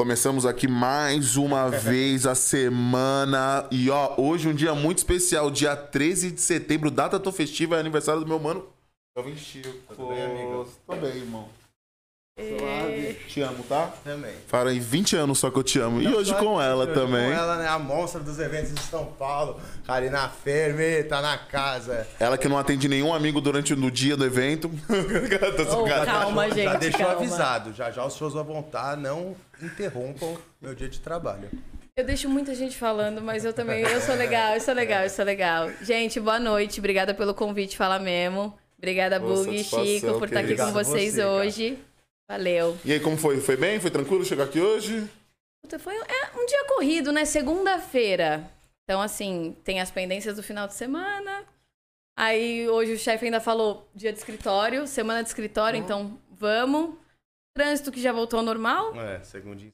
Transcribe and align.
Começamos 0.00 0.46
aqui 0.46 0.66
mais 0.66 1.36
uma 1.36 1.68
vez 1.68 2.24
a 2.24 2.34
semana. 2.34 3.68
E 3.70 3.90
ó, 3.90 4.14
hoje 4.16 4.48
um 4.48 4.54
dia 4.54 4.74
muito 4.74 4.96
especial, 4.96 5.50
dia 5.50 5.76
13 5.76 6.30
de 6.30 6.40
setembro, 6.40 6.90
data 6.90 7.20
tão 7.20 7.30
festiva, 7.30 7.76
é 7.76 7.80
aniversário 7.80 8.22
do 8.22 8.26
meu 8.26 8.40
mano. 8.40 8.64
Jovem 9.14 9.36
Chico. 9.36 9.68
Tudo 9.94 10.08
bem, 10.08 10.22
amigo? 10.22 10.66
Tô 10.86 10.96
bem, 10.96 11.16
irmão. 11.18 11.46
Suave. 12.38 13.14
Te 13.28 13.40
amo, 13.42 13.62
tá? 13.64 13.92
Também. 14.02 14.32
Fala 14.46 14.72
em 14.72 14.80
20 14.80 15.16
anos 15.16 15.38
só 15.38 15.50
que 15.50 15.58
eu 15.58 15.62
te 15.62 15.78
amo. 15.78 16.00
e 16.00 16.08
hoje 16.08 16.34
com 16.34 16.60
ela 16.60 16.84
Hoje 16.84 16.94
também. 16.94 17.30
Com 17.30 17.36
ela, 17.36 17.56
né? 17.56 17.68
A 17.68 17.78
monstra 17.78 18.20
dos 18.20 18.38
eventos 18.38 18.72
de 18.74 18.80
São 18.80 19.06
Paulo. 19.06 19.60
Karina 19.86 20.28
Ferme, 20.28 21.02
tá 21.04 21.20
na 21.20 21.36
casa. 21.36 22.06
Ela 22.18 22.38
que 22.38 22.48
não 22.48 22.58
atende 22.58 22.88
nenhum 22.88 23.12
amigo 23.12 23.40
durante 23.40 23.74
o 23.74 23.90
dia 23.90 24.16
do 24.16 24.24
evento. 24.24 24.70
Oh, 25.72 25.84
calma, 26.04 26.48
gente. 26.48 26.64
já 26.64 26.74
deixou 26.74 27.06
calma. 27.06 27.14
avisado. 27.20 27.72
Já 27.72 27.90
já 27.90 28.04
os 28.04 28.16
shows 28.16 28.34
vão 28.34 28.44
voltar. 28.44 28.96
Não 28.96 29.34
interrompam 29.62 30.36
meu 30.60 30.74
dia 30.74 30.88
de 30.88 30.98
trabalho. 31.00 31.48
Eu 31.96 32.04
deixo 32.04 32.28
muita 32.28 32.54
gente 32.54 32.76
falando, 32.76 33.20
mas 33.20 33.44
eu 33.44 33.52
também. 33.52 33.82
Eu 33.82 34.00
sou 34.00 34.14
legal, 34.14 34.54
eu 34.54 34.60
sou 34.60 34.74
legal, 34.74 35.04
eu 35.04 35.10
sou 35.10 35.24
legal. 35.24 35.70
Gente, 35.82 36.18
boa 36.18 36.38
noite. 36.38 36.80
Obrigada 36.80 37.14
pelo 37.14 37.34
convite, 37.34 37.76
fala 37.76 37.98
mesmo. 37.98 38.54
Obrigada, 38.78 39.20
Bug 39.20 39.54
e 39.54 39.62
Chico, 39.62 40.18
por 40.18 40.24
estar 40.26 40.40
aqui 40.40 40.56
com 40.56 40.72
vocês 40.72 41.14
você, 41.14 41.20
cara. 41.22 41.76
Valeu. 42.30 42.78
E 42.84 42.92
aí, 42.92 43.00
como 43.00 43.16
foi? 43.16 43.40
Foi 43.40 43.56
bem? 43.56 43.80
Foi 43.80 43.90
tranquilo 43.90 44.24
chegar 44.24 44.44
aqui 44.44 44.60
hoje? 44.60 45.10
Puta, 45.64 45.80
Foi 45.80 45.96
é 45.96 46.30
um 46.38 46.46
dia 46.46 46.64
corrido, 46.68 47.10
né? 47.10 47.24
Segunda-feira. 47.24 48.48
Então, 48.84 49.02
assim, 49.02 49.56
tem 49.64 49.80
as 49.80 49.90
pendências 49.90 50.36
do 50.36 50.42
final 50.42 50.68
de 50.68 50.74
semana. 50.74 51.44
Aí, 52.16 52.68
hoje 52.68 52.92
o 52.92 52.98
chefe 52.98 53.24
ainda 53.24 53.40
falou 53.40 53.88
dia 53.92 54.12
de 54.12 54.18
escritório, 54.20 54.86
semana 54.86 55.24
de 55.24 55.28
escritório, 55.28 55.76
então 55.76 56.16
vamos. 56.30 56.94
Trânsito 57.52 57.90
que 57.90 58.00
já 58.00 58.12
voltou 58.12 58.38
ao 58.38 58.44
normal. 58.46 58.94
É, 58.94 59.20
segundinho. 59.24 59.72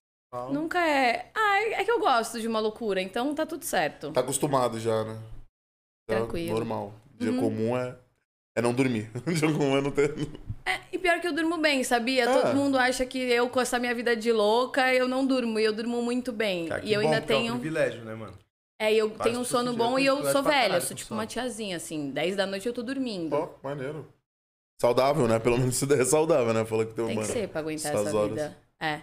Nunca 0.50 0.78
é. 0.80 1.30
Ah, 1.34 1.60
é 1.60 1.72
é 1.74 1.84
que 1.84 1.90
eu 1.90 2.00
gosto 2.00 2.40
de 2.40 2.48
uma 2.48 2.58
loucura, 2.58 3.02
então 3.02 3.34
tá 3.34 3.44
tudo 3.44 3.66
certo. 3.66 4.12
Tá 4.12 4.20
acostumado 4.20 4.80
já, 4.80 5.04
né? 5.04 5.18
Já 6.08 6.16
Tranquilo. 6.16 6.54
Normal. 6.54 6.94
Dia 7.18 7.32
Uhum. 7.32 7.40
comum 7.40 7.76
é, 7.76 7.94
é 8.54 8.62
não 8.62 8.72
dormir. 8.72 9.10
Dia 9.28 9.52
comum 9.52 9.76
é 9.76 9.82
não 9.82 9.90
ter. 9.90 10.14
É, 10.66 10.80
e 10.92 10.98
pior 10.98 11.20
que 11.20 11.28
eu 11.28 11.32
durmo 11.32 11.58
bem, 11.58 11.84
sabia? 11.84 12.28
Ah. 12.28 12.42
Todo 12.42 12.56
mundo 12.56 12.76
acha 12.76 13.06
que 13.06 13.18
eu, 13.18 13.48
com 13.48 13.60
essa 13.60 13.78
minha 13.78 13.94
vida 13.94 14.16
de 14.16 14.32
louca, 14.32 14.92
eu 14.92 15.06
não 15.06 15.24
durmo. 15.24 15.60
E 15.60 15.64
eu 15.64 15.72
durmo 15.72 16.02
muito 16.02 16.32
bem. 16.32 16.66
Cara, 16.66 16.80
que 16.80 16.88
e 16.88 16.92
eu 16.92 17.00
bom, 17.00 17.06
ainda 17.06 17.20
porque 17.20 17.32
É 17.32 17.36
um 17.36 17.40
tenho. 17.40 17.52
privilégio, 17.54 18.04
né, 18.04 18.14
mano? 18.16 18.36
É, 18.78 18.92
e 18.92 18.98
eu 18.98 19.08
Quase 19.10 19.22
tenho 19.30 19.40
um 19.40 19.44
sono 19.44 19.74
bom 19.74 19.94
tem 19.94 20.04
e 20.04 20.06
eu 20.08 20.22
sou 20.32 20.42
velha. 20.42 20.74
Eu 20.74 20.80
sou 20.80 20.96
tipo 20.96 21.14
uma 21.14 21.24
tiazinha, 21.24 21.76
assim. 21.76 22.10
10 22.10 22.34
da 22.36 22.46
noite 22.46 22.66
eu 22.66 22.72
tô 22.74 22.82
dormindo. 22.82 23.32
Ó, 23.34 23.48
maneiro. 23.62 24.06
Saudável, 24.78 25.26
né? 25.28 25.38
Pelo 25.38 25.56
menos 25.56 25.76
isso 25.76 25.86
daí 25.86 26.00
é 26.00 26.04
saudável, 26.04 26.52
né? 26.52 26.64
Falou 26.64 26.84
que 26.84 26.92
tem, 26.92 27.06
Tem 27.06 27.16
uma. 27.16 27.24
que 27.24 27.32
ser 27.32 27.48
pra 27.48 27.60
aguentar 27.60 27.94
essa 27.94 28.14
horas. 28.16 28.28
vida. 28.30 28.58
É. 28.78 29.00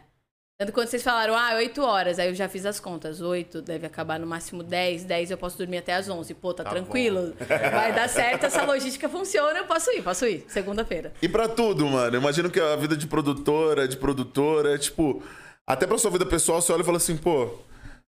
Tanto 0.59 0.71
quando 0.71 0.87
vocês 0.87 1.01
falaram, 1.03 1.35
ah, 1.35 1.55
8 1.55 1.81
horas, 1.81 2.19
aí 2.19 2.29
eu 2.29 2.35
já 2.35 2.47
fiz 2.47 2.65
as 2.65 2.79
contas. 2.79 3.21
8 3.21 3.61
deve 3.61 3.87
acabar 3.87 4.19
no 4.19 4.27
máximo 4.27 4.61
10, 4.63 5.03
10 5.03 5.31
eu 5.31 5.37
posso 5.37 5.57
dormir 5.57 5.77
até 5.77 5.93
às 5.95 6.07
11. 6.07 6.33
Pô, 6.35 6.53
tá, 6.53 6.63
Tá 6.63 6.69
tranquilo. 6.69 7.33
Vai 7.47 7.91
dar 7.93 8.07
certo, 8.07 8.45
essa 8.45 8.63
logística 8.63 9.09
funciona, 9.09 9.57
eu 9.59 9.65
posso 9.65 9.89
ir, 9.91 10.03
posso 10.03 10.25
ir. 10.27 10.45
Segunda-feira. 10.47 11.11
E 11.21 11.27
pra 11.27 11.49
tudo, 11.49 11.85
mano. 11.87 12.15
Eu 12.15 12.21
imagino 12.21 12.51
que 12.51 12.59
a 12.59 12.75
vida 12.75 12.95
de 12.95 13.07
produtora, 13.07 13.87
de 13.87 13.97
produtora, 13.97 14.75
é 14.75 14.77
tipo. 14.77 15.23
Até 15.67 15.87
pra 15.87 15.97
sua 15.97 16.11
vida 16.11 16.25
pessoal, 16.25 16.61
você 16.61 16.71
olha 16.71 16.81
e 16.81 16.85
fala 16.85 16.97
assim, 16.97 17.17
pô. 17.17 17.57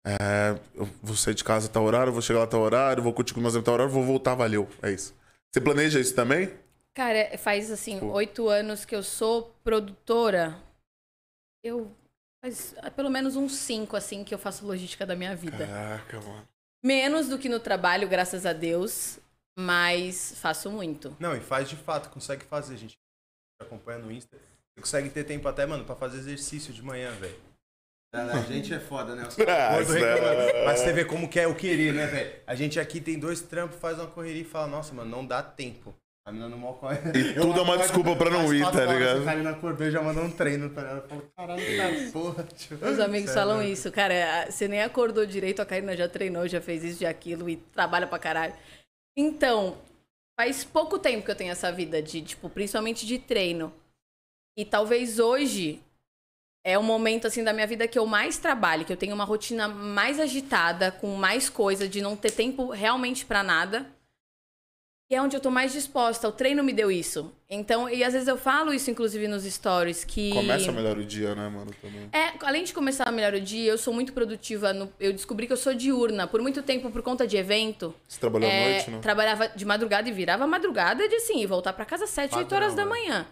É, 0.06 0.58
eu 0.76 0.88
vou 1.02 1.16
sair 1.18 1.34
de 1.34 1.44
casa 1.44 1.68
a 1.68 1.72
tal 1.72 1.84
horário, 1.84 2.14
vou 2.14 2.22
chegar 2.22 2.40
lá 2.40 2.46
a 2.46 2.48
tal 2.48 2.62
horário, 2.62 3.04
vou 3.04 3.12
curtir 3.14 3.34
com 3.34 3.42
meus 3.42 3.56
amigos 3.56 3.64
a 3.64 3.66
tal 3.66 3.74
horário, 3.74 3.92
vou 3.92 4.04
voltar, 4.04 4.36
valeu. 4.36 4.70
É 4.82 4.92
isso. 4.92 5.14
Você 5.52 5.60
planeja 5.60 6.00
isso 6.00 6.16
também? 6.16 6.54
Cara, 6.96 7.38
faz 7.38 7.70
assim, 7.72 7.96
Tipo- 7.96 8.12
oito 8.12 8.48
anos 8.48 8.86
que 8.86 8.96
eu 8.96 9.04
sou 9.04 9.54
produtora. 9.64 10.56
Eu. 11.64 11.92
Faz 12.48 12.74
ah, 12.82 12.90
pelo 12.90 13.10
menos 13.10 13.36
uns 13.36 13.56
cinco, 13.56 13.98
assim, 13.98 14.24
que 14.24 14.34
eu 14.34 14.40
faço 14.40 14.66
logística 14.66 15.06
da 15.06 15.16
minha 15.16 15.36
vida. 15.36 15.68
Caraca, 15.68 16.22
mano. 16.22 16.48
Menos 16.82 17.28
do 17.28 17.38
que 17.38 17.50
no 17.50 17.60
trabalho, 17.60 18.08
graças 18.08 18.46
a 18.46 18.54
Deus. 18.54 19.20
Mas 19.60 20.36
faço 20.40 20.70
muito. 20.70 21.16
Não, 21.20 21.36
e 21.36 21.40
faz 21.40 21.68
de 21.68 21.76
fato, 21.76 22.10
consegue 22.10 22.46
fazer, 22.46 22.78
gente. 22.78 22.98
Acompanha 23.60 24.00
no 24.00 24.12
Insta. 24.12 24.38
Você 24.38 24.82
consegue 24.82 25.10
ter 25.10 25.24
tempo 25.24 25.48
até, 25.48 25.66
mano, 25.66 25.84
pra 25.84 25.96
fazer 25.96 26.20
exercício 26.20 26.72
de 26.72 26.82
manhã, 26.82 27.12
velho. 27.14 27.36
A 28.14 28.40
gente 28.42 28.74
é 28.74 28.80
foda, 28.80 29.16
né? 29.16 29.28
Os 29.28 29.36
Ah, 29.40 29.82
é-. 29.82 30.66
Mas 30.66 30.80
você 30.80 30.94
vê 30.94 31.04
como 31.04 31.28
que 31.28 31.40
é 31.40 31.48
o 31.48 31.56
querer, 31.56 31.94
né, 31.94 32.06
velho? 32.06 32.40
A 32.48 32.56
gente 32.56 32.80
aqui 32.80 33.02
tem 33.02 33.20
dois 33.20 33.42
trampos, 33.42 33.80
faz 33.80 33.98
uma 33.98 34.08
correria 34.08 34.44
e 34.44 34.46
fala, 34.46 34.68
nossa, 34.68 34.94
mano, 34.94 35.10
não 35.10 35.26
dá 35.26 35.44
tempo. 35.44 35.94
A 36.28 36.32
mal 36.34 36.74
corre. 36.74 36.98
E 37.18 37.34
tudo 37.40 37.58
é 37.58 37.64
uma 37.64 37.78
desculpa 37.78 38.14
pra 38.14 38.30
não 38.30 38.54
ir, 38.54 38.62
tá 38.62 38.84
ligado? 38.84 39.22
A 39.22 39.24
Karina 39.24 39.50
acordou 39.52 39.88
e 39.88 39.92
já 39.92 40.02
mandou 40.02 40.26
um 40.26 40.30
treino, 40.30 40.70
tá 40.70 40.82
ligado? 40.82 40.98
Eu 40.98 41.08
falo, 41.08 41.32
caralho, 41.34 41.78
cara, 41.78 42.12
porra. 42.12 42.44
Tipo, 42.44 42.86
Os 42.86 43.00
amigos 43.00 43.30
sério, 43.32 43.48
falam 43.50 43.64
isso. 43.64 43.90
Cara, 43.94 44.52
você 44.52 44.68
nem 44.68 44.84
acordou 44.84 45.26
direito, 45.26 45.62
a 45.62 45.66
Karina 45.66 45.96
já 45.96 46.10
treinou, 46.10 46.46
já 46.46 46.60
fez 46.60 46.84
isso, 46.84 47.00
já 47.00 47.10
aquilo 47.10 47.50
e 47.50 47.56
trabalha 47.56 48.06
pra 48.06 48.20
caralho. 48.20 48.54
Então, 49.18 49.78
faz 50.38 50.66
pouco 50.66 51.00
tempo 51.00 51.24
que 51.24 51.32
eu 51.32 51.36
tenho 51.36 51.52
essa 51.54 51.72
vida 51.72 52.02
de, 52.02 52.22
tipo, 52.22 52.50
principalmente 52.50 53.06
de 53.06 53.18
treino. 53.20 53.74
E 54.58 54.66
talvez 54.66 55.20
hoje 55.20 55.82
é 56.66 56.78
o 56.78 56.84
momento, 56.84 57.26
assim, 57.26 57.42
da 57.42 57.54
minha 57.54 57.66
vida 57.66 57.88
que 57.88 57.98
eu 57.98 58.06
mais 58.06 58.38
trabalho, 58.38 58.84
que 58.84 58.92
eu 58.92 58.98
tenho 58.98 59.16
uma 59.16 59.24
rotina 59.24 59.70
mais 59.70 60.20
agitada, 60.20 60.92
com 60.92 61.16
mais 61.16 61.50
coisa, 61.50 61.88
de 61.88 62.02
não 62.02 62.18
ter 62.18 62.32
tempo 62.32 62.70
realmente 62.70 63.26
pra 63.26 63.42
nada. 63.44 63.86
E 65.10 65.16
é 65.16 65.22
onde 65.22 65.38
eu 65.38 65.40
tô 65.40 65.50
mais 65.50 65.72
disposta. 65.72 66.28
O 66.28 66.34
treino 66.34 66.62
me 66.62 66.74
deu 66.74 66.92
isso. 66.92 67.34
Então, 67.50 67.90
e 67.90 68.04
às 68.04 68.12
vezes 68.12 68.28
eu 68.28 68.38
falo 68.38 68.74
isso, 68.74 68.92
inclusive, 68.92 69.26
nos 69.26 69.44
stories, 69.46 70.04
que... 70.04 70.34
Começa 70.34 70.70
melhor 70.70 70.98
o 70.98 71.06
dia, 71.06 71.34
né, 71.34 71.48
mano? 71.48 71.72
Também. 71.82 72.10
É, 72.12 72.34
além 72.46 72.66
de 72.66 72.74
começar 72.74 73.06
a 73.08 73.12
melhor 73.12 73.34
o 73.34 73.40
dia, 73.40 73.72
eu 73.72 73.78
sou 73.78 73.94
muito 73.94 74.12
produtiva. 74.12 74.74
no- 74.74 74.92
eu 75.00 75.14
descobri 75.14 75.48
que 75.48 75.54
eu 75.54 75.58
sou 75.58 75.74
diurna. 75.74 76.28
Por 76.28 76.42
muito 76.42 76.62
tempo, 76.62 76.92
por 76.92 77.02
conta 77.02 77.26
de 77.26 77.38
evento, 77.38 77.96
Você 78.06 78.20
trabalhou 78.20 78.50
à 78.50 78.54
é, 78.54 78.74
noite, 78.74 78.92
né? 78.92 79.00
trabalhava 79.00 79.48
de 79.48 79.64
madrugada 79.64 80.10
e 80.10 80.12
virava 80.12 80.46
madrugada 80.46 81.08
de 81.08 81.16
assim, 81.16 81.46
voltar 81.46 81.72
pra 81.72 81.86
casa 81.86 82.04
às 82.04 82.10
7, 82.10 82.36
8 82.36 82.44
Padrão, 82.50 82.58
horas 82.58 82.76
da 82.76 82.84
né? 82.84 82.90
manhã. 82.90 83.28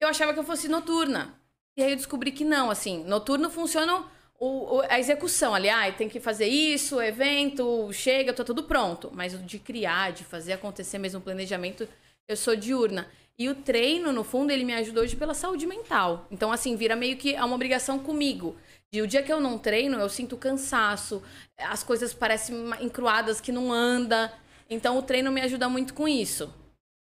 Eu 0.00 0.08
achava 0.08 0.32
que 0.32 0.38
eu 0.38 0.44
fosse 0.44 0.68
noturna. 0.68 1.34
E 1.76 1.82
aí 1.82 1.90
eu 1.90 1.96
descobri 1.96 2.30
que 2.30 2.44
não, 2.44 2.70
assim, 2.70 3.02
noturno 3.04 3.50
funciona 3.50 4.04
o- 4.38 4.82
a 4.88 4.98
execução 4.98 5.54
ali. 5.54 5.68
Ah, 5.68 5.90
tem 5.92 6.08
que 6.08 6.20
fazer 6.20 6.46
isso, 6.46 7.00
evento, 7.00 7.92
chega, 7.92 8.32
tá 8.32 8.44
tudo 8.44 8.62
pronto. 8.62 9.10
Mas 9.12 9.34
o 9.34 9.38
de 9.38 9.58
criar, 9.58 10.12
de 10.12 10.24
fazer 10.24 10.52
acontecer 10.52 10.98
mesmo 10.98 11.18
o 11.20 11.22
planejamento, 11.22 11.88
eu 12.28 12.36
sou 12.36 12.54
diurna. 12.54 13.08
E 13.38 13.48
o 13.48 13.54
treino, 13.54 14.12
no 14.12 14.24
fundo, 14.24 14.50
ele 14.52 14.64
me 14.64 14.74
ajuda 14.74 15.00
hoje 15.00 15.14
pela 15.16 15.32
saúde 15.34 15.66
mental. 15.66 16.26
Então, 16.30 16.50
assim, 16.50 16.74
vira 16.76 16.96
meio 16.96 17.16
que 17.16 17.34
é 17.34 17.44
uma 17.44 17.54
obrigação 17.54 17.98
comigo. 17.98 18.56
De 18.92 19.00
o 19.02 19.06
dia 19.06 19.22
que 19.22 19.32
eu 19.32 19.40
não 19.40 19.58
treino, 19.58 19.98
eu 19.98 20.08
sinto 20.08 20.36
cansaço, 20.36 21.22
as 21.56 21.82
coisas 21.82 22.12
parecem 22.14 22.56
encruadas 22.80 23.40
que 23.40 23.52
não 23.52 23.72
anda. 23.72 24.32
Então, 24.68 24.98
o 24.98 25.02
treino 25.02 25.30
me 25.30 25.40
ajuda 25.40 25.68
muito 25.68 25.94
com 25.94 26.08
isso. 26.08 26.52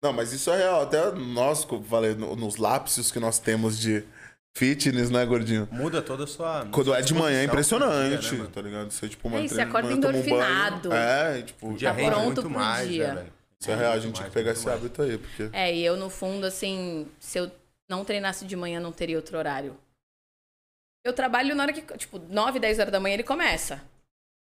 Não, 0.03 0.13
mas 0.13 0.33
isso 0.33 0.51
é 0.51 0.57
real. 0.57 0.83
Até 0.83 1.13
nós, 1.13 1.67
falei, 1.89 2.15
no- 2.15 2.35
nos 2.35 2.57
lápis 2.57 3.11
que 3.13 3.21
nós 3.21 3.39
temos 3.39 3.79
de 3.79 4.05
fitness, 4.57 5.11
né, 5.11 5.25
gordinho? 5.25 5.69
Muda 5.71 6.03
toda 6.03 6.25
a 6.25 6.27
sua. 6.27 6.67
Quando 6.71 6.95
é 6.95 7.01
de 7.01 7.15
manhã 7.15 7.41
é 7.41 7.45
impressionante, 7.45 8.29
dia, 8.31 8.43
né, 8.45 8.49
tá 8.53 8.61
ligado? 8.63 8.91
Você, 8.91 9.09
tipo, 9.09 9.29
É, 9.29 9.31
você 9.43 9.49
treina- 9.55 9.71
acorda 9.71 9.89
manhã, 9.89 10.01
toma 10.01 10.13
um 10.15 10.17
endorfinado. 10.21 10.93
É, 10.93 11.43
tipo, 11.43 11.69
O 11.71 11.77
dia 11.77 11.89
Tá 11.91 11.95
pronto 11.95 12.21
muito 12.25 12.41
pro 12.43 12.51
mais, 12.51 12.89
dia. 12.89 13.15
né, 13.15 13.27
isso 13.61 13.71
é 13.71 13.75
real. 13.75 13.93
A 13.93 13.99
gente 13.99 14.15
tinha 14.15 14.29
que 14.29 14.35
pegar 14.35 14.53
esse 14.53 14.67
mais. 14.67 14.79
hábito 14.79 15.03
aí, 15.03 15.19
porque... 15.19 15.49
É, 15.53 15.75
e 15.75 15.85
eu, 15.85 15.97
no 15.97 16.11
fundo, 16.11 16.45
assim, 16.47 17.09
se 17.19 17.39
eu 17.39 17.51
não 17.89 18.05
treinasse 18.05 18.45
de 18.45 18.57
manhã, 18.57 18.79
não 18.81 18.93
teria 18.93 19.17
outro 19.17 19.37
horário. 19.39 19.77
Eu 21.05 21.13
trabalho 21.13 21.55
na 21.55 21.65
hora 21.65 21.73
que, 21.73 21.83
tipo, 21.99 22.19
9, 22.19 22.61
10 22.61 22.79
horas 22.79 22.93
da 22.93 23.01
manhã 23.01 23.15
ele 23.15 23.23
começa. 23.25 23.83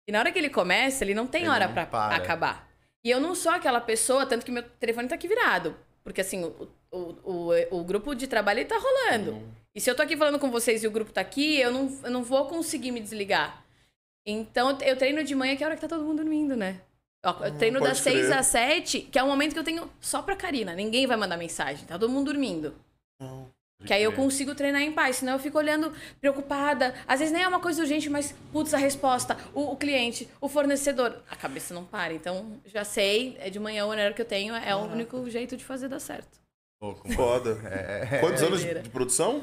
E 0.06 0.12
na 0.12 0.18
hora 0.18 0.30
que 0.32 0.38
ele 0.38 0.50
começa, 0.50 1.02
ele 1.04 1.14
não 1.14 1.26
tem 1.26 1.42
Ele 1.42 1.50
hora 1.50 1.66
não 1.66 1.72
pra 1.74 1.86
para. 1.86 2.16
acabar. 2.16 2.68
E 3.04 3.10
eu 3.10 3.18
não 3.20 3.34
sou 3.34 3.50
aquela 3.52 3.80
pessoa, 3.80 4.26
tanto 4.26 4.44
que 4.44 4.52
meu 4.52 4.62
telefone 4.62 5.08
tá 5.08 5.14
aqui 5.14 5.26
virado. 5.26 5.74
Porque, 6.04 6.20
assim, 6.20 6.44
o, 6.44 6.68
o, 6.90 6.98
o, 7.24 7.78
o 7.80 7.84
grupo 7.84 8.14
de 8.14 8.26
trabalho 8.26 8.58
ele 8.60 8.68
tá 8.68 8.76
rolando. 8.78 9.32
Uhum. 9.32 9.48
E 9.74 9.80
se 9.80 9.90
eu 9.90 9.94
tô 9.94 10.02
aqui 10.02 10.16
falando 10.16 10.38
com 10.38 10.50
vocês 10.50 10.84
e 10.84 10.86
o 10.86 10.90
grupo 10.90 11.12
tá 11.12 11.20
aqui, 11.20 11.58
eu 11.58 11.70
não, 11.72 11.98
eu 12.04 12.10
não 12.10 12.22
vou 12.22 12.46
conseguir 12.46 12.90
me 12.90 13.00
desligar. 13.00 13.64
Então, 14.26 14.78
eu 14.82 14.96
treino 14.96 15.24
de 15.24 15.34
manhã, 15.34 15.56
que 15.56 15.62
é 15.62 15.66
a 15.66 15.68
hora 15.68 15.76
que 15.76 15.80
tá 15.82 15.88
todo 15.88 16.04
mundo 16.04 16.18
dormindo, 16.18 16.54
né? 16.56 16.80
Eu 17.24 17.32
eu 17.46 17.56
treino 17.56 17.80
das 17.80 17.98
6 17.98 18.26
crer. 18.26 18.38
às 18.38 18.46
7, 18.46 19.00
que 19.02 19.18
é 19.18 19.22
o 19.22 19.26
momento 19.26 19.52
que 19.52 19.58
eu 19.58 19.64
tenho 19.64 19.90
só 20.00 20.20
pra 20.22 20.36
Karina. 20.36 20.74
Ninguém 20.74 21.06
vai 21.06 21.16
mandar 21.16 21.36
mensagem, 21.36 21.86
tá 21.86 21.98
todo 21.98 22.10
mundo 22.10 22.26
dormindo. 22.32 22.74
Não. 23.20 23.48
Que 23.84 23.92
aí 23.92 24.02
eu 24.02 24.12
consigo 24.12 24.54
treinar 24.54 24.80
em 24.82 24.92
paz, 24.92 25.16
senão 25.16 25.32
eu 25.32 25.38
fico 25.40 25.58
olhando 25.58 25.92
preocupada. 26.20 26.94
Às 27.06 27.18
vezes 27.18 27.32
nem 27.34 27.42
é 27.42 27.48
uma 27.48 27.58
coisa 27.58 27.82
urgente, 27.82 28.08
mas, 28.08 28.32
putz, 28.52 28.72
a 28.74 28.78
resposta, 28.78 29.36
o, 29.52 29.72
o 29.72 29.76
cliente, 29.76 30.28
o 30.40 30.48
fornecedor. 30.48 31.16
A 31.28 31.34
cabeça 31.34 31.74
não 31.74 31.84
para. 31.84 32.12
Então, 32.12 32.60
já 32.64 32.84
sei, 32.84 33.36
é 33.40 33.50
de 33.50 33.58
manhã 33.58 33.84
o 33.84 33.88
horário 33.88 34.14
que 34.14 34.22
eu 34.22 34.26
tenho, 34.26 34.54
é 34.54 34.74
o 34.74 34.80
único 34.82 35.28
jeito 35.28 35.56
de 35.56 35.64
fazer 35.64 35.88
dar 35.88 35.98
certo. 35.98 36.40
Pouco, 36.80 37.06
mano. 37.08 37.16
Foda. 37.16 37.50
É, 37.68 38.18
Quantos 38.20 38.42
anos 38.42 38.58
de, 38.58 38.66
doideira. 38.66 38.82
de 38.82 38.90
produção? 38.90 39.42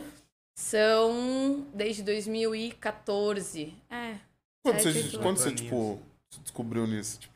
São 0.59 1.65
desde 1.73 2.03
2014. 2.03 3.73
É. 3.89 4.15
Quando 4.61 4.81
Sete, 4.81 5.01
você, 5.03 5.17
quando 5.17 5.37
você 5.37 5.51
tipo, 5.53 6.01
se 6.29 6.41
descobriu 6.41 6.85
nisso? 6.85 7.17
Tipo, 7.17 7.33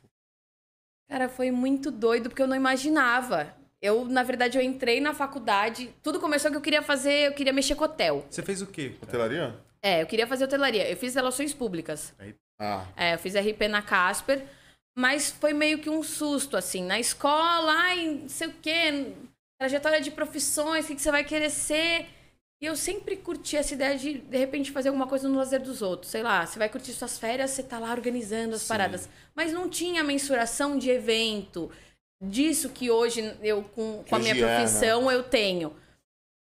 Cara, 1.10 1.30
foi 1.30 1.50
muito 1.50 1.90
doido 1.90 2.30
porque 2.30 2.42
eu 2.42 2.48
não 2.48 2.56
imaginava. 2.56 3.56
Eu, 3.82 4.04
na 4.04 4.24
verdade, 4.24 4.58
eu 4.58 4.62
entrei 4.62 5.00
na 5.00 5.14
faculdade. 5.14 5.90
Tudo 6.04 6.20
começou 6.20 6.52
que 6.52 6.58
eu 6.58 6.62
queria 6.62 6.82
fazer, 6.82 7.28
eu 7.28 7.34
queria 7.34 7.54
mexer 7.54 7.76
com 7.76 7.86
hotel. 7.86 8.26
Você 8.30 8.44
fez 8.44 8.62
o 8.62 8.68
quê? 8.68 8.94
hotelaria? 9.02 9.58
É, 9.82 10.02
eu 10.02 10.06
queria 10.06 10.28
fazer 10.28 10.44
hotelaria. 10.44 10.90
Eu 10.90 10.98
fiz 10.98 11.16
relações 11.16 11.54
públicas. 11.54 12.14
Ah, 12.60 12.86
É, 12.98 13.14
eu 13.14 13.20
fiz 13.20 13.36
RP 13.36 13.70
na 13.70 13.82
Casper, 13.82 14.46
mas 14.98 15.32
foi 15.32 15.54
meio 15.54 15.80
que 15.80 15.90
um 15.90 16.04
susto, 16.04 16.58
assim. 16.58 16.84
Na 16.84 17.00
escola, 17.00 17.72
ai, 17.72 18.06
não 18.06 18.30
sei 18.30 18.50
o 18.50 18.54
quê, 18.62 19.14
trajetória 19.58 20.02
de 20.02 20.12
profissões, 20.12 20.84
o 20.84 20.88
que, 20.90 20.96
que 20.96 21.02
você 21.02 21.12
vai 21.12 21.24
querer 21.24 21.50
ser. 21.50 22.06
E 22.64 22.66
eu 22.66 22.78
sempre 22.78 23.18
curti 23.18 23.58
essa 23.58 23.74
ideia 23.74 23.98
de, 23.98 24.20
de 24.20 24.38
repente, 24.38 24.72
fazer 24.72 24.88
alguma 24.88 25.06
coisa 25.06 25.28
no 25.28 25.38
lazer 25.38 25.62
dos 25.62 25.82
outros. 25.82 26.10
Sei 26.10 26.24
lá, 26.24 26.46
você 26.46 26.58
vai 26.58 26.70
curtir 26.70 26.94
suas 26.94 27.20
férias, 27.20 27.52
você 27.52 27.62
tá 27.62 27.78
lá 27.78 27.92
organizando 27.92 28.56
as 28.56 28.66
paradas. 28.66 29.10
Mas 29.36 29.52
não 29.52 29.68
tinha 29.68 30.02
mensuração 30.02 30.78
de 30.78 30.90
evento, 30.90 31.70
disso 32.24 32.70
que 32.70 32.90
hoje 32.90 33.36
eu, 33.42 33.64
com, 33.76 34.02
com 34.08 34.16
a 34.16 34.20
minha 34.20 34.32
é, 34.32 34.36
né? 34.36 34.56
profissão, 34.56 35.12
eu 35.12 35.24
tenho. 35.24 35.76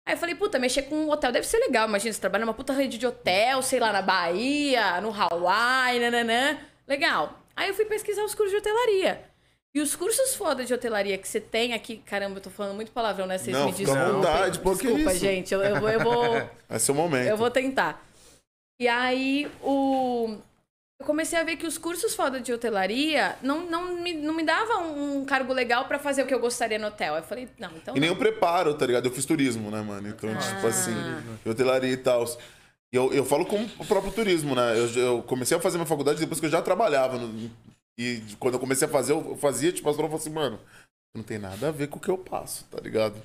Aí 0.07 0.13
eu 0.13 0.17
falei, 0.19 0.35
puta, 0.35 0.59
mexer 0.59 0.83
com 0.83 0.95
um 0.95 1.09
hotel 1.09 1.31
deve 1.31 1.47
ser 1.47 1.57
legal. 1.57 1.87
Imagina, 1.87 2.13
você 2.13 2.21
trabalha 2.21 2.45
numa 2.45 2.53
puta 2.53 2.71
rede 2.71 2.99
de 2.99 3.07
hotel, 3.07 3.63
sei 3.63 3.79
lá, 3.79 3.91
na 3.91 4.03
Bahia, 4.03 5.01
no 5.01 5.11
Hawaii, 5.11 5.99
nananã. 6.01 6.55
Legal. 6.87 7.41
Aí 7.55 7.67
eu 7.67 7.73
fui 7.73 7.85
pesquisar 7.85 8.23
os 8.23 8.35
cursos 8.35 8.51
de 8.51 8.57
hotelaria. 8.57 9.27
E 9.73 9.79
os 9.79 9.95
cursos 9.95 10.35
foda 10.35 10.65
de 10.65 10.73
hotelaria 10.73 11.17
que 11.17 11.27
você 11.27 11.39
tem 11.39 11.73
aqui... 11.73 11.97
Caramba, 12.05 12.37
eu 12.37 12.41
tô 12.41 12.49
falando 12.49 12.75
muito 12.75 12.91
palavrão, 12.91 13.25
né? 13.25 13.37
Vocês 13.37 13.55
Não, 13.55 13.65
me 13.67 13.71
à 13.71 13.75
desculpem. 13.75 14.11
vontade, 14.11 14.59
pô, 14.59 14.75
que 14.75 14.85
Desculpa, 14.87 15.11
isso? 15.11 15.19
gente. 15.19 15.53
Eu, 15.53 15.61
eu 15.61 15.79
vou... 15.79 15.89
Eu 15.89 15.99
vou... 16.01 16.49
é 16.69 16.77
seu 16.79 16.93
momento. 16.93 17.27
Eu 17.27 17.37
vou 17.37 17.49
tentar. 17.49 18.05
E 18.81 18.87
aí, 18.87 19.49
o... 19.61 20.35
eu 20.99 21.05
comecei 21.05 21.39
a 21.39 21.43
ver 21.43 21.55
que 21.55 21.65
os 21.65 21.77
cursos 21.77 22.13
foda 22.15 22.41
de 22.41 22.51
hotelaria 22.51 23.37
não, 23.41 23.61
não, 23.69 23.93
me, 24.01 24.11
não 24.11 24.33
me 24.33 24.43
davam 24.43 24.91
um 24.93 25.23
cargo 25.23 25.53
legal 25.53 25.85
pra 25.85 25.99
fazer 25.99 26.23
o 26.23 26.27
que 26.27 26.33
eu 26.33 26.39
gostaria 26.41 26.77
no 26.77 26.87
hotel. 26.87 27.15
Eu 27.15 27.23
falei, 27.23 27.47
não, 27.57 27.69
então. 27.77 27.95
E 27.95 27.99
nem 27.99 28.09
não. 28.09 28.15
o 28.17 28.19
preparo, 28.19 28.73
tá 28.73 28.85
ligado? 28.85 29.05
Eu 29.05 29.11
fiz 29.13 29.23
turismo, 29.25 29.71
né, 29.71 29.81
mano? 29.81 30.07
Então, 30.09 30.29
tipo 30.37 30.67
assim, 30.67 30.93
hotelaria 31.45 31.91
e 31.93 31.97
tal. 31.97 32.25
E 32.91 32.95
eu, 32.97 33.13
eu 33.13 33.23
falo 33.23 33.45
com 33.45 33.63
o 33.79 33.85
próprio 33.85 34.11
turismo, 34.11 34.53
né? 34.53 34.73
Eu, 34.77 34.89
eu 35.01 35.23
comecei 35.23 35.55
a 35.55 35.61
fazer 35.61 35.77
minha 35.77 35.87
faculdade 35.87 36.19
depois 36.19 36.41
que 36.41 36.45
eu 36.47 36.51
já 36.51 36.61
trabalhava. 36.61 37.17
no- 37.17 37.49
e 37.97 38.21
quando 38.39 38.55
eu 38.55 38.59
comecei 38.59 38.87
a 38.87 38.91
fazer, 38.91 39.13
eu 39.13 39.35
fazia, 39.37 39.71
tipo, 39.71 39.87
a 39.87 39.91
pessoa 39.91 40.07
falou 40.07 40.19
assim, 40.19 40.29
mano, 40.31 40.59
não 41.15 41.23
tem 41.23 41.37
nada 41.37 41.67
a 41.69 41.71
ver 41.71 41.87
com 41.87 41.97
o 41.97 42.01
que 42.01 42.09
eu 42.09 42.17
passo, 42.17 42.65
tá 42.71 42.79
ligado? 42.79 43.15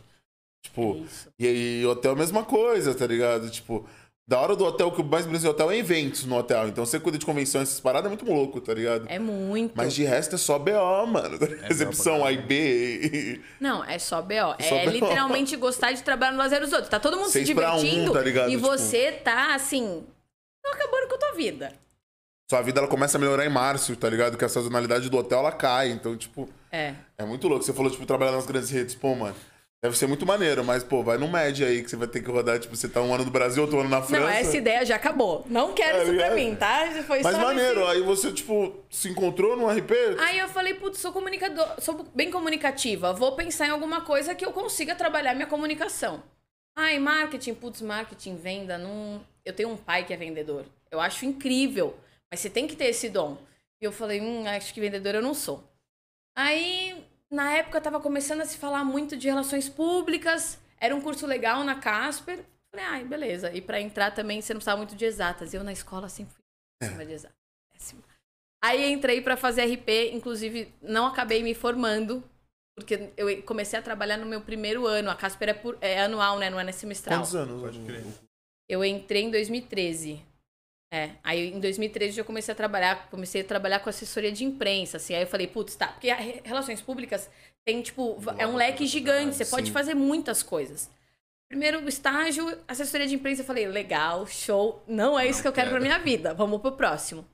Tipo, 0.64 0.96
É 0.96 1.30
e 1.38 1.46
aí 1.46 1.86
hotel 1.86 2.12
é 2.12 2.14
a 2.14 2.18
mesma 2.18 2.44
coisa, 2.44 2.94
tá 2.94 3.06
ligado? 3.06 3.48
Tipo, 3.50 3.88
da 4.28 4.40
hora 4.40 4.56
do 4.56 4.64
hotel, 4.64 4.88
o 4.88 4.92
que 4.92 5.02
mais 5.04 5.24
brilha 5.24 5.40
no 5.44 5.50
hotel 5.50 5.70
é 5.70 5.76
eventos 5.78 6.24
no 6.24 6.36
hotel. 6.36 6.66
Então 6.66 6.84
você 6.84 6.98
cuida 6.98 7.16
de 7.16 7.24
convenções, 7.24 7.68
essas 7.68 7.78
paradas 7.80 8.06
é 8.06 8.08
muito 8.08 8.24
louco, 8.24 8.60
tá 8.60 8.74
ligado? 8.74 9.06
É 9.08 9.20
muito. 9.20 9.74
Mas 9.76 9.94
de 9.94 10.02
resto 10.02 10.34
é 10.34 10.38
só 10.38 10.58
BO, 10.58 11.06
mano. 11.06 11.38
Recepção 11.62 12.24
A 12.24 12.32
e 12.32 12.38
B. 12.38 13.00
e- 13.04 13.40
Não, 13.60 13.84
é 13.84 14.00
só 14.00 14.20
BO. 14.20 14.56
Só 14.60 14.74
é 14.74 14.86
BO. 14.86 14.90
literalmente 14.90 15.54
gostar 15.54 15.92
de 15.92 16.02
trabalhar 16.02 16.32
no 16.32 16.38
lazer 16.38 16.60
dos 16.60 16.72
outros. 16.72 16.88
Tá 16.90 16.98
todo 16.98 17.16
mundo 17.16 17.26
se 17.26 17.32
Seis 17.34 17.44
um, 17.50 17.54
divertindo. 17.54 18.12
tá 18.12 18.20
ligado? 18.20 18.48
E 18.50 18.56
Tipo- 18.56 18.66
você 18.66 19.12
tá, 19.12 19.54
assim, 19.54 20.04
tô 20.64 20.72
acabando 20.72 21.06
com 21.08 21.14
a 21.14 21.18
tua 21.18 21.32
vida. 21.34 21.72
Sua 22.48 22.62
vida 22.62 22.78
ela 22.80 22.86
começa 22.88 23.18
a 23.18 23.20
melhorar 23.20 23.44
em 23.44 23.48
março, 23.48 23.96
tá 23.96 24.08
ligado? 24.08 24.36
Que 24.38 24.44
a 24.44 24.48
sazonalidade 24.48 25.10
do 25.10 25.16
hotel 25.18 25.40
ela 25.40 25.50
cai. 25.52 25.90
Então, 25.90 26.16
tipo, 26.16 26.48
É. 26.70 26.94
é 27.18 27.24
muito 27.24 27.48
louco. 27.48 27.64
Você 27.64 27.72
falou, 27.72 27.90
tipo, 27.90 28.06
trabalhar 28.06 28.30
nas 28.32 28.46
grandes 28.46 28.70
redes. 28.70 28.94
Pô, 28.94 29.16
mano, 29.16 29.34
deve 29.82 29.98
ser 29.98 30.06
muito 30.06 30.24
maneiro, 30.24 30.62
mas, 30.64 30.84
pô, 30.84 31.02
vai 31.02 31.18
no 31.18 31.26
médio 31.26 31.66
aí 31.66 31.82
que 31.82 31.90
você 31.90 31.96
vai 31.96 32.06
ter 32.06 32.22
que 32.22 32.30
rodar. 32.30 32.60
Tipo, 32.60 32.76
você 32.76 32.88
tá 32.88 33.02
um 33.02 33.12
ano 33.12 33.24
no 33.24 33.32
Brasil, 33.32 33.64
outro 33.64 33.80
ano 33.80 33.88
na 33.88 34.00
França. 34.00 34.20
Não, 34.22 34.28
essa 34.28 34.56
ideia 34.56 34.86
já 34.86 34.94
acabou. 34.94 35.44
Não 35.50 35.72
quero 35.72 35.98
Tá 35.98 36.04
isso 36.04 36.12
pra 36.14 36.28
ligado? 36.28 36.34
mim, 36.36 36.54
tá? 36.54 36.86
Foi 37.04 37.20
Mas 37.20 37.34
só 37.34 37.42
maneiro, 37.42 37.80
nesse- 37.80 37.90
aí 37.92 38.02
você, 38.02 38.30
tipo, 38.32 38.76
se 38.88 39.08
encontrou 39.08 39.56
no 39.56 39.68
RP? 39.68 39.92
Aí 40.20 40.38
eu 40.38 40.48
falei, 40.48 40.74
putz, 40.74 41.00
sou 41.00 41.12
comunicador, 41.12 41.66
sou 41.80 42.06
bem 42.14 42.30
comunicativa. 42.30 43.12
Vou 43.12 43.32
pensar 43.32 43.66
em 43.66 43.70
alguma 43.70 44.02
coisa 44.02 44.36
que 44.36 44.44
eu 44.46 44.52
consiga 44.52 44.94
trabalhar 44.94 45.34
minha 45.34 45.48
comunicação. 45.48 46.22
Ai, 46.78 47.00
marketing, 47.00 47.54
putz, 47.54 47.82
marketing, 47.82 48.36
venda, 48.36 48.78
não. 48.78 49.20
Eu 49.44 49.52
tenho 49.52 49.68
um 49.70 49.76
pai 49.76 50.04
que 50.04 50.14
é 50.14 50.16
vendedor. 50.16 50.64
Eu 50.92 51.00
acho 51.00 51.26
incrível. 51.26 51.96
Mas 52.30 52.40
você 52.40 52.50
tem 52.50 52.66
que 52.66 52.76
ter 52.76 52.86
esse 52.86 53.08
dom. 53.08 53.38
E 53.80 53.84
eu 53.84 53.92
falei, 53.92 54.20
hum, 54.20 54.46
acho 54.48 54.72
que 54.72 54.80
vendedor 54.80 55.14
eu 55.14 55.22
não 55.22 55.34
sou. 55.34 55.62
Aí, 56.36 57.04
na 57.30 57.52
época, 57.52 57.80
tava 57.80 58.00
começando 58.00 58.40
a 58.40 58.46
se 58.46 58.56
falar 58.58 58.84
muito 58.84 59.16
de 59.16 59.28
relações 59.28 59.68
públicas. 59.68 60.58
Era 60.78 60.94
um 60.94 61.00
curso 61.00 61.26
legal 61.26 61.64
na 61.64 61.76
Casper. 61.76 62.44
Falei, 62.70 62.86
ai, 62.86 63.04
beleza. 63.04 63.52
E 63.54 63.60
pra 63.60 63.80
entrar 63.80 64.10
também, 64.12 64.40
você 64.40 64.52
não 64.52 64.58
precisava 64.58 64.76
muito 64.78 64.94
de 64.96 65.04
exatas. 65.04 65.54
Eu 65.54 65.64
na 65.64 65.72
escola 65.72 66.08
sempre 66.08 66.34
fui 66.34 66.42
péssima 66.80 67.04
de 67.06 67.12
exatas. 67.12 67.36
Péssima. 67.72 68.02
Aí 68.62 68.90
entrei 68.90 69.20
pra 69.20 69.36
fazer 69.36 69.62
RP, 69.62 70.10
inclusive 70.12 70.72
não 70.82 71.06
acabei 71.06 71.42
me 71.42 71.54
formando, 71.54 72.22
porque 72.76 73.10
eu 73.16 73.42
comecei 73.44 73.78
a 73.78 73.82
trabalhar 73.82 74.16
no 74.16 74.26
meu 74.26 74.40
primeiro 74.40 74.86
ano. 74.86 75.10
A 75.10 75.14
Casper 75.14 75.50
é, 75.50 75.54
por- 75.54 75.78
é 75.80 76.00
anual, 76.00 76.38
né? 76.38 76.50
Não 76.50 76.58
é 76.58 76.72
semestral. 76.72 77.18
Quantos 77.20 77.36
anos? 77.36 77.60
Pode 77.60 77.78
crer. 77.80 78.04
Eu 78.68 78.84
entrei 78.84 79.22
em 79.22 79.30
2013. 79.30 80.22
É, 80.92 81.10
aí 81.24 81.52
em 81.52 81.58
2013 81.58 82.18
eu 82.18 82.24
comecei 82.24 82.52
a 82.52 82.56
trabalhar, 82.56 83.08
comecei 83.10 83.40
a 83.40 83.44
trabalhar 83.44 83.80
com 83.80 83.90
assessoria 83.90 84.30
de 84.30 84.44
imprensa, 84.44 84.96
assim. 84.98 85.14
Aí 85.14 85.22
eu 85.22 85.26
falei, 85.26 85.46
putz, 85.46 85.74
tá, 85.74 85.88
porque 85.88 86.08
relações 86.44 86.80
públicas 86.80 87.28
tem, 87.64 87.82
tipo, 87.82 88.16
é 88.38 88.46
um 88.46 88.54
leque 88.54 88.86
gigante, 88.86 89.34
você 89.34 89.44
pode 89.44 89.66
sim. 89.66 89.72
fazer 89.72 89.94
muitas 89.94 90.42
coisas. 90.42 90.88
Primeiro 91.48 91.86
estágio, 91.88 92.56
assessoria 92.66 93.06
de 93.06 93.14
imprensa, 93.14 93.42
eu 93.42 93.46
falei, 93.46 93.66
legal, 93.66 94.26
show, 94.26 94.82
não 94.86 95.18
é 95.18 95.26
isso 95.26 95.38
Não 95.38 95.42
que 95.42 95.48
eu 95.48 95.52
quero 95.52 95.70
pra 95.70 95.78
quero. 95.80 95.84
minha 95.90 95.98
vida, 95.98 96.34
vamos 96.34 96.60
pro 96.60 96.72
próximo. 96.72 97.26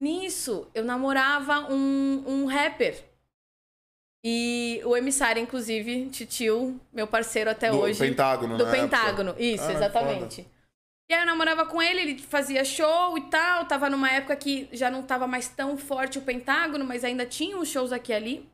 Nisso, 0.00 0.68
eu 0.74 0.84
namorava 0.84 1.72
um, 1.72 2.24
um 2.26 2.46
rapper. 2.46 3.04
E 4.24 4.80
o 4.84 4.96
emissário, 4.96 5.40
inclusive, 5.40 6.08
Titio, 6.10 6.80
meu 6.92 7.06
parceiro 7.06 7.50
até 7.50 7.70
Do 7.70 7.78
hoje. 7.78 7.98
Pentágono, 7.98 8.56
Do 8.56 8.64
na 8.64 8.70
época. 8.70 8.82
Pentágono, 8.82 9.34
isso, 9.38 9.64
Ah, 9.64 9.72
exatamente. 9.72 10.46
E 11.10 11.14
aí 11.14 11.22
eu 11.22 11.26
namorava 11.26 11.64
com 11.64 11.80
ele, 11.80 12.00
ele 12.02 12.18
fazia 12.18 12.64
show 12.64 13.16
e 13.16 13.22
tal. 13.30 13.64
Tava 13.66 13.88
numa 13.88 14.10
época 14.10 14.36
que 14.36 14.68
já 14.72 14.90
não 14.90 15.02
tava 15.02 15.26
mais 15.26 15.48
tão 15.48 15.78
forte 15.78 16.18
o 16.18 16.22
Pentágono, 16.22 16.84
mas 16.84 17.02
ainda 17.02 17.24
tinha 17.24 17.56
uns 17.56 17.68
shows 17.68 17.92
aqui 17.92 18.12
e 18.12 18.14
ali. 18.14 18.50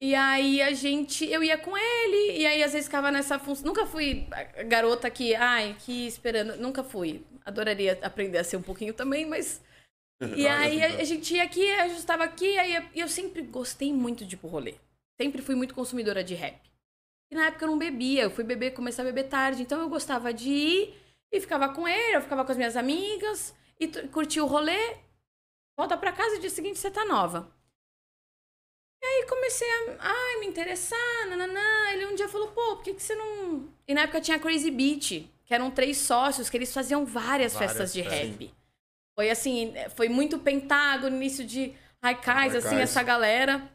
E 0.00 0.14
aí 0.14 0.62
a 0.62 0.72
gente, 0.72 1.24
eu 1.24 1.42
ia 1.42 1.56
com 1.56 1.76
ele, 1.76 2.38
e 2.38 2.46
aí 2.46 2.62
às 2.62 2.72
vezes 2.72 2.86
ficava 2.86 3.10
nessa 3.10 3.38
função. 3.38 3.66
Nunca 3.66 3.86
fui 3.86 4.26
garota 4.68 5.10
que, 5.10 5.34
ai, 5.34 5.74
que 5.80 6.06
esperando. 6.06 6.56
Nunca 6.56 6.84
fui. 6.84 7.24
Adoraria 7.44 7.98
aprender 8.02 8.38
a 8.38 8.44
ser 8.44 8.56
um 8.56 8.62
pouquinho 8.62 8.94
também, 8.94 9.26
mas. 9.26 9.64
E 10.34 10.46
aí 10.46 10.82
a, 10.82 11.00
a 11.00 11.04
gente 11.04 11.34
ia 11.34 11.42
aqui, 11.42 11.70
ajustava 11.72 12.24
aqui, 12.24 12.58
aí 12.58 12.74
eu, 12.74 12.82
e 12.94 13.00
eu 13.00 13.08
sempre 13.08 13.42
gostei 13.42 13.92
muito 13.92 14.24
de 14.24 14.34
pro 14.34 14.48
rolê. 14.48 14.74
Sempre 15.20 15.42
fui 15.42 15.54
muito 15.54 15.74
consumidora 15.74 16.24
de 16.24 16.34
rap. 16.34 16.58
E 17.30 17.34
na 17.34 17.48
época 17.48 17.66
eu 17.66 17.70
não 17.70 17.76
bebia, 17.76 18.22
eu 18.22 18.30
fui 18.30 18.42
beber, 18.42 18.72
começar 18.72 19.02
a 19.02 19.04
beber 19.04 19.28
tarde, 19.28 19.60
então 19.60 19.78
eu 19.78 19.90
gostava 19.90 20.32
de 20.32 20.48
ir 20.48 21.05
e 21.32 21.40
ficava 21.40 21.68
com 21.68 21.86
ele, 21.86 22.16
eu 22.16 22.22
ficava 22.22 22.44
com 22.44 22.52
as 22.52 22.56
minhas 22.58 22.76
amigas 22.76 23.54
e 23.78 23.88
curtia 24.08 24.42
o 24.42 24.46
rolê. 24.46 24.96
Volta 25.76 25.96
pra 25.96 26.12
casa 26.12 26.36
e 26.36 26.40
dia 26.40 26.50
seguinte 26.50 26.78
você 26.78 26.90
tá 26.90 27.04
nova. 27.04 27.54
E 29.02 29.06
aí 29.06 29.26
comecei 29.28 29.68
a 29.68 29.96
ai, 30.00 30.40
me 30.40 30.46
interessar, 30.46 31.26
nananã. 31.28 31.90
Ele 31.92 32.06
um 32.06 32.14
dia 32.14 32.28
falou, 32.28 32.48
pô, 32.48 32.76
por 32.76 32.82
que, 32.82 32.94
que 32.94 33.02
você 33.02 33.14
não. 33.14 33.68
E 33.86 33.92
na 33.94 34.02
época 34.02 34.20
tinha 34.20 34.38
Crazy 34.38 34.70
Beach, 34.70 35.30
que 35.44 35.54
eram 35.54 35.70
três 35.70 35.98
sócios, 35.98 36.48
que 36.48 36.56
eles 36.56 36.72
faziam 36.72 37.04
várias, 37.04 37.52
Várias 37.52 37.72
festas 37.72 37.92
de 37.92 38.02
festas. 38.02 38.28
rap. 38.30 38.54
Foi 39.14 39.30
assim, 39.30 39.74
foi 39.94 40.08
muito 40.08 40.38
pentágono, 40.38 41.16
início 41.16 41.44
de 41.44 41.74
Raikais, 42.02 42.54
assim, 42.54 42.76
essa 42.76 43.02
galera. 43.02 43.70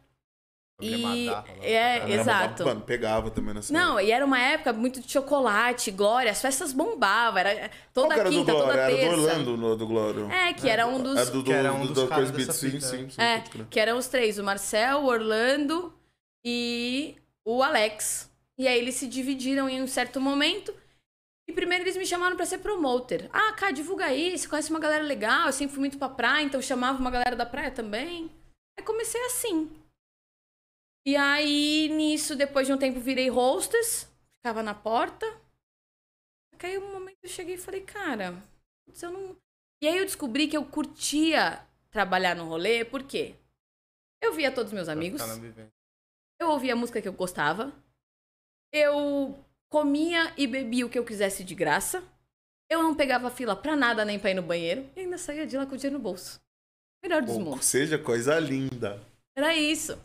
E- 0.86 1.26
pra 1.28 1.44
é, 1.62 2.12
exato. 2.14 2.66
Mano, 2.66 2.82
pegava 2.82 3.30
também 3.32 3.54
nessa. 3.54 3.72
Não, 3.74 4.00
e 4.00 4.12
era 4.12 4.26
uma 4.26 4.40
época 4.40 4.74
muito 4.74 5.00
de 5.02 5.12
chocolate, 5.12 5.92
Glória, 5.92 6.32
as 6.32 6.42
festas 6.42 6.74
bombavam, 6.74 7.40
era 7.40 7.70
toda 7.94 8.14
era 8.16 8.24
do 8.24 8.30
quinta, 8.30 8.52
toda 8.52 8.64
Glória? 8.64 8.82
Era 8.82 8.92
do 8.92 8.98
terça. 8.98 9.16
Orlando 9.16 9.58
no- 9.58 9.76
do 9.76 9.88
Glória. 9.88 10.34
É, 10.34 10.54
que 10.54 10.70
era 10.70 10.88
um 10.88 11.02
dos. 11.02 11.18
É 11.20 11.26
do, 11.26 11.32
do, 11.32 11.44
Que 11.44 11.54
era 11.54 11.74
um 11.74 11.86
do, 11.86 11.94
dos 11.94 12.04
do 12.04 12.08
Beat, 12.10 12.32
dessa 12.34 12.54
sim, 12.54 12.80
sim, 12.80 12.98
né? 13.04 13.10
sim. 13.10 13.22
É, 13.22 13.44
que 13.70 13.80
eram 13.80 13.98
os 13.98 14.08
três, 14.08 14.38
o 14.40 14.44
Marcel, 14.44 15.00
o 15.00 15.06
Orlando 15.08 15.94
e 16.46 17.16
o 17.46 17.62
Alex. 17.64 18.30
E 18.58 18.68
aí 18.68 18.78
eles 18.80 18.96
se 18.96 19.08
dividiram 19.08 19.68
em 19.70 19.82
um 19.82 19.88
certo 19.88 20.20
momento. 20.20 20.74
E 21.50 21.54
primeiro 21.54 21.84
eles 21.84 21.98
me 21.98 22.06
chamaram 22.06 22.36
pra 22.38 22.46
ser 22.46 22.60
promoter. 22.60 23.28
Ah, 23.34 23.52
cara, 23.54 23.74
divulga 23.74 24.06
aí, 24.06 24.38
você 24.38 24.48
conhece 24.48 24.70
uma 24.70 24.80
galera 24.80 25.04
legal, 25.04 25.48
eu 25.48 25.52
sempre 25.54 25.74
fui 25.74 25.80
muito 25.82 25.98
pra 25.98 26.08
praia, 26.08 26.44
então 26.46 26.60
eu 26.60 26.64
chamava 26.66 27.00
uma 27.00 27.12
galera 27.12 27.36
da 27.36 27.46
praia 27.46 27.72
também. 27.72 28.32
Aí 28.80 28.86
comecei 28.86 29.20
assim. 29.26 29.70
E 31.06 31.16
aí, 31.16 31.90
nisso, 31.90 32.36
depois 32.36 32.68
de 32.68 32.74
um 32.74 32.78
tempo, 32.78 33.00
virei 33.00 33.30
hostess, 33.30 34.08
ficava 34.38 34.62
na 34.62 34.74
porta. 34.74 35.26
Aí 36.64 36.78
um 36.78 36.92
momento 36.92 37.18
eu 37.24 37.30
cheguei 37.30 37.56
e 37.56 37.58
falei, 37.58 37.82
cara, 37.82 38.36
eu 39.02 39.12
não. 39.12 39.36
E 39.82 39.88
aí 39.88 39.98
eu 39.98 40.06
descobri 40.06 40.48
que 40.48 40.56
eu 40.56 40.64
curtia 40.64 41.60
trabalhar 41.90 42.36
no 42.36 42.46
rolê, 42.46 42.86
por 42.86 43.04
quê? 43.04 43.36
Eu 44.22 44.34
via 44.34 44.52
todos 44.52 44.72
os 44.72 44.76
meus 44.76 44.88
amigos, 44.88 45.20
eu 46.40 46.50
ouvia 46.50 46.74
a 46.74 46.76
música 46.76 47.02
que 47.02 47.08
eu 47.08 47.14
gostava, 47.14 47.74
eu 48.72 49.44
comia 49.72 50.32
e 50.38 50.46
bebia 50.46 50.86
o 50.86 50.90
que 50.90 51.00
eu 51.00 51.04
quisesse 51.04 51.44
de 51.44 51.56
graça, 51.56 52.04
eu 52.70 52.84
não 52.84 52.94
pegava 52.94 53.32
fila 53.32 53.56
pra 53.56 53.76
nada 53.76 54.06
nem 54.06 54.20
pra 54.20 54.30
ir 54.30 54.36
no 54.36 54.44
banheiro, 54.44 54.88
e 54.96 55.00
ainda 55.00 55.18
saía 55.18 55.48
de 55.48 55.58
lá 55.58 55.66
com 55.66 55.74
o 55.74 55.78
dinheiro 55.78 55.98
no 55.98 56.04
bolso. 56.04 56.40
Melhor 57.04 57.24
dos 57.24 57.36
Ou 57.36 57.42
mundos. 57.42 57.66
seja, 57.66 57.98
coisa 57.98 58.40
linda. 58.40 59.02
Era 59.36 59.56
isso. 59.56 60.00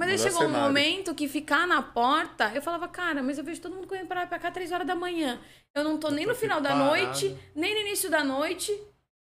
Mas 0.00 0.12
aí 0.12 0.18
chegou 0.18 0.44
um 0.44 0.46
cenário. 0.46 0.66
momento 0.66 1.14
que 1.14 1.28
ficar 1.28 1.66
na 1.66 1.82
porta, 1.82 2.50
eu 2.54 2.62
falava, 2.62 2.88
cara, 2.88 3.22
mas 3.22 3.36
eu 3.36 3.44
vejo 3.44 3.60
todo 3.60 3.74
mundo 3.74 3.86
correndo 3.86 4.08
pra 4.08 4.26
pra 4.26 4.38
cá 4.38 4.50
três 4.50 4.72
horas 4.72 4.86
da 4.86 4.94
manhã. 4.94 5.38
Eu 5.74 5.84
não 5.84 5.98
tô 5.98 6.10
nem 6.10 6.24
tô 6.24 6.32
no 6.32 6.38
final 6.38 6.58
da 6.58 6.70
parado. 6.70 6.86
noite, 6.86 7.36
nem 7.54 7.74
no 7.74 7.80
início 7.80 8.10
da 8.10 8.24
noite. 8.24 8.72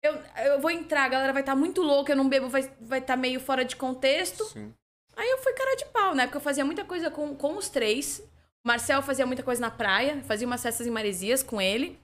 Eu, 0.01 0.17
eu 0.45 0.61
vou 0.61 0.71
entrar, 0.71 1.03
a 1.03 1.09
galera 1.09 1.33
vai 1.33 1.41
estar 1.41 1.57
muito 1.57 1.81
louca, 1.81 2.13
eu 2.13 2.15
não 2.15 2.29
bebo, 2.29 2.47
vai 2.47 2.61
estar 2.61 2.75
vai 2.79 3.01
tá 3.01 3.17
meio 3.17 3.41
fora 3.41 3.65
de 3.65 3.75
contexto. 3.75 4.45
Sim. 4.45 4.73
Aí 5.17 5.29
eu 5.29 5.39
fui 5.39 5.51
cara 5.51 5.75
de 5.75 5.85
pau, 5.87 6.15
né? 6.15 6.25
Porque 6.25 6.37
eu 6.37 6.41
fazia 6.41 6.63
muita 6.63 6.85
coisa 6.85 7.11
com, 7.11 7.35
com 7.35 7.57
os 7.57 7.67
três. 7.67 8.23
O 8.63 8.67
Marcel 8.67 9.01
fazia 9.01 9.25
muita 9.25 9.43
coisa 9.43 9.59
na 9.59 9.69
praia, 9.69 10.23
fazia 10.23 10.47
umas 10.47 10.63
festas 10.63 10.87
em 10.87 10.89
Maresias 10.89 11.43
com 11.43 11.61
ele. 11.61 11.99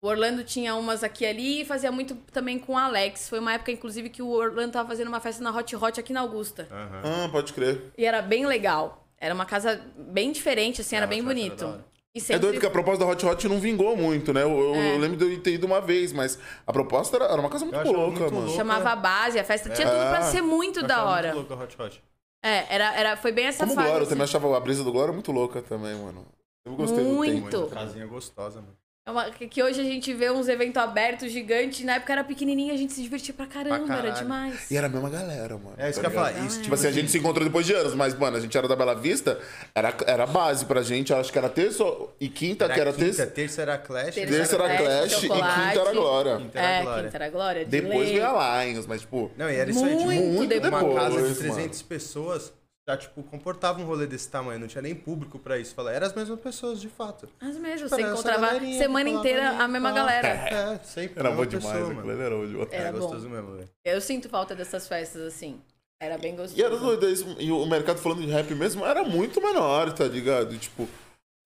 O 0.00 0.06
Orlando 0.06 0.44
tinha 0.44 0.76
umas 0.76 1.02
aqui 1.02 1.24
e 1.24 1.26
ali 1.26 1.60
e 1.62 1.64
fazia 1.64 1.90
muito 1.90 2.14
também 2.32 2.56
com 2.58 2.74
o 2.74 2.78
Alex. 2.78 3.28
Foi 3.28 3.40
uma 3.40 3.54
época, 3.54 3.72
inclusive, 3.72 4.08
que 4.08 4.22
o 4.22 4.28
Orlando 4.28 4.72
tava 4.72 4.88
fazendo 4.88 5.08
uma 5.08 5.18
festa 5.20 5.42
na 5.42 5.50
Hot 5.56 5.74
Hot 5.74 5.98
aqui 5.98 6.12
na 6.12 6.20
Augusta. 6.20 6.68
Aham. 6.70 7.24
Ah, 7.24 7.28
pode 7.30 7.52
crer. 7.52 7.82
E 7.98 8.04
era 8.04 8.22
bem 8.22 8.46
legal. 8.46 9.04
Era 9.20 9.34
uma 9.34 9.44
casa 9.44 9.80
bem 9.96 10.30
diferente, 10.30 10.80
assim, 10.82 10.94
era 10.94 11.06
bem 11.06 11.18
era 11.18 11.26
bonito. 11.28 11.56
da 11.56 11.66
hora. 11.66 11.84
E 12.14 12.18
É 12.18 12.22
sempre... 12.22 12.40
doido 12.42 12.60
que 12.60 12.66
a 12.66 12.70
proposta 12.70 13.04
da 13.04 13.10
Hot 13.10 13.26
Hot 13.26 13.48
não 13.48 13.58
vingou 13.58 13.96
muito, 13.96 14.32
né? 14.32 14.44
Eu, 14.44 14.50
eu- 14.58 14.74
É. 14.76 14.94
eu 14.94 14.98
lembro 14.98 15.16
de 15.16 15.24
eu 15.34 15.42
ter 15.42 15.54
ido 15.54 15.66
uma 15.66 15.80
vez, 15.80 16.12
mas 16.12 16.38
a 16.64 16.72
proposta 16.72 17.16
era, 17.16 17.24
era 17.26 17.40
uma 17.40 17.50
casa 17.50 17.64
muito 17.64 17.76
Eu 17.80 17.92
louca, 17.92 18.20
muito 18.20 18.22
mano. 18.34 18.40
louco. 18.46 18.56
Chamava 18.56 18.90
a 18.90 18.96
base, 18.96 19.38
a 19.38 19.44
festa 19.44 19.68
tinha 19.70 19.86
tudo 19.88 19.98
pra 20.08 20.18
É. 20.18 20.22
ser 20.22 20.42
muito 20.42 20.78
Eu 20.80 20.86
da 20.86 21.04
hora. 21.04 21.34
Muito 21.34 21.48
louco 21.48 21.54
a 21.54 21.64
Hot 21.66 21.82
Hot. 21.82 22.02
É, 22.40 22.72
era, 22.72 22.94
era, 22.94 23.16
foi 23.16 23.32
bem 23.32 23.46
essa 23.46 23.64
Como 23.64 23.74
fase. 23.74 23.86
Glória, 23.88 23.98
eu 23.98 24.02
assim. 24.04 24.10
também 24.10 24.24
achava 24.24 24.56
a 24.56 24.60
brisa 24.60 24.84
do 24.84 24.92
Glória 24.92 25.12
muito 25.12 25.32
louca 25.32 25.60
também, 25.60 25.94
mano. 25.96 26.24
Eu 26.64 26.76
gostei 26.76 27.02
Muito. 27.02 27.34
do 27.34 27.50
tempo. 27.50 27.58
Muito. 27.58 27.74
Casinha 27.74 28.06
gostosa, 28.06 28.60
mano. 28.60 28.76
É 29.08 29.10
uma- 29.10 29.30
que 29.30 29.62
hoje 29.62 29.80
a 29.80 29.84
gente 29.84 30.12
vê 30.12 30.30
uns 30.30 30.48
eventos 30.48 30.76
abertos 30.76 31.32
gigantes. 31.32 31.82
Na 31.82 31.94
época 31.94 32.12
era 32.12 32.22
pequenininha, 32.22 32.74
a 32.74 32.76
gente 32.76 32.92
se 32.92 33.00
divertia 33.00 33.32
pra 33.32 33.46
caramba, 33.46 33.86
Pra 33.86 33.96
era 33.96 34.10
demais. 34.10 34.70
E 34.70 34.76
era 34.76 34.86
a 34.86 34.90
mesma 34.90 35.08
galera, 35.08 35.56
mano. 35.56 35.72
É 35.78 35.88
isso 35.88 35.98
tá 36.02 36.10
que 36.10 36.14
eu 36.16 36.20
ia 36.20 36.26
falar. 36.30 36.44
Isso, 36.44 36.48
Tipo 36.56 36.62
Tipo 36.64 36.74
assim, 36.74 36.86
a 36.88 36.90
gente 36.90 37.10
se 37.10 37.16
encontrou 37.18 37.42
depois 37.46 37.64
de 37.64 37.72
anos, 37.72 37.94
mas, 37.94 38.12
mano, 38.14 38.36
a 38.36 38.40
gente 38.40 38.56
era 38.58 38.68
da 38.68 38.76
Bela 38.76 38.94
Vista, 38.94 39.38
era, 39.74 39.96
era 40.06 40.26
base 40.26 40.66
pra 40.66 40.82
gente, 40.82 41.14
acho 41.14 41.32
que 41.32 41.38
era 41.38 41.48
terça 41.48 41.82
e 42.20 42.28
quinta, 42.28 42.68
que 42.68 42.78
era 42.78 42.92
quinta, 42.92 43.04
terça. 43.06 43.26
terça 43.26 43.62
era 43.62 43.78
Clash. 43.78 44.14
Terça 44.14 44.34
Terça 44.34 44.54
era 44.56 44.76
Clash, 44.76 45.14
Clash 45.14 45.22
e 45.24 45.28
quinta 45.28 45.80
era 45.80 45.92
Glória. 45.94 46.36
Quinta 46.36 46.58
era 46.58 46.68
É, 46.68 46.82
Glória. 46.82 47.02
quinta 47.04 47.16
era 47.16 47.30
Glória. 47.30 47.64
de 47.64 47.70
Depois 47.70 48.08
veio 48.10 48.26
a 48.26 48.64
Lions, 48.64 48.86
mas, 48.86 49.00
tipo, 49.00 49.30
Não, 49.38 49.48
e 49.50 49.56
era 49.56 49.70
isso 49.70 49.82
aí, 49.86 49.96
tipo, 49.96 50.04
Muito 50.06 50.26
muito 50.34 50.48
depois. 50.50 50.82
uma 50.82 50.94
casa 50.94 51.22
de 51.28 51.34
300 51.34 51.80
pessoas 51.80 52.52
já, 52.88 52.96
tipo, 52.96 53.22
comportava 53.22 53.78
um 53.80 53.84
rolê 53.84 54.06
desse 54.06 54.30
tamanho. 54.30 54.58
Não 54.58 54.66
tinha 54.66 54.80
nem 54.80 54.94
público 54.94 55.38
pra 55.38 55.58
isso. 55.58 55.74
Fala, 55.74 55.92
eram 55.92 56.06
as 56.06 56.14
mesmas 56.14 56.40
pessoas, 56.40 56.80
de 56.80 56.88
fato. 56.88 57.28
As 57.38 57.54
mesmas, 57.56 57.82
Tipo, 57.82 57.88
você 57.90 58.02
era 58.02 58.12
encontrava 58.12 58.60
semana 58.78 59.10
inteira 59.10 59.50
a 59.50 59.68
mesma 59.68 59.92
galera. 59.92 60.26
É, 60.28 60.80
sempre. 60.82 61.20
era 61.20 61.30
bom 61.30 61.44
demais, 61.44 61.66
pessoa, 61.66 61.74
aquilo 61.90 61.94
mano. 62.06 62.10
ali 62.10 62.20
era 62.22 62.34
bom 62.34 62.46
demais. 62.46 62.68
Era 62.72 62.88
É 62.88 62.92
bom. 62.92 62.98
gostoso 62.98 63.28
mesmo, 63.28 63.56
velho. 63.56 63.68
Eu 63.84 64.00
sinto 64.00 64.28
falta 64.30 64.54
dessas 64.54 64.88
festas, 64.88 65.20
assim. 65.20 65.60
Era 66.00 66.16
bem 66.16 66.34
gostoso. 66.34 66.58
E 66.58 66.62
era 66.62 66.76
doido, 66.78 67.06
é 67.06 67.10
isso, 67.10 67.36
e 67.38 67.50
o 67.52 67.66
mercado 67.66 67.98
falando 67.98 68.22
de 68.22 68.28
rap 68.28 68.54
mesmo 68.54 68.86
era 68.86 69.02
muito 69.04 69.38
menor, 69.42 69.92
tá 69.92 70.04
ligado? 70.04 70.54
E, 70.54 70.58
tipo, 70.58 70.88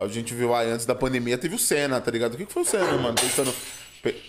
a 0.01 0.07
gente 0.07 0.33
viu 0.35 0.55
aí 0.55 0.71
antes 0.71 0.87
da 0.87 0.95
pandemia, 0.95 1.37
teve 1.39 1.55
o 1.57 1.59
Senna, 1.59 2.01
tá 2.01 2.11
ligado? 2.11 2.35
O 2.35 2.37
que, 2.37 2.45
que 2.47 2.53
foi 2.53 2.63
o 2.63 2.67
Senna, 2.67 2.93
mano? 2.99 3.15
Pensando. 3.21 3.53
Pe- 4.03 4.21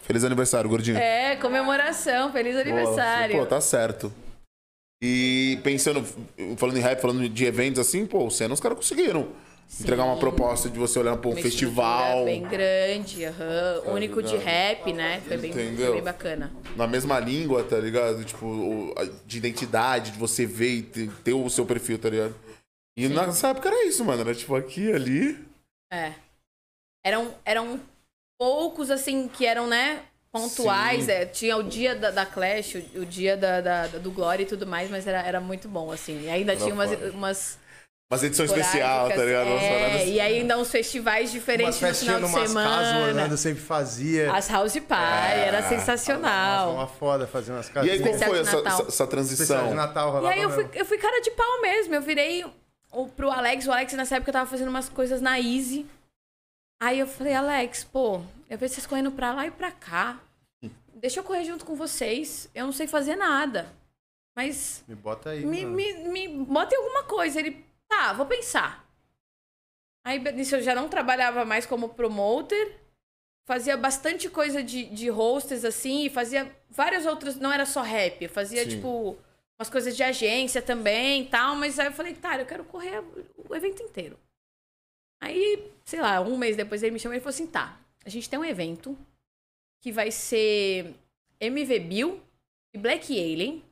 Feliz 0.00 0.24
aniversário, 0.24 0.68
gordinho. 0.68 0.96
É, 0.98 1.36
comemoração, 1.36 2.32
feliz 2.32 2.56
aniversário. 2.56 3.38
Pô, 3.38 3.46
tá 3.46 3.60
certo. 3.60 4.12
E 5.04 5.58
pensando, 5.64 6.06
falando 6.56 6.76
em 6.76 6.80
rap, 6.80 7.00
falando 7.00 7.28
de 7.28 7.44
eventos 7.44 7.80
assim, 7.80 8.06
pô, 8.06 8.24
o 8.24 8.30
Senna 8.30 8.54
os 8.54 8.60
caras 8.60 8.78
conseguiram 8.78 9.28
entregar 9.80 10.04
uma 10.04 10.16
proposta 10.16 10.70
de 10.70 10.78
você 10.78 10.96
olhar 10.98 11.16
pra 11.16 11.28
um 11.28 11.34
festival 11.34 12.24
Bem 12.24 12.42
grande, 12.42 13.24
aham. 13.24 13.82
único 13.86 14.22
de 14.22 14.28
ligado? 14.36 14.44
rap, 14.44 14.92
né? 14.92 15.20
Foi 15.26 15.36
bem, 15.38 15.52
foi 15.52 15.92
bem 15.92 16.02
bacana. 16.02 16.52
na 16.76 16.86
mesma 16.86 17.18
língua, 17.18 17.64
tá 17.64 17.78
ligado? 17.78 18.22
Tipo, 18.24 18.94
de 19.26 19.38
identidade, 19.38 20.12
de 20.12 20.18
você 20.18 20.46
ver 20.46 20.70
e 20.70 20.82
ter, 20.82 21.32
o 21.32 21.50
seu 21.50 21.66
perfil, 21.66 21.98
tá 21.98 22.08
ligado? 22.08 22.34
E 22.96 23.08
nessa 23.08 23.48
época 23.48 23.70
era 23.70 23.84
isso, 23.86 24.04
mano. 24.04 24.20
Era 24.20 24.34
tipo 24.34 24.54
aqui, 24.54 24.92
ali. 24.92 25.36
É. 25.90 26.12
Eram, 27.04 27.34
eram 27.44 27.80
poucos, 28.38 28.90
assim, 28.90 29.26
que 29.26 29.46
eram, 29.46 29.66
né? 29.66 30.04
Pontuais. 30.32 31.08
É, 31.08 31.26
tinha 31.26 31.56
o 31.56 31.62
dia 31.62 31.94
da, 31.94 32.10
da 32.10 32.24
Clash, 32.26 32.74
o, 32.94 33.00
o 33.00 33.06
dia 33.06 33.36
da, 33.36 33.60
da- 33.60 33.86
do 33.86 34.10
Glória 34.10 34.42
e 34.42 34.46
tudo 34.46 34.66
mais, 34.66 34.90
mas 34.90 35.06
era, 35.06 35.20
era 35.22 35.40
muito 35.40 35.68
bom, 35.68 35.90
assim. 35.92 36.22
E 36.22 36.30
ainda 36.30 36.56
tinha 36.56 36.72
umas, 36.72 36.90
foda. 36.90 37.10
umas 37.12 37.58
Mas 38.10 38.22
edição 38.22 38.44
especial, 38.46 39.08
tá 39.10 39.24
ligado? 39.24 39.48
É, 39.48 40.06
e 40.08 40.20
ainda 40.20 40.58
uns 40.58 40.70
festivais 40.70 41.24
Umas 41.24 41.32
diferentes 41.32 41.80
no 41.80 41.94
final 41.94 42.14
de 42.16 42.20
numas 42.22 42.34
casas, 42.34 42.50
o 42.50 42.54
semana. 42.54 43.06
Orlando 43.08 43.36
sempre 43.36 43.62
fazia. 43.62 44.32
As 44.32 44.48
House 44.48 44.78
Party, 44.80 45.38
era 45.38 45.60
Nossa, 45.60 45.68
sensacional. 45.68 46.72
uma 46.74 46.86
foda 46.86 47.26
fazer 47.26 47.52
umas 47.52 47.68
E 47.68 47.72
casas. 47.72 47.90
aí, 47.90 48.00
como 48.00 48.18
foi 48.18 48.32
de 48.42 48.48
essa, 48.48 48.84
essa, 48.88 49.06
transição? 49.06 49.68
de 49.68 49.74
Natal, 49.74 50.22
E 50.24 50.26
aí 50.28 50.40
eu 50.42 50.50
fui, 50.50 50.66
eu 50.74 50.84
fui 50.86 50.98
cara 50.98 51.20
de 51.20 51.30
pau 51.32 51.60
mesmo. 51.60 51.94
Eu 51.94 52.02
virei 52.02 52.44
o, 52.90 53.06
pro 53.06 53.30
Alex. 53.30 53.66
O 53.66 53.72
Alex, 53.72 53.92
nessa 53.94 54.16
época, 54.16 54.32
tava 54.32 54.48
fazendo 54.50 54.68
umas 54.68 54.88
coisas 54.88 55.20
na 55.20 55.38
Easy. 55.38 55.86
Aí 56.82 56.98
eu 56.98 57.06
falei, 57.06 57.32
Alex, 57.32 57.84
pô, 57.84 58.20
eu 58.52 58.58
vejo 58.58 58.74
vocês 58.74 58.86
correndo 58.86 59.10
pra 59.10 59.32
lá 59.32 59.46
e 59.46 59.50
pra 59.50 59.72
cá. 59.72 60.20
Deixa 60.94 61.20
eu 61.20 61.24
correr 61.24 61.44
junto 61.44 61.64
com 61.64 61.74
vocês. 61.74 62.50
Eu 62.54 62.66
não 62.66 62.72
sei 62.72 62.86
fazer 62.86 63.16
nada. 63.16 63.72
Mas 64.36 64.84
Me 64.86 64.94
bota 64.94 65.30
aí, 65.30 65.44
me, 65.44 65.64
mano. 65.64 65.74
me, 65.74 65.94
me 66.08 66.28
bota 66.44 66.74
em 66.74 66.78
alguma 66.78 67.04
coisa. 67.04 67.40
Ele, 67.40 67.64
tá, 67.88 68.12
vou 68.12 68.26
pensar. 68.26 68.86
Aí 70.04 70.18
nisso 70.32 70.56
eu 70.56 70.62
já 70.62 70.74
não 70.74 70.86
trabalhava 70.88 71.46
mais 71.46 71.64
como 71.64 71.88
promoter. 71.88 72.78
Fazia 73.46 73.76
bastante 73.76 74.28
coisa 74.28 74.62
de, 74.62 74.84
de 74.84 75.10
hostess, 75.10 75.64
assim, 75.64 76.04
e 76.04 76.10
fazia 76.10 76.54
várias 76.68 77.06
outras. 77.06 77.36
Não 77.36 77.50
era 77.52 77.64
só 77.64 77.80
rap, 77.80 78.28
fazia, 78.28 78.64
Sim. 78.64 78.76
tipo, 78.76 79.16
umas 79.58 79.70
coisas 79.70 79.96
de 79.96 80.02
agência 80.02 80.60
também 80.60 81.22
e 81.22 81.26
tal. 81.28 81.56
Mas 81.56 81.78
aí 81.78 81.86
eu 81.86 81.92
falei, 81.92 82.14
tá, 82.14 82.38
eu 82.38 82.46
quero 82.46 82.64
correr 82.64 83.02
o 83.48 83.56
evento 83.56 83.82
inteiro. 83.82 84.18
Aí, 85.22 85.72
sei 85.84 86.00
lá, 86.00 86.20
um 86.20 86.36
mês 86.36 86.54
depois 86.56 86.82
ele 86.82 86.92
me 86.92 86.98
chamou 87.00 87.16
e 87.16 87.20
falou 87.20 87.30
assim: 87.30 87.46
tá, 87.46 87.78
a 88.04 88.08
gente 88.08 88.28
tem 88.28 88.38
um 88.38 88.44
evento 88.44 88.96
que 89.80 89.92
vai 89.92 90.10
ser 90.10 90.94
MV 91.40 91.80
Bill 91.80 92.22
e 92.74 92.78
Black 92.78 93.12
Alien. 93.12 93.64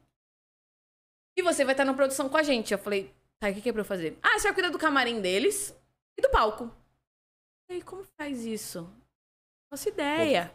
E 1.36 1.42
você 1.42 1.64
vai 1.64 1.72
estar 1.72 1.84
na 1.84 1.94
produção 1.94 2.28
com 2.28 2.36
a 2.36 2.42
gente. 2.42 2.72
Eu 2.72 2.78
falei, 2.78 3.14
tá, 3.38 3.48
o 3.48 3.54
que, 3.54 3.60
que 3.60 3.68
é 3.68 3.72
pra 3.72 3.80
eu 3.82 3.86
fazer? 3.86 4.18
Ah, 4.22 4.38
você 4.38 4.48
vai 4.48 4.54
cuidar 4.54 4.70
do 4.70 4.78
camarim 4.78 5.20
deles 5.20 5.74
e 6.18 6.22
do 6.22 6.30
palco. 6.30 6.70
E 7.68 7.74
aí, 7.74 7.82
como 7.82 8.04
faz 8.18 8.44
isso? 8.44 8.88
Faço 9.70 9.88
ideia. 9.88 10.52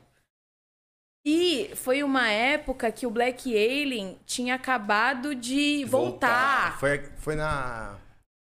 E 1.25 1.71
foi 1.75 2.03
uma 2.03 2.29
época 2.29 2.91
que 2.91 3.07
o 3.07 3.09
Black 3.09 3.49
Alien 3.49 4.19
tinha 4.25 4.53
acabado 4.55 5.33
de 5.33 5.83
voltar, 5.85 6.77
Foi, 6.79 7.03
foi 7.17 7.35
na. 7.35 7.97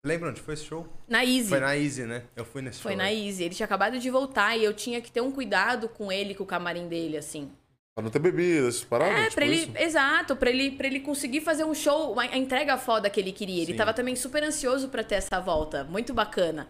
Lembra 0.04 0.30
onde 0.30 0.42
foi 0.42 0.56
esse 0.56 0.66
show? 0.66 0.88
na 1.08 1.24
Easy. 1.24 1.50
Foi 1.50 1.60
na 1.60 1.78
Easy, 1.78 2.06
né? 2.06 2.24
Eu 2.36 2.44
fui 2.44 2.62
nesse 2.62 2.82
Foi 2.82 2.94
show. 2.94 2.98
na 2.98 3.04
aí. 3.06 3.28
Easy. 3.28 3.44
Ele 3.44 3.54
tinha 3.56 3.66
acabado 3.66 4.00
de 4.00 4.10
voltar 4.10 4.58
e 4.58 4.64
eu 4.64 4.74
tinha 4.74 5.00
que 5.02 5.12
ter 5.12 5.22
um 5.22 5.32
cuidado 5.32 5.88
com 5.88 6.12
ele, 6.12 6.34
com 6.34 6.44
o 6.44 6.48
camarim 6.48 6.88
dele, 6.88 7.18
assim. 7.18 7.52
Pra 7.94 8.04
não 8.04 8.10
ter 8.10 8.20
bebidas, 8.20 8.76
essas 8.76 8.84
paradas? 8.84 9.16
É, 9.20 9.24
tipo 9.26 9.36
pra 9.36 9.46
ele. 9.46 9.56
isso? 9.58 9.72
Exato, 9.78 10.36
pra 10.36 10.50
ele, 10.50 10.72
pra 10.72 10.88
ele 10.88 11.02
conseguir 11.02 11.42
fazer 11.42 11.66
um 11.66 11.74
show, 11.76 12.20
a 12.20 12.24
a 12.24 12.38
entrega 12.38 12.78
foda 12.78 13.10
que 13.10 13.20
ele 13.20 13.32
queria. 13.32 13.62
Ele 13.62 13.74
Sim. 13.74 13.78
tava 13.78 13.94
também 13.94 14.16
super 14.16 14.44
ansioso 14.44 14.90
pra 14.90 15.04
ter 15.04 15.16
essa 15.16 15.40
volta. 15.40 15.84
Muito 15.84 16.14
bacana. 16.14 16.68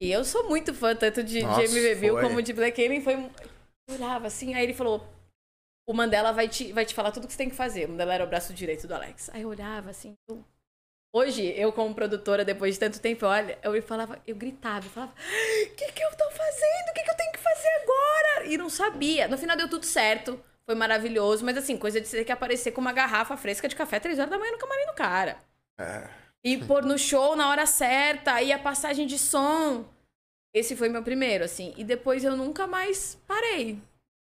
E 0.00 0.10
eu 0.12 0.24
sou 0.24 0.48
muito 0.48 0.72
fã, 0.72 0.94
tanto 0.94 1.22
de, 1.24 1.40
de 1.40 1.42
Nossa, 1.42 1.62
MV 1.64 1.94
Bill 1.96 2.14
foi. 2.14 2.22
como 2.22 2.40
de 2.42 2.52
Black 2.52 2.82
Alien. 2.84 3.00
Foi. 3.02 3.14
Eu 3.14 3.30
olhava 3.96 4.28
assim, 4.28 4.54
aí 4.54 4.62
ele 4.62 4.74
falou. 4.74 5.04
O 5.88 5.92
Mandela 5.92 6.30
vai 6.30 6.46
te, 6.48 6.72
vai 6.72 6.84
te 6.86 6.94
falar 6.94 7.10
tudo 7.10 7.26
que 7.26 7.32
você 7.32 7.38
tem 7.38 7.50
que 7.50 7.56
fazer. 7.56 7.86
O 7.86 7.88
Mandela 7.88 8.14
era 8.14 8.24
o 8.24 8.28
braço 8.28 8.54
direito 8.54 8.86
do 8.86 8.94
Alex. 8.94 9.28
Aí 9.32 9.42
eu 9.42 9.48
olhava 9.48 9.90
assim. 9.90 10.14
eu- 10.28 10.44
Hoje, 11.12 11.52
eu 11.56 11.72
como 11.72 11.92
produtora, 11.94 12.44
depois 12.44 12.74
de 12.74 12.80
tanto 12.80 13.00
tempo, 13.00 13.26
olha, 13.26 13.58
eu 13.64 13.82
falava, 13.82 14.20
eu 14.24 14.36
gritava, 14.36 14.86
eu 14.86 14.90
falava, 14.90 15.12
o 15.12 15.74
que, 15.74 15.90
que 15.92 16.02
eu 16.02 16.10
tô 16.16 16.30
fazendo? 16.30 16.90
O 16.90 16.94
que, 16.94 17.02
que 17.02 17.10
eu 17.10 17.16
tenho 17.16 17.32
que 17.32 17.38
fazer 17.38 17.68
agora? 17.82 18.46
E 18.46 18.56
não 18.56 18.70
sabia. 18.70 19.26
No 19.26 19.36
final 19.36 19.56
deu 19.56 19.68
tudo 19.68 19.84
certo. 19.84 20.40
Foi 20.64 20.76
maravilhoso, 20.76 21.44
mas 21.44 21.56
assim, 21.56 21.76
coisa 21.76 22.00
de 22.00 22.06
você 22.06 22.18
ter 22.18 22.24
que 22.24 22.30
aparecer 22.30 22.70
com 22.70 22.80
uma 22.80 22.92
garrafa 22.92 23.36
fresca 23.36 23.66
de 23.66 23.74
café 23.74 23.98
três 23.98 24.20
horas 24.20 24.30
da 24.30 24.38
manhã 24.38 24.52
no 24.52 24.58
camarim 24.58 24.86
do 24.86 24.94
cara. 24.94 25.36
É. 25.76 26.08
E 26.44 26.58
pôr 26.58 26.84
no 26.84 26.96
show 26.96 27.34
na 27.34 27.48
hora 27.48 27.66
certa, 27.66 28.34
aí 28.34 28.52
a 28.52 28.58
passagem 28.58 29.04
de 29.04 29.18
som. 29.18 29.84
Esse 30.54 30.76
foi 30.76 30.88
meu 30.88 31.02
primeiro, 31.02 31.42
assim. 31.42 31.74
E 31.76 31.82
depois 31.82 32.22
eu 32.22 32.36
nunca 32.36 32.68
mais 32.68 33.18
parei. 33.26 33.78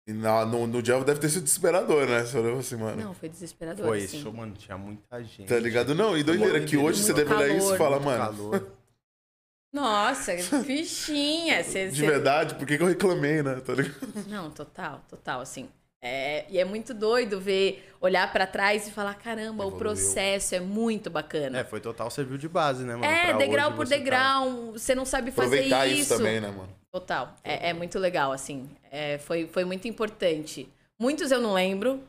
E 0.08 0.14
na- 0.14 0.46
no, 0.46 0.68
no 0.68 0.82
dia 0.84 1.00
deve 1.04 1.20
ter 1.20 1.30
sido 1.30 1.44
desesperador, 1.44 2.06
né? 2.08 2.24
Você 2.24 2.38
olhou 2.38 2.60
assim, 2.60 2.76
mano. 2.76 3.02
Não, 3.02 3.14
foi 3.16 3.28
desesperador, 3.28 3.88
Foi 3.88 4.04
assim. 4.04 4.22
show, 4.22 4.32
mano. 4.32 4.54
Tinha 4.56 4.78
muita 4.78 5.24
gente. 5.24 5.48
Tá 5.48 5.58
ligado? 5.60 5.96
Não, 5.96 6.16
e 6.18 6.24
doideira, 6.24 6.60
que 6.64 6.78
hoje 6.78 7.02
você 7.04 7.12
deve 7.14 7.34
olhar 7.34 7.50
isso 7.50 7.74
e 7.74 7.78
falar, 7.78 8.00
mano, 8.00 8.18
calor. 8.24 8.68
Nossa, 9.74 10.38
fichinha. 10.64 11.64
Cê, 11.64 11.90
de 11.90 12.00
cê- 12.00 12.06
verdade, 12.06 12.56
por 12.56 12.66
que, 12.66 12.78
que 12.78 12.84
eu 12.84 12.88
reclamei, 12.88 13.42
né? 13.44 13.56
Tá 13.66 13.74
ligado? 13.74 13.98
Não, 14.28 14.50
total, 14.50 15.02
total, 15.10 15.42
assim. 15.42 15.68
É, 16.02 16.46
e 16.50 16.60
é 16.60 16.64
muito 16.64 16.94
doido 16.94 17.42
ver, 17.42 17.92
olhar 18.00 18.32
pra 18.32 18.46
trás 18.46 18.88
e 18.88 18.92
falar, 18.92 19.16
caramba, 19.16 19.64
o 19.66 19.70
Evoluiu. 19.70 19.80
processo 19.80 20.54
é 20.54 20.60
muito 20.60 21.10
bacana. 21.10 21.60
É, 21.60 21.64
foi 21.64 21.80
total 21.80 22.12
serviu 22.12 22.38
de 22.38 22.48
base, 22.48 22.84
né, 22.84 22.94
mano? 22.96 23.06
É, 23.06 23.30
Pra 23.30 23.38
degrau 23.38 23.72
por 23.74 23.88
você 23.88 23.96
tá- 23.96 24.00
degrau, 24.00 24.72
você 24.74 24.94
não 24.94 25.04
sabe 25.04 25.32
fazer 25.32 25.56
Aproveitar 25.56 25.88
isso. 25.88 26.02
isso 26.02 26.18
também, 26.18 26.40
né, 26.40 26.50
mano? 26.52 26.70
Total. 26.96 27.36
É, 27.44 27.72
é 27.72 27.74
muito 27.74 28.00
legal, 28.00 28.32
assim. 28.32 28.70
É, 28.90 29.18
foi, 29.18 29.48
foi 29.48 29.66
muito 29.66 29.86
importante. 29.86 30.72
Muitos 30.98 31.30
eu 31.30 31.42
não 31.42 31.54
lembro, 31.54 32.02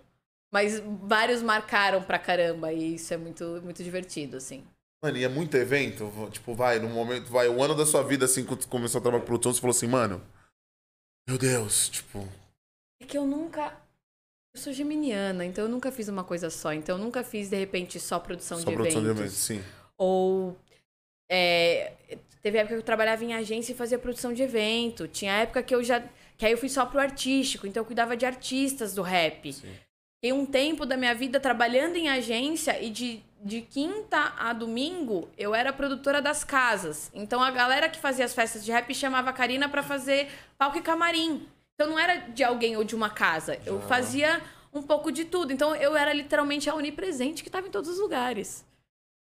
Mas 0.53 0.81
vários 1.03 1.43
marcaram 1.43 2.03
pra 2.05 2.21
caramba 2.21 2.73
e 2.73 2.95
isso 2.95 3.13
é 3.13 3.17
muito, 3.17 3.61
muito 3.65 3.83
divertido, 3.83 4.37
assim. 4.37 4.65
Mano, 5.03 5.19
e 5.19 5.25
é 5.25 5.29
muito 5.29 5.57
evento? 5.57 6.09
Tipo, 6.31 6.55
vai, 6.55 6.79
no 6.79 6.89
momento, 6.89 7.29
vai, 7.31 7.49
o 7.49 7.61
ano 7.63 7.75
da 7.75 7.85
sua 7.85 8.03
vida, 8.03 8.27
assim, 8.27 8.45
quando 8.45 8.63
você 8.63 8.69
começou 8.69 9.01
a 9.01 9.03
trabalhar 9.03 9.23
com 9.23 9.27
produção, 9.27 9.53
você 9.53 9.61
falou 9.61 9.75
assim, 9.75 9.89
mano, 9.89 10.23
meu 11.29 11.37
Deus, 11.37 11.89
tipo, 11.89 12.27
É 13.03 13.07
que 13.07 13.19
eu 13.19 13.27
nunca. 13.27 13.77
Eu 14.55 14.61
sou 14.63 14.73
geminiana, 14.73 15.45
então 15.45 15.65
eu 15.65 15.71
nunca 15.71 15.93
fiz 15.93 16.09
uma 16.09 16.25
coisa 16.25 16.49
só. 16.49 16.73
Então 16.73 16.97
eu 16.97 17.03
nunca 17.05 17.25
fiz, 17.25 17.51
de 17.51 17.57
repente, 17.57 18.01
só 18.01 18.19
produção 18.21 18.59
só 18.59 18.71
de 18.71 18.73
produção 18.73 19.03
de 19.03 19.09
eventos. 19.09 19.21
eventos, 19.21 19.39
sim. 19.39 19.65
Ou. 19.99 20.57
é, 21.31 21.93
teve 22.47 22.59
época 22.59 22.75
que 22.75 22.81
eu 22.81 22.85
trabalhava 22.85 23.25
em 23.25 23.35
agência 23.35 23.73
e 23.73 23.75
fazia 23.75 23.99
produção 23.99 24.33
de 24.33 24.41
evento. 24.41 25.09
Tinha 25.09 25.33
época 25.33 25.65
que 25.65 25.75
eu 25.75 25.83
já. 25.83 26.01
Que 26.39 26.47
aí 26.47 26.53
eu 26.53 26.59
fui 26.59 26.69
só 26.69 26.87
pro 26.87 27.01
artístico, 27.01 27.67
então 27.67 27.81
eu 27.81 27.85
cuidava 27.85 28.17
de 28.17 28.25
artistas 28.25 28.95
do 28.95 29.03
rap. 29.03 29.53
Sim. 29.53 29.75
Fiquei 30.15 30.33
um 30.33 30.47
tempo 30.47 30.87
da 30.87 30.97
minha 30.97 31.13
vida 31.13 31.41
trabalhando 31.41 31.97
em 31.97 32.09
agência 32.09 32.81
e 32.81 32.89
de, 32.89 33.21
de 33.43 33.63
quinta 33.63 34.33
a 34.39 34.53
domingo 34.53 35.29
eu 35.37 35.57
era 35.57 35.73
produtora 35.73 36.23
das 36.23 36.45
casas. 36.45 37.11
Então 37.13 37.43
a 37.43 37.51
galera 37.51 37.89
que 37.89 37.99
fazia 37.99 38.25
as 38.25 38.33
festas 38.33 38.65
de 38.65 38.71
rap 38.71 38.95
chamava 38.95 39.31
a 39.31 39.33
Karina 39.33 39.69
pra 39.69 39.83
fazer 39.83 40.29
palco 40.57 40.79
e 40.79 40.83
camarim. 40.83 41.49
Então 41.75 41.91
não 41.91 41.99
era 41.99 42.19
de 42.29 42.45
alguém 42.45 42.77
ou 42.77 42.85
de 42.85 42.95
uma 42.95 43.11
casa. 43.11 43.59
Eu 43.67 43.81
fazia 43.83 44.41
um 44.73 44.83
pouco 44.83 45.11
de 45.11 45.25
tudo. 45.25 45.53
Então 45.53 45.75
eu 45.75 45.97
era 45.97 46.13
literalmente 46.13 46.71
a 46.71 46.77
onipresente 46.77 47.43
que 47.43 47.49
estava 47.49 47.67
em 47.67 47.73
todos 47.73 47.91
os 47.91 47.99
lugares. 47.99 48.65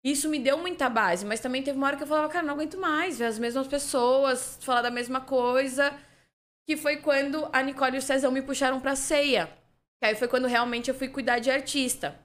Isso 0.04 0.28
me 0.28 0.38
deu 0.38 0.58
muita 0.58 0.88
base, 0.90 1.24
mas 1.24 1.40
também 1.40 1.62
teve 1.62 1.78
uma 1.78 1.86
hora 1.86 1.96
que 1.96 2.02
eu 2.02 2.06
falava, 2.06 2.28
cara, 2.28 2.44
não 2.44 2.52
aguento 2.54 2.76
mais 2.78 3.18
ver 3.18 3.24
as 3.24 3.38
mesmas 3.38 3.66
pessoas, 3.66 4.58
falar 4.60 4.82
da 4.82 4.90
mesma 4.90 5.20
coisa. 5.22 5.98
Que 6.68 6.76
foi 6.76 6.98
quando 6.98 7.48
a 7.52 7.62
Nicole 7.62 7.96
e 7.96 7.98
o 7.98 8.02
Cezão 8.02 8.30
me 8.30 8.42
puxaram 8.42 8.80
pra 8.80 8.94
ceia. 8.96 9.46
Que 10.00 10.08
aí 10.08 10.14
foi 10.14 10.28
quando 10.28 10.46
realmente 10.46 10.88
eu 10.90 10.94
fui 10.94 11.08
cuidar 11.08 11.38
de 11.38 11.50
artista. 11.50 12.18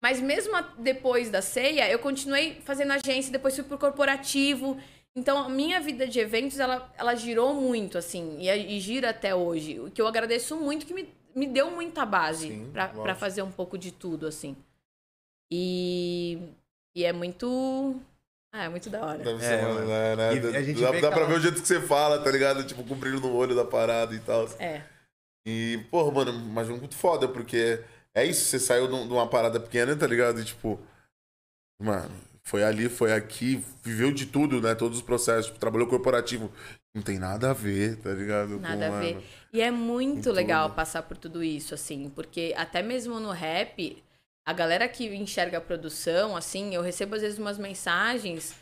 Mas 0.00 0.20
mesmo 0.20 0.52
depois 0.78 1.30
da 1.30 1.42
ceia, 1.42 1.90
eu 1.90 1.98
continuei 1.98 2.60
fazendo 2.60 2.92
agência, 2.92 3.32
depois 3.32 3.54
fui 3.56 3.64
pro 3.64 3.76
corporativo. 3.78 4.80
Então, 5.16 5.38
a 5.38 5.48
minha 5.48 5.80
vida 5.80 6.06
de 6.06 6.20
eventos, 6.20 6.60
ela, 6.60 6.92
ela 6.96 7.14
girou 7.16 7.54
muito, 7.54 7.98
assim, 7.98 8.38
e, 8.40 8.48
a- 8.48 8.56
e 8.56 8.78
gira 8.78 9.10
até 9.10 9.34
hoje. 9.34 9.80
O 9.80 9.90
que 9.90 10.00
eu 10.00 10.06
agradeço 10.06 10.54
muito, 10.56 10.86
que 10.86 10.94
me, 10.94 11.12
me 11.34 11.46
deu 11.48 11.72
muita 11.72 12.06
base 12.06 12.46
pra 13.02 13.14
fazer 13.16 13.42
um 13.42 13.50
pouco 13.50 13.76
de 13.76 13.90
tudo, 13.90 14.28
assim. 14.28 14.56
E, 15.50 16.38
e 16.94 17.04
é 17.04 17.12
muito... 17.12 18.00
Ah, 18.52 18.64
é 18.64 18.68
muito 18.68 18.88
da 18.88 19.04
hora. 19.04 19.18
Deve 19.18 19.44
É, 19.44 19.48
ser, 19.48 19.62
mano. 19.62 19.86
né, 19.86 20.16
né? 20.16 20.34
E 20.34 20.56
a 20.56 20.62
gente 20.62 20.80
dá 20.80 20.90
dá 20.92 21.10
pra 21.12 21.26
ver 21.26 21.34
o 21.34 21.40
jeito 21.40 21.60
que 21.60 21.68
você 21.68 21.80
fala, 21.80 22.18
tá 22.22 22.30
ligado? 22.30 22.64
Tipo, 22.64 22.82
com 22.82 22.94
brilho 22.96 23.20
no 23.20 23.34
olho 23.34 23.54
da 23.54 23.64
parada 23.64 24.14
e 24.14 24.18
tal. 24.20 24.46
É. 24.58 24.82
E, 25.46 25.78
porra, 25.90 26.10
mano, 26.12 26.32
mas 26.32 26.68
é 26.68 26.72
muito 26.72 26.96
foda, 26.96 27.28
porque 27.28 27.82
é 28.14 28.24
isso, 28.24 28.44
você 28.46 28.58
saiu 28.58 28.86
de 28.88 28.94
um- 28.94 29.12
uma 29.12 29.28
parada 29.28 29.60
pequena, 29.60 29.94
tá 29.94 30.06
ligado? 30.06 30.40
E, 30.40 30.44
tipo, 30.44 30.80
mano, 31.80 32.10
foi 32.42 32.64
ali, 32.64 32.88
foi 32.88 33.12
aqui, 33.12 33.62
viveu 33.82 34.12
de 34.12 34.26
tudo, 34.26 34.60
né? 34.60 34.74
Todos 34.74 34.98
os 34.98 35.04
processos, 35.04 35.46
tipo, 35.46 35.58
trabalhou 35.58 35.86
corporativo. 35.86 36.50
Não 36.94 37.02
tem 37.02 37.18
nada 37.18 37.50
a 37.50 37.52
ver, 37.54 37.96
tá 37.96 38.10
ligado? 38.10 38.58
Nada 38.58 38.88
com, 38.88 38.94
a 38.94 39.00
ver. 39.00 39.14
mano, 39.14 39.26
E 39.52 39.60
é 39.60 39.70
muito 39.70 40.24
tudo. 40.24 40.32
legal 40.34 40.70
passar 40.70 41.02
por 41.02 41.16
tudo 41.18 41.44
isso, 41.44 41.74
assim, 41.74 42.10
porque 42.14 42.54
até 42.56 42.82
mesmo 42.82 43.20
no 43.20 43.30
rap, 43.30 44.02
a 44.48 44.52
galera 44.54 44.88
que 44.88 45.04
enxerga 45.14 45.58
a 45.58 45.60
produção, 45.60 46.34
assim, 46.34 46.74
eu 46.74 46.80
recebo 46.80 47.14
às 47.14 47.20
vezes 47.20 47.38
umas 47.38 47.58
mensagens 47.58 48.54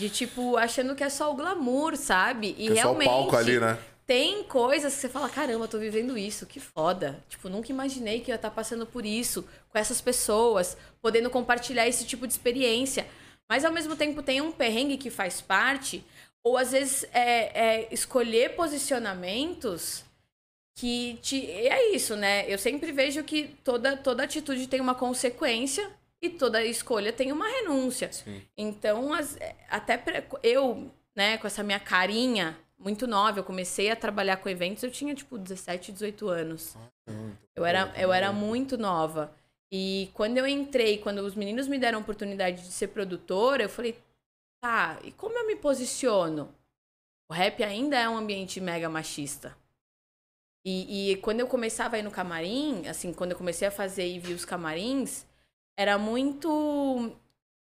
de 0.00 0.08
tipo, 0.08 0.56
achando 0.56 0.94
que 0.94 1.04
é 1.04 1.10
só 1.10 1.30
o 1.30 1.34
glamour, 1.34 1.94
sabe? 1.94 2.56
E 2.56 2.68
que 2.68 2.78
é 2.78 2.82
só 2.82 2.92
o 2.92 2.96
realmente 2.96 3.08
palco 3.08 3.36
ali, 3.36 3.60
né? 3.60 3.78
tem 4.06 4.44
coisas 4.44 4.94
que 4.94 5.00
você 5.00 5.10
fala, 5.10 5.28
caramba, 5.28 5.64
eu 5.64 5.68
tô 5.68 5.78
vivendo 5.78 6.16
isso, 6.16 6.46
que 6.46 6.58
foda. 6.58 7.22
Tipo, 7.28 7.50
nunca 7.50 7.70
imaginei 7.70 8.20
que 8.20 8.30
eu 8.30 8.32
ia 8.32 8.36
estar 8.36 8.50
passando 8.50 8.86
por 8.86 9.04
isso, 9.04 9.46
com 9.68 9.76
essas 9.76 10.00
pessoas, 10.00 10.74
podendo 11.02 11.28
compartilhar 11.28 11.86
esse 11.86 12.06
tipo 12.06 12.26
de 12.26 12.32
experiência. 12.32 13.06
Mas 13.46 13.62
ao 13.62 13.72
mesmo 13.72 13.94
tempo 13.94 14.22
tem 14.22 14.40
um 14.40 14.50
perrengue 14.50 14.96
que 14.96 15.10
faz 15.10 15.42
parte, 15.42 16.02
ou 16.42 16.56
às 16.56 16.72
vezes 16.72 17.04
é, 17.12 17.82
é 17.82 17.88
escolher 17.90 18.56
posicionamentos 18.56 20.02
que 20.76 21.18
te. 21.22 21.44
É 21.50 21.94
isso, 21.94 22.14
né? 22.14 22.44
Eu 22.52 22.58
sempre 22.58 22.92
vejo 22.92 23.24
que 23.24 23.48
toda, 23.64 23.96
toda 23.96 24.22
atitude 24.22 24.68
tem 24.68 24.80
uma 24.80 24.94
consequência 24.94 25.90
e 26.22 26.28
toda 26.30 26.62
escolha 26.64 27.12
tem 27.12 27.32
uma 27.32 27.48
renúncia. 27.48 28.12
Sim. 28.12 28.42
Então, 28.56 29.12
as- 29.12 29.38
até 29.70 29.96
pra- 29.96 30.22
eu, 30.42 30.90
né, 31.14 31.38
com 31.38 31.46
essa 31.46 31.62
minha 31.62 31.80
carinha 31.80 32.56
muito 32.78 33.06
nova, 33.06 33.38
eu 33.40 33.44
comecei 33.44 33.90
a 33.90 33.96
trabalhar 33.96 34.36
com 34.36 34.48
eventos, 34.50 34.82
eu 34.82 34.90
tinha 34.90 35.14
tipo 35.14 35.38
17, 35.38 35.90
18 35.90 36.28
anos. 36.28 36.76
Eu 37.54 37.64
era, 37.64 37.92
eu 37.96 38.12
era 38.12 38.30
muito 38.32 38.76
nova. 38.76 39.34
E 39.72 40.10
quando 40.12 40.36
eu 40.36 40.46
entrei, 40.46 40.98
quando 40.98 41.18
os 41.20 41.34
meninos 41.34 41.66
me 41.66 41.78
deram 41.78 41.98
a 41.98 42.02
oportunidade 42.02 42.62
de 42.62 42.68
ser 42.72 42.88
produtora, 42.88 43.62
eu 43.62 43.68
falei, 43.68 43.96
tá, 44.60 44.98
e 45.02 45.10
como 45.10 45.36
eu 45.38 45.46
me 45.46 45.56
posiciono? 45.56 46.54
O 47.30 47.34
rap 47.34 47.62
ainda 47.64 47.96
é 47.98 48.08
um 48.08 48.16
ambiente 48.16 48.60
mega 48.60 48.88
machista. 48.88 49.56
E, 50.68 51.12
e 51.12 51.16
quando 51.18 51.38
eu 51.38 51.46
começava 51.46 51.94
a 51.94 51.98
ir 52.00 52.02
no 52.02 52.10
camarim, 52.10 52.88
assim, 52.88 53.12
quando 53.12 53.30
eu 53.30 53.38
comecei 53.38 53.68
a 53.68 53.70
fazer 53.70 54.04
e 54.04 54.18
vi 54.18 54.32
os 54.34 54.44
camarins, 54.44 55.24
era 55.78 55.96
muito. 55.96 57.12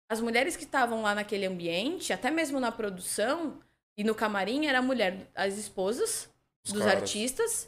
As 0.08 0.22
mulheres 0.22 0.56
que 0.56 0.64
estavam 0.64 1.02
lá 1.02 1.16
naquele 1.16 1.48
ambiente, 1.48 2.14
até 2.14 2.30
mesmo 2.30 2.60
na 2.60 2.72
produção 2.72 3.58
e 3.98 4.04
no 4.04 4.14
camarim, 4.14 4.68
era 4.68 4.78
a 4.78 4.82
mulher, 4.82 5.28
as 5.34 5.58
esposas 5.58 6.30
Os 6.64 6.72
dos 6.72 6.84
caras. 6.84 7.02
artistas, 7.02 7.68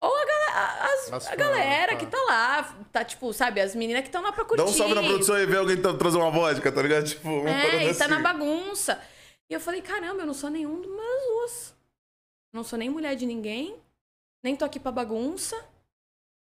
ou 0.00 0.10
a, 0.52 0.84
as- 0.86 1.12
As 1.12 1.26
a 1.28 1.36
galera 1.36 1.92
tá. 1.92 1.98
que 1.98 2.06
tá 2.06 2.18
lá, 2.26 2.76
tá 2.92 3.04
tipo, 3.04 3.32
sabe, 3.32 3.60
as 3.60 3.76
meninas 3.76 4.02
que 4.02 4.08
estão 4.08 4.22
lá 4.22 4.32
pra 4.32 4.44
curtir. 4.44 4.64
Dá 4.64 4.68
um 4.68 4.72
salve 4.72 4.94
na 4.94 5.02
produção 5.04 5.38
e 5.38 5.46
vê 5.46 5.56
alguém 5.56 5.80
tá- 5.80 5.94
trazer 5.94 6.16
uma 6.18 6.30
vodka, 6.32 6.72
tá 6.72 6.82
ligado? 6.82 7.04
Tipo, 7.06 7.44
parada 7.44 7.66
É, 7.76 7.84
e 7.90 7.94
tá 7.94 8.06
assim. 8.06 8.14
na 8.14 8.18
bagunça. 8.20 9.00
E 9.48 9.54
eu 9.54 9.60
falei, 9.60 9.82
caramba, 9.82 10.22
eu 10.22 10.26
não 10.26 10.34
sou 10.34 10.50
nenhum 10.50 10.80
de 10.80 10.88
umas 10.88 11.22
duas. 11.28 11.74
Não 12.52 12.64
sou 12.64 12.76
nem 12.78 12.90
mulher 12.90 13.14
de 13.14 13.24
ninguém, 13.26 13.76
nem 14.44 14.54
tô 14.54 14.64
aqui 14.64 14.78
pra 14.78 14.92
bagunça. 14.92 15.56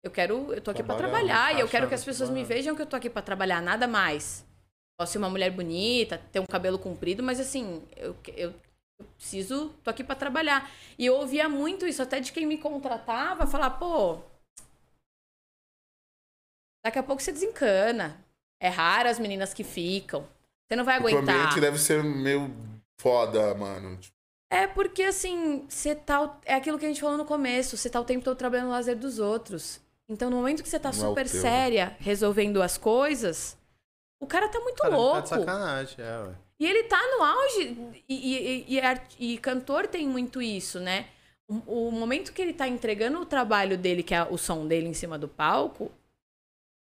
Eu 0.05 0.11
quero, 0.11 0.53
eu 0.53 0.61
tô 0.61 0.73
aqui 0.73 0.83
pra 0.83 0.97
Trabalhar, 0.97 1.55
e 1.55 1.61
eu 1.61 1.69
quero 1.69 1.89
que 1.89 1.95
as 1.95 2.05
pessoas 2.05 2.29
me 2.29 2.43
vejam 2.43 2.75
que 2.75 2.83
eu 2.83 2.87
tô 2.87 2.97
aqui 2.97 3.09
pra 3.09 3.23
trabalhar, 3.23 3.63
nada 3.63 3.87
mais. 3.87 4.45
Posso 4.99 5.13
ser 5.13 5.19
uma 5.19 5.31
mulher 5.31 5.51
bonita, 5.53 6.19
ter 6.33 6.41
um 6.41 6.47
cabelo 6.47 6.77
comprido, 6.77 7.23
mas 7.23 7.39
assim, 7.39 7.87
eu, 7.97 8.17
eu, 8.37 8.53
eu 8.99 9.07
preciso, 9.17 9.69
tô 9.85 9.91
aqui 9.91 10.03
pra 10.03 10.17
trabalhar. 10.17 10.69
E 10.99 11.07
eu 11.07 11.15
ouvia 11.15 11.49
muito 11.49 11.87
isso, 11.87 12.03
até 12.03 12.19
de 12.19 12.33
quem 12.33 12.45
me 12.47 12.59
contratava, 12.59 13.47
falar, 13.47 13.71
pô, 13.71 14.19
daqui 16.85 16.99
a 16.99 17.03
pouco 17.03 17.23
você 17.23 17.31
desencana. 17.31 18.21
É 18.61 18.69
raro 18.69 19.09
as 19.09 19.19
meninas 19.21 19.55
que 19.55 19.65
ficam. 19.65 20.29
Você 20.69 20.77
não 20.77 20.85
vai 20.85 21.01
Porque 21.01 21.15
o 21.15 21.19
aguentar. 21.19 21.37
ambiente 21.37 21.61
deve 21.61 21.79
ser 21.79 22.03
meio 22.03 22.49
foda, 23.01 23.55
mano. 23.55 23.97
Tipo, 23.99 24.17
É 24.55 24.67
porque, 24.67 25.03
assim, 25.05 25.65
você 25.69 25.95
tá. 25.95 26.23
o- 26.23 26.31
É 26.45 26.55
aquilo 26.55 26.79
que 26.79 26.85
a 26.85 26.89
gente 26.89 27.01
falou 27.01 27.17
no 27.17 27.25
começo, 27.25 27.77
você 27.77 27.89
tá 27.89 27.99
o 28.01 28.05
tempo 28.05 28.23
todo 28.25 28.37
trabalhando 28.37 28.67
no 28.67 28.73
lazer 28.73 28.97
dos 28.97 29.19
outros. 29.19 29.81
Então, 30.09 30.29
no 30.29 30.37
momento 30.37 30.63
que 30.63 30.69
você 30.69 30.79
tá 30.79 30.91
Não 30.93 30.99
é 30.99 31.07
o 31.07 31.09
super 31.09 31.25
né? 31.25 31.31
séria 31.31 31.97
resolvendo 32.01 32.61
as 32.61 32.77
coisas, 32.77 33.57
o 34.21 34.27
cara 34.27 34.49
tá 34.49 34.61
muito 34.61 34.83
Cara, 34.83 34.95
louco. 34.97 35.15
Tá 35.29 35.37
de 35.37 35.43
sacanagem, 35.45 35.97
é, 36.05 36.19
ué. 36.27 36.35
E 36.61 36.67
ele 36.67 36.83
tá 36.85 37.01
no 37.17 37.25
auge. 37.25 37.77
E, 38.09 38.67
e, 38.69 38.79
e, 38.79 39.35
e 39.35 39.39
cantor 39.39 39.87
tem 39.87 40.07
muito 40.07 40.43
isso, 40.43 40.79
né? 40.79 41.07
O, 41.49 41.89
o 41.89 41.91
momento 41.93 42.33
que 42.33 42.43
ele 42.43 42.53
tá 42.53 42.69
entregando 42.69 43.19
o 43.21 43.27
trabalho 43.27 43.79
dele, 43.79 44.03
que 44.03 44.15
é 44.15 44.23
o 44.23 44.37
som 44.37 44.67
dele 44.67 44.87
em 44.87 44.95
cima 44.95 45.19
do 45.19 45.27
palco, 45.29 45.91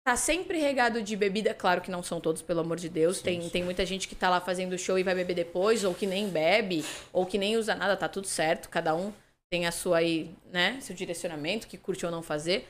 tá 0.07 0.15
sempre 0.15 0.57
regado 0.57 1.03
de 1.03 1.17
bebida. 1.17 1.53
Claro 1.53 1.81
que 1.81 1.91
não 1.91 2.01
são 2.01 2.21
todos, 2.21 2.41
pelo 2.41 2.61
amor 2.61 2.77
de 2.77 2.87
Deus. 2.87 3.17
Sim, 3.17 3.23
tem, 3.23 3.41
sim. 3.41 3.49
tem 3.49 3.63
muita 3.65 3.85
gente 3.85 4.07
que 4.07 4.15
tá 4.15 4.29
lá 4.29 4.39
fazendo 4.39 4.77
show 4.77 4.97
e 4.97 5.03
vai 5.03 5.13
beber 5.13 5.33
depois, 5.33 5.83
ou 5.83 5.93
que 5.93 6.07
nem 6.07 6.29
bebe, 6.29 6.85
ou 7.11 7.25
que 7.25 7.37
nem 7.37 7.57
usa 7.57 7.75
nada, 7.75 7.97
tá 7.97 8.07
tudo 8.07 8.25
certo. 8.25 8.69
Cada 8.69 8.95
um 8.95 9.11
tem 9.51 9.65
a 9.65 9.71
sua 9.71 9.97
aí, 9.97 10.33
né? 10.45 10.79
Seu 10.79 10.95
direcionamento, 10.95 11.67
que 11.67 11.77
curte 11.77 12.05
ou 12.05 12.11
não 12.11 12.23
fazer. 12.23 12.69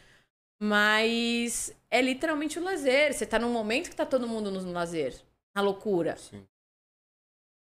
Mas 0.60 1.71
é 1.91 2.02
literalmente 2.02 2.58
o 2.58 2.63
lazer. 2.63 3.13
Você 3.13 3.23
tá 3.23 3.38
num 3.38 3.52
momento 3.54 3.91
que 3.91 3.95
tá 3.95 4.06
todo 4.06 4.28
mundo 4.28 4.50
no 4.50 4.71
lazer. 4.71 5.13
Na 5.56 5.62
loucura. 5.62 6.13
assim. 6.13 6.43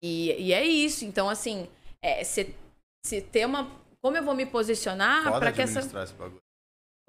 E, 0.03 0.33
e 0.47 0.51
é 0.51 0.65
isso. 0.65 1.05
Então, 1.05 1.29
assim, 1.29 1.69
é, 2.01 2.25
se, 2.25 2.53
se 3.05 3.21
ter 3.21 3.45
uma. 3.45 3.71
Como 4.01 4.17
eu 4.17 4.23
vou 4.23 4.35
me 4.35 4.45
posicionar 4.45 5.23
para 5.39 5.53
que 5.53 5.61
essa. 5.61 5.79
administrar 5.79 6.03
esse 6.03 6.13
bagulho. 6.13 6.41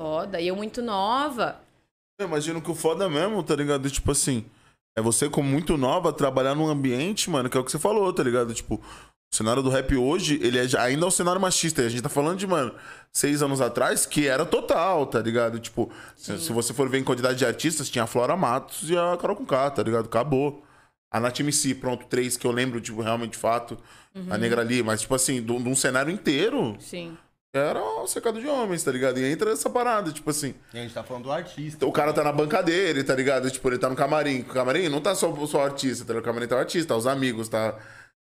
Foda. 0.01 0.40
E 0.40 0.46
eu 0.46 0.55
muito 0.55 0.81
nova. 0.81 1.61
Eu 2.22 2.28
imagino 2.28 2.61
que 2.61 2.70
o 2.70 2.74
foda 2.74 3.08
mesmo, 3.08 3.42
tá 3.42 3.54
ligado? 3.54 3.90
Tipo 3.90 4.12
assim, 4.12 4.44
é 4.96 5.02
você 5.02 5.28
como 5.28 5.48
muito 5.48 5.76
nova 5.76 6.12
trabalhar 6.12 6.54
num 6.54 6.68
ambiente, 6.68 7.28
mano, 7.30 7.48
que 7.50 7.56
é 7.56 7.61
o 7.61 7.64
que 7.64 7.70
você 7.70 7.78
falou, 7.78 8.12
tá 8.12 8.22
ligado? 8.22 8.52
Tipo, 8.54 8.76
o 8.76 9.37
cenário 9.37 9.62
do 9.62 9.70
rap 9.70 9.94
hoje, 9.96 10.38
ele 10.42 10.58
é, 10.58 10.66
ainda 10.78 11.04
é 11.04 11.08
um 11.08 11.11
cenário 11.11 11.40
machista. 11.40 11.82
E 11.82 11.87
a 11.87 11.88
gente 11.88 12.02
tá 12.02 12.08
falando 12.08 12.38
de, 12.38 12.46
mano, 12.46 12.74
seis 13.12 13.42
anos 13.42 13.61
atrás, 13.61 14.04
que 14.04 14.26
era 14.26 14.44
total, 14.44 15.06
tá 15.06 15.20
ligado? 15.20 15.58
Tipo, 15.58 15.90
se, 16.14 16.38
se 16.38 16.52
você 16.52 16.74
for 16.74 16.88
ver 16.88 16.98
em 16.98 17.04
quantidade 17.04 17.38
de 17.38 17.46
artistas, 17.46 17.88
tinha 17.88 18.04
a 18.04 18.06
Flora 18.06 18.37
Matos 18.37 18.90
e 18.90 18.96
a 18.96 19.16
Carol 19.16 19.37
Conká, 19.37 19.70
tá 19.70 19.82
ligado? 19.82 20.06
Acabou. 20.06 20.62
A 21.11 21.20
Nath 21.20 21.40
MC, 21.40 21.74
pronto, 21.74 22.06
três 22.06 22.37
que 22.37 22.46
eu 22.46 22.50
lembro, 22.50 22.80
tipo, 22.80 23.02
realmente 23.02 23.32
de 23.32 23.38
fato. 23.38 23.76
A 24.30 24.37
Negra 24.37 24.61
ali, 24.61 24.82
mas, 24.82 25.00
tipo 25.00 25.14
assim, 25.14 25.42
de 25.42 25.52
um 25.52 25.74
cenário 25.74 26.12
inteiro. 26.12 26.76
Sim. 26.78 27.16
Era 27.55 27.83
um 28.03 28.07
secado 28.07 28.41
de 28.41 28.47
homens, 28.47 28.83
tá 28.83 28.91
ligado? 28.91 29.19
E 29.19 29.25
entra 29.25 29.51
essa 29.53 29.69
parada, 29.69 30.11
tipo 30.11 30.31
assim. 30.31 30.55
E 30.73 30.79
a 30.79 30.83
gente 30.83 30.95
tá 30.95 31.03
falando 31.05 31.25
do 31.25 31.33
artista. 31.33 31.85
O 31.87 31.93
cara 31.93 32.12
tá 32.12 32.25
na 32.25 32.33
banca 32.33 32.62
dele, 32.62 33.05
tá 33.05 33.15
ligado? 33.15 33.51
Tipo, 33.51 33.69
ele 33.69 33.79
tá 33.79 33.91
no 33.91 33.97
camarim. 33.97 34.41
O 34.41 34.45
camarim 34.47 34.88
não 34.88 35.01
tá 35.01 35.15
só, 35.15 35.35
só 35.47 35.59
o 35.59 35.62
artista, 35.62 36.05
tá 36.05 36.12
ligado? 36.15 36.23
O 36.23 36.27
camarim 36.27 36.47
tá 36.49 36.57
o 36.57 36.59
artista, 36.59 36.88
tá 36.88 36.97
os 36.97 37.07
amigos, 37.07 37.49
tá. 37.49 37.79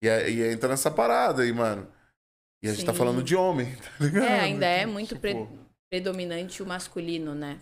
E, 0.03 0.09
é- 0.09 0.29
e 0.31 0.43
entra 0.53 0.69
nessa 0.69 0.91
parada 0.91 1.43
aí, 1.43 1.53
mano. 1.53 1.87
E 2.63 2.69
a 2.69 2.73
gente 2.73 2.85
tá 2.85 2.93
Sim. 2.93 2.99
falando 2.99 3.23
de 3.23 3.37
homem, 3.37 3.75
tá 3.99 4.05
ligado? 4.05 4.25
É, 4.25 4.41
ainda 4.41 4.67
é 4.67 4.87
muito 4.87 5.11
Tipo, 5.11 5.21
pre- 5.21 5.49
predominante 5.91 6.63
o 6.63 6.67
masculino, 6.67 7.35
né? 7.35 7.59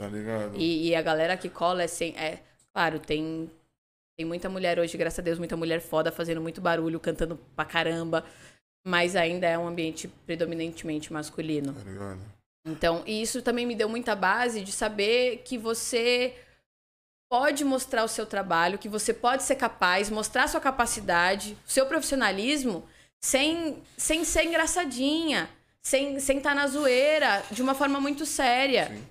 Tá 0.00 0.08
ligado? 0.08 0.56
E, 0.56 0.88
e 0.88 0.94
a 0.96 1.02
galera 1.02 1.36
que 1.36 1.48
cola 1.48 1.82
é 1.82 1.86
sem. 1.88 2.16
É, 2.16 2.40
claro, 2.72 2.98
tem, 2.98 3.50
tem 4.16 4.26
muita 4.26 4.48
mulher 4.48 4.78
hoje, 4.78 4.96
graças 4.96 5.18
a 5.18 5.22
Deus, 5.22 5.38
muita 5.38 5.56
mulher 5.56 5.80
foda 5.80 6.10
fazendo 6.12 6.40
muito 6.40 6.60
barulho, 6.60 6.98
cantando 7.00 7.36
pra 7.56 7.64
caramba. 7.64 8.24
Mas 8.86 9.16
ainda 9.16 9.46
é 9.46 9.58
um 9.58 9.66
ambiente 9.68 10.08
predominantemente 10.26 11.12
masculino. 11.12 11.72
Tá 11.74 11.84
ligado? 11.84 12.20
Então, 12.66 13.02
e 13.06 13.22
isso 13.22 13.42
também 13.42 13.66
me 13.66 13.74
deu 13.74 13.88
muita 13.88 14.14
base 14.14 14.60
de 14.60 14.72
saber 14.72 15.42
que 15.44 15.56
você 15.56 16.34
pode 17.30 17.64
mostrar 17.64 18.04
o 18.04 18.08
seu 18.08 18.24
trabalho, 18.24 18.78
que 18.78 18.88
você 18.88 19.12
pode 19.12 19.42
ser 19.42 19.56
capaz, 19.56 20.08
mostrar 20.10 20.48
sua 20.48 20.60
capacidade, 20.60 21.56
seu 21.66 21.86
profissionalismo, 21.86 22.86
sem, 23.20 23.82
sem 23.96 24.24
ser 24.24 24.44
engraçadinha, 24.44 25.48
sem 25.82 26.16
estar 26.16 26.20
sem 26.20 26.40
tá 26.40 26.54
na 26.54 26.66
zoeira, 26.66 27.42
de 27.50 27.62
uma 27.62 27.74
forma 27.74 28.00
muito 28.00 28.24
séria. 28.24 28.88
Sim. 28.88 29.04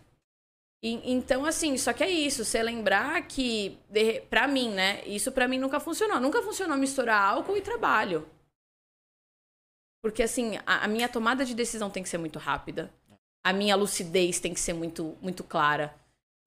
E- 0.84 1.12
então, 1.12 1.46
assim, 1.46 1.78
só 1.78 1.92
que 1.94 2.04
é 2.04 2.10
isso, 2.10 2.46
você 2.46 2.62
lembrar 2.62 3.22
que, 3.28 3.78
de, 3.90 4.22
pra 4.22 4.48
mim, 4.48 4.70
né, 4.70 5.02
isso 5.06 5.32
pra 5.32 5.48
mim 5.48 5.58
nunca 5.58 5.80
funcionou. 5.80 6.20
Nunca 6.20 6.42
funcionou 6.42 6.78
misturar 6.78 7.22
álcool 7.22 7.58
e 7.58 7.62
trabalho. 7.62 8.28
Porque, 10.02 10.24
assim, 10.24 10.58
a, 10.66 10.86
a 10.86 10.88
minha 10.88 11.10
tomada 11.10 11.44
de 11.44 11.54
decisão 11.56 11.90
tem 11.90 12.04
que 12.04 12.10
ser 12.10 12.18
muito 12.18 12.40
rápida. 12.40 12.92
A 13.44 13.52
minha 13.54 13.76
lucidez 13.76 14.40
tem 14.40 14.54
que 14.54 14.60
ser 14.60 14.74
muito, 14.74 15.18
muito 15.22 15.44
clara. 15.44 15.94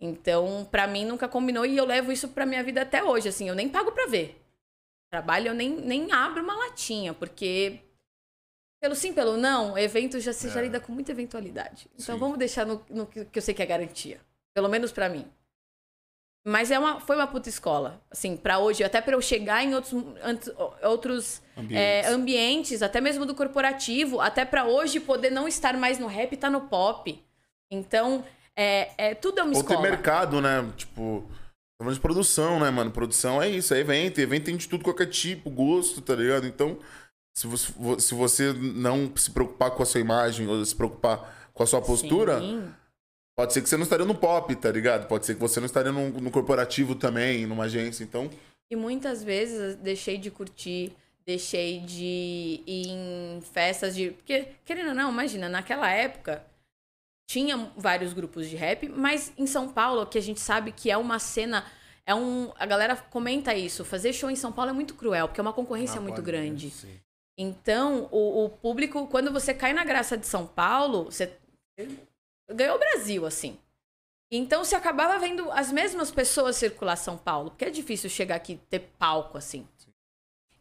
Então, 0.00 0.66
pra 0.70 0.86
mim, 0.86 1.04
nunca 1.04 1.28
combinou 1.28 1.66
e 1.66 1.76
eu 1.76 1.84
levo 1.84 2.10
isso 2.12 2.28
pra 2.28 2.46
minha 2.46 2.62
vida 2.64 2.82
até 2.82 3.02
hoje. 3.02 3.28
Assim, 3.28 3.48
eu 3.48 3.54
nem 3.54 3.68
pago 3.68 3.92
pra 3.92 4.06
ver. 4.06 4.40
Trabalho, 5.10 5.48
eu 5.48 5.54
nem, 5.54 5.70
nem 5.70 6.12
abro 6.12 6.42
uma 6.42 6.54
latinha, 6.54 7.12
porque 7.12 7.80
pelo 8.80 8.94
sim, 8.94 9.12
pelo 9.12 9.36
não, 9.36 9.76
evento 9.76 10.18
já 10.20 10.32
se 10.32 10.48
já 10.48 10.60
É. 10.60 10.62
lida 10.62 10.80
com 10.80 10.92
muita 10.92 11.10
eventualidade. 11.12 11.90
Então 11.98 12.14
Sim. 12.14 12.20
vamos 12.20 12.38
deixar 12.38 12.64
no, 12.64 12.82
no 12.88 13.06
que 13.06 13.24
que 13.24 13.38
eu 13.38 13.42
sei 13.42 13.52
que 13.52 13.62
é 13.62 13.66
garantia. 13.66 14.20
Pelo 14.54 14.68
menos 14.68 14.92
pra 14.92 15.08
mim. 15.08 15.26
Mas 16.46 16.70
é 16.70 16.79
uma, 16.79 17.00
foi 17.00 17.16
uma 17.16 17.26
puta 17.26 17.48
escola. 17.48 18.00
Assim, 18.11 18.37
pra 18.37 18.59
hoje, 18.59 18.83
até 18.83 19.00
pra 19.00 19.14
eu 19.14 19.20
chegar 19.20 19.62
em 19.62 19.74
outros, 19.74 19.92
outros 20.83 21.42
é, 21.57 21.61
Ambientes. 21.61 22.11
ambientes, 22.11 22.83
até 22.83 23.00
mesmo 23.00 23.26
do 23.26 23.35
corporativo, 23.35 24.20
até 24.20 24.44
pra 24.44 24.64
hoje 24.64 25.00
poder 25.00 25.31
não 25.31 25.46
estar 25.46 25.76
mais 25.76 25.98
no 25.98 26.07
rap 26.07 26.33
e 26.33 26.37
tá 26.37 26.48
no 26.48 26.62
pop. 26.62 27.22
Então, 27.70 28.24
é, 28.57 28.90
é, 28.96 29.14
tudo 29.14 29.40
é 29.40 29.42
uma 29.42 29.55
Ou 29.55 29.61
escola. 29.61 29.83
mercado, 29.83 30.40
né? 30.40 30.66
Tipo, 30.76 31.24
falando 31.79 31.94
de 31.94 32.00
produção, 32.00 32.59
né, 32.59 32.70
mano? 32.70 32.90
Produção 32.90 33.40
é 33.42 33.48
isso, 33.48 33.74
é 33.74 33.79
evento. 33.79 34.18
Evento 34.18 34.44
tem 34.46 34.57
de 34.57 34.66
tudo, 34.66 34.83
qualquer 34.83 35.07
tipo, 35.07 35.50
gosto, 35.50 36.00
tá 36.00 36.14
ligado? 36.14 36.46
Então, 36.46 36.79
se 37.37 37.46
você, 37.46 37.72
se 37.98 38.14
você 38.14 38.53
não 38.55 39.12
se 39.14 39.31
preocupar 39.31 39.70
com 39.72 39.83
a 39.83 39.87
sua 39.87 40.00
imagem 40.00 40.48
ou 40.48 40.64
se 40.64 40.74
preocupar 40.74 41.50
com 41.53 41.62
a 41.62 41.66
sua 41.66 41.83
postura, 41.83 42.40
Sim. 42.40 42.72
Pode 43.40 43.55
ser 43.55 43.62
que 43.62 43.70
você 43.70 43.76
não 43.79 43.85
estaria 43.85 44.05
no 44.05 44.14
pop, 44.14 44.55
tá 44.55 44.70
ligado? 44.70 45.09
Pode 45.09 45.24
ser 45.24 45.33
que 45.33 45.40
você 45.40 45.61
não 45.61 45.64
estaria 45.64 45.90
no, 45.90 46.11
no 46.11 46.31
corporativo 46.31 46.94
também, 46.94 47.46
numa 47.46 47.64
agência. 47.64 48.05
Então, 48.05 48.29
E 48.70 48.76
muitas 48.76 49.24
vezes 49.24 49.76
deixei 49.76 50.18
de 50.18 50.31
curtir, 50.31 50.92
deixei 51.24 51.81
de 51.81 52.62
ir 52.66 52.88
em 52.88 53.40
festas 53.40 53.96
de. 53.96 54.11
Porque, 54.11 54.48
querendo 54.62 54.88
ou 54.88 54.94
não, 54.94 55.11
imagina, 55.11 55.48
naquela 55.48 55.90
época 55.90 56.44
tinha 57.31 57.72
vários 57.79 58.12
grupos 58.12 58.46
de 58.46 58.57
rap, 58.57 58.90
mas 58.90 59.33
em 59.38 59.46
São 59.46 59.70
Paulo, 59.72 60.05
que 60.05 60.18
a 60.18 60.22
gente 60.22 60.40
sabe 60.40 60.70
que 60.70 60.90
é 60.90 60.98
uma 60.98 61.18
cena. 61.18 61.64
É 62.05 62.14
um, 62.14 62.53
a 62.57 62.66
galera 62.66 62.94
comenta 62.94 63.55
isso. 63.55 63.87
Fazer 63.87 64.12
show 64.12 64.29
em 64.29 64.37
São 64.37 64.53
Paulo 64.53 64.70
é 64.70 64.74
muito 64.74 64.94
cruel, 64.94 65.29
porque 65.29 65.40
é 65.40 65.42
uma 65.42 65.53
concorrência 65.55 65.98
Ah, 65.98 66.03
muito 66.03 66.16
pode, 66.16 66.26
grande. 66.26 66.68
Sim. 66.70 67.00
Então, 67.38 68.07
o, 68.12 68.44
o 68.44 68.50
público, 68.50 69.07
quando 69.07 69.33
você 69.33 69.55
cai 69.55 69.72
na 69.72 69.85
graça 69.85 70.18
de 70.18 70.26
São 70.26 70.46
Paulo, 70.46 71.05
você 71.05 71.38
ganhou 72.54 72.76
o 72.76 72.78
Brasil, 72.78 73.26
assim. 73.26 73.58
Então, 74.30 74.64
você 74.64 74.76
acabava 74.76 75.18
vendo 75.18 75.50
as 75.50 75.72
mesmas 75.72 76.10
pessoas 76.10 76.56
circular 76.56 76.96
São 76.96 77.18
Paulo, 77.18 77.50
porque 77.50 77.64
é 77.64 77.70
difícil 77.70 78.08
chegar 78.08 78.36
aqui 78.36 78.52
e 78.52 78.56
ter 78.58 78.80
palco, 78.98 79.36
assim. 79.36 79.66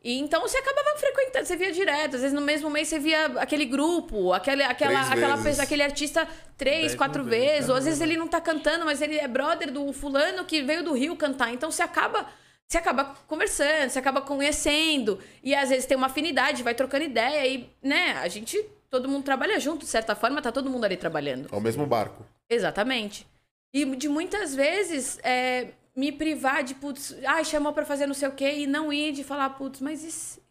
E 0.01 0.17
então 0.17 0.41
você 0.41 0.57
acabava 0.57 0.97
frequentando, 0.97 1.45
você 1.45 1.57
via 1.57 1.73
direto, 1.73 2.15
às 2.15 2.21
vezes 2.21 2.33
no 2.33 2.39
mesmo 2.39 2.69
mês 2.69 2.87
você 2.87 2.97
via 2.97 3.25
aquele 3.37 3.65
grupo, 3.65 4.31
aquele, 4.31 4.63
aquela, 4.63 4.93
Três 4.93 5.11
aquela 5.11 5.35
vezes. 5.35 5.59
aquele 5.59 5.83
artista 5.83 6.25
três, 6.57 6.79
Dez 6.79 6.95
quatro 6.95 7.21
vezes, 7.21 7.47
vezes, 7.49 7.67
né? 7.67 7.73
ou 7.73 7.77
às 7.77 7.83
vezes 7.83 7.99
ele 7.99 8.15
não 8.15 8.25
tá 8.25 8.39
cantando, 8.39 8.85
mas 8.85 9.01
ele 9.01 9.19
é 9.19 9.27
brother 9.27 9.69
do 9.69 9.91
fulano 9.91 10.45
que 10.45 10.61
veio 10.61 10.85
do 10.85 10.93
Rio 10.93 11.17
cantar. 11.17 11.53
Então 11.53 11.69
você 11.69 11.83
acaba 11.83 12.29
você 12.65 12.77
acaba 12.77 13.15
conversando, 13.27 13.89
você 13.89 13.97
acaba 13.97 14.21
conhecendo. 14.21 15.19
E 15.43 15.55
às 15.55 15.69
vezes 15.69 15.87
tem 15.87 15.97
uma 15.97 16.05
afinidade, 16.05 16.61
vai 16.61 16.75
trocando 16.75 17.03
ideia. 17.03 17.45
E, 17.47 17.67
né, 17.81 18.13
a 18.21 18.27
gente, 18.27 18.63
todo 18.89 19.07
mundo 19.09 19.23
trabalha 19.23 19.59
junto, 19.59 19.79
de 19.85 19.91
certa 19.91 20.15
forma, 20.15 20.41
tá 20.41 20.51
todo 20.51 20.69
mundo 20.69 20.83
ali 20.85 20.97
trabalhando. 20.97 21.47
é 21.51 21.55
o 21.55 21.61
mesmo 21.61 21.85
barco. 21.85 22.25
Exatamente. 22.49 23.25
E 23.73 23.85
de 23.95 24.09
muitas 24.09 24.55
vezes 24.55 25.19
é, 25.23 25.67
me 25.95 26.11
privar 26.11 26.63
de, 26.63 26.73
putz, 26.73 27.15
ai, 27.25 27.45
chamou 27.45 27.71
pra 27.73 27.85
fazer 27.85 28.07
não 28.07 28.13
sei 28.15 28.27
o 28.27 28.31
quê, 28.31 28.51
e 28.59 28.67
não 28.67 28.91
ir 28.91 29.11
de 29.11 29.23
falar, 29.23 29.49
putz, 29.51 29.79
mas 29.79 30.03
e 30.03 30.11
se, 30.11 30.41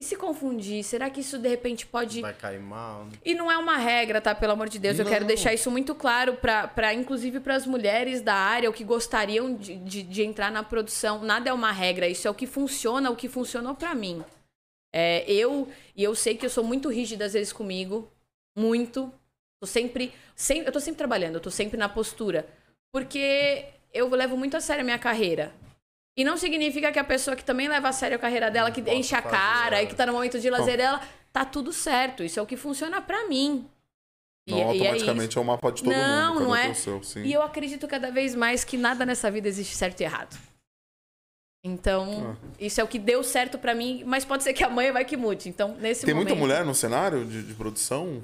e 0.00 0.04
se 0.04 0.16
confundir? 0.16 0.82
Será 0.82 1.08
que 1.08 1.20
isso 1.20 1.38
de 1.38 1.48
repente 1.48 1.86
pode. 1.86 2.20
Vai 2.20 2.34
cair 2.34 2.58
mal. 2.60 3.04
né? 3.04 3.12
E 3.24 3.34
não 3.34 3.50
é 3.50 3.56
uma 3.56 3.76
regra, 3.76 4.20
tá? 4.20 4.34
Pelo 4.34 4.52
amor 4.52 4.68
de 4.68 4.78
Deus. 4.80 4.98
Eu 4.98 5.04
Não. 5.04 5.12
quero 5.12 5.24
deixar 5.24 5.54
isso 5.54 5.70
muito 5.70 5.94
claro 5.94 6.34
pra, 6.34 6.66
pra 6.66 6.92
inclusive 6.92 7.38
para 7.38 7.54
as 7.54 7.64
mulheres 7.66 8.20
da 8.20 8.34
área, 8.34 8.68
o 8.68 8.72
que 8.72 8.82
gostariam 8.84 9.54
de, 9.54 9.76
de, 9.76 10.02
de 10.02 10.22
entrar 10.24 10.50
na 10.50 10.62
produção. 10.64 11.22
Nada 11.22 11.48
é 11.48 11.52
uma 11.52 11.70
regra, 11.70 12.08
isso 12.08 12.26
é 12.26 12.30
o 12.30 12.34
que 12.34 12.46
funciona, 12.46 13.08
o 13.10 13.16
que 13.16 13.28
funcionou 13.28 13.74
pra 13.76 13.94
mim. 13.94 14.24
É, 14.98 15.30
eu, 15.30 15.68
e 15.94 16.02
eu 16.02 16.14
sei 16.14 16.34
que 16.38 16.46
eu 16.46 16.48
sou 16.48 16.64
muito 16.64 16.88
rígida 16.88 17.26
às 17.26 17.34
vezes 17.34 17.52
comigo, 17.52 18.10
muito. 18.56 19.12
Tô 19.60 19.66
sempre, 19.66 20.10
sem, 20.34 20.62
eu 20.62 20.72
tô 20.72 20.80
sempre 20.80 20.96
trabalhando, 20.96 21.34
eu 21.34 21.40
tô 21.40 21.50
sempre 21.50 21.76
na 21.76 21.86
postura. 21.86 22.48
Porque 22.90 23.66
eu 23.92 24.08
levo 24.08 24.38
muito 24.38 24.56
a 24.56 24.60
sério 24.60 24.80
a 24.80 24.84
minha 24.84 24.98
carreira. 24.98 25.52
E 26.16 26.24
não 26.24 26.38
significa 26.38 26.90
que 26.90 26.98
a 26.98 27.04
pessoa 27.04 27.36
que 27.36 27.44
também 27.44 27.68
leva 27.68 27.90
a 27.90 27.92
sério 27.92 28.16
a 28.16 28.18
carreira 28.18 28.50
dela, 28.50 28.70
que 28.70 28.80
Não 28.80 28.90
enche 28.94 29.14
a 29.14 29.20
cara 29.20 29.80
é. 29.80 29.82
e 29.82 29.86
que 29.86 29.94
tá 29.94 30.06
no 30.06 30.14
momento 30.14 30.40
de 30.40 30.48
lazer 30.48 30.78
dela, 30.78 30.98
tá 31.30 31.44
tudo 31.44 31.74
certo. 31.74 32.22
Isso 32.22 32.40
é 32.40 32.42
o 32.42 32.46
que 32.46 32.56
funciona 32.56 33.02
pra 33.02 33.28
mim. 33.28 33.68
E- 34.46 34.50
Não 34.52 34.58
e 34.58 34.62
é 34.62 34.64
automaticamente 34.64 35.36
é, 35.36 35.40
o 35.42 35.44
mapa 35.44 35.70
de 35.72 35.82
todo 35.82 35.92
Não, 35.92 36.34
mundo. 36.36 36.44
não 36.44 36.50
um 36.52 36.56
é. 36.56 36.72
seu, 36.72 37.02
sim. 37.02 37.22
E 37.22 37.34
eu 37.34 37.42
acredito 37.42 37.86
cada 37.86 38.10
vez 38.10 38.34
mais 38.34 38.64
que 38.64 38.78
nada 38.78 39.04
nessa 39.04 39.30
vida 39.30 39.46
existe 39.46 39.76
certo 39.76 40.00
e 40.00 40.04
errado. 40.04 40.38
Então, 41.66 42.36
Ah. 42.42 42.46
isso 42.60 42.80
é 42.80 42.84
o 42.84 42.88
que 42.88 42.98
deu 42.98 43.22
certo 43.22 43.58
pra 43.58 43.74
mim, 43.74 44.02
mas 44.06 44.24
pode 44.24 44.42
ser 44.42 44.52
que 44.52 44.62
amanhã 44.64 44.92
vai 44.92 45.04
que 45.04 45.16
mude. 45.16 45.48
Então, 45.48 45.76
nesse 45.80 46.04
Tem 46.06 46.14
momento, 46.14 46.28
muita 46.28 46.40
mulher 46.40 46.64
no 46.64 46.74
cenário 46.74 47.24
de, 47.24 47.42
de 47.42 47.54
produção? 47.54 48.22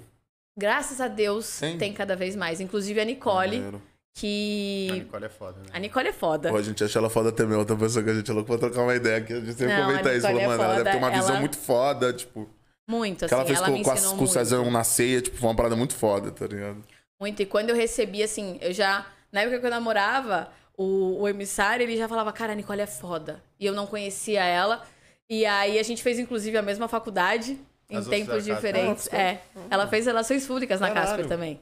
graças 0.57 1.01
a 1.01 1.09
Deus, 1.09 1.59
Tem? 1.59 1.79
tem 1.79 1.93
cada 1.93 2.15
vez 2.15 2.37
mais. 2.37 2.61
Inclusive 2.61 3.01
a 3.01 3.05
Nicole, 3.05 3.57
Maneiro. 3.59 3.77
A 3.77 4.21
que 4.21 4.89
Nicole 4.93 5.25
é 5.25 5.29
foda, 5.31 5.59
né? 5.61 5.67
a 5.73 5.79
Nicole 5.79 6.09
é 6.09 6.13
foda. 6.13 6.51
Pô, 6.51 6.57
a 6.57 6.63
gente 6.63 6.85
acha 6.85 6.99
ela 6.99 7.09
foda 7.09 7.33
também, 7.33 7.57
outra 7.57 7.75
pessoa 7.75 8.05
que 8.05 8.11
a 8.11 8.15
gente 8.15 8.31
é 8.31 8.35
louco 8.35 8.49
pra 8.49 8.59
trocar 8.59 8.83
uma 8.83 8.95
ideia 8.95 9.17
aqui. 9.19 9.33
A 9.33 9.41
gente 9.41 9.55
sempre 9.55 9.75
Não, 9.75 9.87
comenta 9.87 10.13
isso, 10.13 10.27
falou, 10.27 10.41
é 10.41 10.47
mano, 10.47 10.63
ela 10.63 10.75
deve 10.77 10.91
ter 10.91 10.97
uma 10.99 11.07
foda, 11.09 11.17
visão 11.19 11.31
ela- 11.31 11.41
muito 11.41 11.57
foda, 11.59 12.13
tipo. 12.13 12.51
Muito, 12.89 13.19
que 13.21 13.25
assim. 13.27 13.35
ela 13.35 13.45
fez 13.47 13.59
ela 13.59 13.67
com, 13.69 13.73
me 13.73 13.83
com, 13.85 14.17
com 14.19 14.25
o. 14.25 14.29
Cezão 14.29 14.71
na 14.71 14.85
ceia, 14.85 15.23
tipo, 15.23 15.37
foi 15.39 15.49
uma 15.49 15.57
parada 15.57 15.75
muito 15.77 15.95
foda, 15.95 16.31
tá 16.31 16.47
ligado? 16.47 16.83
Muito. 17.19 17.41
E 17.41 17.47
quando 17.47 17.71
eu 17.71 17.77
recebi, 17.77 18.23
assim, 18.23 18.59
eu 18.61 18.73
já. 18.75 19.07
Na 19.33 19.41
época 19.41 19.61
que 19.61 19.67
eu 19.67 19.71
namorava, 19.71 20.51
o, 20.83 21.23
o 21.23 21.29
emissário, 21.29 21.85
ele 21.85 21.97
já 21.97 22.09
falava, 22.09 22.33
cara, 22.33 22.53
a 22.53 22.57
Nicole 22.57 22.81
é 22.81 22.87
foda. 22.87 23.43
E 23.59 23.67
eu 23.67 23.73
não 23.73 23.87
conhecia 23.87 24.45
ela. 24.45 24.85
E 25.29 25.47
aí 25.47 25.79
a 25.79 25.83
gente 25.83 26.03
fez, 26.03 26.19
inclusive, 26.19 26.57
a 26.59 26.63
mesma 26.63 26.89
faculdade, 26.89 27.59
em 27.89 27.97
As 27.97 28.07
tempos 28.07 28.45
da 28.47 28.55
Casper. 28.55 28.57
diferentes. 28.57 29.09
Ah, 29.13 29.17
É. 29.17 29.41
Ela 29.71 29.87
fez 29.87 30.07
relações 30.07 30.47
públicas 30.47 30.81
na 30.81 30.89
Caralho. 30.89 31.07
Casper 31.09 31.29
também. 31.29 31.61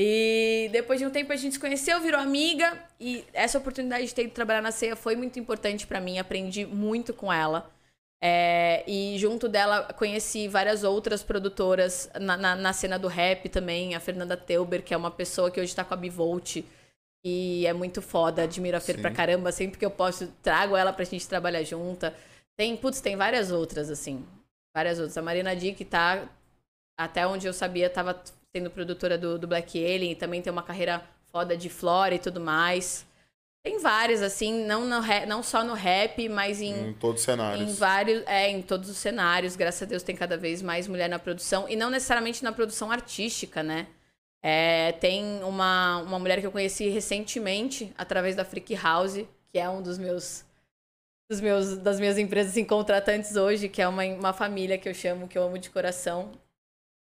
E 0.00 0.68
depois 0.70 1.00
de 1.00 1.06
um 1.06 1.10
tempo 1.10 1.32
a 1.32 1.36
gente 1.36 1.54
se 1.54 1.58
conheceu, 1.58 2.00
virou 2.00 2.20
amiga. 2.20 2.72
E 3.00 3.24
essa 3.32 3.58
oportunidade 3.58 4.06
de 4.06 4.14
ter 4.14 4.24
ido 4.24 4.32
trabalhar 4.32 4.62
na 4.62 4.70
ceia 4.70 4.94
foi 4.94 5.16
muito 5.16 5.40
importante 5.40 5.86
pra 5.86 6.00
mim. 6.00 6.18
Aprendi 6.18 6.64
muito 6.64 7.12
com 7.12 7.32
ela. 7.32 7.68
É, 8.22 8.84
e 8.86 9.16
junto 9.18 9.48
dela 9.48 9.92
conheci 9.96 10.48
várias 10.48 10.82
outras 10.84 11.22
produtoras 11.22 12.10
na, 12.20 12.36
na, 12.36 12.56
na 12.56 12.72
cena 12.72 12.96
do 12.98 13.08
rap 13.08 13.48
também. 13.48 13.94
A 13.96 14.00
Fernanda 14.00 14.36
Teuber, 14.36 14.82
que 14.82 14.94
é 14.94 14.96
uma 14.96 15.10
pessoa 15.10 15.50
que 15.50 15.60
hoje 15.60 15.74
tá 15.74 15.82
com 15.84 15.94
a 15.94 15.96
Bivolt. 15.96 16.64
E 17.24 17.66
é 17.66 17.72
muito 17.72 18.00
foda, 18.00 18.42
admiro 18.42 18.76
a 18.76 18.80
Fer 18.80 18.96
Sim. 18.96 19.02
pra 19.02 19.10
caramba. 19.10 19.52
Sempre 19.52 19.78
que 19.78 19.84
eu 19.84 19.90
posso, 19.90 20.28
trago 20.42 20.76
ela 20.76 20.92
pra 20.92 21.04
gente 21.04 21.26
trabalhar 21.28 21.62
junta. 21.62 22.14
Tem, 22.56 22.76
putz, 22.76 23.00
tem 23.00 23.16
várias 23.16 23.50
outras, 23.50 23.90
assim. 23.90 24.24
Várias 24.74 24.98
outras. 24.98 25.16
A 25.18 25.22
Marina 25.22 25.54
Dick 25.54 25.84
tá, 25.84 26.28
até 26.98 27.26
onde 27.26 27.46
eu 27.46 27.52
sabia, 27.52 27.90
tava 27.90 28.20
sendo 28.54 28.70
produtora 28.70 29.18
do, 29.18 29.38
do 29.38 29.46
Black 29.46 29.78
Alien. 29.78 30.12
E 30.12 30.16
também 30.16 30.40
tem 30.40 30.52
uma 30.52 30.62
carreira 30.62 31.02
foda 31.30 31.56
de 31.56 31.68
Flora 31.68 32.14
e 32.14 32.18
tudo 32.18 32.40
mais. 32.40 33.06
Tem 33.64 33.78
várias, 33.80 34.22
assim, 34.22 34.64
não, 34.64 34.86
no 34.86 35.00
não 35.26 35.42
só 35.42 35.64
no 35.64 35.74
rap, 35.74 36.28
mas 36.28 36.60
em, 36.60 36.90
Em 36.90 36.92
todos 36.94 37.20
os 37.20 37.24
cenários. 37.24 37.68
em 37.68 37.74
vários, 37.74 38.22
é, 38.26 38.48
em 38.48 38.62
todos 38.62 38.88
os 38.88 38.96
cenários. 38.96 39.56
Graças 39.56 39.82
a 39.82 39.86
Deus 39.86 40.02
tem 40.02 40.16
cada 40.16 40.36
vez 40.36 40.62
mais 40.62 40.86
mulher 40.86 41.08
na 41.08 41.18
produção. 41.18 41.68
E 41.68 41.74
não 41.76 41.90
necessariamente 41.90 42.42
na 42.44 42.52
produção 42.52 42.90
artística, 42.90 43.62
né? 43.62 43.88
É, 44.42 44.92
tem 44.92 45.42
uma, 45.42 45.98
uma 46.02 46.18
mulher 46.18 46.40
que 46.40 46.46
eu 46.46 46.52
conheci 46.52 46.88
recentemente, 46.88 47.92
através 47.98 48.36
da 48.36 48.44
Freak 48.44 48.74
House, 48.74 49.24
que 49.50 49.58
é 49.58 49.68
um 49.68 49.82
dos 49.82 49.98
meus, 49.98 50.44
dos 51.30 51.40
meus 51.40 51.76
das 51.78 51.98
minhas 51.98 52.18
empresas 52.18 52.52
assim, 52.52 52.64
contratantes 52.64 53.36
hoje, 53.36 53.68
que 53.68 53.82
é 53.82 53.88
uma, 53.88 54.04
uma 54.04 54.32
família 54.32 54.78
que 54.78 54.88
eu 54.88 54.94
chamo, 54.94 55.28
que 55.28 55.36
eu 55.36 55.42
amo 55.42 55.58
de 55.58 55.70
coração. 55.70 56.32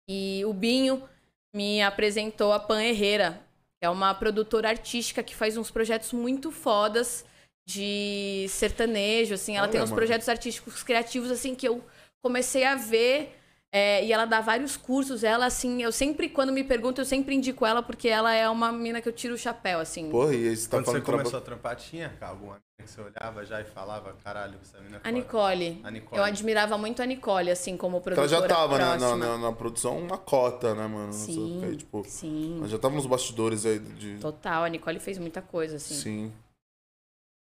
E 0.09 0.43
o 0.45 0.53
Binho 0.53 1.07
me 1.53 1.81
apresentou 1.81 2.51
a 2.51 2.59
Pan 2.59 2.81
Herrera, 2.81 3.41
que 3.79 3.85
é 3.85 3.89
uma 3.89 4.13
produtora 4.13 4.69
artística 4.69 5.23
que 5.23 5.35
faz 5.35 5.57
uns 5.57 5.69
projetos 5.69 6.13
muito 6.13 6.51
fodas 6.51 7.25
de 7.65 8.45
sertanejo, 8.49 9.33
assim. 9.33 9.55
Ela 9.55 9.63
Olha, 9.63 9.71
tem 9.71 9.81
uns 9.81 9.89
mano. 9.89 9.95
projetos 9.95 10.27
artísticos 10.27 10.83
criativos, 10.83 11.31
assim, 11.31 11.55
que 11.55 11.67
eu 11.67 11.83
comecei 12.21 12.63
a 12.63 12.75
ver. 12.75 13.37
É, 13.73 14.03
e 14.05 14.11
ela 14.11 14.25
dá 14.25 14.41
vários 14.41 14.75
cursos. 14.75 15.23
Ela, 15.23 15.45
assim, 15.45 15.81
eu 15.81 15.91
sempre, 15.91 16.27
quando 16.29 16.51
me 16.51 16.63
perguntam, 16.63 17.01
eu 17.03 17.07
sempre 17.07 17.33
indico 17.35 17.65
ela, 17.65 17.81
porque 17.81 18.07
ela 18.09 18.33
é 18.33 18.49
uma 18.49 18.71
mina 18.71 19.01
que 19.01 19.07
eu 19.07 19.13
tiro 19.13 19.35
o 19.35 19.37
chapéu, 19.37 19.79
assim. 19.79 20.09
Porra, 20.09 20.33
e 20.33 20.55
você 20.55 20.67
tá 20.67 20.77
Quando 20.77 20.85
você 20.85 20.91
falando 20.91 21.03
traba- 21.05 21.17
começou 21.19 21.39
a 21.39 21.41
trampar, 21.41 21.75
tinha 21.77 22.13
alguma 22.21 22.53
mina 22.53 22.61
que 22.83 22.89
você 22.89 22.99
olhava 23.01 23.45
já 23.45 23.61
e 23.61 23.63
falava, 23.63 24.13
caralho, 24.23 24.57
essa 24.61 24.79
mina 24.81 24.99
é 25.03 25.07
A. 25.07 25.11
Nicole. 25.11 25.79
A 25.83 25.91
Nicole. 25.91 26.17
Eu 26.17 26.23
admirava 26.23 26.77
muito 26.77 27.01
a 27.01 27.05
Nicole, 27.05 27.49
assim, 27.51 27.77
como 27.77 28.01
Porque 28.01 28.19
ela 28.19 28.27
produtora 28.27 28.49
já 28.49 28.55
tava 28.55 28.77
né, 28.77 28.97
na, 28.97 29.15
na, 29.15 29.37
na 29.37 29.51
produção 29.53 29.97
uma 29.99 30.17
cota, 30.17 30.73
né, 30.75 30.87
mano? 30.87 31.13
Sim, 31.13 31.61
Aí, 31.63 31.77
tipo, 31.77 32.03
sim. 32.07 32.57
ela 32.57 32.67
já 32.67 32.77
tava 32.79 32.95
nos 32.95 33.05
bastidores 33.05 33.65
aí 33.65 33.79
de. 33.79 34.17
Total, 34.19 34.63
a 34.63 34.67
Nicole 34.69 34.99
fez 34.99 35.17
muita 35.17 35.41
coisa, 35.41 35.75
assim. 35.77 35.93
Sim. 35.95 36.33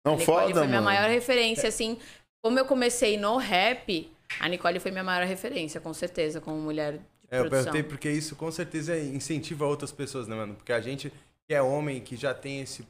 A 0.05 0.11
Não, 0.11 0.17
Nicole 0.17 0.39
foda, 0.47 0.55
foi 0.61 0.67
minha 0.67 0.81
mano. 0.81 0.85
maior 0.85 1.09
referência, 1.11 1.69
assim. 1.69 1.99
Como 2.43 2.59
eu 2.59 2.65
comecei 2.65 3.17
no 3.19 3.37
rap, 3.37 4.11
a 4.41 4.49
Nicole 4.49 4.81
foi 4.81 4.91
minha 4.91 5.05
maior 5.05 5.27
referência, 5.27 5.81
com 5.81 5.93
certeza, 5.95 6.41
como 6.41 6.57
mulher 6.61 6.95
de 6.95 6.99
É, 7.31 7.39
eu 7.39 7.43
produção. 7.43 7.51
perguntei 7.73 7.83
porque 7.83 8.11
isso 8.11 8.37
com 8.37 8.51
certeza 8.51 8.99
incentiva 8.99 9.67
outras 9.67 9.93
pessoas, 9.93 10.27
né, 10.29 10.37
mano? 10.37 10.55
Porque 10.55 10.73
a 10.73 10.81
gente 10.81 11.13
que 11.47 11.55
é 11.55 11.63
homem, 11.63 12.01
que 12.01 12.17
já 12.17 12.35
tem 12.35 12.61
esse. 12.61 12.85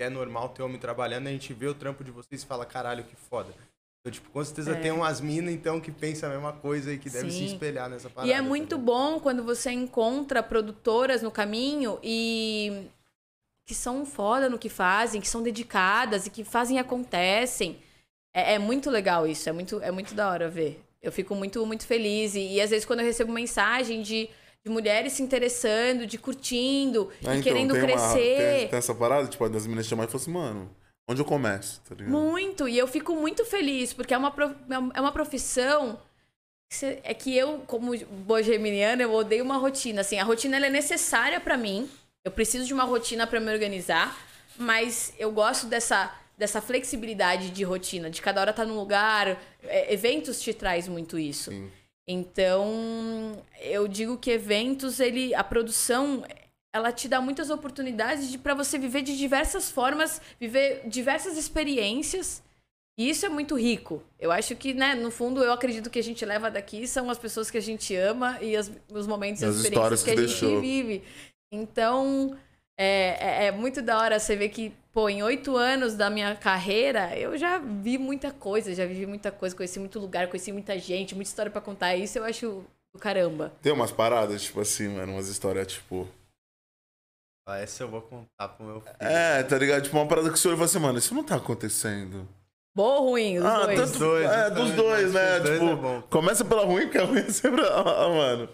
é 0.00 0.08
normal 0.08 0.50
ter 0.50 0.62
homem 0.62 0.78
trabalhando, 0.78 1.26
a 1.26 1.30
gente 1.30 1.52
vê 1.52 1.66
o 1.66 1.74
trampo 1.74 2.04
de 2.04 2.10
vocês 2.12 2.42
e 2.42 2.46
fala, 2.46 2.64
caralho, 2.64 3.02
que 3.02 3.16
foda. 3.16 3.52
Então, 4.00 4.12
tipo, 4.12 4.30
com 4.30 4.44
certeza 4.44 4.70
É. 4.72 4.80
tem 4.80 4.92
umas 4.92 5.20
minas, 5.20 5.52
então, 5.52 5.80
que 5.80 5.90
pensam 5.90 6.30
a 6.30 6.32
mesma 6.32 6.52
coisa 6.52 6.92
e 6.92 6.98
que 6.98 7.10
devem 7.10 7.30
se 7.30 7.38
Sim. 7.38 7.46
espelhar 7.46 7.90
nessa 7.90 8.08
parada. 8.08 8.30
E 8.30 8.32
é 8.32 8.40
muito 8.40 8.76
ligado? 8.76 8.84
bom 8.84 9.18
quando 9.18 9.42
você 9.42 9.72
encontra 9.72 10.40
produtoras 10.40 11.20
no 11.20 11.32
caminho 11.32 11.98
e 12.02 12.86
que 13.66 13.74
são 13.74 14.06
foda 14.06 14.48
no 14.48 14.56
que 14.58 14.68
fazem, 14.68 15.20
que 15.20 15.28
são 15.28 15.42
dedicadas 15.42 16.26
e 16.26 16.30
que 16.30 16.44
fazem 16.44 16.76
e 16.76 16.78
acontecem. 16.78 17.80
É, 18.34 18.54
é 18.54 18.58
muito 18.58 18.90
legal 18.90 19.26
isso, 19.26 19.48
é 19.48 19.52
muito, 19.52 19.80
é 19.82 19.90
muito 19.90 20.14
da 20.14 20.30
hora 20.30 20.48
ver. 20.48 20.82
Eu 21.02 21.12
fico 21.12 21.34
muito, 21.34 21.64
muito 21.66 21.86
feliz. 21.86 22.34
E, 22.34 22.54
e 22.54 22.60
às 22.60 22.70
vezes 22.70 22.84
quando 22.84 23.00
eu 23.00 23.06
recebo 23.06 23.32
mensagem 23.32 24.02
de, 24.02 24.28
de 24.64 24.70
mulheres 24.70 25.12
se 25.14 25.22
interessando, 25.22 26.06
de 26.06 26.18
curtindo 26.18 27.10
Ah, 27.24 27.34
e 27.34 27.38
então, 27.38 27.42
querendo 27.42 27.72
tem 27.74 27.82
uma- 27.84 27.92
crescer. 27.92 28.36
tem, 28.58 28.68
tem 28.68 28.78
essa 28.78 28.94
parada, 28.94 29.28
tipo, 29.28 29.48
das 29.48 29.64
meninas 29.66 29.86
chamar 29.86 30.04
e 30.04 30.06
falar 30.08 30.20
assim, 30.22 30.30
mano, 30.32 30.70
onde 31.08 31.20
eu 31.20 31.24
começo? 31.24 31.80
Tá? 31.88 31.94
Muito, 32.04 32.68
e 32.68 32.76
eu 32.76 32.86
fico 32.86 33.14
muito 33.14 33.44
feliz, 33.44 33.92
porque 33.92 34.12
é 34.12 34.18
uma, 34.18 34.30
prof- 34.30 34.56
é 34.94 35.00
uma 35.00 35.12
profissão. 35.12 35.98
que 36.70 36.84
É 37.02 37.14
que 37.14 37.34
eu, 37.36 37.60
como 37.66 37.96
boa 38.26 38.42
geminiana, 38.42 39.02
eu 39.02 39.12
odeio 39.14 39.42
uma 39.44 39.56
rotina. 39.56 40.02
Assim, 40.02 40.18
a 40.18 40.24
rotina 40.24 40.56
ela 40.56 40.66
é 40.66 40.70
necessária 40.70 41.40
pra 41.40 41.56
mim. 41.56 41.88
Eu 42.24 42.30
preciso 42.32 42.66
de 42.66 42.74
uma 42.74 42.84
rotina 42.84 43.26
pra 43.26 43.40
me 43.40 43.50
organizar, 43.50 44.14
mas 44.56 45.14
eu 45.18 45.30
gosto 45.32 45.66
dessa, 45.66 46.12
dessa 46.38 46.62
flexibilidade 46.62 47.50
de 47.50 47.64
rotina, 47.64 48.08
de 48.08 48.22
cada 48.22 48.40
hora 48.40 48.50
estar 48.52 48.64
num 48.64 48.76
lugar. 48.76 49.42
É, 49.64 49.92
eventos 49.92 50.40
te 50.40 50.54
traz 50.54 50.86
muito 50.88 51.18
isso. 51.18 51.50
Sim. 51.50 51.70
Então, 52.08 53.42
eu 53.60 53.86
digo 53.86 54.16
que 54.16 54.30
eventos, 54.30 54.98
ele, 55.00 55.34
a 55.34 55.44
produção, 55.44 56.24
ela 56.74 56.90
te 56.92 57.06
dá 57.08 57.20
muitas 57.20 57.50
oportunidades 57.50 58.30
de 58.30 58.38
para 58.38 58.54
você 58.54 58.78
viver 58.78 59.02
de 59.02 59.16
diversas 59.18 59.70
formas, 59.70 60.22
viver 60.40 60.82
diversas 60.86 61.36
experiências. 61.36 62.42
E 62.98 63.10
isso 63.10 63.26
é 63.26 63.28
muito 63.28 63.54
rico. 63.56 64.02
Eu 64.18 64.32
acho 64.32 64.56
que, 64.56 64.72
né, 64.74 64.94
no 64.94 65.10
fundo, 65.10 65.42
eu 65.44 65.52
acredito 65.52 65.90
que 65.90 65.98
a 65.98 66.02
gente 66.02 66.24
leva 66.24 66.50
daqui 66.50 66.86
são 66.86 67.10
as 67.10 67.18
pessoas 67.18 67.50
que 67.50 67.58
a 67.58 67.62
gente 67.62 67.94
ama 67.94 68.38
e 68.40 68.56
as- 68.56 68.72
os 68.92 69.06
momentos 69.06 69.42
e 69.42 69.44
as 69.44 69.50
As 69.56 69.56
experiências 69.64 70.00
histórias 70.00 70.02
que 70.02 70.10
a 70.10 70.14
que 70.14 70.26
gente 70.50 70.60
vive. 70.60 71.02
Então, 71.52 72.36
é, 72.78 73.16
é- 73.20 73.46
é 73.46 73.52
muito 73.52 73.82
da 73.82 73.98
hora 73.98 74.18
você 74.20 74.36
ver 74.36 74.48
que, 74.50 74.72
pô, 74.92 75.08
em 75.08 75.22
oito 75.22 75.56
anos 75.56 75.94
da 75.96 76.08
minha 76.08 76.34
carreira, 76.36 77.14
eu 77.18 77.36
já 77.36 77.58
vi 77.58 77.98
muita 77.98 78.30
coisa, 78.30 78.74
já 78.74 78.86
vivi 78.86 79.04
muita 79.04 79.32
coisa, 79.32 79.54
conheci 79.56 79.80
muito 79.80 79.98
lugar, 79.98 80.28
conheci 80.28 80.52
muita 80.52 80.78
gente, 80.78 81.14
muita 81.14 81.28
história 81.28 81.50
pra 81.50 81.60
contar. 81.60 81.96
Isso 81.96 82.18
eu 82.18 82.24
acho 82.24 82.64
do 82.94 82.98
caramba. 83.00 83.52
Tem 83.60 83.72
umas 83.72 83.90
paradas, 83.92 84.42
tipo 84.42 84.60
assim, 84.60 84.88
mano, 84.88 85.14
umas 85.14 85.28
histórias, 85.28 85.66
tipo. 85.66 86.08
Ah, 87.46 87.58
essa 87.58 87.82
eu 87.82 87.88
vou 87.88 88.02
contar 88.02 88.48
pro 88.48 88.64
meu 88.66 88.80
filho. 88.80 88.94
É, 89.00 89.42
tá 89.42 89.58
ligado? 89.58 89.82
Tipo, 89.82 89.96
uma 89.96 90.06
parada 90.06 90.28
que 90.28 90.34
o 90.34 90.38
senhor 90.38 90.54
fala 90.54 90.66
assim, 90.66 90.78
mano, 90.78 90.98
isso 90.98 91.14
não 91.14 91.24
tá 91.24 91.36
acontecendo. 91.36 92.28
Bom 92.76 92.84
ou 92.84 93.10
ruim, 93.10 93.38
os 93.38 93.44
ah, 93.44 93.64
dois. 93.64 93.80
tanto. 93.80 93.98
dois, 93.98 94.30
é, 94.30 94.48
os 94.48 94.54
dos 94.54 94.70
dois, 94.72 95.12
né? 95.14 95.40
dois 95.40 95.58
tipo, 95.58 95.70
é 95.72 95.74
bom. 95.74 96.02
começa 96.02 96.44
pela 96.44 96.64
ruim, 96.64 96.82
porque 96.82 96.98
a 96.98 97.04
ruim 97.04 97.20
é 97.20 97.30
sempre. 97.30 97.62
Ah, 97.66 98.08
mano. 98.08 98.48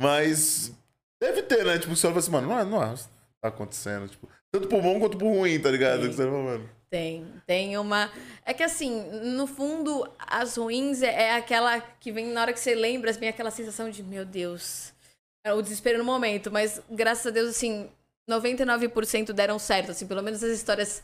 Mas. 0.00 0.72
Deve 1.20 1.42
ter, 1.42 1.64
né? 1.64 1.78
Tipo, 1.78 1.94
o 1.94 1.96
senhor 1.96 2.12
fala 2.12 2.20
assim, 2.20 2.30
mano, 2.30 2.48
não, 2.48 2.58
é- 2.58 2.64
não 2.64 2.82
é, 2.82 2.94
tá 3.50 3.56
acontecendo. 3.56 4.08
Tipo, 4.08 4.28
tanto 4.50 4.68
pro 4.68 4.80
bom 4.80 4.98
quanto 4.98 5.16
pro 5.16 5.28
ruim, 5.28 5.58
tá 5.60 5.70
ligado? 5.70 6.02
Sim. 6.02 6.08
Que 6.08 6.14
você 6.14 6.26
mano. 6.26 6.70
Tem, 6.88 7.26
tem 7.46 7.76
uma. 7.78 8.10
É 8.44 8.54
que 8.54 8.62
assim, 8.62 9.02
no 9.34 9.46
fundo, 9.46 10.08
as 10.18 10.56
ruins 10.56 11.02
é, 11.02 11.24
é 11.24 11.34
aquela 11.34 11.80
que 11.80 12.12
vem 12.12 12.26
na 12.26 12.40
hora 12.40 12.52
que 12.52 12.60
você 12.60 12.74
lembra, 12.74 13.12
vem 13.12 13.28
aquela 13.28 13.50
sensação 13.50 13.90
de, 13.90 14.02
meu 14.02 14.24
Deus. 14.24 14.92
É 15.44 15.52
o 15.52 15.62
desespero 15.62 15.98
no 15.98 16.04
momento, 16.04 16.50
mas 16.50 16.80
graças 16.90 17.26
a 17.26 17.30
Deus, 17.30 17.50
assim, 17.50 17.88
99% 18.28 19.32
deram 19.32 19.58
certo, 19.58 19.92
assim, 19.92 20.06
pelo 20.06 20.22
menos 20.22 20.42
as 20.42 20.50
histórias 20.50 21.02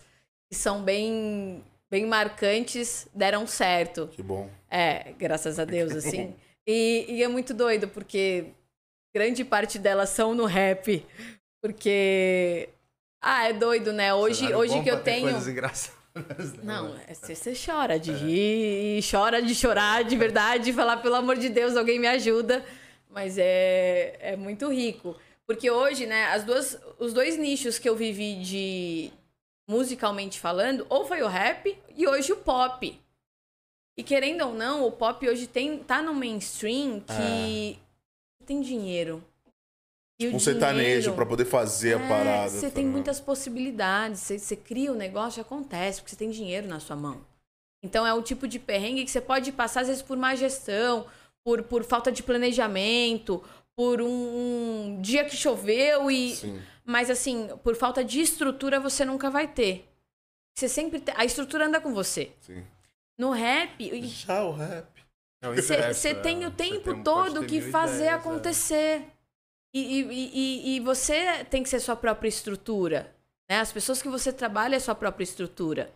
que 0.50 0.56
são 0.56 0.82
bem, 0.82 1.62
bem 1.90 2.06
marcantes 2.06 3.08
deram 3.14 3.46
certo. 3.46 4.08
Que 4.08 4.22
bom. 4.22 4.50
É, 4.70 5.12
graças 5.18 5.58
a 5.58 5.64
Deus, 5.64 5.92
assim. 5.92 6.34
E, 6.64 7.06
e 7.08 7.22
é 7.24 7.26
muito 7.26 7.52
doido, 7.52 7.88
porque 7.88 8.52
grande 9.12 9.44
parte 9.44 9.80
delas 9.80 10.10
são 10.10 10.32
no 10.32 10.44
rap. 10.44 11.04
Porque. 11.62 12.68
Ah, 13.20 13.48
é 13.48 13.52
doido, 13.52 13.92
né? 13.92 14.12
Hoje, 14.12 14.38
Cenário 14.40 14.58
hoje 14.58 14.82
que 14.82 14.90
eu 14.90 15.00
tenho. 15.00 15.22
Coisas 15.22 15.46
engraçadas, 15.46 16.52
né, 16.54 16.60
Não, 16.64 16.96
é- 17.08 17.14
você 17.14 17.34
você 17.36 17.52
chora 17.54 17.98
de 17.98 18.10
rir, 18.12 18.98
e 18.98 19.00
chora 19.08 19.40
de 19.40 19.54
chorar 19.54 20.02
de 20.02 20.16
verdade, 20.16 20.64
de 20.64 20.72
falar, 20.72 20.96
pelo 20.98 21.14
amor 21.14 21.38
de 21.38 21.48
Deus, 21.48 21.76
alguém 21.76 22.00
me 22.00 22.08
ajuda. 22.08 22.64
Mas 23.08 23.38
é, 23.38 24.16
é 24.20 24.36
muito 24.36 24.68
rico. 24.72 25.16
Porque 25.46 25.70
hoje, 25.70 26.04
né, 26.06 26.26
as 26.26 26.44
duas, 26.44 26.78
os 26.98 27.12
dois 27.12 27.36
nichos 27.38 27.78
que 27.78 27.88
eu 27.88 27.94
vivi 27.94 28.36
de 28.42 29.12
musicalmente 29.68 30.40
falando, 30.40 30.84
ou 30.88 31.04
foi 31.06 31.22
o 31.22 31.28
rap 31.28 31.78
e 31.96 32.06
hoje 32.08 32.32
o 32.32 32.36
pop. 32.36 32.98
E 33.96 34.02
querendo 34.02 34.46
ou 34.46 34.54
não, 34.54 34.84
o 34.86 34.90
pop 34.90 35.28
hoje 35.28 35.46
tem, 35.46 35.78
tá 35.78 36.02
no 36.02 36.14
mainstream 36.14 37.00
que 37.00 37.78
tem 38.46 38.60
dinheiro. 38.62 39.22
E 40.22 40.28
o 40.28 40.36
Um 40.36 40.38
sertanejo 40.38 40.84
dinheiro- 40.84 41.14
pra 41.14 41.26
poder 41.26 41.44
fazer 41.44 41.94
a 41.96 42.00
é, 42.04 42.08
parada. 42.08 42.48
Você 42.50 42.66
tá 42.68 42.74
tem 42.74 42.84
ligado? 42.84 42.92
muitas 42.92 43.20
possibilidades. 43.20 44.20
Você, 44.20 44.38
você 44.38 44.56
cria 44.56 44.92
o 44.92 44.94
negócio, 44.94 45.40
acontece, 45.42 46.00
porque 46.00 46.10
você 46.10 46.16
tem 46.16 46.30
dinheiro 46.30 46.66
na 46.68 46.80
sua 46.80 46.96
mão. 46.96 47.20
Então 47.82 48.06
é 48.06 48.14
o 48.14 48.22
tipo 48.22 48.46
de 48.46 48.58
perrengue 48.58 49.04
que 49.04 49.10
você 49.10 49.20
pode 49.20 49.50
passar, 49.52 49.80
às 49.80 49.88
vezes, 49.88 50.02
por 50.02 50.16
má 50.16 50.34
gestão, 50.34 51.06
por, 51.44 51.62
por 51.64 51.82
falta 51.84 52.12
de 52.12 52.22
planejamento, 52.22 53.42
por 53.74 54.00
um, 54.00 54.06
um 54.96 55.00
dia 55.00 55.24
que 55.24 55.36
choveu 55.36 56.10
e. 56.10 56.36
Sim. 56.36 56.60
Mas 56.84 57.10
assim, 57.10 57.48
por 57.62 57.74
falta 57.76 58.04
de 58.04 58.20
estrutura 58.20 58.78
você 58.80 59.04
nunca 59.04 59.30
vai 59.30 59.46
ter. 59.46 59.88
Você 60.56 60.68
sempre 60.68 61.00
tem... 61.00 61.14
A 61.16 61.24
estrutura 61.24 61.66
anda 61.66 61.80
com 61.80 61.94
você. 61.94 62.32
Sim. 62.40 62.62
No 63.18 63.30
rap, 63.30 63.80
e 63.80 64.02
Já 64.06 64.42
o 64.44 64.52
rap. 64.52 64.86
É 65.40 65.48
o 65.48 65.54
você 65.54 65.74
é. 66.08 66.14
tem 66.14 66.38
o 66.44 66.50
Você 66.50 66.54
tempo 66.54 66.92
tem- 66.94 67.02
todo 67.02 67.44
que 67.46 67.60
fazer 67.60 68.04
ideias, 68.04 68.70
é. 68.70 69.02
E, 69.74 69.80
e, 69.80 70.30
e, 70.34 70.76
e 70.76 70.80
você 70.80 71.44
tem 71.44 71.62
que 71.62 71.68
ser 71.68 71.80
sua 71.80 71.96
própria 71.96 72.28
estrutura. 72.28 73.14
Né? 73.48 73.60
As 73.60 73.72
pessoas 73.72 74.02
que 74.02 74.08
você 74.08 74.32
trabalha 74.32 74.76
é 74.76 74.80
sua 74.80 74.94
própria 74.94 75.24
estrutura. 75.24 75.90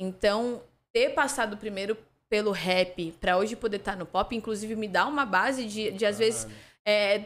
Então, 0.00 0.62
ter 0.92 1.10
passado 1.10 1.56
primeiro 1.56 1.96
pelo 2.28 2.50
rap 2.50 3.12
pra 3.20 3.36
hoje 3.36 3.56
poder 3.56 3.76
estar 3.76 3.96
no 3.96 4.06
pop, 4.06 4.34
inclusive 4.34 4.74
me 4.74 4.88
dá 4.88 5.06
uma 5.06 5.26
base 5.26 5.66
de, 5.66 5.90
de 5.90 6.06
às 6.06 6.18
vezes, 6.18 6.46
é, 6.86 7.24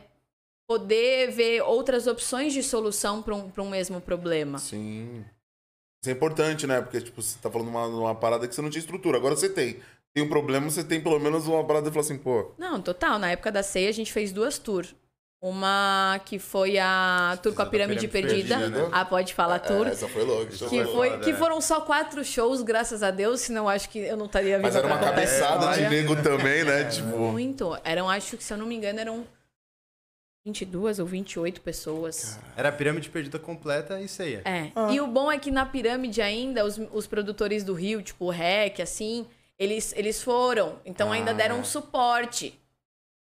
poder 0.66 1.30
ver 1.30 1.62
outras 1.62 2.06
opções 2.06 2.52
de 2.52 2.62
solução 2.62 3.22
para 3.22 3.34
um, 3.34 3.50
pra 3.50 3.62
um 3.62 3.70
mesmo 3.70 4.00
problema. 4.00 4.58
Sim. 4.58 5.24
Isso 6.02 6.10
é 6.10 6.12
importante, 6.12 6.66
né? 6.66 6.80
Porque, 6.80 7.00
tipo, 7.00 7.22
você 7.22 7.38
tá 7.38 7.50
falando 7.50 7.68
uma, 7.68 7.86
uma 7.86 8.14
parada 8.14 8.46
que 8.48 8.54
você 8.54 8.62
não 8.62 8.70
tinha 8.70 8.80
estrutura. 8.80 9.16
Agora 9.16 9.36
você 9.36 9.48
tem. 9.48 9.80
Tem 10.12 10.24
um 10.24 10.28
problema, 10.28 10.70
você 10.70 10.82
tem 10.82 11.00
pelo 11.00 11.18
menos 11.18 11.46
uma 11.46 11.64
parada 11.64 11.88
e 11.88 11.92
fala 11.92 12.04
assim, 12.04 12.18
pô. 12.18 12.52
Não, 12.58 12.80
total. 12.80 13.18
Na 13.18 13.30
época 13.30 13.52
da 13.52 13.62
ceia, 13.62 13.88
a 13.88 13.92
gente 13.92 14.12
fez 14.12 14.32
duas 14.32 14.58
tours. 14.58 14.94
Uma 15.48 16.20
que 16.24 16.38
foi 16.38 16.76
a 16.78 17.38
Turco 17.42 17.62
a 17.62 17.64
da 17.64 17.70
Pirâmide, 17.70 18.09
Pirâmide 18.09 18.28
Perdida. 18.37 18.59
Perdida, 18.59 18.82
né? 18.82 18.88
Ah, 18.92 19.04
pode 19.04 19.32
falar, 19.32 19.56
É, 19.56 19.59
Tur. 19.61 19.87
essa 19.87 20.09
foi 20.09 20.24
louca. 20.24 20.52
essa 20.52 20.68
Que, 20.68 20.85
foi 20.85 20.92
foi, 20.92 21.11
foda, 21.11 21.22
que 21.24 21.30
é. 21.30 21.35
foram 21.35 21.61
só 21.61 21.80
quatro 21.80 22.24
shows, 22.24 22.62
graças 22.62 23.02
a 23.02 23.11
Deus, 23.11 23.42
senão 23.42 23.68
acho 23.68 23.88
que 23.88 23.98
eu 24.00 24.16
não 24.16 24.26
estaria 24.26 24.56
viva 24.56 24.66
Mas 24.68 24.76
era 24.76 24.87
uma 24.87 24.98
cabeçada 24.98 25.72
de 25.74 25.88
nego 25.88 26.16
também, 26.22 26.64
né? 26.64 26.85
Tipo. 26.85 27.16
Muito. 27.16 27.78
Eram, 27.85 28.11
acho 28.11 28.37
que, 28.37 28.42
se 28.44 28.52
eu 28.52 28.56
não 28.59 28.66
me 28.66 28.74
engano, 28.74 28.98
eram 29.00 29.24
22 30.44 30.98
ou 31.00 31.06
28 31.06 31.61
pessoas. 31.61 32.38
Era 32.56 32.68
a 32.68 32.72
pirâmide 32.72 33.09
perdida 33.11 33.38
completa 33.38 34.00
e 34.00 34.06
ceia. 34.09 34.42
É. 34.44 34.70
E 34.92 35.00
o 35.00 35.06
bom 35.06 35.30
é 35.30 35.38
que 35.38 35.50
na 35.50 35.66
pirâmide 35.66 36.22
ainda, 36.22 36.64
os, 36.64 36.80
os 36.92 37.06
produtores 37.06 37.64
do 37.64 37.74
Rio, 37.74 38.00
tipo 38.02 38.26
o 38.26 38.30
REC, 38.30 38.80
assim, 38.80 39.26
eles, 39.59 39.92
eles 39.96 40.22
foram. 40.22 40.76
Então 40.85 41.11
ainda 41.12 41.32
Ah. 41.32 41.35
deram 41.35 41.59
um 41.61 41.64
suporte. 41.64 42.59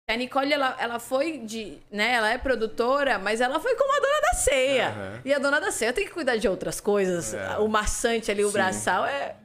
A 0.10 0.16
Nicole, 0.18 0.52
ela, 0.52 0.76
ela 0.80 1.00
foi 1.00 1.38
de. 1.38 1.78
né? 1.92 2.14
Ela 2.14 2.32
é 2.32 2.38
produtora, 2.38 3.20
mas 3.20 3.42
ela 3.42 3.60
foi 3.60 3.76
como 3.76 3.96
a 3.96 4.00
dona 4.00 4.22
da 4.22 4.34
ceia. 4.34 4.90
Aham. 4.90 5.22
E 5.24 5.34
a 5.34 5.38
dona 5.40 5.60
da 5.62 5.72
ceia 5.72 5.94
tem 5.94 6.06
que 6.06 6.12
cuidar 6.12 6.36
de 6.38 6.48
outras 6.48 6.82
coisas. 6.82 7.34
É. 7.34 7.60
O 7.60 7.68
maçante 7.68 8.32
ali, 8.32 8.44
o 8.44 8.48
Sim. 8.48 8.54
braçal, 8.54 9.06
é, 9.06 9.36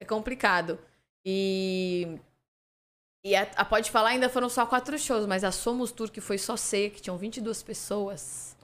é 0.00 0.04
complicado. 0.06 0.78
E. 1.24 2.18
E 3.24 3.34
a, 3.36 3.46
a 3.56 3.64
Pode 3.64 3.90
Falar 3.90 4.10
ainda 4.10 4.28
foram 4.28 4.48
só 4.48 4.64
quatro 4.64 4.96
shows, 4.98 5.26
mas 5.26 5.42
a 5.44 5.50
Somos 5.52 5.90
Tour, 5.92 6.10
que 6.10 6.20
foi 6.20 6.38
só 6.38 6.56
ceia, 6.56 6.88
que 6.88 7.02
tinham 7.02 7.18
22 7.18 7.62
pessoas. 7.62 8.56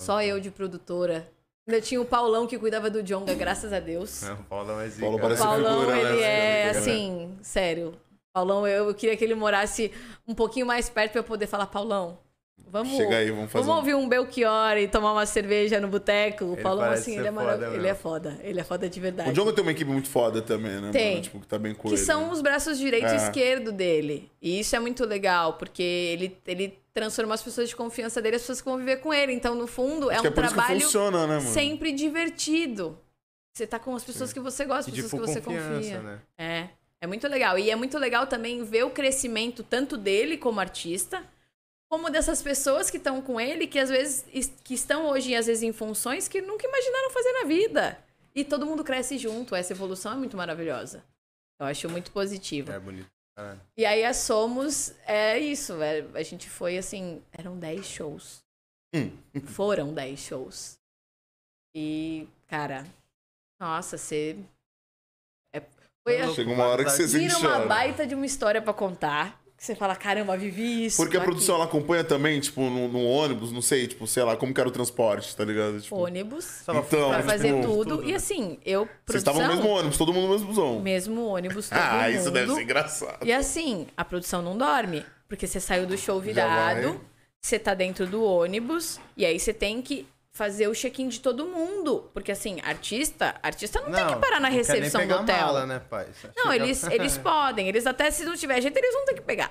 Só 0.00 0.22
eu 0.22 0.40
de 0.40 0.50
produtora. 0.50 1.28
Ainda 1.68 1.80
tinha 1.80 2.00
o 2.00 2.04
Paulão 2.04 2.46
que 2.46 2.56
cuidava 2.58 2.88
do 2.88 3.02
Jonga, 3.02 3.34
graças 3.34 3.72
a 3.72 3.80
Deus. 3.80 4.22
Não, 4.22 4.34
o 4.40 4.44
Paulão 4.44 4.80
é 4.80 4.88
zica. 4.88 5.00
Paulo 5.02 5.16
O 5.18 5.20
parece 5.20 5.42
Paulão, 5.42 5.80
figura, 5.80 5.96
né? 5.96 6.00
ele 6.12 6.22
é 6.22 6.64
Figura. 6.74 6.78
assim, 6.78 7.38
sério. 7.42 8.00
Paulão, 8.36 8.66
eu, 8.66 8.88
eu 8.88 8.94
queria 8.94 9.16
que 9.16 9.24
ele 9.24 9.34
morasse 9.34 9.90
um 10.28 10.34
pouquinho 10.34 10.66
mais 10.66 10.90
perto 10.90 11.12
pra 11.12 11.20
eu 11.20 11.24
poder 11.24 11.46
falar, 11.46 11.66
Paulão, 11.68 12.18
vamos. 12.68 12.94
Chega 12.94 13.16
aí, 13.16 13.30
vamos 13.30 13.50
fazer 13.50 13.64
Vamos 13.64 13.74
um- 13.74 13.78
ouvir 13.78 13.94
um 13.94 14.06
Belchior 14.06 14.76
e 14.76 14.86
tomar 14.86 15.12
uma 15.12 15.24
cerveja 15.24 15.80
no 15.80 15.88
boteco. 15.88 16.44
O 16.44 16.56
parece 16.58 17.12
assim, 17.12 17.18
ele 17.18 17.28
é 17.28 17.32
foda 17.32 17.44
maravilhoso. 17.46 17.76
Ele 17.76 17.88
é 17.88 17.94
foda. 17.94 18.38
Ele 18.42 18.60
é 18.60 18.64
foda 18.64 18.88
de 18.90 19.00
verdade. 19.00 19.30
O 19.30 19.32
Djonga 19.32 19.54
tem 19.54 19.62
uma 19.62 19.70
equipe 19.72 19.90
muito 19.90 20.08
foda 20.10 20.42
também, 20.42 20.78
né? 20.82 20.90
Tem. 20.90 21.10
Mano? 21.12 21.22
Tipo, 21.22 21.40
que 21.40 21.46
tá 21.46 21.58
bem 21.58 21.74
com 21.74 21.88
que 21.88 21.94
ele. 21.94 21.96
são 21.96 22.30
os 22.30 22.42
braços 22.42 22.76
direito 22.76 23.06
e 23.06 23.12
É. 23.12 23.16
esquerdo 23.16 23.72
dele. 23.72 24.30
E 24.42 24.60
isso 24.60 24.76
é 24.76 24.80
muito 24.80 25.02
legal, 25.06 25.54
porque 25.54 25.82
ele, 25.82 26.36
ele 26.46 26.78
transforma 26.92 27.32
as 27.34 27.42
pessoas 27.42 27.70
de 27.70 27.74
confiança 27.76 28.20
dele, 28.20 28.36
as 28.36 28.42
pessoas 28.42 28.60
que 28.60 28.68
vão 28.68 28.76
viver 28.76 28.96
com 28.98 29.14
ele. 29.14 29.32
Então, 29.32 29.54
no 29.54 29.66
fundo, 29.66 30.10
é 30.10 30.20
um 30.20 30.26
é 30.26 30.30
por 30.30 30.44
isso 30.44 30.52
que 30.54 30.58
trabalho 30.60 30.80
funciona, 30.82 31.26
né, 31.26 31.38
mano? 31.38 31.48
sempre 31.48 31.90
divertido. 31.90 32.98
Você 33.54 33.66
tá 33.66 33.78
com 33.78 33.96
as 33.96 34.04
pessoas 34.04 34.30
que 34.30 34.40
você 34.40 34.66
gosta, 34.66 34.90
E 34.90 34.92
as 34.92 35.00
pessoas 35.00 35.10
full 35.10 35.20
que 35.22 35.26
você 35.32 35.40
confia. 35.40 36.00
né? 36.02 36.18
É. 36.36 36.68
É 37.00 37.06
muito 37.06 37.26
legal. 37.28 37.58
E 37.58 37.70
é 37.70 37.76
muito 37.76 37.98
legal 37.98 38.26
também 38.26 38.64
ver 38.64 38.84
o 38.84 38.90
crescimento 38.90 39.62
tanto 39.62 39.96
dele 39.96 40.36
como 40.38 40.60
artista, 40.60 41.22
como 41.90 42.10
dessas 42.10 42.42
pessoas 42.42 42.90
que 42.90 42.96
estão 42.96 43.20
com 43.22 43.40
ele, 43.40 43.66
que 43.66 43.78
às 43.78 43.88
vezes 43.90 44.24
es- 44.32 44.52
que 44.64 44.74
estão 44.74 45.06
hoje, 45.06 45.34
às 45.34 45.46
vezes, 45.46 45.62
em 45.62 45.72
funções 45.72 46.26
que 46.26 46.40
nunca 46.40 46.66
imaginaram 46.66 47.10
fazer 47.10 47.32
na 47.32 47.44
vida. 47.44 47.98
E 48.34 48.44
todo 48.44 48.66
mundo 48.66 48.82
cresce 48.84 49.16
junto. 49.18 49.54
Essa 49.54 49.72
evolução 49.72 50.12
é 50.12 50.16
muito 50.16 50.36
maravilhosa. 50.36 51.04
Eu 51.60 51.66
acho 51.66 51.88
muito 51.88 52.10
positiva. 52.10 52.72
É 52.72 52.78
bonito. 52.78 53.10
E 53.76 53.84
aí 53.84 54.02
a 54.04 54.14
Somos 54.14 54.94
é 55.06 55.38
isso, 55.38 55.76
velho. 55.76 56.10
A 56.14 56.22
gente 56.22 56.48
foi 56.48 56.78
assim, 56.78 57.22
eram 57.32 57.58
10 57.58 57.84
shows. 57.86 58.42
Hum. 58.94 59.10
Foram 59.44 59.92
10 59.92 60.18
shows. 60.20 60.78
E, 61.74 62.26
cara, 62.46 62.86
nossa, 63.60 63.98
você. 63.98 64.36
Foi 66.06 66.20
a- 66.20 66.28
Chega 66.28 66.50
uma 66.52 66.64
hora 66.66 66.84
que 66.84 66.90
você 66.90 67.08
se 67.08 67.18
vira 67.18 67.36
uma 67.38 67.50
chora. 67.50 67.66
baita 67.66 68.06
de 68.06 68.14
uma 68.14 68.24
história 68.24 68.62
pra 68.62 68.72
contar. 68.72 69.40
Que 69.58 69.64
você 69.64 69.74
fala, 69.74 69.96
caramba, 69.96 70.36
vivi 70.36 70.84
isso. 70.84 70.98
Porque 70.98 71.16
a 71.16 71.20
produção 71.20 71.54
aqui. 71.54 71.62
ela 71.62 71.70
acompanha 71.70 72.04
também, 72.04 72.38
tipo, 72.38 72.60
no, 72.60 72.88
no 72.88 73.02
ônibus, 73.02 73.50
não 73.50 73.62
sei, 73.62 73.86
tipo, 73.86 74.06
sei 74.06 74.22
lá, 74.22 74.36
como 74.36 74.52
que 74.52 74.60
era 74.60 74.68
o 74.68 74.72
transporte, 74.72 75.34
tá 75.34 75.44
ligado? 75.46 75.80
Tipo, 75.80 75.96
ônibus 75.96 76.60
Então, 76.62 76.82
pra 76.84 77.22
fazer 77.22 77.54
tipo, 77.54 77.62
tudo. 77.66 77.96
tudo, 77.96 78.04
E 78.04 78.10
né? 78.10 78.16
assim, 78.18 78.58
eu. 78.66 78.84
Vocês 79.06 79.22
Produção, 79.24 79.32
estavam 79.32 79.42
no 79.42 79.54
mesmo 79.62 79.70
ônibus, 79.70 79.96
todo 79.98 80.12
mundo 80.12 80.26
no 80.26 80.32
mesmo 80.34 80.46
busão. 80.46 80.80
mesmo 80.80 81.24
ônibus, 81.26 81.68
todo 81.70 81.78
Ah, 81.78 82.02
mundo. 82.04 82.10
isso 82.16 82.30
deve 82.30 82.54
ser 82.54 82.62
engraçado. 82.62 83.26
E 83.26 83.32
assim, 83.32 83.86
a 83.96 84.04
produção 84.04 84.42
não 84.42 84.56
dorme. 84.58 85.04
Porque 85.26 85.46
você 85.46 85.58
saiu 85.58 85.86
do 85.86 85.96
show 85.96 86.20
virado, 86.20 87.00
você 87.40 87.58
tá 87.58 87.72
dentro 87.74 88.06
do 88.06 88.22
ônibus, 88.22 89.00
e 89.16 89.24
aí 89.24 89.40
você 89.40 89.52
tem 89.54 89.80
que 89.82 90.06
fazer 90.36 90.68
o 90.68 90.74
check-in 90.74 91.08
de 91.08 91.18
todo 91.20 91.46
mundo. 91.46 92.10
Porque 92.12 92.30
assim, 92.30 92.60
artista, 92.62 93.34
artista 93.42 93.80
não, 93.80 93.90
tem 93.90 94.06
que 94.06 94.16
parar 94.16 94.38
na 94.38 94.50
não 94.50 94.56
recepção 94.56 95.06
do 95.06 95.14
hotel. 95.14 95.46
Mala, 95.46 95.66
né, 95.66 95.78
pai? 95.78 96.06
Não, 96.36 96.52
eles, 96.52 96.84
eles 96.84 97.16
podem. 97.18 97.68
Eles 97.68 97.86
até, 97.86 98.10
se 98.10 98.24
não 98.26 98.36
tiver 98.36 98.60
jeito, 98.60 98.76
eles 98.76 98.92
vão 98.92 99.06
ter 99.06 99.14
que 99.14 99.22
pegar. 99.22 99.50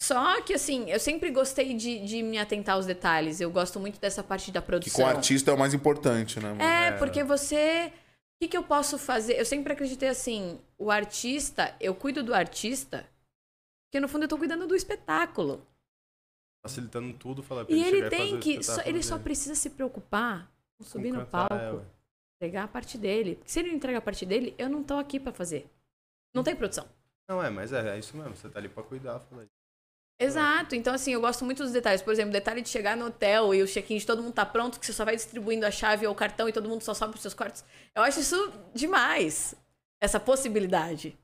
Só 0.00 0.40
que, 0.42 0.54
assim, 0.54 0.88
eu 0.90 1.00
sempre 1.00 1.30
gostei 1.30 1.74
de, 1.74 2.04
de 2.06 2.22
me 2.22 2.38
atentar 2.38 2.76
aos 2.76 2.86
detalhes. 2.86 3.40
Eu 3.40 3.50
gosto 3.50 3.80
muito 3.80 4.00
dessa 4.00 4.22
parte 4.22 4.50
da 4.52 4.60
Que 4.60 4.66
produção. 4.66 5.04
com 5.04 5.10
o 5.10 5.16
artista 5.16 5.50
é 5.50 5.54
o 5.54 5.58
mais 5.58 5.74
importante, 5.74 6.38
né, 6.40 6.50
mano? 6.50 6.62
É, 6.62 6.88
É. 6.88 6.92
porque 6.92 7.24
você. 7.24 7.92
O 7.92 8.44
que, 8.44 8.48
que 8.48 8.56
eu 8.56 8.62
posso 8.62 8.98
fazer? 8.98 9.38
Eu 9.38 9.44
sempre 9.44 9.72
acreditei 9.72 10.08
assim: 10.08 10.60
o 10.78 10.90
artista, 10.90 11.74
eu 11.80 11.94
cuido 11.94 12.22
do 12.22 12.34
artista, 12.34 13.06
porque 13.86 14.00
no 14.00 14.08
fundo 14.08 14.24
eu 14.24 14.28
tô 14.28 14.38
cuidando 14.38 14.66
do 14.68 14.74
espetáculo. 14.76 15.66
Facilitando 16.62 17.12
tudo, 17.14 17.42
fala 17.42 17.64
pra 17.64 17.74
E 17.74 17.82
ele 17.82 18.06
e 18.06 18.08
tem 18.10 18.38
que. 18.38 18.54
só- 18.54 18.72
espetáculo 18.72 18.88
ele 18.96 19.02
só 19.02 19.18
precisa 19.18 19.54
se 19.54 19.70
preocupar 19.70 20.50
com 20.78 20.84
subir 20.84 21.10
Com 21.12 21.18
no 21.18 21.26
palco, 21.26 21.54
é, 21.54 21.72
ué. 21.72 21.82
entregar 22.40 22.64
a 22.64 22.68
parte 22.68 22.96
dele. 22.96 23.34
Porque 23.36 23.50
se 23.50 23.58
ele 23.60 23.70
não 23.70 23.76
entrega 23.76 23.98
a 23.98 24.02
parte 24.02 24.24
dele, 24.24 24.54
eu 24.56 24.68
não 24.68 24.82
tô 24.84 24.94
aqui 24.94 25.18
pra 25.18 25.32
fazer. 25.32 25.68
Não 26.34 26.42
tem 26.44 26.54
produção. 26.54 26.88
Não, 27.28 27.42
é, 27.42 27.50
mas 27.50 27.72
é, 27.72 27.96
é 27.96 27.98
isso 27.98 28.16
mesmo. 28.16 28.36
Você 28.36 28.48
tá 28.48 28.58
ali 28.58 28.68
pra 28.68 28.82
cuidar, 28.82 29.18
fala. 29.20 29.46
Exato. 30.20 30.76
Então, 30.76 30.94
assim, 30.94 31.12
eu 31.12 31.20
gosto 31.20 31.44
muito 31.44 31.62
dos 31.64 31.72
detalhes. 31.72 32.00
Por 32.00 32.12
exemplo, 32.12 32.30
o 32.30 32.32
detalhe 32.32 32.62
de 32.62 32.68
chegar 32.68 32.96
no 32.96 33.06
hotel 33.06 33.52
e 33.54 33.62
o 33.62 33.66
check-in 33.66 33.96
de 33.98 34.06
todo 34.06 34.22
mundo 34.22 34.32
tá 34.34 34.46
pronto, 34.46 34.78
que 34.78 34.86
você 34.86 34.92
só 34.92 35.04
vai 35.04 35.16
distribuindo 35.16 35.66
a 35.66 35.70
chave 35.70 36.06
ou 36.06 36.12
o 36.12 36.16
cartão 36.16 36.48
e 36.48 36.52
todo 36.52 36.68
mundo 36.68 36.82
só 36.82 36.94
sobe 36.94 37.10
pros 37.12 37.22
seus 37.22 37.34
quartos. 37.34 37.64
Eu 37.94 38.02
acho 38.02 38.20
isso 38.20 38.52
demais. 38.72 39.54
Essa 40.00 40.20
possibilidade. 40.20 41.18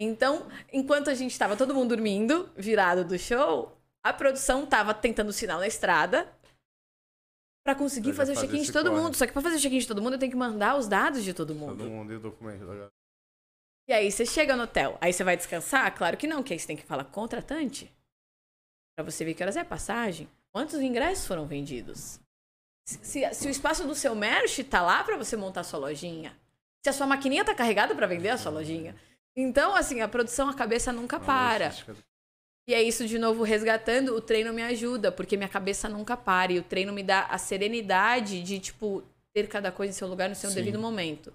Então, 0.00 0.46
enquanto 0.72 1.10
a 1.10 1.14
gente 1.14 1.36
tava 1.38 1.56
todo 1.56 1.74
mundo 1.74 1.90
dormindo, 1.94 2.48
virado 2.56 3.04
do 3.04 3.18
show, 3.18 3.76
a 4.04 4.12
produção 4.12 4.66
tava 4.66 4.92
tentando 4.94 5.32
sinal 5.32 5.60
na 5.60 5.66
estrada 5.66 6.30
pra 7.64 7.74
conseguir 7.74 8.12
fazer 8.12 8.32
o 8.32 8.36
check-in 8.40 8.62
de 8.62 8.72
todo 8.72 8.90
corre. 8.90 9.00
mundo. 9.02 9.16
Só 9.16 9.26
que 9.26 9.32
pra 9.32 9.42
fazer 9.42 9.56
o 9.56 9.60
check-in 9.60 9.78
de 9.78 9.86
todo 9.86 10.02
mundo, 10.02 10.14
eu 10.14 10.18
tenho 10.18 10.32
que 10.32 10.36
mandar 10.38 10.76
os 10.76 10.88
dados 10.88 11.22
de 11.22 11.32
todo 11.32 11.54
mundo. 11.54 11.78
Todo 11.78 11.90
mundo 11.90 12.12
e 12.12 12.16
o 12.16 12.20
documento 12.20 12.60
da 12.60 12.66
galera. 12.74 12.90
E 13.88 13.92
aí 13.92 14.10
você 14.10 14.24
chega 14.24 14.56
no 14.56 14.62
hotel, 14.64 14.96
aí 15.00 15.12
você 15.12 15.24
vai 15.24 15.36
descansar? 15.36 15.92
Claro 15.96 16.16
que 16.16 16.26
não, 16.26 16.42
que 16.42 16.52
aí 16.52 16.58
você 16.58 16.66
tem 16.66 16.76
que 16.76 16.84
falar 16.86 17.04
com 17.04 17.10
o 17.10 17.14
contratante. 17.14 17.92
Pra 18.96 19.04
você 19.04 19.24
ver 19.24 19.34
que 19.34 19.42
horas 19.42 19.56
é 19.56 19.60
a 19.60 19.64
passagem. 19.64 20.28
Quantos 20.52 20.80
ingressos 20.80 21.26
foram 21.26 21.46
vendidos? 21.46 22.20
Se, 22.86 23.32
se- 23.34 23.46
o 23.46 23.50
espaço 23.50 23.86
do 23.86 23.94
seu 23.94 24.14
merch 24.14 24.58
tá 24.64 24.82
lá 24.82 25.02
pra 25.02 25.16
você 25.16 25.36
montar 25.36 25.60
a 25.62 25.64
sua 25.64 25.78
lojinha. 25.78 26.36
Se 26.84 26.90
a 26.90 26.92
sua 26.92 27.06
maquininha 27.06 27.44
tá 27.44 27.54
carregada 27.54 27.94
pra 27.94 28.06
vender 28.06 28.28
a 28.30 28.36
sua 28.38 28.50
lojinha. 28.52 28.94
Então, 29.36 29.74
assim, 29.74 30.00
a 30.00 30.08
produção, 30.08 30.48
a 30.48 30.54
cabeça 30.54 30.92
nunca 30.92 31.18
para. 31.18 31.70
E 32.68 32.74
é 32.74 32.82
isso, 32.82 33.06
de 33.08 33.18
novo, 33.18 33.42
resgatando, 33.42 34.14
o 34.14 34.20
treino 34.20 34.52
me 34.52 34.62
ajuda, 34.62 35.10
porque 35.10 35.36
minha 35.36 35.48
cabeça 35.48 35.88
nunca 35.88 36.16
para. 36.16 36.52
E 36.52 36.58
o 36.58 36.62
treino 36.62 36.92
me 36.92 37.02
dá 37.02 37.26
a 37.26 37.36
serenidade 37.36 38.40
de, 38.42 38.58
tipo, 38.60 39.02
ter 39.34 39.48
cada 39.48 39.72
coisa 39.72 39.90
em 39.90 39.94
seu 39.96 40.06
lugar 40.06 40.28
no 40.28 40.34
seu 40.36 40.48
Sim. 40.50 40.56
devido 40.56 40.78
momento. 40.78 41.32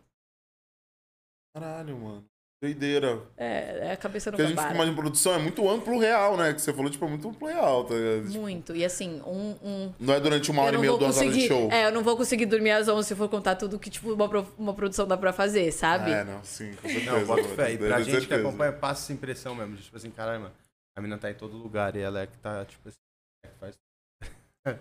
Caralho, 1.53 1.97
mano. 1.97 2.23
Doideira. 2.61 3.21
É, 3.37 3.91
a 3.91 3.97
cabeça 3.97 4.31
Porque 4.31 4.41
a 4.41 4.45
nunca 4.45 4.49
gente 4.49 4.57
fica 4.57 4.63
para. 4.63 4.73
imaginando 4.75 4.99
produção, 4.99 5.33
é 5.33 5.37
muito 5.37 5.69
amplo 5.69 5.99
real, 5.99 6.35
né? 6.37 6.53
Que 6.53 6.61
você 6.61 6.73
falou, 6.73 6.89
tipo, 6.89 7.05
é 7.05 7.07
muito 7.09 7.27
amplo 7.29 7.47
real, 7.47 7.83
tá 7.83 7.93
ligado? 7.93 8.27
Tipo, 8.29 8.39
Muito. 8.39 8.75
E 8.75 8.83
assim, 8.83 9.21
um. 9.27 9.55
um 9.63 9.93
Não 9.99 10.13
é 10.15 10.19
durante 10.19 10.49
uma 10.49 10.63
eu 10.63 10.65
hora 10.65 10.73
e 10.73 10.77
não 10.77 10.81
meia, 10.81 10.97
duas 10.97 11.17
horas 11.17 11.19
de 11.19 11.25
conseguir. 11.27 11.47
show. 11.47 11.71
É, 11.71 11.85
eu 11.85 11.91
não 11.91 12.03
vou 12.03 12.17
conseguir 12.17 12.47
dormir 12.47 12.71
às 12.71 12.87
11 12.87 13.07
se 13.09 13.15
for 13.15 13.29
contar 13.29 13.57
tudo 13.57 13.77
que, 13.77 13.91
tipo, 13.91 14.11
uma, 14.13 14.27
pro- 14.27 14.47
uma 14.57 14.73
produção 14.73 15.05
dá 15.05 15.15
pra 15.17 15.31
fazer, 15.33 15.71
sabe? 15.71 16.09
É, 16.09 16.23
não, 16.23 16.43
sim, 16.43 16.73
com 16.81 16.87
certeza. 16.89 17.11
Não, 17.11 17.25
bota 17.27 17.43
fé. 17.49 17.73
E 17.73 17.77
pra 17.77 17.97
gente 18.01 18.05
que 18.13 18.19
certeza. 18.21 18.47
acompanha, 18.47 18.71
passa 18.73 19.03
essa 19.03 19.13
impressão 19.13 19.53
mesmo. 19.53 19.75
Tipo 19.77 19.97
assim, 19.97 20.09
caralho, 20.09 20.41
mano. 20.41 20.53
A 20.97 21.01
mina 21.01 21.17
tá 21.17 21.29
em 21.29 21.35
todo 21.35 21.55
lugar 21.55 21.95
e 21.95 21.99
ela 21.99 22.21
é 22.21 22.27
que 22.27 22.37
tá, 22.39 22.65
tipo 22.65 22.89
assim, 22.89 22.97
é 23.45 23.47
que 23.49 23.55
faz. 23.59 23.75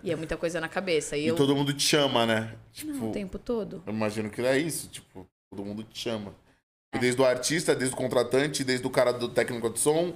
E 0.03 0.11
é 0.11 0.15
muita 0.15 0.35
coisa 0.35 0.59
na 0.59 0.67
cabeça. 0.67 1.15
E, 1.15 1.25
E 1.25 1.27
eu. 1.27 1.35
todo 1.35 1.55
mundo 1.55 1.71
te 1.73 1.83
chama, 1.83 2.25
né? 2.25 2.57
Tipo, 2.73 2.91
Não, 2.91 3.09
o 3.09 3.13
tempo 3.13 3.37
todo. 3.37 3.83
eu 3.85 3.93
imagino 3.93 4.29
que 4.29 4.41
é 4.41 4.57
isso, 4.57 4.89
tipo, 4.89 5.27
todo 5.51 5.63
mundo 5.63 5.83
te 5.83 5.99
chama. 5.99 6.33
É. 6.93 6.97
Desde 6.97 7.21
o 7.21 7.25
artista, 7.25 7.75
desde 7.75 7.93
o 7.93 7.97
contratante, 7.97 8.63
desde 8.63 8.85
o 8.85 8.89
cara 8.89 9.13
do 9.13 9.29
técnico 9.29 9.69
de 9.69 9.79
som, 9.79 10.13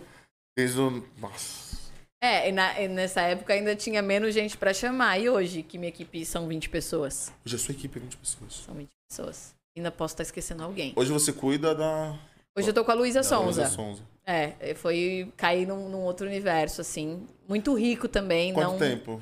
desde 0.57 0.79
o. 0.79 1.07
Nossa. 1.19 1.79
É, 2.23 2.49
e, 2.49 2.51
na- 2.51 2.79
e 2.81 2.87
nessa 2.87 3.21
época 3.21 3.53
ainda 3.53 3.75
tinha 3.75 4.01
menos 4.01 4.33
gente 4.33 4.57
pra 4.57 4.73
chamar. 4.73 5.19
E 5.19 5.29
hoje, 5.29 5.61
que 5.63 5.77
minha 5.77 5.89
equipe 5.89 6.25
são 6.25 6.47
20 6.47 6.67
pessoas. 6.69 7.31
Hoje 7.45 7.55
a 7.55 7.59
sua 7.59 7.73
equipe 7.73 7.97
é 7.97 8.01
20 8.01 8.17
pessoas. 8.17 8.53
São 8.55 8.73
20 8.75 8.89
pessoas. 9.09 9.55
Ainda 9.77 9.91
posso 9.91 10.13
estar 10.15 10.23
esquecendo 10.23 10.63
alguém. 10.63 10.93
Hoje 10.95 11.11
você 11.11 11.31
cuida 11.31 11.73
da. 11.75 12.17
Hoje 12.57 12.69
eu 12.69 12.73
tô 12.73 12.83
com 12.83 12.91
a 12.91 12.95
Luísa 12.95 13.23
Sonza. 13.23 13.61
Luísa 13.61 13.75
Sonza. 13.75 14.03
É, 14.25 14.73
foi 14.75 15.31
cair 15.37 15.65
num, 15.65 15.89
num 15.89 16.01
outro 16.01 16.27
universo, 16.27 16.81
assim. 16.81 17.27
Muito 17.47 17.73
rico 17.73 18.07
também. 18.07 18.53
Quanto 18.53 18.71
não... 18.71 18.77
tempo? 18.79 19.21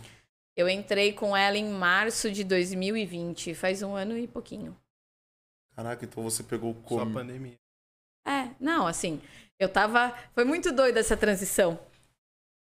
Eu 0.56 0.68
entrei 0.68 1.14
com 1.14 1.38
ela 1.38 1.58
em 1.58 1.70
março 1.70 2.32
de 2.32 2.44
2020. 2.44 3.54
Faz 3.54 3.82
um 3.82 3.96
ano 3.96 4.18
e 4.18 4.28
pouquinho. 4.28 4.76
Caraca, 5.76 6.04
então 6.04 6.24
você 6.24 6.44
pegou 6.44 6.74
Só 6.74 6.80
a 6.80 7.00
como. 7.00 7.14
pandemia. 7.14 7.58
É, 8.28 8.50
não, 8.60 8.86
assim, 8.86 9.22
eu 9.58 9.70
tava. 9.70 10.14
Foi 10.34 10.44
muito 10.44 10.72
doida 10.72 11.00
essa 11.00 11.16
transição. 11.16 11.80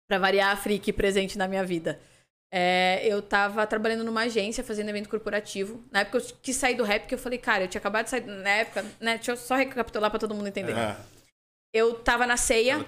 Pra 0.09 0.18
variar 0.18 0.53
a 0.53 0.57
freak 0.57 0.93
presente 0.93 1.38
na 1.38 1.49
minha 1.49 1.64
vida. 1.64 1.99
É, 2.59 3.02
eu 3.04 3.20
tava 3.20 3.66
trabalhando 3.66 4.02
numa 4.02 4.22
agência, 4.22 4.64
fazendo 4.64 4.88
evento 4.88 5.11
corporativo. 5.11 5.84
Na 5.92 6.00
época 6.00 6.16
eu 6.16 6.22
quis 6.40 6.57
sair 6.57 6.74
do 6.74 6.84
rap, 6.84 7.02
porque 7.02 7.14
eu 7.14 7.18
falei, 7.18 7.38
cara, 7.38 7.64
eu 7.64 7.68
tinha 7.68 7.78
acabado 7.78 8.04
de 8.04 8.11
sair. 8.11 8.24
Na 8.24 8.48
época, 8.48 8.82
né? 8.98 9.16
Deixa 9.16 9.32
eu 9.32 9.36
só 9.36 9.57
recapitular 9.57 10.11
pra 10.11 10.18
todo 10.18 10.34
mundo 10.34 10.46
entender. 10.46 10.72
É. 10.72 10.96
Eu 11.70 11.92
tava 11.96 12.26
na 12.26 12.38
ceia. 12.38 12.76
Tava 12.76 12.86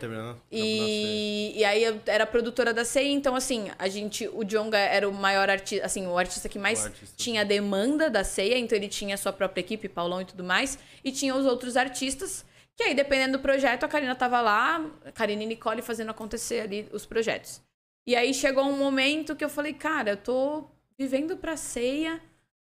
E, 0.50 1.52
e 1.54 1.62
aí 1.66 1.84
eu 1.84 2.00
era 2.06 2.24
produtora 2.24 2.72
da 2.72 2.82
ceia, 2.82 3.10
então 3.10 3.36
assim, 3.36 3.70
a 3.78 3.88
gente, 3.88 4.26
o 4.32 4.42
Jonga 4.42 4.78
era 4.78 5.06
o 5.06 5.12
maior 5.12 5.50
artista, 5.50 5.84
assim, 5.84 6.06
o 6.06 6.16
artista 6.16 6.48
que 6.48 6.58
mais 6.58 6.86
artista. 6.86 7.14
tinha 7.18 7.44
demanda 7.44 8.08
da 8.08 8.24
ceia, 8.24 8.56
então 8.56 8.74
ele 8.74 8.88
tinha 8.88 9.16
a 9.16 9.18
sua 9.18 9.34
própria 9.34 9.60
equipe, 9.60 9.86
Paulão 9.86 10.22
e 10.22 10.24
tudo 10.24 10.42
mais, 10.42 10.78
e 11.04 11.12
tinha 11.12 11.34
os 11.34 11.44
outros 11.44 11.76
artistas, 11.76 12.42
que 12.74 12.84
aí 12.84 12.94
dependendo 12.94 13.36
do 13.36 13.42
projeto, 13.42 13.84
a 13.84 13.88
Karina 13.88 14.14
tava 14.14 14.40
lá, 14.40 14.82
a 15.04 15.12
Karina 15.12 15.42
e 15.42 15.46
Nicole 15.46 15.82
fazendo 15.82 16.10
acontecer 16.10 16.60
ali 16.60 16.88
os 16.90 17.04
projetos. 17.04 17.67
E 18.08 18.16
aí 18.16 18.32
chegou 18.32 18.64
um 18.64 18.74
momento 18.78 19.36
que 19.36 19.44
eu 19.44 19.50
falei, 19.50 19.74
cara, 19.74 20.12
eu 20.12 20.16
tô 20.16 20.64
vivendo 20.98 21.36
pra 21.36 21.58
ceia, 21.58 22.18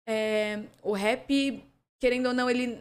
é, 0.04 0.58
o 0.82 0.90
rap, 0.92 1.62
querendo 2.00 2.26
ou 2.26 2.34
não, 2.34 2.50
ele 2.50 2.76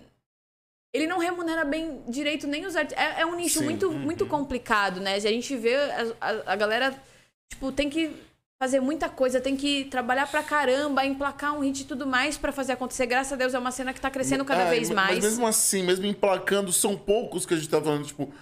ele 0.91 1.05
não 1.05 1.19
remunera 1.19 1.63
bem 1.63 2.01
direito 2.07 2.47
nem 2.47 2.65
os 2.65 2.75
artistas. 2.75 2.97
É, 3.05 3.21
é 3.21 3.25
um 3.27 3.35
nicho 3.35 3.59
Sim. 3.59 3.65
muito, 3.65 3.91
muito 3.91 4.25
complicado, 4.25 4.99
né? 4.99 5.13
A 5.13 5.19
gente 5.19 5.55
vê 5.55 5.75
a, 5.75 6.07
a- 6.19 6.53
a 6.53 6.55
galera, 6.55 6.99
tipo, 7.47 7.71
tem 7.71 7.91
que 7.91 8.11
fazer 8.59 8.79
muita 8.79 9.07
coisa, 9.07 9.39
tem 9.39 9.55
que 9.55 9.85
trabalhar 9.85 10.25
pra 10.25 10.41
caramba, 10.41 11.05
emplacar 11.05 11.53
um 11.55 11.59
hit 11.59 11.81
e 11.81 11.85
tudo 11.85 12.07
mais 12.07 12.39
pra 12.39 12.51
fazer 12.51 12.71
acontecer. 12.71 13.05
Graças 13.05 13.33
a 13.33 13.35
Deus 13.35 13.53
é 13.53 13.59
uma 13.59 13.69
cena 13.71 13.93
que 13.93 14.01
tá 14.01 14.09
crescendo 14.09 14.43
cada 14.43 14.63
É, 14.63 14.69
vez 14.71 14.89
mais. 14.89 15.17
Mas 15.17 15.23
mesmo 15.25 15.45
assim, 15.45 15.83
mesmo 15.83 16.07
emplacando, 16.07 16.73
são 16.73 16.97
poucos 16.97 17.45
que 17.45 17.53
a 17.53 17.57
gente 17.57 17.69
tá 17.69 17.79
falando, 17.79 18.07
tipo, 18.07 18.33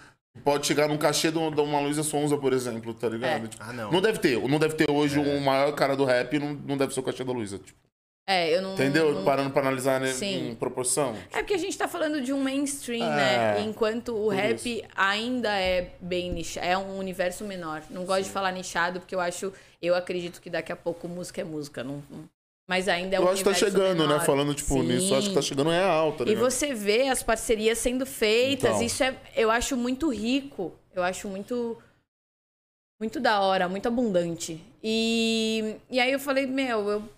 pode 0.44 0.68
chegar 0.68 0.88
num 0.88 0.98
cachê 0.98 1.32
de 1.32 1.38
uma 1.38 1.80
Luísa 1.80 2.04
Sonza, 2.04 2.38
por 2.38 2.54
exemplo, 2.54 2.94
tá 2.94 3.10
ligado? 3.10 3.46
É. 3.46 3.48
Tipo, 3.48 3.64
Ah, 3.64 3.74
não. 3.74 3.92
Não 3.92 4.02
deve 4.02 4.20
ter. 4.20 4.40
Não 4.48 4.60
deve 4.60 4.76
ter 4.76 4.90
hoje 4.90 5.20
o 5.20 5.42
maior 5.42 5.72
cara 5.74 5.96
do 5.96 6.06
rap, 6.06 6.38
não, 6.40 6.54
não 6.54 6.78
deve 6.78 6.94
ser 6.94 7.00
o 7.00 7.04
cachê 7.04 7.24
da 7.24 7.32
Luísa. 7.32 7.58
Tipo, 7.58 7.78
É, 8.28 8.56
eu 8.56 8.62
não. 8.62 8.74
entendeu? 8.74 9.14
não- 9.14 9.24
Parando 9.24 9.52
pra 9.52 9.62
analisar 9.62 10.00
né, 10.00 10.08
Sim. 10.12 10.50
em 10.50 10.56
proporção. 10.56 11.16
É 11.32 11.38
porque 11.40 11.54
a 11.54 11.58
gente 11.60 11.78
tá 11.78 11.88
falando 11.88 12.22
de 12.22 12.34
um 12.34 12.42
mainstream, 12.42 13.06
É, 13.06 13.16
né? 13.56 13.62
Enquanto 13.62 14.16
o 14.16 14.30
rap 14.30 14.84
ainda 14.96 15.50
é 15.60 15.92
bem 16.02 16.32
nichado, 16.32 16.66
é 16.66 16.78
um 16.78 16.98
universo 16.98 17.44
menor. 17.44 17.84
Não 17.90 18.04
gosto 18.06 18.24
de 18.24 18.30
falar 18.32 18.52
nichado, 18.52 19.00
porque 19.00 19.14
eu 19.16 19.20
acho, 19.20 19.54
eu 19.82 19.96
acredito 19.96 20.42
que 20.42 20.50
daqui 20.50 20.72
a 20.72 20.76
pouco 20.76 21.08
música 21.08 21.42
é 21.42 21.44
música. 21.44 21.84
Não, 21.84 22.04
não- 22.10 22.35
mas 22.68 22.88
ainda 22.88 23.16
é 23.16 23.20
um 23.20 23.24
Eu 23.24 23.30
acho 23.30 23.43
que 23.43 23.49
tá 23.49 23.53
chegando, 23.55 23.99
menor. 24.03 24.20
né? 24.20 24.26
Falando, 24.26 24.53
tipo, 24.53 24.74
Sim. 24.74 24.84
nisso, 24.84 25.13
eu 25.13 25.18
acho 25.18 25.30
que 25.30 25.36
tá 25.36 25.41
chegando 25.41 25.70
real, 25.70 26.13
tá 26.13 26.24
E 26.26 26.36
você 26.36 26.74
vê 26.74 27.07
as 27.09 27.22
parcerias 27.24 27.78
sendo 27.78 28.05
feitas, 28.05 28.72
Então. 28.72 28.82
isso 28.84 29.03
é, 29.03 29.16
eu 29.36 29.51
acho 29.51 29.76
muito 29.78 30.09
rico. 30.09 30.74
Eu 30.93 31.03
acho 31.03 31.28
muito 31.28 31.78
muito 32.99 33.20
da 33.20 33.41
hora, 33.41 33.68
muito 33.68 33.88
abundante. 33.88 34.61
E, 34.82 35.76
e 35.89 35.99
aí 35.99 36.11
eu 36.11 36.20
falei, 36.20 36.47
meu, 36.47 36.89
eu 36.89 37.09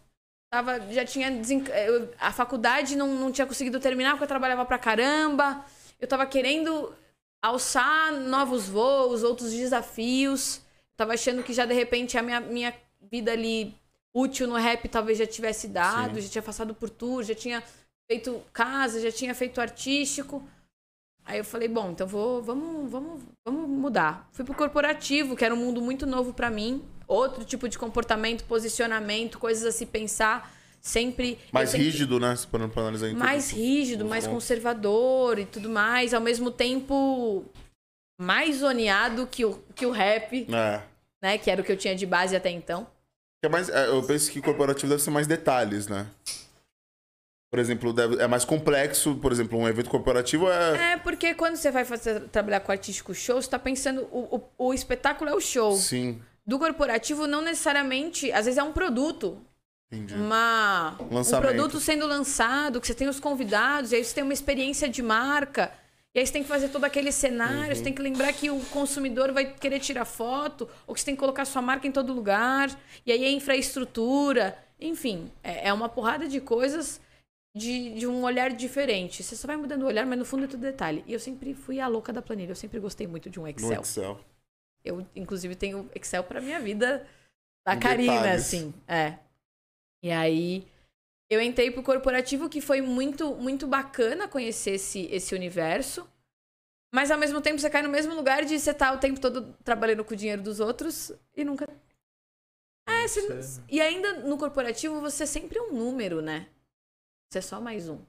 tava, 0.51 0.79
já 0.91 1.05
tinha 1.05 1.29
desen... 1.29 1.63
eu- 1.85 2.11
a 2.19 2.31
faculdade 2.31 2.95
não, 2.95 3.07
não 3.13 3.31
tinha 3.31 3.45
conseguido 3.45 3.79
terminar 3.79 4.11
porque 4.13 4.23
eu 4.23 4.27
trabalhava 4.27 4.65
pra 4.65 4.79
caramba. 4.79 5.63
Eu 5.99 6.07
tava 6.07 6.25
querendo 6.25 6.91
alçar 7.43 8.11
novos 8.11 8.67
voos, 8.67 9.21
outros 9.23 9.51
desafios. 9.51 10.61
Tava 10.95 11.13
achando 11.13 11.43
que 11.43 11.53
já 11.53 11.63
de 11.65 11.75
repente 11.75 12.17
a 12.17 12.23
minha, 12.23 12.39
minha 12.41 12.73
vida 13.11 13.31
ali 13.31 13.75
útil 14.19 14.47
no 14.47 14.55
rap 14.55 14.87
talvez 14.87 15.17
já 15.17 15.27
tivesse 15.27 15.67
dado, 15.67 16.15
Sim. 16.15 16.21
já 16.21 16.29
tinha 16.29 16.41
passado 16.41 16.73
por 16.73 16.89
tour, 16.89 17.23
já 17.23 17.35
tinha 17.35 17.63
feito 18.09 18.41
casa, 18.53 18.99
já 19.01 19.11
tinha 19.11 19.35
feito 19.35 19.59
artístico. 19.61 20.43
Aí 21.25 21.37
eu 21.39 21.43
falei, 21.45 21.67
bom, 21.67 21.91
então 21.91 22.07
vou, 22.07 22.41
vamos, 22.41 22.89
vamos, 22.89 23.21
vamos 23.45 23.69
mudar. 23.69 24.29
Fui 24.31 24.45
pro 24.45 24.55
corporativo, 24.55 25.35
que 25.35 25.43
era 25.43 25.53
um 25.53 25.57
mundo 25.57 25.81
muito 25.81 26.05
novo 26.05 26.33
pra 26.33 26.49
mim, 26.49 26.81
outro 27.05 27.43
tipo 27.43 27.67
de 27.67 27.77
comportamento, 27.77 28.45
posicionamento, 28.45 29.37
coisas 29.37 29.65
a 29.65 29.71
se 29.73 29.85
pensar, 29.85 30.49
sempre 30.81 31.37
Mais 31.51 31.69
sempre- 31.69 31.85
rígido, 31.85 32.17
né? 32.17 32.33
Se 32.35 32.47
pra 32.47 32.63
analisar 32.63 33.07
em 33.07 33.11
tudo. 33.11 33.19
mais 33.19 33.51
rígido, 33.51 34.05
mais 34.05 34.25
pontos. 34.25 34.43
conservador 34.43 35.37
e 35.37 35.45
tudo 35.45 35.69
mais, 35.69 36.13
ao 36.13 36.21
mesmo 36.21 36.49
tempo 36.49 37.43
mais 38.19 38.57
zoneado 38.59 39.27
que 39.27 39.43
o, 39.45 39.59
que 39.75 39.85
o 39.85 39.91
rap, 39.91 40.47
É. 40.49 40.81
né? 41.21 41.37
Que 41.37 41.51
era 41.51 41.61
o 41.61 41.63
que 41.65 41.71
eu 41.71 41.77
tinha 41.77 41.93
de 41.95 42.05
base 42.05 42.35
até 42.37 42.49
então. 42.49 42.87
É 43.43 43.49
mais, 43.49 43.69
é, 43.69 43.87
eu 43.87 44.01
penso 44.03 44.31
que 44.31 44.41
corporativo 44.41 44.89
deve 44.89 45.01
ser 45.01 45.11
mais 45.11 45.27
detalhes, 45.27 45.87
né? 45.87 46.07
Por 47.49 47.59
exemplo, 47.59 47.93
deve- 47.93 48.21
é 48.21 48.27
mais 48.27 48.43
complexo, 48.43 49.15
por 49.15 49.31
exemplo, 49.31 49.57
um 49.57 49.67
evento 49.67 49.89
corporativo 49.89 50.49
é. 50.49 50.93
É, 50.93 50.97
porque 50.97 51.33
quando 51.33 51.55
você 51.55 51.71
vai 51.71 51.85
fazer, 51.85 52.21
trabalhar 52.29 52.59
com 52.59 52.71
artístico 52.71 53.13
show, 53.13 53.41
você 53.41 53.49
tá 53.49 53.57
pensando. 53.59 54.01
O, 54.11 54.37
o, 54.57 54.67
o 54.69 54.73
espetáculo 54.73 55.29
é 55.29 55.33
o 55.33 55.39
show. 55.39 55.75
Sim, 55.77 56.21
Do 56.45 56.59
corporativo, 56.59 57.25
não 57.27 57.41
necessariamente. 57.41 58.31
Às 58.31 58.45
vezes 58.45 58.57
é 58.57 58.63
um 58.63 58.73
produto. 58.73 59.39
entendi. 59.91 60.13
Uma, 60.15 60.97
um 60.99 61.23
produto 61.41 61.79
sendo 61.79 62.05
lançado, 62.05 62.81
que 62.81 62.87
você 62.87 62.93
tem 62.93 63.07
os 63.07 63.19
convidados, 63.19 63.91
e 63.91 63.95
aí 63.95 64.03
você 64.03 64.15
tem 64.15 64.23
uma 64.23 64.33
experiência 64.33 64.89
de 64.89 65.01
marca. 65.01 65.71
E 66.17 66.19
aí 66.19 66.25
você 66.25 66.33
tem 66.33 66.41
que 66.41 66.49
fazer 66.49 66.69
todo 66.69 66.83
aquele 66.83 67.11
cenário, 67.11 67.75
você 67.75 67.83
tem 67.83 67.93
que 67.93 68.01
lembrar 68.01 68.33
que 68.33 68.49
o 68.49 68.59
consumidor 68.71 69.31
vai 69.31 69.53
querer 69.53 69.79
tirar 69.79 70.03
foto, 70.03 70.67
ou 70.87 70.95
que 70.95 70.99
você 70.99 71.05
tem 71.05 71.13
que 71.15 71.19
colocar 71.19 71.45
sua 71.45 71.61
marca 71.61 71.85
em 71.85 71.91
todo 71.91 72.11
lugar, 72.11 72.75
e 73.05 73.11
aí 73.11 73.23
é 73.23 73.29
infraestrutura. 73.29 74.57
Enfim, 74.81 75.31
é, 75.43 75.67
é 75.67 75.73
uma 75.73 75.87
porrada 75.87 76.27
de 76.27 76.41
coisas 76.41 76.99
de, 77.55 77.93
de 77.93 78.07
um 78.07 78.23
olhar 78.23 78.49
diferente. 78.49 79.21
Você 79.21 79.35
só 79.35 79.45
vai 79.45 79.57
mudando 79.57 79.83
o 79.83 79.85
olhar, 79.85 80.07
mas 80.07 80.17
no 80.17 80.25
fundo 80.25 80.45
é 80.45 80.47
tudo 80.47 80.61
detalhe. 80.61 81.03
E 81.05 81.13
eu 81.13 81.19
sempre 81.19 81.53
fui 81.53 81.79
a 81.79 81.87
louca 81.87 82.11
da 82.11 82.19
planilha, 82.19 82.49
eu 82.49 82.55
sempre 82.55 82.79
gostei 82.79 83.05
muito 83.05 83.29
de 83.29 83.39
um 83.39 83.43
No 83.43 83.49
Excel. 83.49 83.81
Excel. 83.81 84.19
Eu, 84.83 85.05
inclusive, 85.15 85.53
tenho 85.53 85.87
Excel 85.93 86.23
pra 86.23 86.41
minha 86.41 86.59
vida 86.59 87.05
da 87.63 87.75
detalhes. 87.75 88.41
assim. 88.41 88.73
É. 88.87 89.19
E 90.01 90.09
aí, 90.09 90.65
eu 91.29 91.41
entrei 91.41 91.71
pro 91.71 91.83
corporativo, 91.83 92.49
que 92.49 92.61
foi 92.61 92.81
muito, 92.81 93.35
muito 93.35 93.67
bacana 93.67 94.27
conhecer 94.27 94.71
esse, 94.71 95.01
esse 95.07 95.35
universo. 95.35 96.07
Mas, 96.93 97.11
ao 97.11 97.17
mesmo 97.17 97.41
tempo, 97.41 97.59
você 97.59 97.69
cai 97.69 97.81
no 97.81 97.89
mesmo 97.89 98.15
lugar 98.15 98.45
de 98.45 98.57
você 98.57 98.71
estar 98.71 98.93
o 98.93 98.99
tempo 98.99 99.19
todo 99.19 99.53
trabalhando 99.63 100.05
com 100.05 100.13
o 100.13 100.17
dinheiro 100.17 100.41
dos 100.41 100.59
outros 100.59 101.11
e 101.35 101.43
nunca... 101.43 101.67
É, 102.87 103.07
você- 103.07 103.61
E 103.69 103.81
ainda 103.81 104.21
no 104.21 104.37
corporativo, 104.37 105.01
você 105.01 105.23
é 105.23 105.25
sempre 105.27 105.59
um 105.59 105.73
número, 105.73 106.21
né? 106.21 106.49
Você 107.29 107.39
é 107.39 107.41
só 107.41 107.59
mais 107.59 107.89
um. 107.89 107.99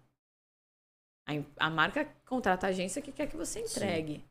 A, 1.27 1.67
a 1.67 1.71
marca 1.71 2.05
contrata 2.25 2.67
a 2.67 2.71
agência 2.71 3.03
que 3.03 3.13
quer 3.13 3.29
que 3.29 3.37
você 3.37 3.61
entregue. 3.61 4.25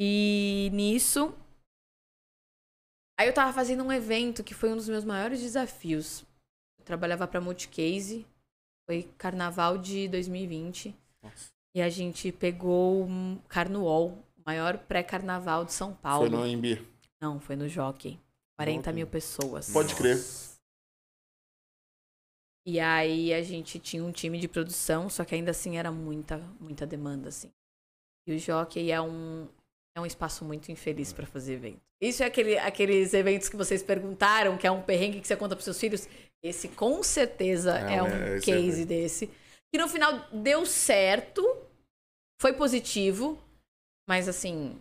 E 0.00 0.70
nisso, 0.72 1.34
Aí 3.18 3.26
eu 3.26 3.34
tava 3.34 3.52
fazendo 3.52 3.82
um 3.82 3.92
evento 3.92 4.44
que 4.44 4.54
foi 4.54 4.72
um 4.72 4.76
dos 4.76 4.88
meus 4.88 5.04
maiores 5.04 5.40
desafios. 5.40 6.24
Eu 6.88 6.96
trabalhava 6.96 7.28
pra 7.28 7.38
Multicase, 7.38 8.26
foi 8.86 9.02
carnaval 9.18 9.76
de 9.76 10.08
2020. 10.08 10.96
Nossa. 11.22 11.50
E 11.76 11.82
a 11.82 11.90
gente 11.90 12.32
pegou 12.32 13.04
um 13.04 13.38
Carnuol, 13.46 14.24
o 14.38 14.42
maior 14.46 14.78
pré-carnaval 14.78 15.66
de 15.66 15.74
São 15.74 15.92
Paulo. 15.92 16.30
Foi 16.30 16.34
no 16.34 16.42
AMB. 16.42 16.82
Não, 17.20 17.38
foi 17.38 17.56
no 17.56 17.68
Jockey. 17.68 18.18
40 18.56 18.76
Jockey. 18.76 18.92
mil 18.94 19.06
pessoas. 19.06 19.70
Pode 19.70 19.94
crer. 19.94 20.16
E 22.66 22.80
aí 22.80 23.34
a 23.34 23.42
gente 23.42 23.78
tinha 23.78 24.02
um 24.02 24.10
time 24.10 24.38
de 24.38 24.48
produção, 24.48 25.10
só 25.10 25.26
que 25.26 25.34
ainda 25.34 25.50
assim 25.50 25.76
era 25.76 25.92
muita, 25.92 26.38
muita 26.58 26.86
demanda, 26.86 27.28
assim. 27.28 27.52
E 28.26 28.34
o 28.34 28.38
Jockey 28.38 28.90
é 28.90 29.00
um, 29.00 29.46
é 29.94 30.00
um 30.00 30.06
espaço 30.06 30.42
muito 30.42 30.72
infeliz 30.72 31.12
pra 31.12 31.26
fazer 31.26 31.54
evento. 31.54 31.82
Isso 32.00 32.22
é 32.22 32.26
aquele, 32.26 32.56
aqueles 32.58 33.12
eventos 33.12 33.48
que 33.48 33.56
vocês 33.56 33.82
perguntaram, 33.82 34.56
que 34.56 34.66
é 34.66 34.70
um 34.70 34.82
perrengue 34.82 35.20
que 35.20 35.26
você 35.26 35.36
conta 35.36 35.56
pros 35.56 35.64
seus 35.64 35.80
filhos. 35.80 36.08
Esse 36.42 36.68
com 36.68 37.02
certeza 37.02 37.78
É, 37.78 37.96
é, 37.96 38.02
um 38.02 38.06
é, 38.06 38.36
é 38.36 38.40
case 38.40 38.84
bem. 38.84 38.86
desse. 38.86 39.30
Que 39.72 39.78
no 39.78 39.88
final 39.88 40.26
deu 40.32 40.64
certo, 40.64 41.44
foi 42.40 42.52
positivo, 42.52 43.38
mas 44.08 44.28
assim, 44.28 44.78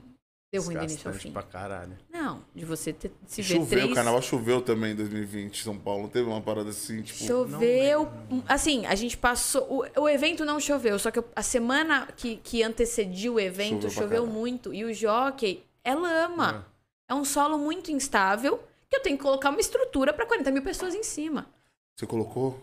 deu 0.54 0.62
ruim 0.62 0.78
do 0.78 0.84
início 0.84 1.10
ao 1.10 1.14
fim. 1.14 1.32
pra 1.32 1.44
caralho. 1.44 1.98
Não, 2.10 2.46
de 2.56 2.64
você 2.64 2.94
ter, 2.94 3.12
se 3.26 3.42
ver 3.42 3.56
Choveu, 3.56 3.68
três... 3.80 3.92
o 3.92 3.96
carnaval 3.96 4.22
choveu 4.22 4.62
também 4.62 4.94
em 4.94 4.96
2020 4.96 5.60
em 5.60 5.64
São 5.64 5.78
Paulo. 5.78 6.08
Teve 6.08 6.30
uma 6.30 6.42
parada 6.42 6.70
assim, 6.70 7.02
tipo. 7.02 7.22
Choveu. 7.26 8.10
Assim, 8.48 8.86
a 8.86 8.96
gente 8.96 9.18
passou. 9.18 9.86
O, 9.98 10.02
o 10.04 10.08
evento 10.08 10.46
não 10.46 10.60
choveu, 10.60 10.98
só 10.98 11.12
que 11.12 11.22
a 11.36 11.44
semana 11.44 12.08
que, 12.16 12.38
que 12.38 12.64
antecedia 12.64 13.32
o 13.32 13.40
evento 13.40 13.90
Choveu 13.90 14.22
choveu, 14.22 14.28
muito. 14.28 14.74
E 14.74 14.86
o 14.86 14.94
jockey 14.94 15.64
é 15.84 15.94
lama. 15.94 16.66
É 17.10 17.14
um 17.14 17.26
solo 17.26 17.58
muito 17.58 17.92
instável 17.92 18.62
que 18.90 18.96
eu 18.98 19.02
tenho 19.02 19.18
que 19.18 19.24
colocar 19.24 19.50
uma 19.50 19.60
estrutura 19.60 20.14
para 20.14 20.26
40 20.26 20.52
mil 20.52 20.64
pessoas 20.64 20.96
em 20.96 21.04
cima. 21.04 21.48
Você 21.96 22.06
colocou? 22.06 22.60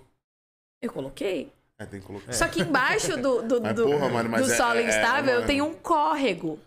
Eu 0.80 0.92
coloquei. 0.92 1.52
É, 1.78 1.84
tem 1.86 2.00
que 2.00 2.06
colocar. 2.06 2.32
Só 2.32 2.46
que 2.48 2.62
embaixo 2.62 3.16
do, 3.16 3.42
do, 3.42 3.60
Mas, 3.60 3.74
do, 3.74 3.84
porra, 3.84 4.08
mano, 4.08 4.36
do 4.36 4.50
é- 4.52 4.56
solo 4.56 4.78
é- 4.78 4.82
é 4.82 4.88
instável 4.88 5.34
uma- 5.34 5.42
eu 5.42 5.46
tenho 5.46 5.64
um 5.64 5.74
córrego. 5.74 6.58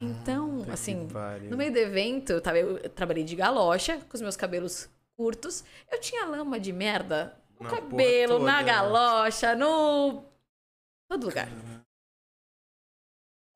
Então, 0.00 0.64
assim, 0.72 1.08
no 1.50 1.56
meio 1.56 1.72
do 1.72 1.78
evento, 1.78 2.30
eu, 2.32 2.40
tava, 2.40 2.58
eu 2.58 2.88
trabalhei 2.90 3.24
de 3.24 3.36
galocha, 3.36 3.98
com 4.08 4.14
os 4.14 4.20
meus 4.20 4.36
cabelos 4.36 4.88
curtos. 5.16 5.64
Eu 5.90 6.00
tinha 6.00 6.24
lama 6.26 6.58
de 6.58 6.72
merda 6.72 7.34
no 7.58 7.64
Na 7.64 7.70
cabelo, 7.70 8.38
na 8.40 8.62
galocha, 8.62 9.54
no. 9.54 10.24
Todo 11.08 11.26
lugar. 11.26 11.48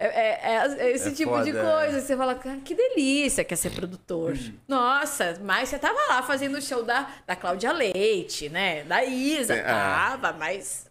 É, 0.00 0.06
é- 0.06 0.76
é 0.78 0.90
esse 0.92 1.08
É 1.08 1.12
tipo 1.12 1.42
de 1.42 1.52
foda, 1.52 1.64
coisa. 1.64 2.00
Você 2.00 2.16
fala, 2.16 2.34
"Cara, 2.36 2.58
que 2.60 2.74
delícia 2.74 3.42
quer 3.44 3.56
ser 3.56 3.70
produtor. 3.70 4.36
Nossa, 4.68 5.36
mas 5.42 5.68
você 5.68 5.78
tava 5.78 5.98
lá 6.08 6.22
fazendo 6.22 6.56
o 6.56 6.62
show 6.62 6.84
da, 6.84 7.10
da 7.26 7.34
Cláudia 7.34 7.72
Leite, 7.72 8.48
né? 8.48 8.84
Da 8.84 9.04
Isa, 9.04 9.54
é. 9.54 9.62
tava, 9.62 10.32
mas 10.34 10.88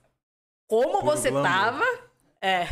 como 0.69 0.99
Puro 0.99 1.05
você 1.05 1.31
glamour. 1.31 1.49
tava, 1.49 1.85
é, 2.41 2.67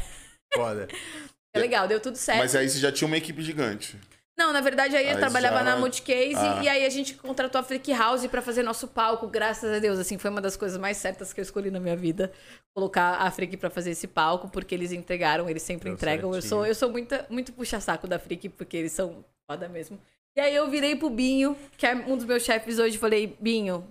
Foda. 0.54 0.88
é 1.54 1.60
legal, 1.60 1.88
deu 1.88 2.02
tudo 2.02 2.18
certo. 2.18 2.40
Mas 2.40 2.54
aí 2.54 2.68
você 2.68 2.80
já 2.80 2.92
tinha 2.92 3.08
uma 3.08 3.18
equipe 3.18 3.42
gigante. 3.42 3.98
Não, 4.38 4.52
na 4.52 4.60
verdade 4.60 4.96
aí 4.98 5.06
eu 5.06 5.12
Aí 5.12 5.18
trabalhava 5.18 5.60
já- 5.60 5.64
na 5.64 5.78
Multicase 5.78 6.36
Ah. 6.36 6.62
e 6.64 6.68
aí 6.68 6.86
a 6.86 6.90
gente 6.90 7.14
contratou 7.16 7.60
a 7.60 7.64
Freak 7.64 7.94
House 7.94 8.28
pra 8.28 8.42
fazer 8.42 8.64
nosso 8.64 8.88
palco, 8.88 9.28
graças 9.28 9.72
a 9.74 9.80
Deus. 9.80 9.98
Assim, 9.98 10.18
foi 10.18 10.30
uma 10.30 10.42
das 10.42 10.58
coisas 10.58 10.78
mais 10.78 10.98
certas 10.98 11.32
que 11.32 11.40
eu 11.40 11.44
escolhi 11.44 11.72
na 11.72 11.80
minha 11.80 11.96
vida, 11.96 12.32
colocar 12.76 13.16
a 13.22 13.32
Freak 13.32 13.56
pra 13.56 13.70
fazer 13.70 13.92
esse 13.92 14.08
palco, 14.08 14.50
porque 14.50 14.76
eles 14.76 14.92
entregaram, 14.92 15.50
eles 15.50 15.64
sempre 15.64 15.86
Deu 15.86 15.94
entregam. 15.94 16.30
Eu 16.30 16.34
certinho. 16.42 16.50
sou, 16.50 16.66
eu 16.66 16.76
sou 16.76 16.90
muita, 16.90 17.26
muito 17.30 17.54
puxa-saco 17.54 18.08
da 18.08 18.20
Freak, 18.20 18.50
porque 18.50 18.76
eles 18.76 18.92
são 18.92 19.24
foda 19.50 19.70
mesmo. 19.70 19.98
E 20.38 20.42
aí 20.42 20.54
eu 20.54 20.70
virei 20.70 20.98
pro 20.98 21.10
Binho, 21.10 21.56
que 21.78 21.88
é 21.88 21.96
um 21.96 22.18
dos 22.18 22.26
meus 22.26 22.44
chefes 22.44 22.78
hoje, 22.78 22.98
e 22.98 23.00
falei, 23.00 23.38
Binho, 23.40 23.88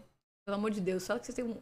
pelo 0.46 0.58
amor 0.58 0.70
de 0.70 0.80
Deus, 0.82 1.02
só 1.04 1.18
que 1.18 1.24
você 1.24 1.32
tem 1.32 1.42
um, 1.42 1.56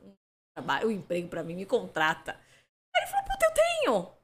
trabalho, 0.57 0.89
um 0.89 0.91
emprego 0.91 1.29
pra 1.29 1.45
mim, 1.45 1.55
me 1.55 1.65
contrata. 1.65 2.33
Aí 2.33 3.03
ele 3.03 3.07
falou, 3.13 3.25
puta, 3.27 3.47
eu 3.47 3.53
tenho! 3.55 4.22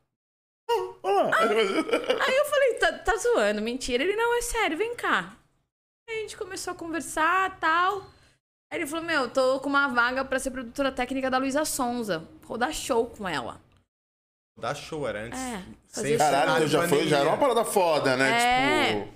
Lá. 0.68 1.30
Aí 1.40 2.36
eu 2.36 2.44
falei, 2.44 2.74
tá, 2.74 2.92
tá 2.98 3.16
zoando, 3.16 3.62
mentira. 3.62 4.02
Ele, 4.02 4.14
não, 4.14 4.36
é 4.36 4.42
sério, 4.42 4.76
vem 4.76 4.94
cá. 4.94 5.36
Aí 6.08 6.18
a 6.18 6.20
gente 6.20 6.36
começou 6.36 6.72
a 6.72 6.76
conversar 6.76 7.58
tal. 7.58 8.02
Aí 8.70 8.78
ele 8.78 8.86
falou, 8.86 9.04
meu, 9.04 9.30
tô 9.30 9.60
com 9.60 9.68
uma 9.68 9.88
vaga 9.88 10.24
pra 10.24 10.38
ser 10.38 10.50
produtora 10.50 10.92
técnica 10.92 11.30
da 11.30 11.38
Luísa 11.38 11.64
Sonza. 11.64 12.28
Vou 12.42 12.58
dar 12.58 12.72
show 12.72 13.06
com 13.06 13.28
ela. 13.28 13.60
Dá 14.58 14.74
show, 14.74 15.06
era 15.06 15.22
antes. 15.24 15.38
É, 15.38 15.62
Sem 15.86 16.18
Caralho, 16.18 16.66
já, 16.66 16.86
foi, 16.88 17.06
já 17.06 17.18
era 17.18 17.28
uma 17.28 17.38
parada 17.38 17.64
foda, 17.64 18.16
né? 18.16 18.30
É. 18.30 19.00
Tipo. 19.00 19.14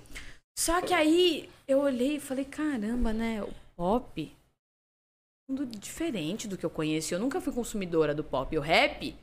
Só 0.57 0.81
que 0.81 0.93
aí 0.93 1.49
eu 1.67 1.79
olhei 1.79 2.15
e 2.15 2.19
falei, 2.19 2.45
caramba, 2.45 3.11
né? 3.11 3.43
O 3.43 3.53
pop 3.75 4.21
é 4.21 5.51
um 5.51 5.55
mundo 5.55 5.65
diferente 5.65 6.47
do 6.47 6.57
que 6.57 6.65
eu 6.65 6.69
conheço. 6.69 7.13
Eu 7.13 7.19
nunca 7.19 7.41
fui 7.41 7.51
consumidora 7.51 8.15
do 8.15 8.23
pop. 8.23 8.57
O 8.57 8.61
rap, 8.61 9.15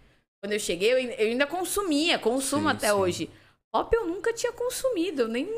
quando 0.43 0.53
eu 0.53 0.59
cheguei, 0.61 0.93
eu 0.93 0.97
ainda- 0.97 1.15
eu 1.15 1.29
ainda 1.29 1.47
consumia, 1.47 2.19
consumo 2.19 2.69
Sim, 2.71 2.77
até 2.77 2.87
sim. 2.89 2.93
hoje. 2.95 3.31
Pop 3.73 3.95
eu 3.95 4.07
nunca 4.07 4.33
tinha 4.33 4.53
consumido, 4.53 5.23
eu 5.23 5.29
nem 5.29 5.49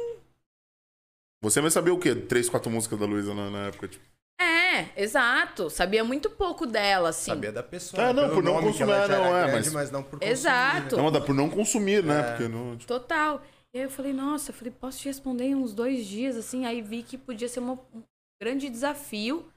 Você 1.42 1.60
vai 1.60 1.70
saber 1.70 1.90
o 1.90 1.98
quê? 1.98 2.14
Três, 2.14 2.48
quatro 2.48 2.70
músicas 2.70 2.98
da 2.98 3.06
Luísa 3.06 3.34
na, 3.34 3.50
na 3.50 3.66
época, 3.66 3.88
tipo. 3.88 4.04
É, 4.40 4.90
exato. 5.02 5.68
Sabia 5.70 6.04
muito 6.04 6.30
pouco 6.30 6.66
dela, 6.66 7.08
assim. 7.10 7.30
Sabia 7.30 7.50
da 7.52 7.62
pessoa. 7.62 8.02
É, 8.02 8.12
não, 8.12 8.30
por 8.30 8.42
não 8.42 8.60
consumir, 8.60 8.90
era 8.92 9.08
não, 9.18 9.36
é, 9.36 9.42
grande, 9.46 9.52
mas- 9.52 9.72
mas 9.72 9.90
não 9.90 10.02
por 10.02 10.18
consumir, 10.18 10.30
Exato. 10.32 10.96
né? 10.96 11.02
Não, 11.02 11.10
dá 11.12 11.20
por 11.20 11.34
não 11.34 11.50
consumir, 11.50 12.02
né? 12.04 12.20
É. 12.20 12.22
Porque 12.30 12.48
não. 12.48 12.76
tipo, 12.76 12.86
Total. 12.86 13.42
E 13.74 13.78
aí 13.78 13.84
eu 13.84 13.90
falei, 13.90 14.12
nossa, 14.12 14.50
eu 14.50 14.54
falei, 14.54 14.72
posso 14.72 14.98
te 14.98 15.06
responder 15.08 15.44
em 15.44 15.54
uns 15.54 15.72
dois 15.72 16.06
dias, 16.06 16.36
assim. 16.36 16.64
Aí 16.66 16.80
vi 16.82 17.02
que 17.02 17.16
podia 17.18 17.48
ser 17.48 17.60
uma- 17.60 17.78
um 17.94 18.02
grande 18.40 18.68
desafio. 18.68 19.50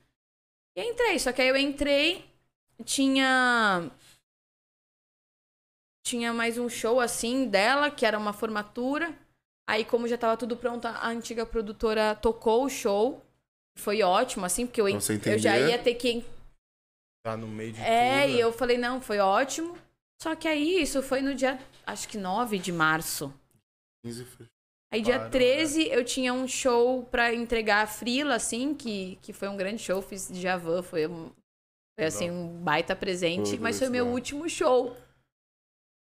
E 0.78 0.82
entrei. 0.84 1.20
Só 1.20 1.32
que 1.32 1.42
aí 1.42 1.50
eu 1.50 1.58
entrei, 1.58 2.26
tinha. 2.84 3.92
Tinha 6.06 6.32
mais 6.32 6.60
um 6.60 6.70
show, 6.70 7.00
assim, 7.00 7.48
dela, 7.48 7.90
que 7.90 8.06
era 8.06 8.16
uma 8.20 8.32
formatura. 8.32 9.12
Aí, 9.68 9.84
como 9.84 10.08
já 10.08 10.16
tava 10.16 10.38
tudo 10.38 10.56
pronto, 10.56 10.86
a 10.86 11.08
antiga 11.08 11.48
produtora 11.48 12.14
tocou 12.14 12.64
o 12.64 12.70
show. 12.70 13.26
Foi 13.80 14.04
ótimo, 14.04 14.46
assim, 14.46 14.68
porque 14.68 14.80
eu, 14.80 14.88
eu 14.88 15.40
já 15.40 15.58
ia 15.58 15.80
ter 15.80 15.96
que 15.96 16.24
Tá 17.26 17.36
no 17.36 17.48
meio 17.48 17.74
de 17.74 17.82
É, 17.82 18.22
tudo. 18.22 18.36
e 18.36 18.40
eu 18.40 18.54
falei, 18.54 18.78
não, 18.78 19.02
foi 19.02 19.18
ótimo. 19.18 19.76
Só 20.22 20.36
que 20.36 20.48
aí, 20.48 20.80
isso 20.80 21.02
foi 21.02 21.22
no 21.22 21.34
dia, 21.34 21.60
acho 21.88 22.08
que 22.08 22.20
9 22.20 22.60
de 22.60 22.72
março. 22.72 23.34
15 24.06 24.24
foi- 24.26 24.46
Aí, 24.94 25.02
dia 25.02 25.16
Claro, 25.16 25.32
13, 25.32 25.90
eu 25.90 26.06
tinha 26.06 26.32
um 26.32 26.48
show 26.48 27.04
pra 27.06 27.34
entregar 27.34 27.82
a 27.82 27.88
Frila, 27.88 28.36
assim, 28.36 28.76
que, 28.76 29.18
que 29.24 29.34
foi 29.34 29.48
um 29.48 29.58
grande 29.58 29.82
show. 29.82 30.04
Fiz 30.04 30.28
de 30.28 30.40
Javan, 30.40 30.84
foi, 30.84 31.08
um, 31.08 31.32
foi 31.98 32.06
assim, 32.06 32.30
um 32.30 32.48
baita 32.60 32.96
presente. 32.96 33.58
Mas 33.58 33.80
foi 33.80 33.88
isso, 33.88 33.92
meu 33.92 34.06
né? 34.06 34.12
último 34.12 34.48
show. 34.48 34.96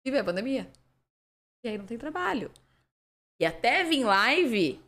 E 0.05 0.11
veio 0.11 0.23
a 0.23 0.27
pandemia. 0.27 0.71
E 1.65 1.69
aí 1.69 1.79
não 1.79 1.87
tem 1.87 1.97
trabalho. 1.97 2.51
E 3.41 3.47
até 3.47 3.85
vir 3.85 4.05
live, 4.05 4.81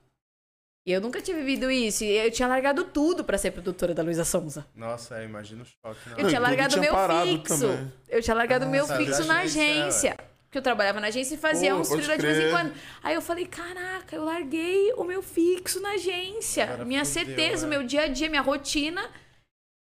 eu 0.87 1.01
nunca 1.01 1.21
tinha 1.23 1.37
vivido 1.37 1.71
isso. 1.71 2.05
E 2.05 2.09
eu 2.11 2.31
tinha 2.31 2.47
largado 2.49 2.85
tudo 2.85 3.25
pra 3.25 3.39
ser 3.39 3.53
produtora 3.53 3.95
da 3.95 4.03
Luísa 4.03 4.25
Sonza. 4.25 4.67
Nossa, 4.75 5.19
é, 5.19 5.25
imagina 5.25 5.63
o 5.63 5.67
choque. 5.67 6.09
Não. 6.11 6.19
Eu 6.19 6.23
Não, 6.23 6.29
tinha 6.29 6.39
e 6.39 6.43
largado 6.43 6.69
tinha 6.75 6.83
meu 6.83 7.27
fixo. 7.27 7.61
também. 7.61 7.93
Eu 8.09 8.23
tinha 8.23 8.35
largado 8.35 8.65
Ah, 8.65 8.69
meu 8.69 8.87
sabe, 8.87 9.05
fixo 9.07 9.25
na 9.25 9.41
agência, 9.41 9.83
agência. 10.13 10.17
Porque 10.45 10.59
eu 10.59 10.63
trabalhava 10.63 11.01
na 11.01 11.09
agência 11.09 11.35
e 11.35 11.39
fazia 11.39 11.75
Pô, 11.75 11.81
uns 11.81 11.89
freela 11.89 12.17
de 12.17 12.23
vez 12.27 12.39
em 12.39 12.51
quando. 12.51 12.75
Aí 13.03 13.15
eu 13.15 13.23
falei, 13.23 13.47
caraca, 13.47 14.15
eu 14.15 14.25
larguei 14.25 14.93
o 14.93 15.05
meu 15.05 15.23
fixo 15.23 15.81
na 15.81 15.91
agência. 15.93 16.67
Cara, 16.67 16.85
minha 16.85 17.05
fudeu, 17.05 17.25
certeza, 17.25 17.67
o 17.67 17.69
é. 17.69 17.71
meu 17.71 17.83
dia 17.87 18.03
a 18.03 18.09
dia, 18.09 18.29
minha 18.29 18.43
rotina. 18.43 19.03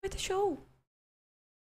Vai 0.03 0.11
ter 0.11 0.19
show. 0.19 0.65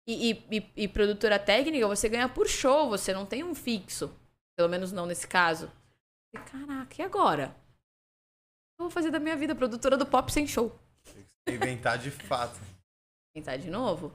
E, 0.08 0.32
e- 0.32 0.58
e- 0.58 0.72
e 0.84 0.88
produtora 0.88 1.38
técnica, 1.38 1.88
você 1.88 2.10
ganha 2.10 2.28
por 2.28 2.48
show, 2.48 2.90
você 2.90 3.14
não 3.14 3.26
tem 3.26 3.44
um 3.44 3.54
fixo. 3.56 4.12
Pelo 4.58 4.70
menos 4.70 4.92
não 4.92 5.06
nesse 5.06 5.28
caso. 5.28 5.72
Falei, 6.34 6.48
Caraca, 6.50 6.96
e 7.02 7.06
agora? 7.06 7.48
O 7.48 7.50
que 7.50 8.82
eu 8.82 8.86
vou 8.86 8.90
fazer 8.90 9.12
da 9.12 9.20
minha 9.20 9.36
vida? 9.36 9.56
Produtora 9.56 9.96
do 9.98 10.06
pop 10.06 10.32
sem 10.32 10.48
show. 10.48 10.78
Inventar 11.48 11.98
de 11.98 12.12
fato. 12.12 12.60
Tentar 13.36 13.58
de 13.58 13.70
novo? 13.70 14.14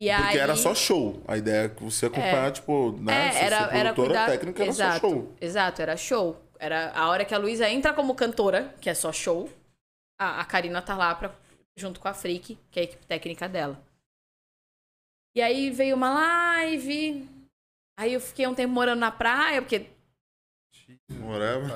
E 0.00 0.08
Porque 0.10 0.28
aí... 0.30 0.38
era 0.38 0.56
só 0.56 0.74
show. 0.74 1.22
A 1.26 1.36
ideia 1.36 1.66
é 1.66 1.68
que 1.68 1.82
você 1.82 2.06
acompanhar, 2.06 2.52
tipo, 2.52 2.92
né? 3.00 3.28
É, 3.28 3.32
se 3.32 3.38
era, 3.38 3.56
era 3.56 3.94
produtora 3.94 4.08
cuidar... 4.08 4.26
técnica, 4.26 4.62
era 4.62 4.70
exato, 4.70 5.00
só 5.00 5.08
show. 5.08 5.36
Exato, 5.40 5.82
era 5.82 5.96
show. 5.96 6.42
Era 6.58 6.92
a 6.92 7.08
hora 7.08 7.24
que 7.24 7.34
a 7.34 7.38
Luísa 7.38 7.68
entra 7.68 7.92
como 7.92 8.14
cantora, 8.14 8.74
que 8.80 8.90
é 8.90 8.94
só 8.94 9.12
show, 9.12 9.48
a, 10.20 10.40
a 10.40 10.44
Karina 10.44 10.80
tá 10.82 10.96
lá 10.96 11.14
pra, 11.14 11.34
junto 11.76 12.00
com 12.00 12.08
a 12.08 12.14
Freak, 12.14 12.58
que 12.70 12.78
é 12.78 12.82
a 12.82 12.84
equipe 12.84 13.06
técnica 13.06 13.48
dela. 13.48 13.80
E 15.34 15.40
aí 15.40 15.70
veio 15.70 15.96
uma 15.96 16.10
live, 16.12 17.26
aí 17.98 18.12
eu 18.12 18.20
fiquei 18.20 18.46
um 18.46 18.54
tempo 18.54 18.72
morando 18.72 18.98
na 19.00 19.10
praia, 19.10 19.62
porque. 19.62 19.86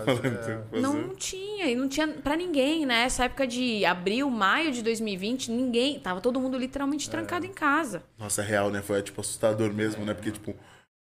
Fazer- 0.05 0.21
que 0.67 0.71
fazer. 0.71 0.83
não 0.83 1.15
tinha, 1.15 1.67
e 1.71 1.75
não 1.75 1.89
tinha 1.89 2.07
pra 2.09 2.37
ninguém, 2.37 2.85
né? 2.85 3.05
Essa 3.05 3.25
época 3.25 3.47
de 3.47 3.85
abril, 3.85 4.29
maio 4.31 4.73
de 4.73 4.83
2020, 4.83 5.51
ninguém, 5.51 5.99
tava 6.01 6.21
todo 6.21 6.41
mundo 6.41 6.59
literalmente 6.59 7.09
trancado 7.09 7.47
em 7.47 7.53
casa. 7.53 8.03
Nossa, 8.19 8.43
é 8.43 8.45
real, 8.45 8.71
né? 8.71 8.83
Foi, 8.83 9.03
tipo, 9.03 9.21
assustador 9.21 9.73
mesmo, 9.73 10.05
né? 10.05 10.13
Porque, 10.13 10.33
tipo, 10.33 10.55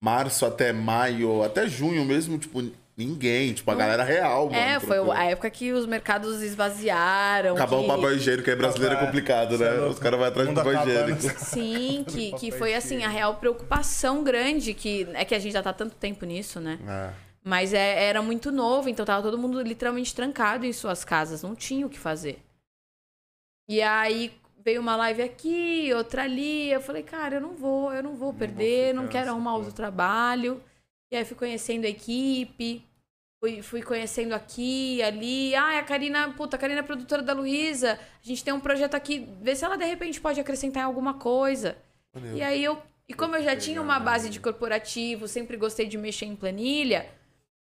março 0.03 0.45
até 0.45 0.73
maio, 0.73 1.43
até 1.43 1.67
junho 1.67 2.05
mesmo, 2.05 2.39
tipo, 2.39 2.61
ninguém. 2.97 3.53
Tipo, 3.53 3.70
a 3.70 3.74
galera 3.74 4.03
real, 4.05 4.47
mano. 4.47 4.57
é, 4.57 4.78
foi 4.80 4.97
trancou. 4.97 5.12
a 5.12 5.24
época 5.24 5.51
que 5.51 5.72
os 5.72 5.86
mercados 5.86 6.43
esvaziaram. 6.43 7.55
Acabar 7.55 7.78
que... 7.78 7.84
o 7.84 7.86
papel 7.86 8.16
higiênico, 8.16 8.51
aí 8.51 8.57
brasileiro 8.57 8.95
é 8.95 8.97
Papel- 8.97 9.09
complicado, 9.11 9.55
é 9.55 9.59
né? 9.59 9.70
louco. 9.72 9.93
Os 9.95 9.99
caras 9.99 10.18
vão 10.18 10.28
atrás 10.28 10.49
do 10.49 10.55
papel 10.55 10.72
acabando. 10.78 11.11
higiênico. 11.16 11.38
Sim, 11.45 12.05
que, 12.09 12.32
que 12.32 12.51
foi 12.53 12.74
assim, 12.74 13.03
a 13.05 13.09
real 13.09 13.36
preocupação 13.36 14.22
grande, 14.22 14.74
que 14.74 15.07
é 15.14 15.24
que 15.24 15.34
a 15.34 15.38
gente 15.38 15.53
já 15.53 15.62
tá 15.62 15.72
tanto 15.72 15.95
tempo 15.97 16.24
nisso, 16.24 16.61
né? 16.61 16.78
Ah, 16.86 17.12
Mas 17.45 17.72
é- 17.74 18.05
era 18.05 18.20
muito 18.22 18.53
novo, 18.53 18.88
então 18.88 19.05
tava 19.05 19.22
todo 19.22 19.36
mundo 19.38 19.61
literalmente 19.62 20.14
trancado 20.14 20.64
em 20.66 20.72
suas 20.72 21.05
casas, 21.05 21.43
não 21.43 21.55
tinha 21.55 21.86
o 21.86 21.90
que 21.90 21.99
fazer. 21.99 22.38
E 23.68 23.80
aí 23.80 24.32
veio 24.64 24.80
uma 24.80 24.95
live 24.97 25.22
aqui, 25.22 25.90
outra 25.95 26.22
ali, 26.24 26.70
eu 26.70 26.80
falei, 26.80 27.03
cara, 27.03 27.36
eu 27.36 27.40
não 27.40 27.55
vou, 27.55 27.93
eu 27.93 28.03
não 28.03 28.14
vou 28.14 28.32
perder, 28.32 28.95
não 28.95 29.05
ficar 29.05 29.18
quero 29.20 29.30
arrumar 29.30 29.55
outro 29.57 29.72
trabalho. 29.72 30.62
E 31.13 31.17
aí 31.17 31.27
fui 31.27 31.37
conhecendo 31.37 31.85
a 31.85 31.91
equipe, 31.91 32.83
fui, 33.39 33.61
fui 33.61 33.83
conhecendo 33.83 34.33
aqui 34.33 35.03
ali. 35.03 35.55
Ah, 35.55 35.79
a 35.79 35.83
Karina, 35.83 36.33
puta, 36.33 36.57
a 36.57 36.59
Karina 36.59 36.81
é 36.81 36.83
produtora 36.83 37.23
da 37.23 37.35
Luísa, 37.35 37.93
a 37.93 38.27
gente 38.27 38.43
tem 38.43 38.55
um 38.55 38.61
projeto 38.61 38.95
aqui, 38.95 39.29
vê 39.43 39.55
se 39.55 39.63
ela 39.63 39.77
de 39.77 39.85
repente 39.85 40.19
pode 40.19 40.41
acrescentar 40.41 40.83
em 40.83 40.87
alguma 40.87 41.15
coisa. 41.15 41.77
E 42.35 42.43
aí 42.43 42.65
eu. 42.65 42.81
E 43.07 43.13
como 43.13 43.37
eu 43.37 43.43
já 43.43 43.55
tinha 43.55 43.83
uma 43.83 44.01
base 44.01 44.31
de 44.31 44.41
corporativo, 44.41 45.29
sempre 45.29 45.59
gostei 45.59 45.87
de 45.87 45.99
mexer 45.99 46.25
em 46.25 46.35
planilha. 46.35 47.07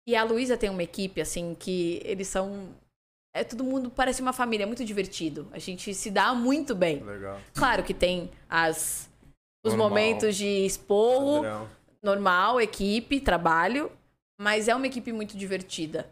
E 0.08 0.16
a 0.16 0.24
Luísa 0.24 0.56
tem 0.56 0.70
uma 0.70 0.84
equipe, 0.84 1.20
assim, 1.20 1.54
que 1.60 2.02
eles 2.06 2.30
são. 2.30 2.70
É 3.36 3.44
todo 3.44 3.64
mundo 3.64 3.90
parece 3.90 4.22
uma 4.22 4.32
família, 4.32 4.64
é 4.64 4.68
muito 4.68 4.86
divertido. 4.86 5.48
A 5.52 5.60
gente 5.60 5.94
se 5.94 6.10
dá 6.10 6.34
muito 6.34 6.74
bem. 6.74 7.04
Legal. 7.04 7.42
Claro 7.54 7.84
que 7.84 7.94
tem 7.94 8.30
as 8.50 9.10
os 9.66 9.74
Normal. 9.74 9.90
momentos 9.90 10.36
de 10.36 10.66
esporro, 10.66 11.42
Padrão. 11.42 11.70
Normal, 12.04 12.60
equipe, 12.60 13.22
trabalho, 13.22 13.92
mas 14.40 14.68
é 14.68 14.76
uma 14.76 14.88
equipe 14.88 15.12
muito 15.14 15.38
divertida. 15.38 16.12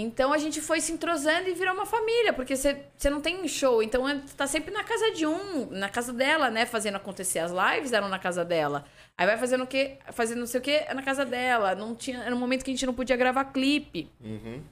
Então 0.00 0.32
a 0.32 0.38
gente 0.38 0.60
foi 0.60 0.80
se 0.80 0.92
entrosando 0.92 1.48
e 1.48 1.54
virou 1.54 1.74
uma 1.74 1.84
família, 1.84 2.32
porque 2.32 2.54
você 2.54 3.10
não 3.10 3.20
tem 3.20 3.46
show, 3.48 3.82
então 3.82 4.02
você 4.02 4.36
tá 4.36 4.46
sempre 4.46 4.72
na 4.72 4.84
casa 4.84 5.10
de 5.10 5.26
um, 5.26 5.70
na 5.70 5.88
casa 5.88 6.12
dela, 6.12 6.50
né, 6.50 6.64
fazendo 6.64 6.96
acontecer 6.96 7.40
as 7.40 7.50
lives, 7.50 7.92
eram 7.92 8.08
na 8.08 8.18
casa 8.18 8.44
dela. 8.44 8.84
Aí 9.16 9.26
vai 9.26 9.36
fazendo 9.36 9.64
o 9.64 9.66
quê? 9.66 9.98
Fazendo 10.12 10.38
não 10.38 10.46
sei 10.46 10.60
o 10.60 10.62
quê, 10.62 10.86
na 10.94 11.02
casa 11.02 11.26
dela. 11.26 11.74
Não 11.74 11.96
tinha, 11.96 12.22
era 12.22 12.32
um 12.32 12.38
momento 12.38 12.64
que 12.64 12.70
a 12.70 12.74
gente 12.74 12.86
não 12.86 12.94
podia 12.94 13.16
gravar 13.16 13.46
clipe. 13.46 14.08
Uhum. 14.20 14.62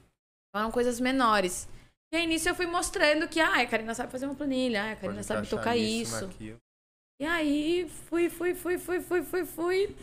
Então, 0.49 0.61
eram 0.61 0.71
coisas 0.71 0.97
menores. 0.97 1.67
E 2.13 2.15
aí 2.15 2.25
nisso 2.25 2.47
eu 2.47 2.55
fui 2.55 2.65
mostrando 2.65 3.27
que, 3.27 3.41
ah, 3.41 3.61
a 3.61 3.67
Karina 3.67 3.93
sabe 3.93 4.09
fazer 4.09 4.27
uma 4.27 4.35
planilha, 4.35 4.81
ah, 4.81 4.85
a 4.85 4.89
Pode 4.91 5.01
Karina 5.01 5.23
sabe 5.23 5.45
encaixar 5.45 5.59
tocar 5.59 5.75
isso. 5.75 6.25
naquilo. 6.25 6.57
E 7.19 7.25
aí, 7.25 7.91
fui, 8.05 8.29
fui, 8.29 8.55
fui, 8.55 8.77
fui, 8.77 9.01
fui, 9.01 9.23
fui, 9.23 9.45
fui. 9.45 9.95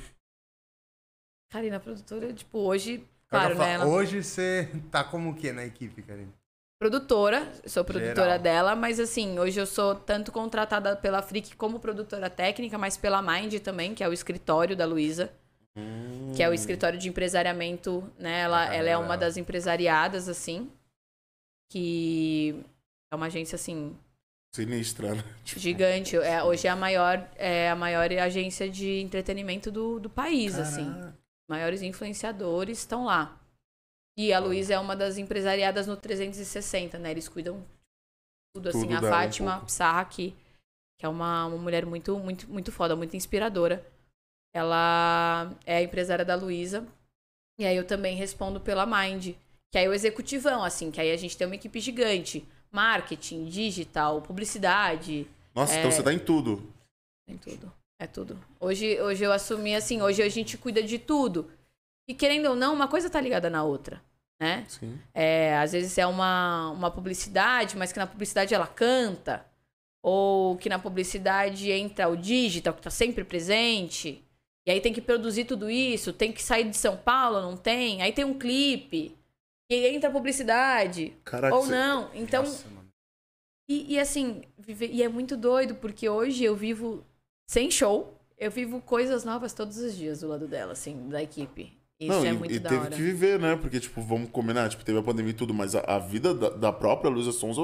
Karina, 1.54 1.78
produtora, 1.78 2.32
tipo, 2.32 2.58
hoje. 2.58 3.06
Claro, 3.28 3.56
né? 3.56 3.74
Ela- 3.74 3.86
Hoje 3.86 4.24
você 4.24 4.68
tá 4.90 5.04
como 5.04 5.30
o 5.30 5.34
que 5.36 5.52
na 5.52 5.64
equipe, 5.64 6.02
Karine? 6.02 6.32
produtora, 6.80 7.50
sou 7.64 7.84
produtora 7.84 8.32
Geral. 8.32 8.38
dela, 8.40 8.76
mas 8.76 8.98
assim, 8.98 9.38
hoje 9.38 9.58
eu 9.58 9.64
sou 9.64 9.94
tanto 9.94 10.32
contratada 10.32 10.96
pela 10.96 11.22
Frick 11.22 11.56
como 11.56 11.78
produtora 11.78 12.28
técnica, 12.28 12.76
mas 12.76 12.96
pela 12.96 13.22
Mind 13.22 13.54
também, 13.60 13.94
que 13.94 14.02
é 14.02 14.08
o 14.08 14.12
escritório 14.12 14.76
da 14.76 14.84
Luísa, 14.84 15.32
que 16.34 16.42
é 16.42 16.48
o 16.48 16.52
escritório 16.52 16.98
de 16.98 17.08
empresariamento, 17.08 18.02
né? 18.18 18.40
Ela, 18.40 18.58
Bacana, 18.58 18.76
ela 18.76 18.90
é 18.90 18.96
uma 18.98 19.16
das 19.16 19.36
empresariadas, 19.36 20.28
assim, 20.28 20.70
que 21.70 22.62
é 23.12 23.16
uma 23.16 23.26
agência, 23.26 23.54
assim, 23.54 23.96
Sinistra, 24.52 25.14
né? 25.14 25.24
Tipo, 25.44 25.60
gigante. 25.60 26.16
É, 26.16 26.42
hoje 26.42 26.66
é 26.66 26.70
a 26.70 26.76
maior, 26.76 27.28
é 27.36 27.70
a 27.70 27.76
maior 27.76 28.12
agência 28.12 28.68
de 28.68 29.00
entretenimento 29.00 29.70
do, 29.70 30.00
do 30.00 30.10
país, 30.10 30.58
assim. 30.58 30.92
Maiores 31.48 31.82
influenciadores 31.82 32.78
estão 32.78 33.04
lá. 33.04 33.40
E 34.16 34.32
a 34.32 34.38
Luísa 34.38 34.74
é 34.74 34.78
uma 34.78 34.94
das 34.94 35.18
empresariadas 35.18 35.86
no 35.86 35.96
360, 35.96 36.98
né? 36.98 37.10
Eles 37.10 37.28
cuidam 37.28 37.64
tudo, 38.54 38.68
assim. 38.68 38.82
Tudo 38.82 38.94
a 38.96 39.00
um 39.00 39.10
Fátima 39.10 39.50
pouco. 39.52 39.66
Psarra, 39.66 40.04
que, 40.04 40.30
que 40.98 41.04
é 41.04 41.08
uma, 41.08 41.46
uma 41.46 41.58
mulher 41.58 41.84
muito, 41.84 42.16
muito, 42.18 42.48
muito 42.48 42.70
foda, 42.70 42.94
muito 42.94 43.16
inspiradora. 43.16 43.84
Ela 44.54 45.52
é 45.66 45.78
a 45.78 45.82
empresária 45.82 46.24
da 46.24 46.36
Luísa. 46.36 46.86
E 47.58 47.64
aí 47.66 47.76
eu 47.76 47.86
também 47.86 48.16
respondo 48.16 48.60
pela 48.60 48.86
Mind, 48.86 49.34
que 49.72 49.78
aí 49.78 49.84
é 49.84 49.88
o 49.88 49.94
executivão, 49.94 50.62
assim, 50.64 50.90
que 50.90 51.00
aí 51.00 51.10
a 51.10 51.16
gente 51.16 51.36
tem 51.36 51.46
uma 51.46 51.56
equipe 51.56 51.80
gigante. 51.80 52.46
Marketing, 52.70 53.44
digital, 53.46 54.20
publicidade, 54.20 55.28
Nossa, 55.54 55.74
É. 55.74 55.78
então 55.78 55.90
você 55.92 56.02
tá 56.02 56.12
em 56.12 56.18
tudo. 56.18 56.68
tem 57.26 57.38
tudo. 57.38 57.72
É 58.04 58.06
tudo. 58.06 58.38
Hoje, 58.60 59.00
hoje 59.00 59.24
eu 59.24 59.32
assumi 59.32 59.74
assim, 59.74 60.02
hoje 60.02 60.22
a 60.22 60.28
gente 60.28 60.58
cuida 60.58 60.82
de 60.82 60.98
tudo. 60.98 61.50
E 62.06 62.12
querendo 62.12 62.50
ou 62.50 62.54
não, 62.54 62.74
uma 62.74 62.86
coisa 62.86 63.08
tá 63.08 63.18
ligada 63.18 63.48
na 63.48 63.64
outra, 63.64 64.02
né? 64.38 64.66
Sim. 64.68 65.00
É, 65.14 65.56
às 65.56 65.72
vezes 65.72 65.96
é 65.96 66.06
uma, 66.06 66.68
uma 66.72 66.90
publicidade, 66.90 67.78
mas 67.78 67.92
que 67.94 67.98
na 67.98 68.06
publicidade 68.06 68.52
ela 68.54 68.66
canta. 68.66 69.46
Ou 70.02 70.54
que 70.58 70.68
na 70.68 70.78
publicidade 70.78 71.70
entra 71.70 72.06
o 72.06 72.14
digital, 72.14 72.74
que 72.74 72.82
tá 72.82 72.90
sempre 72.90 73.24
presente. 73.24 74.22
E 74.66 74.70
aí 74.70 74.82
tem 74.82 74.92
que 74.92 75.00
produzir 75.00 75.46
tudo 75.46 75.70
isso, 75.70 76.12
tem 76.12 76.30
que 76.30 76.42
sair 76.42 76.68
de 76.68 76.76
São 76.76 76.98
Paulo, 76.98 77.40
não 77.40 77.56
tem? 77.56 78.02
Aí 78.02 78.12
tem 78.12 78.26
um 78.26 78.38
clipe. 78.38 79.16
E 79.70 79.86
entra 79.86 80.10
a 80.10 80.12
publicidade. 80.12 81.14
Caraca, 81.24 81.54
ou 81.56 81.62
você- 81.62 81.70
não. 81.72 82.10
Então, 82.14 82.42
Nossa, 82.42 82.66
e, 83.66 83.94
e 83.94 83.98
assim, 83.98 84.42
viver- 84.58 84.90
e 84.92 85.02
é 85.02 85.08
muito 85.08 85.38
doido, 85.38 85.74
porque 85.76 86.06
hoje 86.06 86.44
eu 86.44 86.54
vivo 86.54 87.02
sem 87.46 87.70
show. 87.70 88.18
Eu 88.38 88.50
vivo 88.50 88.80
coisas 88.80 89.24
novas 89.24 89.52
todos 89.52 89.76
os 89.78 89.96
dias 89.96 90.20
do 90.20 90.28
lado 90.28 90.46
dela, 90.48 90.72
assim, 90.72 91.08
da 91.08 91.22
equipe. 91.22 91.72
Isso 92.00 92.10
Não, 92.12 92.24
é 92.24 92.30
e, 92.30 92.32
muito 92.32 92.54
e 92.54 92.58
da 92.58 92.68
teve 92.68 92.80
hora. 92.80 92.90
que 92.96 93.00
viver, 93.02 93.38
né? 93.38 93.56
Porque, 93.56 93.78
tipo, 93.78 94.02
vamos 94.02 94.28
combinar, 94.30 94.68
tipo, 94.68 94.84
teve 94.84 94.98
a 94.98 95.02
pandemia 95.02 95.30
e 95.30 95.34
tudo, 95.34 95.54
mas 95.54 95.74
a, 95.76 95.80
a 95.86 95.98
vida 95.98 96.34
da, 96.34 96.50
da 96.50 96.72
própria 96.72 97.08
Luísa 97.08 97.30
Sonza 97.30 97.60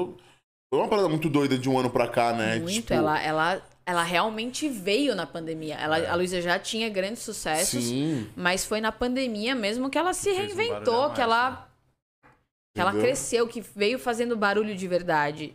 foi 0.73 0.79
uma 0.79 0.87
parada 0.87 1.09
muito 1.09 1.29
doida 1.29 1.57
de 1.57 1.69
um 1.69 1.77
ano 1.77 1.89
pra 1.89 2.07
cá, 2.07 2.31
né? 2.33 2.57
Muito. 2.59 2.73
Tipo, 2.73 2.93
Ela, 2.93 3.21
ela, 3.21 3.61
ela 3.85 4.03
realmente 4.03 4.69
veio 4.69 5.13
na 5.13 5.27
pandemia. 5.27 5.75
Ela, 5.75 5.99
É. 5.99 6.07
A 6.07 6.15
Luísa 6.15 6.41
já 6.41 6.57
tinha 6.57 6.89
grandes 6.89 7.21
sucessos, 7.21 7.83
Sim. 7.83 8.29
mas 8.35 8.63
foi 8.65 8.79
na 8.79 8.91
pandemia 8.91 9.53
mesmo 9.53 9.89
que 9.89 9.97
ela 9.97 10.13
se 10.13 10.33
Fez 10.33 10.37
um 10.37 10.41
reinventou, 10.55 10.93
barulho 10.93 11.11
a 11.11 11.13
que 11.13 11.19
mais, 11.19 11.31
ela, 11.31 11.51
né? 11.51 11.57
que 12.73 12.81
ela 12.81 12.91
cresceu, 12.93 13.47
que 13.47 13.59
veio 13.75 13.99
fazendo 13.99 14.37
barulho 14.37 14.73
de 14.73 14.87
verdade. 14.87 15.53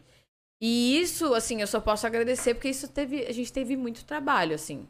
E 0.61 0.98
isso, 1.00 1.34
assim, 1.34 1.61
eu 1.61 1.66
só 1.66 1.80
posso 1.80 2.07
agradecer 2.07 2.54
porque 2.54 2.68
isso 2.68 2.88
teve, 2.88 3.26
a 3.26 3.32
gente 3.32 3.52
teve 3.52 3.76
muito 3.76 4.04
trabalho, 4.04 4.54
assim. 4.54 4.88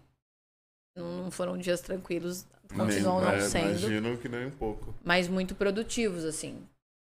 Não, 0.96 1.30
foram 1.30 1.58
dias 1.58 1.80
tranquilos, 1.80 2.46
continuam 2.74 3.20
Nem- 3.20 3.28
não 3.28 3.36
é, 3.36 3.40
sendo. 3.40 3.68
Imagino 3.80 4.16
que 4.18 4.28
nem 4.28 4.46
um 4.46 4.50
pouco. 4.50 4.94
mas 5.04 5.28
muito 5.28 5.54
produtivos, 5.54 6.24
assim. 6.24 6.62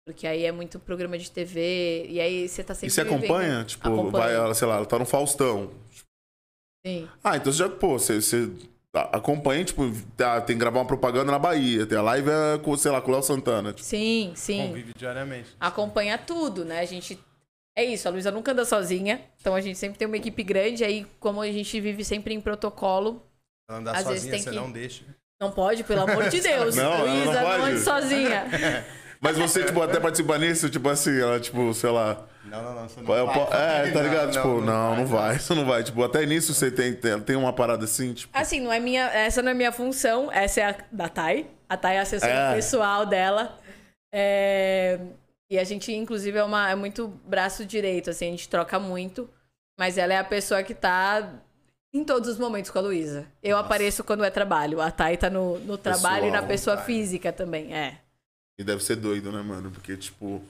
Porque 0.06 0.26
aí 0.26 0.44
é 0.44 0.50
muito 0.52 0.78
programa 0.80 1.16
de 1.16 1.30
TV, 1.30 2.06
e 2.08 2.20
aí 2.20 2.48
você 2.48 2.64
tá 2.64 2.74
sempre. 2.74 2.88
E 2.88 2.90
você 2.90 3.04
vivendo- 3.04 3.18
acompanha? 3.24 3.64
Tipo, 3.64 3.86
Acompanho. 3.88 4.10
vai, 4.10 4.34
ela, 4.34 4.54
sei 4.54 4.66
lá, 4.66 4.76
ela 4.76 4.86
tá 4.86 4.98
no 4.98 5.06
Faustão. 5.06 5.70
Sim. 6.84 7.08
Ah, 7.22 7.36
então 7.36 7.52
você 7.52 7.58
já, 7.58 7.68
pô, 7.68 7.98
você, 7.98 8.20
você 8.20 8.50
acompanha, 9.12 9.64
tipo, 9.64 9.82
tá, 10.16 10.40
tem 10.40 10.56
que 10.56 10.60
gravar 10.60 10.80
uma 10.80 10.86
propaganda 10.86 11.30
na 11.30 11.38
Bahia, 11.38 11.86
tem 11.86 11.96
a 11.96 12.02
live, 12.02 12.28
é 12.28 12.58
com, 12.58 12.76
sei 12.76 12.90
lá, 12.90 13.00
com 13.00 13.10
o 13.10 13.14
Léo 13.14 13.22
Santana. 13.22 13.72
Tipo, 13.72 13.86
Sim, 13.86 14.32
sim. 14.34 14.66
Convive 14.68 14.92
diariamente. 14.96 15.50
Acompanha 15.60 16.18
tudo, 16.18 16.64
né? 16.64 16.80
A 16.80 16.84
gente. 16.86 17.18
É 17.76 17.84
isso, 17.84 18.06
a 18.08 18.10
Luísa 18.10 18.30
nunca 18.30 18.52
anda 18.52 18.64
sozinha. 18.64 19.20
Então 19.40 19.54
a 19.54 19.60
gente 19.60 19.78
sempre 19.78 19.98
tem 19.98 20.06
uma 20.06 20.16
equipe 20.16 20.42
grande. 20.42 20.84
Aí, 20.84 21.06
como 21.18 21.40
a 21.40 21.46
gente 21.50 21.80
vive 21.80 22.04
sempre 22.04 22.34
em 22.34 22.40
protocolo, 22.40 23.22
Ela 23.68 23.78
andar 23.78 23.92
Às 23.96 24.04
vezes 24.06 24.22
sozinha, 24.22 24.32
tem 24.32 24.42
você 24.42 24.50
que- 24.50 24.56
não 24.56 24.70
deixa. 24.72 25.04
não 25.40 25.50
pode, 25.52 25.84
pelo 25.84 26.02
amor 26.02 26.28
de 26.28 26.40
Deus. 26.42 26.74
Não, 26.76 26.98
não 26.98 27.06
Luísa, 27.06 27.40
não, 27.40 27.50
pode. 27.50 27.62
ande 27.72 27.80
sozinha. 27.80 28.44
Mas 29.22 29.36
você, 29.36 29.64
tipo, 29.64 29.82
até 29.82 30.00
participa 30.00 30.38
nisso, 30.38 30.70
tipo 30.70 30.88
assim, 30.88 31.20
ela, 31.20 31.38
tipo, 31.38 31.72
sei 31.74 31.90
lá. 31.90 32.26
Não, 32.42 32.62
não, 32.62 32.74
não. 32.74 32.88
Você 32.88 33.00
É, 33.00 33.02
não 33.02 33.26
vai. 33.26 33.88
é, 33.88 33.90
tá 33.92 34.02
ligado? 34.02 34.24
Não, 34.26 34.32
tipo, 34.32 34.60
não, 34.62 34.96
não, 34.96 35.06
vai, 35.06 35.36
isso 35.36 35.54
não 35.54 35.66
vai. 35.66 35.84
Tipo, 35.84 36.02
até 36.02 36.24
nisso 36.24 36.54
você 36.54 36.70
tem, 36.70 36.94
tem, 36.94 37.20
tem 37.20 37.36
uma 37.36 37.52
parada 37.52 37.84
assim, 37.84 38.14
tipo. 38.14 38.36
Assim, 38.36 38.60
não 38.60 38.72
é 38.72 38.80
minha. 38.80 39.04
Essa 39.10 39.42
não 39.42 39.50
é 39.50 39.54
minha 39.54 39.72
função. 39.72 40.32
Essa 40.32 40.60
é 40.62 40.64
a 40.70 40.74
da 40.90 41.08
Thay. 41.10 41.46
A 41.68 41.76
Thay 41.76 41.96
é 41.96 41.98
a 41.98 42.02
assessora 42.02 42.32
É. 42.32 42.54
pessoal 42.54 43.04
dela. 43.04 43.58
É, 44.12 44.98
E 45.50 45.58
a 45.58 45.64
gente, 45.64 45.92
inclusive, 45.92 46.38
é, 46.38 46.44
uma, 46.44 46.70
é 46.70 46.74
muito 46.74 47.08
braço 47.26 47.66
direito, 47.66 48.08
assim, 48.10 48.28
a 48.28 48.30
gente 48.30 48.48
troca 48.48 48.78
muito. 48.78 49.28
Mas 49.78 49.98
ela 49.98 50.12
é 50.14 50.18
a 50.18 50.24
pessoa 50.24 50.62
que 50.62 50.74
tá 50.74 51.28
em 51.92 52.04
todos 52.04 52.28
os 52.28 52.38
momentos 52.38 52.70
com 52.70 52.78
a 52.78 52.82
Luísa. 52.82 53.26
Eu 53.42 53.56
Nossa. 53.56 53.66
apareço 53.66 54.04
quando 54.04 54.22
é 54.22 54.30
trabalho. 54.30 54.80
A 54.80 54.90
Thay 54.90 55.16
tá 55.16 55.28
no, 55.28 55.58
no 55.60 55.76
trabalho 55.76 56.26
e 56.26 56.30
na 56.30 56.38
Pessoal, 56.42 56.48
pessoa 56.48 56.76
Thay. 56.76 56.86
física 56.86 57.32
também. 57.32 57.74
É. 57.74 57.98
E 58.58 58.62
deve 58.62 58.84
ser 58.84 58.96
doido, 58.96 59.32
né, 59.32 59.42
mano? 59.42 59.70
Porque, 59.70 59.96
tipo. 59.96 60.40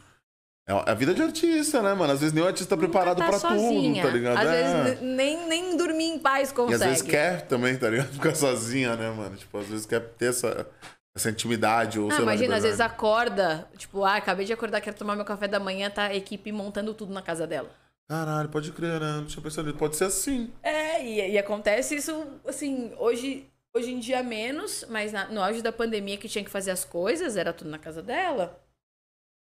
É 0.68 0.72
a 0.72 0.94
vida 0.94 1.14
de 1.14 1.22
artista, 1.22 1.80
né, 1.82 1.94
mano? 1.94 2.12
Às 2.12 2.20
vezes 2.20 2.32
nem 2.34 2.44
o 2.44 2.46
artista 2.46 2.76
tá 2.76 2.80
preparado 2.80 3.18
Tá 3.18 3.28
pra 3.28 3.38
sozinha. 3.38 4.02
tudo, 4.02 4.10
tá 4.10 4.16
ligado? 4.16 4.36
Às 4.38 4.46
É. 4.48 4.82
vezes 4.84 5.00
nem, 5.00 5.48
nem 5.48 5.76
dormir 5.76 6.04
em 6.04 6.18
paz 6.18 6.50
E 6.50 6.54
consegue. 6.54 6.74
às 6.74 6.88
vezes 6.88 7.02
quer 7.02 7.42
também, 7.46 7.76
tá 7.78 7.88
ligado? 7.88 8.08
Ficar 8.12 8.34
sozinha, 8.34 8.94
né, 8.94 9.10
mano? 9.10 9.36
Tipo, 9.36 9.58
às 9.58 9.66
vezes 9.66 9.86
quer 9.86 10.00
ter 10.00 10.26
essa, 10.26 10.66
essa 11.14 11.30
intimidade 11.30 11.98
ou 11.98 12.08
Ah, 12.08 12.14
sei 12.14 12.24
lá, 12.24 12.32
imagina, 12.32 12.56
às 12.56 12.62
vezes 12.62 12.80
acorda, 12.80 13.68
tipo, 13.76 14.04
ah, 14.04 14.16
acabei 14.16 14.46
de 14.46 14.52
acordar, 14.52 14.80
quero 14.80 14.96
tomar 14.96 15.16
meu 15.16 15.24
café 15.24 15.48
da 15.48 15.58
manhã, 15.60 15.90
tá 15.90 16.04
a 16.04 16.14
equipe 16.14 16.52
montando 16.52 16.94
tudo 16.94 17.12
na 17.12 17.22
casa 17.22 17.46
dela. 17.46 17.70
Caralho, 18.08 18.48
pode 18.48 18.72
crer, 18.72 19.00
né? 19.00 19.12
Não 19.18 19.26
tinha 19.26 19.42
pensado 19.42 19.66
nisso. 19.68 19.78
Pode 19.78 19.94
ser 19.96 20.04
assim. 20.04 20.52
É, 20.62 21.04
e, 21.04 21.32
e 21.32 21.38
acontece 21.38 21.94
isso, 21.94 22.12
assim, 22.44 22.92
hoje, 22.98 23.48
hoje 23.72 23.92
em 23.92 24.00
dia 24.00 24.20
menos, 24.22 24.84
mas 24.88 25.12
na- 25.12 25.28
no 25.28 25.40
auge 25.42 25.62
da 25.62 25.70
pandemia 25.72 26.16
que 26.16 26.28
tinha 26.28 26.44
que 26.44 26.50
fazer 26.50 26.72
as 26.72 26.84
coisas, 26.84 27.36
era 27.36 27.52
tudo 27.52 27.70
na 27.70 27.78
casa 27.78 28.02
dela. 28.02 28.60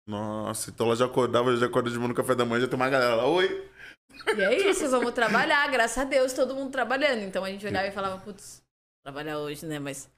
Nossa, 0.06 0.70
então 0.70 0.86
ela 0.86 0.96
já 0.96 1.04
acordava, 1.06 1.54
já 1.56 1.66
acorda 1.66 1.90
de 1.90 1.96
manhã 1.96 2.08
no 2.08 2.14
café 2.14 2.34
da 2.34 2.44
manhã, 2.44 2.62
já 2.62 2.68
tem 2.68 2.76
uma 2.76 2.88
galera 2.90 3.14
lá. 3.14 3.26
Oi! 3.26 3.70
E 4.36 4.40
é 4.42 4.70
isso, 4.70 4.88
vamos 4.90 5.12
trabalhar, 5.12 5.66
graças 5.70 5.98
a 5.98 6.04
Deus, 6.04 6.32
todo 6.32 6.54
mundo 6.54 6.70
trabalhando. 6.70 7.22
Então 7.22 7.44
a 7.44 7.50
gente 7.50 7.66
olhava 7.66 7.86
e 7.88 7.92
falava, 7.92 8.18
putz, 8.18 8.62
trabalhar 9.02 9.38
hoje, 9.38 9.64
né, 9.66 9.78
mas 9.78 10.10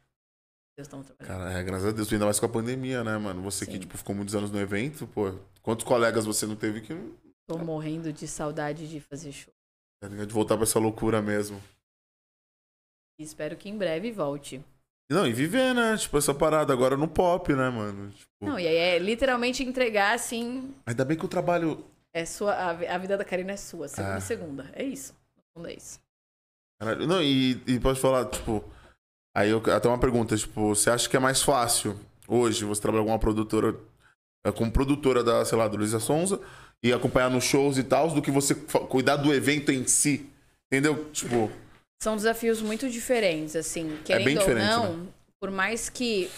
Deus 0.81 0.87
estamos 0.89 1.07
trabalhando. 1.07 1.39
Cara, 1.45 1.59
é, 1.59 1.63
graças 1.63 1.87
a 1.89 1.93
Deus, 1.93 2.13
ainda 2.13 2.25
mais 2.25 2.41
com 2.41 2.47
a 2.47 2.49
pandemia, 2.49 3.05
né, 3.05 3.17
mano? 3.19 3.43
Você 3.43 3.67
que, 3.67 3.73
Sim. 3.73 3.79
tipo, 3.81 3.97
ficou 3.99 4.15
muitos 4.15 4.35
anos 4.35 4.51
no 4.51 4.59
evento, 4.59 5.07
pô, 5.07 5.33
quantos 5.63 5.85
colegas 5.85 6.25
você 6.27 6.47
não 6.47 6.57
teve 6.57 6.81
que. 6.81 6.95
Tô 7.47 7.59
morrendo 7.59 8.13
de 8.13 8.27
saudade 8.29 8.89
de 8.89 9.01
fazer 9.01 9.33
show. 9.33 9.53
Tá? 10.01 10.09
De 10.09 10.33
voltar 10.33 10.57
pra 10.57 10.65
essa 10.65 10.79
loucura 10.79 11.21
mesmo. 11.21 11.61
Espero 13.19 13.57
que 13.57 13.69
em 13.69 13.77
breve 13.77 14.11
volte. 14.11 14.65
Não, 15.11 15.27
e 15.27 15.33
viver, 15.33 15.75
né? 15.75 15.97
Tipo, 15.97 16.17
essa 16.19 16.33
parada 16.33 16.73
agora 16.73 16.97
no 16.97 17.09
pop, 17.09 17.53
né, 17.53 17.69
mano? 17.69 18.11
Tipo, 18.13 18.29
Não, 18.47 18.59
e 18.59 18.67
aí 18.67 18.77
é 18.77 18.99
literalmente 18.99 19.63
entregar, 19.63 20.15
assim, 20.15 20.73
Ainda 20.87 21.05
bem 21.05 21.19
que 21.19 21.25
o 21.25 21.29
trabalho. 21.29 21.85
é 22.15 22.25
sua, 22.25 22.55
a, 22.55 22.73
vi- 22.73 22.87
a 22.87 22.97
vida 22.97 23.19
da 23.19 23.25
Karina 23.25 23.53
é 23.53 23.57
sua, 23.57 23.89
segunda 23.89 24.15
a 24.15 24.21
segunda. 24.21 24.71
É 24.73 24.85
isso. 24.85 25.13
No 25.37 25.43
fundo 25.53 25.69
é 25.69 25.75
isso. 25.75 26.01
Caralho, 26.81 27.07
Não, 27.07 27.21
e, 27.23 27.61
e 27.67 27.81
pode 27.81 28.01
falar, 28.01 28.25
tipo. 28.27 28.65
Aí 29.35 29.51
eu 29.51 29.63
até 29.75 29.89
uma 29.89 29.99
pergunta, 29.99 30.37
tipo, 30.37 30.75
você 30.75 30.91
acha 30.91 31.09
que 31.09 31.17
é 31.17 31.21
mais 31.21 31.43
fácil 31.43 31.99
hoje 32.27 32.65
você 32.65 32.81
trabalhar 32.81 33.05
com 33.05 33.11
uma 33.11 33.19
produtora, 33.19 33.77
é, 34.45 34.53
como 34.53 34.71
produtora 34.71 35.23
da, 35.23 35.45
sei 35.45 35.57
lá, 35.57 35.69
do 35.69 35.77
Luísa 35.77 36.01
Sonza, 36.01 36.41
e 36.83 36.93
acompanhar 36.93 37.31
nos 37.31 37.45
shows 37.45 37.77
e 37.79 37.85
tal, 37.85 38.11
do 38.11 38.23
que 38.23 38.31
você 38.31 38.55
cuidar 38.55 39.17
do 39.17 39.35
evento 39.35 39.71
em 39.71 39.87
si? 39.87 40.29
Entendeu? 40.67 41.11
Tipo, 41.11 41.51
São 42.03 42.17
desafios 42.17 42.63
muito 42.63 42.89
diferentes, 42.89 43.55
assim. 43.55 43.99
Querendo 44.05 44.25
bem 44.25 44.39
ou 44.39 44.41
diferente, 44.41 44.67
né? 44.67 44.77
não, 44.77 45.09
por 45.41 45.51
mais 45.51 45.89
que 45.89 46.31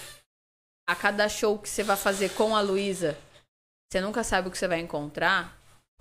a 0.88 0.94
cada 0.94 1.28
show 1.28 1.58
que 1.58 1.68
você 1.68 1.82
vai 1.82 1.96
fazer 1.96 2.30
com 2.30 2.56
a 2.56 2.60
Luísa, 2.60 3.16
você 3.90 4.00
nunca 4.00 4.24
sabe 4.24 4.48
o 4.48 4.50
que 4.50 4.58
você 4.58 4.66
vai 4.66 4.80
encontrar. 4.80 5.56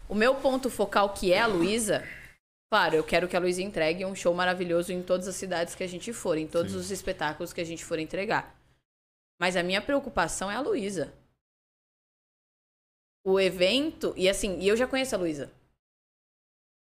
O 0.10 0.16
meu 0.16 0.36
ponto 0.36 0.70
focal, 0.70 1.10
que 1.10 1.32
é 1.32 1.40
a 1.40 1.48
Luísa, 1.48 2.04
claro, 2.72 2.96
eu 2.96 3.04
quero 3.04 3.28
que 3.28 3.36
a 3.36 3.40
Luísa 3.40 3.62
entregue 3.62 4.06
um 4.06 4.16
show 4.16 4.34
maravilhoso 4.34 4.94
em 4.94 5.04
todas 5.04 5.28
as 5.28 5.36
cidades 5.36 5.76
que 5.76 5.84
a 5.84 5.88
gente 5.88 6.14
for, 6.14 6.38
em 6.38 6.48
todos 6.48 6.72
Sim. 6.72 6.78
os 6.78 6.90
espetáculos 6.90 7.52
que 7.52 7.60
a 7.60 7.66
gente 7.66 7.84
for 7.84 8.00
entregar. 8.00 8.58
Mas 9.38 9.58
a 9.58 9.64
minha 9.64 9.82
preocupação 9.82 10.50
é 10.50 10.56
a 10.56 10.62
Luísa. 10.62 11.14
O 13.26 13.38
evento, 13.38 14.14
e 14.16 14.30
assim, 14.30 14.58
e 14.60 14.70
eu 14.70 14.78
já 14.78 14.88
conheço 14.88 15.14
a 15.14 15.18
Luísa. 15.18 15.52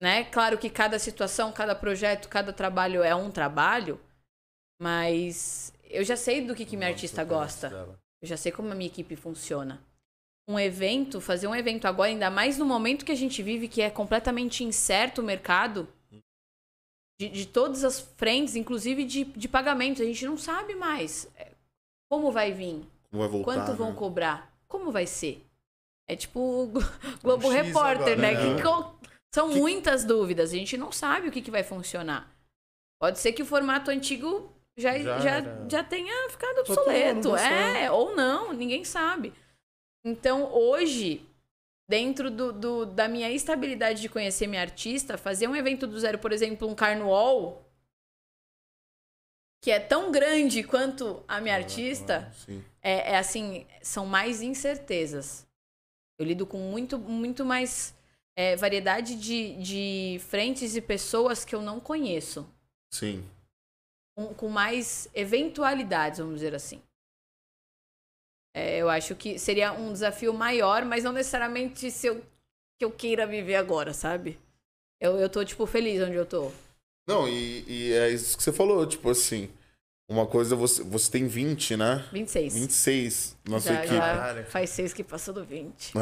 Né? 0.00 0.24
Claro 0.26 0.56
que 0.58 0.70
cada 0.70 0.96
situação, 0.96 1.52
cada 1.52 1.74
projeto, 1.74 2.28
cada 2.28 2.52
trabalho 2.52 3.02
é 3.02 3.14
um 3.14 3.30
trabalho, 3.30 4.00
mas 4.80 5.72
eu 5.84 6.04
já 6.04 6.16
sei 6.16 6.46
do 6.46 6.54
que, 6.54 6.64
que 6.64 6.76
minha 6.76 6.88
artista 6.88 7.24
gosta. 7.24 7.68
Eu 8.22 8.28
já 8.28 8.36
sei 8.36 8.52
como 8.52 8.70
a 8.70 8.76
minha 8.76 8.88
equipe 8.88 9.16
funciona. 9.16 9.84
Um 10.50 10.58
evento, 10.58 11.20
fazer 11.20 11.46
um 11.46 11.54
evento 11.54 11.86
agora, 11.86 12.08
ainda 12.10 12.30
mais 12.30 12.58
no 12.58 12.64
momento 12.66 13.04
que 13.04 13.12
a 13.12 13.16
gente 13.16 13.42
vive, 13.42 13.68
que 13.68 13.80
é 13.80 13.88
completamente 13.90 14.64
incerto 14.64 15.20
o 15.20 15.24
mercado, 15.24 15.88
de, 17.20 17.28
de 17.28 17.46
todas 17.46 17.84
as 17.84 18.00
frentes, 18.16 18.56
inclusive 18.56 19.04
de, 19.04 19.24
de 19.24 19.48
pagamento. 19.48 20.02
A 20.02 20.04
gente 20.04 20.24
não 20.24 20.36
sabe 20.36 20.74
mais 20.74 21.28
é, 21.36 21.52
como 22.10 22.32
vai 22.32 22.52
vir, 22.52 22.82
Como 23.10 23.22
vai 23.22 23.28
voltar, 23.28 23.44
quanto 23.44 23.74
vão 23.76 23.90
né? 23.90 23.96
cobrar, 23.96 24.52
como 24.66 24.90
vai 24.90 25.06
ser. 25.06 25.44
É 26.08 26.16
tipo 26.16 26.40
o 26.40 26.66
Glo- 26.72 26.82
Globo 27.22 27.46
Um 27.48 27.50
Repórter, 27.50 28.14
agora, 28.14 28.16
né? 28.16 28.32
né? 28.32 28.56
Que 28.56 28.62
co- 28.62 28.94
são 29.34 29.50
muitas 29.50 30.04
dúvidas. 30.04 30.50
A 30.52 30.56
gente 30.56 30.76
não 30.76 30.90
sabe 30.90 31.28
o 31.28 31.30
que, 31.30 31.40
que 31.42 31.50
vai 31.50 31.62
funcionar. 31.62 32.28
Pode 33.00 33.18
ser 33.20 33.32
que 33.32 33.42
o 33.42 33.46
formato 33.46 33.90
antigo 33.90 34.52
já, 34.76 34.98
Já 34.98 35.18
já, 35.20 35.68
já 35.68 35.84
tenha 35.84 36.28
ficado 36.30 36.64
Total, 36.64 36.84
obsoleto. 36.84 37.36
É, 37.36 37.90
ou 37.92 38.16
não, 38.16 38.52
ninguém 38.52 38.82
sabe. 38.84 39.32
Então, 40.04 40.52
hoje, 40.52 41.26
dentro 41.88 42.30
do, 42.30 42.52
do- 42.52 42.86
da 42.86 43.06
minha 43.08 43.30
estabilidade 43.30 44.00
de 44.00 44.08
conhecer 44.08 44.46
minha 44.46 44.62
artista, 44.62 45.18
fazer 45.18 45.46
um 45.48 45.56
evento 45.56 45.86
do 45.86 45.98
zero, 45.98 46.18
por 46.18 46.32
exemplo, 46.32 46.68
um 46.68 46.74
carnaval, 46.74 47.64
que 49.62 49.70
é 49.70 49.78
tão 49.78 50.10
grande 50.10 50.62
quanto 50.62 51.22
a 51.28 51.40
minha 51.40 51.54
artista, 51.54 52.32
Sim. 52.46 52.64
é, 52.80 53.12
é 53.12 53.18
assim, 53.18 53.66
são 53.82 54.06
mais 54.06 54.40
incertezas. 54.40 55.46
Eu 56.18 56.24
lido 56.26 56.46
com 56.46 56.58
muito, 56.58 56.98
muito 56.98 57.44
mais 57.44 57.94
é, 58.36 58.56
variedade 58.56 59.16
de, 59.16 59.56
de 59.62 60.18
frentes 60.20 60.76
e 60.76 60.80
pessoas 60.80 61.44
que 61.44 61.54
eu 61.54 61.60
não 61.60 61.78
conheço. 61.78 62.48
Sim. 62.90 63.28
Com, 64.16 64.32
com 64.34 64.48
mais 64.48 65.08
eventualidades, 65.14 66.20
vamos 66.20 66.36
dizer 66.36 66.54
assim. 66.54 66.82
É, 68.54 68.78
eu 68.78 68.88
acho 68.88 69.14
que 69.14 69.38
seria 69.38 69.72
um 69.72 69.92
desafio 69.92 70.32
maior, 70.32 70.84
mas 70.84 71.04
não 71.04 71.12
necessariamente 71.12 71.90
se 71.90 72.08
eu, 72.08 72.20
que 72.78 72.84
eu 72.84 72.90
queira 72.90 73.26
viver 73.26 73.56
agora, 73.56 73.94
sabe? 73.94 74.38
Eu, 75.00 75.16
eu 75.18 75.28
tô, 75.28 75.44
tipo, 75.44 75.64
feliz 75.66 76.02
onde 76.02 76.14
eu 76.14 76.26
tô. 76.26 76.50
Não, 77.08 77.28
e, 77.28 77.64
e 77.66 77.92
é 77.92 78.10
isso 78.10 78.36
que 78.36 78.42
você 78.42 78.52
falou, 78.52 78.86
tipo 78.86 79.08
assim. 79.10 79.48
Uma 80.10 80.26
coisa, 80.26 80.56
você, 80.56 80.82
você 80.82 81.08
tem 81.08 81.28
20, 81.28 81.76
né? 81.76 82.04
26. 82.12 82.54
26 82.54 83.36
na 83.48 83.60
sua 83.60 83.74
já, 83.74 83.84
equipe. 83.84 83.94
já 83.94 84.44
faz 84.46 84.70
seis 84.70 84.92
que 84.92 85.04
passou 85.04 85.32
do 85.32 85.44
20. 85.44 85.96
É, 85.96 86.00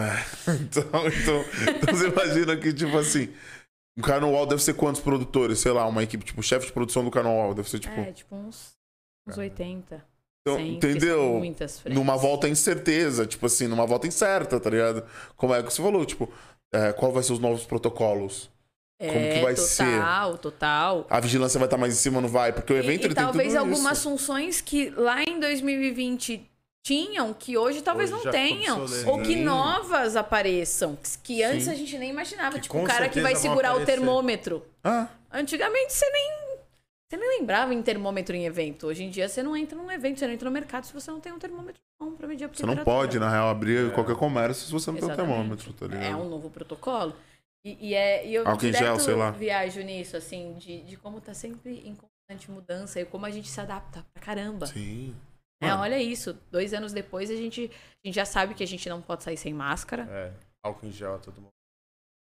então, 0.63 0.83
então, 1.07 1.45
então 1.77 1.95
você 1.95 2.09
imagina 2.09 2.57
que, 2.57 2.73
tipo 2.73 2.97
assim, 2.97 3.35
um 3.99 4.01
carnaval 4.01 4.47
deve 4.47 4.63
ser 4.63 4.73
quantos 4.73 5.03
produtores? 5.03 5.59
Sei 5.59 5.73
lá, 5.73 5.87
uma 5.87 6.03
equipe, 6.03 6.25
tipo, 6.25 6.43
chefe 6.43 6.67
de 6.67 6.73
produção 6.73 7.05
do 7.05 7.11
carnaval. 7.11 7.53
Deve 7.53 7.69
ser, 7.69 7.81
tipo. 7.81 8.01
É, 8.01 8.11
tipo 8.11 8.35
uns, 8.35 8.79
uns 9.27 9.37
80. 9.37 10.03
Então, 10.43 10.57
100, 10.57 10.73
porque 10.73 11.01
são 11.01 11.41
entendeu? 11.41 11.55
Numa 11.91 12.17
volta 12.17 12.49
incerteza, 12.49 13.27
tipo 13.27 13.47
assim, 13.47 13.67
numa 13.67 13.87
volta 13.87 14.07
incerta, 14.07 14.59
tá 14.59 14.71
ligado? 14.71 15.05
Como 15.37 15.55
é 15.55 15.63
que 15.63 15.73
você 15.73 15.83
falou, 15.83 16.05
tipo, 16.05 16.31
é, 16.73 16.93
qual 16.93 17.13
vai 17.13 17.23
ser 17.23 17.33
os 17.33 17.39
novos 17.39 17.65
protocolos? 17.65 18.51
É, 19.01 19.13
como 19.13 19.33
que 19.33 19.41
vai 19.41 19.55
total, 19.55 19.67
ser? 19.69 19.85
Total, 19.85 20.39
total. 20.39 21.07
A 21.09 21.21
vigilância 21.21 21.59
vai 21.59 21.67
estar 21.67 21.77
mais 21.77 21.95
em 21.95 21.97
cima, 21.97 22.21
não 22.21 22.29
vai? 22.29 22.53
Porque 22.53 22.73
o 22.73 22.77
evento 22.77 23.03
e, 23.03 23.07
ele 23.07 23.13
e 23.13 23.17
talvez 23.17 23.53
tem 23.53 23.61
tudo 23.61 23.71
algumas 23.73 23.99
isso. 23.99 24.11
funções 24.11 24.61
que 24.61 24.91
lá 24.91 25.23
em 25.23 25.39
2020 25.39 26.49
tinham, 26.83 27.33
que 27.35 27.57
hoje 27.57 27.83
talvez 27.83 28.11
Hoje 28.11 28.25
não 28.25 28.33
tenham. 28.33 28.85
Ou 29.07 29.21
que 29.23 29.37
novas 29.37 30.17
apareçam. 30.17 30.99
Que 31.23 31.43
antes 31.43 31.65
Sim. 31.67 31.71
a 31.71 31.75
gente 31.75 31.99
nem 31.99 32.11
imaginava. 32.11 32.57
Que 32.57 32.63
tipo, 32.63 32.79
o 32.79 32.85
cara 32.85 33.09
que 33.09 33.21
vai 33.21 33.37
segurar 33.37 33.71
o 33.71 33.83
aparecer. 33.83 33.93
termômetro. 33.93 34.65
Ah, 34.83 35.07
Antigamente 35.31 35.93
você 35.93 36.11
nem. 36.11 36.48
Você 37.09 37.17
nem 37.17 37.41
lembrava 37.41 37.73
em 37.73 37.83
termômetro 37.83 38.37
em 38.37 38.45
evento. 38.45 38.87
Hoje 38.87 39.03
em 39.03 39.09
dia 39.09 39.29
você 39.29 39.43
não 39.43 39.57
entra 39.57 39.77
num 39.77 39.91
evento, 39.91 40.19
você 40.19 40.27
não 40.27 40.35
entra 40.35 40.49
no 40.49 40.53
mercado 40.53 40.85
se 40.85 40.93
você 40.93 41.11
não 41.11 41.21
tem 41.21 41.33
um 41.33 41.39
termômetro 41.39 41.81
bom 41.99 42.13
pra 42.13 42.29
medir 42.29 42.45
a 42.45 42.49
você 42.49 42.67
não 42.67 42.77
pode, 42.77 43.19
na 43.19 43.31
real, 43.31 43.49
abrir 43.49 43.93
qualquer 43.95 44.15
comércio 44.15 44.67
se 44.67 44.73
você 44.73 44.91
não 44.91 44.99
tem 44.99 45.09
um 45.09 45.11
Exatamente. 45.13 45.35
termômetro, 45.35 45.73
tá 45.73 45.87
ligado? 45.87 46.05
É 46.05 46.15
um 46.15 46.29
novo 46.29 46.51
protocolo. 46.51 47.17
E, 47.65 47.89
e 47.89 47.95
é, 47.95 48.27
e 48.27 48.35
eu 48.35 48.45
direto 48.57 48.79
gel, 48.79 48.99
sei 49.01 49.15
lá. 49.15 49.31
viajo 49.31 49.81
nisso, 49.81 50.17
assim, 50.17 50.55
de, 50.59 50.83
de 50.83 50.97
como 50.97 51.21
tá 51.21 51.33
sempre 51.33 51.81
em 51.81 51.95
constante 51.95 52.51
mudança 52.51 53.01
e 53.01 53.07
como 53.07 53.25
a 53.25 53.31
gente 53.31 53.49
se 53.49 53.61
adapta 53.61 54.05
pra 54.13 54.23
caramba. 54.23 54.67
Sim. 54.67 55.17
É, 55.61 55.75
olha 55.75 56.01
isso. 56.01 56.39
Dois 56.51 56.73
anos 56.73 56.93
depois 56.93 57.31
a 57.31 57.35
gente, 57.35 57.71
a 58.05 58.07
gente 58.07 58.15
já 58.15 58.25
sabe 58.25 58.55
que 58.55 58.63
a 58.63 58.67
gente 58.67 58.89
não 58.89 59.01
pode 59.01 59.25
sair 59.25 59.37
sem 59.37 59.53
máscara. 59.53 60.07
É, 60.11 60.33
álcool 60.63 60.87
em 60.87 60.93
gel, 60.93 61.19
todo 61.19 61.41
mundo. 61.41 61.58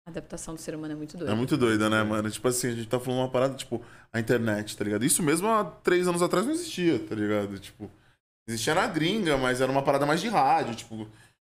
A 0.08 0.12
adaptação 0.12 0.56
do 0.56 0.60
ser 0.62 0.74
humano 0.76 0.94
é 0.94 0.96
muito 0.96 1.18
doida. 1.18 1.32
É 1.32 1.36
muito 1.36 1.56
doida, 1.58 1.90
né, 1.90 2.02
mano? 2.04 2.30
Tipo 2.32 2.48
assim, 2.48 2.68
a 2.70 2.72
gente 2.72 2.88
tá 2.88 3.00
falando 3.00 3.20
uma 3.20 3.30
parada, 3.30 3.54
tipo, 3.56 3.82
a 4.12 4.20
internet, 4.20 4.76
tá 4.76 4.84
ligado? 4.84 5.06
Isso 5.06 5.22
mesmo 5.22 5.48
há 5.48 5.64
três 5.64 6.08
anos 6.08 6.22
atrás 6.22 6.46
não 6.46 6.54
existia, 6.54 6.98
tá 7.00 7.14
ligado? 7.16 7.60
Tipo, 7.60 7.92
existia 8.48 8.74
na 8.74 8.88
gringa, 8.88 9.38
mas 9.38 9.62
era 9.62 9.72
uma 9.72 9.84
parada 9.84 10.06
mais 10.06 10.20
de 10.22 10.28
rádio, 10.28 10.74
tipo, 10.76 11.08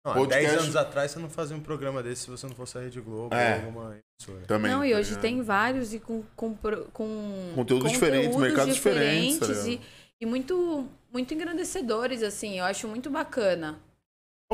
Não, 0.06 0.14
Podcast- 0.14 0.46
10 0.52 0.62
anos 0.64 0.76
atrás 0.76 1.12
você 1.12 1.20
não 1.20 1.30
fazia 1.30 1.56
um 1.56 1.62
programa 1.62 2.04
desse 2.04 2.24
se 2.24 2.30
você 2.30 2.46
não 2.46 2.54
fosse 2.54 2.78
a 2.78 2.82
Rede 2.82 3.00
Globo 3.00 3.34
É. 3.34 3.52
ou 3.60 3.66
alguma 3.66 3.98
emissora. 4.20 4.46
também. 4.46 4.70
Não, 4.72 4.84
e 4.86 4.92
tá 4.92 4.98
hoje 5.00 5.10
ligado? 5.12 5.22
tem 5.22 5.42
vários 5.42 5.94
e 5.94 6.00
com, 6.00 6.22
com, 6.36 6.54
com 6.92 7.52
Conteúdos 7.56 7.90
diferentes, 7.92 8.36
mercados 8.38 8.76
diferentes, 8.76 9.40
tá 9.40 9.46
diferentes 9.48 9.66
e, 9.66 9.70
ligado? 9.72 9.88
e 10.22 10.26
muito, 10.26 10.88
muito 11.12 11.34
engrandecedores, 11.34 12.22
assim. 12.22 12.60
Eu 12.60 12.66
acho 12.66 12.86
muito 12.88 13.10
bacana. 13.10 13.80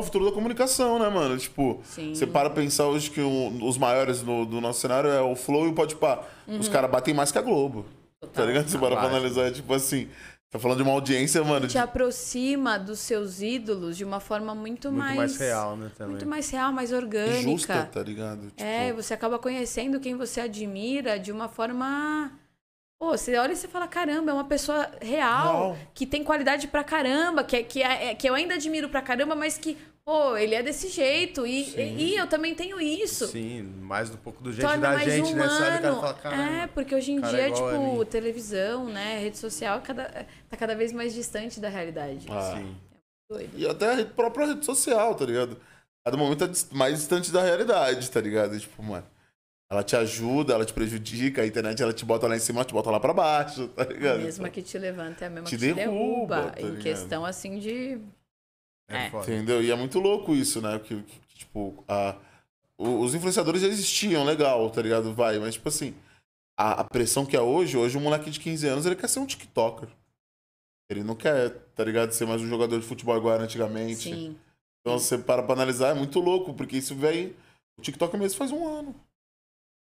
É 0.00 0.02
o 0.02 0.04
futuro 0.04 0.24
da 0.24 0.32
comunicação, 0.32 0.98
né, 0.98 1.08
mano? 1.10 1.36
Tipo, 1.36 1.78
Sim. 1.84 2.14
você 2.14 2.26
para 2.26 2.48
pensar 2.48 2.86
hoje 2.86 3.10
que 3.10 3.20
o- 3.20 3.64
os 3.68 3.76
maiores 3.76 4.22
no- 4.22 4.46
do 4.46 4.58
nosso 4.60 4.80
cenário 4.80 5.10
é 5.10 5.20
o 5.20 5.36
Flow 5.36 5.66
e 5.66 5.68
o 5.68 5.74
Podpah. 5.74 6.22
Os 6.48 6.66
Uhum. 6.66 6.72
caras 6.72 6.90
batem 6.90 7.12
mais 7.12 7.30
que 7.30 7.36
a 7.38 7.42
Globo, 7.42 7.84
tá 8.18 8.26
Total. 8.26 8.46
ligado? 8.46 8.68
Você 8.68 8.78
para 8.78 8.96
pra 8.96 9.04
analisar, 9.06 9.42
é 9.48 9.50
tipo 9.50 9.74
assim, 9.74 10.08
tá 10.50 10.58
falando 10.58 10.78
de 10.78 10.82
uma 10.84 10.92
audiência, 10.92 11.44
mano, 11.44 11.66
Te 11.66 11.72
de- 11.72 11.78
aproxima 11.78 12.78
dos 12.78 12.98
seus 13.00 13.42
ídolos 13.42 13.94
de 13.96 14.04
uma 14.04 14.20
forma 14.20 14.54
muito, 14.54 14.90
Muito 14.90 15.14
mais 15.16 15.36
real, 15.36 15.76
né, 15.76 15.90
também. 15.96 16.12
Muito 16.12 16.26
mais 16.26 16.48
real, 16.48 16.72
mais 16.72 16.92
orgânica. 16.92 17.42
justa, 17.42 17.84
tá 17.92 18.02
ligado? 18.02 18.46
Tipo, 18.46 18.62
É, 18.62 18.90
você 18.94 19.12
acaba 19.12 19.38
conhecendo 19.38 20.00
quem 20.00 20.16
você 20.16 20.40
admira 20.40 21.18
de 21.18 21.30
uma 21.30 21.46
forma. 21.48 22.32
Pô, 23.02 23.16
você 23.16 23.34
olha 23.38 23.52
e 23.52 23.56
você 23.56 23.66
fala, 23.66 23.88
caramba, 23.88 24.30
é 24.30 24.34
uma 24.34 24.44
pessoa 24.44 24.86
real, 25.00 25.52
Real. 25.70 25.76
que 25.94 26.04
tem 26.04 26.22
qualidade 26.22 26.68
pra 26.68 26.84
caramba, 26.84 27.42
que, 27.42 27.56
é- 27.56 27.62
que, 27.62 27.82
é- 27.82 28.14
que 28.14 28.28
eu 28.28 28.34
ainda 28.34 28.56
admiro 28.56 28.90
pra 28.90 29.00
caramba, 29.00 29.34
mas 29.34 29.56
que, 29.56 29.78
pô, 30.04 30.36
ele 30.36 30.54
é 30.54 30.62
desse 30.62 30.88
jeito. 30.88 31.46
E, 31.46 31.64
Sim. 31.64 31.96
e 31.96 32.16
eu 32.16 32.26
também 32.26 32.54
tenho 32.54 32.80
isso. 32.80 33.26
Sim, 33.28 33.62
mais 33.62 34.10
um 34.10 34.16
pouco 34.16 34.42
do 34.42 34.52
jeito 34.52 34.66
Torna 34.66 34.82
da 34.88 34.94
mais 34.94 35.04
gente, 35.12 35.34
né? 35.34 35.48
Você 35.48 35.62
olha 35.62 35.74
e 35.74 35.78
o 35.78 35.80
cara 35.80 35.92
humano. 35.92 36.18
fala, 36.20 36.62
é, 36.62 36.66
porque 36.66 36.94
hoje 36.94 37.12
em 37.12 37.20
cara 37.20 37.32
dia, 37.32 37.40
é 37.42 37.46
a 37.48 37.52
tipo, 37.52 38.04
televisão, 38.06 38.86
né, 38.88 39.18
rede 39.20 39.38
social, 39.38 39.80
cada, 39.82 40.26
tá 40.48 40.56
cada 40.56 40.74
vez 40.74 40.92
mais 40.92 41.14
distante 41.14 41.60
da 41.60 41.68
realidade. 41.68 42.26
Ah. 42.30 42.54
Sim. 42.56 42.76
Doido. 43.30 43.56
E 43.56 43.66
até 43.66 44.00
a 44.02 44.06
própria 44.06 44.46
rede 44.46 44.64
social, 44.64 45.14
tá 45.14 45.24
ligado? 45.24 45.56
Cada 46.04 46.16
momento 46.16 46.44
é 46.44 46.48
dis- 46.48 46.68
mais 46.72 46.96
distante 46.98 47.30
da 47.30 47.42
realidade, 47.42 48.10
tá 48.10 48.20
ligado? 48.20 48.56
E, 48.56 48.60
tipo, 48.60 48.82
mano, 48.82 49.06
ela 49.70 49.84
te 49.84 49.94
ajuda, 49.94 50.54
ela 50.54 50.64
te 50.64 50.72
prejudica, 50.72 51.42
a 51.42 51.46
internet 51.46 51.80
ela 51.80 51.92
te 51.92 52.04
bota 52.04 52.26
lá 52.26 52.34
em 52.36 52.40
cima, 52.40 52.58
ela 52.60 52.64
te 52.64 52.72
bota 52.74 52.90
lá 52.90 52.98
pra 52.98 53.12
baixo, 53.14 53.68
tá 53.68 53.82
A 53.82 53.84
ligado? 53.86 54.20
mesma 54.20 54.48
que 54.48 54.62
te 54.62 54.76
levanta 54.78 55.24
é 55.24 55.28
a 55.28 55.30
mesma 55.30 55.48
Te 55.48 55.56
que 55.56 55.68
te 55.68 55.74
derruba, 55.74 56.36
derruba. 56.36 56.50
tá 56.52 56.60
em 56.60 56.76
questão, 56.78 57.24
assim, 57.24 57.58
de... 57.60 58.00
É, 58.90 59.06
É. 59.06 59.10
foda. 59.10 59.24
Entendeu? 59.32 59.62
E 59.62 59.70
é 59.70 59.74
muito 59.76 59.98
louco 59.98 60.34
isso, 60.34 60.60
né? 60.60 60.78
Que, 60.78 61.02
que, 61.02 61.20
tipo, 61.36 61.84
a, 61.88 62.16
os 62.76 63.14
influenciadores 63.14 63.62
já 63.62 63.68
existiam, 63.68 64.24
legal, 64.24 64.68
tá 64.70 64.82
ligado? 64.82 65.14
Vai, 65.14 65.38
mas, 65.38 65.54
tipo 65.54 65.68
assim, 65.68 65.94
a, 66.58 66.80
a 66.80 66.84
pressão 66.84 67.24
que 67.24 67.36
é 67.36 67.40
hoje, 67.40 67.76
hoje 67.76 67.96
um 67.96 68.00
moleque 68.02 68.30
de 68.30 68.40
15 68.40 68.66
anos, 68.66 68.86
ele 68.86 68.96
quer 68.96 69.08
ser 69.08 69.20
um 69.20 69.26
TikToker. 69.26 69.88
Ele 70.90 71.04
não 71.04 71.14
quer, 71.14 71.50
tá 71.74 71.84
ligado? 71.84 72.10
Ser 72.12 72.26
mais 72.26 72.42
um 72.42 72.48
jogador 72.48 72.78
de 72.80 72.86
futebol 72.86 73.16
igual 73.16 73.34
era 73.34 73.44
antigamente. 73.44 74.10
Sim. 74.10 74.36
Então 74.80 74.98
você 74.98 75.16
para 75.16 75.42
pra 75.42 75.52
analisar, 75.52 75.90
é 75.90 75.94
muito 75.94 76.18
louco, 76.20 76.52
porque 76.54 76.76
isso 76.76 76.94
vem. 76.96 77.34
O 77.78 77.82
TikTok 77.82 78.16
mesmo 78.18 78.36
faz 78.38 78.50
um 78.50 78.66
ano. 78.66 78.94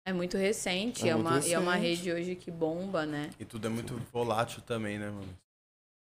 É 0.06 0.12
muito 0.12 0.36
recente, 0.36 1.06
É 1.06 1.12
é, 1.12 1.14
muito 1.14 1.28
uma, 1.28 1.46
e 1.46 1.52
é 1.54 1.58
uma 1.58 1.74
recente. 1.74 2.08
rede 2.10 2.12
hoje 2.12 2.34
que 2.36 2.50
bomba, 2.50 3.06
né? 3.06 3.30
E 3.38 3.44
tudo 3.44 3.66
é 3.66 3.70
muito 3.70 3.94
volátil 4.12 4.60
também, 4.62 4.98
né, 4.98 5.08
mano? 5.10 5.28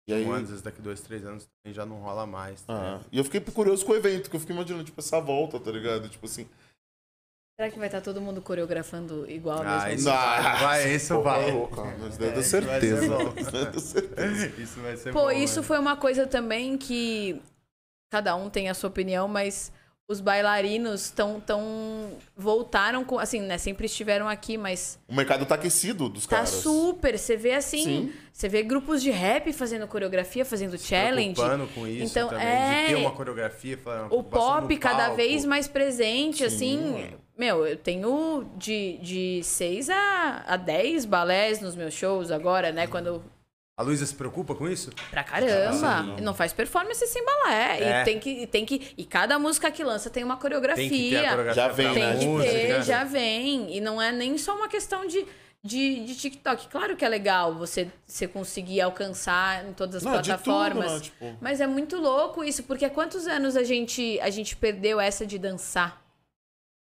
E 0.07 0.13
aí. 0.13 0.25
Um 0.25 0.31
ano, 0.31 0.43
às 0.43 0.49
vezes 0.49 0.61
daqui 0.63 0.81
dois, 0.81 1.01
três 1.01 1.25
anos 1.25 1.45
também 1.61 1.73
já 1.75 1.85
não 1.85 1.97
rola 1.97 2.25
mais. 2.25 2.61
tá 2.61 2.73
Ah, 2.73 3.01
e 3.11 3.17
eu 3.17 3.23
fiquei 3.23 3.41
curioso 3.41 3.85
com 3.85 3.91
o 3.91 3.95
evento, 3.95 4.29
que 4.29 4.35
eu 4.35 4.39
fiquei 4.39 4.55
imaginando, 4.55 4.83
tipo, 4.85 4.99
essa 4.99 5.19
volta, 5.19 5.59
tá 5.59 5.71
ligado? 5.71 6.07
Tipo 6.09 6.25
assim. 6.25 6.47
Será 7.59 7.71
que 7.71 7.79
vai 7.79 7.87
estar 7.87 8.01
todo 8.01 8.21
mundo 8.21 8.39
coreografando 8.41 9.29
igual 9.29 9.63
Ah, 9.63 9.85
mesmo? 9.85 9.99
isso 9.99 10.05
Não. 10.05 10.13
vai, 10.15 10.93
isso 10.95 11.13
Pô, 11.15 11.21
vai. 11.23 11.67
tá 11.69 11.97
mas 11.99 12.17
deve 12.17 12.31
ter 12.31 12.37
É, 12.37 12.39
isso 12.41 12.49
certeza. 12.49 13.05
Isso 13.05 13.71
ter 13.73 13.79
certeza. 13.81 14.47
Isso 14.61 14.79
vai 14.81 14.97
ser 14.97 15.11
Pô, 15.11 15.21
bom, 15.23 15.31
isso 15.31 15.55
mano. 15.55 15.67
foi 15.67 15.79
uma 15.79 15.97
coisa 15.97 16.27
também 16.27 16.77
que 16.77 17.41
cada 18.11 18.35
um 18.35 18.49
tem 18.49 18.69
a 18.69 18.73
sua 18.75 18.89
opinião, 18.89 19.27
mas 19.27 19.71
os 20.07 20.21
bailarinos 20.21 21.03
estão 21.05 21.39
tão 21.39 22.11
voltaram 22.35 23.03
com 23.03 23.19
assim, 23.19 23.41
né, 23.41 23.57
sempre 23.57 23.87
estiveram 23.87 24.27
aqui, 24.29 24.57
mas 24.57 24.97
O 25.07 25.13
mercado 25.13 25.45
tá 25.45 25.55
aquecido 25.55 26.07
dos 26.07 26.25
tá 26.25 26.37
caras. 26.37 26.49
super, 26.49 27.17
você 27.19 27.35
vê 27.35 27.53
assim, 27.53 27.83
Sim. 27.83 28.13
você 28.31 28.47
vê 28.47 28.63
grupos 28.63 29.03
de 29.03 29.11
rap 29.11 29.51
fazendo 29.51 29.85
coreografia, 29.85 30.45
fazendo 30.45 30.77
Se 30.77 30.87
challenge. 30.87 31.35
com 31.75 31.85
isso 31.85 32.03
Então, 32.05 32.29
também, 32.29 32.47
é, 32.47 32.81
de 32.83 32.87
ter 32.93 32.95
uma 32.95 33.11
coreografia. 33.11 33.77
o 34.09 34.23
pop 34.23 34.77
cada 34.77 35.09
vez 35.09 35.43
mais 35.43 35.67
presente, 35.67 36.37
Sim, 36.37 36.45
assim. 36.55 37.09
Meu, 37.37 37.67
eu 37.67 37.77
tenho 37.77 38.49
de, 38.55 38.97
de 38.99 39.41
6 39.43 39.89
a, 39.91 40.43
a 40.47 40.57
10 40.57 41.05
balés 41.05 41.59
nos 41.61 41.75
meus 41.75 41.93
shows 41.93 42.31
agora, 42.31 42.71
né? 42.71 42.87
Quando 42.87 43.21
A 43.77 43.83
Luísa 43.83 44.07
se 44.07 44.15
preocupa 44.15 44.55
com 44.55 44.67
isso? 44.67 44.89
Pra 45.11 45.23
caramba. 45.23 46.01
Não 46.19 46.33
faz 46.33 46.51
performance 46.51 47.05
sem 47.05 47.23
balé. 47.23 47.79
É. 47.79 48.01
E 48.01 48.05
tem 48.05 48.19
que, 48.19 48.47
tem 48.47 48.65
que. 48.65 48.91
E 48.97 49.05
cada 49.05 49.37
música 49.37 49.69
que 49.69 49.83
lança 49.83 50.09
tem 50.09 50.23
uma 50.23 50.35
coreografia. 50.35 50.89
Tem 50.89 50.99
que 50.99 51.09
ter 51.11 51.25
a 51.25 51.29
coreografia 51.29 51.63
Já 51.63 51.67
vem, 51.71 51.93
pra 51.93 51.99
né? 51.99 52.09
Tem 52.11 52.19
que 52.19 52.25
música. 52.25 52.51
ter, 52.51 52.83
já 52.83 53.03
vem. 53.03 53.77
E 53.77 53.79
não 53.79 54.01
é 54.01 54.11
nem 54.11 54.35
só 54.39 54.55
uma 54.55 54.67
questão 54.67 55.05
de, 55.05 55.23
de, 55.63 56.03
de 56.05 56.15
TikTok. 56.15 56.69
Claro 56.69 56.95
que 56.95 57.05
é 57.05 57.07
legal 57.07 57.53
você, 57.53 57.87
você 58.03 58.27
conseguir 58.27 58.81
alcançar 58.81 59.63
em 59.69 59.73
todas 59.73 59.97
as 59.97 60.03
Não, 60.03 60.11
de 60.23 60.31
tudo, 60.31 60.43
plataformas. 60.43 60.91
né? 60.93 60.99
Tipo- 61.01 61.37
Mas 61.39 61.61
é 61.61 61.67
muito 61.67 61.97
louco 61.97 62.43
isso, 62.43 62.63
porque 62.63 62.83
há 62.83 62.89
quantos 62.89 63.27
anos 63.27 63.55
a 63.55 63.63
gente, 63.63 64.19
a 64.21 64.31
gente 64.31 64.55
perdeu 64.55 64.99
essa 64.99 65.23
de 65.23 65.37
dançar? 65.37 66.01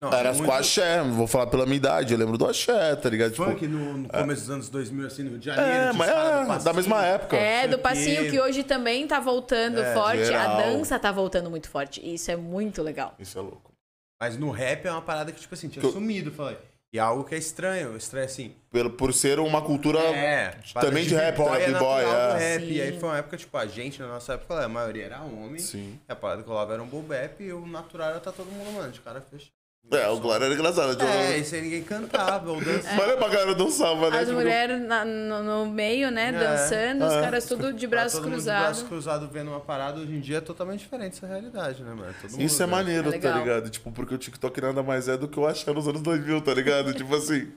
Não, 0.01 0.13
Era 0.13 0.31
muito 0.31 0.45
com 0.45 0.53
axé, 0.53 1.01
vou 1.03 1.27
falar 1.27 1.47
pela 1.47 1.65
minha 1.65 1.75
idade, 1.75 2.13
eu 2.13 2.17
lembro 2.19 2.37
do 2.37 2.45
axé, 2.47 2.95
tá 2.95 3.09
ligado? 3.09 3.31
Tipo, 3.31 3.43
Funk 3.43 3.67
no, 3.67 3.97
no 3.97 4.07
começo 4.07 4.41
dos 4.41 4.49
anos 4.49 4.69
2000, 4.69 5.05
assim, 5.07 5.23
no 5.23 5.31
Rio 5.31 5.39
de 5.39 5.45
Janeiro. 5.47 5.71
é, 5.71 5.91
mas 5.93 6.61
é, 6.61 6.63
da 6.63 6.71
mesma 6.71 7.05
época. 7.05 7.35
É, 7.35 7.67
do 7.67 7.77
passinho 7.77 8.31
que 8.31 8.39
hoje 8.39 8.63
também 8.63 9.05
tá 9.05 9.19
voltando 9.19 9.83
forte. 9.93 10.23
geral. 10.23 10.57
A 10.57 10.61
dança 10.61 10.97
tá 10.97 11.11
voltando 11.11 11.49
muito 11.49 11.69
forte. 11.69 11.99
E 12.01 12.13
isso 12.13 12.31
é 12.31 12.37
muito 12.37 12.81
legal. 12.81 13.13
Isso 13.19 13.37
é 13.37 13.41
louco. 13.41 13.73
Mas 14.21 14.37
no 14.37 14.51
rap 14.51 14.85
é 14.85 14.91
uma 14.91 15.01
parada 15.01 15.33
que, 15.33 15.41
tipo 15.41 15.53
assim, 15.53 15.67
tinha 15.67 15.81
Que 15.81 15.87
eu- 15.87 15.91
sumido, 15.91 16.31
falei. 16.31 16.57
E 16.93 16.97
é 16.97 17.01
algo 17.01 17.25
que 17.25 17.35
é 17.35 17.37
estranho. 17.37 17.95
Estranho 17.97 18.25
assim. 18.25 18.55
Pelo, 18.71 18.89
por 18.91 19.13
ser 19.13 19.37
uma 19.39 19.61
cultura 19.61 19.99
É, 19.99 20.55
também 20.79 21.05
de 21.05 21.13
rap, 21.13 21.35
b-boy 21.37 21.57
né? 21.59 21.63
é 21.65 21.71
do 21.71 21.85
é. 21.85 22.37
rap. 22.55 22.63
E 22.63 22.81
aí 22.81 22.93
Sim. 22.93 22.99
foi 23.01 23.09
uma 23.09 23.17
época, 23.17 23.35
tipo, 23.37 23.57
a 23.57 23.65
gente, 23.67 23.99
na 24.01 24.07
nossa 24.07 24.33
época, 24.33 24.63
a 24.63 24.67
maioria 24.69 25.05
era 25.05 25.21
homem. 25.21 25.59
Sim. 25.59 25.99
E 26.07 26.11
a 26.11 26.15
parada 26.15 26.41
que 26.41 26.47
rolava 26.47 26.73
era 26.73 26.81
um 26.81 26.87
bap 26.87 27.43
e 27.43 27.51
o 27.53 27.65
natural 27.67 28.11
era 28.11 28.19
tá 28.21 28.31
todo 28.31 28.47
mundo, 28.49 28.71
mano, 28.71 28.91
de 28.93 29.01
cara 29.01 29.19
fechado. 29.21 29.51
É, 29.91 30.07
o 30.07 30.19
Glória 30.19 30.45
era 30.45 30.53
engraçado. 30.53 31.01
É, 31.01 31.39
isso 31.39 31.55
aí 31.55 31.61
ninguém 31.61 31.81
cantava, 31.83 32.51
ou 32.51 32.61
dançava. 32.63 32.95
Mas 32.95 33.07
lembra 33.07 33.25
a 33.25 33.29
galera 33.29 33.55
dançava, 33.55 34.09
né? 34.11 34.17
As 34.19 34.27
Tipo, 34.27 34.33
mulheres 34.39 34.81
no, 34.87 35.43
no 35.43 35.65
meio, 35.71 36.11
né, 36.11 36.31
dançando, 36.31 37.05
os 37.05 37.13
É. 37.13 37.21
caras 37.21 37.45
tudo 37.45 37.73
de 37.73 37.87
braços 37.87 38.13
todo 38.19 38.23
mundo 38.25 38.29
de 38.29 38.35
cruzados. 38.43 38.65
braço 38.67 38.85
cruzado 38.85 39.27
vendo 39.33 39.47
uma 39.49 39.59
parada, 39.59 39.99
hoje 39.99 40.13
em 40.13 40.19
dia 40.19 40.37
é 40.37 40.41
totalmente 40.41 40.81
diferente 40.81 41.17
essa 41.17 41.25
realidade, 41.25 41.81
né, 41.81 41.93
mano? 41.95 42.13
Todo 42.21 42.31
mundo 42.31 42.41
Isso 42.41 42.61
é 42.61 42.65
maneiro, 42.67 43.13
É 43.13 43.17
tá 43.17 43.31
ligado? 43.31 43.69
Tipo, 43.71 43.91
porque 43.91 44.13
o 44.13 44.17
TikTok 44.19 44.61
nada 44.61 44.83
mais 44.83 45.07
é 45.07 45.17
do 45.17 45.27
que 45.27 45.37
eu 45.39 45.47
achava 45.47 45.73
nos 45.73 45.87
anos 45.87 46.01
2000, 46.01 46.39
tá 46.41 46.53
ligado? 46.53 46.93
tipo 46.93 47.15
assim. 47.15 47.51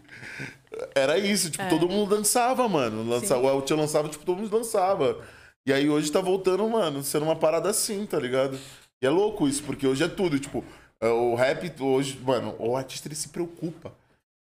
Era 0.94 1.18
isso, 1.18 1.50
tipo, 1.50 1.68
todo 1.68 1.88
mundo 1.88 2.16
dançava, 2.16 2.66
mano. 2.68 3.06
Lançava, 3.08 3.52
o 3.54 3.60
tio 3.60 3.76
lançava, 3.76 4.08
tipo, 4.08 4.24
todo 4.24 4.38
mundo 4.38 4.48
dançava. 4.48 5.18
E 5.66 5.72
aí 5.72 5.88
hoje 5.88 6.10
tá 6.10 6.20
voltando, 6.20 6.66
mano, 6.68 7.02
sendo 7.02 7.24
uma 7.26 7.36
parada 7.36 7.68
assim, 7.68 8.04
tá 8.06 8.18
ligado? 8.18 8.58
E 9.02 9.06
é 9.06 9.10
louco 9.10 9.46
isso, 9.46 9.62
porque 9.64 9.86
hoje 9.86 10.02
é 10.02 10.08
tudo, 10.08 10.38
tipo, 10.38 10.64
é, 10.64 10.81
o 11.08 11.34
rap 11.34 11.72
hoje, 11.80 12.18
mano, 12.22 12.54
o 12.58 12.76
artista 12.76 13.08
ele 13.08 13.14
se 13.14 13.28
preocupa. 13.28 13.92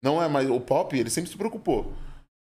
Não 0.03 0.22
é 0.22 0.28
mais. 0.28 0.49
O 0.49 0.60
pop, 0.60 0.97
ele 0.97 1.10
sempre 1.10 1.30
se 1.30 1.38
preocupou. 1.38 1.93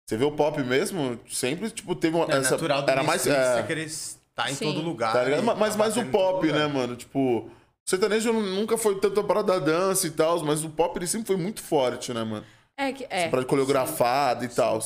Você 0.07 0.15
vê 0.15 0.24
o 0.24 0.32
pop 0.32 0.61
mesmo, 0.63 1.20
sempre, 1.28 1.70
tipo, 1.70 1.93
teve 1.95 2.15
uma. 2.15 2.26
É 2.26 2.38
essa, 2.38 2.51
natural 2.51 2.84
do 2.84 2.89
era 2.89 3.03
mais. 3.03 3.28
é, 3.28 3.55
você 3.61 3.68
querer 3.68 3.84
estar 3.86 4.49
em 4.49 4.55
Sim. 4.55 4.65
todo 4.65 4.82
lugar. 4.82 5.13
Tá 5.13 5.24
ligado? 5.24 5.43
Mas, 5.43 5.57
mas 5.57 5.72
tá 5.74 5.78
mais 5.78 5.97
o 5.97 6.05
pop, 6.05 6.47
né, 6.51 6.68
mano? 6.68 6.95
Tipo, 6.95 7.20
o 7.20 7.51
sertanejo 7.86 8.32
nunca 8.32 8.78
foi 8.78 8.99
tanto 8.99 9.20
a 9.20 9.24
parada 9.24 9.59
da 9.59 9.65
dança 9.65 10.07
e 10.07 10.11
tal, 10.11 10.43
mas 10.45 10.63
o 10.63 10.70
pop 10.70 10.97
ele 10.97 11.07
sempre 11.07 11.28
foi 11.28 11.38
muito 11.38 11.61
forte, 11.61 12.13
né, 12.13 12.24
mano? 12.24 12.45
É, 12.78 12.93
que, 12.93 13.05
é. 13.09 13.28
Pra 13.28 13.43
coreografada 13.43 14.45
e 14.45 14.49
tal. 14.49 14.80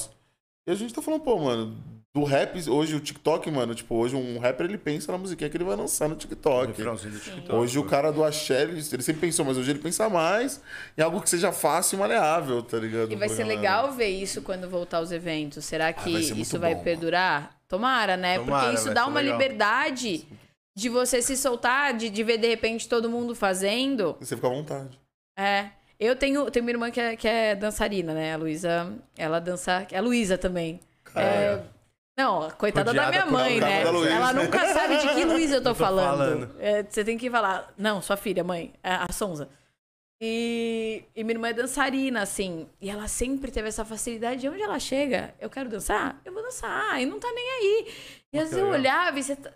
E 0.66 0.72
a 0.72 0.76
gente 0.76 0.94
tá 0.94 1.02
falando, 1.02 1.22
pô, 1.22 1.38
mano, 1.38 1.78
do 2.14 2.26
rap, 2.26 2.70
hoje 2.70 2.94
o 2.94 3.00
TikTok, 3.00 3.50
mano, 3.50 3.74
tipo, 3.74 3.96
hoje 3.96 4.18
um 4.18 4.38
rapper 4.38 4.66
ele 4.66 4.78
pensa 4.78 5.12
na 5.14 5.18
musiquinha 5.18 5.50
que 5.50 5.56
ele 5.56 5.64
vai 5.64 5.78
lançar 5.78 6.10
no 6.10 6.16
TikTok. 6.16 6.74
TikTok. 6.74 7.54
Hoje 7.54 7.80
o 7.80 7.86
cara 7.86 8.12
do 8.12 8.22
axé, 8.22 8.64
ele, 8.64 8.74
ele 8.74 9.02
sempre 9.02 9.22
pensou, 9.22 9.46
mas 9.46 9.58
hoje 9.58 9.72
ele 9.72 9.80
pensa 9.80 10.10
mais 10.10 10.62
em 10.98 11.02
algo 11.02 11.22
que 11.22 11.30
seja 11.30 11.54
fácil 11.54 11.96
e 11.96 12.00
maleável, 12.00 12.62
tá 12.64 12.78
ligado? 12.78 13.14
E 13.14 13.16
vai 13.16 13.30
ser 13.30 13.44
galera. 13.44 13.56
legal 13.56 13.92
ver 13.94 14.10
isso 14.10 14.42
quando 14.42 14.70
voltar 14.70 14.98
aos 14.98 15.12
eventos. 15.14 15.64
Será 15.64 15.94
que 15.94 16.12
vai 16.12 16.22
ser 16.22 16.34
muito 16.34 16.46
isso 16.46 16.60
vai 16.60 16.76
bom, 16.76 16.84
perdurar? 16.84 17.56
Tomara, 17.70 18.18
né? 18.18 18.38
Tomara, 18.40 18.64
Porque 18.64 18.76
isso 18.76 18.86
vai 18.86 18.94
dá 18.94 19.08
uma 19.08 19.22
legal. 19.22 19.40
liberdade 19.40 20.28
de 20.76 20.90
você 20.90 21.22
se 21.22 21.38
soltar, 21.38 21.94
de, 21.94 22.10
de 22.10 22.24
ver 22.26 22.38
de 22.38 22.48
repente 22.48 22.90
todo 22.90 23.10
mundo 23.10 23.34
fazendo. 23.34 24.18
Você 24.20 24.36
fica 24.36 24.48
à 24.48 24.52
vontade. 24.52 25.00
É. 25.40 25.70
Eu 25.98 26.18
tenho, 26.18 26.52
tenho 26.52 26.66
uma 26.66 26.72
irmã 26.72 26.92
que 26.92 27.00
é, 27.00 27.16
que 27.16 27.28
é 27.28 27.56
dançarina, 27.56 28.14
né? 28.14 28.34
A 28.34 28.38
Luísa, 28.38 28.92
ela 29.18 29.40
dança. 29.40 29.88
É 29.92 29.98
a 29.98 30.02
Luísa 30.02 30.38
também. 30.38 30.82
É, 31.16 31.62
não, 32.24 32.50
coitada 32.52 32.94
da 32.94 33.10
minha 33.10 33.26
mãe, 33.26 33.60
né? 33.60 33.90
Luísa. 33.90 34.14
Ela 34.14 34.34
nunca 34.34 34.74
sabe 34.74 34.98
de 34.98 35.08
que 35.16 35.26
Luísa 35.26 35.56
eu 35.56 35.62
tô, 35.64 35.70
Eu 35.72 35.74
tô 35.74 35.80
falando. 35.80 36.06
falando. 36.18 36.56
É, 36.60 36.84
você 36.84 37.04
tem 37.04 37.18
que 37.18 37.30
falar, 37.30 37.74
não, 37.78 38.02
sua 38.02 38.18
filha, 38.18 38.44
mãe, 38.44 38.74
é 38.84 38.94
a 38.94 39.08
Sonza. 39.12 39.50
E, 40.24 41.04
e 41.16 41.24
minha 41.24 41.34
irmã 41.36 41.48
é 41.50 41.54
dançarina, 41.54 42.22
assim. 42.22 42.68
E 42.80 42.90
ela 42.90 43.08
sempre 43.08 43.50
teve 43.50 43.68
essa 43.68 43.84
facilidade. 43.84 44.42
De 44.42 44.50
onde 44.50 44.62
ela 44.62 44.78
chega, 44.80 45.34
eu 45.40 45.50
quero 45.50 45.68
dançar, 45.68 46.22
eu 46.24 46.32
vou 46.32 46.44
dançar. 46.44 47.02
E 47.02 47.06
não 47.08 47.20
tá 47.20 47.28
nem 47.34 47.50
aí. 47.52 47.94
E 48.32 48.38
às 48.38 48.50
vezes 48.50 48.58
eu 48.60 48.68
olhava 48.70 49.18
e 49.18 49.24
você. 49.24 49.36
tá- 49.36 49.52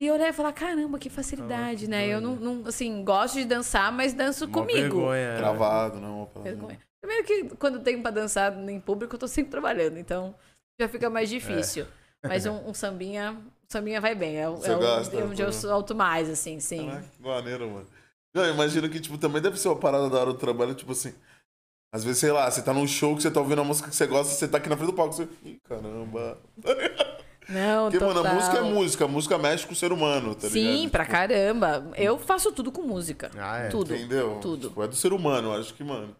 E 0.00 0.06
eu 0.06 0.14
olhava 0.14 0.30
e 0.30 0.32
falava, 0.32 0.54
caramba, 0.54 0.98
que 0.98 1.08
facilidade, 1.08 1.84
que 1.84 1.90
né? 1.90 2.06
Eu 2.08 2.20
não, 2.20 2.34
não, 2.34 2.66
assim, 2.66 3.04
gosto 3.04 3.34
de 3.34 3.44
dançar, 3.44 3.92
mas 3.92 4.12
danço 4.12 4.46
Mó 4.48 4.54
comigo. 4.54 4.80
vergonha, 4.80 5.32
né? 5.34 5.38
Travado, 5.38 6.00
não. 6.00 6.16
uma 6.18 6.26
parada- 6.26 6.50
Vergonha. 6.50 6.78
Primeiro 7.00 7.24
que 7.24 7.56
quando 7.56 7.78
tenho 7.80 8.02
pra 8.02 8.10
dançar 8.10 8.52
em 8.68 8.80
público, 8.80 9.14
eu 9.14 9.18
tô 9.20 9.28
sempre 9.28 9.52
trabalhando, 9.52 9.98
então 9.98 10.34
já 10.80 10.88
fica 10.88 11.08
mais 11.08 11.28
difícil. 11.28 11.86
Mas 12.22 12.44
um, 12.46 12.68
um 12.68 12.74
sambinha, 12.74 13.32
um 13.32 13.42
sambinha 13.68 14.00
vai 14.00 14.14
bem. 14.14 14.36
É, 14.36 14.48
Você 14.48 14.72
é 14.72 14.74
gosta, 14.76 15.16
é 15.16 15.24
onde 15.24 15.42
eu 15.42 15.52
solto 15.52 15.94
mais, 15.94 16.28
assim, 16.28 16.60
sim. 16.60 16.86
Caraca, 16.86 17.04
que 17.16 17.22
maneiro, 17.22 17.70
mano. 17.70 17.86
Não, 18.34 18.44
eu 18.44 18.54
imagino 18.54 18.88
que, 18.88 19.00
tipo, 19.00 19.16
também 19.18 19.40
deve 19.40 19.58
ser 19.58 19.68
uma 19.68 19.76
parada 19.78 20.08
da 20.10 20.18
hora 20.20 20.32
do 20.32 20.38
trabalho, 20.38 20.74
tipo 20.74 20.92
assim. 20.92 21.14
Às 21.92 22.04
vezes, 22.04 22.18
sei 22.20 22.30
lá, 22.30 22.50
você 22.50 22.60
tá 22.62 22.74
num 22.74 22.86
show 22.86 23.16
que 23.16 23.22
você 23.22 23.30
tá 23.30 23.40
ouvindo 23.40 23.58
uma 23.60 23.64
música 23.64 23.88
que 23.88 23.96
você 23.96 24.06
gosta, 24.06 24.32
você 24.34 24.46
tá 24.46 24.58
aqui 24.58 24.68
na 24.68 24.76
frente 24.76 24.90
do 24.90 24.94
palco, 24.94 25.14
você. 25.14 25.26
Ih, 25.44 25.58
caramba. 25.64 26.38
Não, 27.48 27.84
Porque, 27.90 27.98
total. 27.98 28.22
mano, 28.22 28.28
a 28.28 28.34
música 28.34 28.58
é 28.58 28.60
música, 28.60 29.04
a 29.06 29.08
música 29.08 29.38
mexe 29.38 29.66
com 29.66 29.72
o 29.72 29.76
ser 29.76 29.90
humano, 29.90 30.34
tá 30.34 30.48
ligado? 30.48 30.52
Sim, 30.52 30.88
pra 30.90 31.04
Tipo, 31.04 31.16
caramba. 31.16 31.90
Eu 31.96 32.18
faço 32.18 32.52
tudo 32.52 32.70
com 32.70 32.82
música. 32.82 33.30
Ah, 33.38 33.56
é. 33.60 33.68
Tudo. 33.68 33.94
Entendeu? 33.96 34.38
Tudo. 34.42 34.68
Tipo, 34.68 34.82
é 34.82 34.88
do 34.88 34.94
ser 34.94 35.14
humano, 35.14 35.54
acho 35.54 35.72
que, 35.72 35.82
mano. 35.82 36.14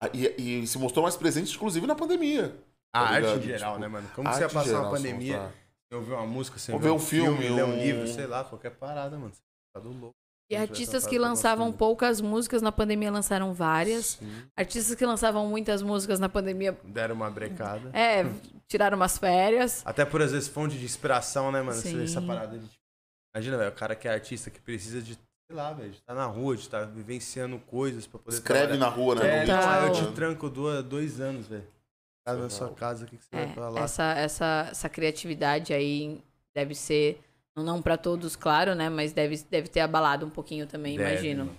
Ah, 0.00 0.08
E, 0.14 0.60
e 0.62 0.66
se 0.68 0.78
mostrou 0.78 1.02
mais 1.02 1.16
presente, 1.16 1.52
inclusive, 1.56 1.84
na 1.84 1.96
pandemia. 1.96 2.54
A 2.92 3.00
tá 3.00 3.06
arte 3.10 3.20
ligado? 3.20 3.38
em 3.38 3.42
geral, 3.42 3.70
Tipo, 3.72 3.80
né, 3.80 3.88
mano? 3.88 4.08
Como 4.14 4.28
arte 4.28 4.36
você 4.38 4.42
ia 4.44 4.48
passar 4.48 4.64
geral, 4.68 4.82
uma 4.84 4.90
pandemia, 4.90 5.54
você 5.90 5.94
ouvir 5.96 6.12
uma 6.12 6.26
música, 6.26 6.58
você 6.58 6.72
Ou 6.72 6.76
ouvir 6.76 6.86
ver 6.88 6.92
um 6.92 6.96
um 6.96 6.98
filme, 6.98 7.38
filme, 7.42 7.54
ler 7.56 7.64
um 7.64 7.74
um- 7.74 7.78
livro, 7.82 8.08
sei 8.08 8.26
lá, 8.26 8.44
qualquer 8.44 8.70
parada, 8.70 9.16
mano. 9.18 9.32
Você 9.32 9.40
tá 9.74 9.80
do 9.80 9.90
louco. 9.92 10.14
E 10.50 10.56
artistas 10.56 11.06
que 11.06 11.18
lançavam 11.18 11.70
poucas 11.70 12.22
músicas 12.22 12.62
na 12.62 12.72
pandemia 12.72 13.10
lançaram 13.10 13.52
várias. 13.52 14.12
Sim. 14.18 14.44
Artistas 14.56 14.94
que 14.96 15.04
lançavam 15.04 15.46
muitas 15.46 15.82
músicas 15.82 16.18
na 16.18 16.28
pandemia, 16.30 16.78
Deram 16.84 17.14
uma 17.16 17.30
brecada. 17.30 17.90
é, 17.92 18.24
tiraram 18.66 18.96
umas 18.96 19.18
férias. 19.18 19.82
Até 19.84 20.06
por, 20.06 20.22
às 20.22 20.32
vezes, 20.32 20.48
fonte 20.48 20.78
de 20.78 20.86
inspiração, 20.86 21.52
né, 21.52 21.60
mano? 21.60 21.78
Você 21.78 21.94
vê 21.94 22.04
essa 22.04 22.20
Sim. 22.22 22.26
parada 22.26 22.56
de. 22.58 22.64
tipo, 22.66 22.78
Imagina, 23.36 23.58
velho, 23.58 23.70
o 23.70 23.74
cara 23.74 23.94
que 23.94 24.08
é 24.08 24.12
artista, 24.14 24.48
que 24.48 24.58
precisa 24.58 25.02
de, 25.02 25.12
sei 25.14 25.54
lá, 25.56 25.70
velho, 25.74 25.90
de 25.90 25.98
estar 25.98 26.14
na 26.14 26.24
rua, 26.24 26.56
de 26.56 26.62
estar 26.62 26.86
vivenciando 26.86 27.58
coisas 27.58 28.06
pra 28.06 28.18
poder. 28.18 28.34
Escreve 28.34 28.68
trabalhar. 28.78 28.80
na 28.90 28.96
rua, 28.96 29.14
né? 29.16 29.46
É, 29.46 29.52
aí 29.52 29.86
eu 29.86 29.92
te 29.92 30.12
tranco 30.12 30.48
dois 30.48 31.20
anos, 31.20 31.46
velho. 31.46 31.66
Na 32.36 32.50
sua 32.50 32.70
casa, 32.70 33.04
o 33.04 33.08
que, 33.08 33.16
que 33.16 33.24
você 33.24 33.30
vai 33.36 33.52
pra 33.54 33.66
É, 33.66 33.68
lá? 33.68 33.80
essa, 33.80 34.12
essa, 34.14 34.68
essa 34.70 34.88
criatividade 34.88 35.72
aí 35.72 36.20
deve 36.54 36.74
ser, 36.74 37.20
não 37.56 37.80
pra 37.82 37.96
todos, 37.96 38.36
claro, 38.36 38.74
né? 38.74 38.88
Mas 38.88 39.12
deve, 39.12 39.36
deve 39.50 39.68
ter 39.68 39.80
abalado 39.80 40.26
um 40.26 40.30
pouquinho 40.30 40.66
também, 40.66 40.96
Deve, 40.96 41.10
imagino. 41.10 41.44
mano. 41.46 41.58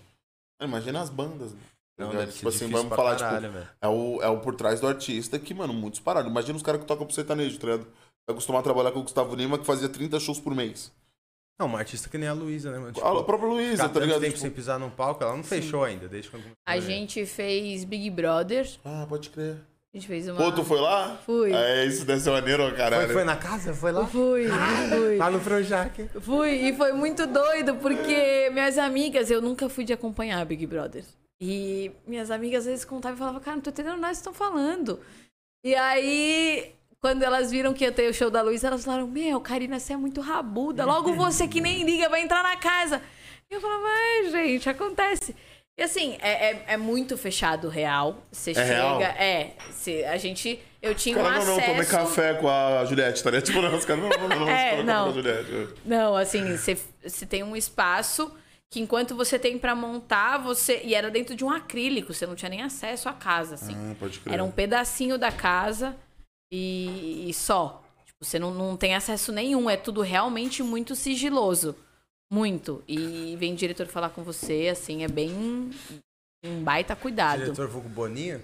Ah, 0.62 0.66
Imagina 0.66 1.02
as 1.02 1.10
bandas, 1.10 1.54
né? 1.54 1.60
Não, 1.98 2.12
ser 2.12 2.28
tipo 2.32 2.48
assim, 2.48 2.70
vamos 2.70 2.88
pra 2.88 2.96
falar, 2.96 3.18
caralho, 3.18 3.42
tipo, 3.48 3.54
velho. 3.54 3.70
é 3.82 3.88
o, 3.90 4.22
é 4.22 4.28
o 4.30 4.40
por 4.40 4.56
trás 4.56 4.80
do 4.80 4.88
artista 4.88 5.38
que, 5.38 5.54
mano, 5.54 5.74
muitos 5.74 6.00
pararam. 6.00 6.30
Imagina 6.30 6.56
os 6.56 6.64
caras 6.64 6.80
que 6.80 6.88
tocam 6.88 7.06
pro 7.06 7.14
sertanejo, 7.14 7.60
tá 7.60 7.68
ligado? 7.68 7.86
Tá 8.26 8.32
acostumado 8.32 8.62
a 8.62 8.64
trabalhar 8.64 8.92
com 8.92 9.00
o 9.00 9.04
Gustavo 9.04 9.36
Lima, 9.36 9.58
que 9.60 9.66
fazia 9.66 9.90
30 9.90 10.18
shows 10.20 10.40
por 10.40 10.56
mês. 10.56 10.94
Não, 11.60 11.68
uma 11.68 11.80
artista 11.80 12.08
que 12.08 12.18
nem 12.18 12.30
a 12.30 12.34
Luísa, 12.34 12.72
né, 12.72 12.80
mano? 12.80 12.94
Tipo, 12.94 13.06
a 13.06 13.22
própria 13.26 13.50
Luísa, 13.50 13.90
tá 13.90 14.00
ligado? 14.00 14.22
tempo 14.22 14.28
Tipo, 14.32 14.40
sem 14.40 14.50
pisar 14.52 14.80
num 14.80 14.90
palco, 14.90 15.22
ela 15.22 15.36
não 15.36 15.44
fechou 15.44 15.84
ainda, 15.84 16.08
desde 16.08 16.30
quando 16.32 16.46
A 16.66 16.80
gente 16.80 17.26
fez 17.26 17.84
Big 17.84 18.10
Brother. 18.10 18.66
Ah, 18.86 19.06
pode 19.10 19.30
crer. 19.30 19.58
A 19.94 19.98
gente 19.98 20.08
fez 20.08 20.28
uma. 20.28 20.38
Pô, 20.38 20.52
tu 20.52 20.64
foi 20.64 20.80
lá? 20.80 21.18
Fui. 21.26 21.52
É, 21.52 21.84
isso 21.84 22.06
deve 22.06 22.22
ser 22.22 22.30
maneiro, 22.30 22.72
caralho. 22.76 23.06
Foi, 23.06 23.14
foi 23.16 23.24
na 23.24 23.36
casa? 23.36 23.74
Foi 23.74 23.92
lá? 23.92 24.06
Fui, 24.06 24.48
fui. 24.48 25.18
Lá 25.18 25.32
no 25.32 25.40
Projac. 25.40 26.08
Fui, 26.22 26.52
e 26.52 26.76
foi 26.76 26.94
muito 26.94 27.26
doido, 27.26 27.76
porque 27.76 28.52
minhas 28.52 28.78
amigas, 28.78 29.32
eu 29.32 29.42
nunca 29.42 29.68
fui 29.68 29.84
de 29.84 29.92
acompanhar 29.92 30.46
Big 30.46 30.66
Brother. 30.68 31.04
E 31.42 31.92
minhas 32.06 32.30
amigas 32.30 32.62
às 32.62 32.66
vezes 32.68 32.86
contavam 32.86 33.16
e 33.16 33.20
falavam, 33.20 33.42
cara, 33.42 33.56
não 33.56 33.64
tô 33.64 33.72
entendendo 33.72 33.94
nada 33.94 34.10
que 34.10 34.18
vocês 34.18 34.18
estão 34.18 34.34
falando. 34.34 35.00
E 35.66 35.74
aí, 35.74 36.72
quando 37.02 37.24
elas 37.24 37.50
viram 37.50 37.74
que 37.74 37.84
ia 37.84 37.92
ter 37.92 38.10
o 38.10 38.14
show 38.14 38.30
da 38.30 38.44
Luísa, 38.44 38.68
elas 38.68 38.86
falaram, 38.86 39.08
meu, 39.08 39.42
Karina, 39.42 39.80
você 39.80 39.94
é 39.94 39.98
muito 39.98 40.22
rabuda. 40.22 40.86
Logo 40.86 41.14
você 41.16 41.48
que 41.48 41.60
nem 41.60 41.84
liga 41.84 42.10
vai 42.10 42.22
entrar 42.22 42.44
na 42.44 42.58
casa. 42.58 43.02
E 43.50 43.56
eu 43.56 43.60
falava, 43.60 43.86
ai, 43.88 44.30
gente, 44.30 44.70
acontece. 44.70 45.36
E 45.80 45.84
assim, 45.84 46.18
é, 46.22 46.52
é, 46.52 46.64
é 46.68 46.78
muito 46.78 47.18
fechado 47.18 47.70
real. 47.70 48.18
Você 48.30 48.54
chega. 48.54 48.66
real? 48.66 49.02
É, 49.02 49.54
se, 49.72 50.04
a 50.04 50.18
gente. 50.18 50.60
Eu 50.82 50.94
tinha 50.94 51.18
um 51.18 51.22
Cara, 51.24 51.40
não, 51.40 51.46
não, 51.46 51.54
acesso. 51.54 51.72
tomei 51.72 51.86
café 51.86 52.34
com 52.34 52.50
a 52.50 52.84
Juliette, 52.84 53.24
tá 53.24 53.32
ligado? 53.32 53.46
Tipo, 53.46 53.62
não, 53.62 53.74
os 53.78 53.86
caras, 53.86 54.04
não, 54.04 54.10
não, 54.10 54.28
não, 54.28 54.40
não, 54.42 54.50
É, 54.52 54.84
não. 54.84 55.06
com 55.06 55.12
a 55.12 55.14
Juliette. 55.14 55.70
Não, 55.86 56.16
assim, 56.18 56.58
você, 56.58 57.26
tem 57.26 57.44
um 57.44 57.56
espaço 57.56 58.30
que 58.70 58.82
enquanto 58.82 59.16
você 59.16 59.40
tem 59.40 59.58
pra 59.58 59.74
montar, 59.74 60.38
você. 60.38 60.82
E 60.84 60.94
era 60.94 61.10
dentro 61.10 61.34
de 61.34 61.46
um 61.46 61.50
acrílico, 61.50 62.14
você 62.14 62.28
não 62.28 62.36
tinha 62.36 62.50
nem 62.50 62.62
acesso 62.62 63.08
à 63.08 63.14
casa, 63.14 63.56
assim. 63.56 63.74
Ah, 63.74 63.96
pode 63.98 64.20
crer. 64.20 64.34
Era 64.34 64.44
um 64.44 64.52
pedacinho 64.52 65.18
da 65.18 65.32
casa 65.32 65.96
e, 66.52 67.30
e 67.30 67.34
só. 67.34 67.82
Você 68.20 68.38
não, 68.38 68.54
não 68.54 68.76
tem 68.76 68.96
acesso 68.96 69.32
nenhum, 69.32 69.70
é 69.70 69.78
tudo 69.78 70.02
realmente 70.02 70.62
muito 70.62 70.94
sigiloso. 70.94 71.74
Muito. 72.32 72.84
E 72.88 73.36
vem 73.40 73.54
o 73.54 73.56
diretor 73.56 73.88
falar 73.88 74.10
com 74.10 74.24
você, 74.24 74.70
assim, 74.72 75.04
é 75.04 75.08
bem. 75.08 75.72
Um 76.46 76.64
baita 76.64 76.96
cuidado. 76.96 77.40
Diretor 77.44 77.68
Vulgo 77.68 77.90
Boninho? 77.90 78.42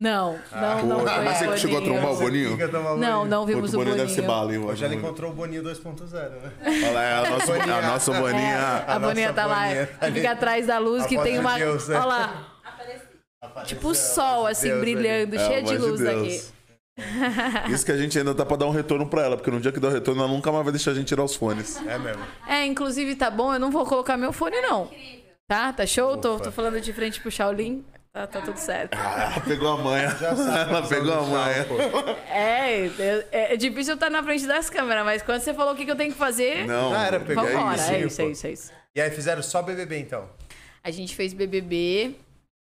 Não, 0.00 0.38
não, 0.52 0.86
não. 0.86 0.98
Pô, 1.00 1.06
foi 1.08 1.24
mas 1.24 1.38
você 1.38 1.46
o 1.48 1.52
que 1.52 1.58
chegou 1.58 1.78
a 1.78 1.80
Boninho. 1.80 1.98
trombar 2.00 2.12
o 2.14 2.18
Boninho? 2.20 2.50
Não, 2.56 2.82
Boninho. 2.96 3.24
não 3.24 3.46
vimos 3.46 3.72
o 3.72 3.76
o 3.76 3.78
Boninho 3.80 3.96
deve 3.96 4.10
ser 4.10 4.22
Boninho. 4.22 4.28
bala, 4.38 4.54
hein? 4.54 4.64
Hoje 4.64 4.84
ela 4.84 4.94
encontrou 4.94 5.30
o 5.32 5.34
Boninho 5.34 5.62
2.0, 5.62 6.12
né? 6.12 6.52
Olha 6.62 6.90
lá, 6.92 7.02
é 7.02 7.12
a 7.14 7.30
nossa, 7.30 7.52
a 7.54 7.82
nossa 7.82 8.12
boninha. 8.12 8.58
A, 8.58 8.94
A 8.94 8.98
Boninha 9.00 9.32
tá 9.32 9.46
lá, 9.46 9.64
Boninha 9.66 9.88
ali. 10.00 10.14
fica 10.14 10.30
atrás 10.32 10.66
da 10.68 10.78
luz, 10.78 11.04
A 11.04 11.08
que 11.08 11.18
tem 11.20 11.32
de 11.34 11.38
uma. 11.40 11.58
Deus, 11.58 11.88
né? 11.88 11.96
Olha 11.96 12.04
lá, 12.04 12.58
tipo 13.64 13.88
o 13.88 13.94
sol, 13.94 14.46
assim, 14.46 14.68
Deus 14.68 14.80
brilhando, 14.80 15.34
É, 15.36 15.46
cheio 15.48 15.64
de 15.64 15.78
luz 15.78 16.00
Deus. 16.00 16.22
aqui. 16.22 16.57
Isso 17.70 17.84
que 17.84 17.92
a 17.92 17.96
gente 17.96 18.18
ainda 18.18 18.34
tá 18.34 18.44
pra 18.44 18.56
dar 18.56 18.66
um 18.66 18.70
retorno 18.70 19.06
pra 19.06 19.22
ela, 19.22 19.36
porque 19.36 19.50
no 19.50 19.60
dia 19.60 19.70
que 19.72 19.80
der 19.80 19.86
o 19.88 19.90
retorno, 19.90 20.22
ela 20.22 20.30
nunca 20.32 20.50
mais 20.52 20.64
vai 20.64 20.72
deixar 20.72 20.90
a 20.90 20.94
gente 20.94 21.06
tirar 21.06 21.24
os 21.24 21.34
fones. 21.36 21.76
É 21.86 21.98
mesmo. 21.98 22.22
É, 22.46 22.66
inclusive 22.66 23.14
tá 23.14 23.30
bom, 23.30 23.54
eu 23.54 23.60
não 23.60 23.70
vou 23.70 23.86
colocar 23.86 24.16
meu 24.16 24.32
fone, 24.32 24.60
não. 24.60 24.90
Tá? 25.46 25.72
Tá 25.72 25.86
show? 25.86 26.16
Tô, 26.16 26.38
tô 26.38 26.50
falando 26.52 26.80
de 26.80 26.92
frente 26.92 27.20
pro 27.20 27.30
Shaolin. 27.30 27.84
Tá, 28.12 28.26
tá 28.26 28.40
tudo 28.40 28.56
certo. 28.56 28.94
Ah, 28.94 29.30
ela 29.34 29.40
pegou 29.44 29.68
a 29.68 29.76
manha. 29.76 30.08
Ela 30.20 30.82
pegou 30.88 31.12
a 31.12 31.22
manha. 31.22 31.66
É, 32.30 32.86
é, 33.30 33.54
é 33.54 33.56
difícil 33.56 33.92
eu 33.92 33.94
estar 33.94 34.10
na 34.10 34.22
frente 34.22 34.46
das 34.46 34.68
câmeras, 34.70 35.04
mas 35.04 35.22
quando 35.22 35.40
você 35.40 35.52
falou 35.54 35.74
o 35.74 35.76
que, 35.76 35.84
que 35.84 35.90
eu 35.90 35.96
tenho 35.96 36.10
que 36.12 36.18
fazer, 36.18 36.66
Não, 36.66 36.92
Ah, 36.92 37.06
era 37.06 37.20
pegar 37.20 37.42
vambora. 37.42 37.76
isso, 37.76 37.90
É 37.92 37.98
sim, 38.00 38.06
isso, 38.06 38.22
é 38.22 38.26
isso, 38.30 38.46
é 38.46 38.50
isso. 38.50 38.72
E 38.96 39.00
aí 39.00 39.10
fizeram 39.10 39.42
só 39.42 39.62
BBB, 39.62 39.98
então? 40.00 40.28
A 40.82 40.90
gente 40.90 41.14
fez 41.14 41.32
BBB, 41.34 42.16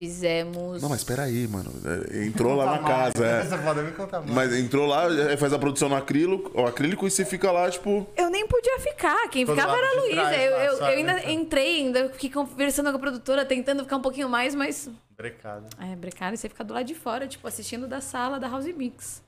fizemos. 0.02 0.82
Não, 0.82 0.88
mas 0.88 1.02
peraí, 1.04 1.46
mano. 1.48 1.70
É, 2.12 2.24
Entrou 2.24 2.54
lá 2.54 2.66
na 2.78 2.78
casa, 2.86 3.26
é. 3.26 3.40
Essa 3.40 3.58
foda 3.58 3.82
me 3.82 3.92
conta 3.92 4.20
mais. 4.20 4.32
Mas 4.32 4.52
entrou 4.54 4.86
lá, 4.86 5.04
é, 5.30 5.36
faz 5.36 5.52
a 5.52 5.58
produção 5.58 5.88
no 5.88 5.94
acrílico, 5.96 6.50
o 6.60 6.66
acrílico 6.66 7.06
e 7.06 7.10
você 7.10 7.24
fica 7.24 7.50
lá, 7.50 7.70
tipo. 7.70 8.06
Eu 8.16 8.28
nem 8.30 8.46
podia 8.46 8.78
ficar, 8.80 9.28
quem 9.28 9.46
Todo 9.46 9.56
ficava 9.56 9.76
era 9.76 9.86
a 9.90 10.00
Luísa. 10.00 10.14
trás 10.20 10.42
Eu, 10.42 10.50
lá, 10.52 10.64
eu, 10.64 10.72
eu 10.78 10.84
ainda 10.86 11.30
entrei, 11.32 11.76
ainda 11.82 12.08
fiquei 12.10 12.30
conversando 12.30 12.90
com 12.90 12.96
a 12.96 13.00
produtora, 13.00 13.44
tentando 13.44 13.82
ficar 13.84 13.96
um 13.96 14.02
pouquinho 14.02 14.28
mais, 14.28 14.54
mas. 14.54 14.88
Brecado. 15.16 15.66
É, 15.80 15.94
brecário, 15.96 16.36
você 16.36 16.48
fica 16.48 16.64
do 16.64 16.74
lado 16.74 16.86
de 16.86 16.94
fora, 16.94 17.26
tipo, 17.28 17.46
assistindo 17.46 17.86
da 17.86 18.00
sala 18.00 18.38
da 18.40 18.48
House 18.48 18.66
Mix. 18.66 19.22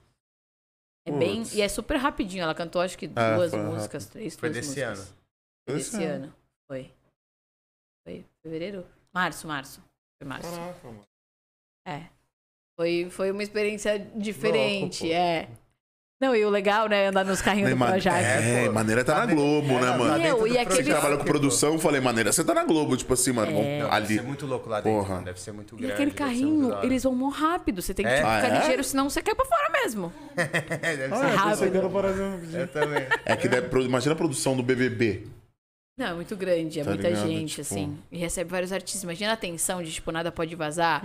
É 1.07 1.13
bem. 1.13 1.45
E 1.53 1.63
é 1.63 1.69
super 1.69 1.97
rapidinho. 1.97 2.43
Ela 2.43 2.55
cantou 2.55 2.83
acho 2.83 2.99
que 2.99 3.07
É, 3.07 3.35
duas 3.37 3.53
foi 3.53 3.61
músicas, 3.63 4.07
três, 4.07 4.35
Foi 4.35 4.51
desse 4.51 4.71
músicas. 4.71 4.99
ano. 4.99 5.09
Foi 5.69 5.77
Esse 5.79 5.91
desse 5.93 6.05
ano. 6.05 6.25
ano. 6.25 6.35
Foi. 6.67 6.91
Foi 8.05 8.25
fevereiro? 8.43 8.85
Março, 9.15 9.47
março. 9.47 9.81
Foi 10.19 10.29
março. 10.29 10.51
Caraca, 10.51 10.79
mano. 10.89 11.03
É. 11.87 12.03
Foi, 12.79 13.09
foi 13.11 13.31
uma 13.31 13.43
experiência 13.43 13.99
diferente, 14.15 15.05
Louco, 15.05 15.17
é. 15.17 15.49
Não, 16.19 16.35
e 16.35 16.43
o 16.47 16.49
legal, 16.51 16.89
né, 16.89 17.09
andar 17.09 17.25
nos 17.27 17.43
carrinhos 17.43 17.71
do 17.71 17.77
Projac. 17.77 18.17
É, 18.25 18.67
pô. 18.67 18.73
maneira 18.73 19.05
tá 19.05 19.27
na 19.27 19.35
Globo, 19.35 19.69
né, 19.69 19.75
é, 19.93 19.97
mano? 19.99 20.11
tá 20.13 20.19
dentro 20.19 20.37
Meu, 20.39 20.47
e 20.47 20.51
Você 20.53 20.59
aquele- 20.59 20.83
que 20.85 20.89
trabalha 20.91 21.17
com 21.19 21.25
produção, 21.25 21.75
eu 21.75 21.79
falei, 21.79 22.01
maneira, 22.01 22.33
você 22.33 22.43
tá 22.43 22.55
na 22.55 22.65
Globo, 22.65 22.97
tipo 22.97 23.13
assim, 23.13 23.33
mano, 23.33 23.53
É. 23.53 23.81
Não, 23.83 23.93
ali. 23.93 24.07
deve 24.09 24.21
ser 24.21 24.27
muito 24.27 24.47
louco 24.47 24.67
lá 24.69 24.81
dentro. 24.81 24.99
Porra. 24.99 25.15
mano. 25.17 25.25
Deve 25.27 25.41
ser 25.41 25.53
muito 25.53 25.75
E 25.75 25.79
grande. 25.79 25.93
aquele 25.93 26.11
ser 26.11 26.25
muito 26.25 26.31
carrinho, 26.71 26.85
eles 26.85 27.03
vão 27.03 27.15
mó 27.15 27.29
rápido. 27.29 27.83
Você 27.83 27.93
tem 27.93 28.07
que 28.07 28.11
É? 28.13 28.17
tipo, 28.17 28.27
Ah, 28.29 28.41
ficar 28.41 28.55
é? 28.55 28.59
ligeiro, 28.61 28.83
senão 28.85 29.11
você 29.11 29.21
cai 29.23 29.35
pra 29.35 29.45
fora 29.45 29.71
mesmo. 29.73 30.13
É, 30.83 30.97
deve 30.97 31.15
Ah, 31.15 31.19
ser 31.19 31.25
é, 31.25 31.29
rápido. 31.35 31.91
rapidinho. 31.91 32.61
Eu 32.61 32.69
também. 32.69 33.07
É 33.27 33.37
que 33.37 33.49
deve, 33.49 33.81
imagina 33.83 34.15
a 34.15 34.17
produção 34.17 34.57
do 34.57 34.63
BBB. 34.63 35.27
Não, 35.99 36.07
é 36.09 36.13
muito 36.15 36.37
grande, 36.37 36.81
é 36.81 36.85
Tá 36.85 36.91
muita 36.91 37.09
ligado? 37.09 37.27
gente, 37.27 37.49
Tipo- 37.51 37.61
assim. 37.63 37.99
E 38.13 38.19
recebe 38.19 38.51
vários 38.51 38.71
artistas. 38.71 39.03
Imagina 39.03 39.33
a 39.33 39.37
tensão 39.37 39.83
de, 39.83 39.91
tipo, 39.93 40.13
nada 40.13 40.31
pode 40.31 40.55
vazar. 40.55 41.03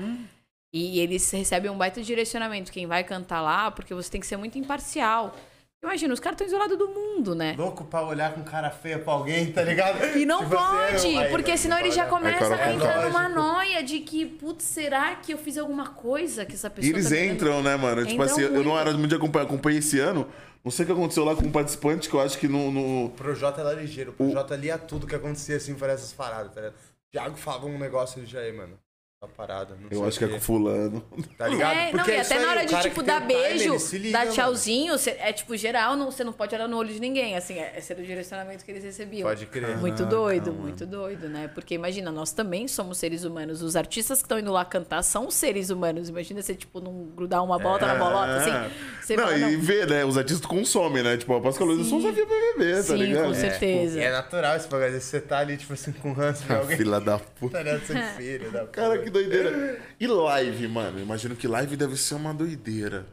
E 0.73 0.99
eles 0.99 1.29
recebem 1.31 1.71
um 1.71 1.77
baita 1.77 2.01
direcionamento. 2.01 2.71
Quem 2.71 2.85
vai 2.85 3.03
cantar 3.03 3.41
lá, 3.41 3.71
porque 3.71 3.93
você 3.93 4.09
tem 4.11 4.19
que 4.21 4.27
ser 4.27 4.37
muito 4.37 4.57
imparcial. 4.57 5.35
Imagina, 5.83 6.13
os 6.13 6.19
caras 6.19 6.35
estão 6.35 6.45
isolados 6.47 6.77
do 6.77 6.87
mundo, 6.89 7.33
né? 7.33 7.55
Louco 7.57 7.83
pra 7.85 8.03
olhar 8.05 8.33
com 8.33 8.43
cara 8.43 8.69
feia 8.69 8.99
pra 8.99 9.13
alguém, 9.13 9.51
tá 9.51 9.63
ligado? 9.63 9.97
E 10.15 10.25
não 10.27 10.43
Tipo 10.43 10.55
assim, 10.55 10.91
pode, 11.01 11.13
eu- 11.15 11.19
aí, 11.21 11.29
porque 11.31 11.57
senão 11.57 11.77
não 11.79 11.85
ele 11.85 11.91
já 11.95 12.05
começa 12.05 12.53
a 12.53 12.73
entrar 12.73 13.01
numa 13.07 13.27
noia 13.27 13.81
de 13.81 13.99
que, 14.01 14.25
putz, 14.25 14.63
será 14.63 15.15
que 15.15 15.33
eu 15.33 15.39
fiz 15.39 15.57
alguma 15.57 15.87
coisa 15.87 16.45
que 16.45 16.53
essa 16.53 16.67
E 16.67 16.69
pessoa 16.69 16.93
eles 16.93 17.09
tá 17.09 17.17
entram, 17.25 17.63
né, 17.63 17.75
mano? 17.77 18.01
Tipo 18.05 18.13
Entram 18.21 18.25
assim, 18.31 18.41
eu 18.43 18.51
muito. 18.51 18.67
não 18.67 18.77
era 18.79 18.91
muito 18.91 19.07
de 19.07 19.15
acompanhar, 19.15 19.45
acompanhei 19.45 19.79
esse 19.79 19.97
ano. 19.99 20.27
Não 20.63 20.71
sei 20.71 20.83
o 20.83 20.85
que 20.87 20.91
aconteceu 20.91 21.25
lá 21.25 21.35
com 21.35 21.43
um 21.43 21.51
participante 21.51 22.07
que 22.09 22.15
eu 22.15 22.19
acho 22.21 22.37
que 22.37 22.47
no. 22.47 22.71
no- 22.71 23.05
O 23.05 23.09
Projota 23.11 23.61
era 23.61 23.73
ligeiro. 23.73 24.11
O 24.11 24.13
Projota 24.13 24.55
lia 24.55 24.77
tudo 24.77 25.07
que 25.07 25.15
acontecia 25.15 25.55
assim 25.57 25.73
por 25.75 25.89
essas 25.89 26.13
paradas, 26.13 26.53
tá 26.53 26.61
ligado? 26.61 26.75
O 26.75 27.11
Thiago 27.11 27.37
falava 27.37 27.65
um 27.65 27.77
negócio 27.79 28.23
de 28.23 28.37
aí, 28.37 28.51
mano. 28.53 28.77
Tá 29.21 29.27
parada. 29.27 29.75
não 29.79 29.87
eu 29.91 29.99
sei 29.99 30.07
acho 30.07 30.17
que 30.17 30.25
é 30.25 30.27
com 30.29 30.39
fulano. 30.39 30.99
Tá 31.37 31.47
ligado? 31.47 31.77
É, 31.77 31.85
não, 31.85 31.91
Porque 31.91 32.09
e 32.09 32.13
é 32.15 32.21
isso 32.21 32.33
até 32.33 32.43
na 32.43 32.49
hora 32.51 32.65
de, 32.65 32.81
tipo, 32.81 33.03
dar 33.03 33.19
beijo, 33.21 33.75
dar 34.11 34.27
tchauzinho, 34.29 34.97
cê- 34.97 35.15
é 35.19 35.31
tipo 35.31 35.55
geral, 35.55 35.95
não, 35.95 36.09
você 36.09 36.23
não 36.23 36.33
pode 36.33 36.55
olhar 36.55 36.67
no 36.67 36.75
olho 36.75 36.91
de 36.91 36.99
ninguém, 36.99 37.35
assim, 37.37 37.53
é, 37.59 37.73
é 37.77 37.81
ser 37.81 37.99
o 37.99 38.03
direcionamento 38.03 38.65
que 38.65 38.71
eles 38.71 38.83
recebiam. 38.83 39.29
Pode 39.29 39.45
crer. 39.45 39.77
Muito 39.77 39.97
Caraca, 39.97 40.15
doido, 40.15 40.47
mano. 40.47 40.61
muito 40.63 40.87
doido, 40.87 41.29
né? 41.29 41.47
Porque 41.53 41.75
imagina, 41.75 42.11
nós 42.11 42.31
também 42.31 42.67
somos 42.67 42.97
seres 42.97 43.23
humanos. 43.23 43.61
Os 43.61 43.75
artistas 43.75 44.17
que 44.21 44.25
estão 44.25 44.39
indo 44.39 44.51
lá 44.51 44.65
cantar 44.65 45.03
são 45.03 45.29
seres 45.29 45.69
humanos. 45.69 46.09
Imagina 46.09 46.41
você, 46.41 46.55
tipo, 46.55 46.81
não 46.81 47.05
grudar 47.15 47.43
uma 47.43 47.59
bolota 47.59 47.85
na 47.85 47.93
bolota, 47.93 48.37
assim. 48.37 48.73
Você 49.03 49.13
É. 49.13 49.17
não, 49.17 49.23
fala, 49.25 49.37
e 49.37 49.55
não. 49.55 49.61
ver, 49.61 49.87
né? 49.87 50.03
Os 50.03 50.17
artistas 50.17 50.47
consomem, 50.47 51.03
né? 51.03 51.15
Tipo, 51.17 51.35
a 51.35 51.41
Páscoa 51.41 51.67
Luiza 51.67 51.87
só 51.87 51.99
via 51.99 52.11
BBB, 52.11 52.73
tá 52.77 52.81
Sim, 52.81 52.95
ligado? 52.95 53.25
com 53.27 53.33
certeza. 53.35 53.99
E 53.99 54.03
é 54.03 54.11
natural 54.11 54.55
esse 54.57 54.67
bagulho. 54.67 54.87
Às 54.87 54.93
vezes 54.93 55.07
Você 55.07 55.21
tá 55.21 55.37
ali, 55.37 55.57
tipo 55.57 55.73
assim, 55.73 55.91
com 55.91 56.11
ranço 56.11 56.43
de 56.43 56.51
alguém. 56.55 56.75
Filha 56.75 56.99
da 56.99 57.19
puta. 57.19 57.59
Tá 57.59 57.63
ligado? 57.63 57.91
É 57.95 58.13
filho 58.15 58.51
da 58.51 58.65
Cara, 58.65 58.89
puta. 58.93 59.03
que 59.03 59.10
doideira. 59.11 59.79
E 59.99 60.07
live, 60.07 60.67
mano? 60.67 60.99
Imagino 60.99 61.35
que 61.35 61.47
live 61.47 61.77
deve 61.77 61.95
ser 61.97 62.15
uma 62.15 62.33
doideira. 62.33 63.05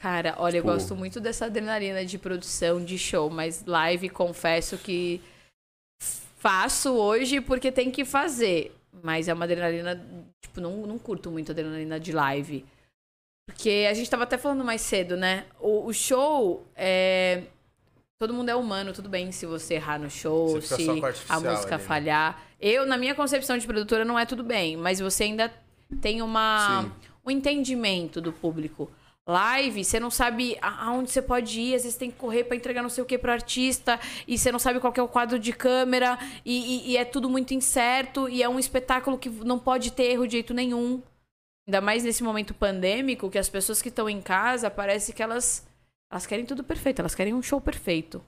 Cara, 0.00 0.34
olha, 0.38 0.58
eu 0.58 0.62
Tipo- 0.62 0.72
gosto 0.72 0.94
muito 0.96 1.20
dessa 1.20 1.46
adrenalina 1.46 2.04
de 2.04 2.16
produção, 2.18 2.82
de 2.84 2.96
show, 2.96 3.28
mas 3.28 3.64
live, 3.66 4.08
confesso 4.08 4.78
que 4.78 5.20
faço 6.38 6.92
hoje 6.94 7.40
porque 7.40 7.70
tem 7.70 7.90
que 7.90 8.04
fazer. 8.04 8.74
Mas 9.02 9.28
é 9.28 9.34
uma 9.34 9.44
adrenalina, 9.44 10.02
tipo, 10.42 10.60
não, 10.60 10.86
não 10.86 10.98
curto 10.98 11.30
muito 11.30 11.52
adrenalina 11.52 12.00
de 12.00 12.12
live. 12.12 12.64
Porque 13.46 13.86
a 13.90 13.94
gente 13.94 14.08
tava 14.08 14.22
até 14.24 14.38
falando 14.38 14.64
mais 14.64 14.80
cedo, 14.80 15.16
né? 15.16 15.44
O, 15.58 15.86
o 15.86 15.92
show 15.92 16.66
é. 16.76 17.42
Todo 18.18 18.34
mundo 18.34 18.50
é 18.50 18.54
humano, 18.54 18.92
tudo 18.92 19.08
bem 19.08 19.32
se 19.32 19.46
você 19.46 19.74
errar 19.74 19.98
no 19.98 20.10
show, 20.10 20.60
se 20.60 20.74
a 21.28 21.40
música 21.40 21.74
ali, 21.74 21.82
né? 21.82 22.34
Eu, 22.60 22.84
na 22.86 22.96
minha 22.96 23.14
concepção 23.14 23.56
de 23.56 23.66
produtora, 23.66 24.04
não 24.04 24.18
é 24.18 24.26
tudo 24.26 24.44
bem, 24.44 24.76
mas 24.76 25.00
você 25.00 25.24
ainda 25.24 25.52
tem 26.00 26.20
uma 26.20 26.82
Sim. 26.82 26.92
um 27.26 27.30
entendimento 27.30 28.20
do 28.20 28.32
público. 28.32 28.90
Live, 29.26 29.84
você 29.84 30.00
não 30.00 30.10
sabe 30.10 30.58
aonde 30.60 31.10
você 31.10 31.22
pode 31.22 31.60
ir, 31.60 31.74
às 31.76 31.82
vezes 31.84 31.96
tem 31.96 32.10
que 32.10 32.16
correr 32.16 32.44
pra 32.44 32.56
entregar 32.56 32.82
não 32.82 32.88
sei 32.90 33.02
o 33.02 33.06
que 33.06 33.16
pro 33.16 33.30
artista, 33.30 33.98
e 34.26 34.36
você 34.36 34.50
não 34.50 34.58
sabe 34.58 34.80
qual 34.80 34.92
é 34.96 35.02
o 35.02 35.08
quadro 35.08 35.38
de 35.38 35.52
câmera, 35.52 36.18
e, 36.44 36.56
e- 36.88 36.90
e 36.92 36.96
é 36.96 37.04
tudo 37.04 37.30
muito 37.30 37.54
incerto, 37.54 38.28
e 38.28 38.42
é 38.42 38.48
um 38.48 38.58
espetáculo 38.58 39.16
que 39.18 39.28
não 39.28 39.58
pode 39.58 39.92
ter 39.92 40.04
erro 40.10 40.26
de 40.26 40.32
jeito 40.32 40.52
nenhum. 40.52 41.00
Ainda 41.66 41.80
mais 41.80 42.02
nesse 42.02 42.22
momento 42.24 42.52
pandêmico, 42.52 43.30
que 43.30 43.38
as 43.38 43.48
pessoas 43.48 43.80
que 43.80 43.88
estão 43.88 44.08
em 44.08 44.20
casa, 44.20 44.68
parece 44.70 45.12
que 45.12 45.22
elas, 45.22 45.64
elas 46.10 46.26
querem 46.26 46.44
tudo 46.44 46.64
perfeito, 46.64 46.98
elas 47.00 47.14
querem 47.14 47.32
um 47.32 47.42
show 47.42 47.60
perfeito. 47.60 48.20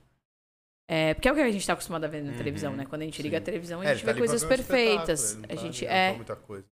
É, 0.87 1.13
porque 1.13 1.27
é 1.27 1.31
o 1.31 1.35
que 1.35 1.41
a 1.41 1.51
gente 1.51 1.65
tá 1.65 1.73
acostumado 1.73 2.03
a 2.03 2.07
ver 2.07 2.21
na 2.23 2.33
televisão, 2.33 2.75
né? 2.75 2.85
Quando 2.85 3.01
a 3.01 3.05
gente 3.05 3.21
liga 3.21 3.37
a 3.37 3.41
televisão, 3.41 3.81
a 3.81 3.85
É, 3.85 3.95
gente 3.95 3.99
tá 4.01 4.05
vê 4.05 4.11
ali 4.11 4.19
pra 4.19 4.27
coisas 4.27 4.41
ver 4.41 4.45
um 4.45 4.49
perfeitas. 4.49 5.35
ele 5.35 5.45
A 5.45 5.47
tá 5.47 5.55
gente 5.55 5.85
é. 5.85 6.13
Muita 6.13 6.35
coisa. 6.35 6.65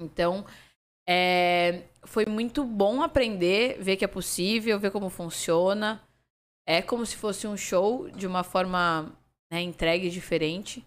Então, 0.00 0.44
é, 1.08 1.82
foi 2.04 2.24
muito 2.26 2.64
bom 2.64 3.02
aprender, 3.02 3.78
ver 3.80 3.96
que 3.96 4.04
é 4.04 4.08
possível, 4.08 4.78
ver 4.78 4.90
como 4.90 5.10
funciona. 5.10 6.02
É 6.66 6.80
como 6.80 7.04
se 7.04 7.16
fosse 7.16 7.46
um 7.46 7.56
show 7.56 8.08
de 8.10 8.26
uma 8.26 8.42
forma 8.42 9.12
né, 9.52 9.60
entregue 9.60 10.08
diferente. 10.08 10.84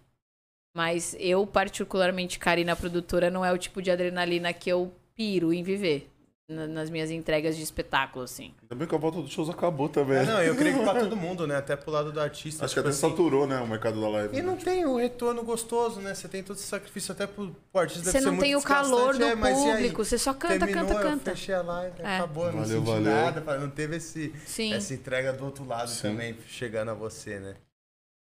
Mas 0.74 1.16
eu, 1.18 1.46
particularmente, 1.46 2.38
Karina, 2.38 2.76
produtora, 2.76 3.30
não 3.30 3.44
é 3.44 3.52
o 3.52 3.58
tipo 3.58 3.80
de 3.80 3.90
adrenalina 3.90 4.52
que 4.52 4.68
eu 4.70 4.92
piro 5.14 5.52
em 5.52 5.62
viver 5.62 6.10
na- 6.48 6.66
nas 6.68 6.88
minhas 6.90 7.10
entregas 7.10 7.56
de 7.56 7.62
espetáculo, 7.62 8.24
assim. 8.24 8.54
Ainda 8.62 8.74
bem 8.76 8.86
que 8.86 8.94
a 8.94 8.98
volta 8.98 9.20
dos 9.20 9.30
shows 9.32 9.48
acabou 9.50 9.88
também. 9.88 10.18
É, 10.18 10.24
não, 10.24 10.40
eu 10.42 10.54
creio 10.54 10.78
que 10.78 10.84
pra 10.84 10.94
todo 11.00 11.16
mundo, 11.16 11.44
né? 11.46 11.56
Até 11.56 11.74
pro 11.74 11.90
lado 11.90 12.12
do 12.12 12.20
artista. 12.20 12.64
Acho 12.64 12.74
que 12.74 12.80
tipo 12.80 12.88
até 12.88 12.96
assim. 12.96 13.10
saturou, 13.10 13.46
né, 13.46 13.58
o 13.60 13.66
mercado 13.66 14.00
da 14.00 14.08
live. 14.08 14.36
E 14.36 14.42
não 14.42 14.56
tem 14.56 14.84
o 14.86 14.96
retorno 14.96 15.42
gostoso, 15.42 16.00
né? 16.00 16.14
Você 16.14 16.28
tem 16.28 16.42
todo 16.44 16.56
esse 16.56 16.66
sacrifício 16.66 17.10
até 17.12 17.26
pro, 17.26 17.54
pro 17.72 17.80
artista. 17.80 18.04
Você 18.04 18.12
deve 18.12 18.24
ser 18.24 18.30
não 18.30 18.38
tem 18.38 18.54
o 18.54 18.62
calor 18.62 19.16
do. 19.16 19.24
É, 19.24 19.34
público, 19.36 20.04
você 20.04 20.16
só 20.18 20.32
canta, 20.32 20.58
Terminou, 20.66 20.86
canta, 20.86 21.00
eu 21.00 21.10
canta. 21.10 21.30
fechei 21.32 21.54
a 21.54 21.62
live, 21.62 22.00
É. 22.00 22.16
acabou, 22.18 22.44
não 22.46 22.60
Valeu, 22.60 22.66
senti 22.80 22.86
valeu. 22.90 23.12
nada, 23.12 23.58
não 23.58 23.70
teve 23.70 23.96
esse, 23.96 24.32
Sim, 24.46 24.72
essa 24.72 24.94
entrega 24.94 25.32
do 25.32 25.44
outro 25.44 25.64
lado 25.66 25.90
Sim. 25.90 26.02
também, 26.02 26.36
chegando 26.46 26.90
a 26.90 26.94
você, 26.94 27.40
né? 27.40 27.56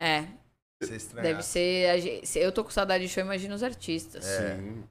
é. 0.00 0.26
Deve 1.22 1.42
ser. 1.44 1.86
Eu 2.34 2.50
tô 2.50 2.64
com 2.64 2.70
saudade 2.70 3.04
de 3.06 3.08
show, 3.12 3.22
imagina 3.22 3.54
os 3.54 3.62
artistas. 3.62 4.26
É. 4.26 4.56
Sim. 4.56 4.82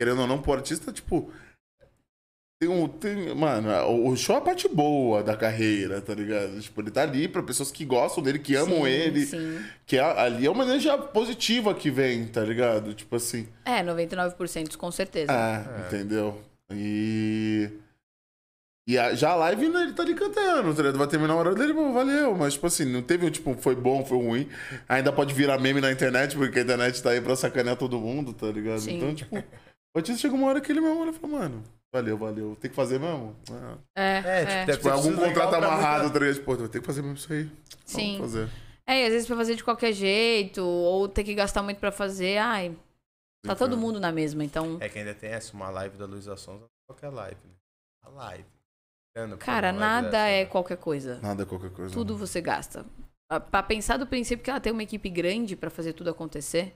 Querendo 0.00 0.20
ou 0.22 0.26
não, 0.26 0.42
pro 0.42 0.52
artista, 0.52 0.92
tipo. 0.92 1.30
Tem 2.58 2.68
um. 2.70 2.88
Tem, 2.88 3.34
mano, 3.34 3.68
o- 4.08 4.16
show 4.16 4.34
é 4.36 4.38
a 4.38 4.42
parte 4.42 4.66
boa 4.66 5.22
da 5.22 5.36
carreira, 5.36 6.00
tá 6.00 6.14
ligado? 6.14 6.58
Tipo, 6.60 6.80
ele 6.80 6.90
tá 6.90 7.02
ali 7.02 7.28
pra 7.28 7.42
pessoas 7.42 7.70
que 7.70 7.84
gostam 7.84 8.22
dele, 8.22 8.38
que 8.38 8.54
amam 8.54 8.84
Sim, 8.84 8.86
ele. 8.88 9.26
Sim. 9.26 9.60
Que 9.84 9.98
é- 9.98 10.20
ali 10.20 10.46
é 10.46 10.50
uma 10.50 10.64
energia 10.64 10.96
positiva 10.96 11.74
que 11.74 11.90
vem, 11.90 12.26
tá 12.26 12.40
ligado? 12.42 12.94
Tipo 12.94 13.16
assim. 13.16 13.46
É, 13.64 13.82
99% 13.82 14.76
com 14.78 14.90
certeza. 14.90 15.30
É, 15.32 15.86
entendeu? 15.86 16.40
E. 16.72 17.68
E 18.88 18.96
a- 18.96 19.14
já 19.14 19.30
a 19.32 19.36
live, 19.36 19.68
né, 19.68 19.82
ele 19.82 19.92
tá 19.92 20.02
ali 20.04 20.14
cantando, 20.14 20.72
tá 20.72 20.80
ligado? 20.80 20.96
Vai 20.96 21.08
terminar 21.08 21.34
a 21.34 21.36
hora 21.36 21.54
dele, 21.56 21.74
pô, 21.74 21.92
valeu. 21.92 22.36
Mas, 22.36 22.54
tipo 22.54 22.68
assim, 22.68 22.84
não 22.84 23.02
teve, 23.02 23.28
tipo, 23.32 23.54
foi 23.60 23.74
bom, 23.74 24.04
foi 24.04 24.16
ruim. 24.16 24.48
Ainda 24.88 25.12
pode 25.12 25.34
virar 25.34 25.58
meme 25.58 25.80
na 25.80 25.90
internet, 25.90 26.36
porque 26.36 26.60
a 26.60 26.62
internet 26.62 27.02
tá 27.02 27.10
aí 27.10 27.20
pra 27.20 27.34
sacanear 27.36 27.76
todo 27.76 27.98
mundo, 27.98 28.32
tá 28.32 28.46
ligado? 28.46 28.78
Sim. 28.80 28.96
Então, 28.96 29.12
tipo, 29.14 29.36
o 29.36 29.98
artista 29.98 30.20
chegou 30.22 30.38
uma 30.38 30.48
hora 30.48 30.60
que 30.60 30.70
ele 30.70 30.80
mesmo 30.80 31.00
olha 31.00 31.10
e 31.10 31.14
falou, 31.14 31.36
mano, 31.36 31.64
valeu, 31.96 32.18
valeu. 32.18 32.56
Tem 32.60 32.70
que 32.70 32.76
fazer 32.76 32.98
mesmo? 33.00 33.34
É, 33.96 34.18
É, 34.18 34.40
tipo, 34.64 34.70
é. 34.70 34.76
Tipo, 34.76 34.88
algum 34.90 35.16
contrato 35.16 35.54
amarrado, 35.54 36.10
tá 36.12 36.18
ligado? 36.18 36.42
Pô, 36.44 36.56
tem 36.56 36.80
que 36.80 36.86
fazer 36.86 37.02
mesmo 37.02 37.16
isso 37.16 37.32
aí. 37.32 37.50
Sim. 37.84 38.18
Vamos 38.18 38.32
fazer. 38.32 38.48
É, 38.86 39.02
e 39.02 39.06
às 39.06 39.12
vezes 39.12 39.26
pra 39.26 39.36
fazer 39.36 39.54
de 39.56 39.64
qualquer 39.64 39.92
jeito, 39.92 40.62
ou 40.62 41.08
ter 41.08 41.24
que 41.24 41.34
gastar 41.34 41.62
muito 41.62 41.78
pra 41.78 41.90
fazer, 41.90 42.38
ai, 42.38 42.70
tá 43.44 43.54
Sim, 43.54 43.58
todo 43.58 43.70
cara. 43.70 43.80
mundo 43.80 43.98
na 43.98 44.12
mesma, 44.12 44.44
então... 44.44 44.76
É 44.80 44.88
que 44.88 44.98
ainda 44.98 45.12
tem 45.14 45.30
essa, 45.30 45.52
uma 45.54 45.68
live 45.70 45.96
da 45.96 46.06
Luísa 46.06 46.36
Sonza, 46.36 46.66
qualquer 46.88 47.08
live, 47.08 47.36
né? 47.44 47.54
A 48.04 48.08
live. 48.10 48.44
Pra 49.12 49.36
Cara, 49.38 49.72
uma 49.72 49.78
live 49.80 49.80
nada 49.80 50.10
dessa, 50.10 50.28
é 50.28 50.44
né? 50.44 50.46
qualquer 50.50 50.76
coisa. 50.76 51.18
Nada 51.20 51.42
é 51.42 51.46
qualquer 51.46 51.70
coisa. 51.70 51.92
Tudo 51.92 52.16
você 52.16 52.40
gasta. 52.40 52.84
Pra- 53.50 53.62
pensar 53.62 53.96
do 53.96 54.06
princípio 54.06 54.44
que 54.44 54.50
ela 54.50 54.60
tem 54.60 54.72
uma 54.72 54.82
equipe 54.84 55.08
grande 55.08 55.56
pra 55.56 55.68
fazer 55.70 55.92
tudo 55.94 56.10
acontecer, 56.10 56.58
é- 56.58 56.72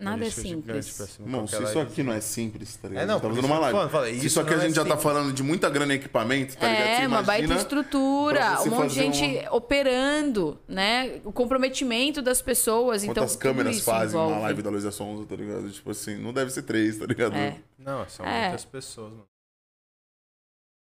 nada 0.00 0.24
é 0.24 0.30
simples. 0.30 0.96
qualquer 0.96 1.56
se 1.56 1.62
isso 1.64 1.78
aqui 1.80 2.02
não 2.02 2.12
é 2.12 2.20
simples, 2.20 2.76
tá 2.76 2.88
ligado? 2.88 3.02
É, 3.04 3.06
não, 3.06 3.18
tá 3.20 3.28
fazendo 3.28 3.44
uma 3.46 3.58
live. 3.58 3.72
falando, 3.76 3.90
falei, 3.90 4.12
Se 4.12 4.16
isso 4.18 4.26
isso 4.26 4.40
aqui 4.40 4.50
a 4.52 4.56
não 4.56 4.62
é 4.62 4.66
gente 4.66 4.76
já 4.76 4.82
tá 4.84 4.88
simples. 4.90 5.02
falando 5.02 5.32
de 5.32 5.42
muita 5.42 5.68
grana 5.70 5.94
em 5.94 5.96
equipamento, 5.96 6.56
tá 6.56 6.68
ligado? 6.68 6.96
Você 6.96 7.02
É, 7.02 7.06
uma 7.08 7.22
baita 7.22 7.54
estrutura, 7.54 8.62
um 8.62 8.66
monte 8.70 8.88
de 8.90 8.94
gente 8.94 9.48
operando, 9.50 10.58
né? 10.68 11.20
O 11.24 11.32
comprometimento 11.32 12.22
das 12.22 12.40
pessoas. 12.40 13.02
Então, 13.02 13.14
Quantas 13.14 13.32
tudo 13.32 13.42
câmeras 13.42 13.76
isso 13.76 13.84
fazem 13.84 14.08
envolve. 14.18 14.32
uma 14.34 14.42
live 14.42 14.62
da 14.62 14.70
Luísa 14.70 14.90
Sonza, 14.92 15.26
tá 15.26 15.34
ligado? 15.36 15.70
Tipo 15.70 15.90
assim, 15.90 16.16
não 16.16 16.32
deve 16.32 16.50
ser 16.50 16.62
três, 16.62 16.96
tá 16.98 17.06
ligado? 17.06 17.34
É, 17.34 17.56
Não, 17.78 18.08
são 18.08 18.24
É. 18.26 18.42
muitas 18.48 18.64
pessoas, 18.64 19.10
mano. 19.10 19.26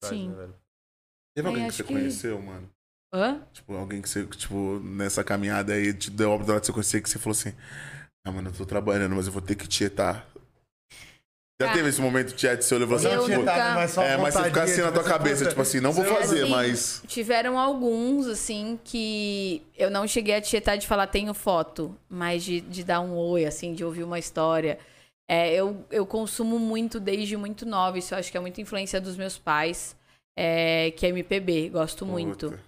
Sim. 0.05 0.29
Né? 0.31 0.49
Teve 1.35 1.49
Aí 1.49 1.55
alguém 1.55 1.69
que 1.69 1.75
você 1.75 1.83
que- 1.83 1.93
conheceu, 1.93 2.41
mano? 2.41 2.69
Hã? 3.15 3.41
Tipo, 3.53 3.75
alguém 3.77 4.03
que 4.03 4.09
você, 4.09 4.25
tipo, 4.27 4.81
nessa 4.83 5.23
caminhada 5.23 5.73
aí, 5.73 5.93
te 5.95 6.11
deu 6.11 6.31
a 6.33 6.35
oportunidade 6.35 6.63
de 6.63 6.67
você 6.67 6.73
conhecer, 6.73 7.01
que 7.03 7.09
você 7.11 7.19
falou 7.19 7.33
assim, 7.39 7.55
ah, 8.27 8.33
mano, 8.33 8.49
eu 8.51 8.53
tô 8.53 8.67
trabalhando, 8.67 9.15
mas 9.15 9.27
eu 9.27 9.33
vou 9.33 9.41
ter 9.43 9.55
que 9.55 9.67
tietar. 9.69 10.27
Já 11.61 11.71
Ah. 11.71 11.73
teve 11.73 11.89
esse 11.89 12.01
momento, 12.03 12.35
Tiet, 12.35 12.61
você 12.63 12.75
olhou 12.75 12.87
e 12.87 13.01
falou 13.01 13.15
Eu 13.15 13.23
assim, 13.23 13.33
pô, 13.33 13.39
nunca- 13.39 13.53
é, 14.05 14.17
mas 14.19 14.35
você 14.35 14.45
fica 14.45 14.63
assim 14.63 14.81
na 14.83 14.93
tua 14.93 15.05
cabeça, 15.05 15.47
tipo 15.49 15.61
assim, 15.63 15.81
não 15.81 15.91
vou 15.91 16.05
fazer, 16.05 16.43
Assim, 16.43 16.51
mas... 16.51 17.03
Tiveram 17.07 17.59
alguns, 17.59 18.27
assim, 18.27 18.79
que 18.85 19.63
eu 19.75 19.91
não 19.91 20.07
cheguei 20.07 20.35
a 20.35 20.41
tietar 20.41 20.77
de 20.77 20.87
falar 20.87 21.07
tenho 21.07 21.33
foto, 21.33 21.97
mas 22.11 22.45
de, 22.45 22.61
de 22.61 22.85
dar 22.85 23.01
um 23.01 23.17
oi, 23.17 23.47
assim, 23.47 23.73
de 23.73 23.83
ouvir 23.83 24.03
uma 24.05 24.19
história. 24.19 24.79
É, 25.29 25.55
eu, 25.55 25.83
eu 25.91 26.05
consumo 26.05 26.59
muito 26.59 27.01
desde 27.01 27.39
muito 27.39 27.65
nova, 27.65 27.97
isso 27.99 28.13
eu 28.13 28.19
acho 28.19 28.31
que 28.31 28.37
é 28.37 28.41
muita 28.41 28.61
influência 28.61 29.01
dos 29.01 29.17
meus 29.17 29.39
pais, 29.39 29.97
é, 30.39 30.91
que 30.91 31.07
é 31.07 31.09
MPB, 31.09 31.71
gosto 31.71 32.05
muito. 32.05 32.51
Puta. 32.51 32.63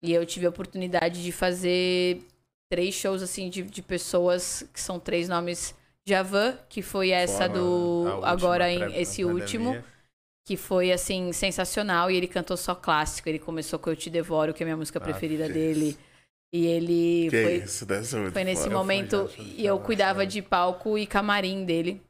E 0.00 0.12
eu 0.12 0.24
tive 0.24 0.46
a 0.46 0.50
oportunidade 0.50 1.24
de 1.24 1.32
fazer 1.32 2.22
três 2.70 2.94
shows, 2.94 3.22
assim, 3.22 3.48
de, 3.48 3.62
de 3.62 3.82
pessoas 3.82 4.68
que 4.72 4.80
são 4.80 4.98
três 5.00 5.28
nomes. 5.28 5.74
Javan, 6.06 6.56
que 6.70 6.80
foi 6.80 7.10
essa 7.10 7.46
Foda, 7.46 7.58
A 7.58 7.58
do. 7.58 8.20
Agora, 8.24 8.70
em, 8.70 8.94
esse 8.98 9.24
último, 9.26 9.76
que 10.46 10.56
foi, 10.56 10.90
assim, 10.90 11.32
sensacional. 11.34 12.10
E 12.10 12.16
ele 12.16 12.26
cantou 12.26 12.56
só 12.56 12.74
clássico. 12.74 13.28
Ele 13.28 13.38
começou 13.38 13.78
com 13.78 13.90
Eu 13.90 13.96
Te 13.96 14.08
Devoro, 14.08 14.54
que 14.54 14.62
é 14.62 14.64
a 14.64 14.68
minha 14.68 14.76
música 14.76 14.98
Ah, 14.98 15.02
preferida 15.02 15.48
dele. 15.48 15.98
E 16.50 16.66
ele 16.66 17.28
Que 17.30 17.42
foi, 17.42 17.56
isso, 17.56 17.86
foi 18.32 18.44
nesse 18.44 18.62
foda. 18.64 18.74
momento. 18.74 19.30
E 19.38 19.66
eu 19.66 19.78
cuidava 19.80 20.26
de 20.26 20.40
palco 20.40 20.96
e 20.96 21.06
camarim 21.06 21.64
dele. 21.66 22.00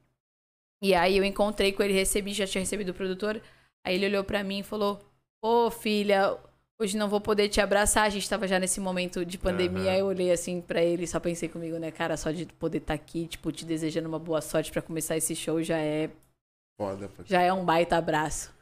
E 0.81 0.95
aí 0.95 1.17
eu 1.17 1.25
encontrei 1.25 1.73
com 1.73 1.83
ele, 1.83 1.93
recebi, 1.93 2.33
já 2.33 2.47
tinha 2.47 2.63
recebido 2.63 2.91
o 2.91 2.95
produtor. 2.95 3.43
Aí 3.85 3.97
ele 3.97 4.07
olhou 4.07 4.23
pra 4.23 4.45
mim 4.45 4.61
e 4.61 4.63
falou: 4.63 5.01
Ô 5.43 5.71
filha, 5.73 6.39
hoje 6.81 6.97
não 6.97 7.09
vou 7.09 7.21
poder 7.21 7.49
te 7.49 7.61
abraçar. 7.61 8.05
A 8.05 8.09
gente 8.09 8.29
tava 8.29 8.47
já 8.47 8.59
nesse 8.59 8.81
momento 8.81 9.25
de 9.25 9.37
pandemia. 9.37 9.93
Aí 9.93 9.99
eu 9.99 10.07
olhei 10.07 10.31
assim 10.31 10.61
pra 10.61 10.83
ele, 10.83 11.07
só 11.07 11.19
pensei 11.19 11.49
comigo, 11.49 11.79
né, 11.79 11.91
cara, 11.91 12.17
só 12.17 12.31
de 12.31 12.47
poder 12.47 12.79
estar 12.79 12.95
aqui, 12.95 13.27
tipo, 13.27 13.51
te 13.51 13.65
desejando 13.65 14.09
uma 14.09 14.19
boa 14.19 14.41
sorte 14.41 14.71
pra 14.71 14.81
começar 14.83 15.17
esse 15.17 15.35
show 15.35 15.63
já 15.63 15.79
é, 15.79 16.11
Foda, 16.81 17.09
pô. 17.09 17.23
já 17.25 17.43
é 17.43 17.53
um 17.53 17.65
baita 17.65 17.97
abraço. 17.97 18.57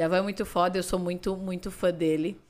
Já 0.00 0.08
vai 0.08 0.22
muito 0.22 0.46
foda, 0.46 0.78
eu 0.78 0.82
sou 0.82 0.98
muito, 0.98 1.36
muito 1.36 1.70
fã 1.70 1.92
dele. 1.92 2.40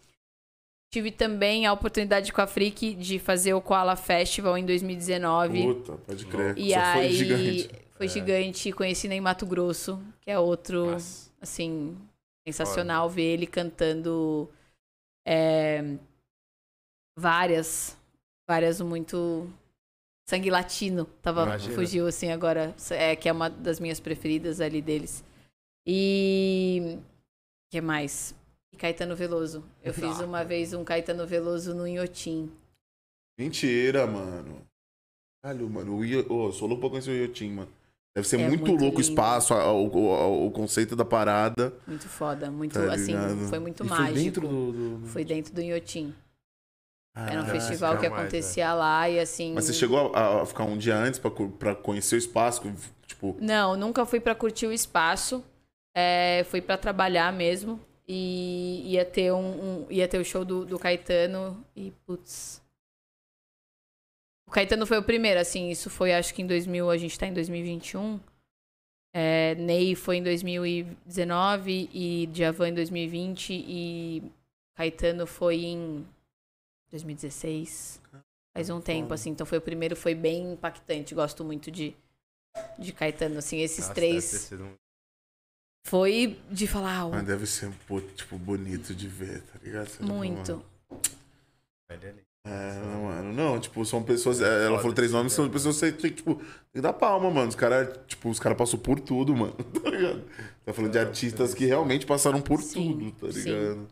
Tive 0.93 1.11
também 1.11 1.67
a 1.67 1.73
oportunidade 1.73 2.33
com 2.33 2.41
a 2.41 2.47
Freak 2.47 2.95
de 2.95 3.19
fazer 3.19 3.55
o 3.55 3.61
Koala 3.61 3.97
Festival 3.97 4.57
em 4.57 4.65
2019. 4.65 5.63
Puta, 5.63 5.93
pode 5.99 6.27
crer. 6.27 6.59
E 6.59 6.75
aí 6.75 7.09
foi 7.09 7.11
gigante. 7.13 7.71
foi 7.97 8.09
gigante, 8.09 8.73
conheci 8.73 9.09
em 9.09 9.21
Mato 9.21 9.47
Grosso, 9.47 10.01
que 10.21 10.31
é 10.31 10.39
outro, 10.39 10.93
Nossa. 10.93 11.31
assim, 11.41 11.97
sensacional 12.47 13.09
ver 13.09 13.23
ele 13.35 13.47
cantando 13.47 14.49
é, 15.27 15.97
várias, 17.17 17.97
várias 18.49 18.81
muito 18.81 19.49
sangue 20.29 20.51
latino, 20.51 21.07
tava 21.21 21.43
Imagina. 21.43 21.75
fugiu 21.75 22.07
assim 22.07 22.31
agora, 22.31 22.75
é 22.91 23.17
que 23.17 23.29
é 23.29 23.33
uma 23.33 23.51
das 23.51 23.81
minhas 23.81 23.99
preferidas 23.99 24.61
ali 24.61 24.81
deles. 24.81 25.25
E 25.87 26.99
que 27.71 27.81
mais? 27.81 28.35
E 28.73 28.77
Caetano 28.77 29.17
Veloso. 29.17 29.65
Eu 29.83 29.93
fiz 29.93 30.05
Exato. 30.05 30.25
uma 30.25 30.45
vez 30.45 30.73
um 30.73 30.85
Caetano 30.85 31.27
Veloso 31.27 31.75
no 31.75 31.87
Inhotim. 31.87 32.51
Mentira, 33.39 34.07
mano. 34.07 34.67
Caralho, 35.43 35.69
mano. 35.69 35.97
O 35.97 36.05
Io... 36.05 36.27
oh, 36.29 36.53
sou 36.53 36.69
louco 36.69 36.83
pra 36.83 36.91
conhecer 36.91 37.11
o 37.11 37.15
Iotim, 37.15 37.51
mano. 37.51 37.73
Deve 38.15 38.27
ser 38.27 38.41
É 38.41 38.49
muito, 38.49 38.67
muito 38.67 38.83
louco 38.83 38.99
o 38.99 39.01
espaço, 39.01 39.55
a- 39.55 39.73
o, 39.73 40.51
conceito 40.51 40.97
da 40.97 41.05
parada. 41.05 41.73
Muito 41.87 42.09
foda, 42.09 42.51
muito 42.51 42.73
Tá 42.75 42.93
assim, 42.93 43.15
foi 43.49 43.59
muito 43.61 43.85
E 43.85 43.89
mágico. 43.89 44.13
Foi 44.13 44.23
dentro 44.25 44.49
do. 44.49 44.73
do... 44.99 45.07
Foi 45.07 45.25
dentro 45.25 45.55
do 45.55 45.61
Inhotim. 45.63 46.15
Era 47.15 47.43
um 47.43 47.47
festival 47.47 47.99
que 47.99 48.07
acontecia 48.07 48.73
lá 48.73 49.09
e 49.09 49.19
assim. 49.19 49.53
Mas 49.55 49.65
você 49.65 49.73
chegou 49.73 50.15
a, 50.15 50.43
a 50.43 50.47
ficar 50.47 50.65
um 50.65 50.77
dia 50.79 50.97
antes 50.97 51.21
pra 51.59 51.75
conhecer 51.75 52.15
o 52.15 52.19
espaço? 52.19 52.63
Tipo, 53.07 53.37
Não, 53.41 53.77
nunca 53.77 54.07
fui 54.07 54.21
pra 54.21 54.35
curtir 54.35 54.67
o 54.67 54.73
espaço. 54.73 55.45
É, 55.95 56.45
fui 56.49 56.61
pra 56.61 56.77
trabalhar 56.79 57.33
mesmo. 57.33 57.81
E 58.09 58.83
ia 58.93 59.05
ter 59.05 59.33
um, 59.33 59.39
um- 59.83 59.87
ia 59.91 60.09
ter 60.09 60.19
o 60.19 60.25
show 60.25 60.45
do, 60.45 60.65
do 60.65 60.79
Caetano 60.79 61.65
e 61.77 61.93
putz. 62.07 62.60
O 64.51 64.53
Caetano 64.53 64.85
foi 64.85 64.99
o 64.99 65.03
primeiro, 65.05 65.39
assim, 65.39 65.71
isso 65.71 65.89
foi 65.89 66.13
acho 66.13 66.35
que 66.35 66.43
em 66.43 66.47
2000, 66.47 66.91
a 66.91 66.97
gente 66.97 67.17
tá 67.17 67.25
em 67.25 67.33
2021. 67.33 68.19
É, 69.15 69.55
Ney 69.55 69.95
foi 69.95 70.17
em 70.17 70.25
2019 70.25 71.89
e 71.95 72.27
Djavan 72.33 72.71
em 72.71 72.75
2020 72.75 73.53
e 73.53 74.33
Caetano 74.75 75.25
foi 75.25 75.59
em 75.67 76.05
2016. 76.91 78.01
Faz 78.53 78.69
um 78.71 78.81
tempo, 78.81 79.15
assim. 79.15 79.31
Então 79.31 79.47
foi 79.47 79.59
o 79.59 79.63
primeiro, 79.63 79.95
foi 79.95 80.17
bem 80.17 80.55
impactante. 80.55 81.15
Gosto 81.15 81.45
muito 81.45 81.71
de, 81.71 81.95
de 82.77 82.93
Caetano, 82.93 83.39
assim. 83.39 83.59
Esses 83.59 83.87
Nossa, 83.87 83.95
três 83.95 84.51
um- 84.51 84.75
foi 85.87 86.41
de 86.51 86.67
falar 86.67 87.03
"Uau, 87.05 87.11
mas 87.13 87.25
deve 87.25 87.47
ser, 87.47 87.73
pô, 87.87 88.01
tipo, 88.01 88.37
bonito 88.37 88.97
de 88.97 89.07
ver, 89.07 89.43
tá 89.43 89.61
ligado? 89.63 89.87
Você 89.87 90.03
muito. 90.03 90.65
Ele 91.89 92.07
ali. 92.09 92.30
É, 92.47 92.51
mano. 92.97 93.33
Não, 93.33 93.61
tipo, 93.61 93.85
são 93.85 94.03
pessoas. 94.03 94.41
é, 94.41 94.45
Ela 94.67 94.71
Foda 94.71 94.81
falou 94.83 94.95
três 94.95 95.13
nomes, 95.13 95.33
são 95.33 95.49
pessoas 95.51 95.77
que 95.81 95.87
você 96.01 96.11
tipo, 96.11 96.37
tem 96.37 96.47
que 96.75 96.81
dar 96.81 96.93
palma, 96.93 97.31
mano. 97.31 97.49
Os 97.49 97.55
caras, 97.55 97.99
tipo, 98.07 98.31
os 98.31 98.41
caras 98.41 98.57
passou 98.57 98.79
por 98.79 98.99
tudo, 99.01 99.37
mano. 99.37 99.53
Tá 99.83 99.91
ligado? 99.91 100.25
Tá 100.65 100.73
falando 100.73 100.93
de 100.93 100.99
artistas 100.99 101.55
que 101.55 101.67
realmente 101.67 102.07
passaram 102.07 102.41
por 102.41 102.63
Sim, 102.63 102.93
tudo, 102.93 103.13
tá 103.13 103.33
sim. 103.33 103.45
ligado? 103.45 103.89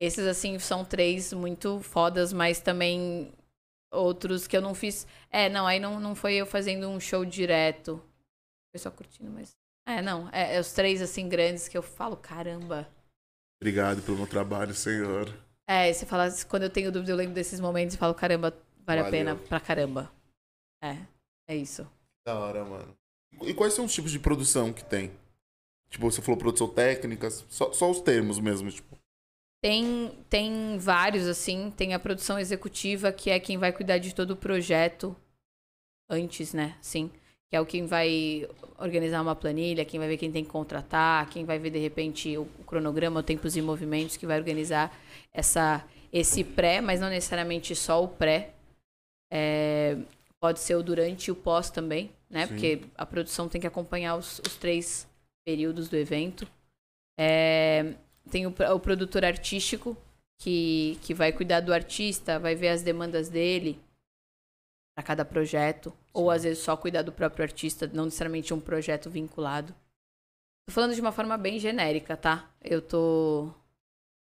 Esses, 0.00 0.26
assim, 0.26 0.58
são 0.58 0.84
três 0.84 1.32
muito 1.32 1.80
fodas, 1.80 2.32
mas 2.32 2.60
também 2.60 3.32
outros 3.92 4.46
que 4.46 4.56
eu 4.56 4.60
não 4.60 4.74
fiz. 4.74 5.06
É, 5.30 5.48
não, 5.48 5.66
aí 5.66 5.80
não, 5.80 5.98
não 5.98 6.14
foi 6.14 6.34
eu 6.34 6.46
fazendo 6.46 6.88
um 6.88 7.00
show 7.00 7.24
direto. 7.24 8.00
Foi 8.70 8.78
só 8.78 8.90
curtindo, 8.90 9.30
mas. 9.30 9.56
É, 9.86 10.02
não. 10.02 10.28
É, 10.30 10.56
é 10.56 10.60
os 10.60 10.72
três, 10.72 11.00
assim, 11.00 11.28
grandes 11.28 11.68
que 11.68 11.76
eu 11.76 11.82
falo, 11.82 12.16
caramba. 12.16 12.86
Obrigado 13.60 14.02
pelo 14.02 14.18
meu 14.18 14.26
trabalho, 14.26 14.74
senhor. 14.74 15.32
É, 15.68 15.92
você 15.92 16.06
fala, 16.06 16.28
quando 16.48 16.62
eu 16.62 16.70
tenho 16.70 16.90
dúvida, 16.90 17.12
eu 17.12 17.16
lembro 17.16 17.34
desses 17.34 17.60
momentos 17.60 17.94
e 17.94 17.98
falo, 17.98 18.14
caramba, 18.14 18.56
vale 18.86 19.00
a 19.00 19.04
Valeu. 19.04 19.18
pena 19.18 19.36
pra 19.36 19.60
caramba. 19.60 20.10
É, 20.82 20.96
é 21.46 21.54
isso. 21.54 21.86
Da 22.26 22.38
hora, 22.38 22.64
mano. 22.64 22.96
E 23.42 23.52
quais 23.52 23.74
são 23.74 23.84
os 23.84 23.92
tipos 23.92 24.10
de 24.10 24.18
produção 24.18 24.72
que 24.72 24.82
tem? 24.82 25.12
Tipo, 25.90 26.10
você 26.10 26.22
falou 26.22 26.38
produção 26.38 26.68
técnica, 26.68 27.30
só, 27.30 27.70
só 27.72 27.90
os 27.90 28.00
termos 28.00 28.38
mesmo, 28.40 28.70
tipo. 28.70 28.96
Tem, 29.62 30.10
tem 30.30 30.78
vários, 30.78 31.26
assim. 31.26 31.70
Tem 31.76 31.92
a 31.92 31.98
produção 31.98 32.38
executiva, 32.38 33.12
que 33.12 33.28
é 33.28 33.38
quem 33.38 33.58
vai 33.58 33.70
cuidar 33.70 33.98
de 33.98 34.14
todo 34.14 34.30
o 34.30 34.36
projeto 34.36 35.14
antes, 36.08 36.54
né? 36.54 36.76
Sim. 36.80 37.10
Que 37.50 37.56
é 37.56 37.60
o 37.60 37.66
quem 37.66 37.86
vai 37.86 38.48
organizar 38.78 39.20
uma 39.20 39.34
planilha, 39.36 39.84
quem 39.84 40.00
vai 40.00 40.08
ver 40.08 40.16
quem 40.16 40.32
tem 40.32 40.44
que 40.44 40.50
contratar, 40.50 41.28
quem 41.28 41.44
vai 41.44 41.58
ver, 41.58 41.70
de 41.70 41.78
repente, 41.78 42.36
o, 42.38 42.42
o 42.42 42.64
cronograma, 42.64 43.20
o 43.20 43.22
tempos 43.22 43.56
e 43.56 43.60
movimentos, 43.62 44.16
que 44.16 44.26
vai 44.26 44.38
organizar 44.38 44.94
essa, 45.38 45.84
esse 46.12 46.42
pré, 46.42 46.80
mas 46.80 47.00
não 47.00 47.08
necessariamente 47.08 47.74
só 47.76 48.02
o 48.02 48.08
pré. 48.08 48.54
É, 49.32 49.96
pode 50.40 50.58
ser 50.58 50.74
o 50.74 50.82
durante 50.82 51.26
e 51.26 51.30
o 51.30 51.36
pós 51.36 51.70
também, 51.70 52.10
né? 52.28 52.46
Sim. 52.46 52.52
Porque 52.52 52.80
a 52.96 53.06
produção 53.06 53.48
tem 53.48 53.60
que 53.60 53.66
acompanhar 53.66 54.16
os, 54.16 54.40
os 54.40 54.56
três 54.56 55.08
períodos 55.46 55.88
do 55.88 55.96
evento. 55.96 56.46
É, 57.18 57.94
tem 58.30 58.46
o, 58.46 58.50
o 58.74 58.80
produtor 58.80 59.24
artístico, 59.24 59.96
que, 60.40 60.98
que 61.02 61.14
vai 61.14 61.32
cuidar 61.32 61.60
do 61.60 61.72
artista, 61.72 62.38
vai 62.38 62.54
ver 62.54 62.68
as 62.68 62.82
demandas 62.82 63.28
dele 63.28 63.80
para 64.96 65.04
cada 65.04 65.24
projeto. 65.24 65.92
Ou 66.12 66.32
às 66.32 66.42
vezes 66.42 66.64
só 66.64 66.76
cuidar 66.76 67.02
do 67.02 67.12
próprio 67.12 67.44
artista, 67.44 67.86
não 67.86 68.06
necessariamente 68.06 68.52
um 68.52 68.60
projeto 68.60 69.08
vinculado. 69.08 69.72
Tô 70.66 70.72
falando 70.72 70.94
de 70.94 71.00
uma 71.00 71.12
forma 71.12 71.38
bem 71.38 71.60
genérica, 71.60 72.16
tá? 72.16 72.50
Eu 72.60 72.82
tô. 72.82 73.52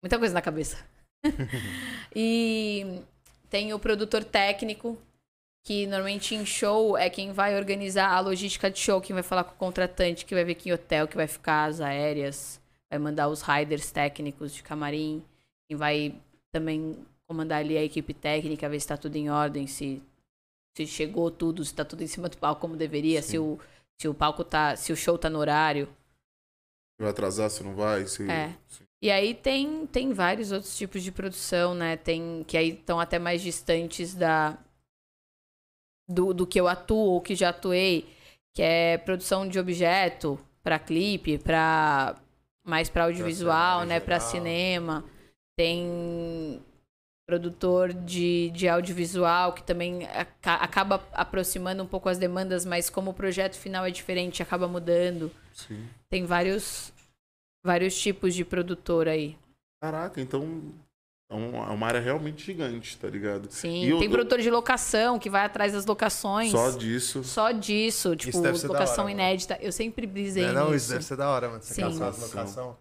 Muita 0.03 0.19
coisa 0.19 0.35
na 0.35 0.43
cabeça. 0.43 0.92
E 2.15 3.01
tem 3.49 3.73
o 3.73 3.79
produtor 3.79 4.25
técnico, 4.25 4.99
que 5.65 5.87
normalmente 5.87 6.35
em 6.35 6.45
show 6.45 6.97
é 6.97 7.09
quem 7.09 7.33
vai 7.33 7.57
organizar 7.57 8.11
a 8.11 8.21
logística 8.21 8.71
de 8.71 8.79
show, 8.79 9.01
quem 9.01 9.15
vai 9.15 9.23
falar 9.23 9.45
com 9.45 9.55
o 9.55 9.59
contratante, 9.59 10.25
que 10.25 10.35
vai 10.35 10.45
ver 10.45 10.57
que 10.57 10.73
hotel 10.73 11.07
que 11.07 11.17
vai 11.17 11.27
ficar, 11.27 11.65
as 11.67 11.81
aéreas, 11.81 12.61
vai 12.91 12.99
mandar 12.99 13.29
os 13.29 13.43
riders 13.43 13.91
técnicos 13.91 14.53
de 14.55 14.63
camarim, 14.63 15.23
quem 15.69 15.77
vai 15.77 16.15
também 16.51 16.99
comandar 17.27 17.61
ali 17.61 17.79
a 17.79 17.85
equipe 17.85 18.13
técnica, 18.13 18.69
ver 18.69 18.81
se 18.81 18.85
está 18.85 18.97
tudo 18.97 19.17
em 19.17 19.31
ordem, 19.31 19.67
se, 19.67 20.03
se 20.77 20.87
chegou 20.87 21.31
tudo, 21.31 21.65
se 21.65 21.71
está 21.71 21.85
tudo 21.85 22.03
em 22.03 22.07
cima 22.07 22.29
do 22.29 22.37
palco 22.37 22.61
como 22.61 22.77
deveria, 22.77 23.23
se 23.23 23.39
o, 23.39 23.59
se 23.99 24.09
o 24.09 24.15
palco 24.15 24.45
tá, 24.45 24.77
se 24.77 24.93
o 24.93 24.97
show 24.97 25.17
tá 25.17 25.31
no 25.31 25.39
horário. 25.39 25.89
Vai 27.03 27.11
atrasar, 27.11 27.51
se 27.51 27.65
não 27.65 27.75
vai, 27.75 28.07
se... 28.07 28.31
É. 28.31 28.55
E 29.03 29.11
aí 29.11 29.35
tem, 29.35 29.85
tem 29.89 30.13
vários 30.13 30.53
outros 30.53 30.79
tipos 30.79 31.03
de 31.03 31.11
produção, 31.11 31.75
né? 31.75 31.97
Tem 31.97 32.45
que 32.47 32.57
aí 32.57 32.69
estão 32.69 33.01
até 33.01 33.19
mais 33.19 33.43
distantes 33.43 34.15
da 34.15 34.57
do, 36.09 36.33
do 36.33 36.47
que 36.47 36.61
eu 36.61 36.69
atuo 36.69 37.15
ou 37.15 37.21
que 37.21 37.35
já 37.35 37.49
atuei, 37.49 38.07
que 38.55 38.63
é 38.63 38.99
produção 38.99 39.49
de 39.49 39.59
objeto 39.59 40.39
para 40.63 40.79
clipe, 40.79 41.39
para 41.39 42.15
mais 42.65 42.89
para 42.89 43.05
audiovisual, 43.05 43.85
né, 43.85 43.99
para 43.99 44.21
cinema. 44.21 45.05
Tem 45.57 46.63
produtor 47.27 47.93
de, 47.93 48.51
de 48.51 48.69
audiovisual 48.69 49.53
que 49.53 49.63
também 49.63 50.09
acaba 50.43 51.03
aproximando 51.13 51.83
um 51.83 51.87
pouco 51.87 52.09
as 52.09 52.19
demandas, 52.19 52.65
mas 52.65 52.91
como 52.91 53.11
o 53.11 53.15
projeto 53.15 53.57
final 53.57 53.85
é 53.85 53.91
diferente, 53.91 54.43
acaba 54.43 54.67
mudando. 54.67 55.31
Sim. 55.53 55.89
Tem 56.11 56.25
vários 56.27 56.93
vários 57.65 57.99
tipos 57.99 58.35
de 58.35 58.45
produtor 58.45 59.09
aí. 59.09 59.37
Caraca, 59.81 60.21
então 60.21 60.73
é, 61.31 61.35
é 61.35 61.73
uma 61.73 61.87
área 61.87 62.01
realmente 62.01 62.45
gigante, 62.45 62.99
tá 62.99 63.09
ligado? 63.09 63.51
Sim, 63.51 63.85
e 63.85 63.99
tem 63.99 64.05
eu, 64.05 64.11
produtor 64.11 64.41
de 64.41 64.51
locação 64.51 65.19
que 65.19 65.31
vai 65.31 65.45
atrás 65.45 65.73
das 65.73 65.87
locações. 65.87 66.51
Só 66.51 66.71
disso. 66.71 67.25
Só 67.25 67.51
disso, 67.53 68.15
tipo, 68.15 68.39
locação 68.39 69.05
hora, 69.05 69.13
inédita. 69.13 69.55
Mano. 69.55 69.67
Eu 69.67 69.73
sempre 69.73 70.07
brisei 70.07 70.47
não, 70.47 70.55
não, 70.55 70.65
nisso. 70.73 70.77
isso 70.77 70.93
deve 70.93 71.05
ser 71.05 71.17
da 71.17 71.31
hora, 71.31 71.49
mano. 71.49 71.63
Você 71.63 71.75
Sim. 71.75 71.85
locação. 71.85 72.77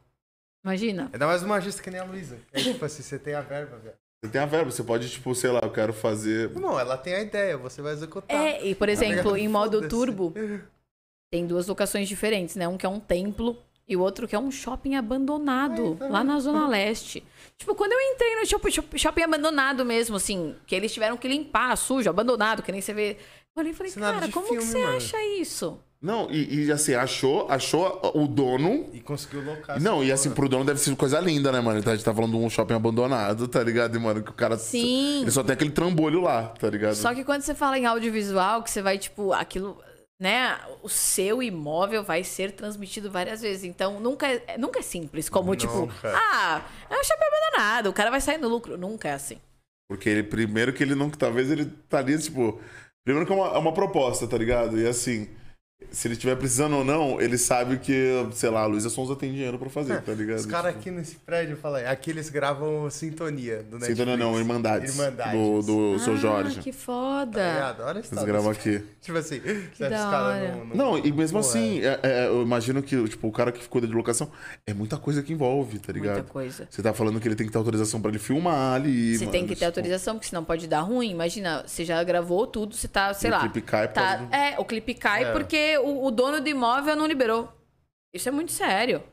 Imagina. 0.63 1.09
Ainda 1.11 1.25
mais 1.25 1.41
uma 1.41 1.55
agência 1.55 1.81
que 1.81 1.89
nem 1.89 1.99
a 1.99 2.03
Luísa. 2.03 2.37
É 2.51 2.61
tipo 2.61 2.83
assim, 2.83 3.01
você 3.01 3.17
tem 3.17 3.33
a 3.33 3.41
verba, 3.41 3.77
velho. 3.77 3.95
Você 4.23 4.31
tem 4.31 4.41
a 4.41 4.45
verba, 4.45 4.69
você 4.69 4.83
pode, 4.83 5.09
tipo, 5.09 5.33
sei 5.33 5.49
lá, 5.49 5.61
eu 5.63 5.71
quero 5.71 5.91
fazer. 5.91 6.51
Não, 6.51 6.79
ela 6.79 6.95
tem 6.95 7.15
a 7.15 7.21
ideia, 7.21 7.57
você 7.57 7.81
vai 7.81 7.93
executar. 7.93 8.35
É, 8.35 8.63
e 8.63 8.75
por 8.75 8.85
tá 8.87 8.91
exemplo, 8.91 9.35
em 9.35 9.47
modo 9.47 9.87
turbo, 9.87 10.31
tem 11.31 11.47
duas 11.47 11.67
locações 11.67 12.07
diferentes, 12.07 12.55
né? 12.55 12.67
Um 12.67 12.77
que 12.77 12.85
é 12.85 12.89
um 12.89 12.99
templo 12.99 13.57
e 13.87 13.97
o 13.97 13.99
outro 13.99 14.27
que 14.27 14.35
é 14.35 14.39
um 14.39 14.51
shopping 14.51 14.95
abandonado, 14.95 15.95
tá 15.95 16.07
lá 16.07 16.23
na 16.23 16.39
Zona 16.39 16.67
Leste. 16.67 17.25
Tipo, 17.57 17.73
quando 17.73 17.93
eu 17.93 17.99
entrei 18.13 18.35
no 18.35 18.45
shopping, 18.45 18.97
shopping 18.97 19.23
abandonado 19.23 19.83
mesmo, 19.83 20.15
assim, 20.17 20.55
que 20.67 20.75
eles 20.75 20.93
tiveram 20.93 21.17
que 21.17 21.27
limpar, 21.27 21.75
sujo, 21.75 22.07
abandonado, 22.07 22.61
que 22.61 22.71
nem 22.71 22.79
você 22.79 22.93
vê. 22.93 23.17
Eu 23.55 23.61
olhei 23.61 23.71
e 23.71 23.75
falei, 23.75 23.91
cara, 23.91 24.29
como 24.29 24.47
filme, 24.47 24.61
que 24.61 24.67
você 24.67 24.77
mano. 24.77 24.97
acha 24.97 25.23
isso? 25.23 25.79
Não, 26.01 26.31
e, 26.31 26.65
e, 26.65 26.71
assim, 26.71 26.95
achou, 26.95 27.45
achou 27.47 28.01
o 28.15 28.27
dono. 28.27 28.89
E 28.91 28.99
conseguiu 28.99 29.43
locar. 29.43 29.79
Não, 29.79 30.03
e 30.03 30.11
assim, 30.11 30.31
pro 30.31 30.49
dono 30.49 30.65
deve 30.65 30.79
ser 30.79 30.95
coisa 30.95 31.19
linda, 31.19 31.51
né, 31.51 31.61
mano? 31.61 31.77
Então, 31.77 31.93
a 31.93 31.95
gente 31.95 32.03
tá 32.03 32.13
falando 32.13 32.31
de 32.31 32.37
um 32.37 32.49
shopping 32.49 32.73
abandonado, 32.73 33.47
tá 33.47 33.61
ligado? 33.61 33.95
E, 33.95 33.99
mano, 33.99 34.23
que 34.23 34.31
o 34.31 34.33
cara. 34.33 34.57
Sim. 34.57 35.21
Ele 35.21 35.29
só 35.29 35.43
tem 35.43 35.53
aquele 35.53 35.69
trambolho 35.69 36.21
lá, 36.21 36.47
tá 36.47 36.67
ligado? 36.67 36.95
Só 36.95 37.13
que 37.13 37.23
quando 37.23 37.43
você 37.43 37.53
fala 37.53 37.77
em 37.77 37.85
audiovisual, 37.85 38.63
que 38.63 38.71
você 38.71 38.81
vai, 38.81 38.97
tipo, 38.97 39.31
aquilo. 39.31 39.77
Né, 40.19 40.55
o 40.83 40.89
seu 40.89 41.41
imóvel 41.41 42.03
vai 42.03 42.23
ser 42.23 42.51
transmitido 42.51 43.09
várias 43.09 43.41
vezes. 43.41 43.63
Então, 43.63 43.99
nunca 43.99 44.27
é, 44.27 44.55
nunca 44.57 44.79
é 44.79 44.83
simples. 44.83 45.29
Como, 45.29 45.55
tipo, 45.55 45.73
nunca. 45.73 45.93
tipo, 45.93 46.07
ah, 46.07 46.63
é 46.89 46.99
um 46.99 47.03
shopping 47.03 47.25
abandonado, 47.25 47.89
o 47.89 47.93
cara 47.93 48.11
vai 48.11 48.21
sair 48.21 48.37
no 48.37 48.47
lucro. 48.47 48.77
Nunca 48.77 49.09
é 49.09 49.13
assim. 49.13 49.37
Porque 49.87 50.09
ele, 50.09 50.23
primeiro 50.23 50.73
que 50.73 50.83
ele 50.83 50.95
nunca. 50.95 51.17
Talvez 51.17 51.51
ele 51.51 51.63
estaria, 51.63 52.17
tipo. 52.17 52.59
Primeiro 53.03 53.25
que 53.25 53.33
é 53.33 53.35
uma, 53.35 53.47
é 53.47 53.57
uma 53.57 53.73
proposta, 53.73 54.27
tá 54.27 54.37
ligado? 54.37 54.79
E 54.79 54.87
assim 54.87 55.27
se 55.91 56.07
ele 56.07 56.13
estiver 56.13 56.35
precisando 56.35 56.77
ou 56.77 56.85
não, 56.85 57.19
ele 57.19 57.37
sabe 57.37 57.77
que, 57.77 58.25
sei 58.33 58.49
lá, 58.49 58.61
a 58.61 58.65
Luísa 58.65 58.89
Sonza 58.89 59.15
tem 59.15 59.31
dinheiro 59.31 59.59
pra 59.59 59.69
fazer, 59.69 59.93
é, 59.93 59.97
tá 59.97 60.13
ligado? 60.13 60.39
Os 60.39 60.45
caras 60.45 60.75
aqui 60.75 60.89
nesse 60.89 61.15
prédio, 61.15 61.57
fala 61.57 61.79
aí, 61.79 61.85
aqui 61.85 62.11
eles 62.11 62.29
gravam 62.29 62.89
Sintonia 62.89 63.57
do 63.57 63.77
Netflix. 63.77 63.87
Sintonia 63.87 64.17
não, 64.17 64.37
Irmandades. 64.39 64.97
Irmandades. 64.97 65.33
Do, 65.33 65.61
do 65.61 65.95
ah, 65.95 65.99
seu 65.99 66.17
Jorge. 66.17 66.59
que 66.61 66.71
foda. 66.71 67.39
Tá 67.39 67.53
ligado? 67.53 67.83
Olha 67.83 67.97
Eles 67.99 68.23
gravam 68.23 68.51
aqui. 68.51 68.83
tipo 69.01 69.17
assim, 69.17 69.41
que 69.73 69.89
da 69.89 70.23
hora. 70.23 70.55
No, 70.55 70.65
no... 70.65 70.75
Não, 70.75 70.97
e 70.97 71.11
mesmo 71.11 71.39
assim, 71.39 71.81
é, 71.81 71.99
é, 72.03 72.27
eu 72.27 72.41
imagino 72.41 72.81
que 72.81 73.09
tipo, 73.09 73.27
o 73.27 73.31
cara 73.31 73.51
que 73.51 73.67
cuida 73.67 73.87
de 73.87 73.93
locação, 73.93 74.31
é 74.65 74.73
muita 74.73 74.97
coisa 74.97 75.21
que 75.21 75.33
envolve, 75.33 75.79
tá 75.79 75.91
ligado? 75.91 76.15
Muita 76.15 76.29
coisa. 76.29 76.67
Você 76.69 76.81
tá 76.81 76.93
falando 76.93 77.19
que 77.19 77.27
ele 77.27 77.35
tem 77.35 77.45
que 77.45 77.51
ter 77.51 77.57
autorização 77.57 78.01
pra 78.01 78.09
ele 78.09 78.19
filmar 78.19 78.75
ali. 78.75 79.17
Você 79.17 79.27
tem 79.27 79.43
que 79.43 79.49
ter 79.49 79.55
tipo... 79.55 79.65
autorização, 79.65 80.15
porque 80.15 80.29
senão 80.29 80.43
pode 80.43 80.67
dar 80.67 80.81
ruim. 80.81 81.11
Imagina, 81.11 81.63
você 81.65 81.83
já 81.83 82.01
gravou 82.03 82.47
tudo, 82.47 82.75
você 82.75 82.87
tá, 82.87 83.13
sei 83.13 83.29
e 83.29 83.31
lá. 83.31 83.39
O 83.39 83.41
clipe 83.41 83.61
cai 83.61 83.87
tá, 83.87 84.17
pode... 84.17 84.35
É, 84.35 84.55
o 84.57 84.65
clipe 84.65 84.93
cai 84.93 85.25
é. 85.25 85.31
porque 85.31 85.70
o, 85.79 86.05
o 86.05 86.11
dono 86.11 86.39
de 86.41 86.49
imóvel 86.51 86.95
não 86.95 87.05
liberou. 87.05 87.51
Isso 88.13 88.27
é 88.27 88.31
muito 88.31 88.51
sério. 88.51 89.03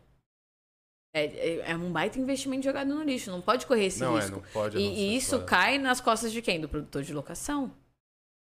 É, 1.15 1.25
é, 1.25 1.71
é, 1.71 1.77
um 1.77 1.91
baita 1.91 2.19
investimento 2.19 2.65
jogado 2.65 2.95
no 2.95 3.03
lixo. 3.03 3.31
Não 3.31 3.41
pode 3.41 3.67
correr 3.67 3.87
esse 3.87 4.01
não 4.01 4.15
risco. 4.15 4.31
É, 4.31 4.35
não 4.35 4.43
pode, 4.53 4.79
e, 4.79 4.83
e 4.83 5.17
isso 5.17 5.43
cai 5.45 5.79
nas 5.79 6.01
costas 6.01 6.33
de 6.33 6.43
quem? 6.43 6.61
Do 6.61 6.69
produtor 6.69 7.03
de 7.03 7.13
locação. 7.13 7.73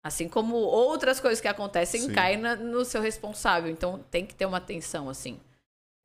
Assim 0.05 0.28
como 0.28 0.57
outras 0.57 1.19
coisas 1.19 1.40
que 1.40 1.49
acontecem 1.49 2.03
Sim. 2.03 2.12
caem 2.12 2.36
na, 2.36 2.57
no 2.57 2.85
seu 2.85 3.01
responsável. 3.01 3.70
Então 3.70 4.05
tem 4.11 4.24
que 4.24 4.35
ter 4.35 4.47
uma 4.47 4.59
atenção, 4.59 5.09
assim. 5.09 5.40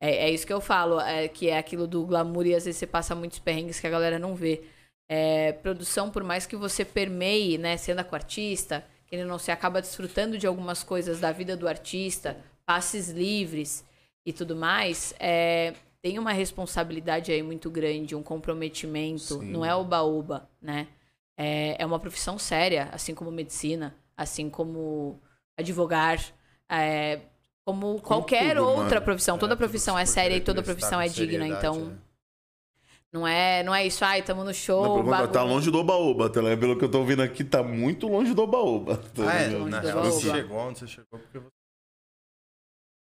É, 0.00 0.26
é 0.26 0.30
isso 0.30 0.46
que 0.46 0.52
eu 0.52 0.60
falo, 0.60 1.00
é, 1.00 1.28
que 1.28 1.48
é 1.48 1.56
aquilo 1.56 1.86
do 1.86 2.04
glamour 2.04 2.46
e 2.46 2.54
às 2.54 2.64
vezes 2.64 2.78
você 2.78 2.86
passa 2.86 3.14
muitos 3.14 3.38
perrengues 3.38 3.80
que 3.80 3.86
a 3.86 3.90
galera 3.90 4.18
não 4.18 4.34
vê. 4.34 4.64
É, 5.08 5.52
produção, 5.52 6.10
por 6.10 6.24
mais 6.24 6.46
que 6.46 6.56
você 6.56 6.84
permeie, 6.84 7.58
né, 7.58 7.76
sendo 7.76 8.02
com 8.04 8.14
artista, 8.14 8.80
que 8.80 8.84
ele 9.14 9.24
não 9.24 9.38
se 9.38 9.50
acaba 9.50 9.80
desfrutando 9.80 10.36
de 10.36 10.46
algumas 10.46 10.82
coisas 10.82 11.20
da 11.20 11.32
vida 11.32 11.56
do 11.56 11.68
artista, 11.68 12.36
passes 12.66 13.08
livres 13.08 13.84
e 14.26 14.32
tudo 14.32 14.56
mais, 14.56 15.14
é, 15.18 15.74
tem 16.02 16.18
uma 16.18 16.32
responsabilidade 16.32 17.32
aí 17.32 17.42
muito 17.42 17.70
grande, 17.70 18.14
um 18.14 18.22
comprometimento. 18.22 19.40
Sim. 19.40 19.50
Não 19.50 19.64
é 19.64 19.74
oba-oba, 19.74 20.48
né? 20.60 20.88
É, 21.36 21.76
é 21.82 21.86
uma 21.86 21.98
profissão 21.98 22.38
séria, 22.38 22.88
assim 22.92 23.14
como 23.14 23.30
medicina, 23.30 23.94
assim 24.16 24.48
como 24.48 25.20
advogar, 25.56 26.20
é, 26.70 27.20
como, 27.64 27.80
como 27.80 28.00
qualquer 28.00 28.56
tudo, 28.56 28.68
outra 28.68 28.84
mano. 28.84 29.02
profissão. 29.02 29.38
Toda 29.38 29.54
é, 29.54 29.56
profissão 29.56 29.98
é 29.98 30.04
séria 30.04 30.36
e 30.36 30.40
toda 30.40 30.62
profissão 30.62 31.00
é 31.00 31.08
digna, 31.08 31.46
então. 31.46 31.98
Não 33.14 33.24
é, 33.24 33.62
não 33.62 33.72
é 33.72 33.86
isso, 33.86 34.04
ai, 34.04 34.18
estamos 34.18 34.44
no 34.44 34.52
show. 34.52 35.00
Não, 35.04 35.28
tá 35.28 35.44
longe 35.44 35.70
do 35.70 35.78
oba-oba, 35.78 36.28
tá 36.28 36.40
Pelo 36.58 36.76
que 36.76 36.84
eu 36.84 36.90
tô 36.90 36.98
ouvindo 36.98 37.22
aqui, 37.22 37.44
tá 37.44 37.62
muito 37.62 38.08
longe 38.08 38.34
do 38.34 38.42
oba-oba. 38.42 38.96
Tá 38.96 39.30
ah, 39.30 39.34
é, 39.40 39.48
na 39.50 39.78
real, 39.78 40.02
você 40.02 40.32
chegou 40.32 40.56
onde 40.56 40.80
você 40.80 40.88
chegou 40.88 41.20
porque 41.20 41.38
você 41.38 41.54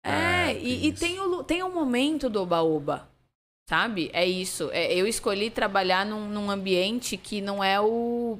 é, 0.03 0.53
e, 0.57 0.87
e, 0.87 0.91
tem, 0.91 1.17
o, 1.17 1.43
tem 1.45 1.63
um 1.63 1.73
momento 1.73 2.29
do 2.29 2.41
oba-oba, 2.41 3.07
sabe? 3.69 4.09
É 4.11 4.25
isso. 4.25 4.69
É, 4.73 4.93
eu 4.93 5.07
escolhi 5.07 5.49
trabalhar 5.49 6.05
num, 6.05 6.27
num, 6.27 6.51
ambiente 6.51 7.15
que 7.15 7.39
não 7.39 7.63
é 7.63 7.79
o, 7.79 8.37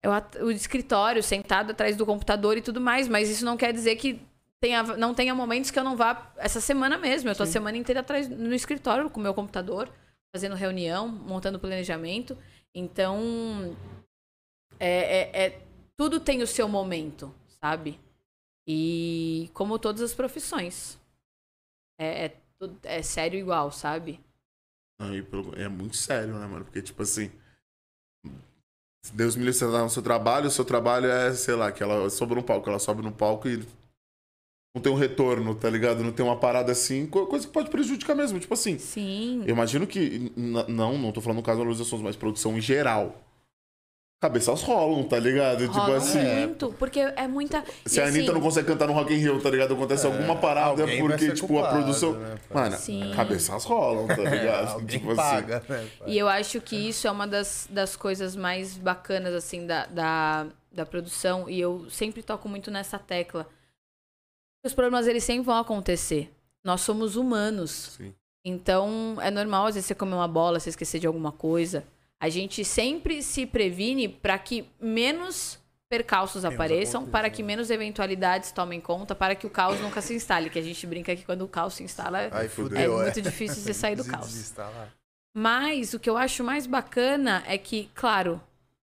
é 0.00 0.08
o, 0.08 0.44
o 0.44 0.50
escritório, 0.52 1.24
sentado 1.24 1.72
atrás 1.72 1.96
do 1.96 2.06
computador 2.06 2.56
e 2.56 2.62
tudo 2.62 2.80
mais, 2.80 3.08
mas 3.08 3.28
isso 3.28 3.44
não 3.44 3.56
quer 3.56 3.72
dizer 3.72 3.96
que 3.96 4.20
tenha, 4.60 4.84
não 4.84 5.12
tenha 5.12 5.34
momentos 5.34 5.72
que 5.72 5.78
eu 5.78 5.84
não 5.84 5.96
vá 5.96 6.30
essa 6.36 6.60
semana 6.60 6.96
mesmo. 6.96 7.28
Eu 7.28 7.34
tô 7.34 7.44
Sim. 7.44 7.50
a 7.50 7.52
semana 7.52 7.76
inteira 7.76 8.00
atrás 8.00 8.28
no 8.28 8.54
escritório 8.54 9.10
com 9.10 9.18
o 9.18 9.22
meu 9.22 9.34
computador, 9.34 9.88
fazendo 10.32 10.54
reunião, 10.54 11.08
montando 11.08 11.58
planejamento. 11.58 12.36
Então, 12.74 13.76
é, 14.78 14.88
é, 14.88 15.44
é 15.46 15.62
tudo 15.96 16.20
tem 16.20 16.42
o 16.42 16.46
seu 16.46 16.68
momento, 16.68 17.34
sabe? 17.62 17.98
E 18.66 19.50
como 19.52 19.78
todas 19.78 20.02
as 20.02 20.14
profissões. 20.14 20.98
É, 21.98 22.26
é, 22.26 22.36
é 22.84 23.02
sério 23.02 23.38
igual, 23.38 23.70
sabe? 23.70 24.20
É 25.56 25.68
muito 25.68 25.96
sério, 25.96 26.38
né, 26.38 26.46
mano? 26.46 26.64
Porque, 26.64 26.82
tipo 26.82 27.02
assim. 27.02 27.30
Deus 29.14 29.34
me 29.34 29.44
livre, 29.44 29.58
você 29.58 29.64
tá 29.64 29.82
no 29.82 29.88
seu 29.88 30.02
trabalho, 30.02 30.48
o 30.48 30.50
seu 30.50 30.64
trabalho 30.64 31.06
é, 31.10 31.32
sei 31.32 31.54
lá, 31.54 31.72
que 31.72 31.82
ela 31.82 32.08
sobe 32.10 32.34
no 32.34 32.42
palco, 32.42 32.68
ela 32.68 32.78
sobe 32.78 33.02
no 33.02 33.10
palco 33.10 33.48
e 33.48 33.66
não 34.74 34.80
tem 34.80 34.92
um 34.92 34.96
retorno, 34.96 35.54
tá 35.54 35.68
ligado? 35.68 36.04
Não 36.04 36.12
tem 36.12 36.24
uma 36.24 36.36
parada 36.36 36.70
assim, 36.70 37.06
coisa 37.06 37.46
que 37.46 37.52
pode 37.52 37.70
prejudicar 37.70 38.14
mesmo. 38.14 38.38
Tipo 38.38 38.54
assim. 38.54 38.78
Sim. 38.78 39.42
Eu 39.44 39.50
imagino 39.50 39.86
que. 39.86 40.32
Não, 40.36 40.96
não 40.96 41.10
tô 41.12 41.20
falando 41.20 41.38
no 41.38 41.42
caso 41.42 41.58
da 41.58 41.64
Luz 41.64 41.78
Sons, 41.78 42.00
mas 42.00 42.14
produção 42.14 42.56
em 42.56 42.60
geral. 42.60 43.20
cabeças 44.22 44.62
rolam, 44.62 45.02
tá 45.02 45.18
ligado? 45.18 45.66
tipo 45.66 45.92
assim. 45.92 46.22
muito, 46.22 46.72
porque 46.78 47.00
é 47.00 47.26
muita. 47.26 47.64
Se 47.84 47.98
e 47.98 48.00
a 48.00 48.06
Anitta 48.06 48.26
assim, 48.26 48.32
não 48.32 48.40
consegue 48.40 48.68
cantar 48.68 48.86
no 48.86 48.92
Rock 48.92 49.12
in 49.12 49.16
Rio, 49.16 49.40
tá 49.40 49.50
ligado? 49.50 49.74
Acontece 49.74 50.06
alguma 50.06 50.36
parada 50.36 50.86
porque, 50.86 51.32
tipo, 51.32 51.48
culpado, 51.48 51.66
a 51.66 51.72
produção... 51.72 52.12
né? 52.12 52.36
Mano, 52.54 52.76
Sim. 52.76 53.12
cabeças 53.16 53.64
rolam, 53.64 54.06
tá 54.06 54.22
ligado? 54.22 54.74
Alguém 54.74 55.00
tipo 55.00 55.16
paga, 55.16 55.56
né? 55.56 55.64
pai? 55.66 55.90
E 56.06 56.16
eu 56.16 56.28
acho 56.28 56.60
que 56.60 56.76
isso 56.76 57.08
é 57.08 57.10
uma 57.10 57.26
das, 57.26 57.66
das 57.68 57.96
coisas 57.96 58.36
mais 58.36 58.76
bacanas, 58.76 59.34
assim, 59.34 59.66
da, 59.66 59.86
da, 59.86 60.46
da 60.70 60.86
produção. 60.86 61.50
E 61.50 61.58
eu 61.58 61.90
sempre 61.90 62.22
toco 62.22 62.48
muito 62.48 62.70
nessa 62.70 63.00
tecla. 63.00 63.48
Os 64.64 64.74
problemas, 64.74 65.06
eles 65.06 65.24
sempre 65.24 65.44
vão 65.44 65.56
acontecer. 65.56 66.32
Nós 66.62 66.82
somos 66.82 67.16
humanos. 67.16 67.96
Sim. 67.96 68.14
Então, 68.44 69.16
é 69.20 69.30
normal, 69.30 69.66
às 69.66 69.74
vezes, 69.74 69.86
você 69.86 69.94
comer 69.94 70.14
uma 70.14 70.28
bola, 70.28 70.60
você 70.60 70.70
esquecer 70.70 70.98
de 70.98 71.06
alguma 71.06 71.32
coisa. 71.32 71.84
A 72.18 72.28
gente 72.28 72.64
sempre 72.64 73.22
se 73.22 73.46
previne 73.46 74.08
para 74.08 74.38
que 74.38 74.66
menos 74.80 75.58
percalços 75.88 76.44
apareçam, 76.44 77.00
aconteça, 77.00 77.10
para 77.10 77.28
né? 77.28 77.30
que 77.30 77.42
menos 77.42 77.70
eventualidades 77.70 78.52
tomem 78.52 78.80
conta, 78.80 79.14
para 79.14 79.34
que 79.34 79.46
o 79.46 79.50
caos 79.50 79.80
nunca 79.80 80.00
se 80.00 80.14
instale. 80.14 80.48
Que 80.48 80.58
a 80.58 80.62
gente 80.62 80.86
brinca 80.86 81.16
que 81.16 81.24
quando 81.24 81.42
o 81.42 81.48
caos 81.48 81.74
se 81.74 81.82
instala, 81.82 82.28
Aí 82.30 82.46
é 82.46 82.48
fudeu, 82.48 82.98
muito 82.98 83.20
difícil 83.20 83.62
você 83.62 83.74
sair 83.74 83.96
do 83.96 84.04
caos. 84.06 84.54
Mas 85.34 85.94
o 85.94 85.98
que 85.98 86.08
eu 86.08 86.16
acho 86.16 86.44
mais 86.44 86.66
bacana 86.66 87.42
é 87.46 87.56
que, 87.56 87.90
claro, 87.94 88.40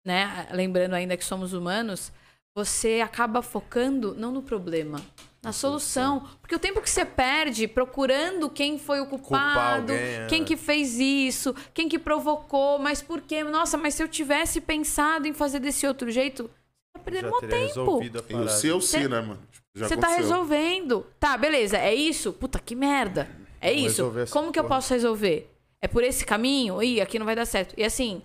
né, 0.04 0.48
lembrando 0.52 0.94
ainda 0.94 1.16
que 1.16 1.24
somos 1.24 1.52
humanos, 1.52 2.12
você 2.54 3.00
acaba 3.00 3.42
focando 3.42 4.14
não 4.14 4.32
no 4.32 4.42
problema, 4.42 5.00
na 5.42 5.52
solução. 5.52 6.28
Porque 6.40 6.54
o 6.54 6.58
tempo 6.58 6.80
que 6.80 6.90
você 6.90 7.04
perde 7.04 7.66
procurando 7.66 8.48
quem 8.50 8.78
foi 8.78 9.00
o 9.00 9.06
culpado, 9.06 9.92
alguém, 9.92 9.96
é. 9.96 10.26
quem 10.28 10.44
que 10.44 10.56
fez 10.56 10.98
isso, 10.98 11.54
quem 11.72 11.88
que 11.88 11.98
provocou, 11.98 12.78
mas 12.78 13.00
por 13.02 13.20
quê? 13.22 13.42
Nossa, 13.42 13.76
mas 13.78 13.94
se 13.94 14.02
eu 14.02 14.08
tivesse 14.08 14.60
pensado 14.60 15.26
em 15.26 15.32
fazer 15.32 15.58
desse 15.60 15.86
outro 15.86 16.10
jeito, 16.10 16.42
você 16.44 16.50
tá 16.94 17.00
perdendo 17.00 17.24
Já 17.24 17.30
mó 17.30 17.40
teria 17.40 17.56
tempo. 17.56 17.68
resolvido 17.68 18.18
a 18.18 18.20
E 18.20 18.24
o 18.24 18.28
parada. 18.44 18.80
sim 18.80 19.08
né, 19.08 19.20
mano? 19.20 19.40
Tipo, 19.50 19.66
já 19.74 19.88
Você 19.88 19.96
tá 19.96 20.06
aconteceu. 20.08 20.22
resolvendo. 20.30 21.06
Tá, 21.18 21.36
beleza, 21.36 21.78
é 21.78 21.94
isso? 21.94 22.32
Puta, 22.32 22.58
que 22.58 22.74
merda. 22.74 23.28
É 23.60 23.74
Vamos 23.74 23.92
isso. 23.92 24.12
Como 24.30 24.50
que 24.52 24.58
eu 24.58 24.64
posso 24.64 24.92
resolver? 24.92 25.50
É 25.82 25.88
por 25.88 26.02
esse 26.02 26.24
caminho? 26.24 26.82
Ih, 26.82 27.00
aqui 27.00 27.18
não 27.18 27.24
vai 27.26 27.34
dar 27.36 27.46
certo. 27.46 27.74
E 27.78 27.84
assim, 27.84 28.22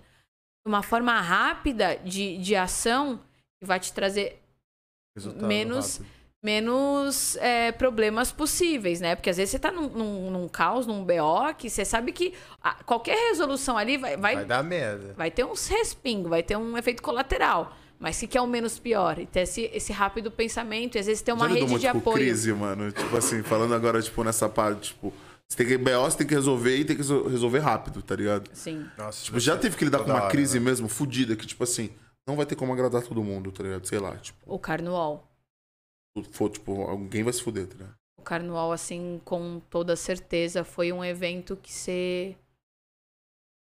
uma 0.66 0.82
forma 0.82 1.18
rápida 1.20 1.96
de, 2.04 2.36
de 2.38 2.54
ação 2.56 3.18
que 3.60 3.66
vai 3.66 3.78
te 3.80 3.92
trazer 3.92 4.42
Resultado 5.16 5.46
menos- 5.46 5.98
rápido. 5.98 6.15
Menos 6.44 7.36
é, 7.36 7.72
problemas 7.72 8.30
possíveis, 8.32 9.00
né? 9.00 9.14
Porque 9.16 9.30
às 9.30 9.36
vezes 9.36 9.50
você 9.50 9.58
tá 9.58 9.70
num, 9.72 9.88
num, 9.88 10.30
num 10.30 10.48
caos, 10.48 10.86
num 10.86 11.04
BO, 11.04 11.54
que 11.58 11.68
você 11.68 11.84
sabe 11.84 12.12
que 12.12 12.34
ah, 12.62 12.76
qualquer 12.84 13.16
resolução 13.30 13.76
ali 13.76 13.96
vai, 13.96 14.16
vai, 14.16 14.34
Vai 14.36 14.44
dar 14.44 14.62
merda. 14.62 15.14
vai 15.16 15.30
ter 15.30 15.44
uns 15.44 15.66
respingos, 15.68 16.30
vai 16.30 16.42
ter 16.42 16.56
um 16.56 16.76
efeito 16.78 17.02
colateral. 17.02 17.74
Mas 17.98 18.20
o 18.20 18.28
que 18.28 18.36
é 18.36 18.40
o 18.42 18.46
menos 18.46 18.78
pior? 18.78 19.18
E 19.18 19.24
ter 19.26 19.40
esse, 19.40 19.70
esse 19.72 19.90
rápido 19.92 20.30
pensamento, 20.30 20.96
e 20.96 20.98
às 20.98 21.06
vezes 21.06 21.22
ter 21.22 21.32
uma 21.32 21.48
Já 21.48 21.54
rede 21.54 21.66
muito 21.66 21.80
de 21.80 21.90
com 21.90 21.98
apoio. 21.98 22.16
crise, 22.16 22.52
mano. 22.52 22.92
Tipo 22.92 23.16
assim, 23.16 23.42
falando 23.42 23.74
agora, 23.74 24.00
tipo, 24.02 24.22
nessa 24.22 24.48
parte, 24.48 24.88
tipo... 24.92 25.12
Você 25.48 25.56
tem 25.56 25.66
que... 25.66 25.78
BO, 25.78 25.90
você 26.02 26.18
tem 26.18 26.26
que 26.26 26.34
resolver 26.34 26.76
e 26.76 26.84
tem 26.84 26.94
que 26.96 27.02
resol- 27.02 27.26
resolver 27.26 27.60
rápido, 27.60 28.02
tá 28.02 28.14
ligado? 28.14 28.50
Sim. 28.52 28.84
Nossa, 28.98 29.24
Tipo, 29.24 29.40
já 29.40 29.56
teve 29.56 29.76
que 29.76 29.84
lidar 29.84 30.00
com 30.00 30.10
uma 30.10 30.22
hora, 30.22 30.30
crise 30.30 30.58
né? 30.60 30.64
mesmo, 30.66 30.88
fodida, 30.88 31.34
que, 31.36 31.46
tipo 31.46 31.64
assim... 31.64 31.90
Não 32.28 32.36
vai 32.36 32.44
ter 32.44 32.56
como 32.56 32.72
agradar 32.72 33.02
todo 33.02 33.22
mundo, 33.22 33.50
tá 33.52 33.62
ligado? 33.62 33.86
Sei 33.86 33.98
lá, 34.00 34.14
tipo... 34.16 34.36
O 34.44 34.58
Carnual. 34.58 35.26
For, 36.24 36.50
tipo, 36.50 36.82
alguém 36.82 37.22
vai 37.22 37.32
se 37.32 37.42
fuder, 37.42 37.66
tá 37.66 37.74
ligado? 37.74 37.94
O 38.18 38.22
Carnaval, 38.22 38.72
assim, 38.72 39.20
com 39.24 39.60
toda 39.70 39.94
certeza, 39.96 40.64
foi 40.64 40.92
um 40.92 41.04
evento 41.04 41.56
que 41.56 41.72
você. 41.72 42.36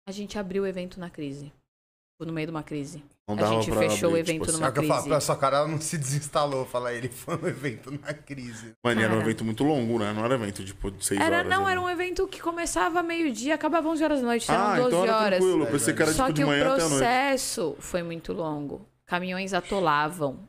A 0.08 0.12
gente 0.12 0.38
abriu 0.38 0.62
o 0.62 0.66
evento 0.66 0.98
na 0.98 1.10
crise. 1.10 1.46
Tipo, 1.46 2.26
No 2.26 2.32
meio 2.32 2.46
de 2.46 2.50
uma 2.50 2.62
crise. 2.62 3.02
Não 3.28 3.38
A 3.38 3.46
gente 3.60 3.70
pra 3.70 3.80
fechou 3.80 4.08
o 4.08 4.12
abrir, 4.16 4.20
evento 4.32 4.46
tipo 4.46 4.52
numa 4.58 4.70
o 4.70 4.72
que 4.72 4.80
falo, 4.80 4.92
crise. 4.94 5.08
pra 5.08 5.20
sua 5.20 5.36
cara 5.36 5.58
ela 5.58 5.68
não 5.68 5.78
se 5.78 5.98
desinstalou. 5.98 6.64
Fala, 6.64 6.94
ele 6.94 7.10
foi 7.10 7.36
um 7.36 7.46
evento 7.46 7.90
na 7.90 8.14
crise. 8.14 8.72
Mano, 8.82 9.00
era 9.02 9.14
um 9.14 9.20
evento 9.20 9.44
muito 9.44 9.62
longo, 9.62 9.98
né? 9.98 10.12
Não 10.14 10.24
era 10.24 10.34
evento, 10.34 10.64
tipo, 10.64 10.90
de 10.90 11.04
seis 11.04 11.20
Era, 11.20 11.40
horas. 11.40 11.50
não, 11.50 11.66
né? 11.66 11.72
era 11.72 11.80
um 11.80 11.88
evento 11.90 12.26
que 12.26 12.40
começava 12.40 13.02
meio-dia, 13.02 13.54
acabava 13.54 13.86
11 13.86 14.02
horas 14.02 14.20
da 14.22 14.26
noite, 14.26 14.50
eram 14.50 14.62
Ah, 14.64 14.76
12 14.76 14.88
então 14.88 15.02
era 15.04 15.16
horas. 15.18 15.38
tranquilo. 15.40 15.64
Eu 15.64 15.70
pensei 15.70 15.94
que 15.94 16.02
era, 16.02 16.12
Só 16.12 16.22
tipo, 16.24 16.34
de 16.34 16.40
que 16.40 16.44
o 16.44 16.46
manhã 16.48 16.62
até 16.62 16.72
a 16.72 16.76
noite. 16.78 16.88
processo 16.88 17.76
foi 17.80 18.02
muito 18.02 18.32
longo. 18.32 18.88
Caminhões 19.04 19.52
atolavam. 19.52 20.48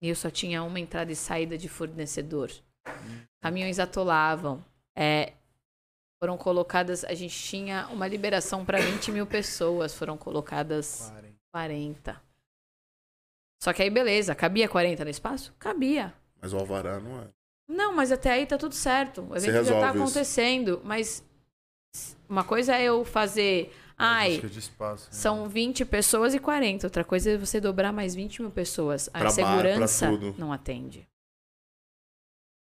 E 0.00 0.08
eu 0.08 0.14
só 0.14 0.30
tinha 0.30 0.62
uma 0.62 0.78
entrada 0.78 1.10
e 1.10 1.16
saída 1.16 1.56
de 1.56 1.68
fornecedor. 1.68 2.50
Caminhões 3.40 3.78
atolavam. 3.78 4.64
É, 4.94 5.32
foram 6.20 6.36
colocadas. 6.36 7.04
A 7.04 7.14
gente 7.14 7.36
tinha 7.36 7.88
uma 7.88 8.06
liberação 8.06 8.64
para 8.64 8.78
20 8.78 9.10
mil 9.10 9.26
pessoas. 9.26 9.94
Foram 9.94 10.16
colocadas 10.16 11.12
40. 11.52 12.20
Só 13.62 13.72
que 13.72 13.82
aí, 13.82 13.90
beleza. 13.90 14.34
Cabia 14.34 14.68
40 14.68 15.04
no 15.04 15.10
espaço? 15.10 15.54
Cabia. 15.58 16.12
Mas 16.40 16.52
o 16.52 16.58
Alvará 16.58 17.00
não 17.00 17.22
é. 17.22 17.28
Não, 17.68 17.94
mas 17.94 18.12
até 18.12 18.30
aí 18.30 18.46
tá 18.46 18.56
tudo 18.56 18.74
certo. 18.74 19.22
O 19.22 19.36
evento 19.36 19.46
já 19.46 19.52
tá 19.52 19.58
resolve 19.58 19.86
isso. 19.86 20.02
acontecendo. 20.02 20.80
Mas 20.84 21.24
uma 22.28 22.44
coisa 22.44 22.76
é 22.76 22.84
eu 22.84 23.04
fazer. 23.04 23.74
Ai, 23.98 24.34
espaço, 24.36 25.06
né? 25.06 25.12
são 25.12 25.48
20 25.48 25.84
pessoas 25.84 26.34
e 26.34 26.38
40. 26.38 26.86
Outra 26.86 27.02
coisa 27.04 27.30
é 27.30 27.36
você 27.38 27.60
dobrar 27.60 27.92
mais 27.92 28.14
20 28.14 28.42
mil 28.42 28.50
pessoas. 28.50 29.08
A 29.08 29.12
Pra 29.12 29.22
bar, 29.24 29.30
segurança 29.30 30.08
tudo. 30.08 30.34
não 30.38 30.52
atende. 30.52 31.08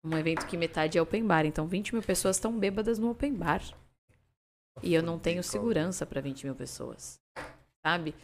Um 0.05 0.17
evento 0.17 0.45
que 0.47 0.55
metade 0.55 0.97
é 0.97 1.01
open 1.01 1.25
bar. 1.25 1.45
Então 1.45 1.67
20 1.67 1.93
mil 1.93 2.01
pessoas 2.03 2.37
estão 2.37 2.57
bêbadas 2.57 2.97
no 2.97 3.09
open 3.09 3.33
bar. 3.33 3.61
E 4.81 4.93
eu 4.93 5.01
não 5.03 5.17
tenho 5.19 5.43
segurança 5.43 6.05
para 6.05 6.21
20 6.21 6.45
mil 6.45 6.55
pessoas. 6.55 7.19
Sabe? 7.85 8.15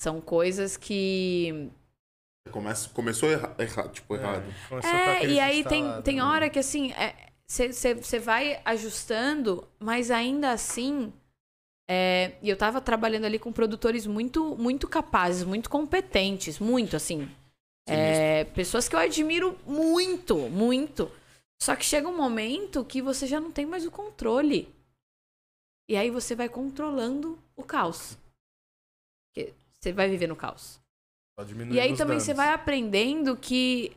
São 0.00 0.20
coisas 0.20 0.76
que. 0.76 1.70
Começa, 2.50 2.88
começou 2.90 3.30
erra, 3.30 3.54
erra- 3.58 3.88
tipo, 3.88 4.14
errado. 4.16 4.42
Com 4.68 4.76
a 4.76 4.78
É, 4.78 5.18
crise 5.20 5.34
e 5.34 5.40
aí 5.40 5.62
tem, 5.64 6.02
tem 6.02 6.16
né? 6.16 6.22
hora 6.24 6.48
que 6.48 6.58
assim, 6.58 6.92
você 7.46 8.18
vai 8.18 8.60
ajustando, 8.64 9.68
mas 9.78 10.10
ainda 10.10 10.50
assim. 10.50 11.12
É, 11.90 12.36
e 12.42 12.50
eu 12.50 12.56
tava 12.56 12.82
trabalhando 12.82 13.24
ali 13.24 13.38
com 13.38 13.50
produtores 13.50 14.06
muito, 14.06 14.54
muito 14.56 14.86
capazes, 14.86 15.42
muito 15.42 15.70
competentes, 15.70 16.58
muito 16.58 16.94
assim. 16.94 17.28
É, 17.88 18.44
pessoas 18.44 18.86
que 18.86 18.94
eu 18.94 19.00
admiro 19.00 19.58
muito, 19.66 20.36
muito. 20.50 21.10
Só 21.60 21.74
que 21.74 21.84
chega 21.84 22.06
um 22.06 22.16
momento 22.16 22.84
que 22.84 23.00
você 23.00 23.26
já 23.26 23.40
não 23.40 23.50
tem 23.50 23.64
mais 23.64 23.86
o 23.86 23.90
controle. 23.90 24.72
E 25.88 25.96
aí 25.96 26.10
você 26.10 26.34
vai 26.34 26.50
controlando 26.50 27.42
o 27.56 27.64
caos. 27.64 28.18
Porque 29.34 29.54
você 29.72 29.90
vai 29.90 30.10
viver 30.10 30.26
no 30.26 30.36
caos. 30.36 30.78
E 31.72 31.80
aí 31.80 31.96
também 31.96 32.20
você 32.20 32.34
danos. 32.34 32.44
vai 32.44 32.52
aprendendo 32.52 33.34
que 33.34 33.96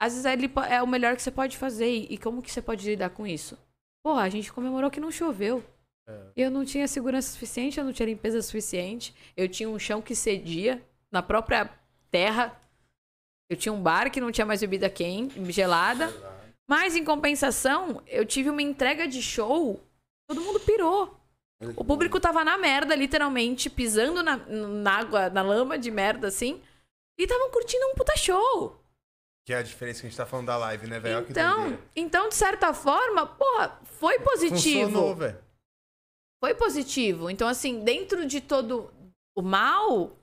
às 0.00 0.14
vezes 0.14 0.24
ele 0.24 0.50
é 0.68 0.82
o 0.82 0.86
melhor 0.86 1.14
que 1.14 1.22
você 1.22 1.30
pode 1.30 1.56
fazer 1.56 1.88
e 1.88 2.14
e 2.14 2.18
como 2.18 2.42
que 2.42 2.50
você 2.50 2.60
pode 2.60 2.88
lidar 2.88 3.10
com 3.10 3.24
isso. 3.24 3.56
Porra, 4.02 4.22
a 4.22 4.28
gente 4.28 4.52
comemorou 4.52 4.90
que 4.90 4.98
não 4.98 5.12
choveu. 5.12 5.62
É. 6.08 6.20
Eu 6.34 6.50
não 6.50 6.64
tinha 6.64 6.88
segurança 6.88 7.30
suficiente, 7.32 7.78
eu 7.78 7.84
não 7.84 7.92
tinha 7.92 8.06
limpeza 8.06 8.40
suficiente. 8.40 9.14
Eu 9.36 9.48
tinha 9.48 9.68
um 9.68 9.78
chão 9.78 10.00
que 10.00 10.14
cedia 10.14 10.82
na 11.12 11.22
própria 11.22 11.70
terra. 12.10 12.58
Eu 13.50 13.56
tinha 13.56 13.72
um 13.72 13.82
bar 13.82 14.10
que 14.10 14.20
não 14.20 14.32
tinha 14.32 14.46
mais 14.46 14.60
bebida 14.60 14.88
quente, 14.88 15.52
gelada. 15.52 16.12
Mas 16.68 16.96
em 16.96 17.04
compensação, 17.04 18.02
eu 18.06 18.24
tive 18.24 18.50
uma 18.50 18.62
entrega 18.62 19.06
de 19.06 19.22
show. 19.22 19.82
Todo 20.28 20.40
mundo 20.40 20.60
pirou. 20.60 21.18
O 21.76 21.84
público 21.84 22.20
tava 22.20 22.44
na 22.44 22.56
merda, 22.56 22.94
literalmente, 22.94 23.68
pisando 23.68 24.22
na, 24.22 24.36
na 24.36 24.92
água, 24.92 25.28
na 25.28 25.42
lama 25.42 25.78
de 25.78 25.90
merda, 25.90 26.28
assim. 26.28 26.62
E 27.18 27.24
estavam 27.24 27.50
curtindo 27.50 27.86
um 27.86 27.94
puta 27.94 28.16
show. 28.16 28.80
Que 29.44 29.52
é 29.52 29.56
a 29.56 29.62
diferença 29.62 30.00
que 30.00 30.06
a 30.06 30.10
gente 30.10 30.16
tá 30.16 30.26
falando 30.26 30.46
da 30.46 30.56
live, 30.58 30.86
né, 30.86 31.00
velho? 31.00 31.26
Então, 31.28 31.78
então, 31.96 32.28
de 32.28 32.34
certa 32.34 32.72
forma, 32.72 33.26
porra, 33.26 33.80
foi 33.82 34.18
positivo. 34.20 34.84
Funcionou, 34.84 35.16
velho. 35.16 35.47
Foi 36.42 36.54
positivo. 36.54 37.28
Então, 37.30 37.48
assim, 37.48 37.80
dentro 37.82 38.26
de 38.26 38.40
todo 38.40 38.90
o 39.36 39.42
mal, 39.42 40.16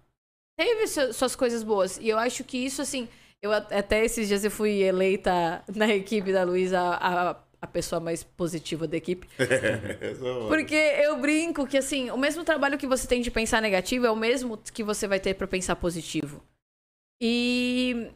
teve 0.58 0.88
su- 0.88 1.14
suas 1.14 1.36
coisas 1.36 1.64
boas. 1.64 1.98
E 1.98 2.08
eu 2.10 2.18
acho 2.18 2.44
que 2.44 2.58
isso, 2.58 2.82
assim, 2.82 3.08
eu 3.42 3.52
até 3.52 4.04
esses 4.04 4.28
dias 4.28 4.44
eu 4.44 4.52
fui 4.52 4.82
eleita 4.82 5.64
na 5.76 5.88
equipe 5.90 6.32
da 6.32 6.44
Luísa 6.44 6.80
a, 6.80 7.32
a 7.62 7.68
pessoa 7.68 8.00
mais 8.00 8.24
positiva 8.24 8.88
da 8.88 8.98
equipe. 8.98 9.28
É 9.38 10.48
Porque 10.48 10.76
eu 10.76 11.20
brinco 11.20 11.66
que, 11.68 11.78
assim, 11.78 12.10
o 12.12 12.18
mesmo 12.18 12.44
trabalho 12.44 12.78
que 12.78 12.88
você 12.88 13.08
tem 13.08 13.22
de 13.22 13.32
pensar 13.32 13.62
negativo 13.62 14.06
é 14.06 14.12
o 14.12 14.16
mesmo 14.16 14.58
que 14.58 14.84
você 14.84 15.08
vai 15.08 15.20
ter 15.20 15.34
pra 15.34 15.48
pensar 15.48 15.76
positivo. 15.76 16.42
E 17.22 18.12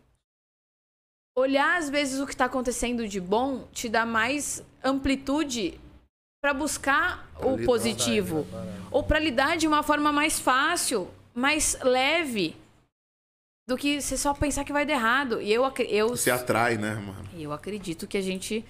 olhar, 1.36 1.78
às 1.78 1.90
vezes, 1.90 2.20
o 2.20 2.28
que 2.28 2.36
tá 2.36 2.46
acontecendo 2.46 3.08
de 3.08 3.20
bom 3.20 3.68
te 3.72 3.90
dá 3.90 4.06
mais 4.06 4.64
amplitude 4.84 5.80
pra 6.42 6.54
buscar 6.54 7.28
o 7.42 7.52
lidar, 7.56 7.66
positivo. 7.66 8.48
Ou 8.92 9.04
pra 9.04 9.20
lidar 9.20 9.58
de 9.58 9.68
uma 9.68 9.84
forma 9.84 10.12
mais 10.12 10.40
fácil, 10.40 11.10
mais 11.34 11.78
leve, 11.82 12.56
do 13.68 13.78
que 13.78 14.02
você 14.02 14.18
só 14.18 14.34
pensar 14.34 14.64
que 14.64 14.74
vai 14.74 14.86
dar 14.86 14.94
errado. 14.94 15.42
E 15.42 15.52
eu, 15.52 15.64
eu, 15.88 16.18
Se 16.18 16.32
atrai, 16.32 16.78
né, 16.78 16.96
mano? 16.96 17.30
e 17.34 17.44
eu 17.44 17.52
acredito 17.54 18.08
que 18.08 18.18
a 18.18 18.22
gente. 18.22 18.66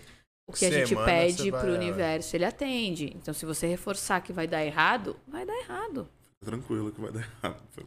O 0.48 0.52
que 0.52 0.66
a 0.66 0.72
gente 0.72 0.90
Semana 0.90 1.06
pede 1.06 1.52
vai- 1.52 1.62
pro 1.62 1.74
universo, 1.76 2.36
ele 2.36 2.44
atende. 2.44 3.14
Então, 3.16 3.32
se 3.36 3.46
você 3.46 3.68
reforçar 3.68 4.20
que 4.22 4.34
vai 4.34 4.48
dar 4.48 4.66
errado, 4.66 5.16
vai 5.28 5.46
dar 5.46 5.54
errado. 5.56 6.10
Tranquilo 6.44 6.92
que 6.92 7.00
vai 7.00 7.12
dar 7.12 7.20
errado. 7.20 7.62
tá? 7.76 7.84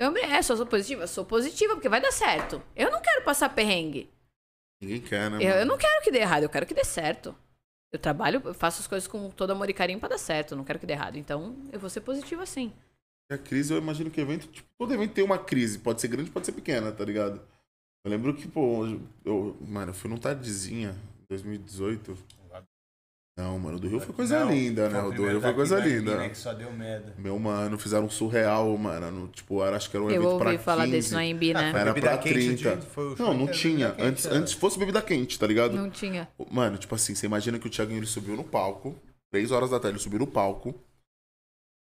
Eu, 0.00 0.16
é, 0.16 0.40
só 0.40 0.56
sou 0.56 0.64
positiva? 0.64 1.06
Sou 1.06 1.22
positiva, 1.24 1.74
porque 1.74 1.90
vai 1.90 2.00
dar 2.00 2.10
certo. 2.10 2.62
Eu 2.74 2.90
não 2.90 3.00
quero 3.02 3.22
passar 3.24 3.50
perrengue. 3.50 4.10
Ninguém 4.80 5.02
quer, 5.02 5.30
né? 5.30 5.36
Eu, 5.36 5.50
eu 5.60 5.66
não 5.66 5.76
quero 5.76 6.02
que 6.02 6.10
dê 6.10 6.20
errado, 6.20 6.44
eu 6.44 6.48
quero 6.48 6.64
que 6.64 6.72
dê 6.74 6.82
certo. 6.82 7.36
Eu 7.92 7.98
trabalho, 7.98 8.40
eu 8.44 8.54
faço 8.54 8.80
as 8.80 8.86
coisas 8.86 9.06
com 9.06 9.30
todo 9.30 9.50
amor 9.50 9.68
e 9.68 9.74
carinho 9.74 10.00
pra 10.00 10.08
dar 10.08 10.18
certo. 10.18 10.56
Não 10.56 10.64
quero 10.64 10.78
que 10.78 10.86
dê 10.86 10.94
errado. 10.94 11.18
Então, 11.18 11.54
eu 11.70 11.78
vou 11.78 11.90
ser 11.90 12.00
positiva 12.00 12.46
sim. 12.46 12.72
A 13.30 13.36
crise, 13.36 13.72
eu 13.72 13.78
imagino 13.78 14.10
que 14.10 14.20
evento, 14.20 14.46
tipo, 14.48 14.68
todo 14.78 14.92
evento 14.92 15.12
tem 15.12 15.22
uma 15.24 15.38
crise. 15.38 15.78
Pode 15.78 16.00
ser 16.00 16.08
grande, 16.08 16.30
pode 16.30 16.46
ser 16.46 16.52
pequena, 16.52 16.90
tá 16.90 17.04
ligado? 17.04 17.40
Eu 18.04 18.10
lembro 18.10 18.34
que, 18.34 18.48
pô, 18.48 18.86
eu, 19.24 19.56
mano, 19.60 19.90
eu 19.90 19.94
fui 19.94 20.10
num 20.10 20.16
tardezinha 20.16 20.90
em 21.20 21.24
2018. 21.28 22.16
Não, 23.34 23.58
mano, 23.58 23.78
o 23.78 23.80
do 23.80 23.88
Rio 23.88 23.98
foi 23.98 24.14
coisa 24.14 24.40
Não, 24.44 24.50
linda, 24.52 24.90
né? 24.90 25.00
O 25.02 25.10
do 25.10 25.26
Rio 25.26 25.40
foi 25.40 25.54
coisa 25.54 25.76
daqui, 25.76 25.88
linda. 25.88 26.18
né, 26.18 26.28
que 26.28 26.36
só 26.36 26.52
deu 26.52 26.70
merda. 26.70 27.14
Meu 27.16 27.38
mano, 27.38 27.78
fizeram 27.78 28.04
um 28.04 28.10
surreal, 28.10 28.76
mano. 28.76 29.10
no- 29.10 29.28
tipo, 29.28 29.64
era, 29.64 29.74
acho 29.76 29.88
que 29.90 29.96
era 29.96 30.04
um 30.04 30.10
eu 30.10 30.16
evento 30.22 30.38
pra 30.38 30.50
ouvi 30.52 30.62
falar 30.62 30.84
15. 30.84 30.96
desse 30.96 31.12
no 31.14 31.18
AMB, 31.18 31.50
Ah, 31.56 31.62
né? 31.62 31.70
foi 31.72 31.80
Era 31.80 31.94
pra 31.94 32.18
quente 32.18 32.28
o 32.28 32.32
30. 32.34 32.56
dia- 32.76 32.82
foi 32.82 33.12
o 33.12 33.16
show 33.16 33.26
Não, 33.26 33.34
não 33.34 33.46
tinha. 33.50 33.90
quente, 33.92 34.02
Antes, 34.02 34.26
era. 34.26 34.34
antes 34.36 34.52
fosse 34.52 34.78
bebida 34.78 35.00
quente, 35.00 35.38
tá 35.38 35.46
ligado? 35.46 35.74
Não 35.74 35.88
tinha. 35.90 36.28
Mano, 36.50 36.76
tipo 36.76 36.94
assim, 36.94 37.14
você 37.14 37.24
imagina 37.24 37.58
que 37.58 37.66
o 37.66 37.70
Thiaguinho 37.70 38.00
ele 38.00 38.06
subiu 38.06 38.36
no 38.36 38.44
palco, 38.44 38.94
3 39.32 39.50
horas 39.50 39.70
da 39.70 39.80
tarde, 39.80 39.96
ele 39.96 40.02
subiu 40.04 40.18
no 40.18 40.26
palco. 40.26 40.74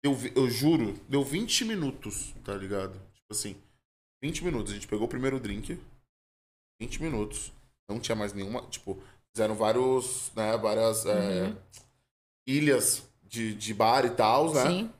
Eu, 0.04 0.16
eu 0.36 0.48
juro, 0.48 0.94
deu 1.08 1.24
20 1.24 1.64
minutos, 1.64 2.32
tá 2.44 2.54
ligado? 2.54 2.92
Tipo 2.92 3.32
assim, 3.32 3.56
20 4.22 4.44
minutos. 4.44 4.70
A 4.70 4.74
gente 4.74 4.86
pegou 4.86 5.04
o 5.06 5.08
primeiro 5.10 5.40
drink, 5.40 5.78
20 6.80 7.02
minutos. 7.02 7.52
Não 7.90 7.98
tinha 7.98 8.14
mais 8.14 8.32
nenhuma. 8.32 8.62
Tipo, 8.70 9.02
fizeram 9.34 9.54
vários, 9.54 10.30
né, 10.34 10.56
várias 10.56 11.04
é, 11.06 11.42
Uhum. 11.42 11.56
ilhas 12.46 13.02
de, 13.24 13.54
de 13.54 13.72
bar 13.74 14.04
e 14.04 14.10
tal, 14.10 14.52
né? 14.52 14.66
Sim. 14.66 14.90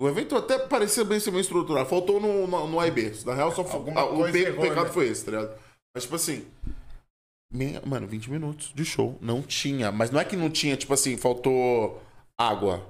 O 0.00 0.08
evento 0.08 0.36
até 0.36 0.58
parecia 0.58 1.04
bem 1.04 1.20
ser 1.20 1.30
bem 1.30 1.40
estruturado. 1.40 1.88
Faltou 1.88 2.20
no, 2.20 2.46
no, 2.46 2.66
no 2.66 2.80
AIB. 2.80 3.12
Na 3.24 3.34
real, 3.34 3.54
só 3.54 3.62
Alguma 3.62 4.00
ah, 4.00 4.04
o 4.04 4.16
coisa 4.16 4.32
pe- 4.32 4.44
errou, 4.46 4.60
pecado 4.62 4.86
né? 4.86 4.92
foi 4.92 5.06
esse, 5.08 5.24
tá 5.24 5.30
ligado? 5.30 5.56
Mas, 5.94 6.02
tipo 6.04 6.16
assim. 6.16 6.44
meia- 7.52 7.80
mano, 7.86 8.06
20 8.08 8.28
minutos 8.30 8.72
de 8.74 8.84
show. 8.84 9.16
Não 9.20 9.42
tinha. 9.42 9.92
Mas 9.92 10.10
não 10.10 10.18
é 10.20 10.24
que 10.24 10.34
não 10.36 10.50
tinha, 10.50 10.76
tipo 10.76 10.92
assim, 10.92 11.16
faltou 11.16 12.02
água. 12.36 12.84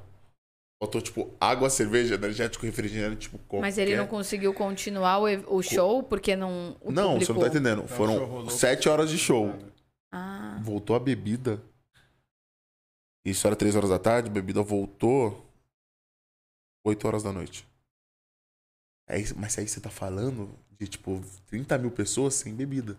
Faltou, 0.82 1.00
tipo, 1.02 1.30
água, 1.38 1.68
cerveja, 1.70 2.14
energético, 2.14 2.64
refrigerante, 2.66 3.20
tipo, 3.28 3.38
qualquer... 3.46 3.60
Mas 3.66 3.78
ele 3.78 3.94
não 3.94 4.06
conseguiu 4.06 4.52
continuar 4.52 5.18
o, 5.20 5.56
o 5.58 5.62
show 5.62 6.02
porque 6.02 6.34
não. 6.34 6.76
O 6.80 6.90
Não, 6.90 7.10
público... 7.12 7.26
você 7.26 7.32
não 7.34 7.40
tá 7.42 7.46
entendendo. 7.48 7.86
Foram 7.86 8.24
rolou. 8.24 8.50
7 8.50 8.88
horas 8.88 9.10
de 9.10 9.18
show. 9.18 9.54
Ah, 10.12 10.60
Voltou 10.62 10.94
a 10.94 11.00
bebida. 11.00 11.62
Isso 13.24 13.46
era 13.46 13.56
3 13.56 13.74
horas 13.76 13.90
da 13.90 13.98
tarde, 13.98 14.28
a 14.28 14.32
bebida 14.32 14.62
voltou 14.62 15.46
8 16.84 17.06
horas 17.06 17.22
da 17.22 17.32
noite. 17.32 17.66
É 19.08 19.18
isso- 19.18 19.38
mas 19.38 19.56
aí 19.58 19.66
você 19.66 19.80
tá 19.80 19.90
falando 19.90 20.50
de, 20.78 20.88
tipo, 20.88 21.20
30 21.46 21.78
mil 21.78 21.90
pessoas 21.90 22.34
sem 22.34 22.54
bebida. 22.54 22.98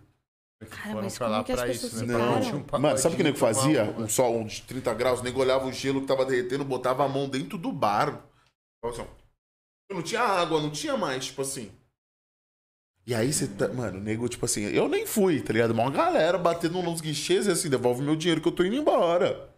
Cara, 0.70 0.92
Foram 0.92 1.02
mas 1.02 1.18
pra 1.18 1.26
como 1.26 1.38
lá 1.38 1.44
que 1.44 1.52
as 1.52 1.58
pra 1.58 1.68
pessoas 1.68 1.92
isso, 1.92 2.06
né? 2.06 2.14
curtir 2.14 2.54
um 2.76 2.80
Mano, 2.80 2.96
sabe 2.98 3.14
o 3.14 3.16
que 3.16 3.22
o 3.22 3.24
nego 3.24 3.36
fazia? 3.36 3.84
Um 3.98 4.08
sol 4.08 4.44
de 4.44 4.62
30 4.62 4.94
graus, 4.94 5.20
o 5.20 5.22
nego 5.22 5.40
olhava 5.40 5.66
o 5.66 5.72
gelo 5.72 6.00
que 6.00 6.06
tava 6.06 6.24
derretendo, 6.24 6.64
botava 6.64 7.04
a 7.04 7.08
mão 7.08 7.28
dentro 7.28 7.58
do 7.58 7.70
bar. 7.70 8.24
Assim, 8.82 9.02
ó. 9.02 9.06
Não 9.94 10.02
tinha 10.02 10.22
água, 10.22 10.60
não 10.62 10.70
tinha 10.70 10.96
mais, 10.96 11.26
tipo 11.26 11.42
assim. 11.42 11.70
E 13.06 13.14
aí 13.14 13.32
você 13.32 13.46
tá. 13.46 13.68
Mano, 13.68 13.98
o 13.98 14.00
nego, 14.00 14.28
tipo 14.28 14.44
assim, 14.46 14.62
eu 14.64 14.88
nem 14.88 15.06
fui, 15.06 15.40
tá 15.40 15.52
ligado? 15.52 15.72
Uma 15.72 15.90
galera 15.90 16.38
batendo 16.38 16.82
nos 16.82 17.00
guichês 17.00 17.46
e 17.46 17.50
assim, 17.50 17.68
devolve 17.68 18.02
meu 18.02 18.16
dinheiro 18.16 18.40
que 18.40 18.48
eu 18.48 18.52
tô 18.52 18.64
indo 18.64 18.76
embora. 18.76 19.50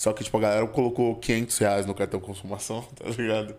Só 0.00 0.12
que, 0.12 0.24
tipo, 0.24 0.36
a 0.38 0.40
galera 0.40 0.66
colocou 0.66 1.16
500 1.20 1.58
reais 1.58 1.86
no 1.86 1.94
cartão 1.94 2.18
consumação, 2.20 2.82
tá 2.96 3.08
ligado? 3.10 3.56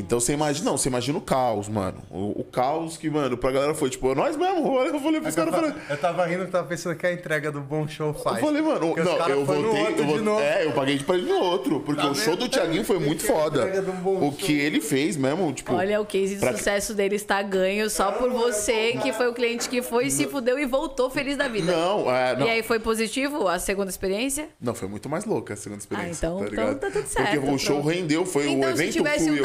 Então 0.00 0.18
você 0.20 0.32
imagina, 0.32 0.70
não, 0.70 0.76
você 0.76 0.88
imagina 0.88 1.18
o 1.18 1.20
caos, 1.20 1.68
mano. 1.68 1.98
O, 2.10 2.40
o 2.40 2.44
caos 2.44 2.96
que, 2.96 3.08
mano, 3.10 3.36
pra 3.36 3.50
galera 3.52 3.74
foi, 3.74 3.90
tipo, 3.90 4.14
nós 4.14 4.36
mesmo. 4.36 4.78
Eu 4.80 5.00
falei 5.00 5.20
pros 5.20 5.34
caras, 5.34 5.52
eu 5.54 5.60
falei, 5.60 5.74
Eu 5.88 5.96
tava 5.96 6.26
rindo 6.26 6.44
que 6.46 6.50
tava 6.50 6.66
pensando 6.66 6.96
que 6.96 7.06
a 7.06 7.12
entrega 7.12 7.50
do 7.52 7.60
Bom 7.60 7.86
Show 7.86 8.12
faz. 8.14 8.36
eu 8.38 8.44
falei, 8.46 8.62
mano, 8.62 8.80
não, 8.80 9.28
eu 9.28 9.44
voltei. 9.44 9.94
Eu 10.00 10.06
vou, 10.06 10.18
novo. 10.22 10.40
é, 10.40 10.64
eu 10.66 10.72
paguei 10.72 10.96
de 10.98 11.04
pra 11.04 11.16
ir 11.16 11.22
no 11.22 11.38
outro. 11.38 11.80
Porque 11.80 12.00
Tá 12.00 12.10
o 12.10 12.14
show 12.14 12.36
do 12.36 12.48
Thiaguinho 12.48 12.84
foi 12.84 12.98
muito 12.98 13.22
foda. 13.24 13.60
entrega 13.62 13.82
do 13.82 13.92
Bom 13.92 14.16
O 14.18 14.20
Show. 14.30 14.32
que 14.32 14.52
ele 14.58 14.80
fez 14.80 15.16
mesmo, 15.16 15.52
tipo. 15.52 15.72
olha, 15.74 16.00
o 16.00 16.06
case 16.06 16.34
de 16.34 16.40
pra- 16.40 16.56
sucesso 16.56 16.94
dele 16.94 17.16
está 17.16 17.42
ganho 17.42 17.88
só 17.90 18.12
por 18.12 18.30
você, 18.30 18.92
que 19.02 19.12
foi 19.12 19.28
o 19.28 19.34
cliente 19.34 19.68
que 19.68 19.82
foi, 19.82 20.10
se 20.10 20.26
fudeu 20.26 20.58
e 20.58 20.64
voltou 20.66 21.10
feliz 21.10 21.36
da 21.36 21.48
vida. 21.48 21.70
Não, 21.72 22.10
é, 22.14 22.36
não. 22.36 22.46
E 22.46 22.50
aí 22.50 22.62
foi 22.62 22.78
positivo 22.80 23.46
a 23.48 23.58
segunda 23.58 23.90
experiência? 23.90 24.48
Não, 24.60 24.74
foi 24.74 24.88
muito 24.88 25.08
mais 25.08 25.24
louca 25.24 25.54
a 25.54 25.56
segunda 25.56 25.80
experiência. 25.80 26.28
Ah, 26.28 26.32
então- 26.32 26.38
tá 26.40 26.46
então 26.50 26.74
tá 26.78 26.90
tudo 26.90 27.06
certo, 27.06 27.30
Porque 27.40 27.50
o 27.50 27.58
show 27.58 27.80
rendeu, 27.82 28.24
foi 28.24 28.46
o 28.46 28.50
então, 28.50 28.70
evento 28.70 28.92
se 28.92 28.98
tivesse 28.98 29.30
um 29.30 29.42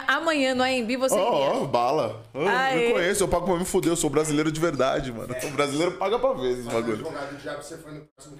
tardezinha 0.00 0.04
amanhã 0.08 0.54
no 0.54 0.62
AMB, 0.62 0.96
você 0.96 1.14
Ó, 1.14 1.18
iria. 1.50 1.62
ó, 1.62 1.66
bala. 1.66 2.22
Eu 2.32 2.48
Aê. 2.48 2.86
me 2.88 2.92
conheço, 2.94 3.22
eu 3.22 3.28
pago 3.28 3.46
pra 3.46 3.56
me 3.56 3.64
fuder, 3.64 3.92
eu 3.92 3.96
sou 3.96 4.08
brasileiro 4.10 4.50
de 4.50 4.60
verdade, 4.60 5.12
mano. 5.12 5.34
O 5.44 5.50
brasileiro 5.50 5.92
paga 5.92 6.18
pra 6.18 6.32
ver 6.32 6.52
esse 6.52 6.62
bagulho. 6.62 6.94
Advogado 7.06 7.30
do 7.30 7.36
diabo, 7.42 7.62
você 7.62 7.76
foi 7.78 7.92
no 7.92 8.00
próximo. 8.16 8.38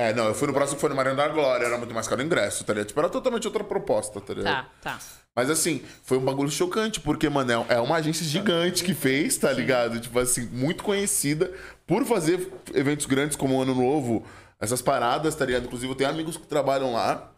É, 0.00 0.12
não, 0.12 0.26
eu 0.28 0.34
fui 0.34 0.46
no 0.46 0.52
próximo 0.54 0.76
que 0.76 0.80
foi 0.80 0.90
no 0.90 0.94
Mariana 0.96 1.16
da 1.16 1.28
Glória, 1.28 1.66
era 1.66 1.76
muito 1.76 1.92
mais 1.92 2.06
caro 2.06 2.20
o 2.20 2.24
ingresso, 2.24 2.62
tá 2.64 2.72
ligado? 2.72 2.86
Tipo, 2.88 3.00
era 3.00 3.08
totalmente 3.08 3.46
outra 3.48 3.64
proposta, 3.64 4.20
tá 4.20 4.32
ligado? 4.32 4.64
Tá, 4.80 4.92
tá. 4.92 4.98
Mas 5.34 5.50
assim, 5.50 5.82
foi 6.04 6.18
um 6.18 6.24
bagulho 6.24 6.50
chocante, 6.50 7.00
porque, 7.00 7.28
mano, 7.28 7.66
é- 7.68 7.74
é 7.74 7.80
uma 7.80 7.96
agência 7.96 8.24
gigante 8.24 8.84
que 8.84 8.94
fez, 8.94 9.36
tá 9.36 9.50
ligado? 9.52 9.98
Tipo 10.00 10.18
assim, 10.20 10.46
muito 10.52 10.84
conhecida 10.84 11.52
por 11.84 12.04
fazer 12.04 12.48
eventos 12.74 13.06
grandes 13.06 13.36
como 13.36 13.56
o 13.56 13.62
Ano 13.62 13.74
Novo, 13.74 14.24
essas 14.60 14.80
paradas, 14.80 15.34
tá 15.34 15.44
ligado? 15.44 15.64
Inclusive, 15.66 15.90
eu 15.92 15.96
tenho 15.96 16.10
amigos 16.10 16.36
que 16.36 16.46
trabalham 16.46 16.92
lá. 16.92 17.32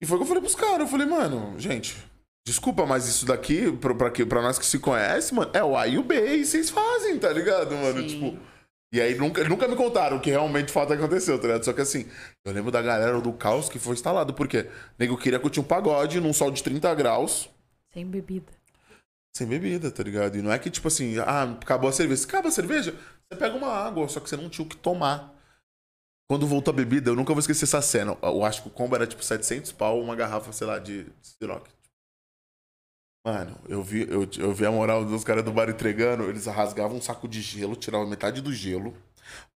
E 0.00 0.06
foi 0.06 0.16
o 0.16 0.20
que 0.20 0.24
eu 0.24 0.28
falei 0.28 0.42
pros 0.42 0.54
caras. 0.54 0.80
Eu 0.80 0.86
falei, 0.88 1.06
mano, 1.06 1.54
gente, 1.58 1.96
desculpa, 2.48 2.86
mas 2.86 3.06
isso 3.06 3.26
daqui, 3.26 3.70
pra, 3.72 3.94
pra, 3.94 4.10
que- 4.10 4.24
pra 4.24 4.40
nós 4.42 4.58
que 4.58 4.64
se 4.66 4.78
conhecem, 4.78 5.36
mano, 5.36 5.50
é 5.54 5.62
o 5.62 5.76
A 5.76 5.86
e 5.86 5.98
o 5.98 6.02
B 6.02 6.36
e 6.36 6.44
vocês 6.46 6.70
fazem, 6.70 7.18
tá 7.18 7.30
ligado, 7.30 7.74
mano? 7.76 8.00
Sim. 8.00 8.06
Tipo. 8.08 8.38
E 8.90 9.02
aí 9.02 9.14
nunca, 9.16 9.44
nunca 9.46 9.68
me 9.68 9.76
contaram 9.76 10.16
o 10.16 10.20
que 10.20 10.30
realmente 10.30 10.68
de 10.68 10.72
fato 10.72 10.94
aconteceu, 10.94 11.38
tá 11.38 11.46
ligado? 11.46 11.64
Só 11.64 11.74
que 11.74 11.82
assim, 11.82 12.08
eu 12.42 12.52
lembro 12.52 12.70
da 12.72 12.80
galera 12.80 13.20
do 13.20 13.32
caos 13.34 13.68
que 13.68 13.78
foi 13.78 13.92
instalado, 13.92 14.32
porque 14.32 14.66
nego 14.98 15.16
queria 15.18 15.38
curtir 15.38 15.60
um 15.60 15.64
pagode 15.64 16.18
num 16.20 16.32
sol 16.32 16.50
de 16.50 16.62
30 16.62 16.94
graus, 16.94 17.50
Sem 17.92 18.06
bebida. 18.06 18.50
sem 19.36 19.46
bebida, 19.46 19.90
tá 19.90 20.02
ligado? 20.02 20.38
E 20.38 20.42
não 20.42 20.50
é 20.50 20.58
que, 20.58 20.70
tipo 20.70 20.88
assim, 20.88 21.18
ah, 21.18 21.42
acabou 21.60 21.90
a 21.90 21.92
cerveja. 21.92 22.24
Acaba 22.24 22.48
a 22.48 22.50
cerveja, 22.50 22.92
você 23.30 23.38
pega 23.38 23.54
uma 23.56 23.68
água, 23.70 24.08
só 24.08 24.20
que 24.20 24.28
você 24.30 24.38
não 24.38 24.48
tinha 24.48 24.64
o 24.64 24.68
que 24.68 24.76
tomar. 24.76 25.34
Quando 26.30 26.46
voltou 26.46 26.72
a 26.72 26.76
bebida, 26.76 27.10
eu 27.10 27.14
nunca 27.14 27.32
vou 27.34 27.40
esquecer 27.40 27.64
essa 27.64 27.82
cena. 27.82 28.16
Eu 28.22 28.42
acho 28.44 28.62
que 28.62 28.68
o 28.68 28.70
combo 28.70 28.94
era 28.96 29.06
tipo 29.06 29.22
700 29.22 29.70
pau, 29.72 30.00
uma 30.00 30.16
garrafa, 30.16 30.50
sei 30.52 30.66
lá, 30.66 30.78
de 30.78 31.06
Ciroc. 31.22 31.66
Mano, 33.26 33.58
eu 33.68 33.82
vi, 33.82 34.02
eu, 34.10 34.28
eu 34.38 34.54
vi 34.54 34.64
a 34.64 34.70
moral 34.70 35.04
dos 35.04 35.24
caras 35.24 35.44
do 35.44 35.52
bar 35.52 35.68
entregando. 35.68 36.24
Eles 36.24 36.46
rasgavam 36.46 36.96
um 36.96 37.02
saco 37.02 37.28
de 37.28 37.40
gelo, 37.42 37.76
tiravam 37.76 38.06
metade 38.06 38.40
do 38.40 38.52
gelo, 38.52 38.96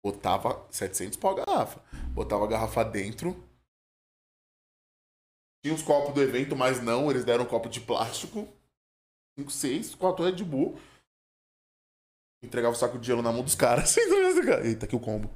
botava 0.04 0.66
700 0.72 1.18
pau 1.18 1.32
a 1.40 1.46
garrafa. 1.46 1.80
Botava 2.14 2.46
a 2.46 2.48
garrafa 2.48 2.84
dentro. 2.84 3.36
Tinha 5.64 5.76
os 5.76 5.82
copos 5.84 6.14
do 6.14 6.22
evento, 6.22 6.56
mas 6.56 6.82
não, 6.82 7.12
eles 7.12 7.26
deram 7.26 7.44
um 7.44 7.48
copo 7.48 7.70
de 7.70 7.82
plástico. 7.82 8.48
5, 9.38 9.52
6, 9.52 9.96
4 9.96 10.26
Red 10.26 10.44
Bull. 10.44 10.80
Entregava 12.44 12.74
o 12.74 12.78
saco 12.78 12.98
de 12.98 13.08
gelo 13.08 13.22
na 13.22 13.32
mão 13.32 13.44
dos 13.44 13.56
caras. 13.56 13.96
Eita, 14.64 14.86
aqui 14.86 14.96
o 14.96 15.00
combo. 15.00 15.30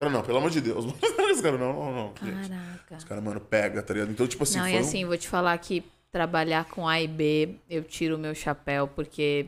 Cara, 0.00 0.12
não, 0.12 0.22
pelo 0.22 0.38
amor 0.38 0.50
de 0.50 0.60
Deus. 0.60 0.84
Os 1.32 1.40
caras, 1.40 1.60
não, 1.60 1.72
não, 1.72 1.92
não. 1.92 2.14
gente. 2.16 2.50
Caraca. 2.50 2.96
Os 2.96 3.04
caras, 3.04 3.24
mano, 3.24 3.40
pega, 3.40 3.82
tá 3.82 3.94
ligado? 3.94 4.10
Então, 4.10 4.26
tipo 4.26 4.42
assim, 4.42 4.58
não, 4.58 4.68
e 4.68 4.76
um- 4.76 4.80
assim, 4.80 5.04
vou 5.04 5.16
te 5.16 5.28
falar 5.28 5.56
que 5.58 5.82
trabalhar 6.12 6.66
com 6.66 6.86
A 6.86 7.00
e 7.00 7.08
B, 7.08 7.56
eu 7.68 7.82
tiro 7.82 8.16
o 8.16 8.18
meu 8.18 8.34
chapéu, 8.34 8.86
porque 8.86 9.46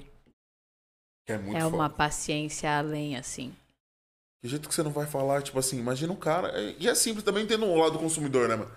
que 1.26 1.32
é 1.32 1.38
muito 1.38 1.56
é 1.56 1.66
uma 1.66 1.88
paciência 1.90 2.76
além, 2.78 3.16
assim. 3.16 3.54
Que 4.42 4.48
jeito 4.48 4.68
que 4.68 4.74
você 4.74 4.82
não 4.82 4.90
vai 4.90 5.06
falar, 5.06 5.42
tipo 5.42 5.58
assim, 5.58 5.78
imagina 5.78 6.12
um 6.12 6.16
cara. 6.16 6.48
é- 6.58 6.74
E 6.78 6.88
é 6.88 6.94
simples 6.94 7.22
também 7.24 7.46
tendo 7.46 7.66
o 7.66 7.76
lado 7.76 7.92
do 7.92 7.98
consumidor, 7.98 8.48
né, 8.48 8.56
mano? 8.56 8.70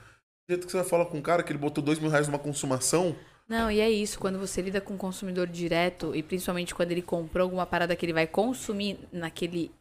Que 0.45 0.53
jeito 0.53 0.65
que 0.65 0.71
você 0.71 0.77
vai 0.77 0.85
falar 0.87 1.05
com 1.07 1.17
um 1.17 1.21
cara 1.21 1.43
que 1.43 1.51
ele 1.51 1.59
botou 1.59 1.83
dois 1.83 1.99
mil 1.99 2.09
reais 2.09 2.27
numa 2.27 2.39
consumação. 2.39 3.15
Não, 3.49 3.71
e 3.71 3.79
é 3.79 3.89
isso, 3.89 4.19
quando 4.19 4.37
você 4.37 4.61
lida 4.61 4.81
com 4.81 4.95
o 4.95 4.97
consumidor 4.97 5.47
direto, 5.47 6.13
e 6.13 6.21
principalmente 6.21 6.75
quando 6.75 6.91
ele 6.91 7.01
comprou 7.01 7.43
alguma 7.45 7.65
parada 7.65 7.95
que 7.95 8.05
ele 8.05 8.11
vai 8.13 8.27
consumir 8.27 8.99
naquele 9.11 9.71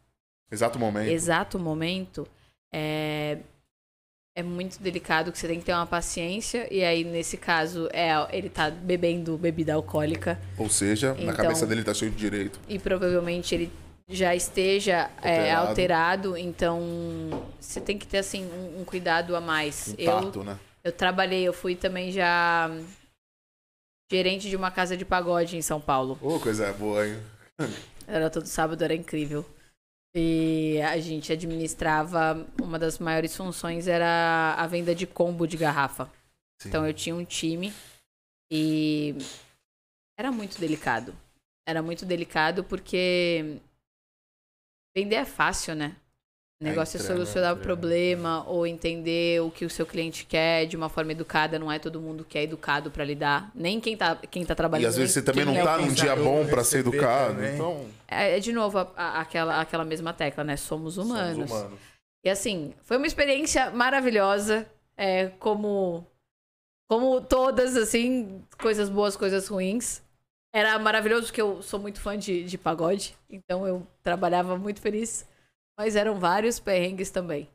Exato 0.49 0.79
momento. 0.79 1.09
exato 1.09 1.59
momento, 1.59 2.25
é, 2.73 3.39
é 4.37 4.43
muito 4.43 4.79
delicado 4.79 5.31
que 5.31 5.39
você 5.39 5.47
tem 5.47 5.57
que 5.59 5.65
ter 5.65 5.73
uma 5.73 5.87
paciência. 5.87 6.67
E 6.71 6.83
aí, 6.83 7.03
nesse 7.03 7.37
caso, 7.37 7.89
é, 7.91 8.09
ele 8.31 8.49
tá 8.49 8.69
bebendo 8.69 9.35
bebida 9.35 9.73
alcoólica 9.73 10.39
Ou 10.59 10.69
seja, 10.69 11.15
na 11.15 11.23
Então- 11.23 11.35
cabeça 11.35 11.65
dele 11.65 11.83
tá 11.83 11.91
cheio 11.91 12.11
de 12.11 12.17
direito. 12.17 12.59
e 12.69 12.77
provavelmente 12.77 13.55
ele 13.55 13.71
já 14.07 14.35
esteja 14.35 15.09
é, 15.23 15.51
Alterado. 15.51 15.67
alterado. 15.69 16.37
Então, 16.37 16.79
você 17.59 17.81
tem 17.81 17.97
que 17.97 18.05
ter, 18.05 18.19
assim, 18.19 18.45
um, 18.45 18.81
um 18.81 18.85
cuidado 18.85 19.35
a 19.35 19.41
mais. 19.41 19.87
Um 19.87 19.95
Eu, 19.97 20.21
tato, 20.21 20.43
né? 20.43 20.59
eu 20.83 20.91
trabalhei, 20.91 21.41
eu 21.41 21.51
fui 21.51 21.75
também 21.75 22.11
já 22.11 22.69
gerente 24.11 24.49
de 24.49 24.55
uma 24.55 24.69
casa 24.69 24.95
de 24.95 25.03
pagode 25.03 25.57
em 25.57 25.63
São 25.63 25.81
Paulo. 25.81 26.15
Ô, 26.21 26.39
coisa 26.39 26.71
boa, 26.73 27.07
hein? 27.07 27.17
Era 28.07 28.29
todo 28.29 28.45
sábado, 28.45 28.83
era 28.83 28.93
incrível. 28.93 29.43
E 30.19 30.81
a 30.81 30.97
gente 30.97 31.31
administrava, 31.31 32.47
uma 32.59 32.79
das 32.79 32.97
maiores 32.97 33.35
funções 33.37 33.87
era 33.87 34.55
a 34.57 34.65
venda 34.65 34.95
de 34.95 35.05
combo 35.05 35.45
de 35.45 35.55
garrafa. 35.55 36.11
Sim. 36.59 36.69
Então 36.69 36.87
eu 36.87 36.91
tinha 36.91 37.15
um 37.15 37.23
time 37.23 37.71
e 38.51 39.15
era 40.17 40.31
muito 40.31 40.59
delicado. 40.59 41.15
Era 41.67 41.83
muito 41.83 42.03
delicado 42.03 42.63
porque 42.63 43.61
vender 44.97 45.17
é 45.17 45.25
fácil, 45.25 45.75
né? 45.75 45.95
O 46.59 46.63
negócio 46.65 46.97
é, 46.99 47.03
solucionar 47.03 47.53
o 47.53 47.57
problema 47.57 48.43
ou 48.49 48.65
entender 48.65 49.39
o 49.43 49.51
que 49.51 49.63
o 49.63 49.69
seu 49.69 49.85
cliente 49.85 50.25
quer 50.25 50.65
de 50.65 50.75
uma 50.75 50.89
forma 50.89 51.11
educada. 51.11 51.59
Não 51.59 51.71
é 51.71 51.77
todo 51.77 52.01
mundo 52.01 52.25
que 52.25 52.35
é 52.35 52.43
educado 52.43 52.89
pra 52.89 53.03
lidar. 53.05 53.51
Nem 53.53 53.79
quem 53.79 53.95
tá, 53.95 54.15
quem 54.15 54.43
tá 54.43 54.55
trabalhando. 54.55 54.85
E 54.85 54.87
às 54.87 54.97
vezes 54.97 55.13
você 55.13 55.21
também 55.21 55.45
não 55.45 55.53
quem 55.53 55.61
é 55.61 55.65
tá 55.65 55.77
num 55.77 55.93
dia 55.93 56.15
pensador, 56.15 56.23
bom 56.23 56.47
pra 56.47 56.63
ser 56.63 56.79
educado. 56.79 57.35
também. 57.35 57.53
Então, 57.53 57.85
É, 58.07 58.37
é 58.37 58.39
de 58.39 58.51
novo 58.51 58.79
a- 58.79 58.91
a- 58.97 59.21
aquela, 59.21 59.61
aquela 59.61 59.85
mesma 59.85 60.13
tecla, 60.13 60.43
né? 60.43 60.57
Somos 60.57 60.97
humanos. 60.97 61.35
somos 61.47 61.51
humanos. 61.51 61.79
E 62.25 62.29
assim, 62.29 62.73
foi 62.81 62.97
uma 62.97 63.05
experiência 63.07 63.69
maravilhosa. 63.69 64.67
É, 64.97 65.27
como, 65.37 66.03
como 66.89 67.21
todas, 67.21 67.77
assim, 67.77 68.41
coisas 68.59 68.89
boas, 68.89 69.15
coisas 69.15 69.47
ruins. 69.47 70.01
Era 70.51 70.79
maravilhoso 70.79 71.27
porque 71.27 71.41
eu 71.41 71.61
sou 71.61 71.79
muito 71.79 72.01
fã 72.01 72.17
de, 72.17 72.43
de 72.43 72.57
pagode. 72.57 73.15
Então 73.29 73.67
eu 73.67 73.85
trabalhava 74.01 74.57
muito 74.57 74.81
feliz. 74.81 75.23
Mas 75.77 75.95
eram 75.95 76.19
vários 76.19 76.59
perrengues 76.59 77.09
também. 77.11 77.49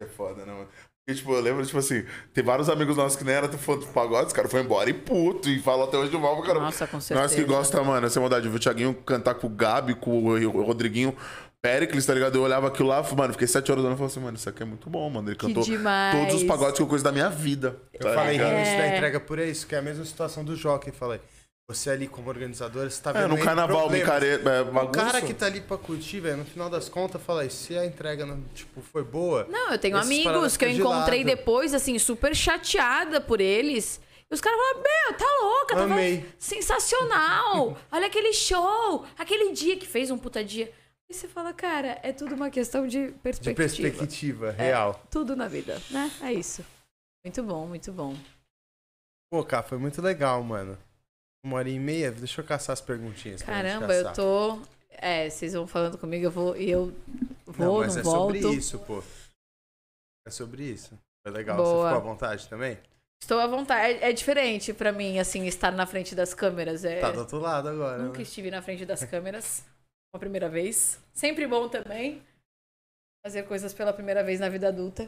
É 0.00 0.06
foda, 0.06 0.46
né, 0.46 0.52
mano? 0.52 0.68
Porque, 1.04 1.18
tipo, 1.20 1.32
eu 1.32 1.40
lembro, 1.40 1.64
tipo 1.64 1.78
assim, 1.78 2.04
tem 2.32 2.44
vários 2.44 2.68
amigos 2.68 2.96
nossos 2.96 3.16
que 3.18 3.24
nem 3.24 3.34
eram 3.34 3.50
fã 3.58 3.76
dos 3.76 3.86
pagodes, 3.88 4.32
cara, 4.32 4.48
foi 4.48 4.60
embora 4.60 4.88
e 4.88 4.94
puto, 4.94 5.48
e 5.48 5.60
fala 5.60 5.84
até 5.84 5.96
hoje 5.96 6.10
do 6.10 6.20
mal 6.20 6.40
caramba. 6.42 6.66
Nossa, 6.66 6.86
com 6.86 7.00
certeza. 7.00 7.20
Nós 7.20 7.34
que 7.34 7.44
gosta, 7.44 7.82
mano, 7.82 8.06
essa 8.06 8.20
maldade, 8.20 8.46
eu 8.46 8.50
vi 8.52 8.58
o 8.58 8.60
Thiaguinho 8.60 8.94
cantar 8.94 9.34
com 9.34 9.46
o 9.46 9.50
Gabi, 9.50 9.94
com 9.94 10.22
o 10.24 10.62
Rodriguinho, 10.62 11.16
Pericles, 11.60 12.06
tá 12.06 12.14
ligado? 12.14 12.36
Eu 12.36 12.42
olhava 12.42 12.68
aquilo 12.68 12.88
lá, 12.88 13.02
mano, 13.16 13.32
fiquei 13.32 13.48
sete 13.48 13.72
horas 13.72 13.82
olhando 13.82 13.96
e 13.96 13.98
falei 13.98 14.10
assim, 14.12 14.20
mano, 14.20 14.36
isso 14.36 14.48
aqui 14.48 14.62
é 14.62 14.66
muito 14.66 14.88
bom, 14.88 15.10
mano. 15.10 15.28
Ele 15.28 15.34
Que 15.36 15.46
cantou 15.46 15.64
demais. 15.64 16.16
todos 16.16 16.34
os 16.42 16.44
pagodes 16.44 16.76
que 16.76 16.82
eu 16.82 16.86
conheço 16.86 17.04
da 17.04 17.10
minha 17.12 17.28
vida. 17.30 17.76
Eu 17.92 18.00
tá 18.00 18.14
falei 18.14 18.36
rindo 18.36 18.44
isso 18.60 18.76
da 18.76 18.84
É. 18.84 18.96
entrega 18.96 19.18
por 19.18 19.38
isso, 19.40 19.66
que 19.66 19.74
é 19.74 19.78
a 19.78 19.82
mesma 19.82 20.04
situação 20.04 20.44
do 20.44 20.54
Jockey. 20.54 20.92
Falei, 20.92 21.20
você 21.68 21.90
ali 21.90 22.08
como 22.08 22.30
organizador, 22.30 22.90
você 22.90 23.00
tá 23.02 23.12
vendo 23.12 23.24
É, 23.26 23.28
no 23.28 23.44
carnaval, 23.44 23.90
micareta, 23.90 24.48
é, 24.50 24.62
O 24.62 24.88
cara 24.88 25.20
que 25.20 25.34
tá 25.34 25.44
ali 25.44 25.60
pra 25.60 25.76
curtir, 25.76 26.18
velho, 26.18 26.38
no 26.38 26.44
final 26.46 26.70
das 26.70 26.88
contas, 26.88 27.20
fala 27.22 27.42
aí, 27.42 27.50
se 27.50 27.76
a 27.76 27.84
entrega 27.84 28.24
não, 28.24 28.42
tipo, 28.54 28.80
foi 28.80 29.04
boa. 29.04 29.46
Não, 29.50 29.72
eu 29.72 29.78
tenho 29.78 29.98
amigos 29.98 30.56
que 30.56 30.64
eu 30.64 30.70
de 30.72 30.80
encontrei 30.80 31.18
lado. 31.22 31.36
depois, 31.36 31.74
assim, 31.74 31.98
super 31.98 32.34
chateada 32.34 33.20
por 33.20 33.38
eles. 33.38 34.00
E 34.30 34.34
os 34.34 34.40
caras 34.40 34.58
falaram, 34.58 34.78
meu, 34.82 35.18
tá 35.18 35.26
louca, 35.42 35.82
Amei. 35.82 36.26
sensacional. 36.38 37.76
Olha 37.92 38.06
aquele 38.06 38.32
show, 38.32 39.04
aquele 39.18 39.52
dia 39.52 39.76
que 39.76 39.86
fez 39.86 40.10
um 40.10 40.16
puta 40.16 40.42
dia. 40.42 40.72
E 41.10 41.12
você 41.14 41.28
fala, 41.28 41.52
cara, 41.52 41.98
é 42.02 42.12
tudo 42.12 42.34
uma 42.34 42.48
questão 42.48 42.86
de 42.86 43.08
De 43.08 43.12
perspectiva. 43.12 43.54
perspectiva, 43.56 44.50
real. 44.52 45.02
Tudo 45.10 45.36
na 45.36 45.48
vida, 45.48 45.80
né? 45.90 46.10
É 46.22 46.32
isso. 46.32 46.64
Muito 47.24 47.42
bom, 47.42 47.66
muito 47.66 47.92
bom. 47.92 48.14
Pô, 49.30 49.44
cara, 49.44 49.62
foi 49.62 49.76
muito 49.76 50.00
legal, 50.00 50.42
mano. 50.42 50.78
Uma 51.44 51.58
hora 51.58 51.68
e 51.68 51.78
meia, 51.78 52.10
deixa 52.10 52.40
eu 52.40 52.44
caçar 52.44 52.72
as 52.72 52.80
perguntinhas. 52.80 53.42
Caramba, 53.42 53.94
eu 53.94 54.12
tô. 54.12 54.60
É, 54.90 55.30
vocês 55.30 55.52
vão 55.52 55.66
falando 55.66 55.96
comigo, 55.96 56.26
eu 56.26 56.30
vou 56.30 56.56
e 56.56 56.70
eu 56.70 56.86
Não, 57.46 57.52
vou, 57.52 57.66
não, 57.66 57.78
mas 57.78 57.96
é 57.96 58.02
volto. 58.02 58.40
sobre 58.40 58.56
isso, 58.56 58.78
pô. 58.80 59.02
É 60.26 60.30
sobre 60.30 60.64
isso. 60.64 60.98
Foi 61.22 61.32
legal. 61.32 61.56
Boa. 61.56 61.68
Você 61.68 61.94
ficou 61.94 62.10
à 62.10 62.12
vontade 62.12 62.48
também? 62.48 62.78
Estou 63.22 63.38
à 63.38 63.46
vontade. 63.46 63.94
É, 63.94 64.10
é 64.10 64.12
diferente 64.12 64.72
pra 64.72 64.92
mim, 64.92 65.18
assim, 65.18 65.46
estar 65.46 65.72
na 65.72 65.86
frente 65.86 66.14
das 66.14 66.34
câmeras. 66.34 66.84
É... 66.84 67.00
Tá 67.00 67.12
do 67.12 67.20
outro 67.20 67.38
lado 67.38 67.68
agora. 67.68 68.02
Nunca 68.02 68.18
né? 68.18 68.22
estive 68.22 68.50
na 68.50 68.62
frente 68.62 68.84
das 68.84 69.04
câmeras. 69.04 69.64
Uma 70.12 70.20
primeira 70.20 70.48
vez. 70.48 70.98
Sempre 71.12 71.46
bom 71.46 71.68
também. 71.68 72.22
Fazer 73.24 73.42
coisas 73.44 73.72
pela 73.72 73.92
primeira 73.92 74.22
vez 74.24 74.40
na 74.40 74.48
vida 74.48 74.68
adulta. 74.68 75.04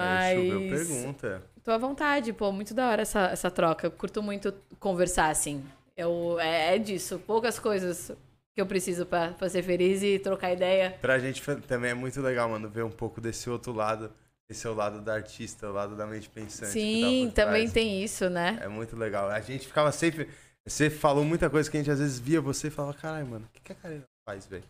Choveu 0.00 0.60
Mas. 0.60 0.88
pergunta. 0.88 1.42
Tô 1.68 1.72
à 1.72 1.76
vontade, 1.76 2.32
pô. 2.32 2.50
Muito 2.50 2.72
da 2.72 2.88
hora 2.88 3.02
essa, 3.02 3.26
essa 3.26 3.50
troca. 3.50 3.86
Eu 3.86 3.90
curto 3.90 4.22
muito 4.22 4.54
conversar, 4.80 5.28
assim. 5.28 5.62
Eu, 5.94 6.40
é, 6.40 6.74
é 6.74 6.78
disso. 6.78 7.18
Poucas 7.26 7.58
coisas 7.58 8.10
que 8.54 8.62
eu 8.62 8.64
preciso 8.64 9.04
pra, 9.04 9.32
pra 9.32 9.50
ser 9.50 9.62
feliz 9.62 10.02
e 10.02 10.18
trocar 10.18 10.50
ideia. 10.50 10.96
Pra 10.98 11.18
gente 11.18 11.42
também 11.66 11.90
é 11.90 11.94
muito 11.94 12.22
legal, 12.22 12.48
mano, 12.48 12.70
ver 12.70 12.84
um 12.84 12.90
pouco 12.90 13.20
desse 13.20 13.50
outro 13.50 13.70
lado. 13.74 14.10
Esse 14.48 14.66
é 14.66 14.70
o 14.70 14.72
lado 14.72 15.02
da 15.02 15.12
artista, 15.12 15.68
o 15.68 15.72
lado 15.74 15.94
da 15.94 16.06
mente 16.06 16.30
pensante. 16.30 16.72
Sim, 16.72 17.30
também 17.34 17.68
tem 17.68 18.02
isso, 18.02 18.30
né? 18.30 18.58
É 18.62 18.68
muito 18.68 18.96
legal. 18.96 19.28
A 19.28 19.40
gente 19.42 19.66
ficava 19.66 19.92
sempre. 19.92 20.26
Você 20.66 20.88
falou 20.88 21.22
muita 21.22 21.50
coisa 21.50 21.70
que 21.70 21.76
a 21.76 21.80
gente 21.80 21.90
às 21.90 21.98
vezes 21.98 22.18
via 22.18 22.40
você 22.40 22.68
e 22.68 22.70
falava, 22.70 22.94
caralho, 22.94 23.26
mano, 23.26 23.44
o 23.44 23.52
que, 23.52 23.60
que 23.60 23.72
a 23.72 23.74
Karina 23.74 24.04
faz, 24.26 24.46
velho? 24.46 24.64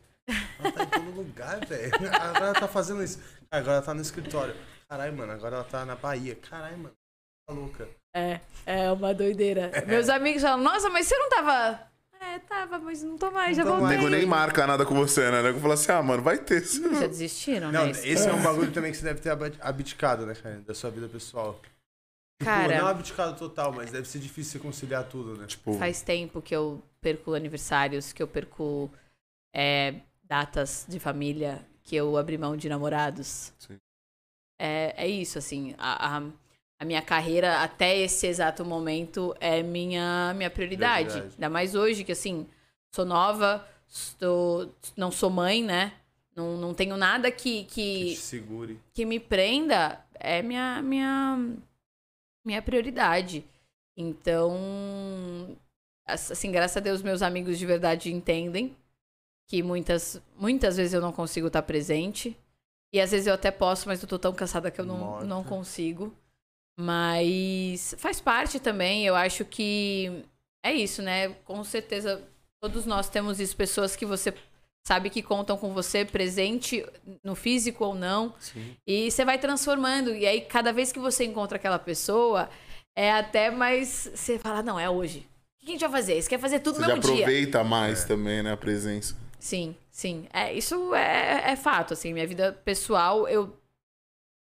Ela 0.58 0.72
tá 0.72 0.82
em 0.82 0.86
todo 0.88 1.10
lugar, 1.12 1.64
velho. 1.64 1.92
Agora 2.20 2.46
ela 2.46 2.54
tá 2.54 2.66
fazendo 2.66 3.04
isso. 3.04 3.20
Agora 3.52 3.74
ela 3.74 3.82
tá 3.82 3.94
no 3.94 4.02
escritório. 4.02 4.56
Caralho, 4.88 5.16
mano, 5.16 5.32
agora 5.32 5.56
ela 5.56 5.64
tá 5.64 5.84
na 5.84 5.94
Bahia. 5.96 6.34
Caralho, 6.36 6.78
mano, 6.78 6.94
tá 7.46 7.52
louca. 7.52 7.88
É, 8.14 8.40
é 8.64 8.90
uma 8.90 9.12
doideira. 9.14 9.70
Meus 9.86 10.08
amigos 10.08 10.42
falam, 10.42 10.62
nossa, 10.64 10.88
mas 10.88 11.06
você 11.06 11.16
não 11.18 11.28
tava. 11.28 11.86
É, 12.20 12.38
tava, 12.40 12.78
mas 12.78 13.02
não 13.02 13.16
tô 13.16 13.30
mais, 13.30 13.56
já 13.56 13.64
Não 13.64 13.76
O 13.76 13.78
voltei. 13.80 13.96
nego 13.96 14.08
nem 14.08 14.26
marca 14.26 14.66
nada 14.66 14.84
com 14.84 14.94
você, 14.94 15.30
né? 15.30 15.40
O 15.40 15.42
nego 15.42 15.60
fala 15.60 15.74
assim, 15.74 15.92
ah, 15.92 16.02
mano, 16.02 16.22
vai 16.22 16.36
ter. 16.38 16.62
Já 16.64 17.06
desistiram, 17.06 17.70
Não, 17.70 17.84
né? 17.86 17.90
esse 17.92 18.28
é 18.28 18.32
um 18.32 18.42
bagulho 18.42 18.72
também 18.72 18.90
que 18.90 18.96
você 18.98 19.04
deve 19.04 19.20
ter 19.20 19.30
ab- 19.30 19.56
abdicado, 19.60 20.26
né, 20.26 20.34
cara? 20.34 20.58
Da 20.60 20.74
sua 20.74 20.90
vida 20.90 21.06
pessoal. 21.08 21.60
Tipo, 22.40 22.44
Cara- 22.50 22.78
não 22.80 22.86
abdicado 22.88 23.38
total, 23.38 23.72
mas 23.72 23.90
deve 23.92 24.08
ser 24.08 24.18
difícil 24.20 24.52
você 24.52 24.58
conciliar 24.58 25.04
tudo, 25.04 25.36
né? 25.36 25.46
Tipo, 25.46 25.74
Faz 25.78 26.02
tempo 26.02 26.40
que 26.42 26.54
eu 26.56 26.82
perco 27.00 27.34
aniversários, 27.34 28.12
que 28.12 28.22
eu 28.22 28.26
perco 28.28 28.90
é, 29.54 29.94
datas 30.24 30.86
de 30.88 30.98
família, 30.98 31.64
que 31.84 31.94
eu 31.96 32.16
abri 32.16 32.36
mão 32.38 32.56
de 32.56 32.68
namorados. 32.68 33.52
Sim. 33.58 33.78
É, 34.58 34.94
é 34.96 35.08
isso, 35.08 35.38
assim. 35.38 35.74
A, 35.78 36.18
a, 36.18 36.22
a 36.80 36.84
minha 36.84 37.02
carreira, 37.02 37.62
até 37.62 37.96
esse 37.98 38.26
exato 38.26 38.64
momento, 38.64 39.34
é 39.40 39.62
minha, 39.62 40.32
minha 40.34 40.50
prioridade. 40.50 41.06
Prioridade. 41.10 41.34
Ainda 41.34 41.48
mais 41.48 41.74
hoje, 41.74 42.04
que 42.04 42.12
assim, 42.12 42.46
sou 42.94 43.04
nova, 43.04 43.66
estou, 43.88 44.74
não 44.96 45.10
sou 45.10 45.30
mãe, 45.30 45.62
né? 45.62 45.92
Não, 46.34 46.56
não 46.56 46.72
tenho 46.72 46.96
nada 46.96 47.30
que, 47.32 47.64
Que 47.64 48.10
que, 48.10 48.16
segure. 48.16 48.80
que 48.94 49.04
me 49.04 49.18
prenda 49.18 50.04
é 50.14 50.40
minha 50.40 50.80
minha 50.82 51.36
minha 52.44 52.62
prioridade. 52.62 53.44
Então, 53.96 55.56
assim, 56.06 56.52
graças 56.52 56.76
a 56.76 56.80
Deus 56.80 57.02
meus 57.02 57.22
amigos 57.22 57.58
de 57.58 57.66
verdade 57.66 58.12
entendem 58.12 58.76
que 59.48 59.62
muitas 59.64 60.22
muitas 60.36 60.76
vezes 60.76 60.92
eu 60.94 61.00
não 61.00 61.12
consigo 61.12 61.48
estar 61.48 61.62
presente 61.62 62.36
e 62.92 63.00
às 63.00 63.10
vezes 63.10 63.26
eu 63.26 63.34
até 63.34 63.50
posso, 63.50 63.88
mas 63.88 64.02
eu 64.02 64.08
tô 64.08 64.18
tão 64.18 64.32
cansada 64.32 64.70
que 64.70 64.80
eu 64.80 64.84
não, 64.86 64.96
Morta. 64.98 65.26
não 65.26 65.44
consigo. 65.44 66.14
Mas 66.80 67.94
faz 67.98 68.20
parte 68.20 68.60
também, 68.60 69.04
eu 69.04 69.16
acho 69.16 69.44
que 69.44 70.24
é 70.64 70.72
isso, 70.72 71.02
né? 71.02 71.30
Com 71.44 71.62
certeza 71.64 72.22
todos 72.60 72.86
nós 72.86 73.08
temos 73.08 73.40
isso, 73.40 73.56
pessoas 73.56 73.96
que 73.96 74.06
você 74.06 74.32
sabe 74.86 75.10
que 75.10 75.22
contam 75.22 75.56
com 75.58 75.74
você 75.74 76.04
presente 76.04 76.84
no 77.22 77.34
físico 77.34 77.84
ou 77.84 77.94
não. 77.94 78.32
Sim. 78.38 78.76
E 78.86 79.10
você 79.10 79.24
vai 79.24 79.38
transformando. 79.38 80.14
E 80.14 80.26
aí, 80.26 80.40
cada 80.40 80.72
vez 80.72 80.90
que 80.92 80.98
você 80.98 81.24
encontra 81.24 81.56
aquela 81.56 81.78
pessoa, 81.78 82.48
é 82.96 83.12
até 83.12 83.50
mais. 83.50 84.10
Você 84.14 84.38
fala, 84.38 84.62
não, 84.62 84.78
é 84.80 84.88
hoje. 84.88 85.28
O 85.60 85.66
que 85.66 85.66
a 85.66 85.72
gente 85.72 85.80
vai 85.82 85.90
fazer? 85.90 86.22
Você 86.22 86.28
quer 86.28 86.38
fazer 86.38 86.60
tudo 86.60 86.76
você 86.76 86.82
no 86.82 86.88
já 86.88 86.94
mesmo 86.94 87.14
dia. 87.14 87.24
aproveita 87.24 87.58
É. 87.58 87.64
mais 87.64 88.04
também, 88.04 88.42
né? 88.42 88.52
A 88.52 88.56
presença. 88.56 89.14
Sim, 89.38 89.76
sim. 89.90 90.26
É, 90.32 90.52
isso 90.52 90.94
é, 90.94 91.52
é 91.52 91.56
fato, 91.56 91.94
assim. 91.94 92.12
Minha 92.12 92.26
vida 92.26 92.52
pessoal, 92.64 93.28
eu. 93.28 93.56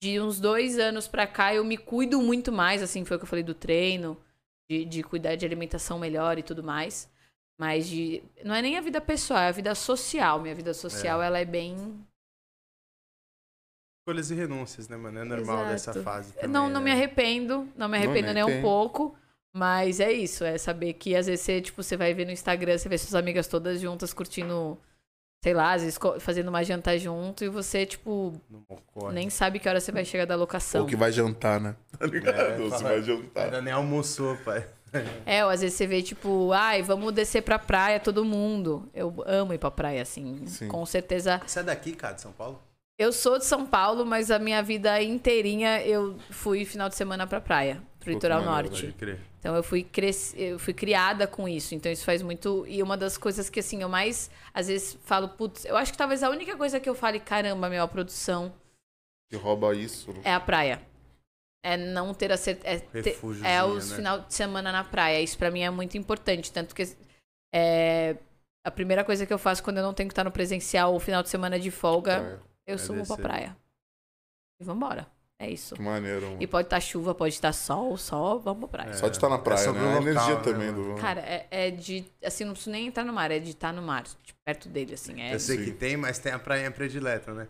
De 0.02 0.20
uns 0.20 0.38
dois 0.38 0.78
anos 0.78 1.08
pra 1.08 1.26
cá, 1.26 1.52
eu 1.52 1.64
me 1.64 1.76
cuido 1.76 2.22
muito 2.22 2.52
mais, 2.52 2.82
assim, 2.82 3.04
foi 3.04 3.16
o 3.16 3.20
que 3.20 3.24
eu 3.24 3.28
falei 3.28 3.42
do 3.42 3.52
treino, 3.52 4.16
de, 4.70 4.84
de 4.84 5.02
cuidar 5.02 5.34
de 5.34 5.44
alimentação 5.44 5.98
melhor 5.98 6.38
e 6.38 6.42
tudo 6.42 6.62
mais. 6.62 7.10
Mas 7.58 7.88
de. 7.88 8.22
Não 8.44 8.54
é 8.54 8.62
nem 8.62 8.78
a 8.78 8.80
vida 8.80 9.00
pessoal, 9.00 9.40
é 9.40 9.48
a 9.48 9.52
vida 9.52 9.74
social. 9.74 10.40
Minha 10.40 10.54
vida 10.54 10.72
social, 10.72 11.20
ela 11.20 11.38
é 11.38 11.44
bem. 11.44 11.76
Escolhas 14.00 14.30
e 14.30 14.34
renúncias, 14.34 14.88
né, 14.88 14.96
mano? 14.96 15.18
É 15.18 15.24
normal 15.24 15.66
dessa 15.66 15.90
Exato. 15.90 16.04
fase. 16.04 16.32
Também, 16.34 16.48
não, 16.48 16.68
não 16.68 16.80
me 16.80 16.90
né? 16.90 16.92
arrependo, 16.92 17.68
não 17.76 17.88
me 17.88 17.98
arrependo 17.98 18.32
nem 18.32 18.44
nem 18.44 18.58
um 18.58 18.62
pouco. 18.62 19.16
Mas 19.58 19.98
é 19.98 20.12
isso, 20.12 20.44
é 20.44 20.56
saber 20.56 20.92
que 20.92 21.16
às 21.16 21.26
vezes 21.26 21.40
você, 21.44 21.60
tipo, 21.60 21.82
você 21.82 21.96
vai 21.96 22.14
ver 22.14 22.24
no 22.26 22.30
Instagram, 22.30 22.78
você 22.78 22.88
vê 22.88 22.96
suas 22.96 23.14
amigas 23.16 23.48
todas 23.48 23.80
juntas 23.80 24.12
curtindo, 24.14 24.78
sei 25.42 25.52
lá, 25.52 25.72
às 25.72 25.82
vezes 25.82 25.98
fazendo 26.20 26.46
uma 26.48 26.62
janta 26.62 26.96
junto 26.96 27.42
e 27.44 27.48
você, 27.48 27.84
tipo, 27.84 28.32
nem 29.12 29.28
sabe 29.28 29.58
que 29.58 29.68
hora 29.68 29.80
você 29.80 29.90
vai 29.90 30.04
chegar 30.04 30.26
da 30.26 30.36
locação. 30.36 30.82
Ou 30.82 30.86
que 30.86 30.94
vai 30.94 31.10
jantar, 31.10 31.60
né? 31.60 31.74
Tá 31.98 32.06
ligado? 32.06 32.38
É, 32.40 32.56
você 32.56 32.70
fala- 32.70 32.82
vai 32.90 33.02
jantar. 33.02 33.44
Ainda 33.46 33.62
nem 33.62 33.72
almoçou, 33.72 34.36
pai. 34.44 34.64
É, 35.26 35.44
ou 35.44 35.50
às 35.50 35.60
vezes 35.60 35.76
você 35.76 35.86
vê, 35.86 36.00
tipo, 36.02 36.52
ai, 36.52 36.80
vamos 36.82 37.12
descer 37.12 37.42
pra 37.42 37.58
praia 37.58 37.98
todo 38.00 38.24
mundo. 38.24 38.88
Eu 38.94 39.22
amo 39.26 39.52
ir 39.52 39.58
pra 39.58 39.70
praia, 39.70 40.00
assim. 40.02 40.46
Sim. 40.46 40.68
Com 40.68 40.86
certeza. 40.86 41.42
Você 41.44 41.58
é 41.60 41.62
daqui, 41.64 41.92
cara, 41.92 42.14
de 42.14 42.22
São 42.22 42.32
Paulo? 42.32 42.62
Eu 42.98 43.12
sou 43.12 43.38
de 43.38 43.44
São 43.44 43.66
Paulo, 43.66 44.06
mas 44.06 44.30
a 44.30 44.38
minha 44.38 44.62
vida 44.62 45.02
inteirinha 45.02 45.82
eu 45.84 46.16
fui 46.30 46.64
final 46.64 46.88
de 46.88 46.94
semana 46.96 47.26
pra 47.26 47.40
praia, 47.40 47.82
pro 48.00 48.10
litoral 48.12 48.42
norte. 48.42 48.80
Pode 48.86 48.92
crer. 48.94 49.20
Então 49.38 49.54
eu 49.54 49.62
fui 49.62 49.84
cres... 49.84 50.34
eu 50.36 50.58
fui 50.58 50.74
criada 50.74 51.26
com 51.26 51.48
isso. 51.48 51.74
Então 51.74 51.90
isso 51.90 52.04
faz 52.04 52.22
muito. 52.22 52.66
E 52.66 52.82
uma 52.82 52.96
das 52.96 53.16
coisas 53.16 53.48
que 53.48 53.60
assim, 53.60 53.82
eu 53.82 53.88
mais 53.88 54.30
às 54.52 54.66
vezes 54.68 54.98
falo, 55.04 55.28
putz, 55.28 55.64
eu 55.64 55.76
acho 55.76 55.92
que 55.92 55.98
talvez 55.98 56.22
a 56.22 56.30
única 56.30 56.56
coisa 56.56 56.80
que 56.80 56.88
eu 56.88 56.94
fale, 56.94 57.20
caramba, 57.20 57.68
meu, 57.70 57.82
a 57.82 57.88
produção 57.88 58.52
Que 59.30 59.36
rouba 59.36 59.74
isso. 59.74 60.12
é 60.24 60.32
a 60.34 60.40
praia. 60.40 60.82
é 61.62 61.76
não 61.76 62.12
ter 62.14 62.32
a 62.32 62.36
certeza. 62.36 62.84
É, 63.44 63.54
é 63.54 63.64
os 63.64 63.90
né? 63.90 63.96
final 63.96 64.20
de 64.20 64.34
semana 64.34 64.72
na 64.72 64.82
praia. 64.84 65.20
Isso 65.20 65.38
pra 65.38 65.50
mim 65.50 65.60
é 65.60 65.70
muito 65.70 65.96
importante. 65.96 66.52
Tanto 66.52 66.74
que 66.74 66.82
é, 67.54 68.16
a 68.64 68.70
primeira 68.70 69.04
coisa 69.04 69.24
que 69.24 69.32
eu 69.32 69.38
faço 69.38 69.62
quando 69.62 69.76
eu 69.78 69.82
não 69.84 69.94
tenho 69.94 70.08
que 70.08 70.12
estar 70.12 70.24
no 70.24 70.32
presencial 70.32 70.92
ou 70.92 70.98
final 71.00 71.22
de 71.22 71.28
semana 71.28 71.58
de 71.60 71.70
folga, 71.70 72.18
Praia. 72.20 72.42
eu 72.66 72.74
É 72.74 72.78
sumo 72.78 73.06
pra 73.06 73.16
descer. 73.16 73.22
praia. 73.22 73.56
E 74.60 74.64
vambora. 74.64 75.06
É 75.40 75.48
isso. 75.48 75.76
Que 75.76 75.82
maneiro. 75.82 76.26
mano. 76.26 76.42
E 76.42 76.46
pode 76.46 76.66
estar 76.66 76.80
chuva, 76.80 77.14
pode 77.14 77.34
estar 77.34 77.52
sol, 77.52 77.96
só 77.96 78.36
vamos 78.38 78.68
pra 78.68 78.82
praia. 78.82 78.94
Só 78.94 79.08
de 79.08 79.16
estar 79.16 79.28
na 79.28 79.38
praia, 79.38 79.64
sobre 79.64 79.80
né? 79.82 79.86
o 79.86 79.90
A 79.90 79.98
local, 79.98 80.08
energia 80.08 80.34
né, 80.34 80.42
também 80.42 80.72
do. 80.72 80.94
Cara, 80.96 81.20
é, 81.20 81.46
é 81.50 81.70
de. 81.70 82.04
Assim, 82.24 82.44
não 82.44 82.52
preciso 82.52 82.70
nem 82.72 82.88
entrar 82.88 83.04
no 83.04 83.12
mar, 83.12 83.30
é 83.30 83.38
de 83.38 83.50
estar 83.50 83.72
no 83.72 83.80
mar, 83.80 84.02
tipo, 84.02 84.38
perto 84.44 84.68
dele, 84.68 84.94
assim. 84.94 85.20
É, 85.22 85.34
Eu 85.34 85.38
sei 85.40 85.58
sim. 85.58 85.64
que 85.66 85.70
tem, 85.70 85.96
mas 85.96 86.18
tem 86.18 86.32
a 86.32 86.38
praia 86.38 86.70
predileta, 86.70 87.32
né? 87.32 87.46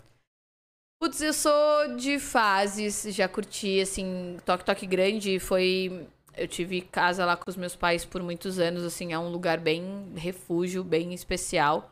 Putz, 1.01 1.21
eu 1.21 1.33
sou 1.33 1.97
de 1.97 2.19
fases, 2.19 3.05
já 3.15 3.29
curti, 3.29 3.81
assim, 3.81 4.37
Toque 4.45 4.65
Toque 4.65 4.87
Grande 4.87 5.39
foi... 5.39 6.09
Eu 6.37 6.47
tive 6.49 6.81
casa 6.81 7.25
lá 7.25 7.37
com 7.37 7.49
os 7.49 7.57
meus 7.57 7.75
pais 7.77 8.05
por 8.05 8.23
muitos 8.23 8.59
anos, 8.59 8.85
assim, 8.85 9.13
é 9.13 9.19
um 9.19 9.29
lugar 9.31 9.59
bem 9.59 10.13
refúgio, 10.17 10.83
bem 10.85 11.15
especial. 11.15 11.91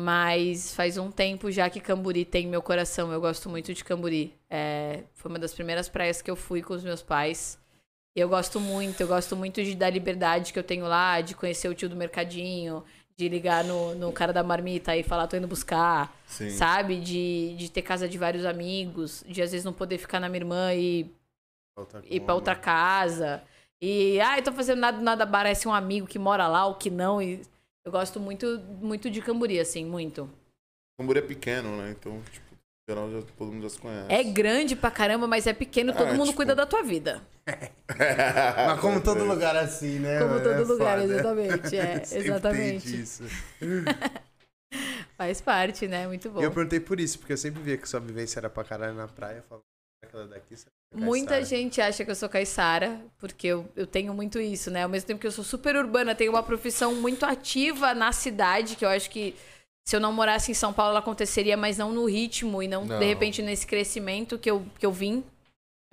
Mas 0.00 0.72
faz 0.76 0.96
um 0.96 1.10
tempo 1.10 1.50
já 1.50 1.68
que 1.68 1.80
Camburi 1.80 2.24
tem 2.24 2.46
meu 2.46 2.62
coração, 2.62 3.10
eu 3.10 3.20
gosto 3.20 3.50
muito 3.50 3.74
de 3.74 3.82
Camburi. 3.82 4.32
É, 4.48 5.02
foi 5.12 5.28
uma 5.28 5.40
das 5.40 5.52
primeiras 5.52 5.88
praias 5.88 6.22
que 6.22 6.30
eu 6.30 6.36
fui 6.36 6.62
com 6.62 6.72
os 6.72 6.84
meus 6.84 7.02
pais. 7.02 7.58
E 8.16 8.20
eu 8.20 8.28
gosto 8.28 8.60
muito, 8.60 9.00
eu 9.00 9.08
gosto 9.08 9.34
muito 9.34 9.60
de, 9.60 9.74
da 9.74 9.90
liberdade 9.90 10.52
que 10.52 10.58
eu 10.58 10.62
tenho 10.62 10.86
lá, 10.86 11.20
de 11.20 11.34
conhecer 11.34 11.68
o 11.68 11.74
tio 11.74 11.88
do 11.88 11.96
mercadinho, 11.96 12.84
de 13.16 13.28
ligar 13.28 13.64
no, 13.64 13.92
no 13.96 14.12
cara 14.12 14.32
da 14.32 14.44
marmita 14.44 14.96
e 14.96 15.02
falar, 15.02 15.26
tô 15.26 15.36
indo 15.36 15.48
buscar 15.48 16.16
Sim. 16.28 16.50
sabe? 16.50 17.00
De, 17.00 17.56
de 17.56 17.68
ter 17.68 17.82
casa 17.82 18.08
de 18.08 18.16
vários 18.16 18.44
amigos, 18.44 19.24
de 19.26 19.42
às 19.42 19.50
vezes 19.50 19.64
não 19.64 19.72
poder 19.72 19.98
ficar 19.98 20.20
na 20.20 20.28
minha 20.28 20.42
irmã 20.42 20.74
e 20.74 21.12
ir 22.04 22.20
pra 22.20 22.34
outra 22.34 22.54
casa. 22.54 23.42
E, 23.82 24.20
ai, 24.20 24.42
tô 24.42 24.52
fazendo 24.52 24.78
nada, 24.78 25.00
nada, 25.00 25.26
parece 25.26 25.66
um 25.66 25.74
amigo 25.74 26.06
que 26.06 26.20
mora 26.20 26.46
lá 26.46 26.66
ou 26.66 26.76
que 26.76 26.88
não. 26.88 27.20
E 27.20 27.42
eu 27.88 27.92
gosto 27.92 28.20
muito, 28.20 28.58
muito 28.80 29.10
de 29.10 29.20
Camburi, 29.22 29.58
assim, 29.58 29.84
muito. 29.84 30.30
Camburi 31.00 31.20
é 31.20 31.22
pequeno, 31.22 31.76
né? 31.78 31.90
Então, 31.98 32.20
tipo, 32.30 32.46
em 32.54 32.92
geral, 32.92 33.10
já, 33.10 33.22
todo 33.36 33.50
mundo 33.52 33.62
já 33.62 33.70
se 33.70 33.78
conhece. 33.78 34.12
É 34.12 34.22
grande 34.22 34.76
pra 34.76 34.90
caramba, 34.90 35.26
mas 35.26 35.46
é 35.46 35.54
pequeno, 35.54 35.92
todo 35.94 36.08
É, 36.08 36.12
mundo 36.12 36.26
tipo- 36.26 36.36
cuida 36.36 36.54
da 36.54 36.66
tua 36.66 36.82
vida. 36.82 37.22
Mas 37.96 38.80
como 38.80 39.02
todo 39.02 39.24
lugar 39.24 39.56
assim, 39.56 39.98
né? 40.00 40.18
Como 40.20 40.34
todo 40.40 40.50
É 40.50 40.58
lugar, 40.58 41.00
foda. 41.00 41.14
exatamente. 41.14 41.76
É, 41.78 42.02
exatamente. 42.12 42.84
tem 42.90 42.96
disso. 43.00 43.24
Faz 45.16 45.40
parte, 45.40 45.88
né? 45.88 46.06
Muito 46.06 46.28
bom. 46.30 46.40
E 46.40 46.44
eu 46.44 46.52
perguntei 46.52 46.78
por 46.78 47.00
isso, 47.00 47.18
porque 47.18 47.32
eu 47.32 47.36
sempre 47.38 47.62
via 47.62 47.78
que 47.78 47.88
sua 47.88 48.00
vivência 48.00 48.38
era 48.38 48.50
pra 48.50 48.64
caralho 48.64 48.94
na 48.94 49.08
praia. 49.08 49.38
Eu 49.38 49.42
falava, 49.44 49.64
aquela 50.04 50.26
daqui, 50.28 50.54
você 50.56 50.66
é 50.92 50.96
Muita 50.96 51.34
caiçara." 51.34 51.44
gente 51.44 51.80
acha 51.80 52.04
que 52.04 52.10
eu 52.10 52.14
sou 52.14 52.28
caiçara, 52.28 53.00
porque 53.18 53.46
eu, 53.46 53.68
eu 53.76 53.86
tenho 53.86 54.12
muito 54.14 54.40
isso, 54.40 54.70
né? 54.70 54.82
Ao 54.84 54.88
mesmo 54.88 55.06
tempo 55.06 55.20
que 55.20 55.26
eu 55.26 55.32
sou 55.32 55.44
super 55.44 55.76
urbana, 55.76 56.14
tenho 56.14 56.32
uma 56.32 56.42
profissão 56.42 56.94
muito 56.94 57.24
ativa 57.26 57.94
na 57.94 58.12
cidade, 58.12 58.76
que 58.76 58.84
eu 58.84 58.88
acho 58.88 59.10
que 59.10 59.34
se 59.86 59.96
eu 59.96 60.00
não 60.00 60.12
morasse 60.12 60.50
em 60.50 60.54
São 60.54 60.72
Paulo 60.72 60.90
ela 60.90 60.98
aconteceria, 60.98 61.56
mas 61.56 61.78
não 61.78 61.92
no 61.92 62.04
ritmo 62.04 62.62
e 62.62 62.68
não, 62.68 62.84
Não. 62.84 62.98
de 62.98 63.06
repente 63.06 63.40
nesse 63.40 63.66
crescimento 63.66 64.38
que 64.38 64.50
eu, 64.50 64.64
que 64.78 64.84
eu 64.84 64.92
vim. 64.92 65.24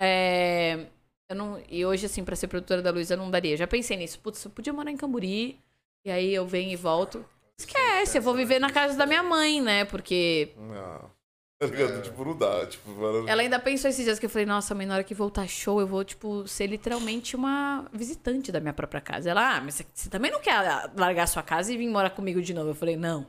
É, 0.00 0.86
eu 1.28 1.34
não, 1.36 1.60
e 1.70 1.84
hoje, 1.84 2.06
assim, 2.06 2.22
pra 2.24 2.36
ser 2.36 2.46
produtora 2.48 2.82
da 2.82 2.90
Luísa, 2.90 3.14
eu 3.14 3.18
não 3.18 3.30
daria. 3.30 3.56
Já 3.56 3.66
pensei 3.66 3.96
nisso. 3.96 4.18
Putz, 4.20 4.44
eu 4.44 4.50
podia 4.50 4.72
morar 4.72 4.90
em 4.90 4.96
Camburi, 4.96 5.58
e 6.04 6.10
aí 6.10 6.34
eu 6.34 6.46
venho 6.46 6.70
e 6.70 6.76
volto. 6.76 7.24
Esquece, 7.58 8.18
eu 8.18 8.22
vou 8.22 8.34
viver 8.34 8.58
na 8.58 8.70
casa 8.70 8.96
da 8.98 9.06
minha 9.06 9.22
mãe, 9.22 9.62
né? 9.62 9.84
Porque 9.86 10.50
Não. 10.58 11.10
Tá 11.58 11.66
ligado? 11.66 12.02
Tipo, 12.02 12.24
não 12.24 12.36
dá. 12.36 12.66
Tipo, 12.66 12.90
mano, 12.90 13.28
ela 13.28 13.40
ainda 13.40 13.58
pensou 13.58 13.88
esses 13.88 14.04
dias 14.04 14.18
que 14.18 14.26
eu 14.26 14.30
falei, 14.30 14.44
nossa, 14.44 14.74
mãe, 14.74 14.84
na 14.84 14.94
hora 14.94 15.04
que 15.04 15.14
voltar 15.14 15.48
show, 15.48 15.80
eu 15.80 15.86
vou, 15.86 16.04
tipo, 16.04 16.46
ser 16.46 16.66
literalmente 16.66 17.34
uma 17.34 17.86
visitante 17.92 18.52
da 18.52 18.60
minha 18.60 18.74
própria 18.74 19.00
casa. 19.00 19.30
Ela, 19.30 19.56
ah, 19.56 19.60
mas 19.62 19.82
você- 19.94 20.10
também 20.10 20.30
não 20.30 20.40
quer 20.40 20.90
largar 20.96 21.26
sua 21.26 21.42
casa 21.42 21.72
e 21.72 21.76
vir 21.78 21.88
morar 21.88 22.10
comigo 22.10 22.42
de 22.42 22.52
novo? 22.52 22.70
Eu 22.70 22.74
falei, 22.74 22.96
não. 22.96 23.26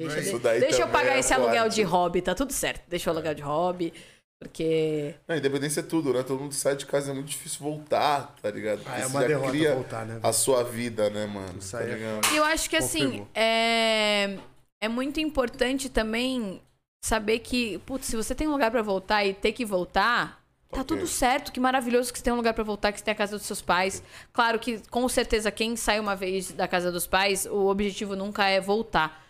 Deixa, 0.00 0.20
Isso 0.20 0.36
de- 0.36 0.38
daí 0.38 0.60
deixa 0.60 0.82
eu 0.82 0.88
pagar 0.88 1.16
é 1.16 1.18
esse 1.18 1.34
aluguel 1.34 1.68
de 1.68 1.82
hobby, 1.82 2.22
tá 2.22 2.34
tudo 2.34 2.52
certo. 2.52 2.88
Deixa 2.88 3.10
eu 3.10 3.12
aluguel 3.12 3.34
de 3.34 3.42
hobby, 3.42 3.92
porque. 4.40 5.14
Não, 5.26 5.36
independência 5.36 5.80
é 5.80 5.82
tudo, 5.82 6.14
né? 6.14 6.22
Todo 6.22 6.40
mundo 6.40 6.54
sai 6.54 6.76
de 6.76 6.86
casa, 6.86 7.10
é 7.10 7.14
muito 7.14 7.26
difícil 7.26 7.58
voltar, 7.60 8.34
tá 8.40 8.50
ligado? 8.50 8.80
Ah, 8.86 8.98
é 8.98 9.02
Você 9.02 9.08
uma 9.10 9.20
já 9.22 9.26
derrota 9.26 9.50
cria 9.50 9.74
voltar, 9.74 10.06
né? 10.06 10.20
a 10.22 10.32
sua 10.32 10.62
vida, 10.62 11.10
né, 11.10 11.26
mano? 11.26 11.58
Tá 11.70 11.82
é? 11.82 11.98
E 12.32 12.36
eu 12.36 12.44
acho 12.44 12.70
que, 12.70 12.76
assim, 12.76 13.26
é... 13.34 14.38
é 14.80 14.88
muito 14.88 15.18
importante 15.18 15.88
também 15.90 16.62
saber 17.04 17.40
que, 17.40 17.78
putz, 17.80 18.06
se 18.06 18.16
você 18.16 18.34
tem 18.34 18.48
um 18.48 18.52
lugar 18.52 18.70
pra 18.70 18.82
voltar 18.82 19.24
e 19.24 19.34
ter 19.34 19.52
que 19.52 19.64
voltar, 19.64 20.42
tá 20.70 20.84
tudo 20.84 21.06
certo. 21.06 21.52
Que 21.52 21.60
maravilhoso 21.60 22.12
que 22.12 22.18
você 22.18 22.24
tem 22.24 22.32
um 22.32 22.36
lugar 22.36 22.54
pra 22.54 22.64
voltar, 22.64 22.92
que 22.92 22.98
você 22.98 23.04
tem 23.04 23.12
a 23.12 23.16
casa 23.16 23.36
dos 23.36 23.46
seus 23.46 23.62
pais. 23.62 24.02
Claro 24.32 24.58
que, 24.58 24.78
com 24.88 25.08
certeza, 25.08 25.50
quem 25.50 25.76
sai 25.76 26.00
uma 26.00 26.16
vez 26.16 26.52
da 26.52 26.68
casa 26.68 26.92
dos 26.92 27.06
pais, 27.06 27.46
o 27.46 27.66
objetivo 27.66 28.16
nunca 28.16 28.46
é 28.46 28.60
voltar. 28.60 29.24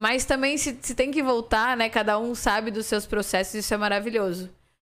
Mas 0.00 0.24
também, 0.24 0.58
se, 0.58 0.76
se 0.82 0.94
tem 0.94 1.10
que 1.12 1.22
voltar, 1.22 1.76
né? 1.76 1.88
Cada 1.88 2.18
um 2.18 2.34
sabe 2.34 2.70
dos 2.70 2.86
seus 2.86 3.06
processos, 3.06 3.54
isso 3.54 3.72
é 3.72 3.76
maravilhoso. 3.76 4.50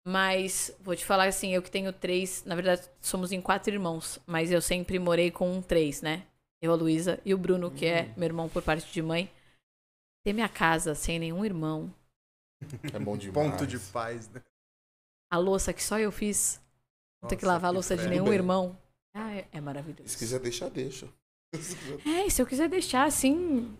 Mas, 0.05 0.71
vou 0.81 0.95
te 0.95 1.05
falar 1.05 1.27
assim, 1.27 1.53
eu 1.53 1.61
que 1.61 1.69
tenho 1.69 1.91
três, 1.91 2.43
na 2.45 2.55
verdade, 2.55 2.81
somos 3.01 3.31
em 3.33 3.41
quatro 3.41 3.73
irmãos, 3.73 4.19
mas 4.25 4.51
eu 4.51 4.61
sempre 4.61 4.97
morei 4.99 5.31
com 5.31 5.61
três, 5.61 6.01
né? 6.01 6.23
Eu, 6.61 6.71
a 6.71 6.75
Luísa 6.75 7.19
e 7.25 7.33
o 7.33 7.37
Bruno, 7.37 7.69
que 7.69 7.85
é 7.85 8.09
meu 8.15 8.25
irmão 8.25 8.47
por 8.49 8.63
parte 8.63 8.91
de 8.91 9.01
mãe. 9.01 9.29
Ter 10.25 10.33
minha 10.33 10.49
casa 10.49 10.95
sem 10.95 11.19
nenhum 11.19 11.43
irmão, 11.43 11.93
É 12.93 12.99
bom 12.99 13.17
demais. 13.17 13.33
Ponto 13.51 13.67
de 13.67 13.79
paz, 13.79 14.29
né? 14.29 14.41
a 15.29 15.37
louça 15.37 15.73
que 15.73 15.83
só 15.83 15.99
eu 15.99 16.11
fiz, 16.11 16.61
não 17.21 17.27
ter 17.29 17.35
que 17.35 17.45
lavar 17.45 17.69
a 17.69 17.73
louça 17.73 17.97
de 17.97 18.07
nenhum 18.07 18.25
bem. 18.25 18.33
irmão. 18.35 18.77
Ah, 19.13 19.33
é, 19.33 19.45
é 19.51 19.59
maravilhoso. 19.61 20.07
Se 20.07 20.17
quiser 20.17 20.39
deixar, 20.39 20.69
deixa. 20.69 21.07
É, 22.05 22.25
e 22.27 22.31
se 22.31 22.41
eu 22.41 22.45
quiser 22.45 22.69
deixar 22.69 23.03
assim. 23.05 23.75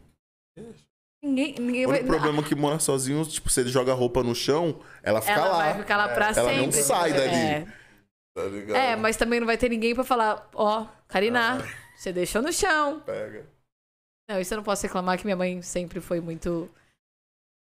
Deixa. 0.58 0.86
Ninguém, 1.24 1.56
ninguém 1.60 1.86
O 1.86 1.90
vai. 1.90 2.04
problema 2.04 2.42
é 2.42 2.44
que 2.44 2.54
morar 2.56 2.80
sozinho, 2.80 3.26
tipo, 3.26 3.50
se 3.50 3.60
ele 3.62 3.70
joga 3.70 3.92
a 3.92 3.96
roupa 3.96 4.22
no 4.24 4.36
chão, 4.36 4.80
ela 5.02 5.20
fica 5.22 5.34
Ela 5.34 5.48
lá. 5.50 5.58
vai 5.58 5.80
ficar 5.80 5.98
lá 5.98 6.08
pra 6.10 6.26
Ela 6.28 6.34
sempre. 6.50 6.66
não 6.66 6.72
sai 6.72 7.14
dali. 7.14 7.32
É. 7.36 7.68
Tá 8.36 8.44
ligado? 8.46 8.76
É, 8.76 8.96
mas 8.96 9.18
também 9.18 9.40
não 9.40 9.48
vai 9.48 9.58
ter 9.58 9.70
ninguém 9.70 9.96
pra 9.96 10.04
falar, 10.04 10.48
ó, 10.54 10.86
Karina, 11.08 11.58
você 11.98 12.12
deixou 12.14 12.42
no 12.42 12.52
chão. 12.54 13.00
Pega. 13.02 13.48
Não, 14.30 14.40
isso 14.40 14.54
eu 14.54 14.58
não 14.58 14.64
posso 14.64 14.84
reclamar 14.84 15.18
que 15.18 15.24
minha 15.26 15.36
mãe 15.38 15.62
sempre 15.62 16.00
foi 16.02 16.20
muito. 16.20 16.70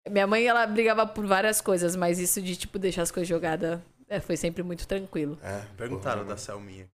Minha 0.08 0.26
mãe, 0.26 0.46
ela 0.46 0.66
brigava 0.66 1.06
por 1.06 1.26
várias 1.26 1.60
coisas, 1.60 1.94
mas 1.94 2.18
isso 2.18 2.42
de, 2.42 2.56
tipo, 2.56 2.78
deixar 2.78 3.02
as 3.02 3.10
coisas 3.10 3.28
jogadas 3.28 3.80
é, 4.08 4.20
foi 4.20 4.36
sempre 4.36 4.62
muito 4.62 4.86
tranquilo. 4.86 5.38
É, 5.42 5.62
Perguntaram 5.76 6.22
porra, 6.22 6.34
da 6.34 6.36
Selminha. 6.36 6.88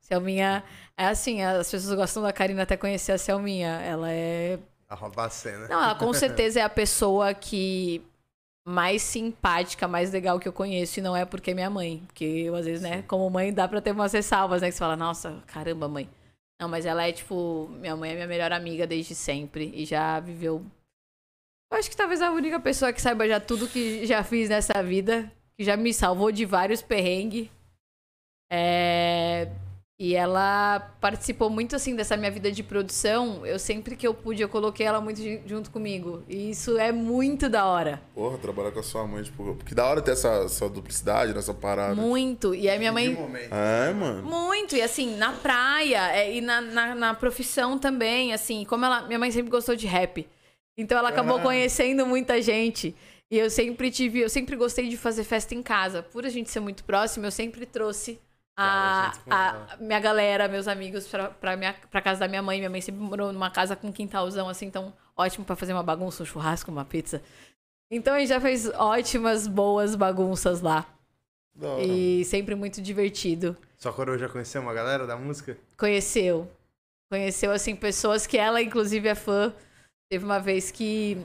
Selminha, 0.00 0.64
é 0.96 1.06
assim, 1.06 1.42
as 1.42 1.70
pessoas 1.70 1.94
gostam 1.94 2.22
da 2.22 2.32
Karina 2.32 2.62
até 2.62 2.76
conhecer 2.76 3.12
a 3.12 3.18
Selminha. 3.18 3.80
Ela 3.80 4.12
é. 4.12 4.58
A 4.88 4.94
Robacena. 4.94 5.68
Não, 5.68 5.82
ela 5.82 5.94
com 5.94 6.12
certeza 6.14 6.60
é 6.60 6.62
a 6.62 6.68
pessoa 6.68 7.32
que 7.32 8.02
mais 8.66 9.00
simpática, 9.02 9.88
mais 9.88 10.12
legal 10.12 10.38
que 10.38 10.46
eu 10.46 10.52
conheço, 10.52 10.98
e 10.98 11.02
não 11.02 11.16
é 11.16 11.24
porque 11.24 11.52
é 11.52 11.54
minha 11.54 11.70
mãe. 11.70 12.02
Porque 12.06 12.24
eu, 12.24 12.54
às 12.54 12.66
vezes, 12.66 12.82
né, 12.82 13.02
como 13.08 13.28
mãe, 13.30 13.52
dá 13.52 13.66
pra 13.66 13.80
ter 13.80 13.92
umas 13.92 14.12
ressalvas, 14.12 14.60
né? 14.60 14.68
Que 14.68 14.74
você 14.74 14.78
fala, 14.78 14.96
nossa, 14.96 15.42
caramba, 15.46 15.88
mãe. 15.88 16.08
Não, 16.60 16.68
mas 16.68 16.84
ela 16.84 17.06
é, 17.06 17.12
tipo, 17.12 17.68
minha 17.80 17.96
mãe 17.96 18.10
é 18.10 18.14
minha 18.14 18.26
melhor 18.26 18.52
amiga 18.52 18.86
desde 18.86 19.14
sempre 19.14 19.72
e 19.74 19.84
já 19.84 20.20
viveu. 20.20 20.64
Eu 21.72 21.78
acho 21.78 21.88
que 21.88 21.96
talvez 21.96 22.20
a 22.20 22.30
única 22.30 22.60
pessoa 22.60 22.92
que 22.92 23.00
saiba 23.00 23.26
já 23.26 23.40
tudo 23.40 23.66
que 23.66 24.04
já 24.04 24.22
fiz 24.22 24.48
nessa 24.50 24.82
vida, 24.82 25.32
que 25.56 25.64
já 25.64 25.74
me 25.74 25.92
salvou 25.94 26.30
de 26.30 26.44
vários 26.44 26.82
perrengues. 26.82 27.48
É. 28.50 29.48
E 29.98 30.14
ela 30.16 30.80
participou 31.00 31.48
muito 31.48 31.76
assim 31.76 31.94
dessa 31.94 32.16
minha 32.16 32.30
vida 32.30 32.50
de 32.52 32.62
produção. 32.62 33.46
Eu 33.46 33.58
sempre 33.58 33.94
que 33.96 34.06
eu 34.06 34.12
pude, 34.12 34.42
eu 34.42 34.48
coloquei 34.48 34.84
ela 34.84 35.00
muito 35.00 35.22
ju- 35.22 35.40
junto 35.46 35.70
comigo. 35.70 36.22
E 36.28 36.50
isso 36.50 36.76
é 36.76 36.90
muito 36.90 37.48
da 37.48 37.64
hora. 37.66 38.02
Porra, 38.14 38.36
trabalhar 38.36 38.72
com 38.72 38.80
a 38.80 38.82
sua 38.82 39.06
mãe, 39.06 39.22
tipo, 39.22 39.54
que 39.64 39.74
da 39.74 39.86
hora 39.86 40.02
ter 40.02 40.10
essa, 40.10 40.28
essa 40.44 40.68
duplicidade 40.68 41.32
nessa 41.32 41.54
parada. 41.54 41.94
Muito. 41.94 42.52
E 42.54 42.68
aí 42.68 42.78
minha 42.78 42.92
mãe. 42.92 43.14
momento. 43.14 43.52
É, 43.54 43.92
mano. 43.92 44.22
Muito, 44.28 44.74
e 44.74 44.82
assim, 44.82 45.16
na 45.16 45.32
praia 45.32 46.10
é, 46.14 46.34
e 46.36 46.40
na, 46.40 46.60
na, 46.60 46.94
na 46.96 47.14
profissão 47.14 47.78
também, 47.78 48.32
assim, 48.34 48.64
como 48.64 48.84
ela. 48.84 49.02
Minha 49.06 49.20
mãe 49.20 49.30
sempre 49.30 49.50
gostou 49.50 49.76
de 49.76 49.86
rap. 49.86 50.28
Então 50.76 50.98
ela 50.98 51.10
acabou 51.10 51.38
Ah. 51.38 51.42
conhecendo 51.42 52.06
muita 52.06 52.40
gente. 52.40 52.94
E 53.30 53.38
eu 53.38 53.48
sempre 53.50 53.90
tive, 53.90 54.20
eu 54.20 54.28
sempre 54.28 54.56
gostei 54.56 54.88
de 54.88 54.96
fazer 54.96 55.24
festa 55.24 55.54
em 55.54 55.62
casa. 55.62 56.02
Por 56.02 56.26
a 56.26 56.28
gente 56.28 56.50
ser 56.50 56.60
muito 56.60 56.84
próximo, 56.84 57.24
eu 57.26 57.30
sempre 57.30 57.64
trouxe 57.64 58.20
a, 58.56 59.12
a 59.30 59.76
minha 59.80 59.98
galera, 59.98 60.46
meus 60.48 60.68
amigos, 60.68 61.06
pra, 61.06 61.28
pra, 61.30 61.56
minha, 61.56 61.74
pra 61.90 62.02
casa 62.02 62.20
da 62.20 62.28
minha 62.28 62.42
mãe. 62.42 62.58
Minha 62.58 62.68
mãe 62.70 62.80
sempre 62.80 63.00
morou 63.00 63.32
numa 63.32 63.50
casa 63.50 63.74
com 63.74 63.90
quintalzão, 63.92 64.48
assim, 64.48 64.66
então 64.66 64.92
ótimo 65.16 65.44
pra 65.44 65.56
fazer 65.56 65.72
uma 65.72 65.82
bagunça, 65.82 66.22
um 66.22 66.26
churrasco, 66.26 66.70
uma 66.70 66.84
pizza. 66.84 67.22
Então 67.90 68.14
a 68.14 68.18
gente 68.18 68.28
já 68.28 68.40
fez 68.40 68.66
ótimas, 68.74 69.46
boas 69.46 69.94
bagunças 69.94 70.60
lá. 70.60 70.86
Hora. 71.60 71.82
E 71.82 72.24
sempre 72.24 72.54
muito 72.54 72.80
divertido. 72.80 73.56
Sua 73.76 73.92
coroa 73.92 74.16
já 74.18 74.28
conheceu 74.28 74.62
uma 74.62 74.72
galera 74.72 75.06
da 75.06 75.16
música? 75.16 75.56
Conheceu. 75.76 76.50
Conheceu, 77.10 77.50
assim, 77.52 77.76
pessoas 77.76 78.26
que 78.26 78.38
ela, 78.38 78.62
inclusive, 78.62 79.06
é 79.08 79.14
fã. 79.14 79.52
Teve 80.12 80.26
uma 80.26 80.38
vez 80.38 80.70
que 80.70 81.16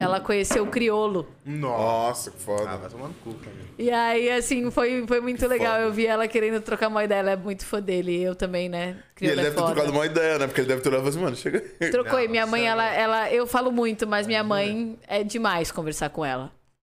ela 0.00 0.18
conheceu 0.18 0.64
o 0.64 0.66
criolo. 0.66 1.28
Nossa, 1.44 2.30
que 2.30 2.38
Ah, 2.38 2.40
foda. 2.40 2.76
vai 2.78 2.88
tomar 2.88 3.08
no 3.08 3.14
cu, 3.22 3.34
cara. 3.34 3.54
E 3.78 3.90
aí, 3.90 4.30
assim, 4.30 4.70
foi, 4.70 5.06
foi 5.06 5.20
muito 5.20 5.46
legal. 5.46 5.72
foda. 5.74 5.82
Eu 5.84 5.92
vi 5.92 6.06
ela 6.06 6.26
querendo 6.26 6.58
trocar 6.62 6.88
uma 6.88 7.04
ideia. 7.04 7.18
Ela 7.18 7.30
é 7.32 7.36
muito 7.36 7.66
fã 7.66 7.82
dele. 7.82 8.22
Eu 8.22 8.34
também, 8.34 8.66
né? 8.66 8.96
E 9.12 9.14
Criolo 9.14 9.34
ele 9.34 9.40
é 9.42 9.44
deve 9.44 9.56
ter 9.56 9.60
foda. 9.60 9.74
trocado 9.74 9.92
uma 9.94 10.06
ideia, 10.06 10.38
né? 10.38 10.46
Porque 10.46 10.62
ele 10.62 10.68
deve 10.68 10.80
ter 10.80 10.88
olhado 10.88 11.02
e 11.06 11.12
falado 11.12 11.14
assim, 11.14 11.22
mano, 11.24 11.36
chega 11.36 11.62
aí. 11.82 11.90
Trocou. 11.90 12.18
e 12.18 12.24
Não, 12.24 12.30
minha 12.30 12.46
mãe, 12.46 12.66
ela, 12.66 12.86
ela. 12.94 13.30
Eu 13.30 13.46
falo 13.46 13.70
muito, 13.70 14.06
mas 14.06 14.26
minha 14.26 14.42
mãe 14.42 14.98
é 15.06 15.22
demais 15.22 15.70
conversar 15.70 16.08
com 16.08 16.24
ela. 16.24 16.50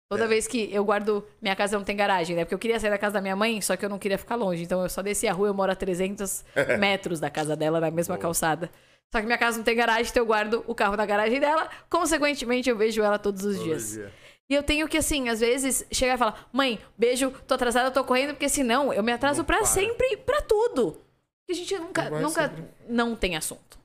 Toda 0.08 0.22
É. 0.22 0.28
vez 0.28 0.46
que 0.46 0.72
eu 0.72 0.84
guardo. 0.84 1.24
Minha 1.42 1.56
casa 1.56 1.76
não 1.76 1.84
tem 1.84 1.96
garagem, 1.96 2.36
né? 2.36 2.44
Porque 2.44 2.54
eu 2.54 2.58
queria 2.60 2.78
sair 2.78 2.90
da 2.90 2.98
casa 2.98 3.14
da 3.14 3.20
minha 3.20 3.34
mãe, 3.34 3.60
só 3.60 3.74
que 3.76 3.84
eu 3.84 3.88
não 3.88 3.98
queria 3.98 4.16
ficar 4.16 4.36
longe. 4.36 4.62
Então 4.62 4.80
eu 4.80 4.88
só 4.88 5.02
desci 5.02 5.26
a 5.26 5.32
rua, 5.32 5.48
eu 5.48 5.54
moro 5.54 5.72
a 5.72 5.74
300 5.74 6.44
metros 6.78 7.18
da 7.18 7.28
casa 7.30 7.56
dela, 7.56 7.80
na 7.80 7.90
mesma 7.90 8.16
calçada. 8.16 8.70
Só 9.12 9.20
que 9.20 9.26
minha 9.26 9.38
casa 9.38 9.56
não 9.56 9.64
tem 9.64 9.76
garagem, 9.76 10.10
então 10.10 10.22
eu 10.22 10.26
guardo 10.26 10.64
o 10.66 10.74
carro 10.74 10.96
na 10.96 11.06
garagem 11.06 11.40
dela. 11.40 11.70
Consequentemente, 11.88 12.68
eu 12.68 12.76
vejo 12.76 13.02
ela 13.02 13.18
todos 13.18 13.44
os 13.44 13.56
Todo 13.56 13.64
dias. 13.64 13.92
dia. 13.92 14.12
E 14.48 14.54
eu 14.54 14.62
tenho 14.62 14.86
que, 14.88 14.96
assim, 14.98 15.28
às 15.28 15.40
vezes, 15.40 15.84
chegar 15.90 16.14
e 16.14 16.18
falar: 16.18 16.48
Mãe, 16.52 16.78
beijo, 16.96 17.30
tô 17.46 17.54
atrasada, 17.54 17.90
tô 17.90 18.04
correndo, 18.04 18.30
porque 18.34 18.48
senão 18.48 18.92
eu 18.92 19.02
me 19.02 19.12
atraso 19.12 19.44
para. 19.44 19.64
sempre, 19.64 20.16
pra 20.18 20.40
tudo. 20.42 20.92
Porque 20.92 21.52
a 21.52 21.54
gente 21.54 21.78
nunca, 21.78 22.10
nunca 22.10 22.48
sempre. 22.48 22.64
não 22.88 23.14
tem 23.16 23.36
assunto. 23.36 23.78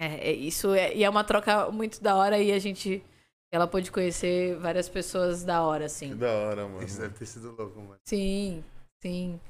É, 0.00 0.30
é 0.30 0.32
isso 0.32 0.72
é, 0.74 0.94
e 0.94 1.02
é 1.02 1.10
uma 1.10 1.24
troca 1.24 1.70
muito 1.70 2.02
da 2.02 2.14
hora 2.14 2.38
e 2.38 2.52
a 2.52 2.58
gente. 2.58 3.02
Ela 3.50 3.66
pôde 3.66 3.90
conhecer 3.90 4.56
várias 4.58 4.88
pessoas 4.90 5.42
da 5.42 5.62
hora, 5.62 5.86
assim. 5.86 6.10
Que 6.10 6.14
da 6.16 6.30
hora, 6.32 6.68
mano. 6.68 6.82
Isso 6.84 7.00
deve 7.00 7.14
ter 7.14 7.24
sido 7.24 7.54
louco, 7.56 7.80
mano. 7.80 7.98
Sim, 8.04 8.62
sim. 9.02 9.40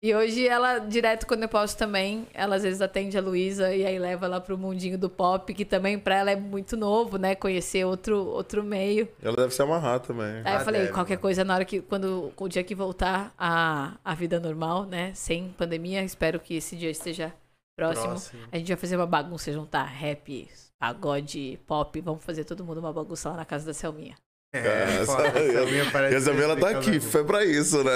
E 0.00 0.14
hoje 0.14 0.46
ela, 0.46 0.78
direto 0.78 1.26
quando 1.26 1.42
eu 1.42 1.48
posso 1.48 1.76
também, 1.76 2.24
ela 2.32 2.54
às 2.54 2.62
vezes 2.62 2.80
atende 2.80 3.18
a 3.18 3.20
Luísa 3.20 3.74
e 3.74 3.84
aí 3.84 3.98
leva 3.98 4.26
ela 4.26 4.40
pro 4.40 4.56
mundinho 4.56 4.96
do 4.96 5.10
pop, 5.10 5.52
que 5.52 5.64
também 5.64 5.98
pra 5.98 6.14
ela 6.14 6.30
é 6.30 6.36
muito 6.36 6.76
novo, 6.76 7.18
né? 7.18 7.34
Conhecer 7.34 7.84
outro, 7.84 8.16
outro 8.26 8.62
meio. 8.62 9.08
Ela 9.20 9.34
deve 9.36 9.52
se 9.52 9.60
amarrar 9.60 9.98
também. 9.98 10.40
Aí 10.44 10.54
eu 10.54 10.58
Ah, 10.58 10.60
falei, 10.60 10.82
deve, 10.82 10.92
qualquer 10.92 11.14
mano. 11.14 11.22
coisa 11.22 11.42
na 11.42 11.52
hora 11.56 11.64
que, 11.64 11.80
quando 11.82 12.32
o 12.36 12.48
dia 12.48 12.62
que 12.62 12.76
voltar 12.76 13.34
a, 13.36 13.96
a 14.04 14.14
vida 14.14 14.38
normal, 14.38 14.84
né? 14.84 15.12
Sem 15.14 15.48
pandemia, 15.58 16.04
espero 16.04 16.38
que 16.38 16.54
esse 16.54 16.76
dia 16.76 16.90
esteja 16.90 17.34
próximo. 17.76 18.06
Próximo. 18.10 18.42
A 18.52 18.56
gente 18.56 18.68
vai 18.68 18.76
fazer 18.76 18.94
uma 18.94 19.06
bagunça, 19.06 19.52
juntar 19.52 19.82
rap, 19.82 20.48
pagode, 20.78 21.58
pop. 21.66 22.00
Vamos 22.00 22.22
fazer 22.24 22.44
todo 22.44 22.64
mundo 22.64 22.78
uma 22.78 22.92
bagunça 22.92 23.30
lá 23.30 23.36
na 23.38 23.44
casa 23.44 23.66
da 23.66 23.74
Selminha. 23.74 24.14
É, 24.50 25.02
Essa- 25.02 25.04
foda, 25.04 25.28
essa 25.28 25.66
minha 25.66 25.90
parece 25.90 26.14
E 26.14 26.16
essa 26.16 26.30
ela 26.30 26.56
tá 26.56 26.70
aqui, 26.70 26.98
foi 27.00 27.22
pra 27.22 27.44
isso, 27.44 27.84
né? 27.84 27.92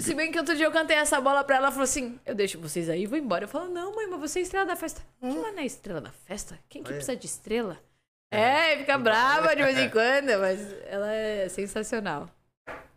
Se 0.00 0.14
bem 0.14 0.32
que 0.32 0.38
outro 0.38 0.56
dia 0.56 0.64
eu 0.64 0.72
cantei 0.72 0.96
essa 0.96 1.20
bola 1.20 1.44
pra 1.44 1.56
ela, 1.56 1.66
ela 1.66 1.72
falou 1.72 1.84
assim: 1.84 2.18
eu 2.24 2.34
deixo 2.34 2.58
vocês 2.58 2.88
aí 2.88 3.02
e 3.02 3.06
vou 3.06 3.18
embora. 3.18 3.44
Eu 3.44 3.48
falo, 3.48 3.68
não, 3.68 3.94
mãe, 3.94 4.06
mas 4.06 4.18
você 4.18 4.38
é 4.38 4.42
estrela 4.42 4.64
da 4.64 4.76
festa. 4.76 5.02
Que 5.20 5.26
lá 5.26 5.52
não 5.52 5.58
é 5.58 5.66
estrela 5.66 6.00
da 6.00 6.10
festa? 6.10 6.58
Quem 6.70 6.82
que 6.82 6.88
Olha. 6.88 6.96
precisa 6.96 7.16
de 7.16 7.26
estrela? 7.26 7.78
É, 8.32 8.78
fica 8.78 8.96
brava 8.96 9.54
de 9.54 9.62
vez 9.62 9.78
em 9.78 9.88
quando, 9.90 10.38
mas 10.40 10.58
ela 10.86 11.12
é 11.12 11.48
sensacional. 11.50 12.30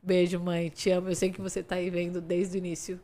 Beijo, 0.02 0.40
mãe. 0.40 0.70
Te 0.70 0.90
amo. 0.90 1.10
Eu 1.10 1.16
sei 1.16 1.30
que 1.30 1.42
você 1.42 1.62
tá 1.62 1.76
aí 1.76 1.90
vendo 1.90 2.22
desde 2.22 2.58
o 2.58 2.60
início. 2.60 3.00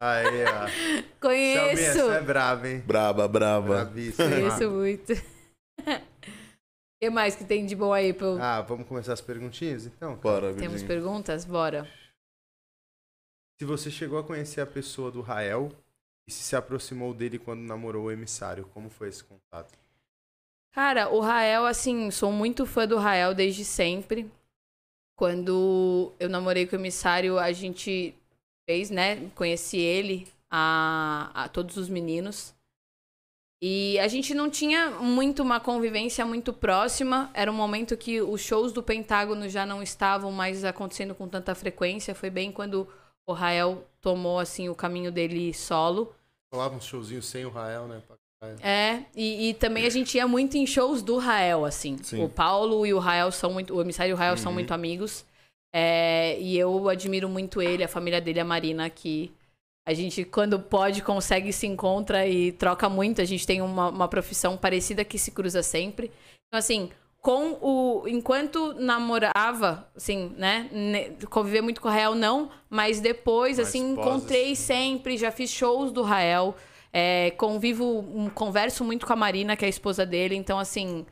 Aí, 0.00 0.44
ó. 0.44 0.66
Selminha, 0.68 1.04
Conheço! 1.20 1.98
você 2.06 2.16
é 2.16 2.20
brava, 2.22 2.68
hein? 2.68 2.82
Braba, 2.86 3.28
braba. 3.28 3.84
Bravíssima. 3.84 4.28
Conheço 4.30 4.70
muito. 4.70 5.12
O 6.98 7.00
que 7.00 7.10
mais 7.10 7.36
que 7.36 7.44
tem 7.44 7.64
de 7.64 7.76
bom 7.76 7.92
aí? 7.92 8.10
Eu... 8.18 8.42
Ah, 8.42 8.60
vamos 8.60 8.88
começar 8.88 9.12
as 9.12 9.20
perguntinhas, 9.20 9.86
então? 9.86 10.16
Bora, 10.16 10.52
Temos 10.52 10.82
Vidinho. 10.82 10.88
perguntas? 10.88 11.44
Bora. 11.44 11.88
Se 13.56 13.64
você 13.64 13.88
chegou 13.88 14.18
a 14.18 14.24
conhecer 14.24 14.60
a 14.60 14.66
pessoa 14.66 15.08
do 15.08 15.20
Rael 15.20 15.70
e 16.26 16.32
se 16.32 16.42
se 16.42 16.56
aproximou 16.56 17.14
dele 17.14 17.38
quando 17.38 17.60
namorou 17.60 18.06
o 18.06 18.10
emissário, 18.10 18.68
como 18.74 18.90
foi 18.90 19.10
esse 19.10 19.22
contato? 19.22 19.78
Cara, 20.72 21.08
o 21.08 21.20
Rael, 21.20 21.66
assim, 21.66 22.10
sou 22.10 22.32
muito 22.32 22.66
fã 22.66 22.86
do 22.86 22.98
Rael 22.98 23.32
desde 23.32 23.64
sempre. 23.64 24.28
Quando 25.16 26.12
eu 26.18 26.28
namorei 26.28 26.66
com 26.66 26.74
o 26.74 26.78
emissário, 26.80 27.38
a 27.38 27.52
gente 27.52 28.12
fez, 28.68 28.90
né? 28.90 29.30
Conheci 29.36 29.78
ele, 29.78 30.26
a, 30.50 31.30
a 31.32 31.48
todos 31.48 31.76
os 31.76 31.88
meninos. 31.88 32.54
E 33.60 33.98
a 33.98 34.06
gente 34.06 34.34
não 34.34 34.48
tinha 34.48 34.90
muito 34.90 35.42
uma 35.42 35.58
convivência 35.58 36.24
muito 36.24 36.52
próxima. 36.52 37.28
Era 37.34 37.50
um 37.50 37.54
momento 37.54 37.96
que 37.96 38.20
os 38.22 38.40
shows 38.40 38.72
do 38.72 38.82
Pentágono 38.82 39.48
já 39.48 39.66
não 39.66 39.82
estavam 39.82 40.30
mais 40.30 40.64
acontecendo 40.64 41.14
com 41.14 41.26
tanta 41.28 41.54
frequência. 41.54 42.14
Foi 42.14 42.30
bem 42.30 42.52
quando 42.52 42.86
o 43.26 43.32
Rael 43.32 43.84
tomou, 44.00 44.38
assim, 44.38 44.68
o 44.68 44.74
caminho 44.76 45.10
dele 45.10 45.52
solo. 45.52 46.14
Rolava 46.52 46.76
uns 46.76 46.84
showzinhos 46.84 47.26
sem 47.26 47.44
o 47.44 47.50
Rael, 47.50 47.88
né? 47.88 48.00
É, 48.62 49.02
e, 49.16 49.48
e 49.50 49.54
também 49.54 49.84
a 49.84 49.90
gente 49.90 50.16
ia 50.16 50.28
muito 50.28 50.56
em 50.56 50.64
shows 50.64 51.02
do 51.02 51.18
Rael, 51.18 51.64
assim. 51.64 51.98
Sim. 52.00 52.22
O 52.22 52.28
Paulo 52.28 52.86
e 52.86 52.94
o 52.94 53.00
Rael 53.00 53.32
são 53.32 53.52
muito. 53.52 53.74
O 53.74 53.80
emissário 53.80 54.12
e 54.12 54.14
o 54.14 54.16
Rael 54.16 54.36
são 54.36 54.50
Uhum. 54.50 54.54
muito 54.54 54.72
amigos. 54.72 55.24
É, 55.74 56.38
e 56.40 56.56
eu 56.56 56.88
admiro 56.88 57.28
muito 57.28 57.60
ele, 57.60 57.82
a 57.82 57.88
família 57.88 58.20
dele, 58.20 58.38
a 58.38 58.44
Marina, 58.44 58.88
que 58.88 59.32
a 59.88 59.94
gente, 59.94 60.22
quando 60.22 60.58
pode, 60.60 61.00
consegue, 61.00 61.50
se 61.50 61.66
encontra 61.66 62.26
e 62.26 62.52
troca 62.52 62.90
muito. 62.90 63.22
A 63.22 63.24
gente 63.24 63.46
tem 63.46 63.62
uma, 63.62 63.88
uma 63.88 64.06
profissão 64.06 64.54
parecida 64.54 65.02
que 65.02 65.18
se 65.18 65.30
cruza 65.30 65.62
sempre. 65.62 66.12
Então, 66.46 66.58
assim, 66.58 66.90
com 67.22 67.52
o. 67.62 68.06
Enquanto 68.06 68.74
namorava, 68.74 69.88
assim, 69.96 70.30
né? 70.36 70.68
Conviver 71.30 71.62
muito 71.62 71.80
com 71.80 71.88
o 71.88 71.90
Rael, 71.90 72.14
não. 72.14 72.50
Mas 72.68 73.00
depois, 73.00 73.56
Mais 73.56 73.66
assim, 73.66 73.92
encontrei 73.92 74.52
assim. 74.52 74.56
sempre, 74.56 75.16
já 75.16 75.30
fiz 75.30 75.48
shows 75.50 75.90
do 75.90 76.02
Rael. 76.02 76.54
É, 76.92 77.30
convivo, 77.38 78.30
converso 78.34 78.84
muito 78.84 79.06
com 79.06 79.14
a 79.14 79.16
Marina, 79.16 79.56
que 79.56 79.64
é 79.64 79.68
a 79.68 79.70
esposa 79.70 80.04
dele. 80.04 80.34
Então, 80.34 80.58
assim, 80.58 81.06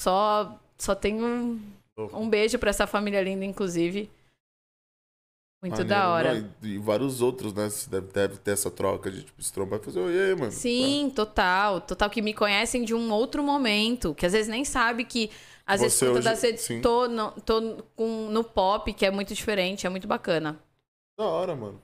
só, 0.00 0.58
só 0.78 0.94
tenho 0.94 1.26
um, 1.26 1.60
um 2.10 2.26
beijo 2.26 2.58
pra 2.58 2.70
essa 2.70 2.86
família 2.86 3.20
linda, 3.20 3.44
inclusive. 3.44 4.10
Muito 5.64 5.78
Maneiro, 5.78 5.88
da 5.88 6.08
hora. 6.10 6.34
não, 6.34 6.50
e, 6.62 6.74
e 6.74 6.78
vários 6.78 7.22
outros, 7.22 7.54
né? 7.54 7.68
Deve, 7.88 8.06
deve 8.12 8.36
ter 8.36 8.50
essa 8.50 8.70
troca 8.70 9.10
de 9.10 9.22
tipo, 9.22 9.42
se 9.42 9.50
trombar 9.50 9.80
e 9.80 9.82
fazer, 9.82 9.98
oi, 9.98 10.12
aí, 10.12 10.34
mano. 10.34 10.52
Sim, 10.52 11.10
total. 11.16 11.80
Total, 11.80 12.10
que 12.10 12.20
me 12.20 12.34
conhecem 12.34 12.84
de 12.84 12.94
um 12.94 13.10
outro 13.10 13.42
momento. 13.42 14.14
Que 14.14 14.26
às 14.26 14.32
vezes 14.32 14.46
nem 14.48 14.62
sabe 14.62 15.04
que. 15.06 15.30
Às 15.66 15.80
vezes 15.80 15.96
Você 15.96 16.04
conta 16.04 16.18
hoje- 16.18 16.28
das 16.28 16.42
redes. 16.42 16.62
sim. 16.64 16.82
Tô, 16.82 17.08
no, 17.08 17.30
tô 17.40 17.82
com, 17.96 18.28
no 18.30 18.44
pop, 18.44 18.92
que 18.92 19.06
é 19.06 19.10
muito 19.10 19.32
diferente, 19.32 19.86
é 19.86 19.88
muito 19.90 20.06
bacana. 20.06 20.60
Da 21.18 21.24
hora, 21.24 21.56
mano. 21.56 21.80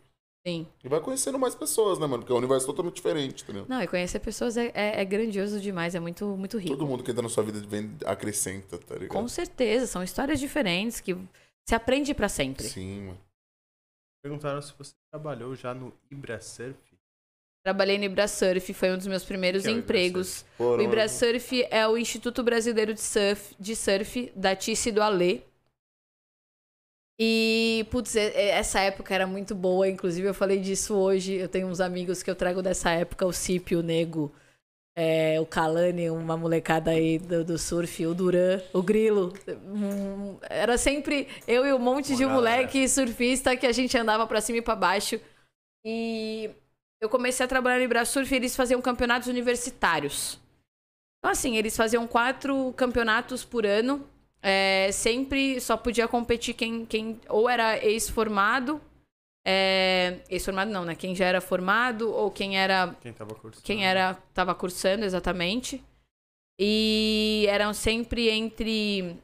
Sim. 0.47 0.67
E 0.85 0.89
vai 0.89 1.01
conhecendo 1.01 1.39
mais 1.39 1.55
pessoas, 1.55 1.99
né, 1.99 2.07
mano? 2.07 2.19
Porque 2.23 2.33
é 2.33 2.35
um 2.35 2.39
universo 2.39 2.67
totalmente 2.67 2.97
diferente, 2.97 3.43
entendeu? 3.45 3.65
Não, 3.67 3.81
e 3.83 3.87
conhecer 3.87 4.19
pessoas 4.21 4.59
é, 4.59 4.71
é, 4.75 5.01
é 5.01 5.05
grandioso 5.07 5.59
demais, 5.59 5.95
é 5.95 6.01
muito, 6.01 6.27
muito 6.37 6.59
rico. 6.59 6.77
Todo 6.77 6.87
mundo 6.87 7.03
que 7.03 7.11
entra 7.11 7.23
na 7.23 7.29
sua 7.31 7.43
vida 7.43 7.61
vem, 7.67 7.91
acrescenta, 8.05 8.77
tá 8.77 8.95
ligado? 8.95 9.11
Com 9.11 9.27
certeza, 9.27 9.87
são 9.87 10.03
histórias 10.03 10.39
diferentes 10.41 11.01
que 11.01 11.17
se 11.67 11.75
aprende 11.75 12.13
pra 12.15 12.29
sempre. 12.29 12.65
Sim, 12.69 13.01
mano. 13.07 13.19
Perguntaram 14.23 14.61
se 14.61 14.73
você 14.77 14.95
trabalhou 15.11 15.55
já 15.55 15.73
no 15.75 15.93
Ibra 16.11 16.41
Surf. 16.41 16.79
Trabalhei 17.63 17.99
no 17.99 18.05
Ibrasurf, 18.05 18.73
foi 18.73 18.91
um 18.91 18.97
dos 18.97 19.07
meus 19.07 19.23
primeiros 19.23 19.67
é 19.67 19.71
empregos. 19.71 20.47
O 20.59 20.81
Ibrasurf 20.81 21.63
é 21.71 21.87
o 21.87 21.99
Instituto 21.99 22.43
Brasileiro 22.43 22.95
de 22.95 23.03
Surf, 23.03 23.55
de 23.61 23.77
surf 23.77 24.33
da 24.35 24.57
Tice 24.57 24.91
do 24.91 25.03
Alê. 25.03 25.43
E, 27.23 27.87
putz, 27.91 28.17
essa 28.17 28.81
época 28.81 29.15
era 29.15 29.27
muito 29.27 29.55
boa. 29.55 29.87
Inclusive, 29.87 30.27
eu 30.27 30.33
falei 30.33 30.59
disso 30.59 30.95
hoje. 30.95 31.35
Eu 31.35 31.49
tenho 31.49 31.67
uns 31.67 31.81
amigos 31.81 32.23
que 32.23 32.31
eu 32.31 32.35
trago 32.35 32.63
dessa 32.63 32.93
época, 32.93 33.27
o 33.27 33.33
Cip, 33.33 33.77
o 33.77 33.83
Nego, 33.83 34.33
é, 35.03 35.41
o 35.41 35.47
Kalani, 35.47 36.11
uma 36.11 36.37
molecada 36.37 36.91
aí 36.91 37.19
do, 37.19 37.43
do 37.43 37.57
surf, 37.57 38.07
o 38.07 38.13
Duran, 38.13 38.61
o 38.71 38.83
Grilo. 38.83 39.33
Hum, 39.49 40.37
era 40.43 40.77
sempre 40.77 41.27
eu 41.49 41.65
e 41.65 41.73
um 41.73 41.79
monte 41.79 42.15
de 42.15 42.23
galera. 42.23 42.35
moleque 42.35 42.87
surfista 42.87 43.57
que 43.57 43.67
a 43.67 43.73
gente 43.73 43.97
andava 43.97 44.27
pra 44.27 44.43
cima 44.43 44.59
e 44.59 44.63
pra 44.63 44.77
baixo. 44.77 45.19
E 45.83 46.51
eu 47.01 47.09
comecei 47.09 47.47
a 47.47 47.49
trabalhar 47.49 47.79
no 47.79 47.85
Ibrasurf 47.85 48.31
e 48.31 48.37
eles 48.37 48.55
faziam 48.55 48.83
campeonatos 48.83 49.27
universitários. 49.27 50.39
Então, 51.19 51.31
assim, 51.31 51.57
eles 51.57 51.75
faziam 51.75 52.07
quatro 52.07 52.75
campeonatos 52.75 53.43
por 53.43 53.65
ano. 53.65 54.07
É, 54.43 54.91
sempre 54.93 55.59
só 55.63 55.79
podia 55.79 56.07
competir 56.09 56.53
quem, 56.53 56.85
quem 56.85 57.19
ou 57.27 57.49
era 57.49 57.83
ex-formado. 57.83 58.79
É, 59.45 60.21
ex-formado 60.29 60.71
não, 60.71 60.85
né? 60.85 60.95
Quem 60.95 61.15
já 61.15 61.27
era 61.27 61.41
formado 61.41 62.11
ou 62.13 62.31
quem 62.31 62.59
era 62.59 62.95
Quem 63.01 63.13
tava 63.13 63.35
cursando? 63.35 63.65
quem 63.65 63.87
era 63.87 64.15
tava 64.35 64.55
cursando 64.55 65.05
exatamente. 65.05 65.83
E 66.59 67.47
eram 67.49 67.73
sempre 67.73 68.29
entre 68.29 69.17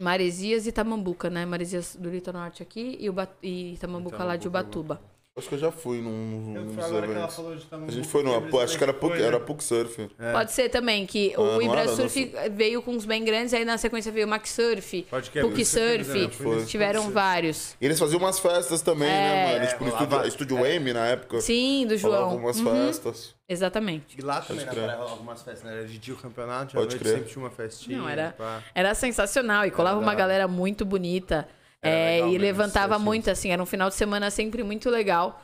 Maresias 0.00 0.66
e 0.66 0.72
Tamambuca, 0.72 1.28
né? 1.28 1.44
Maresias 1.44 1.96
do 1.96 2.08
Litoral 2.08 2.42
Norte 2.42 2.62
aqui 2.62 2.96
e, 3.00 3.10
Uba, 3.10 3.28
e 3.42 3.76
Tamambuca 3.80 4.22
lá 4.22 4.36
de 4.36 4.44
Tamambuca, 4.44 4.78
Ubatuba. 4.78 5.13
Acho 5.36 5.48
que 5.48 5.54
eu 5.56 5.58
já 5.58 5.72
fui 5.72 6.00
num, 6.00 6.54
Eu 6.54 6.62
num 6.62 6.74
dos 6.76 6.84
agora 6.84 7.08
que 7.08 7.12
ela 7.12 7.26
falou 7.28 7.56
de 7.56 7.66
A 7.88 7.90
gente 7.90 8.06
foi 8.06 8.22
numa. 8.22 8.62
Acho 8.62 8.78
que 8.78 8.84
era 8.84 8.92
né? 8.92 9.20
era 9.26 9.40
Puc 9.40 9.60
Surf. 9.62 10.08
Pode 10.32 10.52
ser 10.52 10.68
também, 10.68 11.04
que 11.06 11.34
Ah, 11.34 11.40
o 11.40 11.44
não 11.56 11.62
Ibra 11.62 11.88
Surf 11.88 12.32
veio 12.52 12.80
com 12.80 12.92
uns 12.92 13.04
bem 13.04 13.24
grandes, 13.24 13.52
aí 13.52 13.64
na 13.64 13.76
sequência 13.76 14.12
veio 14.12 14.28
o 14.28 14.30
Max 14.30 14.50
Surf, 14.50 15.04
Pode 15.10 15.30
que 15.32 15.38
é, 15.40 15.42
Puck 15.42 15.52
eu 15.54 15.56
que 15.56 15.64
Surf, 15.64 16.44
eu 16.44 16.66
tiveram 16.66 17.10
vários. 17.10 17.76
E 17.80 17.84
eles 17.84 17.98
faziam 17.98 18.20
umas 18.20 18.38
festas 18.38 18.80
também, 18.80 19.08
né, 19.08 19.44
mano? 19.44 19.64
É, 19.64 19.66
tipo, 19.66 19.82
no 19.84 19.90
estúdio, 19.90 20.24
estúdio 20.24 20.66
M 20.66 20.92
na 20.92 21.06
época. 21.08 21.40
Sim, 21.40 21.84
do 21.88 21.96
João. 21.96 22.36
umas 22.36 22.60
Uhum, 22.60 22.72
festas. 22.86 23.34
Exatamente. 23.48 24.16
E 24.16 24.22
lá 24.22 24.40
também 24.40 24.64
na 24.64 24.70
praia 24.72 24.92
rolava 24.94 25.10
algumas 25.10 25.42
festas, 25.42 25.64
né? 25.64 25.78
Era 25.78 25.84
de 25.88 25.98
dia 25.98 26.14
o 26.14 26.16
campeonato, 26.16 26.76
à 26.76 26.80
Pode 26.80 26.94
noite 26.94 27.08
sempre 27.08 27.28
tinha 27.32 27.42
uma 27.44 27.50
festinha. 27.50 27.98
Não, 27.98 28.08
era- 28.08 28.34
pá. 28.38 28.62
Era 28.72 28.94
sensacional 28.94 29.66
e 29.66 29.72
colava 29.72 29.98
uma 29.98 30.14
galera 30.14 30.46
muito 30.46 30.84
bonita. 30.84 31.48
É, 31.88 32.14
legal 32.16 32.28
e 32.30 32.38
levantava 32.38 32.98
muito, 32.98 33.30
assim, 33.30 33.50
era 33.50 33.62
um 33.62 33.66
final 33.66 33.88
de 33.88 33.94
semana 33.94 34.30
sempre 34.30 34.62
muito 34.62 34.88
legal. 34.90 35.42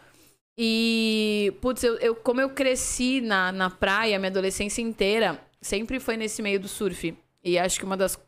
E, 0.58 1.52
putz, 1.60 1.82
eu, 1.84 1.96
eu- 1.98 2.14
como 2.16 2.40
eu 2.40 2.50
cresci 2.50 3.20
na, 3.20 3.50
na 3.52 3.70
praia, 3.70 4.18
minha 4.18 4.30
adolescência 4.30 4.82
inteira, 4.82 5.40
sempre 5.60 5.98
foi 6.00 6.16
nesse 6.16 6.42
meio 6.42 6.60
do 6.60 6.68
surf. 6.68 7.16
E 7.42 7.58
acho 7.58 7.78
que 7.78 7.84
uma 7.84 7.96
das, 7.96 8.18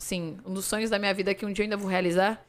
assim, 0.00 0.38
um 0.46 0.54
dos 0.54 0.64
sonhos 0.64 0.88
da 0.90 0.98
minha 0.98 1.12
vida 1.12 1.34
que 1.34 1.44
um 1.44 1.52
dia 1.52 1.62
eu 1.62 1.66
ainda 1.66 1.76
vou 1.76 1.88
realizar 1.88 2.42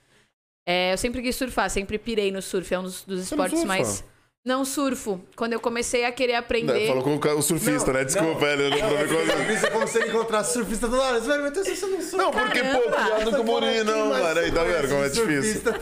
é, 0.65 0.93
eu 0.93 0.97
sempre 0.97 1.21
quis 1.23 1.35
surfar, 1.35 1.69
sempre 1.71 1.97
pirei 1.97 2.31
no 2.31 2.41
surf, 2.41 2.71
é 2.73 2.79
um 2.79 2.83
dos, 2.83 3.03
dos 3.03 3.21
esportes 3.23 3.59
mais... 3.67 4.03
Não 4.43 4.65
surfo. 4.65 5.21
Quando 5.35 5.53
eu 5.53 5.59
comecei 5.59 6.03
a 6.03 6.11
querer 6.11 6.33
aprender... 6.33 6.87
Falou 6.87 7.03
com 7.03 7.13
o 7.15 7.41
surfista, 7.43 7.93
Não, 7.93 7.99
né? 7.99 8.05
Desculpa, 8.05 8.41
não. 8.41 8.47
ele 8.65 8.81
como- 8.81 9.27
Surfista 9.37 9.67
é 9.67 9.69
como 9.69 9.87
se 9.87 9.97
ele 9.99 10.07
encontrasse 10.09 10.53
surfista 10.53 10.87
toda 10.89 11.01
hora. 11.03 11.19
Você 11.21 11.27
vai 11.27 11.37
se 11.63 11.75
você 11.75 11.85
não 11.85 12.01
surfa. 12.01 12.17
Não, 12.17 12.31
porque, 12.31 12.59
pô, 12.63 12.81
Caramba! 12.89 13.15
piada 13.15 13.31
com 13.31 13.41
o 13.41 13.43
não, 13.83 14.09
mano. 14.09 14.39
Aí, 14.39 14.51
tá 14.51 14.63
vendo 14.63 14.87
como 14.89 15.03
é 15.05 15.09
difícil? 15.09 15.61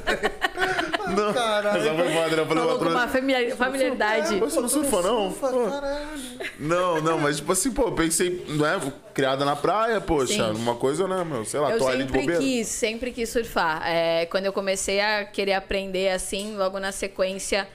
Não, 1.09 1.33
Caralho. 1.33 1.79
Essa 1.81 1.95
foi 1.95 2.13
falei, 2.13 2.45
Falou 2.45 2.73
"Patrão, 2.77 2.91
uma 2.91 3.07
familiar- 3.07 3.55
familiaridade. 3.57 4.39
Você 4.39 4.61
não 4.61 4.69
surfa, 4.69 5.01
não? 5.01 5.31
Surfa, 5.31 5.47
Pô. 5.47 5.65
caralho. 5.67 6.07
Não, 6.59 7.01
não, 7.01 7.17
mas 7.17 7.37
tipo 7.37 7.51
assim, 7.51 7.71
pô, 7.71 7.85
eu 7.87 7.93
pensei, 7.93 8.45
não 8.49 8.63
é? 8.63 8.79
Criada 9.11 9.43
na 9.43 9.55
praia, 9.55 9.99
poxa, 9.99 10.33
Sim. 10.53 10.61
uma 10.61 10.75
coisa, 10.75 11.07
né, 11.07 11.23
meu? 11.23 11.43
Sei 11.45 11.59
lá, 11.59 11.71
Eu 11.71 11.79
tô 11.79 11.87
ali 11.87 12.03
de 12.03 12.11
sempre 12.11 12.19
bobeira. 12.19 12.39
quis, 12.41 12.67
sempre 12.67 13.11
quis 13.11 13.27
surfar. 13.29 13.81
É, 13.87 14.27
quando 14.27 14.45
eu 14.45 14.53
comecei 14.53 14.99
a 15.01 15.25
querer 15.25 15.53
aprender 15.53 16.09
assim, 16.11 16.55
logo 16.55 16.79
na 16.79 16.91
sequência, 16.91 17.67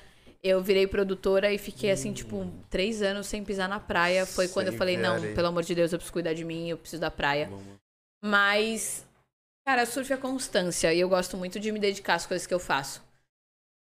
eu 0.45 0.63
virei 0.63 0.87
produtora 0.87 1.51
e 1.51 1.57
fiquei 1.57 1.91
assim, 1.91 2.13
tipo, 2.13 2.47
três 2.69 3.01
anos 3.01 3.27
sem 3.27 3.43
pisar 3.43 3.67
na 3.67 3.81
praia. 3.81 4.27
Foi 4.27 4.47
quando 4.47 4.67
eu 4.67 4.75
falei, 4.75 4.99
não, 4.99 5.19
pelo 5.35 5.49
amor 5.49 5.63
de 5.63 5.75
Deus, 5.75 5.91
eu 5.91 5.99
preciso 5.99 6.13
cuidar 6.13 6.35
de 6.35 6.45
mim, 6.45 6.69
eu 6.69 6.77
preciso 6.77 7.01
da 7.01 7.11
praia. 7.11 7.51
Mas, 8.23 9.07
cara, 9.67 9.87
surf 9.87 10.13
é 10.13 10.17
constância 10.19 10.93
e 10.93 11.01
eu 11.01 11.09
gosto 11.09 11.39
muito 11.39 11.59
de 11.59 11.73
me 11.73 11.81
dedicar 11.81 12.17
às 12.17 12.27
coisas 12.27 12.47
que 12.47 12.53
eu 12.53 12.59
faço. 12.61 13.03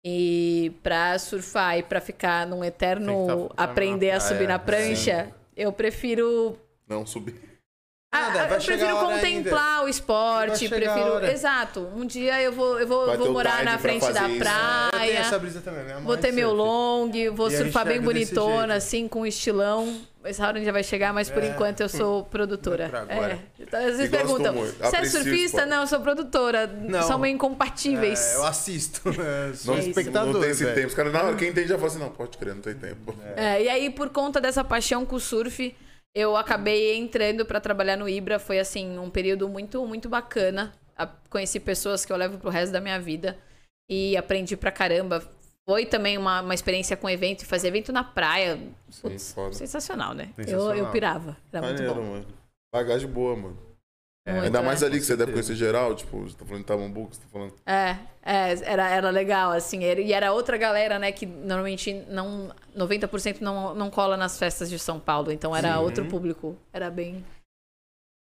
E 0.04 0.72
pra 0.82 1.18
surfar 1.18 1.78
e 1.78 1.82
pra 1.82 2.00
ficar 2.00 2.46
num 2.46 2.62
eterno 2.62 3.48
tá- 3.48 3.54
tá 3.54 3.64
aprender 3.64 4.10
a 4.10 4.20
subir 4.20 4.46
na 4.46 4.58
sim. 4.58 4.64
prancha, 4.66 5.34
eu 5.56 5.72
prefiro 5.72 6.58
Não, 6.86 7.06
subi. 7.06 7.34
Nada, 8.12 8.42
ah, 8.42 8.46
vai 8.48 8.58
eu 8.58 8.60
prefiro 8.62 8.96
contemplar 8.96 9.84
o 9.84 9.88
esporte, 9.88 10.68
prefiro. 10.68 11.24
Exato. 11.26 11.88
Um 11.94 12.04
dia 12.04 12.42
eu 12.42 12.52
vou, 12.52 12.80
eu 12.80 12.84
vou, 12.86 13.16
vou 13.16 13.32
morar 13.32 13.62
na 13.62 13.78
frente 13.78 14.00
da 14.00 14.08
isso. 14.10 14.18
Eu 14.18 14.24
tenho 14.26 14.38
praia. 14.40 15.18
essa 15.18 15.38
brisa 15.38 15.60
também, 15.60 15.84
minha 15.84 16.00
Vou 16.00 16.16
ter 16.16 16.32
meu 16.32 16.52
long, 16.52 17.08
vou 17.32 17.46
E 17.46 17.56
surfar 17.56 17.84
gente 17.86 17.98
bem 17.98 18.00
bonitona, 18.00 18.74
assim, 18.74 19.06
com 19.06 19.24
estilão. 19.24 20.00
Essa 20.24 20.44
hora 20.44 20.62
já 20.62 20.72
vai 20.72 20.82
chegar, 20.82 21.14
mas 21.14 21.30
por 21.30 21.40
É. 21.40 21.50
enquanto 21.50 21.82
eu 21.82 21.88
sou 21.88 22.24
produtora. 22.24 22.88
Pra 22.88 23.02
agora. 23.02 23.34
É. 23.34 23.62
Então, 23.62 23.78
às 23.78 23.86
vezes 23.86 24.06
E 24.06 24.08
perguntam: 24.08 24.54
você 24.54 24.96
é 24.96 25.04
surfista? 25.04 25.46
esporte. 25.46 25.66
Não, 25.68 25.80
eu 25.82 25.86
sou 25.86 26.00
produtora. 26.00 26.66
Não. 26.66 27.02
São 27.04 27.16
meio 27.16 27.36
incompatíveis. 27.36 28.32
É, 28.32 28.36
eu 28.36 28.44
assisto. 28.44 29.02
é, 29.08 29.54
Sou 29.54 29.74
Não, 29.76 29.80
espectador. 29.80 30.32
não 30.34 30.40
tem 30.40 30.50
esse 30.50 30.64
velho. 30.64 30.74
tempo. 30.74 30.88
Os 30.88 30.94
caras, 30.94 31.14
hora, 31.14 31.36
quem 31.36 31.52
tem 31.52 31.64
já 31.64 31.76
fala 31.76 31.86
assim, 31.86 32.00
não, 32.00 32.10
pode 32.10 32.36
crer, 32.36 32.54
não 32.56 32.60
tem 32.60 32.74
tempo. 32.74 33.14
É, 33.36 33.62
e 33.62 33.68
aí, 33.68 33.88
por 33.88 34.08
conta 34.10 34.40
dessa 34.40 34.64
paixão 34.64 35.06
com 35.06 35.14
o 35.14 35.20
surf, 35.20 35.74
eu 36.14 36.36
acabei 36.36 36.96
entrando 36.96 37.44
pra 37.44 37.60
trabalhar 37.60 37.96
no 37.96 38.08
Ibra. 38.08 38.38
Foi, 38.38 38.58
assim, 38.58 38.98
um 38.98 39.10
período 39.10 39.48
muito, 39.48 39.84
muito 39.86 40.08
bacana. 40.08 40.72
Conheci 41.28 41.58
pessoas 41.60 42.04
que 42.04 42.12
eu 42.12 42.16
levo 42.16 42.38
pro 42.38 42.50
resto 42.50 42.72
da 42.72 42.80
minha 42.80 43.00
vida. 43.00 43.38
E 43.90 44.16
aprendi 44.16 44.56
pra 44.56 44.70
caramba. 44.72 45.22
Foi 45.68 45.86
também 45.86 46.18
uma, 46.18 46.40
uma 46.42 46.54
experiência 46.54 46.96
com 46.96 47.08
evento. 47.08 47.42
E 47.42 47.46
fazer 47.46 47.68
evento 47.68 47.92
na 47.92 48.02
praia. 48.04 48.58
Putz, 49.00 49.32
foda. 49.32 49.52
sensacional, 49.54 50.14
né? 50.14 50.30
Eu, 50.36 50.44
Sensacional. 50.44 50.76
eu 50.76 50.90
pirava. 50.90 51.36
Era 51.52 51.62
muito 51.66 51.82
Maneiro, 51.82 51.94
bom. 52.02 52.10
mano. 52.10 52.26
Bagagem 52.74 53.08
boa, 53.08 53.36
mano. 53.36 53.69
Muito, 54.32 54.44
Ainda 54.44 54.58
é. 54.58 54.62
mais 54.62 54.82
ali 54.82 54.98
que 54.98 55.04
você 55.04 55.16
deve 55.16 55.32
conhecer 55.32 55.54
geral, 55.54 55.94
tipo, 55.94 56.20
você 56.20 56.36
tá 56.36 56.44
falando 56.44 56.60
de 56.62 56.66
Tamambu, 56.66 57.06
que 57.08 57.16
você 57.16 57.22
tá 57.22 57.28
falando. 57.32 57.54
É, 57.66 57.96
é, 58.22 58.58
era, 58.72 58.88
era 58.88 59.10
legal, 59.10 59.52
assim. 59.52 59.84
era- 59.84 60.00
E 60.00 60.12
era 60.12 60.32
outra 60.32 60.56
galera, 60.56 60.98
né, 60.98 61.12
que 61.12 61.26
normalmente 61.26 61.92
não. 62.08 62.50
90% 62.76 63.40
não, 63.40 63.74
não 63.74 63.90
cola 63.90 64.16
nas 64.16 64.38
festas 64.38 64.70
de 64.70 64.78
São 64.78 64.98
Paulo. 65.00 65.30
Então 65.32 65.54
era 65.54 65.78
outro 65.80 66.04
público. 66.06 66.56
Era 66.72 66.88
bem. 66.90 67.24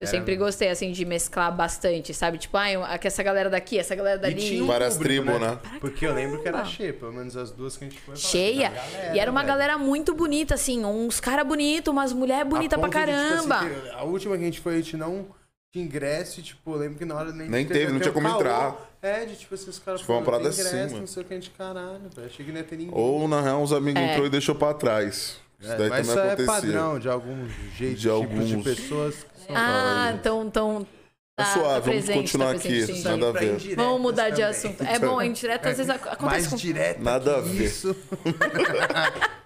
Eu 0.02 0.08
Era 0.08 0.18
sempre 0.18 0.32
mesmo. 0.32 0.46
gostei, 0.46 0.68
assim, 0.70 0.92
de 0.92 1.06
mesclar 1.06 1.56
bastante, 1.56 2.12
sabe? 2.12 2.40
Tipo, 2.40 2.58
ah, 2.58 2.66
essa 3.04 3.22
galera 3.22 3.52
daqui, 3.52 3.78
essa 3.78 3.94
galera 3.94 4.18
E 4.18 4.22
dali. 4.22 4.42
tinha 4.42 4.64
um 4.64 4.66
Várias 4.66 4.98
tribos, 4.98 5.40
né? 5.40 5.60
Porque 5.80 6.08
eu 6.08 6.14
lembro 6.16 6.42
que 6.42 6.48
era 6.48 6.58
caramba. 6.58 6.74
cheia, 6.76 6.92
pelo 6.92 7.14
menos 7.14 7.38
as 7.38 7.52
duas 7.52 7.78
que 7.78 7.86
a 7.86 7.88
gente 7.88 8.02
foi. 8.02 8.16
Cheia. 8.16 8.70
Tinha 8.72 8.82
galera, 8.82 9.16
e 9.16 9.20
era 9.20 9.30
uma 9.30 9.42
velho. 9.42 9.54
galera 9.54 9.78
muito 9.78 10.16
bonita, 10.16 10.56
assim. 10.56 10.84
Uns 10.84 11.20
caras 11.20 11.46
bonitos, 11.46 11.92
umas 11.92 12.14
mulheres 12.14 12.50
bonitas 12.50 12.80
pra 12.80 12.90
ponto 12.90 12.98
de, 13.00 13.06
tipo, 13.06 13.48
caramba. 13.48 13.58
assim, 13.60 13.90
a 13.96 14.04
última 14.04 14.36
que 14.38 14.42
a 14.42 14.46
gente 14.48 14.60
foi, 14.60 14.74
a 14.74 14.78
gente 14.78 14.98
não 14.98 15.28
tinha 15.72 15.86
ingresso 15.86 16.40
e, 16.40 16.44
tipo, 16.44 16.74
eu 16.74 16.78
lembro 16.78 16.98
que 16.98 17.06
na 17.06 17.16
hora 17.16 17.32
nem, 17.32 17.48
Nem 17.50 17.66
teve, 17.66 17.92
não 17.94 18.00
tinha 18.00 18.12
como 18.12 18.28
entrar. 18.28 18.76
É, 19.02 19.26
de 19.26 19.36
tipo 19.38 19.56
assim, 19.56 19.70
os 19.70 19.80
caras 19.80 20.02
Foi 20.02 20.16
uma 20.16 20.24
falando, 20.24 20.42
parada 20.44 20.56
tem 20.56 20.66
ingresso, 20.66 20.86
assim, 20.86 21.00
não 21.00 21.08
sei 21.08 21.24
o 21.24 21.26
que, 21.26 21.34
a 21.34 21.38
gente, 21.38 21.50
caralho, 21.52 22.02
velho. 22.14 22.28
Achei 22.28 22.46
que 22.46 22.52
não 22.52 22.58
ia 22.60 22.64
ter 22.64 22.76
ninguém. 22.78 22.94
Ou, 22.94 23.28
na 23.28 23.42
real, 23.42 23.62
uns 23.64 23.72
amigos 23.72 24.02
É. 24.02 24.12
entrou 24.12 24.28
e 24.28 24.30
deixou 24.30 24.54
pra 24.54 24.74
trás. 24.74 25.38
Isso 25.60 25.72
É, 25.72 25.78
daí 25.78 25.90
mas 25.90 26.06
isso 26.08 26.16
também 26.16 26.30
é 26.30 26.34
acontecia. 26.34 26.54
padrão 26.54 27.00
de 27.00 27.08
alguns 27.10 27.52
jeitos, 27.78 28.02
De 28.02 28.10
tipos 28.10 28.48
de 28.48 28.54
alguns. 28.56 28.64
pessoas 28.64 29.16
que 29.16 29.46
são 29.48 29.56
Ah, 29.56 30.12
então. 30.20 30.46
então 30.46 30.88
Tá 31.34 31.46
tá, 31.46 31.54
suave, 31.54 31.64
tá 31.64 31.70
vamos 31.80 31.84
presente, 32.06 32.18
continuar 32.22 32.54
tá 32.54 32.60
presente, 32.60 32.84
aqui, 32.92 32.94
sim. 33.02 33.04
nada 33.04 33.30
a 33.30 33.32
ver. 33.32 33.76
Vamos 33.76 34.02
mudar 34.02 34.30
de 34.30 34.36
também. 34.42 34.50
assunto. 34.52 34.84
É 34.84 35.00
bom, 35.00 35.22
indireto 35.22 35.66
às 35.68 35.78
vezes 35.78 35.88
Mais 35.88 36.06
acontece 36.14 36.50
com 36.50 36.56
direta 36.58 37.02
Nada 37.02 37.38
a 37.38 37.42
ver. 37.42 37.64
isso. 37.64 37.96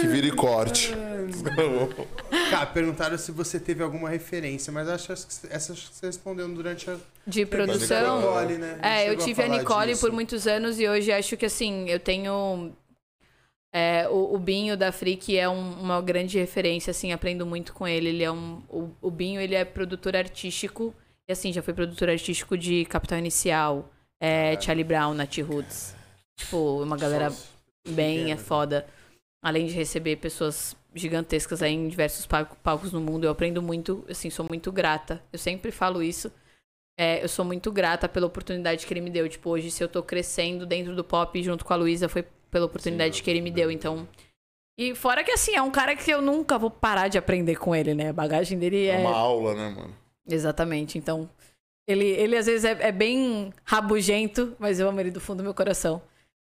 Que 0.00 0.06
vire 0.08 0.30
corte. 0.32 0.92
Cara, 2.50 2.66
perguntaram 2.72 3.16
se 3.18 3.30
você 3.32 3.60
teve 3.60 3.82
alguma 3.82 4.08
referência, 4.08 4.72
mas 4.72 4.88
acho 4.88 5.06
que 5.06 5.12
essa 5.12 5.72
acho 5.72 5.90
que 5.90 5.96
você 5.96 6.06
respondeu 6.06 6.48
durante 6.48 6.90
a 6.90 6.96
de 7.26 7.46
produção. 7.46 8.18
Nicole, 8.20 8.58
né? 8.58 8.78
É, 8.82 9.08
eu 9.08 9.16
tive 9.16 9.42
a 9.42 9.46
falar 9.46 9.58
Nicole 9.58 9.86
disso. 9.92 10.00
por 10.00 10.12
muitos 10.12 10.46
anos 10.46 10.80
e 10.80 10.88
hoje 10.88 11.12
acho 11.12 11.36
que 11.36 11.46
assim, 11.46 11.88
eu 11.88 12.00
tenho. 12.00 12.72
é, 13.72 14.08
o, 14.08 14.34
o 14.34 14.38
Binho 14.38 14.76
da 14.76 14.90
Freak 14.90 15.36
é 15.38 15.48
um- 15.48 15.80
uma 15.80 16.00
grande 16.00 16.38
referência, 16.38 16.90
assim, 16.90 17.12
aprendo 17.12 17.44
muito 17.46 17.72
com 17.72 17.86
ele. 17.86 18.08
Ele 18.08 18.24
é 18.24 18.30
um. 18.32 18.62
O, 18.68 18.90
o 19.02 19.10
Binho, 19.10 19.40
ele 19.40 19.54
é 19.54 19.64
produtor 19.64 20.16
artístico. 20.16 20.94
E 21.28 21.32
assim, 21.32 21.52
já 21.52 21.62
foi 21.62 21.74
produtor 21.74 22.08
artístico 22.08 22.56
de 22.56 22.86
Capital 22.86 23.18
Inicial, 23.18 23.90
é, 24.18 24.58
Charlie 24.58 24.82
Brown, 24.84 25.12
Nat 25.12 25.36
Roots. 25.38 25.94
Tipo, 26.36 26.82
uma 26.82 26.96
galera 26.96 27.30
bem 27.86 28.32
é 28.32 28.36
foda. 28.36 28.86
Além 29.42 29.66
de 29.66 29.72
receber 29.72 30.16
pessoas 30.16 30.76
gigantescas 30.94 31.62
aí 31.62 31.72
em 31.72 31.88
diversos 31.88 32.26
palco- 32.26 32.56
palcos 32.62 32.92
no 32.92 33.00
mundo, 33.00 33.24
eu 33.24 33.30
aprendo 33.30 33.62
muito, 33.62 34.04
assim, 34.08 34.30
sou 34.30 34.44
muito 34.48 34.72
grata. 34.72 35.22
Eu 35.32 35.38
sempre 35.38 35.70
falo 35.70 36.02
isso. 36.02 36.32
É, 36.98 37.22
eu 37.22 37.28
sou 37.28 37.44
muito 37.44 37.70
grata 37.70 38.08
pela 38.08 38.26
oportunidade 38.26 38.84
que 38.84 38.92
ele 38.92 39.00
me 39.00 39.10
deu. 39.10 39.28
Tipo, 39.28 39.50
hoje, 39.50 39.70
se 39.70 39.82
eu 39.84 39.88
tô 39.88 40.02
crescendo 40.02 40.66
dentro 40.66 40.96
do 40.96 41.04
pop 41.04 41.40
junto 41.42 41.64
com 41.64 41.72
a 41.72 41.76
Luísa, 41.76 42.08
foi 42.08 42.24
pela 42.50 42.66
oportunidade 42.66 43.22
que 43.22 43.30
ele 43.30 43.40
me 43.40 43.50
deu. 43.52 43.70
Então. 43.70 44.08
E 44.76 44.94
fora 44.94 45.22
que, 45.22 45.30
assim, 45.30 45.54
é 45.54 45.62
um 45.62 45.70
cara 45.70 45.94
que 45.94 46.10
eu 46.10 46.20
nunca 46.20 46.58
vou 46.58 46.70
parar 46.70 47.06
de 47.06 47.16
aprender 47.18 47.56
com 47.56 47.74
ele, 47.74 47.94
né? 47.94 48.08
A 48.08 48.12
bagagem 48.12 48.58
dele 48.58 48.86
É 48.86 48.96
é. 48.96 48.98
uma 48.98 49.14
aula, 49.16 49.54
né, 49.54 49.68
mano? 49.68 49.94
Exatamente. 50.28 50.98
Então. 50.98 51.30
Ele, 51.88 52.04
ele 52.04 52.36
às 52.36 52.44
vezes 52.46 52.64
é, 52.64 52.88
é 52.88 52.92
bem 52.92 53.50
rabugento, 53.64 54.54
mas 54.58 54.78
eu 54.78 54.88
amo 54.88 55.00
ele 55.00 55.10
do 55.10 55.20
fundo 55.20 55.38
do 55.38 55.44
meu 55.44 55.54
coração. 55.54 56.02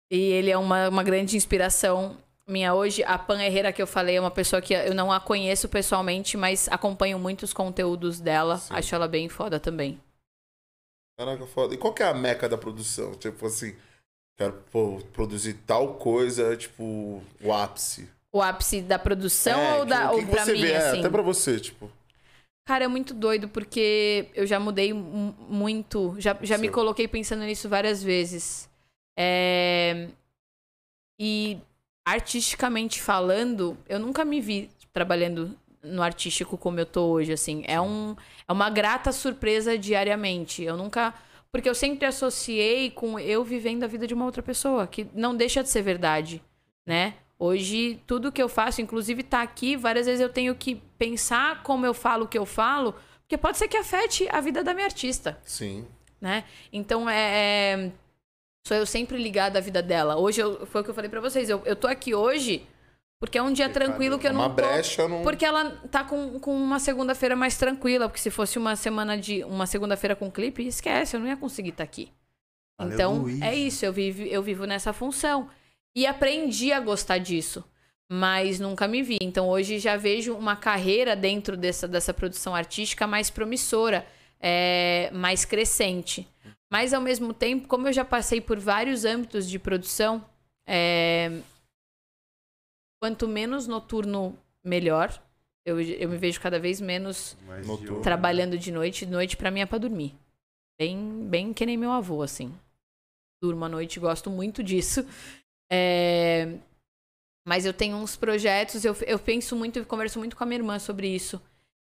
E 0.09 0.17
ele 0.17 0.49
é 0.51 0.57
uma, 0.57 0.87
uma 0.87 1.03
grande 1.03 1.35
inspiração 1.35 2.17
minha 2.47 2.73
hoje. 2.73 3.03
A 3.03 3.17
Pan 3.17 3.41
Herrera 3.43 3.71
que 3.73 3.81
eu 3.81 3.87
falei 3.87 4.15
é 4.17 4.19
uma 4.19 4.31
pessoa 4.31 4.61
que 4.61 4.73
eu 4.73 4.93
não 4.93 5.11
a 5.11 5.19
conheço 5.19 5.67
pessoalmente, 5.69 6.37
mas 6.37 6.67
acompanho 6.69 7.19
muitos 7.19 7.53
conteúdos 7.53 8.19
dela. 8.19 8.57
Sim. 8.57 8.73
Acho 8.75 8.95
ela 8.95 9.07
bem 9.07 9.29
foda 9.29 9.59
também. 9.59 9.99
Caraca, 11.17 11.45
foda. 11.45 11.73
E 11.73 11.77
qual 11.77 11.93
que 11.93 12.03
é 12.03 12.07
a 12.07 12.13
meca 12.13 12.49
da 12.49 12.57
produção? 12.57 13.13
Tipo 13.15 13.45
assim, 13.45 13.75
quero 14.37 14.53
pô, 14.71 14.99
produzir 15.13 15.55
tal 15.65 15.95
coisa, 15.95 16.55
tipo, 16.57 17.23
o 17.43 17.53
ápice. 17.53 18.09
O 18.31 18.41
ápice 18.41 18.81
da 18.81 18.97
produção 18.97 19.59
É, 19.59 19.79
ou, 19.79 19.85
da, 19.85 20.11
o 20.11 20.15
ou 20.15 20.19
que 20.19 20.25
que 20.25 20.31
pra 20.31 20.45
você 20.45 20.53
mim, 20.53 20.61
vê? 20.61 20.71
É, 20.71 20.77
assim? 20.77 20.99
até 20.99 21.09
pra 21.09 21.21
você, 21.21 21.59
tipo. 21.59 21.89
Cara, 22.65 22.85
é 22.85 22.87
muito 22.87 23.13
doido 23.13 23.49
porque 23.49 24.29
eu 24.33 24.45
já 24.47 24.59
mudei 24.59 24.93
mu- 24.93 25.35
muito. 25.49 26.15
Já, 26.19 26.37
já 26.41 26.57
me 26.57 26.69
coloquei 26.69 27.07
pensando 27.07 27.43
nisso 27.43 27.67
várias 27.67 28.01
vezes. 28.01 28.69
É, 29.17 30.07
E 31.19 31.59
artisticamente 32.05 33.01
falando, 33.01 33.77
eu 33.87 33.99
nunca 33.99 34.25
me 34.25 34.41
vi 34.41 34.69
trabalhando 34.91 35.57
no 35.81 36.01
artístico 36.01 36.57
como 36.57 36.79
eu 36.79 36.85
tô 36.85 37.05
hoje, 37.07 37.33
assim. 37.33 37.63
É, 37.67 37.79
um, 37.79 38.15
é 38.47 38.51
uma 38.53 38.69
grata 38.69 39.11
surpresa 39.11 39.77
diariamente. 39.77 40.63
Eu 40.63 40.77
nunca 40.77 41.13
Porque 41.51 41.69
eu 41.69 41.75
sempre 41.75 42.05
associei 42.07 42.89
com 42.89 43.19
eu 43.19 43.43
vivendo 43.43 43.83
a 43.83 43.87
vida 43.87 44.07
de 44.07 44.13
uma 44.13 44.25
outra 44.25 44.41
pessoa, 44.41 44.87
que 44.87 45.07
não 45.13 45.35
deixa 45.35 45.61
de 45.61 45.69
ser 45.69 45.81
verdade, 45.83 46.41
né? 46.85 47.13
Hoje, 47.37 48.01
tudo 48.07 48.31
que 48.31 48.41
eu 48.41 48.49
faço, 48.49 48.81
inclusive 48.81 49.21
tá 49.21 49.41
aqui, 49.41 49.75
várias 49.75 50.05
vezes 50.05 50.21
eu 50.21 50.29
tenho 50.29 50.55
que 50.55 50.75
pensar 50.97 51.61
como 51.61 51.85
eu 51.85 51.93
falo 51.93 52.25
o 52.25 52.27
que 52.27 52.37
eu 52.37 52.45
falo, 52.45 52.95
porque 53.21 53.37
pode 53.37 53.57
ser 53.57 53.67
que 53.67 53.77
afete 53.77 54.27
a 54.31 54.39
vida 54.41 54.63
da 54.63 54.73
minha 54.73 54.85
artista, 54.85 55.37
Sim. 55.43 55.85
né? 56.21 56.43
Então, 56.71 57.09
é... 57.09 57.15
é- 57.73 57.91
Sou 58.65 58.77
eu 58.77 58.85
sempre 58.85 59.17
ligada 59.17 59.59
à 59.59 59.61
vida 59.61 59.81
dela. 59.81 60.17
Hoje, 60.17 60.41
eu... 60.41 60.65
foi 60.65 60.81
o 60.81 60.83
que 60.83 60.89
eu 60.89 60.93
falei 60.93 61.09
pra 61.09 61.19
vocês, 61.19 61.49
eu, 61.49 61.61
eu 61.65 61.75
tô 61.75 61.87
aqui 61.87 62.15
hoje 62.15 62.67
porque 63.23 63.37
é 63.37 63.41
um 63.41 63.53
dia 63.53 63.69
tranquilo 63.69 64.19
que 64.19 64.27
eu 64.27 64.31
Uma 64.31 64.49
não 64.49 64.49
tô... 64.49 64.55
brecha 64.55 65.07
não. 65.07 65.23
Porque 65.23 65.45
ela 65.45 65.71
tá 65.89 66.03
com, 66.03 66.37
com 66.41 66.53
uma 66.53 66.77
segunda-feira 66.77 67.37
mais 67.37 67.55
tranquila, 67.57 68.09
porque 68.09 68.19
se 68.19 68.29
fosse 68.29 68.57
uma 68.57 68.75
semana 68.75 69.17
de. 69.17 69.45
uma 69.45 69.65
segunda-feira 69.65 70.13
com 70.13 70.29
clipe, 70.29 70.67
esquece, 70.67 71.15
eu 71.15 71.21
não 71.21 71.27
ia 71.27 71.37
conseguir 71.37 71.69
estar 71.69 71.85
aqui. 71.85 72.11
Então, 72.81 73.21
Aleluia. 73.21 73.45
é 73.45 73.55
isso, 73.55 73.85
eu 73.85 73.93
vivo, 73.93 74.23
eu 74.23 74.43
vivo 74.43 74.65
nessa 74.65 74.91
função. 74.91 75.49
E 75.95 76.05
aprendi 76.05 76.73
a 76.73 76.81
gostar 76.81 77.17
disso. 77.17 77.63
Mas 78.11 78.59
nunca 78.59 78.89
me 78.89 79.01
vi. 79.01 79.19
Então 79.21 79.47
hoje 79.47 79.79
já 79.79 79.95
vejo 79.95 80.35
uma 80.35 80.57
carreira 80.57 81.15
dentro 81.15 81.55
dessa, 81.55 81.87
dessa 81.87 82.13
produção 82.13 82.53
artística 82.53 83.07
mais 83.07 83.29
promissora, 83.29 84.05
é, 84.43 85.09
mais 85.11 85.45
crescente. 85.45 86.27
Mas 86.69 86.93
ao 86.93 86.99
mesmo 87.01 87.33
tempo, 87.33 87.67
como 87.67 87.87
eu 87.87 87.93
já 87.93 88.03
passei 88.03 88.41
por 88.41 88.59
vários 88.59 89.05
âmbitos 89.05 89.49
de 89.49 89.57
produção, 89.57 90.25
é, 90.67 91.31
quanto 93.01 93.27
menos 93.27 93.67
noturno, 93.67 94.37
melhor. 94.63 95.21
Eu, 95.65 95.79
eu 95.79 96.09
me 96.09 96.17
vejo 96.17 96.41
cada 96.41 96.59
vez 96.59 96.81
menos 96.81 97.37
Mas 97.47 97.65
Noturno. 97.65 97.97
de- 97.97 98.03
trabalhando 98.03 98.57
de 98.57 98.71
noite. 98.71 99.05
Noite 99.05 99.37
pra 99.37 99.49
mim 99.51 99.61
é 99.61 99.65
pra 99.65 99.77
dormir. 99.77 100.13
Bem, 100.77 101.25
bem 101.27 101.53
que 101.53 101.65
nem 101.65 101.77
meu 101.77 101.91
avô, 101.91 102.21
assim. 102.21 102.53
Durmo 103.41 103.63
à 103.65 103.69
noite, 103.69 103.99
gosto 103.99 104.29
muito 104.29 104.61
disso. 104.63 105.05
É, 105.71 106.57
Mas 107.47 107.65
eu 107.65 107.73
tenho 107.73 107.97
uns 107.97 108.15
projetos, 108.15 108.83
eu, 108.85 108.93
eu 109.05 109.19
penso 109.19 109.55
muito 109.55 109.77
e 109.79 109.85
converso 109.85 110.17
muito 110.19 110.35
com 110.35 110.43
a 110.43 110.47
minha 110.47 110.59
irmã 110.59 110.79
sobre 110.79 111.07
isso. 111.07 111.41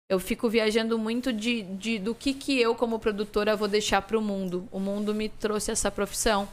Eu 0.10 0.19
fico 0.19 0.48
viajando 0.49 0.98
muito 0.99 1.34
de, 1.34 1.64
de- 1.64 1.98
do 1.99 2.14
que, 2.14 2.34
que 2.34 2.60
eu, 2.60 2.76
como 2.76 2.99
produtora, 2.99 3.56
vou 3.56 3.68
deixar 3.68 4.02
pro 4.03 4.22
mundo. 4.22 4.68
O 4.72 4.80
mundo 4.80 5.15
me 5.15 5.27
trouxe 5.30 5.72
essa 5.72 5.90
profissão. 5.90 6.48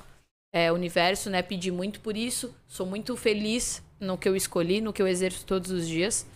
É, 0.55 0.71
o 0.71 0.75
universo, 0.75 1.29
né? 1.31 1.43
Pedi 1.43 1.71
muito 1.71 2.01
por 2.01 2.17
isso. 2.17 2.55
Sou 2.67 2.87
muito 2.87 3.17
feliz 3.17 3.83
no 4.01 4.17
que 4.17 4.29
eu 4.29 4.35
escolhi, 4.37 4.81
no 4.81 4.93
que 4.93 5.01
eu 5.03 5.07
exerço 5.09 5.45
todos 5.47 5.71
os 5.71 5.87
dias. 5.87 6.27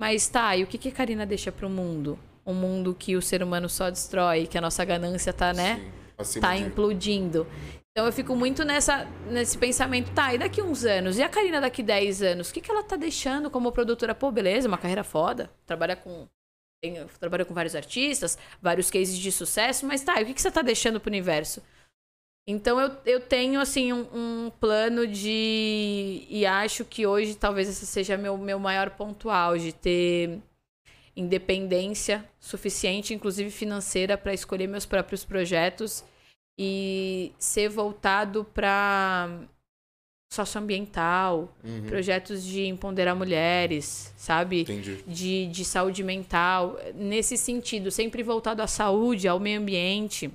Mas 0.00 0.28
tá, 0.28 0.56
e 0.56 0.64
o 0.64 0.66
que, 0.66 0.76
que 0.78 0.88
a 0.88 0.92
Karina 0.92 1.24
deixa 1.24 1.52
pro 1.52 1.70
mundo? 1.70 2.18
Um 2.44 2.54
mundo 2.54 2.94
que 2.94 3.16
o 3.16 3.22
ser 3.22 3.42
humano 3.42 3.68
só 3.68 3.88
destrói, 3.88 4.46
que 4.46 4.58
a 4.58 4.60
nossa 4.60 4.84
ganância 4.84 5.32
tá, 5.32 5.52
né? 5.52 5.80
Sim, 6.22 6.40
tá 6.40 6.54
de- 6.56 6.62
implodindo. 6.62 7.46
Então 7.92 8.04
eu 8.06 8.12
fico 8.12 8.34
muito 8.34 8.64
nessa, 8.64 9.06
nesse 9.30 9.56
pensamento, 9.56 10.10
tá, 10.12 10.34
e 10.34 10.38
daqui 10.38 10.60
uns 10.60 10.84
anos? 10.84 11.16
E 11.16 11.22
a 11.22 11.28
Karina 11.28 11.60
daqui 11.60 11.80
10 11.82 12.22
anos? 12.22 12.50
O 12.50 12.52
que, 12.52 12.60
que 12.60 12.68
ela 12.70 12.82
tá 12.82 12.96
deixando 12.96 13.48
como 13.48 13.70
produtora? 13.70 14.12
Pô, 14.14 14.32
beleza, 14.32 14.66
uma 14.66 14.76
carreira 14.78 15.04
foda, 15.04 15.48
trabalha 15.64 15.94
com. 15.94 16.26
Tem, 16.84 17.06
trabalha 17.18 17.46
com 17.46 17.54
vários 17.54 17.74
artistas, 17.74 18.36
vários 18.60 18.90
cases 18.90 19.16
de 19.16 19.32
sucesso, 19.32 19.86
mas 19.86 20.02
tá, 20.02 20.20
o 20.20 20.26
que, 20.26 20.34
que 20.34 20.42
você 20.42 20.50
tá 20.50 20.60
deixando 20.60 21.00
pro 21.00 21.08
universo? 21.08 21.62
Então 22.46 22.78
eu, 22.78 22.94
eu 23.06 23.20
tenho, 23.20 23.58
assim, 23.58 23.90
um, 23.90 24.06
um 24.12 24.50
plano 24.60 25.06
de. 25.06 26.26
E 26.28 26.44
acho 26.44 26.84
que 26.84 27.06
hoje 27.06 27.36
talvez 27.36 27.70
esse 27.70 27.86
seja 27.86 28.18
meu, 28.18 28.36
meu 28.36 28.58
maior 28.58 28.90
ponto 28.90 29.30
auge, 29.30 29.72
ter 29.72 30.42
independência 31.16 32.22
suficiente, 32.38 33.14
inclusive 33.14 33.50
financeira, 33.50 34.18
para 34.18 34.34
escolher 34.34 34.66
meus 34.66 34.84
próprios 34.84 35.24
projetos 35.24 36.04
e 36.58 37.32
ser 37.38 37.70
voltado 37.70 38.44
para 38.44 39.40
socioambiental, 40.34 41.54
Uhum, 41.64 41.86
projetos 41.86 42.44
de 42.44 42.66
empoderar 42.66 43.14
mulheres, 43.14 44.12
sabe? 44.16 44.62
Entendi. 44.62 45.02
De, 45.06 45.46
de 45.46 45.64
saúde 45.64 46.02
mental, 46.02 46.78
nesse 46.94 47.36
sentido, 47.36 47.90
sempre 47.90 48.22
voltado 48.22 48.62
à 48.62 48.66
saúde, 48.66 49.26
ao 49.26 49.40
meio 49.40 49.60
ambiente, 49.60 50.30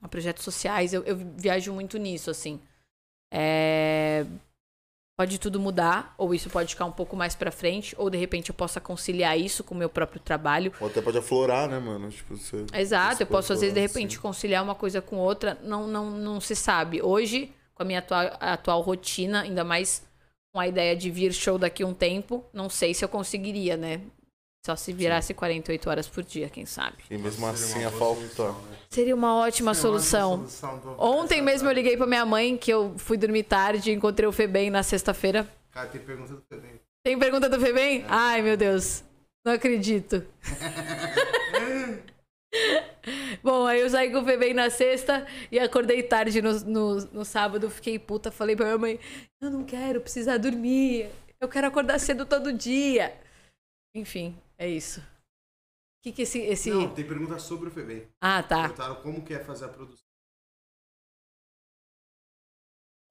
a 0.00 0.08
projetos 0.08 0.44
sociais. 0.44 0.92
Eu, 0.92 1.02
eu 1.04 1.16
viajo 1.36 1.72
muito 1.72 1.98
nisso, 1.98 2.30
assim. 2.30 2.60
É, 3.32 4.24
Pode 5.20 5.38
tudo 5.38 5.60
mudar, 5.60 6.14
ou 6.16 6.32
isso 6.32 6.48
pode 6.48 6.70
ficar 6.70 6.86
um 6.86 6.90
pouco 6.90 7.14
mais 7.14 7.34
pra 7.34 7.50
frente, 7.50 7.94
ou 7.98 8.08
de 8.08 8.16
repente 8.16 8.48
eu 8.48 8.54
possa 8.54 8.80
conciliar 8.80 9.38
isso 9.38 9.62
com 9.62 9.74
o 9.74 9.76
meu 9.76 9.90
próprio 9.90 10.18
trabalho. 10.18 10.72
Ou 10.80 10.86
até 10.86 11.02
pode 11.02 11.18
aflorar, 11.18 11.68
né, 11.68 11.78
mano? 11.78 12.08
Tipo, 12.08 12.38
você... 12.38 12.64
Exato, 12.72 13.16
você 13.18 13.22
eu 13.24 13.26
posso 13.26 13.52
às 13.52 13.58
pode 13.58 13.60
vezes 13.60 13.74
de 13.74 13.80
aflorar, 13.80 13.88
repente 13.88 14.14
sim. 14.14 14.20
conciliar 14.22 14.64
uma 14.64 14.74
coisa 14.74 15.02
com 15.02 15.16
outra, 15.16 15.58
não, 15.62 15.86
não, 15.86 16.10
não 16.10 16.40
se 16.40 16.56
sabe. 16.56 17.02
Hoje, 17.02 17.52
com 17.80 17.82
a 17.82 17.86
minha 17.86 18.00
atual, 18.00 18.30
atual 18.38 18.80
rotina, 18.82 19.40
ainda 19.40 19.64
mais 19.64 20.02
com 20.52 20.60
a 20.60 20.68
ideia 20.68 20.94
de 20.94 21.10
vir 21.10 21.32
show 21.32 21.56
daqui 21.56 21.82
a 21.82 21.86
um 21.86 21.94
tempo, 21.94 22.44
não 22.52 22.68
sei 22.68 22.92
se 22.92 23.02
eu 23.02 23.08
conseguiria, 23.08 23.74
né? 23.74 24.02
Só 24.66 24.76
se 24.76 24.92
virasse 24.92 25.32
48 25.32 25.88
horas 25.88 26.06
por 26.06 26.22
dia, 26.22 26.50
quem 26.50 26.66
sabe. 26.66 26.98
E 27.10 27.16
mesmo 27.16 27.46
Seria 27.46 27.50
assim 27.50 27.78
uma 27.80 27.88
a 27.88 27.92
falta. 27.92 28.48
né? 28.52 28.76
Seria 28.90 29.14
uma 29.14 29.34
ótima 29.36 29.72
Seria 29.72 29.90
uma 29.90 29.98
solução. 29.98 30.46
solução 30.46 30.96
Ontem 30.98 31.40
mesmo 31.40 31.70
eu 31.70 31.72
liguei 31.72 31.96
pra 31.96 32.06
minha 32.06 32.26
mãe, 32.26 32.58
que 32.58 32.70
eu 32.70 32.92
fui 32.98 33.16
dormir 33.16 33.44
tarde, 33.44 33.90
encontrei 33.92 34.28
o 34.28 34.32
Febem 34.32 34.68
na 34.68 34.82
sexta-feira. 34.82 35.48
Cara, 35.70 35.88
tem 35.88 36.02
pergunta 36.02 36.34
do 36.34 36.42
Febem. 36.42 36.70
Tem 37.02 37.18
pergunta 37.18 37.48
do 37.48 37.58
Febem? 37.58 38.04
Ai, 38.06 38.42
meu 38.42 38.58
Deus. 38.58 39.02
Não 39.42 39.54
acredito. 39.54 40.22
Bom, 43.42 43.66
aí 43.66 43.80
eu 43.80 43.90
saí 43.90 44.10
com 44.10 44.18
o 44.18 44.24
Febem 44.24 44.54
na 44.54 44.70
sexta 44.70 45.26
e 45.50 45.58
acordei 45.58 46.02
tarde 46.02 46.42
no, 46.42 46.52
no, 46.60 46.96
no 47.06 47.24
sábado. 47.24 47.70
Fiquei 47.70 47.98
puta, 47.98 48.30
falei 48.30 48.54
pra 48.54 48.66
minha 48.66 48.78
mãe: 48.78 49.00
Eu 49.40 49.50
não 49.50 49.64
quero 49.64 50.00
precisar 50.00 50.36
dormir. 50.38 51.08
Eu 51.40 51.48
quero 51.48 51.66
acordar 51.66 51.98
cedo 51.98 52.26
todo 52.26 52.52
dia. 52.52 53.18
Enfim, 53.94 54.36
é 54.58 54.68
isso. 54.68 55.00
O 55.00 56.02
que, 56.02 56.12
que 56.12 56.22
esse. 56.22 56.38
esse... 56.40 56.70
Não, 56.70 56.94
tem 56.94 57.06
pergunta 57.06 57.38
sobre 57.38 57.68
o 57.68 57.70
Febem. 57.70 58.06
Ah, 58.20 58.42
tá. 58.42 58.62
Perguntaram 58.62 59.02
como 59.02 59.24
que 59.24 59.34
é 59.34 59.38
fazer 59.38 59.66
a 59.66 59.68
produção. 59.68 60.10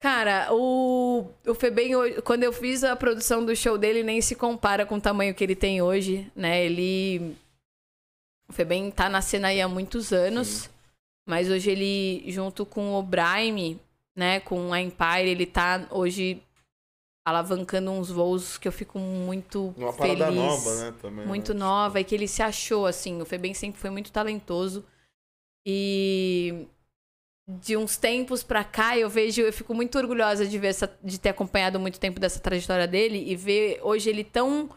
Cara, 0.01 0.47
o, 0.53 1.30
o 1.45 1.53
Febem, 1.53 1.91
quando 2.23 2.43
eu 2.43 2.53
fiz 2.53 2.85
a 2.85 2.95
produção 2.95 3.45
do 3.45 3.53
show 3.53 3.77
dele, 3.77 4.01
nem 4.01 4.22
se 4.22 4.34
compara 4.34 4.85
com 4.85 4.95
o 4.95 5.01
tamanho 5.01 5.35
que 5.35 5.43
ele 5.43 5.56
tem 5.56 5.81
hoje, 5.81 6.31
né? 6.35 6.64
Ele. 6.64 7.35
O 8.49 8.53
Febem 8.53 8.89
tá 8.91 9.07
na 9.09 9.21
cena 9.21 9.49
aí 9.49 9.61
há 9.61 9.67
muitos 9.67 10.11
anos, 10.11 10.69
mas 11.27 11.49
hoje 11.49 11.69
ele, 11.69 12.23
junto 12.31 12.65
com 12.65 12.95
o 12.95 13.03
Brime, 13.03 13.80
né, 14.15 14.39
com 14.39 14.73
a 14.73 14.81
Empire, 14.81 15.30
ele 15.30 15.45
tá 15.45 15.88
hoje 15.91 16.41
alavancando 17.26 17.91
uns 17.91 18.09
voos 18.09 18.57
que 18.57 18.67
eu 18.67 18.71
fico 18.71 18.97
muito 18.97 19.73
Uma 19.77 19.93
feliz. 19.93 20.17
parada 20.17 20.31
nova, 20.31 20.76
né? 20.76 20.93
Também, 20.99 21.27
Muito 21.27 21.53
né? 21.53 21.59
nova 21.59 21.99
e 21.99 22.03
que 22.03 22.15
ele 22.15 22.27
se 22.27 22.41
achou, 22.41 22.88
assim. 22.88 23.21
O 23.21 23.26
Febem 23.26 23.53
sempre 23.53 23.80
foi 23.80 23.91
muito 23.91 24.11
talentoso. 24.11 24.84
E 25.63 26.65
de 27.47 27.77
uns 27.77 27.97
tempos 27.97 28.41
pra 28.41 28.63
cá, 28.63 28.97
eu 28.97 29.09
vejo, 29.09 29.41
eu 29.41 29.53
fico 29.53 29.76
muito 29.76 29.97
orgulhosa 29.97 30.47
de 30.47 30.57
ver 30.57 30.67
essa, 30.69 30.91
de 31.03 31.19
ter 31.19 31.30
acompanhado 31.30 31.80
muito 31.80 31.99
tempo 31.99 32.19
dessa 32.19 32.39
trajetória 32.39 32.88
dele 32.88 33.23
e 33.31 33.35
ver 33.35 33.80
hoje 33.84 34.09
ele 34.09 34.23
tão 34.23 34.69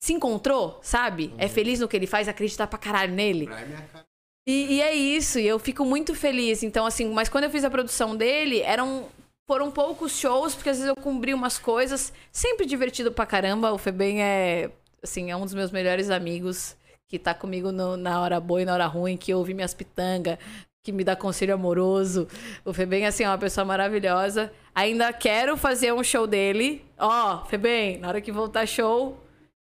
se 0.00 0.12
encontrou, 0.12 0.78
sabe? 0.82 1.32
É 1.38 1.48
feliz 1.48 1.80
no 1.80 1.88
que 1.88 1.96
ele 1.96 2.06
faz, 2.06 2.28
acreditar 2.28 2.66
pra 2.66 2.78
caralho 2.78 3.12
nele. 3.12 3.46
Prime 3.46 3.72
é 3.72 3.76
a 3.76 3.82
cara. 3.82 4.04
E, 4.48 4.74
e 4.74 4.80
é 4.80 4.94
isso, 4.94 5.38
e 5.40 5.46
eu 5.46 5.58
fico 5.58 5.84
muito 5.84 6.14
feliz. 6.14 6.62
Então, 6.62 6.86
assim, 6.86 7.10
mas 7.12 7.28
quando 7.28 7.44
eu 7.44 7.50
fiz 7.50 7.64
a 7.64 7.70
produção 7.70 8.14
dele, 8.16 8.60
eram. 8.60 9.08
Foram 9.48 9.70
poucos 9.70 10.18
shows, 10.18 10.56
porque 10.56 10.70
às 10.70 10.78
vezes 10.78 10.88
eu 10.88 10.96
cumpri 10.96 11.32
umas 11.32 11.56
coisas. 11.56 12.12
Sempre 12.32 12.66
divertido 12.66 13.12
pra 13.12 13.24
caramba. 13.24 13.72
O 13.72 13.78
Febem 13.78 14.20
é, 14.20 14.70
assim, 15.00 15.30
é 15.30 15.36
um 15.36 15.44
dos 15.44 15.54
meus 15.54 15.70
melhores 15.70 16.10
amigos, 16.10 16.76
que 17.08 17.16
tá 17.16 17.32
comigo 17.32 17.70
no- 17.70 17.96
na 17.96 18.20
hora 18.20 18.40
boa 18.40 18.62
e 18.62 18.64
na 18.64 18.74
hora 18.74 18.86
ruim, 18.86 19.16
que 19.16 19.32
ouve 19.32 19.54
minhas 19.54 19.72
pitangas, 19.72 20.36
que 20.84 20.90
me 20.90 21.04
dá 21.04 21.14
conselho 21.14 21.54
amoroso. 21.54 22.26
O 22.64 22.72
Febem, 22.72 23.06
assim, 23.06 23.22
é 23.22 23.28
uma 23.28 23.38
pessoa 23.38 23.64
maravilhosa. 23.64 24.52
Ainda 24.74 25.12
quero 25.12 25.56
fazer 25.56 25.92
um 25.92 26.02
show 26.02 26.26
dele. 26.26 26.84
Ó, 26.98 27.44
Febem, 27.44 27.98
na 27.98 28.08
hora 28.08 28.20
que 28.20 28.32
voltar 28.32 28.66
show, 28.66 29.16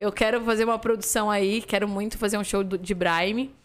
eu 0.03 0.11
quero 0.11 0.43
fazer 0.43 0.65
uma 0.65 0.77
produção 0.77 1.31
aí. 1.31 1.61
Quero 1.61 1.87
muito 1.87 2.17
fazer 2.17 2.37
um 2.37 2.43
show 2.43 2.61
de 2.61 2.93
Brime. 2.93 3.55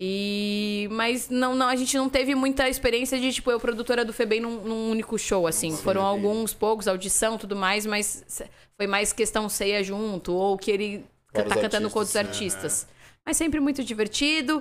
E 0.00 0.88
mas 0.90 1.30
não, 1.30 1.54
não, 1.54 1.68
a 1.68 1.76
gente 1.76 1.96
não 1.96 2.08
teve 2.08 2.34
muita 2.34 2.68
experiência 2.68 3.18
de 3.20 3.32
tipo 3.32 3.48
eu 3.52 3.60
produtora 3.60 4.04
do 4.04 4.12
Febem 4.12 4.40
num, 4.40 4.64
num 4.64 4.90
único 4.90 5.16
show 5.16 5.46
assim. 5.46 5.70
Sim. 5.70 5.82
Foram 5.82 6.02
alguns 6.02 6.52
poucos 6.52 6.88
audição, 6.88 7.38
tudo 7.38 7.54
mais, 7.54 7.86
mas 7.86 8.42
foi 8.76 8.88
mais 8.88 9.12
questão 9.12 9.48
ceia 9.48 9.84
junto 9.84 10.34
ou 10.34 10.58
que 10.58 10.72
ele 10.72 11.06
Vários 11.32 11.54
tá 11.54 11.60
cantando 11.60 11.88
com 11.88 12.00
outros 12.00 12.16
artistas, 12.16 12.64
artistas. 12.64 12.88
Mas 13.24 13.36
sempre 13.36 13.60
muito 13.60 13.84
divertido. 13.84 14.60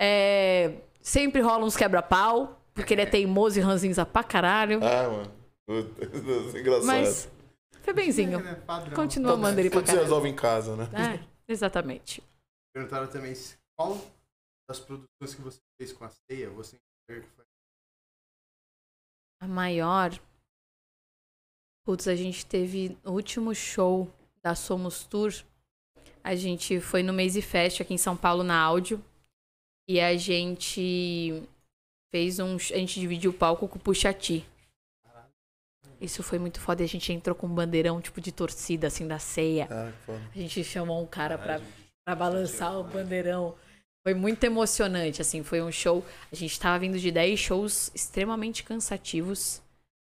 É, 0.00 0.72
sempre 1.02 1.42
rola 1.42 1.66
uns 1.66 1.76
quebra-pau, 1.76 2.58
porque 2.72 2.94
ele 2.94 3.02
é 3.02 3.06
teimoso 3.06 3.58
e 3.58 3.62
ranzinza 3.62 4.06
pra 4.06 4.24
caralho. 4.24 4.80
Ah, 4.82 5.08
mano. 5.10 5.30
Engraçado. 6.58 6.86
mas 6.86 7.28
Febenzinho. 7.82 8.38
É, 8.40 8.42
né? 8.42 8.62
Continua 8.94 9.34
amando 9.34 9.60
ele 9.60 9.68
pra 9.70 9.80
Tudo 9.80 9.86
se 9.86 9.92
caralho. 9.92 10.04
resolve 10.06 10.28
em 10.28 10.34
casa, 10.36 10.76
né? 10.76 10.84
É, 11.18 11.52
exatamente. 11.52 12.22
Perguntaram 12.74 13.06
também 13.08 13.34
se- 13.34 13.56
qual 13.76 13.98
das 14.68 14.80
produções 14.80 15.34
que 15.34 15.40
você 15.42 15.60
fez 15.78 15.92
com 15.92 16.04
a 16.04 16.08
ceia, 16.10 16.48
você 16.50 16.78
foi 17.06 17.22
A 19.40 19.48
maior. 19.48 20.10
Putz, 21.84 22.06
a 22.06 22.14
gente 22.14 22.46
teve 22.46 22.96
o 23.04 23.10
último 23.10 23.54
show 23.54 24.08
da 24.42 24.54
Somos 24.54 25.04
Tour. 25.04 25.32
A 26.22 26.36
gente 26.36 26.80
foi 26.80 27.02
no 27.02 27.12
Maze 27.12 27.42
Fest 27.42 27.80
aqui 27.80 27.92
em 27.92 27.98
São 27.98 28.16
Paulo 28.16 28.44
na 28.44 28.56
áudio. 28.60 29.04
E 29.88 29.98
a 30.00 30.16
gente 30.16 31.42
fez 32.14 32.38
um. 32.38 32.54
A 32.54 32.58
gente 32.78 33.00
dividiu 33.00 33.32
o 33.32 33.34
palco 33.34 33.66
com 33.66 33.76
o 33.76 33.80
Puxati. 33.80 34.46
Isso 36.02 36.22
foi 36.22 36.38
muito 36.38 36.60
foda. 36.60 36.82
E 36.82 36.84
a 36.84 36.88
gente 36.88 37.12
entrou 37.12 37.34
com 37.34 37.46
um 37.46 37.54
bandeirão, 37.54 38.00
tipo, 38.00 38.20
de 38.20 38.32
torcida, 38.32 38.88
assim, 38.88 39.06
da 39.06 39.18
ceia. 39.18 39.68
Ah. 39.70 39.92
A 40.34 40.38
gente 40.38 40.64
chamou 40.64 41.00
um 41.00 41.06
cara 41.06 41.38
pra, 41.38 41.60
pra 42.04 42.16
balançar 42.16 42.76
o 42.78 42.82
bandeirão. 42.82 43.54
Foi 44.04 44.14
muito 44.14 44.42
emocionante, 44.42 45.22
assim, 45.22 45.44
foi 45.44 45.62
um 45.62 45.70
show. 45.70 46.04
A 46.30 46.34
gente 46.34 46.58
tava 46.58 46.80
vindo 46.80 46.98
de 46.98 47.10
10 47.12 47.38
shows 47.38 47.90
extremamente 47.94 48.64
cansativos. 48.64 49.62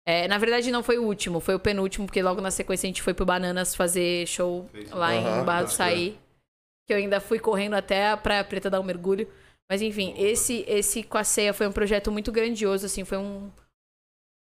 É, 0.08 0.28
na 0.28 0.40
verdade, 0.40 0.72
não 0.72 0.82
foi 0.82 0.98
o 0.98 1.04
último, 1.04 1.40
foi 1.40 1.54
o 1.56 1.60
penúltimo, 1.60 2.06
porque 2.08 2.22
logo 2.22 2.42
na 2.42 2.52
sequência 2.52 2.88
a 2.88 2.90
gente 2.90 3.02
foi 3.02 3.14
pro 3.14 3.26
Bananas 3.26 3.76
fazer 3.76 4.28
show 4.28 4.70
lá 4.92 5.14
Aham, 5.14 5.42
em 5.42 5.46
Barra 5.46 5.64
do 5.64 5.72
Saí. 5.72 6.18
Que 6.88 6.94
eu 6.94 6.98
ainda 6.98 7.20
fui 7.20 7.40
correndo 7.40 7.76
até 7.76 8.10
a 8.10 8.18
Praia 8.18 8.44
Preta 8.44 8.70
dar 8.70 8.80
um 8.80 8.84
mergulho. 8.84 9.28
Mas 9.70 9.82
enfim, 9.82 10.14
esse, 10.18 10.64
esse 10.68 11.04
com 11.04 11.18
a 11.18 11.24
ceia 11.24 11.54
foi 11.54 11.68
um 11.68 11.72
projeto 11.72 12.12
muito 12.12 12.32
grandioso, 12.32 12.86
assim, 12.86 13.04
foi 13.04 13.18
um, 13.18 13.52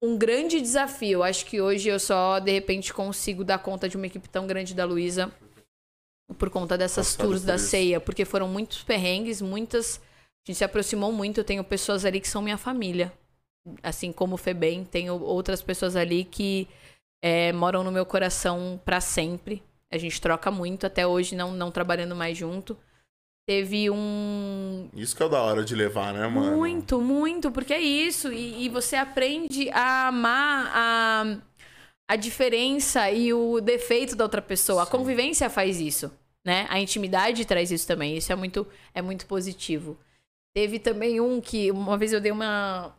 um 0.04 0.18
grande 0.18 0.60
desafio. 0.60 1.24
Acho 1.24 1.46
que 1.46 1.62
hoje 1.62 1.88
eu 1.88 1.98
só, 1.98 2.38
de 2.38 2.52
repente, 2.52 2.94
consigo 2.94 3.42
dar 3.42 3.58
conta 3.60 3.88
de 3.88 3.96
uma 3.96 4.06
equipe 4.06 4.28
tão 4.28 4.46
grande 4.46 4.76
da 4.76 4.84
Luísa 4.84 5.32
por 6.38 6.50
conta 6.50 6.78
dessas 6.78 7.16
Passado 7.16 7.26
tours 7.26 7.44
da 7.44 7.56
isso. 7.56 7.68
ceia, 7.68 8.02
porque 8.02 8.26
foram 8.26 8.50
muitos 8.50 8.84
perrengues, 8.84 9.42
muitas. 9.42 10.02
A 10.46 10.52
gente 10.52 10.58
se 10.58 10.64
aproximou 10.66 11.14
muito. 11.14 11.40
Eu 11.40 11.46
tenho 11.46 11.64
pessoas 11.64 12.04
ali 12.04 12.20
que 12.20 12.28
são 12.28 12.42
minha 12.42 12.58
família. 12.58 13.14
Assim 13.82 14.12
como 14.12 14.36
o 14.36 14.38
Febem, 14.38 14.84
tenho 14.84 15.18
outras 15.22 15.62
pessoas 15.62 15.96
ali 15.96 16.26
que 16.26 16.68
é, 17.24 17.54
moram 17.54 17.82
no 17.82 17.92
meu 17.92 18.06
coração 18.06 18.78
pra 18.84 19.00
sempre. 19.00 19.64
A 19.90 19.98
gente 19.98 20.20
troca 20.20 20.52
muito, 20.52 20.86
até 20.86 21.08
hoje 21.08 21.34
não, 21.34 21.54
não 21.54 21.72
trabalhando 21.72 22.14
mais 22.14 22.38
junto. 22.38 22.78
Teve 23.46 23.90
um, 23.90 24.88
Isso 24.94 25.16
que 25.16 25.22
é 25.22 25.28
da 25.28 25.42
hora 25.42 25.66
de 25.66 25.76
levar, 25.76 26.14
né, 26.14 26.26
mano? 26.28 26.56
muito, 26.56 27.02
muito, 27.02 27.52
porque 27.52 27.74
é 27.74 27.82
isso. 27.82 28.32
E, 28.32 28.66
e 28.66 28.70
você 28.70 28.96
aprende 28.96 29.70
a 29.72 30.08
amar 30.08 30.72
a, 30.74 31.38
a 32.08 32.16
diferença 32.16 33.12
e 33.12 33.34
o 33.34 33.60
defeito 33.60 34.16
da 34.16 34.24
outra 34.24 34.42
pessoa. 34.42 34.84
A 34.84 34.86
convivência 34.86 35.50
faz 35.50 35.82
isso, 35.82 36.10
né? 36.46 36.66
A 36.70 36.80
intimidade 36.80 37.44
traz 37.44 37.70
isso 37.70 37.86
também. 37.86 38.16
Isso 38.16 38.32
é 38.32 38.36
muito, 38.36 38.66
é 38.94 39.02
muito 39.02 39.26
positivo. 39.26 39.98
Teve 40.56 40.80
também 40.80 41.20
um 41.20 41.42
que 41.42 41.70
uma 41.70 41.98
vez 41.98 42.14
eu 42.14 42.22
dei 42.22 42.32
uma, 42.32 42.96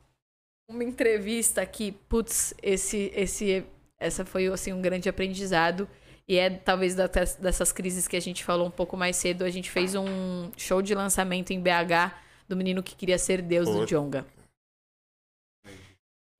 uma 0.69 0.85
entrevista 0.85 1.65
que, 1.65 1.93
putz, 1.93 2.53
esse, 2.63 3.11
esse, 3.15 3.65
essa 3.99 4.27
foi 4.27 4.47
assim 4.49 4.75
um 4.75 4.83
grande 4.83 5.09
aprendizado. 5.09 5.89
E 6.27 6.37
é 6.39 6.51
talvez 6.51 6.95
dessas 6.95 7.71
crises 7.71 8.09
que 8.09 8.17
a 8.17 8.21
gente 8.21 8.43
falou 8.45 8.67
um 8.67 8.71
pouco 8.71 8.97
mais 8.97 9.17
cedo. 9.17 9.45
A 9.45 9.51
gente 9.51 9.71
fez 9.71 9.95
um 9.95 10.51
show 10.57 10.81
de 10.81 10.95
lançamento 10.95 11.53
em 11.53 11.61
BH 11.61 12.15
do 12.49 12.57
menino 12.57 12.83
que 12.83 12.97
queria 12.97 13.19
ser 13.19 13.43
Deus 13.43 13.69
do. 13.69 13.87
Jonga. 13.87 14.27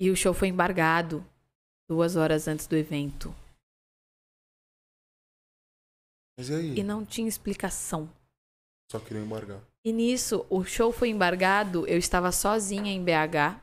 E 0.01 0.11
o 0.11 0.17
show 0.17 0.35
foi 0.35 0.49
embargado 0.49 1.25
duas 1.89 2.17
horas 2.17 2.49
antes 2.49 2.67
do 2.67 2.77
evento. 2.77 3.35
Mas 6.37 6.49
e 6.49 6.55
aí? 6.55 6.79
E 6.79 6.83
não 6.83 7.05
tinha 7.05 7.29
explicação. 7.29 8.11
Só 8.91 8.99
queria 8.99 9.23
embargar. 9.23 9.61
E 9.85 9.93
nisso, 9.93 10.47
o 10.49 10.65
show 10.65 10.91
foi 10.91 11.11
embargado, 11.11 11.87
eu 11.87 11.99
estava 11.99 12.33
sozinha 12.33 12.91
em 12.91 13.05
BH, 13.05 13.61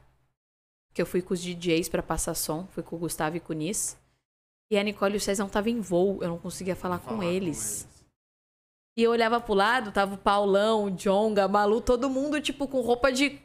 que 0.94 1.02
eu 1.02 1.06
fui 1.06 1.22
com 1.22 1.34
os 1.34 1.42
DJs 1.42 1.90
pra 1.90 2.04
passar 2.04 2.36
som, 2.36 2.68
fui 2.68 2.84
com 2.84 2.96
o 2.96 3.00
Gustavo 3.00 3.38
e 3.38 3.40
com 3.40 3.54
o 3.54 3.56
Nis. 3.56 3.98
E 4.72 4.78
a 4.78 4.84
Nicole 4.84 5.16
e 5.16 5.18
o 5.18 5.20
Cezão 5.20 5.48
estavam 5.48 5.70
em 5.70 5.82
voo, 5.82 6.20
eu 6.24 6.30
não 6.30 6.38
conseguia 6.38 6.78
falar, 6.78 7.00
com, 7.00 7.22
eles. 7.22 7.86
E 8.96 9.04
eu 9.04 9.12
olhava 9.12 9.38
pro 9.42 9.54
lado, 9.54 9.92
tava 9.92 10.16
o 10.16 10.18
Paulão, 10.18 10.86
o 10.86 10.92
Jonga, 10.92 11.46
Malu, 11.46 11.82
todo 11.82 12.10
mundo, 12.10 12.40
tipo, 12.40 12.66
com 12.70 12.80
roupa 12.80 13.12
de. 13.12 13.38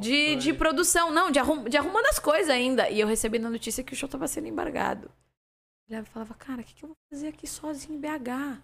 De, 0.00 0.34
de 0.36 0.52
produção, 0.52 1.12
não, 1.12 1.30
de, 1.30 1.38
arrum, 1.38 1.64
de 1.64 1.76
arrumando 1.76 2.06
as 2.06 2.18
coisas 2.18 2.50
ainda. 2.50 2.90
E 2.90 2.98
eu 2.98 3.06
recebendo 3.06 3.46
a 3.46 3.50
notícia 3.50 3.84
que 3.84 3.92
o 3.92 3.96
show 3.96 4.08
tava 4.08 4.26
sendo 4.26 4.48
embargado. 4.48 5.10
Eu 5.88 5.94
olhava 5.94 6.06
e 6.08 6.10
falava, 6.10 6.34
cara, 6.34 6.60
o 6.60 6.64
que, 6.64 6.74
que 6.74 6.84
eu 6.84 6.88
vou 6.88 6.96
fazer 7.08 7.28
aqui 7.28 7.46
sozinho 7.46 7.96
em 7.96 8.00
BH? 8.00 8.60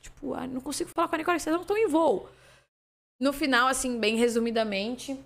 Tipo, 0.00 0.34
ah, 0.34 0.46
não 0.46 0.60
consigo 0.60 0.90
falar 0.90 1.08
com 1.08 1.14
a 1.14 1.18
Nicole, 1.18 1.40
vocês 1.40 1.54
não 1.54 1.62
estão 1.62 1.76
em 1.76 1.88
voo. 1.88 2.28
No 3.20 3.32
final, 3.32 3.66
assim, 3.68 3.98
bem 3.98 4.16
resumidamente, 4.16 5.18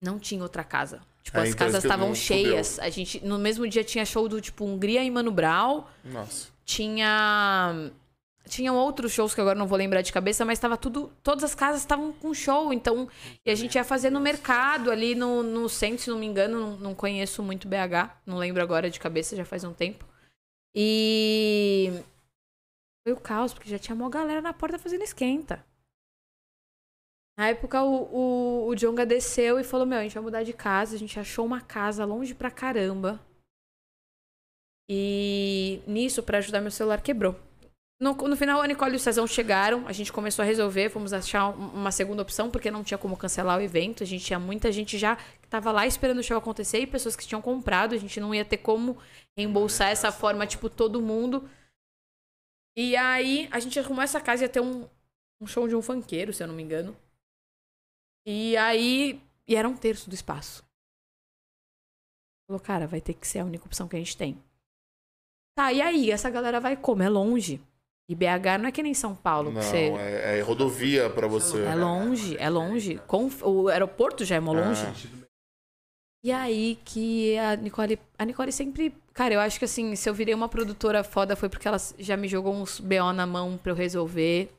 não 0.00 0.18
tinha 0.18 0.42
outra 0.42 0.64
casa. 0.64 1.02
Tipo, 1.22 1.38
É, 1.38 1.42
as 1.42 1.48
então 1.50 1.66
casas 1.66 1.84
estavam 1.84 2.14
cheias. 2.14 2.78
A 2.78 2.88
gente, 2.90 3.24
no 3.24 3.38
mesmo 3.38 3.66
dia 3.68 3.84
tinha 3.84 4.04
show 4.04 4.28
do 4.28 4.40
tipo 4.40 4.64
Hungria 4.64 5.02
e 5.02 5.10
Mano 5.10 5.30
Brown. 5.30 5.84
Nossa. 6.04 6.48
Tinha 6.64 7.90
tinham 8.48 8.76
outros 8.76 9.12
shows 9.12 9.34
que 9.34 9.40
agora 9.40 9.58
não 9.58 9.66
vou 9.66 9.78
lembrar 9.78 10.02
de 10.02 10.12
cabeça, 10.12 10.44
mas 10.44 10.58
tava 10.58 10.76
tudo, 10.76 11.12
todas 11.22 11.44
as 11.44 11.54
casas 11.54 11.80
estavam 11.80 12.12
com 12.12 12.34
show, 12.34 12.72
então 12.72 13.08
e 13.46 13.50
a 13.50 13.54
gente 13.54 13.76
ia 13.76 13.84
fazer 13.84 14.10
no 14.10 14.20
mercado 14.20 14.90
ali 14.90 15.14
no, 15.14 15.42
no 15.42 15.68
centro, 15.68 16.02
se 16.02 16.10
não 16.10 16.18
me 16.18 16.26
engano, 16.26 16.60
não, 16.60 16.76
não 16.76 16.94
conheço 16.94 17.42
muito 17.42 17.68
BH, 17.68 18.10
não 18.26 18.38
lembro 18.38 18.62
agora 18.62 18.90
de 18.90 18.98
cabeça, 18.98 19.36
já 19.36 19.44
faz 19.44 19.64
um 19.64 19.72
tempo. 19.72 20.04
E 20.74 21.92
foi 23.04 23.12
o 23.12 23.20
caos, 23.20 23.52
porque 23.52 23.70
já 23.70 23.78
tinha 23.78 23.94
uma 23.94 24.10
galera 24.10 24.40
na 24.40 24.52
porta 24.52 24.78
fazendo 24.78 25.02
esquenta. 25.02 25.64
Na 27.38 27.48
época, 27.48 27.82
o, 27.82 28.64
o, 28.64 28.68
o 28.68 28.74
Jonga 28.76 29.06
desceu 29.06 29.58
e 29.58 29.64
falou: 29.64 29.86
Meu, 29.86 29.98
a 29.98 30.02
gente 30.02 30.14
vai 30.14 30.22
mudar 30.22 30.42
de 30.42 30.52
casa. 30.52 30.94
A 30.94 30.98
gente 30.98 31.18
achou 31.18 31.44
uma 31.46 31.60
casa 31.60 32.04
longe 32.04 32.34
pra 32.34 32.50
caramba. 32.50 33.20
E 34.88 35.80
nisso, 35.86 36.22
pra 36.22 36.38
ajudar, 36.38 36.60
meu 36.60 36.70
celular 36.70 37.00
quebrou. 37.00 37.38
No, 38.00 38.14
no 38.14 38.36
final, 38.36 38.60
a 38.60 38.66
Nicole 38.66 38.94
e 38.94 38.96
o 38.96 38.98
Cezão 39.00 39.26
chegaram. 39.26 39.86
A 39.86 39.92
gente 39.92 40.12
começou 40.12 40.42
a 40.42 40.46
resolver. 40.46 40.90
Fomos 40.90 41.12
achar 41.12 41.48
um- 41.48 41.68
uma 41.68 41.92
segunda 41.92 42.20
opção, 42.22 42.50
porque 42.50 42.70
não 42.70 42.82
tinha 42.82 42.98
como 42.98 43.16
cancelar 43.16 43.58
o 43.58 43.62
evento. 43.62 44.02
A 44.02 44.06
gente 44.06 44.24
tinha 44.24 44.38
muita 44.40 44.72
gente 44.72 44.98
já 44.98 45.16
que 45.16 45.48
tava 45.48 45.70
lá 45.70 45.86
esperando 45.86 46.18
o 46.18 46.22
show 46.22 46.36
acontecer 46.36 46.80
e 46.80 46.86
pessoas 46.86 47.14
que 47.16 47.26
tinham 47.26 47.40
comprado. 47.40 47.94
A 47.94 47.98
gente 47.98 48.20
não 48.20 48.34
ia 48.34 48.44
ter 48.44 48.58
como 48.58 48.98
reembolsar 49.38 49.88
essa 49.90 50.10
forma, 50.12 50.46
tipo, 50.46 50.68
todo 50.68 51.00
mundo. 51.00 51.48
E 52.76 52.96
aí, 52.96 53.48
a 53.52 53.60
gente 53.60 53.78
arrumou 53.78 54.02
essa 54.02 54.20
casa. 54.20 54.42
Ia 54.44 54.48
ter 54.48 54.60
um, 54.60 54.88
um 55.40 55.46
show 55.46 55.68
de 55.68 55.76
um 55.76 55.80
funkeiro, 55.82 56.32
se 56.32 56.42
eu 56.42 56.48
não 56.48 56.54
me 56.54 56.62
engano. 56.62 56.96
E 58.26 58.56
aí. 58.56 59.20
E 59.46 59.56
era 59.56 59.68
um 59.68 59.76
terço 59.76 60.08
do 60.08 60.14
espaço. 60.14 60.64
Falou, 62.48 62.60
cara, 62.60 62.86
vai 62.86 63.00
ter 63.00 63.14
que 63.14 63.26
ser 63.26 63.40
a 63.40 63.44
única 63.44 63.64
opção 63.66 63.88
que 63.88 63.96
a 63.96 63.98
gente 63.98 64.16
tem. 64.16 64.42
Tá, 65.56 65.72
e 65.72 65.82
aí? 65.82 66.10
Essa 66.10 66.30
galera 66.30 66.60
vai 66.60 66.76
como? 66.76 67.02
É 67.02 67.08
longe. 67.08 67.60
E 68.08 68.14
BH 68.14 68.58
não 68.60 68.66
é 68.68 68.72
que 68.72 68.82
nem 68.82 68.94
São 68.94 69.14
Paulo, 69.14 69.50
Não, 69.52 69.62
você. 69.62 69.90
é, 69.90 70.38
é 70.38 70.42
rodovia 70.42 71.08
pra 71.08 71.26
você. 71.26 71.62
É 71.62 71.74
longe, 71.74 72.36
é 72.38 72.48
longe. 72.50 72.98
Com- 73.06 73.30
O 73.42 73.68
aeroporto 73.68 74.24
já 74.24 74.36
é 74.36 74.40
mó 74.40 74.52
longe. 74.52 74.82
Ah. 74.84 75.26
E 76.24 76.30
aí 76.30 76.78
que 76.84 77.36
a 77.38 77.56
Nicole. 77.56 77.98
A 78.18 78.24
Nicole 78.24 78.52
sempre. 78.52 78.94
Cara, 79.12 79.34
eu 79.34 79.40
acho 79.40 79.58
que 79.58 79.64
assim, 79.64 79.94
se 79.96 80.08
eu 80.08 80.14
virei 80.14 80.34
uma 80.34 80.48
produtora 80.48 81.02
foda 81.04 81.34
foi 81.36 81.48
porque 81.48 81.66
ela 81.68 81.78
já 81.98 82.16
me 82.16 82.28
jogou 82.28 82.54
uns 82.54 82.80
BO 82.80 83.12
na 83.14 83.26
mão 83.26 83.56
pra 83.58 83.72
eu 83.72 83.76
resolver. 83.76 84.52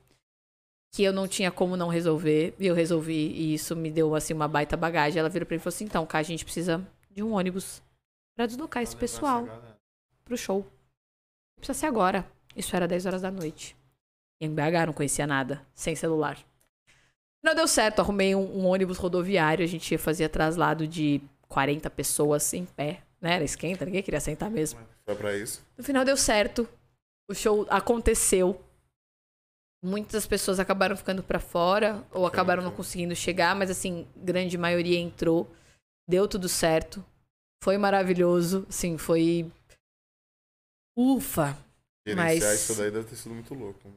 Que 0.94 1.03
eu 1.03 1.11
não 1.11 1.28
tinha 1.28 1.52
como 1.52 1.76
não 1.76 1.88
resolver. 1.88 2.53
E 2.60 2.68
eu 2.68 2.76
resolvi. 2.76 3.32
E 3.32 3.53
isso 3.53 3.76
me 3.76 3.91
deu, 3.91 4.14
assim, 4.15 4.34
uma 4.34 4.48
baita 4.48 4.78
bagagem. 4.78 5.20
Ela 5.20 5.30
virou 5.30 5.45
pra 5.45 5.56
mim 5.56 5.60
e 5.60 5.64
falou 5.64 5.74
assim: 5.74 5.86
então, 5.86 6.06
cara, 6.06 6.22
a 6.22 6.26
gente 6.26 6.45
precisa 6.45 6.86
de 7.10 7.24
um 7.24 7.34
ônibus 7.34 7.82
pra 8.36 8.45
deslocar 8.45 8.82
esse 8.84 8.95
pessoal 8.95 9.48
pro 10.24 10.38
show. 10.38 10.65
Precisa 11.57 11.80
ser 11.80 11.86
agora. 11.88 12.26
Isso 12.56 12.76
era 12.76 12.88
10 12.88 13.06
horas 13.06 13.22
da 13.22 13.32
noite. 13.32 13.76
E 14.40 14.45
em 14.45 14.53
BH 14.53 14.86
não 14.88 14.94
conhecia 14.94 15.26
nada, 15.26 15.65
sem 15.74 15.95
celular. 15.95 16.38
Não 17.44 17.53
deu 17.53 17.68
certo, 17.68 17.99
arrumei 17.99 18.34
um, 18.36 18.60
um 18.60 18.65
ônibus 18.65 18.98
rodoviário, 18.98 19.65
a 19.65 19.68
gente 19.68 19.98
fazia 19.98 20.30
traslado 20.30 20.88
de 20.88 21.22
40 21.49 21.90
pessoas 21.90 22.53
em 22.53 22.65
pé, 22.65 23.02
né? 23.20 23.36
Era 23.36 23.44
esquenta, 23.44 23.86
ninguém 23.86 24.02
queria 24.02 24.20
sentar 24.20 24.49
mesmo. 24.49 24.80
Foi 25.06 25.15
pra 25.15 25.36
isso. 25.36 25.61
No 25.78 25.84
final 25.84 26.06
deu 26.06 26.15
certo. 26.15 26.68
O 27.30 27.34
show 27.34 27.65
aconteceu. 27.70 28.61
Muitas 29.84 30.26
pessoas 30.26 30.60
acabaram 30.61 30.95
ficando 30.95 31.22
pra 31.22 31.39
fora 31.41 32.07
ou 32.11 32.26
acabaram 32.26 32.64
não 32.64 32.72
conseguindo 32.73 33.14
chegar, 33.15 33.53
mas 33.53 33.69
assim, 33.69 34.07
grande 34.15 34.57
maioria 34.57 34.97
entrou. 34.97 35.53
Deu 36.07 36.26
tudo 36.27 36.47
certo. 36.47 37.03
Foi 37.61 37.77
maravilhoso, 37.77 38.65
assim, 38.69 38.97
foi 38.97 39.51
ufa, 40.97 41.57
Gerenciar 42.05 42.51
Mas- 42.51 42.61
isso 42.61 42.76
daí 42.76 42.91
deve 42.91 43.07
ter 43.07 43.15
sido 43.15 43.34
muito 43.34 43.53
louco. 43.53 43.89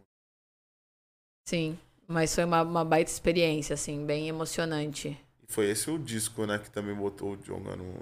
sim, 1.49 1.77
mas 2.07 2.33
foi 2.35 2.45
uma, 2.45 2.63
uma 2.63 2.85
baita 2.85 3.11
experiência, 3.11 3.75
assim, 3.75 4.05
bem 4.07 4.29
emocionante. 4.29 5.09
E 5.49 5.53
foi 5.53 5.69
esse 5.71 5.91
o 5.91 5.99
disco, 5.99 6.47
né, 6.47 6.59
que 6.59 6.71
também 6.71 6.95
botou 6.95 7.33
o 7.33 7.37
Jonga 7.37 7.75
num 7.77 7.95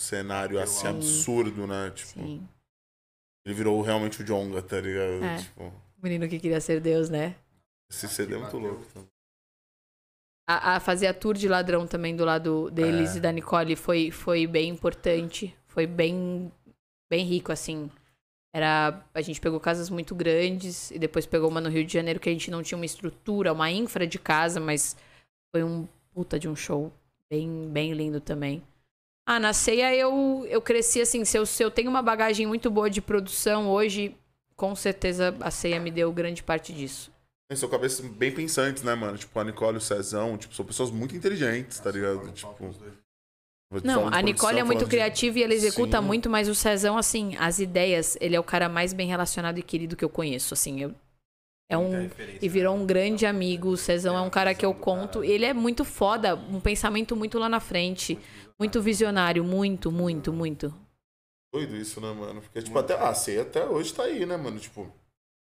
cenário 0.00 0.58
assim 0.58 0.80
Sim. 0.86 0.88
absurdo, 0.88 1.66
né? 1.66 1.90
Tipo, 1.90 2.20
Sim. 2.20 2.48
ele 3.44 3.54
virou 3.54 3.80
realmente 3.82 4.22
o 4.22 4.24
Jonga, 4.24 4.62
tá 4.62 4.80
ligado? 4.80 5.22
É. 5.24 5.36
Tipo, 5.38 5.72
O 6.02 6.04
menino 6.04 6.28
que 6.28 6.38
queria 6.40 6.60
ser 6.60 6.80
Deus, 6.80 7.08
né? 7.08 7.36
esse 7.88 8.08
CD 8.08 8.34
é 8.34 8.38
muito 8.38 8.58
louco. 8.58 8.84
Também. 8.92 9.08
a, 10.48 10.76
a 10.76 10.80
fazer 10.80 11.06
a 11.06 11.14
tour 11.14 11.34
de 11.34 11.46
ladrão 11.46 11.86
também 11.86 12.16
do 12.16 12.24
lado 12.24 12.70
deles 12.70 13.14
É. 13.14 13.18
e 13.18 13.20
da 13.20 13.30
Nicole 13.30 13.76
foi, 13.76 14.10
foi 14.10 14.46
bem 14.46 14.68
importante. 14.70 15.54
Foi 15.68 15.86
bem, 15.86 16.50
bem 17.10 17.24
rico, 17.24 17.52
assim. 17.52 17.90
Era, 18.54 19.02
a 19.14 19.20
gente 19.20 19.40
pegou 19.40 19.60
casas 19.60 19.88
muito 19.88 20.14
grandes 20.14 20.90
e 20.90 20.98
depois 20.98 21.24
pegou 21.24 21.48
uma 21.48 21.60
no 21.60 21.70
Rio 21.70 21.84
de 21.84 21.92
Janeiro 21.92 22.18
que 22.20 22.28
a 22.28 22.32
gente 22.32 22.50
não 22.50 22.62
tinha 22.62 22.76
uma 22.76 22.84
estrutura, 22.84 23.52
uma 23.52 23.70
infra 23.70 24.06
de 24.06 24.18
casa, 24.18 24.58
mas 24.60 24.96
foi 25.54 25.62
um 25.62 25.86
puta 26.12 26.38
de 26.38 26.48
um 26.48 26.56
show 26.56 26.92
bem, 27.30 27.68
bem 27.70 27.92
lindo 27.92 28.20
também. 28.20 28.62
Ah, 29.26 29.38
na 29.38 29.52
ceia 29.52 29.94
eu, 29.94 30.44
eu 30.48 30.60
cresci 30.60 31.00
assim, 31.00 31.24
se 31.24 31.38
eu, 31.38 31.46
se 31.46 31.62
eu 31.62 31.70
tenho 31.70 31.88
uma 31.88 32.02
bagagem 32.02 32.46
muito 32.46 32.70
boa 32.70 32.90
de 32.90 33.00
produção 33.00 33.70
hoje, 33.70 34.14
com 34.62 34.76
certeza 34.76 35.36
a 35.40 35.50
ceia 35.50 35.80
me 35.80 35.90
deu 35.90 36.12
grande 36.12 36.40
parte 36.40 36.72
disso. 36.72 37.10
São 37.52 37.68
cabeças 37.68 37.98
bem 38.06 38.30
pensantes, 38.32 38.84
né, 38.84 38.94
mano? 38.94 39.18
Tipo, 39.18 39.36
a 39.40 39.42
Nicole 39.42 39.74
e 39.74 39.78
o 39.78 39.80
Cezão, 39.80 40.38
tipo, 40.38 40.54
são 40.54 40.64
pessoas 40.64 40.88
muito 40.88 41.16
inteligentes, 41.16 41.80
tá 41.80 41.90
ligado? 41.90 42.30
Tipo, 42.30 42.72
Não, 43.82 44.06
a 44.06 44.22
Nicole 44.22 44.34
produção, 44.36 44.58
é 44.58 44.62
muito 44.62 44.84
de- 44.84 44.90
criativa 44.90 45.40
e 45.40 45.42
ela 45.42 45.52
executa 45.52 45.98
Sim. 45.98 46.06
muito, 46.06 46.30
mas 46.30 46.48
o 46.48 46.54
Cezão, 46.54 46.96
assim, 46.96 47.34
as 47.40 47.58
ideias, 47.58 48.16
ele 48.20 48.36
é 48.36 48.40
o 48.40 48.44
cara 48.44 48.68
mais 48.68 48.92
bem 48.92 49.08
relacionado 49.08 49.58
e 49.58 49.64
querido 49.64 49.96
que 49.96 50.04
eu 50.04 50.08
conheço, 50.08 50.54
assim, 50.54 50.80
eu, 50.80 50.94
é 51.68 51.76
um... 51.76 52.08
E 52.40 52.48
virou 52.48 52.76
um 52.76 52.86
grande 52.86 53.26
amigo, 53.26 53.70
o 53.70 53.76
Cezão 53.76 54.16
é 54.16 54.20
um 54.20 54.30
cara 54.30 54.54
que 54.54 54.64
eu 54.64 54.72
conto, 54.72 55.24
ele 55.24 55.44
é 55.44 55.52
muito 55.52 55.84
foda, 55.84 56.36
um 56.36 56.60
pensamento 56.60 57.16
muito 57.16 57.36
lá 57.36 57.48
na 57.48 57.58
frente, 57.58 58.16
muito 58.60 58.80
visionário, 58.80 59.42
muito, 59.42 59.90
muito, 59.90 60.32
muito. 60.32 60.72
Doido 61.52 61.76
isso, 61.76 62.00
né, 62.00 62.12
mano? 62.12 62.40
Porque, 62.40 62.62
tipo, 62.62 62.78
até, 62.78 62.94
a 62.94 63.12
ceia 63.14 63.42
até 63.42 63.64
hoje 63.64 63.92
tá 63.92 64.04
aí, 64.04 64.24
né, 64.24 64.36
mano? 64.38 64.58
Tipo, 64.58 64.90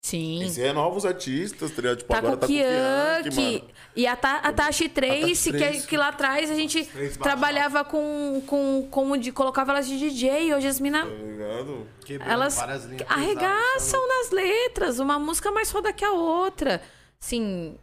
Sim. 0.05 0.43
esse 0.43 0.59
renova 0.59 0.97
os 0.97 1.05
artistas, 1.05 1.71
tá 1.71 1.81
ligado? 1.81 1.97
Tipo, 1.99 2.11
Tá 2.11 2.17
agora 2.17 2.33
com 2.35 2.39
tá 2.41 2.45
o 2.45 2.49
com 2.49 3.41
mano. 3.41 3.69
E 3.95 4.05
a, 4.05 4.15
Ta, 4.17 4.37
a 4.39 4.51
Tashi 4.51 4.89
Trace, 4.89 5.51
que, 5.51 5.57
Trace. 5.57 5.87
que 5.87 5.95
lá 5.95 6.09
atrás 6.09 6.51
a 6.51 6.55
gente 6.55 6.83
trabalhava 7.21 7.85
com, 7.85 8.43
com, 8.45 8.85
com 8.91 9.17
de, 9.17 9.31
colocava 9.31 9.71
elas 9.71 9.87
de 9.87 9.97
DJ. 9.97 10.53
Hoje 10.53 10.67
as 10.67 10.79
minas 10.81 11.07
Tá 11.07 11.09
ligado? 11.09 11.87
elas 12.19 12.59
arregaçam 13.07 14.05
nas 14.07 14.31
letras, 14.31 14.99
uma 14.99 15.17
música 15.17 15.51
mais 15.53 15.71
foda 15.71 15.93
que 15.93 16.03
a 16.03 16.11
outra. 16.11 16.81
Assim, 17.21 17.77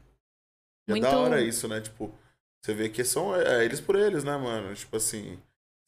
E 0.86 0.90
muito 0.92 1.06
É 1.06 1.10
da 1.10 1.18
hora 1.18 1.40
isso, 1.40 1.66
né? 1.68 1.80
Tipo, 1.80 2.12
você 2.62 2.74
vê 2.74 2.90
que 2.90 3.02
são 3.02 3.34
é, 3.34 3.64
eles 3.64 3.80
por 3.80 3.96
eles, 3.96 4.24
né, 4.24 4.36
mano? 4.36 4.74
Tipo 4.74 4.98
assim, 4.98 5.38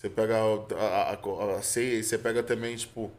você 0.02 0.10
pega 0.10 0.36
a, 0.36 1.12
a, 1.12 1.58
a 1.58 1.62
ceia 1.62 2.00
e 2.00 2.02
você 2.02 2.18
pega 2.18 2.42
também, 2.42 2.74
tipo, 2.74 3.04
o 3.04 3.12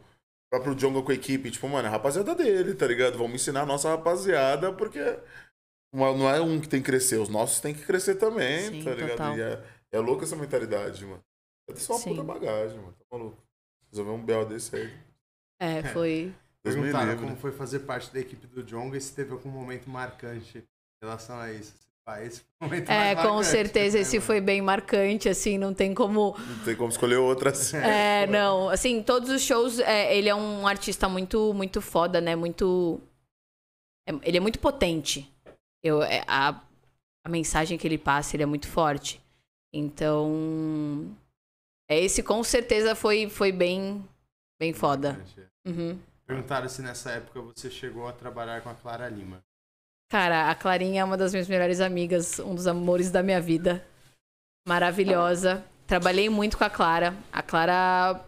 próprio 0.50 0.74
Jonga 0.74 1.02
com 1.02 1.10
a 1.10 1.14
equipe, 1.14 1.50
tipo, 1.50 1.66
mano, 1.66 1.86
é 1.86 1.88
a 1.88 1.92
rapaziada 1.92 2.34
dele, 2.34 2.74
tá 2.74 2.86
ligado? 2.86 3.16
Vamos 3.16 3.40
ensinar 3.40 3.62
a 3.62 3.66
nossa 3.66 3.88
rapaziada, 3.88 4.70
porque 4.70 5.00
não 5.94 6.28
é 6.28 6.42
um 6.42 6.60
que 6.60 6.68
tem 6.68 6.80
que 6.82 6.86
crescer, 6.86 7.16
os 7.16 7.30
nossos 7.30 7.58
tem 7.60 7.74
que 7.74 7.86
crescer 7.86 8.16
também, 8.16 8.70
Sim, 8.70 8.84
tá 8.84 8.90
ligado? 8.94 9.10
total. 9.12 9.38
E 9.38 9.40
é, 9.40 9.64
é 9.92 9.98
louco 9.98 10.24
essa 10.24 10.36
mentalidade, 10.36 11.06
mano. 11.06 11.24
É 11.70 11.74
só 11.76 11.94
uma 11.94 12.00
Sim. 12.00 12.10
puta 12.10 12.22
bagagem, 12.22 12.76
mano. 12.76 12.92
Tá 12.92 13.04
maluco. 13.10 13.42
Resolver 13.90 14.10
um 14.10 14.22
BO 14.22 14.44
desse 14.44 14.76
aí. 14.76 14.92
é, 15.58 15.82
foi. 15.94 16.34
Perguntaram 16.62 17.16
como 17.16 17.36
foi 17.36 17.52
fazer 17.52 17.80
parte 17.80 18.12
da 18.12 18.20
equipe 18.20 18.46
do 18.46 18.62
Jonga 18.62 18.96
e 18.98 19.00
se 19.00 19.14
teve 19.14 19.32
algum 19.32 19.50
momento 19.50 19.88
marcante 19.88 20.58
em 20.58 20.64
relação 21.00 21.38
a 21.38 21.50
isso. 21.50 21.74
Ah, 22.06 22.22
esse 22.22 22.42
momento 22.60 22.90
É, 22.90 23.14
mais 23.14 23.26
com 23.26 23.34
marcante, 23.34 23.46
certeza 23.46 23.96
né, 23.96 24.02
esse 24.02 24.20
foi 24.20 24.40
bem 24.40 24.60
marcante, 24.60 25.26
assim, 25.28 25.56
não 25.56 25.72
tem 25.72 25.94
como. 25.94 26.36
Não 26.38 26.64
tem 26.64 26.76
como 26.76 26.90
escolher 26.90 27.16
outras. 27.16 27.72
É, 27.72 28.26
não, 28.26 28.68
assim, 28.68 29.02
todos 29.02 29.30
os 29.30 29.40
shows, 29.40 29.78
é, 29.78 30.14
ele 30.14 30.28
é 30.28 30.34
um 30.34 30.66
artista 30.66 31.08
muito, 31.08 31.54
muito 31.54 31.80
foda, 31.80 32.20
né? 32.20 32.36
Muito. 32.36 33.00
é- 34.06 34.12
ele 34.22 34.36
é 34.36 34.40
muito 34.40 34.58
potente. 34.58 35.32
Eu, 35.82 36.02
é, 36.02 36.22
a, 36.26 36.60
a 37.24 37.28
mensagem 37.28 37.78
que 37.78 37.86
ele 37.86 37.98
passa, 37.98 38.36
ele 38.36 38.42
é 38.42 38.46
muito 38.46 38.68
forte. 38.68 39.20
Então. 39.72 41.16
É, 41.90 41.98
esse 42.00 42.22
com 42.22 42.42
certeza 42.44 42.94
foi, 42.94 43.28
foi 43.28 43.50
bem, 43.52 44.06
bem 44.60 44.72
foda. 44.74 45.22
Uhum. 45.66 45.98
Perguntaram 46.26 46.68
se 46.68 46.80
nessa 46.82 47.12
época 47.12 47.40
você 47.40 47.70
chegou 47.70 48.06
a 48.08 48.12
trabalhar 48.12 48.62
com 48.62 48.68
a 48.70 48.74
Clara 48.74 49.08
Lima. 49.08 49.42
Cara, 50.14 50.48
a 50.48 50.54
Clarinha 50.54 51.00
é 51.00 51.04
uma 51.04 51.16
das 51.16 51.32
minhas 51.32 51.48
melhores 51.48 51.80
amigas, 51.80 52.38
um 52.38 52.54
dos 52.54 52.68
amores 52.68 53.10
da 53.10 53.20
minha 53.20 53.40
vida. 53.40 53.84
Maravilhosa. 54.64 55.64
Trabalhei 55.88 56.28
muito 56.28 56.56
com 56.56 56.62
a 56.62 56.70
Clara. 56.70 57.16
A 57.32 57.42
Clara 57.42 58.24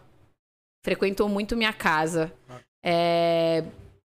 frequentou 0.83 1.29
muito 1.29 1.55
minha 1.55 1.71
casa. 1.71 2.29
É, 2.83 3.63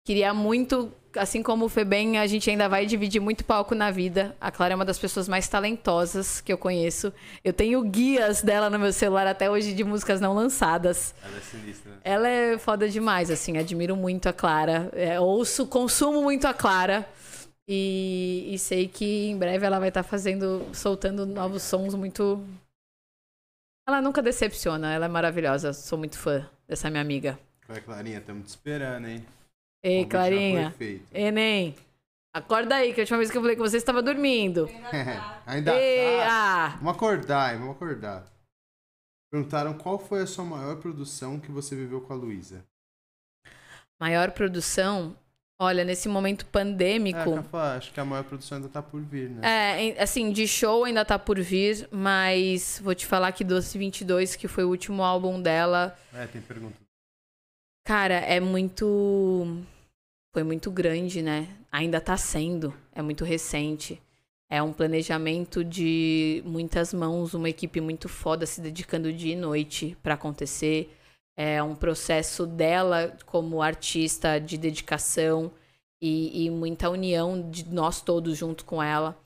Queria 0.04 0.34
muito, 0.34 0.92
assim 1.16 1.44
como 1.44 1.66
o 1.66 1.70
Febem, 1.70 2.18
a 2.18 2.26
gente 2.26 2.50
ainda 2.50 2.68
vai 2.68 2.88
dividir 2.88 3.22
muito 3.22 3.46
palco 3.46 3.76
na 3.76 3.92
vida. 3.92 4.36
A 4.42 4.50
Clara 4.50 4.74
é 4.74 4.76
uma 4.76 4.84
das 4.84 4.98
pessoas 4.98 5.30
mais 5.30 5.48
talentosas 5.48 6.42
que 6.42 6.52
eu 6.52 6.58
conheço. 6.58 7.14
Eu 7.44 7.54
tenho 7.54 7.82
guias 7.84 8.42
dela 8.42 8.68
no 8.68 8.80
meu 8.80 8.92
celular 8.92 9.28
até 9.28 9.50
hoje 9.50 9.74
de 9.74 9.84
músicas 9.84 10.20
não 10.20 10.34
lançadas. 10.34 11.14
Ela 11.24 11.38
é 11.38 11.40
sinistra. 11.40 11.92
Ela 12.04 12.28
é 12.28 12.58
foda 12.58 12.90
demais, 12.90 13.30
assim, 13.30 13.58
admiro 13.60 13.96
muito 13.96 14.28
a 14.28 14.34
Clara. 14.34 14.90
É, 14.94 15.20
ouço, 15.20 15.68
consumo 15.68 16.24
muito 16.24 16.48
a 16.48 16.54
Clara. 16.54 17.08
E, 17.74 18.54
e 18.54 18.60
sei 18.60 18.86
que 18.86 19.30
em 19.30 19.38
breve 19.38 19.66
ela 19.66 19.80
vai 19.80 19.88
estar 19.88 20.04
fazendo, 20.04 20.68
soltando 20.76 21.26
novos 21.26 21.64
sons 21.64 21.96
muito. 21.96 22.46
Ela 23.88 24.02
nunca 24.02 24.22
decepciona, 24.22 24.94
ela 24.94 25.06
é 25.06 25.08
maravilhosa. 25.08 25.72
Sou 25.72 25.98
muito 25.98 26.20
fã 26.20 26.46
dessa 26.68 26.90
minha 26.90 27.02
amiga. 27.02 27.40
Vai, 27.66 27.80
Clarinha, 27.80 28.18
estamos 28.18 28.44
te 28.44 28.50
esperando, 28.50 29.08
hein? 29.08 29.26
Ei, 29.82 30.06
Clarinha. 30.06 30.76
Enem. 31.14 31.74
Acorda 32.36 32.76
aí, 32.76 32.94
que 32.94 33.00
a 33.00 33.04
última 33.04 33.20
vez 33.20 33.32
que 33.32 33.38
eu 33.38 33.42
falei 33.42 33.56
com 33.56 33.64
você, 33.64 33.72
você 33.72 33.78
estava 33.78 34.04
dormindo. 34.04 34.70
Ainda 35.48 35.74
Ei, 35.74 36.18
tá. 36.18 36.28
ah, 36.30 36.76
Vamos 36.76 36.96
acordar, 36.96 37.58
vamos 37.58 37.76
acordar. 37.78 38.26
Perguntaram 39.32 39.78
qual 39.78 39.98
foi 39.98 40.24
a 40.24 40.28
sua 40.28 40.44
maior 40.44 40.76
produção 40.76 41.40
que 41.40 41.50
você 41.50 41.74
viveu 41.74 42.02
com 42.02 42.12
a 42.12 42.18
Luísa. 42.18 42.66
maior 43.98 44.32
produção. 44.32 45.16
Olha, 45.64 45.84
nesse 45.84 46.10
momento 46.10 46.44
É, 46.44 46.50
pandêmico. 46.52 47.36
Cafa, 47.36 47.76
acho 47.78 47.94
que 47.94 48.00
a 48.00 48.04
maior 48.04 48.24
produção 48.24 48.58
ainda 48.58 48.68
tá 48.68 48.82
por 48.82 49.00
vir, 49.00 49.30
né? 49.30 49.92
É, 49.94 50.02
assim, 50.02 50.32
de 50.32 50.48
show 50.48 50.86
ainda 50.86 51.06
tá 51.06 51.20
por 51.20 51.40
vir, 51.40 51.88
mas 51.92 52.82
vou 52.84 52.96
te 52.96 53.06
falar 53.06 53.32
que 53.32 53.44
Doce 53.44 53.78
22, 53.78 54.36
que 54.36 54.48
foi 54.48 54.64
o 54.64 54.70
último 54.70 55.04
álbum 55.04 55.40
dela, 55.40 55.96
É, 56.12 56.26
tem 56.26 56.42
pergunta. 56.42 56.74
cara, 57.86 58.16
é 58.16 58.40
muito. 58.40 59.46
Foi 60.34 60.42
muito 60.42 60.72
grande, 60.72 61.22
né? 61.22 61.48
Ainda 61.72 62.02
tá 62.02 62.18
sendo, 62.18 62.74
é 62.92 63.02
muito 63.04 63.24
recente. 63.24 64.02
É 64.50 64.64
um 64.64 64.74
planejamento 64.74 65.64
de 65.64 66.42
muitas 66.44 66.92
mãos, 66.92 67.36
uma 67.36 67.50
equipe 67.50 67.80
muito 67.80 68.10
foda 68.10 68.48
se 68.48 68.62
dedicando 68.62 69.14
dia 69.14 69.34
e 69.34 69.36
noite 69.36 69.96
pra 70.02 70.16
acontecer. 70.16 70.98
É 71.38 71.62
um 71.64 71.76
processo 71.76 72.46
dela 72.46 73.16
como 73.26 73.62
artista 73.62 74.40
de 74.40 74.58
dedicação 74.58 75.52
e, 76.02 76.46
e 76.46 76.50
muita 76.50 76.90
união 76.90 77.50
de 77.50 77.68
nós 77.70 78.02
todos 78.02 78.38
junto 78.38 78.66
com 78.66 78.82
ela. 78.82 79.18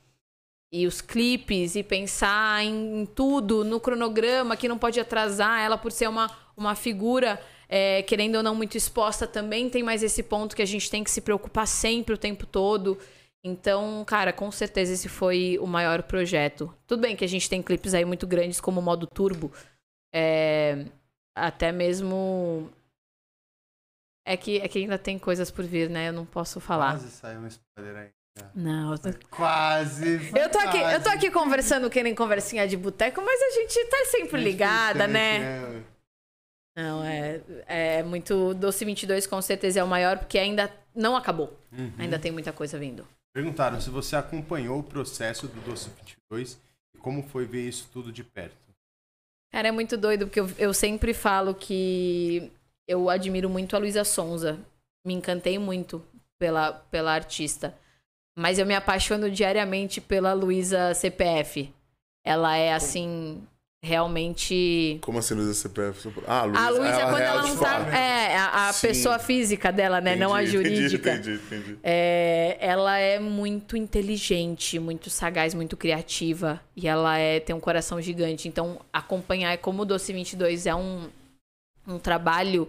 E 0.72 0.86
os 0.86 1.02
clipes 1.02 1.76
e 1.76 1.84
pensar 1.84 2.64
em 2.64 3.06
tudo 3.06 3.64
no 3.64 3.80
cronograma 3.80 4.58
que 4.58 4.68
não 4.68 4.78
pode 4.78 5.00
atrasar 5.00 5.60
ela 5.62 5.78
por 5.78 5.92
ser 5.92 6.08
uma, 6.08 6.30
uma 6.56 6.76
figura 6.76 7.40
é, 7.68 8.04
querendo 8.04 8.36
ou 8.36 8.44
não 8.44 8.56
muito 8.56 8.78
exposta 8.78 9.26
também 9.26 9.70
tem 9.70 9.84
mais 9.84 10.04
esse 10.04 10.22
ponto 10.22 10.56
que 10.56 10.62
a 10.62 10.68
gente 10.68 10.90
tem 10.90 11.04
que 11.04 11.12
se 11.12 11.22
preocupar 11.22 11.68
sempre 11.68 12.14
o 12.14 12.18
tempo 12.18 12.46
todo. 12.46 12.98
Então, 13.44 14.04
cara, 14.06 14.34
com 14.34 14.52
certeza 14.52 14.94
esse 14.94 15.08
foi 15.08 15.58
o 15.62 15.68
maior 15.68 16.04
projeto. 16.04 16.74
Tudo 16.88 17.02
bem 17.02 17.16
que 17.16 17.24
a 17.24 17.28
gente 17.28 17.50
tem 17.50 17.62
clipes 17.62 17.94
aí 17.94 18.04
muito 18.04 18.26
grandes 18.26 18.60
como 18.60 18.80
o 18.80 18.84
modo 18.84 19.06
turbo. 19.06 19.52
É, 20.14 20.86
até 21.36 21.72
mesmo. 21.72 22.72
É 24.26 24.36
que, 24.36 24.60
é 24.60 24.68
que 24.68 24.80
ainda 24.80 24.98
tem 24.98 25.20
coisas 25.20 25.52
por 25.52 25.66
vir, 25.66 25.90
né? 25.90 26.10
Eu 26.10 26.14
não 26.14 26.26
posso 26.26 26.60
falar. 26.60 26.92
Quase 26.92 27.12
saiu 27.12 27.42
um 27.42 27.48
spoiler 27.48 27.96
aí. 27.96 28.10
Não, 28.54 28.92
eu 28.92 28.98
tô... 28.98 29.10
Quase. 29.30 30.32
eu 30.36 30.50
tô 30.50 30.58
aqui, 30.58 30.78
eu 30.78 31.02
tô 31.02 31.10
aqui 31.10 31.32
conversando, 31.32 31.90
querendo 31.90 32.18
conversinha 32.18 32.68
de 32.68 32.76
boteco, 32.76 33.22
mas 33.22 33.42
a 33.42 33.52
gente 33.52 33.86
tá 33.86 34.06
sempre 34.08 34.42
ligada, 34.42 35.08
né? 35.08 35.38
É, 35.42 35.82
Não, 36.78 37.04
é, 37.04 37.42
é 37.68 38.04
muito. 38.04 38.54
Doce 38.56 38.84
22 38.84 39.26
com 39.28 39.42
certeza 39.42 39.80
é 39.80 39.84
o 39.84 39.88
maior, 39.88 40.18
porque 40.18 40.38
ainda 40.38 40.70
não 40.94 41.16
acabou. 41.16 41.58
Uhum. 41.72 41.94
Ainda 41.98 42.20
tem 42.20 42.32
muita 42.32 42.52
coisa 42.52 42.78
vindo. 42.78 43.08
Perguntaram 43.34 43.80
se 43.80 43.90
você 43.90 44.16
acompanhou 44.16 44.80
o 44.80 44.84
processo 44.84 45.48
do 45.48 45.62
Doce 45.62 45.90
22 45.90 46.60
e 46.94 46.98
como 46.98 47.22
foi 47.24 47.46
ver 47.46 47.68
isso 47.68 47.90
tudo 47.92 48.12
de 48.12 48.24
perto. 48.24 48.65
Cara, 49.56 49.70
é 49.70 49.72
muito 49.72 49.96
doido, 49.96 50.28
porque 50.28 50.42
eu, 50.42 50.50
eu 50.58 50.74
sempre 50.74 51.14
falo 51.14 51.56
que 51.56 52.52
eu 52.86 53.10
admiro 53.10 53.50
muito 53.50 53.74
a 53.74 53.80
Luísa 53.80 54.04
Sonza. 54.04 54.60
Me 55.08 55.14
encantei 55.14 55.58
muito 55.58 56.06
pela, 56.38 56.74
pela 56.74 57.14
artista. 57.14 57.74
Mas 58.38 58.60
eu 58.60 58.66
me 58.66 58.76
apaixono 58.76 59.32
diariamente 59.32 60.02
pela 60.02 60.34
Luísa 60.34 60.94
CPF. 60.94 61.74
Ela 62.22 62.58
é, 62.58 62.74
assim, 62.74 63.48
realmente. 63.86 64.98
Como 65.02 65.20
assim, 65.20 65.36
Luísa 65.36 65.54
CPF? 65.54 66.12
Ah, 66.28 66.44
Luísa. 66.44 66.60
A 66.60 66.70
Luísa, 66.70 67.02
é 67.02 67.04
quando 67.04 67.18
real 67.18 67.38
ela 67.38 67.48
não 67.48 67.58
tá. 67.58 67.98
É, 67.98 68.36
a, 68.36 68.70
a 68.70 68.74
pessoa 68.74 69.20
física 69.20 69.72
dela, 69.72 70.02
né? 70.02 70.16
não 70.16 70.34
a 70.34 70.42
Entendi, 70.42 70.58
entendi, 70.58 70.76
jurídica. 70.76 71.14
Entendi, 71.14 71.34
entendi. 71.36 71.78
É, 71.84 72.58
ela 72.60 72.98
é 72.98 73.20
muito 73.20 73.78
inteligente, 73.78 74.80
muito 74.80 75.10
sagaz, 75.10 75.54
muito 75.54 75.78
criativa. 75.78 76.60
E 76.76 76.88
ela 76.88 77.18
é, 77.18 77.40
tem 77.40 77.56
um 77.56 77.60
coração 77.60 78.02
gigante. 78.02 78.48
Então, 78.48 78.82
acompanhar 78.92 79.52
é 79.52 79.58
como 79.58 79.84
o 79.84 79.86
Doce 79.86 80.12
22 80.12 80.66
é 80.66 80.74
um, 80.74 81.08
um 81.88 82.00
trabalho 82.00 82.68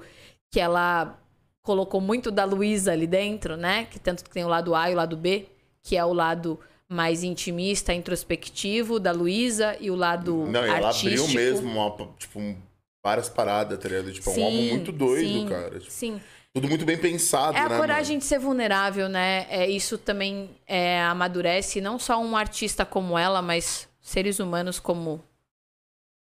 que 0.53 0.61
ela 0.61 1.19
colocou 1.63 2.01
muito 2.01 2.31
da 2.31 2.45
Luísa 2.45 2.93
ali 2.93 3.07
dentro, 3.07 3.57
né? 3.57 3.87
Que 3.87 3.99
tanto 3.99 4.23
que 4.23 4.31
tem 4.31 4.45
o 4.45 4.49
lado 4.49 4.75
A 4.75 4.91
e 4.91 4.93
o 4.93 4.97
lado 4.97 5.17
B, 5.17 5.49
que 5.83 5.97
é 5.97 6.05
o 6.05 6.13
lado 6.13 6.61
mais 6.89 7.23
intimista, 7.25 7.93
introspectivo 7.93 9.01
da 9.01 9.11
Luísa 9.13 9.77
e 9.81 9.91
o 9.91 9.97
lado 9.97 10.47
Não, 10.47 10.65
e 10.65 10.69
ela 10.69 10.89
artístico. 10.89 11.25
abriu 11.25 11.35
mesmo, 11.35 11.69
uma, 11.69 12.15
tipo, 12.17 12.39
um- 12.39 12.57
várias 13.05 13.29
paradas, 13.29 13.79
tá 13.79 13.89
ligado? 13.89 14.13
Tipo, 14.13 14.31
é 14.31 14.33
um 14.35 14.45
álbum 14.45 14.57
Sim, 14.59 14.69
muito 14.71 14.93
doido, 14.93 15.29
sim, 15.41 15.49
cara. 15.49 15.79
Tipo, 15.81 15.91
Sim. 15.93 16.21
tudo 16.55 16.69
muito 16.69 16.85
bem 16.85 16.99
pensado, 16.99 17.57
É 17.57 17.61
a 17.61 17.69
né, 17.69 17.77
coragem 17.79 18.19
de 18.19 18.25
ser 18.25 18.39
vulnerável, 18.39 19.09
né? 19.09 19.47
É, 19.51 19.69
isso 19.69 19.99
também 19.99 20.51
é, 20.67 21.03
amadurece 21.03 21.81
não 21.81 21.99
só 21.99 22.19
um 22.21 22.37
artista 22.37 22.85
como 22.87 23.19
ela, 23.19 23.43
mas 23.43 23.89
seres 24.01 24.39
humanos 24.39 24.79
como, 24.79 25.23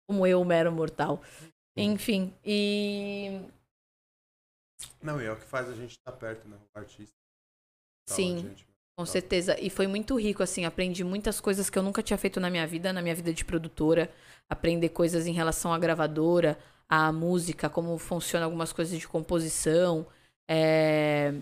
como 0.09 0.27
eu, 0.27 0.45
mero 0.45 0.71
mortal. 0.73 1.21
Enfim, 1.77 2.33
e 2.45 3.41
Não, 5.03 5.21
e 5.21 5.27
é 5.27 5.33
o 5.33 5.37
que 5.37 5.45
faz 5.45 5.69
a 5.69 5.75
gente 5.75 5.91
estar 5.93 6.13
perto, 6.13 6.47
né? 6.49 6.57
O 6.75 6.79
artista. 6.79 7.13
Tá, 8.07 8.15
Sim. 8.15 8.37
a 8.37 8.39
gente- 8.41 8.67
com 8.97 9.05
certeza. 9.05 9.57
E 9.61 9.69
foi 9.71 9.87
muito 9.87 10.19
rico, 10.19 10.43
assim. 10.43 10.65
Aprendi 10.65 11.05
muitas 11.05 11.41
coisas 11.41 11.69
que 11.69 11.79
eu 11.79 11.83
nunca 11.83 12.03
tinha 12.03 12.19
feito 12.19 12.41
na 12.41 12.51
minha 12.51 12.67
vida, 12.67 12.93
na 12.93 13.03
minha 13.03 13.15
vida 13.15 13.33
de 13.33 13.45
produtora. 13.45 14.11
Aprender 14.49 14.91
coisas 14.91 15.27
em 15.27 15.33
relação 15.33 15.73
à 15.73 15.79
gravadora, 15.79 16.59
à 16.89 17.11
música, 17.13 17.69
como 17.69 17.97
funciona 17.99 18.45
algumas 18.45 18.73
coisas 18.73 18.99
de 18.99 19.09
composição, 19.09 20.07
é, 20.49 21.35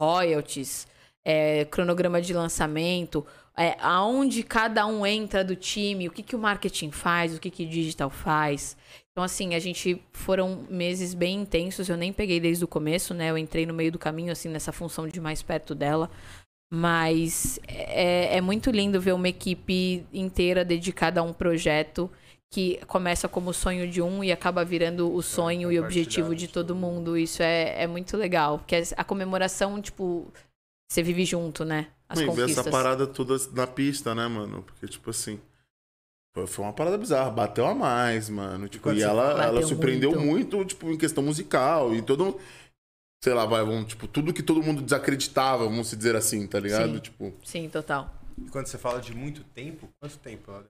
royalties, 0.00 0.86
é, 1.24 1.64
cronograma 1.66 2.20
de 2.20 2.32
lançamento, 2.32 3.26
é, 3.56 3.76
aonde 3.80 4.42
cada 4.42 4.86
um 4.86 5.04
entra 5.04 5.44
do 5.44 5.54
time, 5.54 6.08
o 6.08 6.10
que, 6.10 6.22
que 6.22 6.34
o 6.34 6.38
marketing 6.38 6.90
faz, 6.90 7.36
o 7.36 7.40
que, 7.40 7.50
que 7.50 7.64
o 7.64 7.68
digital 7.68 8.08
faz. 8.08 8.76
Então, 9.12 9.24
assim, 9.24 9.54
a 9.54 9.58
gente 9.58 10.00
foram 10.12 10.64
meses 10.70 11.14
bem 11.14 11.40
intensos. 11.42 11.88
Eu 11.88 11.96
nem 11.96 12.12
peguei 12.12 12.38
desde 12.40 12.64
o 12.64 12.68
começo, 12.68 13.12
né? 13.12 13.30
Eu 13.30 13.38
entrei 13.38 13.66
no 13.66 13.74
meio 13.74 13.92
do 13.92 13.98
caminho, 13.98 14.32
assim, 14.32 14.48
nessa 14.48 14.72
função 14.72 15.08
de 15.08 15.20
mais 15.20 15.42
perto 15.42 15.74
dela. 15.74 16.10
Mas 16.72 17.58
é, 17.66 18.36
é 18.36 18.40
muito 18.40 18.70
lindo 18.70 19.00
ver 19.00 19.12
uma 19.12 19.28
equipe 19.28 20.06
inteira 20.12 20.64
dedicada 20.64 21.20
a 21.20 21.24
um 21.24 21.32
projeto 21.32 22.08
que 22.52 22.80
começa 22.86 23.28
como 23.28 23.52
sonho 23.52 23.88
de 23.88 24.02
um 24.02 24.22
e 24.22 24.32
acaba 24.32 24.64
virando 24.64 25.12
o 25.12 25.22
sonho 25.22 25.70
e 25.70 25.78
objetivo 25.78 26.34
de 26.34 26.48
todo 26.48 26.74
mundo. 26.74 27.16
Isso 27.16 27.42
é, 27.42 27.82
é 27.82 27.86
muito 27.86 28.16
legal. 28.16 28.58
Porque 28.58 28.82
a 28.96 29.04
comemoração, 29.04 29.80
tipo, 29.82 30.32
você 30.90 31.02
vive 31.02 31.24
junto, 31.24 31.64
né? 31.64 31.88
As 32.08 32.18
Não, 32.18 32.26
e 32.26 32.30
ver 32.30 32.42
conquistas. 32.42 32.66
essa 32.66 32.70
parada 32.70 33.06
toda 33.06 33.36
na 33.52 33.66
pista, 33.66 34.14
né, 34.14 34.26
mano? 34.26 34.62
Porque, 34.62 34.86
tipo 34.88 35.10
assim. 35.10 35.40
Foi, 36.32 36.64
uma 36.64 36.72
parada 36.72 36.96
bizarra, 36.96 37.30
bateu 37.30 37.66
a 37.66 37.74
mais, 37.74 38.28
mano. 38.28 38.68
Tipo, 38.68 38.92
e 38.92 39.02
ela, 39.02 39.42
ela 39.44 39.62
surpreendeu 39.66 40.12
muito. 40.12 40.56
muito. 40.56 40.64
tipo, 40.68 40.90
em 40.90 40.96
questão 40.98 41.22
musical. 41.24 41.94
E 41.94 42.00
todo. 42.02 42.40
Sei 43.22 43.34
lá, 43.34 43.44
vai, 43.44 43.62
vamos, 43.64 43.88
tipo, 43.88 44.06
tudo 44.08 44.32
que 44.32 44.42
todo 44.42 44.62
mundo 44.62 44.80
desacreditava, 44.80 45.64
vamos 45.64 45.88
se 45.88 45.96
dizer 45.96 46.16
assim, 46.16 46.46
tá 46.46 46.58
ligado? 46.58 46.94
Sim. 46.94 46.98
Tipo, 47.00 47.32
Sim, 47.44 47.68
total. 47.68 48.14
E 48.38 48.48
quando 48.48 48.66
você 48.66 48.78
fala 48.78 49.00
de 49.00 49.14
muito 49.14 49.44
tempo, 49.44 49.88
quanto 50.00 50.16
tempo? 50.18 50.50
ela- 50.50 50.64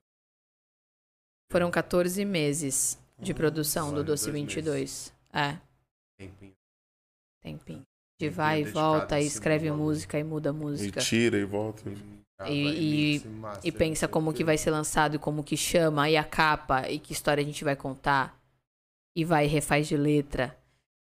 Foram 1.51 1.69
14 1.71 2.25
meses 2.25 2.97
de 3.19 3.33
produção 3.33 3.93
do 3.93 4.03
Doce 4.03 4.25
dois 4.25 4.33
22. 4.35 5.13
É, 5.31 5.57
Tempinho. 6.17 6.53
tempinho. 7.41 7.79
De 8.19 8.27
Tempinho 8.27 8.31
vai 8.33 8.61
e 8.61 8.65
volta, 8.65 9.19
e 9.19 9.23
cima 9.23 9.33
escreve 9.33 9.71
música 9.71 10.19
e 10.19 10.23
muda 10.23 10.49
e 10.49 10.53
música. 10.53 10.99
tira 11.01 11.37
e 11.37 11.45
volta. 11.45 11.83
Ah, 12.43 12.49
E- 12.49 13.15
e- 13.17 13.27
master, 13.27 13.61
E 13.63 13.71
pensa 13.71 14.07
como 14.07 14.33
que 14.33 14.43
vai 14.43 14.57
ser 14.57 14.71
lançado 14.71 15.15
e 15.15 15.19
como 15.19 15.43
que 15.43 15.55
chama, 15.57 16.09
e 16.09 16.17
a 16.17 16.23
capa, 16.23 16.89
e 16.89 16.97
que 16.99 17.13
história 17.13 17.41
a 17.41 17.45
gente 17.45 17.63
vai 17.63 17.75
contar. 17.75 18.35
E 19.15 19.23
vai 19.25 19.45
refaz 19.47 19.87
de 19.87 19.97
letra. 19.97 20.55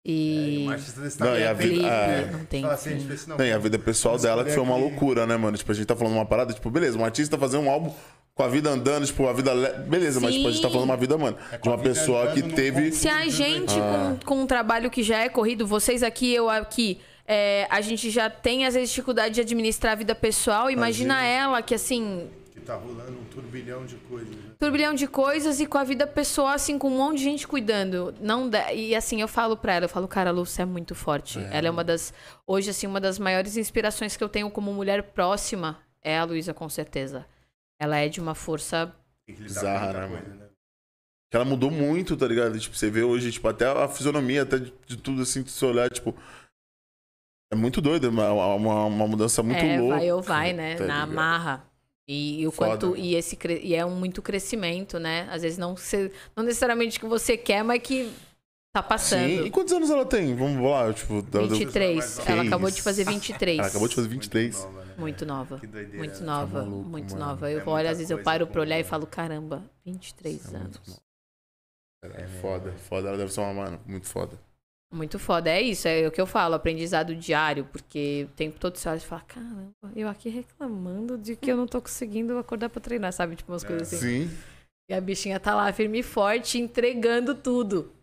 É, 0.06 0.11
e 0.11 0.68
artista 0.69 1.01
desse 1.01 1.19
Não, 1.19 1.38
e 1.38 1.45
a 1.45 1.53
tem 1.53 1.68
vida- 1.69 1.88
é. 1.88 2.31
não 2.31 2.45
tem 2.45 2.65
assim, 2.65 2.69
a 2.93 2.95
assim, 2.95 3.30
Não, 3.30 3.60
vida 3.60 3.77
pessoal 3.77 4.18
dela 4.18 4.43
que 4.45 4.51
foi 4.51 4.64
uma 4.64 4.72
escolher 4.76 4.85
aqui- 4.88 4.91
loucura, 5.01 5.27
né, 5.27 5.35
mano? 5.38 5.57
Tipo, 5.57 5.72
a 5.72 5.76
gente 5.76 5.85
tá 5.85 5.95
falando 5.95 6.14
uma 6.14 6.26
parada, 6.26 6.53
tipo, 6.53 6.69
beleza, 6.72 6.97
um 6.97 7.03
artista 7.03 7.38
fazendo 7.38 7.65
um 7.65 7.69
álbum 7.69 7.93
com 8.34 8.41
a 8.41 8.47
vida 8.47 8.69
andando, 8.69 9.06
tipo, 9.06 9.27
a 9.27 9.34
vida. 9.34 9.53
le- 9.53 9.73
Beleza, 9.89 10.22
mas 10.22 10.34
tipo, 10.34 10.47
a 10.47 10.51
gente 10.51 10.61
tá 10.61 10.69
Sim. 10.69 10.73
falando 10.73 10.89
uma 10.89 10.95
vida, 10.97 11.18
mano, 11.18 11.38
É, 11.51 11.57
com 11.57 11.64
de 11.64 11.69
uma 11.69 11.77
pessoa 11.77 12.31
que 12.31 12.41
teve. 12.41 12.93
Se 12.93 13.10
a 13.10 13.27
gente, 13.27 13.73
Ah. 13.77 14.15
com, 14.22 14.26
com 14.38 14.41
um 14.43 14.47
trabalho 14.47 14.89
que 14.89 15.03
já 15.03 15.19
é 15.19 15.27
corrido, 15.30 15.68
vocês 15.68 16.01
aqui, 16.01 16.34
eu 16.34 16.49
aqui, 16.49 17.01
é, 17.31 17.68
a 17.69 17.80
gente 17.80 18.10
já 18.10 18.27
tem, 18.30 18.65
às 18.65 18.73
vezes, 18.73 18.89
dificuldade 18.89 19.35
de 19.35 19.41
administrar 19.41 19.91
a 19.93 19.95
vida 19.95 20.15
pessoal. 20.15 20.69
Imagina 20.72 21.14
Imagina. 21.14 21.23
ela 21.23 21.61
que, 21.61 21.76
assim, 21.76 22.27
Que 22.51 22.60
tá 22.60 22.73
rolando 22.76 23.11
um 23.19 23.23
turbilhão 23.26 23.85
de 23.85 23.95
coisas. 23.97 24.35
né? 24.35 24.49
turbilhão 24.57 24.93
de 24.95 25.07
coisas 25.07 25.60
e 25.61 25.65
com 25.68 25.77
a 25.77 25.84
vida 25.84 26.06
pessoal, 26.07 26.47
assim, 26.49 26.77
com 26.80 26.88
um 26.89 26.97
monte 26.97 27.19
de 27.19 27.23
gente 27.26 27.47
cuidando. 27.47 28.14
Não 28.19 28.49
dá- 28.49 28.73
E 28.73 28.93
assim, 28.95 29.22
eu 29.22 29.27
falo 29.27 29.56
pra 29.56 29.76
ela, 29.76 29.85
eu 29.85 29.89
falo, 29.89 30.07
cara, 30.07 30.31
a 30.31 30.34
Lu, 30.34 30.45
você 30.45 30.64
é 30.64 30.65
muito 30.65 30.93
forte. 30.95 31.39
Ela 31.51 31.68
é 31.68 31.72
uma 31.72 31.84
das. 31.84 32.11
Hoje, 32.47 32.69
assim, 32.72 32.85
uma 32.88 32.99
das 32.99 33.18
maiores 33.19 33.56
inspirações 33.56 34.18
que 34.18 34.23
eu 34.23 34.27
tenho 34.27 34.49
como 34.49 34.73
mulher 34.73 35.03
próxima 35.03 35.77
é 36.03 36.18
a 36.18 36.23
Luísa, 36.26 36.53
com 36.53 36.68
certeza. 36.68 37.26
Ela 37.80 37.97
é 37.99 38.10
de 38.10 38.19
uma 38.19 38.34
força. 38.35 38.91
Bizarra, 39.30 39.93
né, 39.93 40.07
mano? 40.07 40.35
né? 40.35 40.45
Ela 41.31 41.45
mudou 41.45 41.69
muito, 41.69 42.18
tá 42.18 42.27
ligado? 42.27 42.60
Tipo, 42.60 42.76
você 42.76 42.89
vê 42.89 43.03
hoje, 43.03 43.31
tipo, 43.31 43.47
até 43.47 43.65
a 43.68 43.88
fisionomia, 43.88 44.41
até 44.41 44.57
de, 44.57 44.73
de 44.88 44.97
tudo 44.97 45.22
assim, 45.22 45.45
se 45.45 45.51
você 45.51 45.65
olhar, 45.65 45.89
tipo. 45.89 46.14
É 47.52 47.56
muito 47.56 47.82
doido, 47.82 48.08
é 48.08 48.10
uma, 48.10 48.56
uma, 48.56 48.86
uma 48.86 49.08
mudança 49.08 49.42
muito 49.42 49.58
é, 49.60 49.80
louca. 49.80 49.96
vai 49.98 50.12
ou 50.12 50.22
vai, 50.22 50.54
né? 50.54 50.76
tá 50.76 50.86
na 50.86 50.94
ligado? 51.02 51.14
marra. 51.16 51.66
E, 52.08 52.42
e 52.42 52.48
o 52.48 52.52
Foda, 52.52 52.72
quanto. 52.72 52.92
né? 52.92 53.00
E, 53.00 53.16
esse, 53.16 53.38
e 53.64 53.76
é 53.76 53.86
um 53.86 53.96
muito 53.96 54.22
crescimento, 54.22 55.00
né? 55.00 55.28
Às 55.32 55.42
vezes 55.44 55.58
não, 55.58 55.76
se- 55.78 56.12
não 56.36 56.44
necessariamente 56.44 57.00
que 57.00 57.06
você 57.08 57.38
quer, 57.38 57.64
mas 57.64 57.82
que 57.82 58.12
tá 58.74 58.82
passando. 58.84 59.28
Sim. 59.28 59.46
E 59.46 59.52
quantos 59.52 59.74
anos 59.74 59.90
ela 59.90 60.06
tem? 60.06 60.36
Vamos 60.36 60.64
lá, 60.64 60.92
tipo. 60.94 61.14
ela 61.14 61.48
deu- 61.48 61.58
23. 61.58 62.20
Que 62.20 62.32
Ela 62.32 62.44
acabou 62.44 62.70
de 62.72 62.82
fazer 62.82 63.04
23. 63.04 63.60
Ela 63.60 63.68
acabou 63.68 63.88
de 63.88 63.96
fazer 63.96 64.08
23. 64.08 64.56
Muito 64.56 64.66
nova, 64.74 64.86
né? 64.86 64.96
Muito 64.98 65.26
nova. 65.26 65.60
Que 65.60 65.68
doideira. 65.68 65.98
Muito 65.98 66.20
né? 66.20 66.26
nova, 66.26 66.62
maluco, 66.64 66.90
muito 66.90 67.14
mano. 67.14 67.26
nova. 67.26 67.52
Eu 67.52 67.60
É 67.60 67.64
olho, 67.70 67.90
às 67.90 67.98
vezes 67.98 68.10
eu 68.12 68.24
paro 68.24 68.48
pra 68.48 68.62
olhar 68.62 68.80
e 68.80 68.84
falo, 68.84 69.06
caramba, 69.08 69.64
23 69.86 70.46
É 70.54 70.58
muito 70.58 70.80
anos. 70.80 71.02
É 72.16 72.28
foda, 72.42 72.72
foda. 72.90 73.10
Ela 73.10 73.18
deve 73.18 73.32
ser 73.34 73.42
uma 73.42 73.54
mano, 73.54 73.80
muito 73.86 74.08
foda. 74.08 74.40
Muito 74.91 75.20
foda. 75.20 75.49
É 75.52 75.61
isso, 75.61 75.88
é 75.88 76.07
o 76.07 76.11
que 76.11 76.20
eu 76.20 76.26
falo, 76.26 76.56
aprendizado 76.56 77.16
diário, 77.16 77.66
porque 77.66 78.26
o 78.28 78.34
tempo 78.36 78.60
todo 78.60 78.76
você 78.76 78.90
olha 78.90 78.98
e 78.98 79.02
fala, 79.02 79.22
caramba, 79.22 79.72
eu 79.95 80.07
aqui 80.07 80.30
reclamando 80.30 81.18
de 81.18 81.36
que 81.36 81.52
eu 81.52 81.57
não 81.57 81.68
tô 81.68 81.80
conseguindo 81.80 82.36
acordar 82.40 82.70
pra 82.70 82.82
treinar, 82.82 83.14
sabe? 83.14 83.36
Tipo 83.36 83.52
umas 83.52 83.64
É. 83.64 83.68
coisas 83.68 83.94
assim. 83.94 84.28
Sim. 84.28 84.38
E 84.90 84.94
a 84.94 84.99
bichinha 84.99 85.40
tá 85.40 85.53
lá, 85.53 85.72
firme 85.72 85.99
e 85.99 86.03
forte, 86.03 86.57
entregando 86.57 87.36
tudo. 87.36 87.94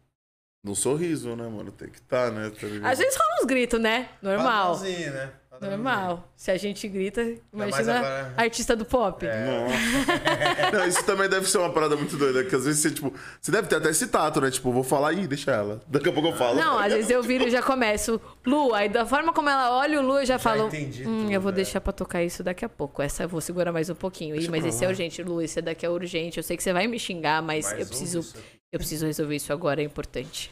No 0.64 0.76
sorriso, 0.76 1.34
né, 1.34 1.48
mano? 1.48 1.72
Tem 1.72 1.88
que 1.88 1.98
estar, 1.98 2.30
né? 2.30 2.50
Tá? 2.50 2.90
Às 2.90 2.98
vezes 2.98 3.16
rola 3.16 3.36
uns 3.40 3.46
gritos, 3.46 3.80
né? 3.80 4.08
Normal. 4.22 4.74
Padrãozinho, 4.76 5.12
né? 5.12 5.32
Normal. 5.60 6.28
Se 6.36 6.50
a 6.50 6.56
gente 6.56 6.86
grita, 6.88 7.22
mais 7.52 7.70
imagina 7.74 7.98
agora- 7.98 8.34
artista 8.36 8.74
do 8.76 8.84
pop. 8.84 9.26
É. 9.26 9.46
Nossa. 9.46 10.70
Não, 10.76 10.86
isso 10.86 11.04
também 11.04 11.28
deve 11.28 11.48
ser 11.48 11.58
uma 11.58 11.70
parada 11.70 11.96
muito 11.96 12.16
doida, 12.16 12.44
que 12.44 12.54
às 12.54 12.64
vezes 12.64 12.80
você, 12.80 12.90
tipo, 12.90 13.12
você 13.40 13.50
deve 13.52 13.68
ter 13.68 13.76
até 13.76 13.90
esse 13.90 14.06
tato, 14.08 14.40
né? 14.40 14.50
Tipo, 14.50 14.70
vou 14.72 14.82
falar, 14.82 15.12
ih, 15.12 15.26
deixa 15.26 15.50
ela. 15.52 15.80
Daqui 15.86 16.08
a 16.08 16.12
pouco 16.12 16.28
eu 16.28 16.36
falo. 16.36 16.56
Não, 16.56 16.78
às 16.78 16.92
vezes 16.92 17.10
eu 17.10 17.22
viro 17.22 17.46
e 17.46 17.50
já 17.50 17.62
começo. 17.62 18.20
Lu, 18.46 18.74
aí 18.74 18.88
da 18.88 19.06
forma 19.06 19.32
como 19.32 19.48
ela 19.48 19.76
olha 19.78 20.00
o 20.00 20.02
Lu, 20.06 20.18
eu 20.18 20.26
já, 20.26 20.38
falo. 20.38 20.66
entendi 20.66 21.06
Hum, 21.06 21.22
tudo, 21.22 21.32
eu 21.32 21.40
vou 21.40 21.52
é. 21.52 21.54
deixar 21.54 21.80
pra 21.80 21.92
tocar 21.92 22.22
isso 22.22 22.42
daqui 22.42 22.64
a 22.64 22.68
pouco. 22.68 23.00
Essa 23.02 23.22
eu 23.24 23.28
vou 23.28 23.40
segurar 23.40 23.72
mais 23.72 23.88
um 23.90 23.94
pouquinho. 23.94 24.36
Ih, 24.36 24.48
mas 24.48 24.64
esse 24.64 24.84
é 24.84 24.88
urgente, 24.88 25.22
Lu, 25.22 25.40
esse 25.42 25.60
daqui 25.62 25.84
é 25.86 25.90
urgente. 25.90 26.36
Eu 26.38 26.42
sei 26.42 26.56
que 26.56 26.62
você 26.62 26.72
vai 26.72 26.86
me 26.86 26.98
xingar, 26.98 27.40
mas, 27.42 27.66
Mas 27.70 27.80
eu 27.80 27.86
preciso. 27.86 28.20
isso. 28.20 28.36
Eu 28.72 28.78
preciso 28.78 29.06
resolver 29.06 29.36
isso 29.36 29.52
agora, 29.52 29.80
é 29.80 29.84
importante. 29.84 30.50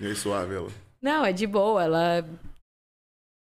E 0.00 0.06
aí, 0.06 0.14
suave, 0.16 0.54
ela. 0.54 0.68
Não, 1.00 1.24
é 1.24 1.32
de 1.32 1.46
boa, 1.46 1.84
ela 1.84 2.24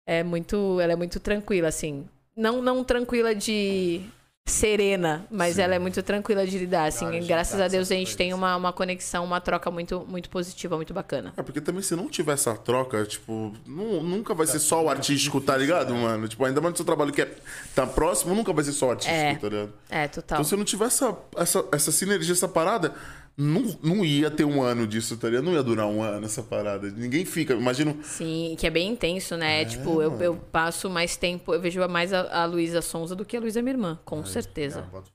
é 0.06 0.22
muito, 0.22 0.78
ela 0.80 0.92
é 0.92 0.96
muito 0.96 1.18
tranquila 1.20 1.68
assim. 1.68 2.06
Não 2.36 2.62
não 2.62 2.82
tranquila 2.84 3.34
de 3.34 4.00
serena, 4.46 5.24
mas 5.30 5.56
Sim. 5.56 5.62
ela 5.62 5.74
é 5.76 5.78
muito 5.78 6.02
tranquila 6.02 6.44
de 6.44 6.58
lidar 6.58 6.86
assim. 6.86 7.06
Graças 7.24 7.60
a 7.60 7.68
Deus 7.68 7.90
a 7.90 7.94
gente 7.94 8.16
tem 8.16 8.34
uma, 8.34 8.56
uma 8.56 8.72
conexão, 8.72 9.24
uma 9.24 9.40
troca 9.40 9.70
muito 9.70 10.04
muito 10.08 10.28
positiva, 10.28 10.74
muito 10.76 10.92
bacana. 10.92 11.32
É, 11.36 11.42
porque 11.42 11.60
também 11.60 11.82
se 11.82 11.94
não 11.94 12.08
tiver 12.08 12.32
essa 12.32 12.54
troca, 12.54 13.04
tipo, 13.04 13.52
nu- 13.64 14.02
nunca 14.02 14.34
vai 14.34 14.46
ser 14.46 14.58
só 14.58 14.82
o 14.82 14.88
artístico, 14.88 15.40
tá 15.40 15.56
ligado, 15.56 15.94
mano? 15.94 16.26
Tipo, 16.26 16.44
ainda 16.44 16.60
mais 16.60 16.72
no 16.72 16.76
seu 16.78 16.86
trabalho 16.86 17.12
que 17.12 17.22
é, 17.22 17.32
tá 17.74 17.86
próximo, 17.86 18.34
nunca 18.34 18.52
vai 18.52 18.64
ser 18.64 18.72
só 18.72 18.88
o 18.88 18.90
artístico, 18.90 19.16
É. 19.18 19.34
tá 19.36 19.48
ligado? 19.48 19.72
É, 19.88 20.08
total. 20.08 20.38
Então 20.38 20.44
se 20.48 20.56
não 20.56 20.64
tiver 20.64 20.86
essa, 20.86 21.16
essa, 21.36 21.64
essa 21.70 21.92
sinergia, 21.92 22.32
essa 22.32 22.48
parada, 22.48 22.92
não, 23.36 23.62
não 23.82 24.04
ia 24.04 24.30
ter 24.30 24.44
um 24.44 24.62
ano 24.62 24.86
disso, 24.86 25.16
tá 25.16 25.28
ligado? 25.28 25.44
Não 25.44 25.52
ia 25.52 25.62
durar 25.62 25.86
um 25.86 26.02
ano 26.02 26.26
essa 26.26 26.42
parada. 26.42 26.90
Ninguém 26.90 27.24
fica, 27.24 27.54
imagino. 27.54 28.02
Sim, 28.04 28.54
que 28.58 28.66
é 28.66 28.70
bem 28.70 28.90
intenso, 28.90 29.36
né? 29.36 29.64
tipo, 29.64 30.02
eu, 30.02 30.20
eu 30.20 30.36
passo 30.36 30.88
mais 30.90 31.16
tempo, 31.16 31.54
eu 31.54 31.60
vejo 31.60 31.80
mais 31.88 32.12
a, 32.12 32.42
a 32.42 32.44
Luísa 32.44 32.82
Sonza 32.82 33.14
do 33.16 33.24
que 33.24 33.36
a 33.36 33.40
Luísa 33.40 33.62
minha 33.62 33.74
irmã, 33.74 33.98
com 34.04 34.24
certeza. 34.24 34.82
Não, 34.82 34.88
bota- 34.90 35.10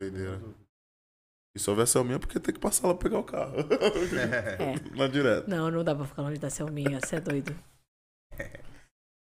Doideira. 0.00 0.40
E 1.54 1.60
se 1.60 1.68
houver 1.68 1.86
Selminha, 1.86 2.18
porque 2.18 2.40
tem 2.40 2.54
que 2.54 2.60
passar 2.60 2.88
lá 2.88 2.94
pra 2.94 3.02
pegar 3.08 3.18
o 3.18 3.24
carro. 3.24 3.56
É. 3.60 4.74
Na 4.96 5.06
direta. 5.06 5.46
Não, 5.48 5.70
não 5.70 5.84
dá 5.84 5.94
pra 5.94 6.04
ficar 6.06 6.22
longe 6.22 6.38
da 6.38 6.48
Selminha, 6.50 6.98
você 7.00 7.16
é 7.16 7.20
doido. 7.20 7.54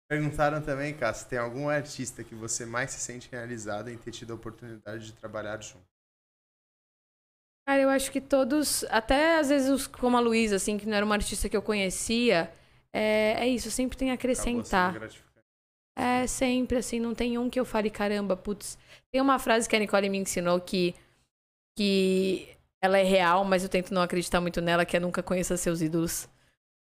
Perguntaram 0.09 0.61
também, 0.61 0.93
cara, 0.93 1.13
se 1.13 1.26
tem 1.27 1.39
algum 1.39 1.69
artista 1.69 2.22
que 2.23 2.35
você 2.35 2.65
mais 2.65 2.91
se 2.91 2.99
sente 2.99 3.30
realizado 3.31 3.89
em 3.89 3.97
ter 3.97 4.11
tido 4.11 4.31
a 4.31 4.35
oportunidade 4.35 5.05
de 5.05 5.13
trabalhar 5.13 5.61
junto. 5.61 5.85
Cara, 7.72 7.84
eu 7.84 7.89
acho 7.89 8.11
que 8.11 8.19
todos, 8.19 8.84
até 8.89 9.39
às 9.39 9.48
vezes 9.48 9.69
os, 9.69 9.88
como 9.88 10.18
a 10.18 10.19
Luísa, 10.19 10.57
assim, 10.57 10.77
que 10.77 10.85
não 10.85 10.93
era 10.93 11.06
uma 11.06 11.15
artista 11.15 11.48
que 11.48 11.56
eu 11.56 11.61
conhecia, 11.61 12.52
é, 12.91 13.38
é 13.39 13.48
isso, 13.48 13.72
sempre 13.72 13.98
tem 13.98 14.11
a 14.11 14.15
acrescentar. 14.15 14.93
É, 15.98 16.27
sempre, 16.27 16.80
assim, 16.80 16.99
não 16.99 17.15
tem 17.15 17.38
um 17.38 17.49
que 17.49 17.57
eu 17.57 17.64
fale, 17.64 17.89
caramba, 17.89 18.35
putz. 18.35 18.77
Tem 19.10 19.22
uma 19.22 19.39
frase 19.39 19.69
que 19.69 19.76
a 19.77 19.80
Nicole 19.80 20.10
me 20.10 20.18
ensinou 20.18 20.60
que, 20.60 20.93
que 21.77 22.49
ela 22.84 22.98
é 22.98 23.03
real, 23.03 23.45
mas 23.45 23.64
eu 23.64 23.69
tento 23.69 23.93
não 23.93 24.02
acreditar 24.02 24.41
muito 24.41 24.60
nela, 24.60 24.84
que 24.84 24.98
é 24.98 24.99
nunca 24.99 25.23
conheça 25.23 25.56
seus 25.56 25.81
ídolos. 25.81 26.27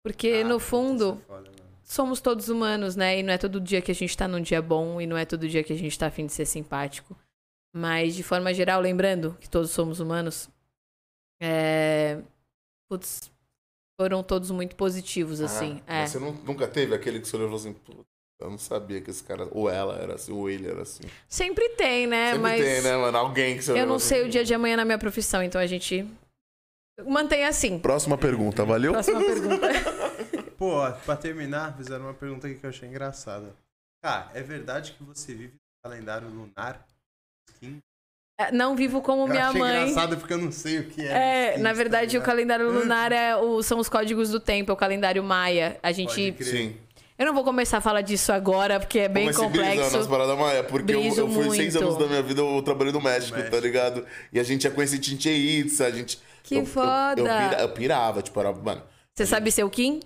Porque, 0.04 0.40
Ah, 0.42 0.48
no 0.48 0.54
puta, 0.54 0.64
fundo, 0.64 1.22
é 1.22 1.24
foda, 1.24 1.50
somos 1.84 2.20
todos 2.20 2.48
humanos, 2.48 2.96
né? 2.96 3.20
E 3.20 3.22
não 3.22 3.32
é 3.32 3.38
todo 3.38 3.60
dia 3.60 3.80
que 3.80 3.92
a 3.92 3.94
gente 3.94 4.16
tá 4.16 4.26
num 4.26 4.40
dia 4.40 4.60
bom 4.60 5.00
e 5.00 5.06
não 5.06 5.16
é 5.16 5.24
todo 5.24 5.48
dia 5.48 5.62
que 5.62 5.72
a 5.72 5.78
gente 5.78 5.96
tá 5.96 6.08
afim 6.08 6.26
de 6.26 6.32
ser 6.32 6.46
simpático. 6.46 7.16
Mas, 7.72 8.16
de 8.16 8.24
forma 8.24 8.52
geral, 8.52 8.80
lembrando 8.80 9.36
que 9.40 9.48
todos 9.48 9.70
somos 9.70 10.00
humanos, 10.00 10.50
é... 11.40 12.20
Putz, 12.88 13.30
foram 14.00 14.22
todos 14.22 14.50
muito 14.50 14.76
positivos, 14.76 15.40
assim. 15.40 15.80
Ah, 15.86 16.00
é. 16.02 16.06
Você 16.06 16.18
não- 16.18 16.32
nunca 16.32 16.66
teve 16.66 16.94
aquele 16.94 17.20
que 17.20 17.28
você 17.28 17.36
olhou 17.36 17.48
e 17.48 17.50
falou 17.58 17.60
assim, 17.60 17.72
"Pô, 17.72 18.04
eu 18.40 18.50
não 18.50 18.58
sabia 18.58 19.00
que 19.00 19.10
esse 19.10 19.22
cara, 19.22 19.46
ou 19.52 19.68
ela 19.70 19.96
era 19.96 20.14
assim, 20.14 20.32
ou 20.32 20.48
ele 20.50 20.66
era 20.68 20.82
assim. 20.82 21.02
Sempre 21.28 21.68
tem, 21.70 22.06
né? 22.06 22.32
Sempre 22.32 22.42
Mas 22.42 22.60
tem, 22.64 22.82
né, 22.82 22.96
mano? 22.96 23.18
Alguém 23.18 23.56
que 23.56 23.62
você 23.62 23.72
eu 23.78 23.86
não 23.86 23.96
assim, 23.96 24.06
sei 24.08 24.24
o 24.24 24.28
dia 24.28 24.42
de 24.44 24.54
amanhã 24.54 24.76
na 24.76 24.84
minha 24.84 24.98
profissão, 24.98 25.42
então 25.42 25.60
a 25.60 25.66
gente 25.66 26.08
mantém 27.06 27.44
assim. 27.44 27.78
Próxima 27.78 28.16
pergunta, 28.18 28.64
valeu? 28.64 28.92
Próxima 28.92 29.20
pergunta. 29.20 29.68
Pô, 30.58 30.80
pra 31.04 31.16
terminar, 31.16 31.76
fizeram 31.76 32.04
uma 32.06 32.14
pergunta 32.14 32.46
aqui 32.46 32.56
que 32.58 32.66
eu 32.66 32.70
achei 32.70 32.88
engraçada. 32.88 33.54
Cara, 34.02 34.30
é 34.34 34.42
verdade 34.42 34.92
que 34.92 35.02
você 35.02 35.34
vive 35.34 35.54
no 35.54 35.90
calendário 35.90 36.28
lunar? 36.28 36.86
Skin? 37.50 37.78
É, 38.48 38.52
Não 38.52 38.74
vivo 38.76 39.00
como 39.02 39.22
Eu 39.22 39.28
minha 39.28 39.48
achei 39.48 39.60
mãe. 39.60 39.82
engraçado 39.82 40.16
porque 40.16 40.32
eu 40.32 40.38
não 40.38 40.50
sei 40.52 40.78
o 40.78 40.84
que 40.84 41.02
é. 41.02 41.54
É, 41.54 41.58
na 41.58 41.70
tá 41.70 41.74
verdade, 41.76 42.16
o 42.16 42.22
calendário 42.22 42.70
lunar 42.70 43.12
é 43.12 43.36
o- 43.36 43.62
são 43.62 43.78
os 43.78 43.88
códigos 43.88 44.30
do 44.30 44.40
tempo, 44.40 44.70
é 44.70 44.74
o 44.74 44.76
calendário 44.76 45.22
maia. 45.22 45.78
A 45.82 45.92
gente. 45.92 46.14
Pode 46.14 46.32
crer. 46.32 46.46
Sim. 46.46 46.76
Eu 47.18 47.26
não 47.26 47.34
vou 47.34 47.44
começar 47.44 47.76
a 47.76 47.80
falar 47.82 48.00
disso 48.00 48.32
agora, 48.32 48.80
porque 48.80 49.00
é 49.00 49.08
bem 49.08 49.24
Comecei 49.30 49.46
brisando 49.48 49.70
complexo. 49.74 49.98
nas 49.98 50.06
paradas 50.06 50.38
maia, 50.38 50.64
porque 50.64 50.92
eu, 50.94 51.02
eu 51.02 51.28
fui 51.28 51.50
seis 51.54 51.74
muito. 51.74 51.86
anos 51.86 51.98
da 51.98 52.06
minha 52.06 52.22
vida, 52.22 52.40
eu 52.40 52.62
trabalhei 52.62 52.92
no 52.94 53.00
México, 53.02 53.36
México. 53.36 53.54
tá 53.54 53.60
ligado? 53.60 54.06
E 54.32 54.40
a 54.40 54.42
gente 54.42 54.64
ia 54.64 54.70
conhecer 54.70 54.98
Tinche 54.98 55.28
Itza, 55.28 55.84
a 55.84 55.90
gente... 55.90 56.18
Que 56.42 56.54
eu, 56.54 56.60
eu- 56.60 56.66
foda! 56.66 57.20
Eu, 57.20 57.24
pira- 57.26 57.60
eu 57.60 57.68
pirava, 57.68 58.22
tipo, 58.22 58.40
era... 58.40 58.50
Mano, 58.52 58.82
Você 59.12 59.26
sabe 59.26 59.50
ser 59.52 59.64
o 59.64 59.68
Kim? 59.68 60.00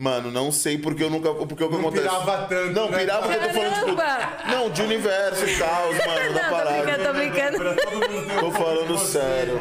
Mano, 0.00 0.30
não 0.30 0.52
sei 0.52 0.78
porque 0.78 1.02
eu 1.02 1.10
nunca... 1.10 1.34
Porque 1.34 1.64
o 1.64 1.68
que 1.68 1.72
Não 1.74 1.80
acontece... 1.80 2.02
pirava 2.08 2.46
tanto, 2.46 2.72
Não, 2.72 2.88
né? 2.88 2.98
pirava 2.98 3.26
porque 3.26 3.44
eu 3.44 3.48
tô 3.48 3.54
falando, 3.54 3.84
tipo... 3.84 4.48
Não, 4.52 4.70
de 4.70 4.82
universo 4.82 5.44
e 5.44 5.58
tal, 5.58 5.86
mano, 5.92 6.34
da 6.34 6.42
Não, 6.42 6.48
tô 6.48 6.54
parada. 6.56 6.82
brincando, 6.84 7.04
tô 7.04 7.98
brincando. 7.98 8.40
Tô 8.40 8.50
falando 8.52 8.98
sério. 8.98 9.60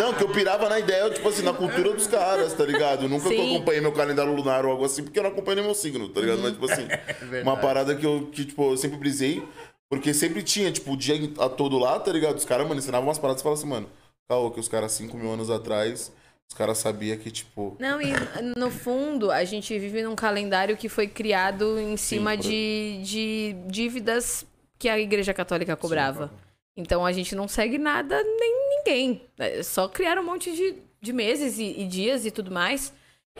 Não, 0.00 0.14
que 0.14 0.24
eu 0.24 0.28
pirava 0.30 0.68
na 0.70 0.78
ideia, 0.78 1.10
tipo 1.10 1.28
assim, 1.28 1.42
na 1.42 1.52
cultura 1.52 1.92
dos 1.92 2.06
caras, 2.06 2.54
tá 2.54 2.64
ligado? 2.64 3.02
Eu 3.04 3.08
nunca 3.10 3.28
que 3.28 3.34
eu 3.34 3.38
Sim. 3.38 3.54
acompanhei 3.56 3.80
meu 3.82 3.92
calendário 3.92 4.34
lunar 4.34 4.64
ou 4.64 4.70
algo 4.72 4.84
assim, 4.84 5.02
porque 5.02 5.18
eu 5.18 5.22
não 5.22 5.30
acompanhei 5.30 5.56
nem 5.56 5.64
meu 5.66 5.74
signo, 5.74 6.08
tá 6.08 6.20
ligado? 6.20 6.40
Mas, 6.40 6.52
tipo 6.52 6.64
assim, 6.64 6.86
verdade. 6.86 7.42
uma 7.42 7.56
parada 7.58 7.94
que 7.94 8.06
eu, 8.06 8.28
que, 8.32 8.46
tipo, 8.46 8.70
eu 8.72 8.76
sempre 8.78 8.96
brisei, 8.96 9.46
porque 9.90 10.14
sempre 10.14 10.42
tinha, 10.42 10.72
tipo, 10.72 10.92
o 10.92 10.96
dia 10.96 11.16
a 11.38 11.48
todo 11.50 11.78
lá, 11.78 12.00
tá 12.00 12.10
ligado? 12.10 12.36
Os 12.36 12.46
caras, 12.46 12.66
mano, 12.66 12.80
ensinavam 12.80 13.08
umas 13.08 13.18
paradas 13.18 13.42
e 13.42 13.44
falavam 13.44 13.60
assim, 13.60 13.70
mano, 13.70 13.88
caô, 14.26 14.50
que 14.50 14.58
os 14.58 14.68
caras 14.68 14.92
5 14.92 15.14
mil 15.18 15.30
anos 15.30 15.50
atrás, 15.50 16.10
os 16.50 16.56
caras 16.56 16.78
sabiam 16.78 17.16
que, 17.18 17.30
tipo. 17.30 17.76
Não, 17.80 18.00
e 18.00 18.12
no 18.56 18.70
fundo, 18.70 19.30
a 19.30 19.44
gente 19.44 19.76
vive 19.78 20.02
num 20.02 20.14
calendário 20.14 20.76
que 20.76 20.88
foi 20.88 21.06
criado 21.08 21.78
em 21.78 21.96
cima 21.96 22.36
por- 22.36 22.42
de, 22.42 23.00
de 23.02 23.56
dívidas 23.66 24.46
que 24.78 24.88
a 24.88 24.98
Igreja 24.98 25.32
Católica 25.34 25.76
cobrava. 25.76 26.30
Então 26.76 27.06
a 27.06 27.12
gente 27.12 27.34
não 27.34 27.46
segue 27.48 27.78
nada 27.78 28.22
nem 28.22 28.78
ninguém. 28.78 29.22
É 29.38 29.62
só 29.62 29.88
criar 29.88 30.18
um 30.18 30.24
monte 30.24 30.54
de, 30.54 30.74
de 31.00 31.12
meses 31.12 31.58
e, 31.58 31.80
e 31.80 31.86
dias 31.86 32.26
e 32.26 32.30
tudo 32.30 32.50
mais. 32.50 32.92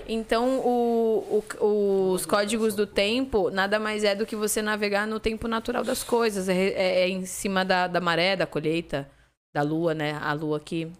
Então 0.09 0.59
o- 0.61 1.45
o- 1.61 2.13
os 2.13 2.27
códigos 2.27 2.75
do 2.75 2.85
tempo 2.87 3.49
nada 3.51 3.79
mais 3.79 4.03
é 4.03 4.15
do 4.15 4.27
que 4.27 4.35
você 4.35 4.61
navegar 4.63 5.07
no 5.07 5.21
tempo 5.21 5.47
natural 5.47 5.85
das 5.85 6.03
coisas. 6.03 6.49
É, 6.49 6.55
é- 6.57 7.01
é 7.03 7.09
em 7.09 7.25
cima 7.27 7.65
da, 7.65 7.87
da 7.87 8.01
maré, 8.01 8.35
da 8.37 8.47
colheita, 8.47 9.09
da 9.55 9.63
lua, 9.63 9.95
né? 9.95 10.19
A 10.21 10.33
lua 10.33 10.59
que. 10.59 10.91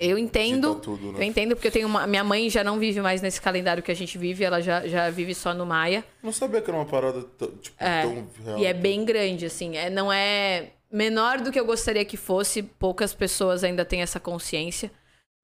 Eu 0.00 0.16
entendo. 0.16 0.76
Tudo, 0.76 1.08
Eu 1.08 1.12
né? 1.12 1.26
entendo 1.26 1.54
porque 1.54 1.68
eu 1.68 1.72
tenho 1.72 1.86
uma. 1.86 2.06
Minha 2.06 2.24
mãe 2.24 2.48
já 2.48 2.64
não 2.64 2.78
vive 2.78 3.02
mais 3.02 3.20
nesse 3.20 3.38
calendário 3.38 3.82
que 3.82 3.92
a 3.92 3.94
gente 3.94 4.16
vive, 4.16 4.42
ela 4.42 4.62
já, 4.62 4.86
já 4.88 5.10
vive 5.10 5.34
só 5.34 5.52
no 5.52 5.66
Maia. 5.66 6.02
Não 6.22 6.32
sabia 6.32 6.62
que 6.62 6.70
era 6.70 6.78
uma 6.78 6.86
parada 6.86 7.20
tipo, 7.60 7.76
É, 7.78 8.02
tão 8.02 8.26
real. 8.42 8.58
E 8.58 8.64
é 8.64 8.72
bem 8.72 9.04
grande, 9.04 9.44
assim. 9.44 9.76
É, 9.76 9.90
não 9.90 10.10
é 10.10 10.70
menor 10.90 11.42
do 11.42 11.52
que 11.52 11.60
eu 11.60 11.66
gostaria 11.66 12.02
que 12.02 12.16
fosse. 12.16 12.62
Poucas 12.62 13.12
pessoas 13.12 13.62
ainda 13.62 13.84
têm 13.84 14.00
essa 14.00 14.18
consciência. 14.18 14.90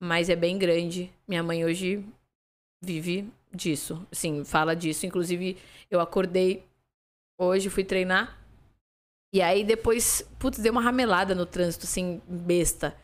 Mas 0.01 0.31
é 0.31 0.37
bem 0.37 0.57
grande. 0.57 1.13
Minha 1.29 1.43
mãe 1.43 1.63
hoje 1.63 2.03
vive 2.83 3.29
disso. 3.53 4.07
Assim, 4.11 4.43
fala 4.43 4.75
disso. 4.75 5.05
Inclusive, 5.05 5.59
eu 5.91 6.01
acordei 6.01 6.65
hoje, 7.39 7.69
fui 7.69 7.85
treinar. 7.85 8.39
E 9.35 9.43
aí 9.43 9.65
depois, 9.65 10.27
putz, 10.39 10.59
deu 10.59 10.73
uma 10.73 10.81
ramelada 10.81 11.35
no 11.35 11.45
trânsito, 11.45 11.85
assim, 11.85 12.23
besta. 12.27 12.97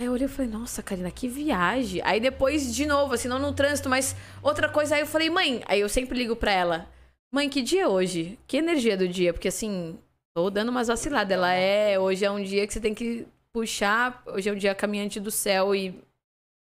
Aí 0.00 0.06
eu 0.06 0.12
olhei 0.12 0.26
e 0.26 0.28
falei, 0.28 0.50
nossa, 0.50 0.82
Karina, 0.82 1.10
que 1.10 1.28
viagem. 1.28 2.00
Aí 2.04 2.18
depois, 2.18 2.74
de 2.74 2.84
novo, 2.84 3.14
assim, 3.14 3.28
não 3.28 3.38
no 3.38 3.52
trânsito, 3.52 3.88
mas 3.88 4.16
outra 4.42 4.68
coisa. 4.68 4.96
Aí 4.96 5.02
eu 5.02 5.06
falei, 5.06 5.30
mãe, 5.30 5.62
aí 5.66 5.80
eu 5.80 5.88
sempre 5.88 6.18
ligo 6.18 6.34
pra 6.34 6.52
ela. 6.52 6.88
Mãe, 7.32 7.48
que 7.48 7.62
dia 7.62 7.82
é 7.82 7.88
hoje? 7.88 8.38
Que 8.46 8.56
energia 8.56 8.96
do 8.96 9.06
dia? 9.06 9.32
Porque 9.32 9.48
assim, 9.48 9.98
tô 10.36 10.50
dando 10.50 10.70
umas 10.70 10.88
vaciladas. 10.88 11.32
Ela 11.36 11.52
é, 11.52 11.98
hoje 11.98 12.24
é 12.24 12.30
um 12.30 12.42
dia 12.42 12.66
que 12.66 12.72
você 12.72 12.80
tem 12.80 12.94
que 12.94 13.26
puxar. 13.52 14.22
Hoje 14.26 14.48
é 14.48 14.52
o 14.52 14.56
dia 14.56 14.74
caminhante 14.74 15.20
do 15.20 15.30
céu 15.30 15.74
e 15.74 16.00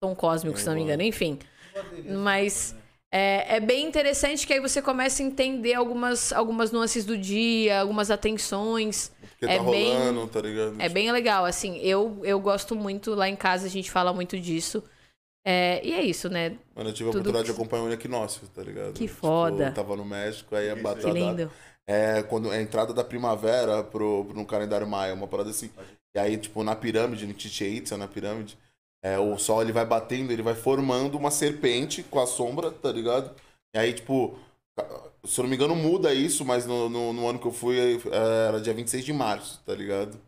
tom 0.02 0.15
cósmico, 0.15 0.59
se 0.59 0.66
não 0.66 0.74
me 0.74 0.82
engano. 0.82 1.02
Enfim. 1.02 1.39
Mas 2.23 2.74
é, 3.12 3.56
é 3.56 3.60
bem 3.60 3.86
interessante 3.86 4.46
que 4.46 4.52
aí 4.52 4.60
você 4.60 4.80
começa 4.80 5.22
a 5.22 5.26
entender 5.26 5.74
algumas, 5.74 6.32
algumas 6.32 6.70
nuances 6.70 7.04
do 7.04 7.16
dia, 7.18 7.80
algumas 7.80 8.10
atenções. 8.10 9.12
Porque 9.20 9.46
é 9.46 9.56
tá 9.58 9.64
bem- 9.64 9.94
rolando, 9.96 10.26
tá 10.28 10.40
ligado? 10.40 10.76
É 10.80 10.88
bem 10.88 11.10
legal, 11.10 11.44
assim. 11.44 11.78
Eu, 11.78 12.20
eu 12.22 12.38
gosto 12.38 12.76
muito, 12.76 13.14
lá 13.14 13.28
em 13.28 13.36
casa 13.36 13.66
a 13.66 13.70
gente 13.70 13.90
fala 13.90 14.12
muito 14.12 14.38
disso. 14.38 14.82
É, 15.44 15.80
e 15.84 15.92
é 15.94 16.02
isso, 16.02 16.28
né? 16.28 16.56
Mano, 16.76 16.90
eu 16.90 16.94
tive 16.94 17.08
a 17.08 17.12
tudo 17.12 17.20
oportunidade 17.30 17.46
que- 17.46 17.52
de 17.52 17.58
acompanhar 17.60 17.84
o 17.84 17.92
equinócio, 17.92 18.46
tá 18.54 18.62
ligado? 18.62 18.92
Que 18.92 19.06
Tipo, 19.06 19.14
foda. 19.20 19.68
eu 19.68 19.74
tava 19.74 19.96
no 19.96 20.04
México, 20.04 20.54
aí 20.54 20.70
a 20.70 20.76
Que 20.76 20.82
batata. 20.82 21.06
Que 21.06 21.12
lindo. 21.12 21.50
É 21.86 22.22
quando 22.22 22.52
é 22.52 22.58
a 22.58 22.62
entrada 22.62 22.92
da 22.94 23.02
primavera 23.02 23.82
pro, 23.82 24.24
pro 24.26 24.36
no 24.36 24.44
calendário 24.46 24.86
maia, 24.86 25.14
uma 25.14 25.26
parada 25.26 25.50
assim. 25.50 25.70
E 26.14 26.18
aí, 26.18 26.36
tipo, 26.36 26.62
na 26.62 26.76
pirâmide, 26.76 27.26
no 27.26 27.34
Chichen 27.38 27.74
Itza, 27.78 27.96
na 27.96 28.06
pirâmide, 28.06 28.56
é, 29.02 29.18
o 29.18 29.39
sol 29.39 29.62
ele 29.62 29.72
vai 29.72 29.85
batendo, 29.86 30.32
ele 30.32 30.43
vai 30.43 30.55
formando 30.55 31.16
uma 31.16 31.31
serpente 31.31 32.02
com 32.02 32.20
a 32.20 32.27
sombra, 32.27 32.70
tá 32.70 32.93
ligado? 32.93 33.35
E 33.74 33.78
aí, 33.78 33.93
tipo, 33.93 34.39
se 35.24 35.40
eu 35.40 35.43
não 35.44 35.51
me 35.51 35.56
engano, 35.56 35.74
muda 35.74 36.12
isso, 36.12 36.44
mas 36.44 36.66
no, 36.66 36.89
no, 36.89 37.12
no 37.12 37.28
ano 37.28 37.39
que 37.39 37.47
eu 37.47 37.52
fui 37.52 37.78
é, 37.78 38.48
era 38.48 38.60
dia 38.60 38.74
26 38.74 39.05
de 39.05 39.12
março, 39.12 39.60
tá 39.64 39.74
ligado? 39.74 40.18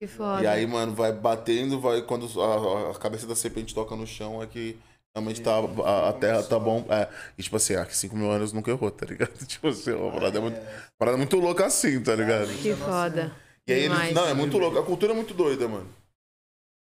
Que 0.00 0.06
foda. 0.06 0.42
E 0.42 0.46
aí, 0.46 0.66
mano, 0.66 0.94
vai 0.94 1.12
batendo, 1.12 1.80
vai 1.80 2.02
quando 2.02 2.28
a, 2.40 2.90
a 2.90 2.94
cabeça 2.94 3.26
da 3.26 3.34
serpente 3.34 3.74
toca 3.74 3.96
no 3.96 4.06
chão, 4.06 4.42
é 4.42 4.46
que 4.46 4.78
realmente 5.14 5.42
tá, 5.42 5.52
a, 5.84 6.08
a 6.10 6.12
terra 6.12 6.42
tá 6.42 6.58
bom. 6.58 6.86
É, 6.88 7.08
e 7.36 7.42
tipo 7.42 7.56
assim, 7.56 7.74
que 7.84 7.96
5 7.96 8.16
mil 8.16 8.30
anos 8.30 8.52
nunca 8.52 8.70
errou, 8.70 8.90
tá 8.90 9.06
ligado? 9.06 9.32
Tipo 9.46 9.68
assim, 9.68 9.92
uma 9.92 10.12
parada, 10.12 10.38
é 10.38 10.40
muito, 10.40 10.60
parada 10.98 11.16
muito 11.16 11.36
louca 11.36 11.66
assim, 11.66 12.00
tá 12.02 12.14
ligado? 12.14 12.48
Que 12.62 12.74
foda. 12.74 13.32
E 13.66 13.72
aí, 13.72 13.84
eles, 13.84 14.14
não, 14.14 14.26
é 14.26 14.34
muito 14.34 14.56
louco. 14.56 14.78
A 14.78 14.84
cultura 14.84 15.12
é 15.12 15.16
muito 15.16 15.34
doida, 15.34 15.66
mano. 15.68 15.88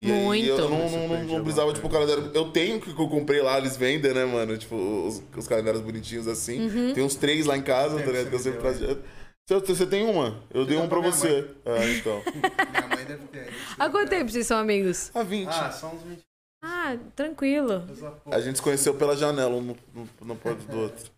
E 0.03 0.13
aí, 0.13 0.25
Muito. 0.25 0.47
eu 0.47 0.69
não, 0.69 0.91
não, 0.91 1.09
não, 1.09 1.25
não 1.25 1.41
precisava, 1.43 1.73
tipo, 1.73 1.87
o 1.87 1.91
calendário. 1.91 2.31
Eu 2.35 2.51
tenho 2.53 2.81
que 2.81 2.91
eu 2.91 3.09
comprei 3.09 3.41
lá, 3.41 3.59
eles 3.59 3.77
vendem, 3.77 4.13
né, 4.13 4.25
mano? 4.27 4.57
Tipo, 4.59 4.77
os, 4.77 5.23
os 5.35 5.49
calendários 5.49 5.83
bonitinhos 5.83 6.29
assim. 6.29 6.67
Uhum. 6.67 6.93
Tem 6.93 7.03
uns 7.03 7.15
três 7.15 7.47
lá 7.47 7.57
em 7.57 7.63
casa, 7.63 7.99
tá 7.99 8.05
ligado? 8.05 8.25
você 8.25 8.29
Que 8.29 8.35
eu 8.35 8.39
sempre 8.39 8.61
trazia. 8.61 9.03
Você, 9.49 9.61
você 9.61 9.87
tem 9.87 10.05
uma? 10.05 10.43
Eu 10.53 10.67
dei 10.67 10.77
deu 10.77 10.85
um 10.85 10.89
pra 10.89 11.01
você. 11.01 11.49
É, 11.65 11.93
então. 11.97 12.23
Minha 12.71 12.89
mãe 12.89 13.05
deve 13.05 13.27
ter. 13.29 13.49
Há 13.79 13.89
quanto 13.89 14.11
tempo 14.11 14.31
vocês 14.31 14.47
são 14.47 14.59
amigos? 14.59 15.11
A 15.15 15.23
20. 15.23 15.49
Ah, 15.49 15.71
só 15.71 15.87
uns 15.89 16.03
20 16.03 16.21
Ah, 16.63 16.97
tranquilo. 17.15 17.85
há. 18.27 18.37
A 18.37 18.41
gente 18.41 18.57
se 18.57 18.63
conheceu 18.63 18.95
pela 18.95 19.17
janela, 19.17 19.55
um 19.55 19.63
no, 19.63 19.77
no, 19.95 20.09
no 20.21 20.37
porto 20.37 20.61
do 20.67 20.79
outro. 20.79 21.16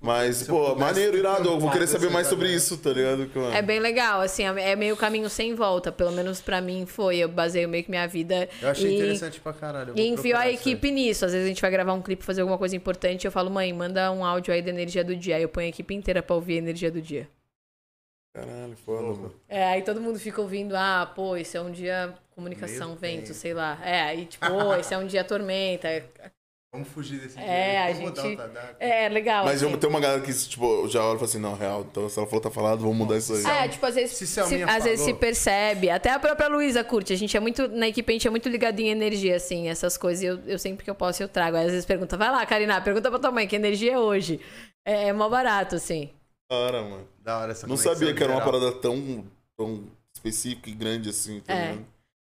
Mas, 0.00 0.44
pô, 0.46 0.60
pudesse 0.74 0.78
maneiro, 0.80 1.16
irado. 1.16 1.48
Eu 1.48 1.58
vou 1.58 1.70
querer 1.72 1.86
saber 1.88 2.02
tampar 2.06 2.14
mais 2.14 2.26
sobre 2.28 2.52
isso, 2.54 2.78
tá 2.78 2.90
ligado? 2.90 3.26
Que, 3.26 3.36
mano, 3.36 3.52
É 3.52 3.60
bem 3.60 3.80
legal, 3.80 4.20
assim, 4.20 4.44
é 4.44 4.76
meio 4.76 4.96
caminho 4.96 5.28
sem 5.28 5.54
volta. 5.56 5.90
Pelo 5.90 6.12
menos 6.12 6.40
pra 6.40 6.60
mim 6.60 6.86
foi. 6.86 7.16
Eu 7.18 7.28
baseio 7.28 7.68
meio 7.68 7.82
que 7.82 7.90
minha 7.90 8.06
vida. 8.06 8.48
Eu 8.62 8.68
achei 8.68 8.92
e- 8.92 8.94
interessante 8.96 9.40
pra 9.40 9.52
caralho. 9.52 9.94
E 9.96 10.06
enfio 10.06 10.36
a 10.36 10.48
equipe 10.48 10.90
nisso. 10.92 11.24
Às 11.24 11.32
vezes 11.32 11.46
a 11.46 11.48
gente 11.48 11.60
vai 11.60 11.70
gravar 11.72 11.94
um 11.94 12.00
clipe, 12.02 12.24
fazer 12.24 12.42
alguma 12.42 12.56
coisa 12.58 12.76
importante. 12.76 13.24
Eu 13.24 13.32
falo, 13.32 13.50
mãe, 13.50 13.72
manda 13.72 14.10
um 14.12 14.24
áudio 14.24 14.54
aí 14.54 14.62
da 14.62 14.70
energia 14.70 15.02
do 15.02 15.16
dia. 15.16 15.34
Aí 15.34 15.42
eu 15.42 15.48
ponho 15.48 15.66
a 15.66 15.70
equipe 15.70 15.92
inteira 15.92 16.22
pra 16.22 16.36
ouvir 16.36 16.54
a 16.54 16.58
energia 16.58 16.92
do 16.92 17.02
dia. 17.02 17.28
Caralho, 18.32 18.76
foda, 18.76 19.02
mano. 19.02 19.34
É, 19.48 19.64
aí 19.64 19.82
todo 19.82 20.00
mundo 20.00 20.16
fica 20.20 20.40
ouvindo, 20.40 20.76
ah, 20.76 21.10
pô, 21.12 21.36
esse 21.36 21.56
é 21.56 21.60
um 21.60 21.72
dia 21.72 22.14
comunicação, 22.36 22.90
Meu 22.90 22.96
vento, 22.96 23.22
tempo. 23.22 23.34
sei 23.34 23.52
lá. 23.52 23.80
É, 23.84 24.02
aí 24.02 24.26
tipo, 24.26 24.46
pô, 24.46 24.74
esse 24.76 24.94
é 24.94 24.98
um 24.98 25.06
dia 25.08 25.24
tormenta. 25.24 25.88
Vamos 26.70 26.88
fugir 26.88 27.18
desse 27.18 27.38
É, 27.38 27.78
a 27.82 27.92
dia. 27.92 27.94
Vamos 28.04 28.20
gente. 28.22 28.36
mudar 28.36 28.76
o. 28.78 28.82
É, 28.82 29.08
legal. 29.08 29.44
Mas 29.46 29.62
assim. 29.62 29.72
eu, 29.72 29.78
tem 29.78 29.88
uma 29.88 30.00
galera 30.00 30.20
que, 30.20 30.32
tipo, 30.34 30.86
já 30.86 31.02
olha 31.02 31.14
e 31.14 31.18
fala 31.18 31.24
assim, 31.24 31.38
não, 31.38 31.54
real, 31.54 31.80
então 31.90 32.06
se 32.10 32.18
ela 32.18 32.26
falou 32.28 32.42
tá 32.42 32.50
falado, 32.50 32.80
vamos 32.80 32.96
mudar 32.96 33.16
isso 33.16 33.32
aí. 33.32 33.44
É, 33.46 33.68
tipo, 33.68 33.84
às 33.86 33.94
vezes, 33.94 34.16
Se 34.18 34.26
se, 34.26 34.40
às 34.40 34.84
vezes 34.84 35.00
se 35.02 35.14
percebe. 35.14 35.88
Até 35.88 36.10
a 36.10 36.18
própria 36.18 36.46
Luísa 36.48 36.84
curte. 36.84 37.12
A 37.12 37.16
gente 37.16 37.34
é 37.34 37.40
muito. 37.40 37.68
Na 37.68 37.88
equipe 37.88 38.12
a 38.12 38.14
gente 38.14 38.26
é 38.28 38.30
muito 38.30 38.50
ligado 38.50 38.78
em 38.80 38.88
energia, 38.90 39.36
assim, 39.36 39.66
essas 39.68 39.96
coisas. 39.96 40.22
E 40.22 40.26
eu, 40.26 40.38
eu 40.46 40.58
sempre 40.58 40.84
que 40.84 40.90
eu 40.90 40.94
posso, 40.94 41.22
eu 41.22 41.28
trago. 41.28 41.56
Aí, 41.56 41.64
às 41.64 41.70
vezes 41.70 41.86
pergunta, 41.86 42.18
vai 42.18 42.30
lá, 42.30 42.44
Karina, 42.44 42.78
pergunta 42.82 43.08
pra 43.08 43.18
tua 43.18 43.30
mãe 43.32 43.48
que 43.48 43.56
energia 43.56 43.94
é 43.94 43.98
hoje. 43.98 44.38
É, 44.86 45.08
é 45.08 45.12
mó 45.14 45.26
barato, 45.30 45.74
assim. 45.76 46.10
Da 46.50 46.56
hora, 46.56 46.82
mano. 46.82 47.08
Da 47.22 47.38
hora 47.38 47.52
essa 47.52 47.66
Não 47.66 47.78
sabia 47.78 48.12
que 48.12 48.22
era 48.22 48.32
uma 48.32 48.44
parada 48.44 48.72
tão, 48.72 49.24
tão 49.56 49.84
específica 50.14 50.68
e 50.68 50.74
grande 50.74 51.08
assim, 51.08 51.40
tá 51.40 51.54
É. 51.54 51.70
ligado? 51.72 51.86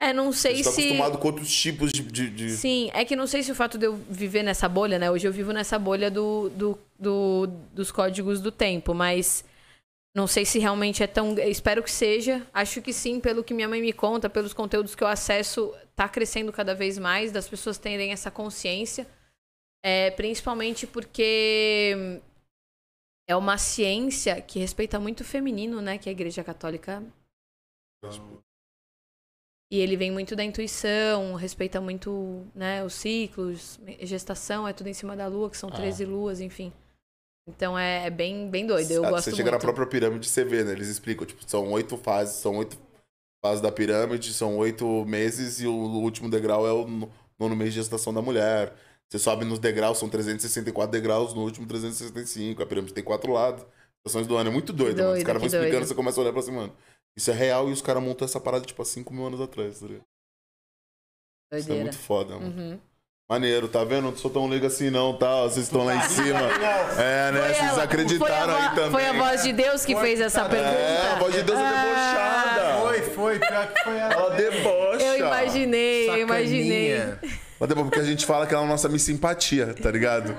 É, 0.04 0.12
não 0.14 0.34
sei 0.34 0.62
tá 0.62 0.70
se. 0.72 0.82
acostumado 0.82 1.18
com 1.18 1.28
outros 1.28 1.54
tipos 1.54 1.92
de. 1.92 2.02
de, 2.02 2.30
de- 2.30 2.50
Sim, 2.52 2.90
é 2.94 3.06
que 3.06 3.16
não 3.16 3.26
sei 3.26 3.42
se 3.42 3.52
o 3.52 3.56
fato 3.56 3.78
de 3.78 3.86
eu 3.86 3.96
viver 3.96 4.44
nessa 4.44 4.68
bolha, 4.68 5.00
né? 5.00 5.10
Hoje 5.10 5.28
eu 5.28 5.32
vivo 5.32 5.54
nessa 5.54 5.80
bolha 5.80 6.12
do, 6.12 6.50
do, 6.50 6.78
do- 7.00 7.48
dos 7.74 7.92
códigos 7.92 8.42
do 8.42 8.52
tempo, 8.52 8.94
mas 8.94 9.46
não 10.16 10.28
sei 10.28 10.46
se 10.46 10.60
realmente 10.60 11.02
é 11.02 11.08
tão. 11.08 11.38
Espero 11.40 11.82
que 11.82 11.90
seja. 11.92 12.46
Acho 12.54 12.82
que 12.82 12.92
sim, 12.92 13.20
pelo 13.20 13.44
que 13.44 13.54
minha 13.54 13.68
mãe 13.70 13.82
me 13.82 13.94
conta, 13.94 14.30
pelos 14.30 14.54
conteúdos 14.54 14.94
que 14.94 15.04
eu 15.04 15.08
acesso, 15.08 15.74
tá 15.96 16.10
crescendo 16.10 16.52
cada 16.52 16.76
vez 16.76 16.98
mais, 17.00 17.32
das 17.32 17.48
pessoas 17.48 17.78
terem 17.78 18.12
essa 18.12 18.30
consciência. 18.30 19.08
É, 19.86 20.12
principalmente 20.12 20.86
porque 20.86 22.20
é 23.28 23.36
uma 23.36 23.58
ciência 23.58 24.42
que 24.42 24.60
respeita 24.60 25.00
muito 25.00 25.22
o 25.22 25.26
feminino, 25.26 25.82
né? 25.82 25.98
Que 25.98 26.10
a 26.10 26.12
Igreja 26.12 26.44
Católica 26.44 27.02
e 29.74 29.80
ele 29.80 29.98
vem 29.98 30.12
muito 30.12 30.36
da 30.36 30.44
intuição, 30.44 31.34
respeita 31.34 31.82
muito 31.82 32.45
né, 32.54 32.84
os 32.84 32.94
ciclos, 32.94 33.80
gestação, 34.02 34.68
é 34.68 34.72
tudo 34.74 34.88
em 34.88 34.94
cima 34.94 35.16
da 35.16 35.26
lua, 35.26 35.50
que 35.50 35.58
são 35.58 35.70
Ah. 35.70 35.76
13 35.76 36.06
luas, 36.06 36.40
enfim. 36.40 36.72
Então 37.50 37.78
é, 37.78 38.06
é 38.06 38.10
bem, 38.12 38.48
bem 38.50 38.68
doido. 38.68 38.91
Eu 38.91 39.04
Ah, 39.04 39.10
gosto 39.10 39.26
Você 39.26 39.32
chega 39.36 39.45
na 39.50 39.58
muito. 39.58 39.64
própria 39.64 39.88
pirâmide, 39.88 40.30
você 40.30 40.44
vê, 40.45 40.64
né? 40.64 40.74
Eles 40.74 40.88
explicam, 40.88 41.26
tipo, 41.26 41.41
são 41.50 41.72
oito 41.72 41.98
fases, 41.98 42.36
são 42.36 42.56
oito 42.58 42.78
fases 43.44 43.62
da 43.62 43.72
pirâmide, 43.72 44.32
são 44.32 44.56
oito 44.58 45.04
meses 45.06 45.60
e 45.60 45.66
o 45.68 45.74
último 45.74 46.30
degrau 46.30 46.68
é 46.68 46.72
o 46.72 46.88
no- 46.88 47.12
nono 47.40 47.56
mês 47.56 47.74
de 47.74 47.80
gestação 47.80 48.14
da 48.14 48.22
mulher. 48.22 48.74
Você 49.10 49.18
sobe 49.20 49.44
nos 49.44 49.58
degraus, 49.60 49.98
são 49.98 50.08
364 50.08 50.91
degraus, 50.91 51.34
no 51.34 51.41
último 51.41 51.66
365. 51.68 52.62
A 52.64 52.66
pirâmide 52.66 52.94
tem 52.94 53.04
quatro 53.04 53.32
lados. 53.34 53.66
Estações 54.06 54.28
do 54.28 54.36
ano. 54.38 54.50
É 54.50 54.54
muito 54.54 54.72
doido, 54.72 54.98
mano. 54.98 55.10
Os 55.10 55.14
doido, 55.16 55.26
caras 55.26 55.41
vão 55.41 55.50
que 55.50 55.56
explicando, 55.56 55.72
doido. 55.80 55.88
você 55.88 55.95
começa 55.95 56.20
a 56.20 56.24
olhar 56.24 56.32
fala 56.32 56.44
assim, 56.44 56.52
mano, 56.52 56.74
isso 57.18 57.30
é 57.31 57.34
real 57.34 57.69
e 57.69 57.72
os 57.72 57.81
caras 57.81 58.02
montou 58.03 58.26
essa 58.26 58.40
parada, 58.40 58.65
tipo, 58.65 58.81
há 58.81 58.85
5 58.85 59.14
mil 59.14 59.26
anos 59.26 59.40
atrás, 59.41 59.80
tá 59.80 59.85
ligado? 59.88 60.03
Isso 61.53 61.53
é 61.53 61.57
Doideira. 61.60 61.84
muito 61.84 61.98
foda, 61.98 62.34
mano. 62.40 62.45
Uhum. 62.48 62.80
Maneiro, 63.30 63.68
tá 63.69 63.84
vendo? 63.84 64.03
Não 64.11 64.15
sou 64.18 64.30
tão 64.30 64.48
leigo 64.48 64.65
assim 64.65 64.90
não, 64.90 65.18
tá? 65.18 65.44
Vocês 65.44 65.65
estão 65.65 65.85
lá 65.85 65.95
em 65.95 66.02
cima. 66.10 66.40
É, 66.99 67.31
né? 67.31 67.40
Foi 67.41 67.53
Vocês 67.53 67.69
ela- 67.72 67.84
acreditaram 67.84 68.56
aí 68.56 68.69
também. 68.76 68.91
Foi 68.91 69.06
a 69.07 69.14
voz 69.14 69.44
de 69.44 69.53
Deus 69.53 69.85
que 69.85 69.94
Foi, 69.94 70.03
fez 70.03 70.19
essa 70.22 70.48
pergunta. 70.49 70.69
É, 70.77 71.11
a 71.11 71.15
voz 71.19 71.34
de 71.34 71.41
Deus 71.44 71.57
é 71.57 71.64
debochada. 71.64 72.81
Foi, 72.81 73.02
foi. 73.02 73.40
Pior 73.40 73.73
que 73.73 73.84
foi 73.84 73.98
ela. 73.98 74.14
Ela 74.14 74.30
debocha. 74.35 75.03
Eu 75.06 75.18
imaginei, 75.27 76.10
eu 76.10 76.18
imaginei. 76.18 76.98
Mas 77.64 77.69
depois, 77.69 77.88
porque 77.88 77.99
a 78.02 78.03
gente 78.03 78.26
fala 78.26 78.45
que 78.45 78.53
ela 78.53 78.64
é 78.64 78.65
a 78.65 78.69
nossa 78.69 78.90
Miss 78.90 79.03
Simpatia, 79.03 79.73
tá 79.81 79.90
ligado? 79.90 80.35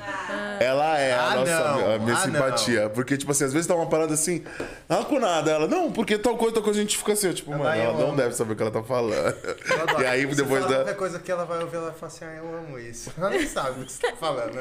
Ela 0.61 0.99
é 0.99 1.15
a 1.15 1.23
Ah, 1.31 1.35
nossa 1.37 1.59
não. 1.73 1.95
a 1.95 1.99
Miss 1.99 2.19
Ah, 2.19 2.21
Simpatia. 2.21 2.91
Porque, 2.91 3.17
tipo 3.17 3.33
assim, 3.33 3.45
às 3.45 3.53
vezes 3.55 3.67
tá 3.67 3.75
uma 3.75 3.87
parada 3.87 4.13
assim, 4.13 4.45
ah, 4.91 5.03
com 5.05 5.19
nada. 5.19 5.51
Ela, 5.51 5.67
não, 5.67 5.91
porque 5.91 6.19
tal 6.19 6.37
coisa, 6.37 6.55
tal 6.57 6.63
coisa, 6.63 6.79
a 6.79 6.83
gente 6.83 6.99
fica 6.99 7.15
assim, 7.15 7.33
tipo, 7.33 7.51
mano, 7.51 7.65
Ela, 7.65 7.77
ela 7.77 7.93
eu 7.95 7.99
não 7.99 8.09
amo. 8.09 8.17
deve 8.19 8.35
saber 8.35 8.53
o 8.53 8.57
que 8.57 8.63
ela 8.63 8.71
tá 8.71 8.83
falando. 8.83 9.15
Eu 9.15 9.83
adoro. 9.83 10.03
E 10.03 10.07
aí, 10.07 10.27
Você 10.27 10.43
depois 10.43 10.63
fala 10.65 10.69
da. 10.73 10.77
Qualquer 10.85 10.97
coisa 10.97 11.19
que 11.19 11.33
ela 11.33 11.45
vai 11.47 11.61
ouvir, 11.63 11.77
ela 11.77 11.91
vai 11.91 11.99
falar 11.99 12.13
assim, 12.13 12.25
ah, 12.27 12.35
eu 12.37 12.59
amo 12.59 12.79
isso. 12.79 13.11
Ela 13.17 13.31
não 13.31 13.47
sabe 13.49 13.81
do 13.81 13.87
que 13.87 13.93
você 13.93 14.07
tá 14.11 14.17
falando. 14.17 14.53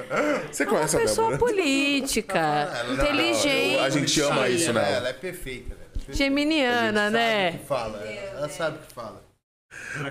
Você 0.51 0.63
É 0.63 0.65
uma 0.65 0.73
conhece 0.75 0.95
a 0.95 0.99
pessoa 1.01 1.37
política, 1.37 2.39
Ela 2.39 2.83
não- 2.85 2.93
inteligente. 2.93 3.79
a 3.79 3.89
gente 3.89 4.21
ama 4.21 4.47
isso, 4.47 4.69
ela, 4.69 4.81
né? 4.81 4.93
Ela 4.93 5.09
é 5.09 5.13
perfeita, 5.13 5.75
velho. 5.75 6.17
Geminiana, 6.17 7.01
Sabe 7.03 7.09
o 7.09 7.11
né? 7.19 7.51
que 7.51 7.65
fala. 7.65 7.99
Ela 8.07 8.49
sabe 8.49 8.77
o 8.77 8.79
que 8.87 8.93
fala. 8.93 9.22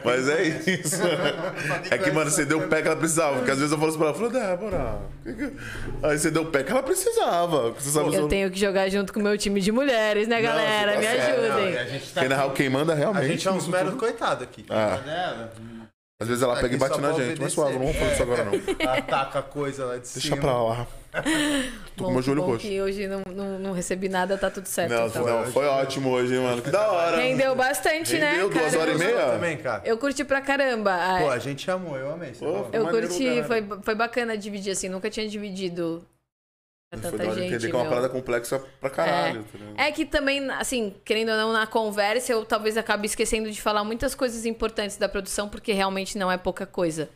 Mas 0.05 0.29
é 0.29 0.43
isso. 0.45 1.03
É 1.91 1.99
que, 1.99 2.11
mano, 2.11 2.31
você 2.31 2.45
deu 2.45 2.59
o 2.61 2.69
pé 2.69 2.81
que 2.83 2.89
ela 2.89 2.97
precisava. 2.97 3.37
Porque 3.37 3.51
às 3.51 3.59
vezes 3.59 3.73
eu 3.73 3.79
falo 3.79 3.89
assim 3.91 3.99
pra 3.99 4.07
ela, 4.09 4.15
falou, 4.15 4.31
Débora. 4.31 4.99
Aí 6.03 6.19
você 6.19 6.31
deu 6.31 6.43
o 6.43 6.47
pé 6.47 6.63
que 6.63 6.71
ela 6.71 6.83
precisava. 6.83 7.71
Você 7.73 7.91
sabe 7.91 8.15
Eu 8.15 8.29
tenho 8.29 8.51
que 8.51 8.59
jogar 8.61 8.89
junto 8.89 9.13
com 9.13 9.21
o 9.21 9.23
meu 9.23 9.37
time 9.37 9.61
de 9.61 9.73
mulheres, 9.73 10.29
né, 10.29 10.41
galera? 10.41 10.93
tá 10.93 10.99
Me. 10.99 11.05
Não, 11.07 11.13
e 11.13 11.19
ajudem. 11.21 11.79
a 11.79 11.85
gente 11.85 12.13
tá 12.13 12.21
Quem 12.21 12.29
na 12.29 12.37
real, 12.37 12.49
aqui- 12.49 12.57
quem 12.59 12.69
manda 12.71 12.93
A 12.93 12.97
realmente. 12.97 13.27
gente 13.29 13.49
é 13.49 13.51
uns 13.51 13.67
meros 13.69 13.95
coitados 13.95 14.43
aqui. 14.45 14.65
Ah. 14.71 14.99
Dela, 15.05 15.53
Às 16.21 16.29
vezes 16.29 16.43
ela 16.43 16.57
pega 16.61 16.75
e 16.75 16.79
bate 16.79 17.01
na 17.01 17.13
gente. 17.13 17.41
Mas 17.41 17.53
suave, 17.53 17.73
não 17.73 17.81
vamos 17.81 17.97
falar 17.97 18.13
isso 18.13 18.23
agora 18.23 18.45
não. 18.45 18.53
ela 18.79 18.99
ataca 18.99 19.39
a 19.41 19.43
coisa 19.43 19.85
lá 19.85 19.95
de 19.97 20.03
Deixa 20.03 20.21
cima. 20.21 20.37
pra 20.37 20.63
lá. 20.63 20.87
Tô 21.95 22.05
com 22.05 22.11
Bom, 22.11 22.13
meu 22.15 22.23
joelho 22.23 22.43
roxo. 22.43 22.61
que 22.67 22.81
hoje 22.81 23.07
não, 23.07 23.23
não, 23.35 23.59
não 23.59 23.73
recebi 23.73 24.09
nada, 24.09 24.39
tá 24.39 24.51
tudo 24.51 24.67
certo. 24.67 24.91
Não, 24.91 25.07
então. 25.07 25.27
não, 25.27 25.45
foi 25.53 25.67
ótimo 25.67 26.11
hoje, 26.11 26.35
hein, 26.35 26.41
mano. 26.41 26.63
Que 26.63 26.71
da 26.71 26.91
hora. 26.91 27.17
Rendeu 27.19 27.55
bastante, 27.55 28.17
Rendeu 28.17 28.49
né? 28.49 28.55
duas 28.55 28.73
cara? 28.73 28.79
horas 28.81 28.95
e 29.01 29.05
meia? 29.05 29.27
Também, 29.27 29.57
cara. 29.59 29.83
Eu 29.85 29.99
curti 29.99 30.25
pra 30.25 30.41
caramba. 30.41 30.93
Ah, 30.95 31.19
Pô, 31.21 31.29
a 31.31 31.39
gente 31.39 31.71
amou, 31.71 31.97
eu 31.97 32.13
amei. 32.13 32.33
Pô, 32.33 32.67
eu 32.73 32.89
curti, 32.89 33.43
foi, 33.47 33.63
foi 33.83 33.95
bacana 33.95 34.37
dividir 34.39 34.73
assim. 34.73 34.89
Nunca 34.89 35.11
tinha 35.11 35.29
dividido 35.29 36.03
pra 36.91 36.99
Foi 36.99 37.11
da 37.11 37.11
tanta 37.11 37.23
hora 37.25 37.35
de 37.35 37.41
gente. 37.43 37.55
entender 37.57 37.71
que 37.71 37.77
é 37.77 37.79
uma 37.79 37.89
parada 37.89 38.09
complexa 38.09 38.63
pra 38.81 38.89
caralho. 38.89 39.45
ligado? 39.53 39.75
É 39.79 39.93
que 39.93 40.07
também, 40.07 40.51
assim, 40.53 40.95
querendo 41.05 41.31
ou 41.31 41.37
não, 41.37 41.53
na 41.53 41.67
conversa, 41.67 42.33
eu 42.33 42.43
talvez 42.47 42.79
acabe 42.79 43.05
esquecendo 43.07 43.51
de 43.51 43.61
falar 43.61 43.85
muitas 43.85 44.15
coisas 44.15 44.47
importantes 44.47 44.97
da 44.97 45.11
produção, 45.11 45.47
porque 45.47 45.73
realmente 45.73 46.17
não 46.17 46.33
é 46.33 46.39
pouca 46.39 46.65
coisa. 46.65 47.11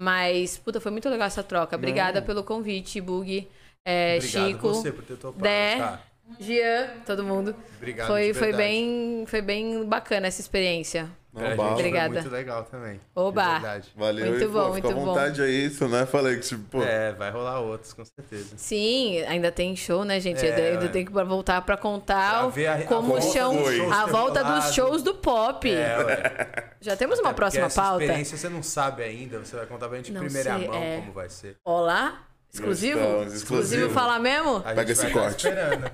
Mas, 0.00 0.56
puta, 0.56 0.80
foi 0.80 0.90
muito 0.90 1.10
legal 1.10 1.26
essa 1.26 1.42
troca. 1.42 1.76
Obrigada 1.76 2.22
pelo 2.22 2.42
convite, 2.42 3.02
Bug, 3.02 3.46
é, 3.84 4.16
Obrigado 4.16 4.48
Chico, 4.48 4.68
você 4.68 4.90
por 4.90 5.04
ter 5.04 5.16
topado, 5.18 5.42
Dé, 5.42 5.76
cara. 5.76 6.02
Jean, 6.38 6.88
todo 7.04 7.22
mundo. 7.22 7.54
Obrigado 7.76 8.06
foi, 8.06 8.32
foi, 8.32 8.52
bem, 8.54 9.24
foi 9.26 9.42
bem 9.42 9.84
bacana 9.84 10.26
essa 10.26 10.40
experiência. 10.40 11.10
Não, 11.32 11.40
Pra 11.40 11.48
gente 11.50 11.56
bala. 11.58 11.70
foi 11.70 11.78
Obrigada. 11.78 12.12
muito 12.14 12.28
legal 12.28 12.64
também. 12.64 13.00
Oba. 13.14 13.52
Verdade. 13.52 13.88
Valeu. 13.96 14.26
Muito 14.26 14.42
e, 14.42 14.46
pô, 14.48 14.52
bom, 14.52 14.74
fica 14.74 14.88
à 14.88 14.90
muito 14.90 15.04
bom. 15.06 15.14
vontade 15.14 15.40
aí, 15.42 15.66
isso, 15.66 15.86
né? 15.86 16.04
Falei 16.04 16.34
que, 16.36 16.40
tipo, 16.48 16.64
pô. 16.64 16.82
É, 16.82 17.12
vai 17.12 17.30
rolar 17.30 17.60
outros, 17.60 17.92
com 17.92 18.04
certeza. 18.04 18.54
Sim, 18.56 19.20
ainda 19.22 19.52
tem 19.52 19.76
show, 19.76 20.04
né, 20.04 20.18
gente? 20.18 20.44
É, 20.44 20.70
ainda 20.72 20.86
ué. 20.86 20.88
tem 20.88 21.04
que 21.04 21.12
voltar 21.12 21.62
pra 21.62 21.76
contar 21.76 22.50
Pra 22.50 22.72
a- 22.72 22.74
a 22.76 22.82
como 22.82 23.08
volta 23.12 23.20
chão, 23.32 23.54
a 23.92 24.06
volta 24.06 24.42
dos 24.42 24.74
shows 24.74 25.02
do 25.04 25.14
pop. 25.14 25.70
É, 25.72 25.98
ué. 26.04 26.46
Já 26.80 26.96
temos 26.96 27.20
uma 27.20 27.28
Até 27.30 27.36
próxima 27.36 27.66
essa 27.66 27.80
pauta? 27.80 28.02
experiência 28.02 28.36
você 28.36 28.48
não 28.48 28.62
sabe 28.64 29.04
ainda, 29.04 29.38
você 29.38 29.54
vai 29.54 29.66
contar 29.66 29.86
pra 29.88 29.98
gente 29.98 30.10
Não 30.10 30.22
primeira 30.22 30.58
sei, 30.58 30.66
mão 30.66 30.82
é. 30.82 30.96
como 30.96 31.12
vai 31.12 31.28
ser. 31.30 31.56
Olá? 31.64 32.22
Exclusivo? 32.52 32.98
Estamos, 32.98 33.34
exclusivo 33.34 33.64
exclusivo. 33.84 33.90
falar 33.94 34.18
mesmo? 34.18 34.56
A 34.56 34.74
Pega 34.74 34.90
esse 34.90 35.08
corte. 35.10 35.46
esperando. 35.46 35.88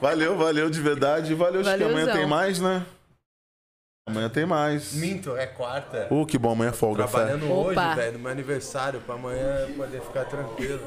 Valeu, 0.00 0.34
valeu 0.38 0.70
de 0.70 0.80
verdade. 0.80 1.34
Valeu, 1.34 1.60
acho 1.60 1.68
que 1.76 1.82
amanhã 1.84 1.90
Valeuzão. 2.06 2.14
tem 2.16 2.26
mais, 2.26 2.58
né? 2.58 2.82
Amanhã 4.08 4.28
tem 4.28 4.46
mais. 4.46 4.92
Minto, 4.92 5.36
é 5.36 5.46
quarta. 5.46 6.06
Uh, 6.12 6.24
que 6.24 6.38
bom, 6.38 6.52
amanhã 6.52 6.70
é 6.70 6.72
folga, 6.72 7.08
fé. 7.08 7.16
Trabalhando 7.18 7.50
Opa. 7.50 7.86
hoje, 7.88 7.96
velho, 7.96 8.12
no 8.12 8.18
meu 8.20 8.30
aniversário, 8.30 9.00
pra 9.00 9.16
amanhã 9.16 9.66
poder 9.76 10.00
ficar 10.00 10.24
tranquilo. 10.26 10.80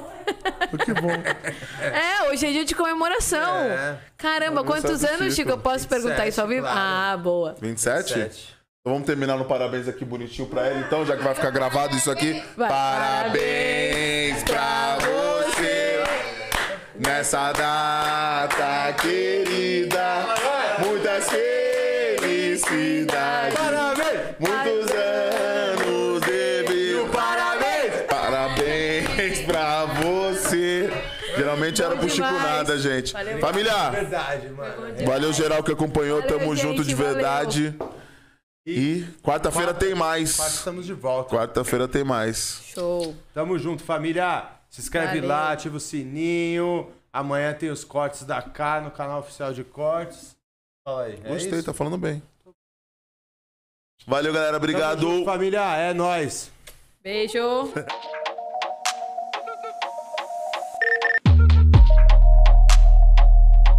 Uh, 0.72 0.78
Que 0.78 0.94
bom. 0.94 1.12
É, 1.82 2.30
hoje 2.30 2.48
é 2.48 2.52
dia 2.54 2.64
de 2.64 2.74
comemoração. 2.74 3.58
É. 3.58 3.98
Caramba, 4.16 4.64
quantos 4.64 5.04
anos, 5.04 5.36
Chico. 5.36 5.50
Eu 5.50 5.58
posso 5.58 5.86
perguntar 5.86 6.28
isso 6.28 6.40
ao 6.40 6.48
vivo? 6.48 6.62
27, 6.66 6.74
claro. 6.82 7.14
Ah, 7.14 7.18
boa. 7.18 7.56
27? 7.60 8.14
Sete. 8.14 8.56
Então 8.80 8.94
vamos 8.94 9.06
terminar 9.06 9.36
no 9.36 9.44
parabéns 9.44 9.90
aqui 9.90 10.06
bonitinho 10.06 10.48
pra 10.48 10.70
ele, 10.70 10.80
então, 10.80 11.06
já 11.06 11.18
que 11.18 11.24
vai 11.24 11.36
ficar 11.36 11.50
gravado 11.52 11.94
isso 11.98 12.10
aqui. 12.10 12.42
Vai. 12.56 12.70
Parabéns 12.70 14.44
pra 14.44 14.98
você 14.98 16.04
nessa 16.98 17.52
data 17.52 18.94
querida. 19.02 19.69
Geralmente 31.80 31.82
era 31.82 31.96
pro 31.96 32.10
Chico 32.10 32.22
nada, 32.48 32.78
gente. 32.78 33.14
Valeu. 33.14 33.40
Família, 33.40 33.90
Verdade, 33.90 34.50
mano. 34.50 35.06
valeu 35.06 35.34
geral 35.34 35.64
que 35.64 35.72
acompanhou. 35.72 36.22
Valeu, 36.22 36.38
Tamo 36.40 36.56
junto 36.56 36.84
gente, 36.84 36.88
de 36.88 36.96
verdade. 36.96 37.76
E 38.66 39.04
quarta-feira 39.24 39.74
tem 39.74 39.90
Quarta 39.90 40.06
mais. 40.06 40.38
estamos 40.40 40.86
de 40.86 40.94
volta. 40.94 41.36
Quarta-feira 41.36 41.88
tem 41.88 42.04
mais. 42.04 42.62
Show. 42.74 43.16
Tamo 43.34 43.58
junto, 43.58 43.84
família. 43.84 44.48
Se 44.70 44.82
inscreve 44.82 45.16
Valeu. 45.16 45.28
lá, 45.28 45.52
ativa 45.54 45.78
o 45.78 45.80
sininho. 45.80 46.92
Amanhã 47.12 47.54
tem 47.54 47.70
os 47.72 47.84
cortes 47.84 48.24
da 48.24 48.40
K 48.42 48.82
no 48.82 48.92
canal 48.92 49.22
oficial 49.22 49.52
de 49.54 49.64
cortes. 49.64 50.36
Fala 50.86 51.04
aí. 51.06 51.20
É 51.24 51.30
Gostei, 51.30 51.54
isso? 51.58 51.64
tá 51.66 51.74
falando 51.74 51.98
bem. 51.98 52.22
Valeu, 54.06 54.32
galera. 54.32 54.54
Tamo 54.54 54.64
Obrigado. 54.64 55.02
junto, 55.02 55.26
família. 55.26 55.76
É 55.76 55.94
nóis. 55.94 56.52
Beijo. 57.02 57.40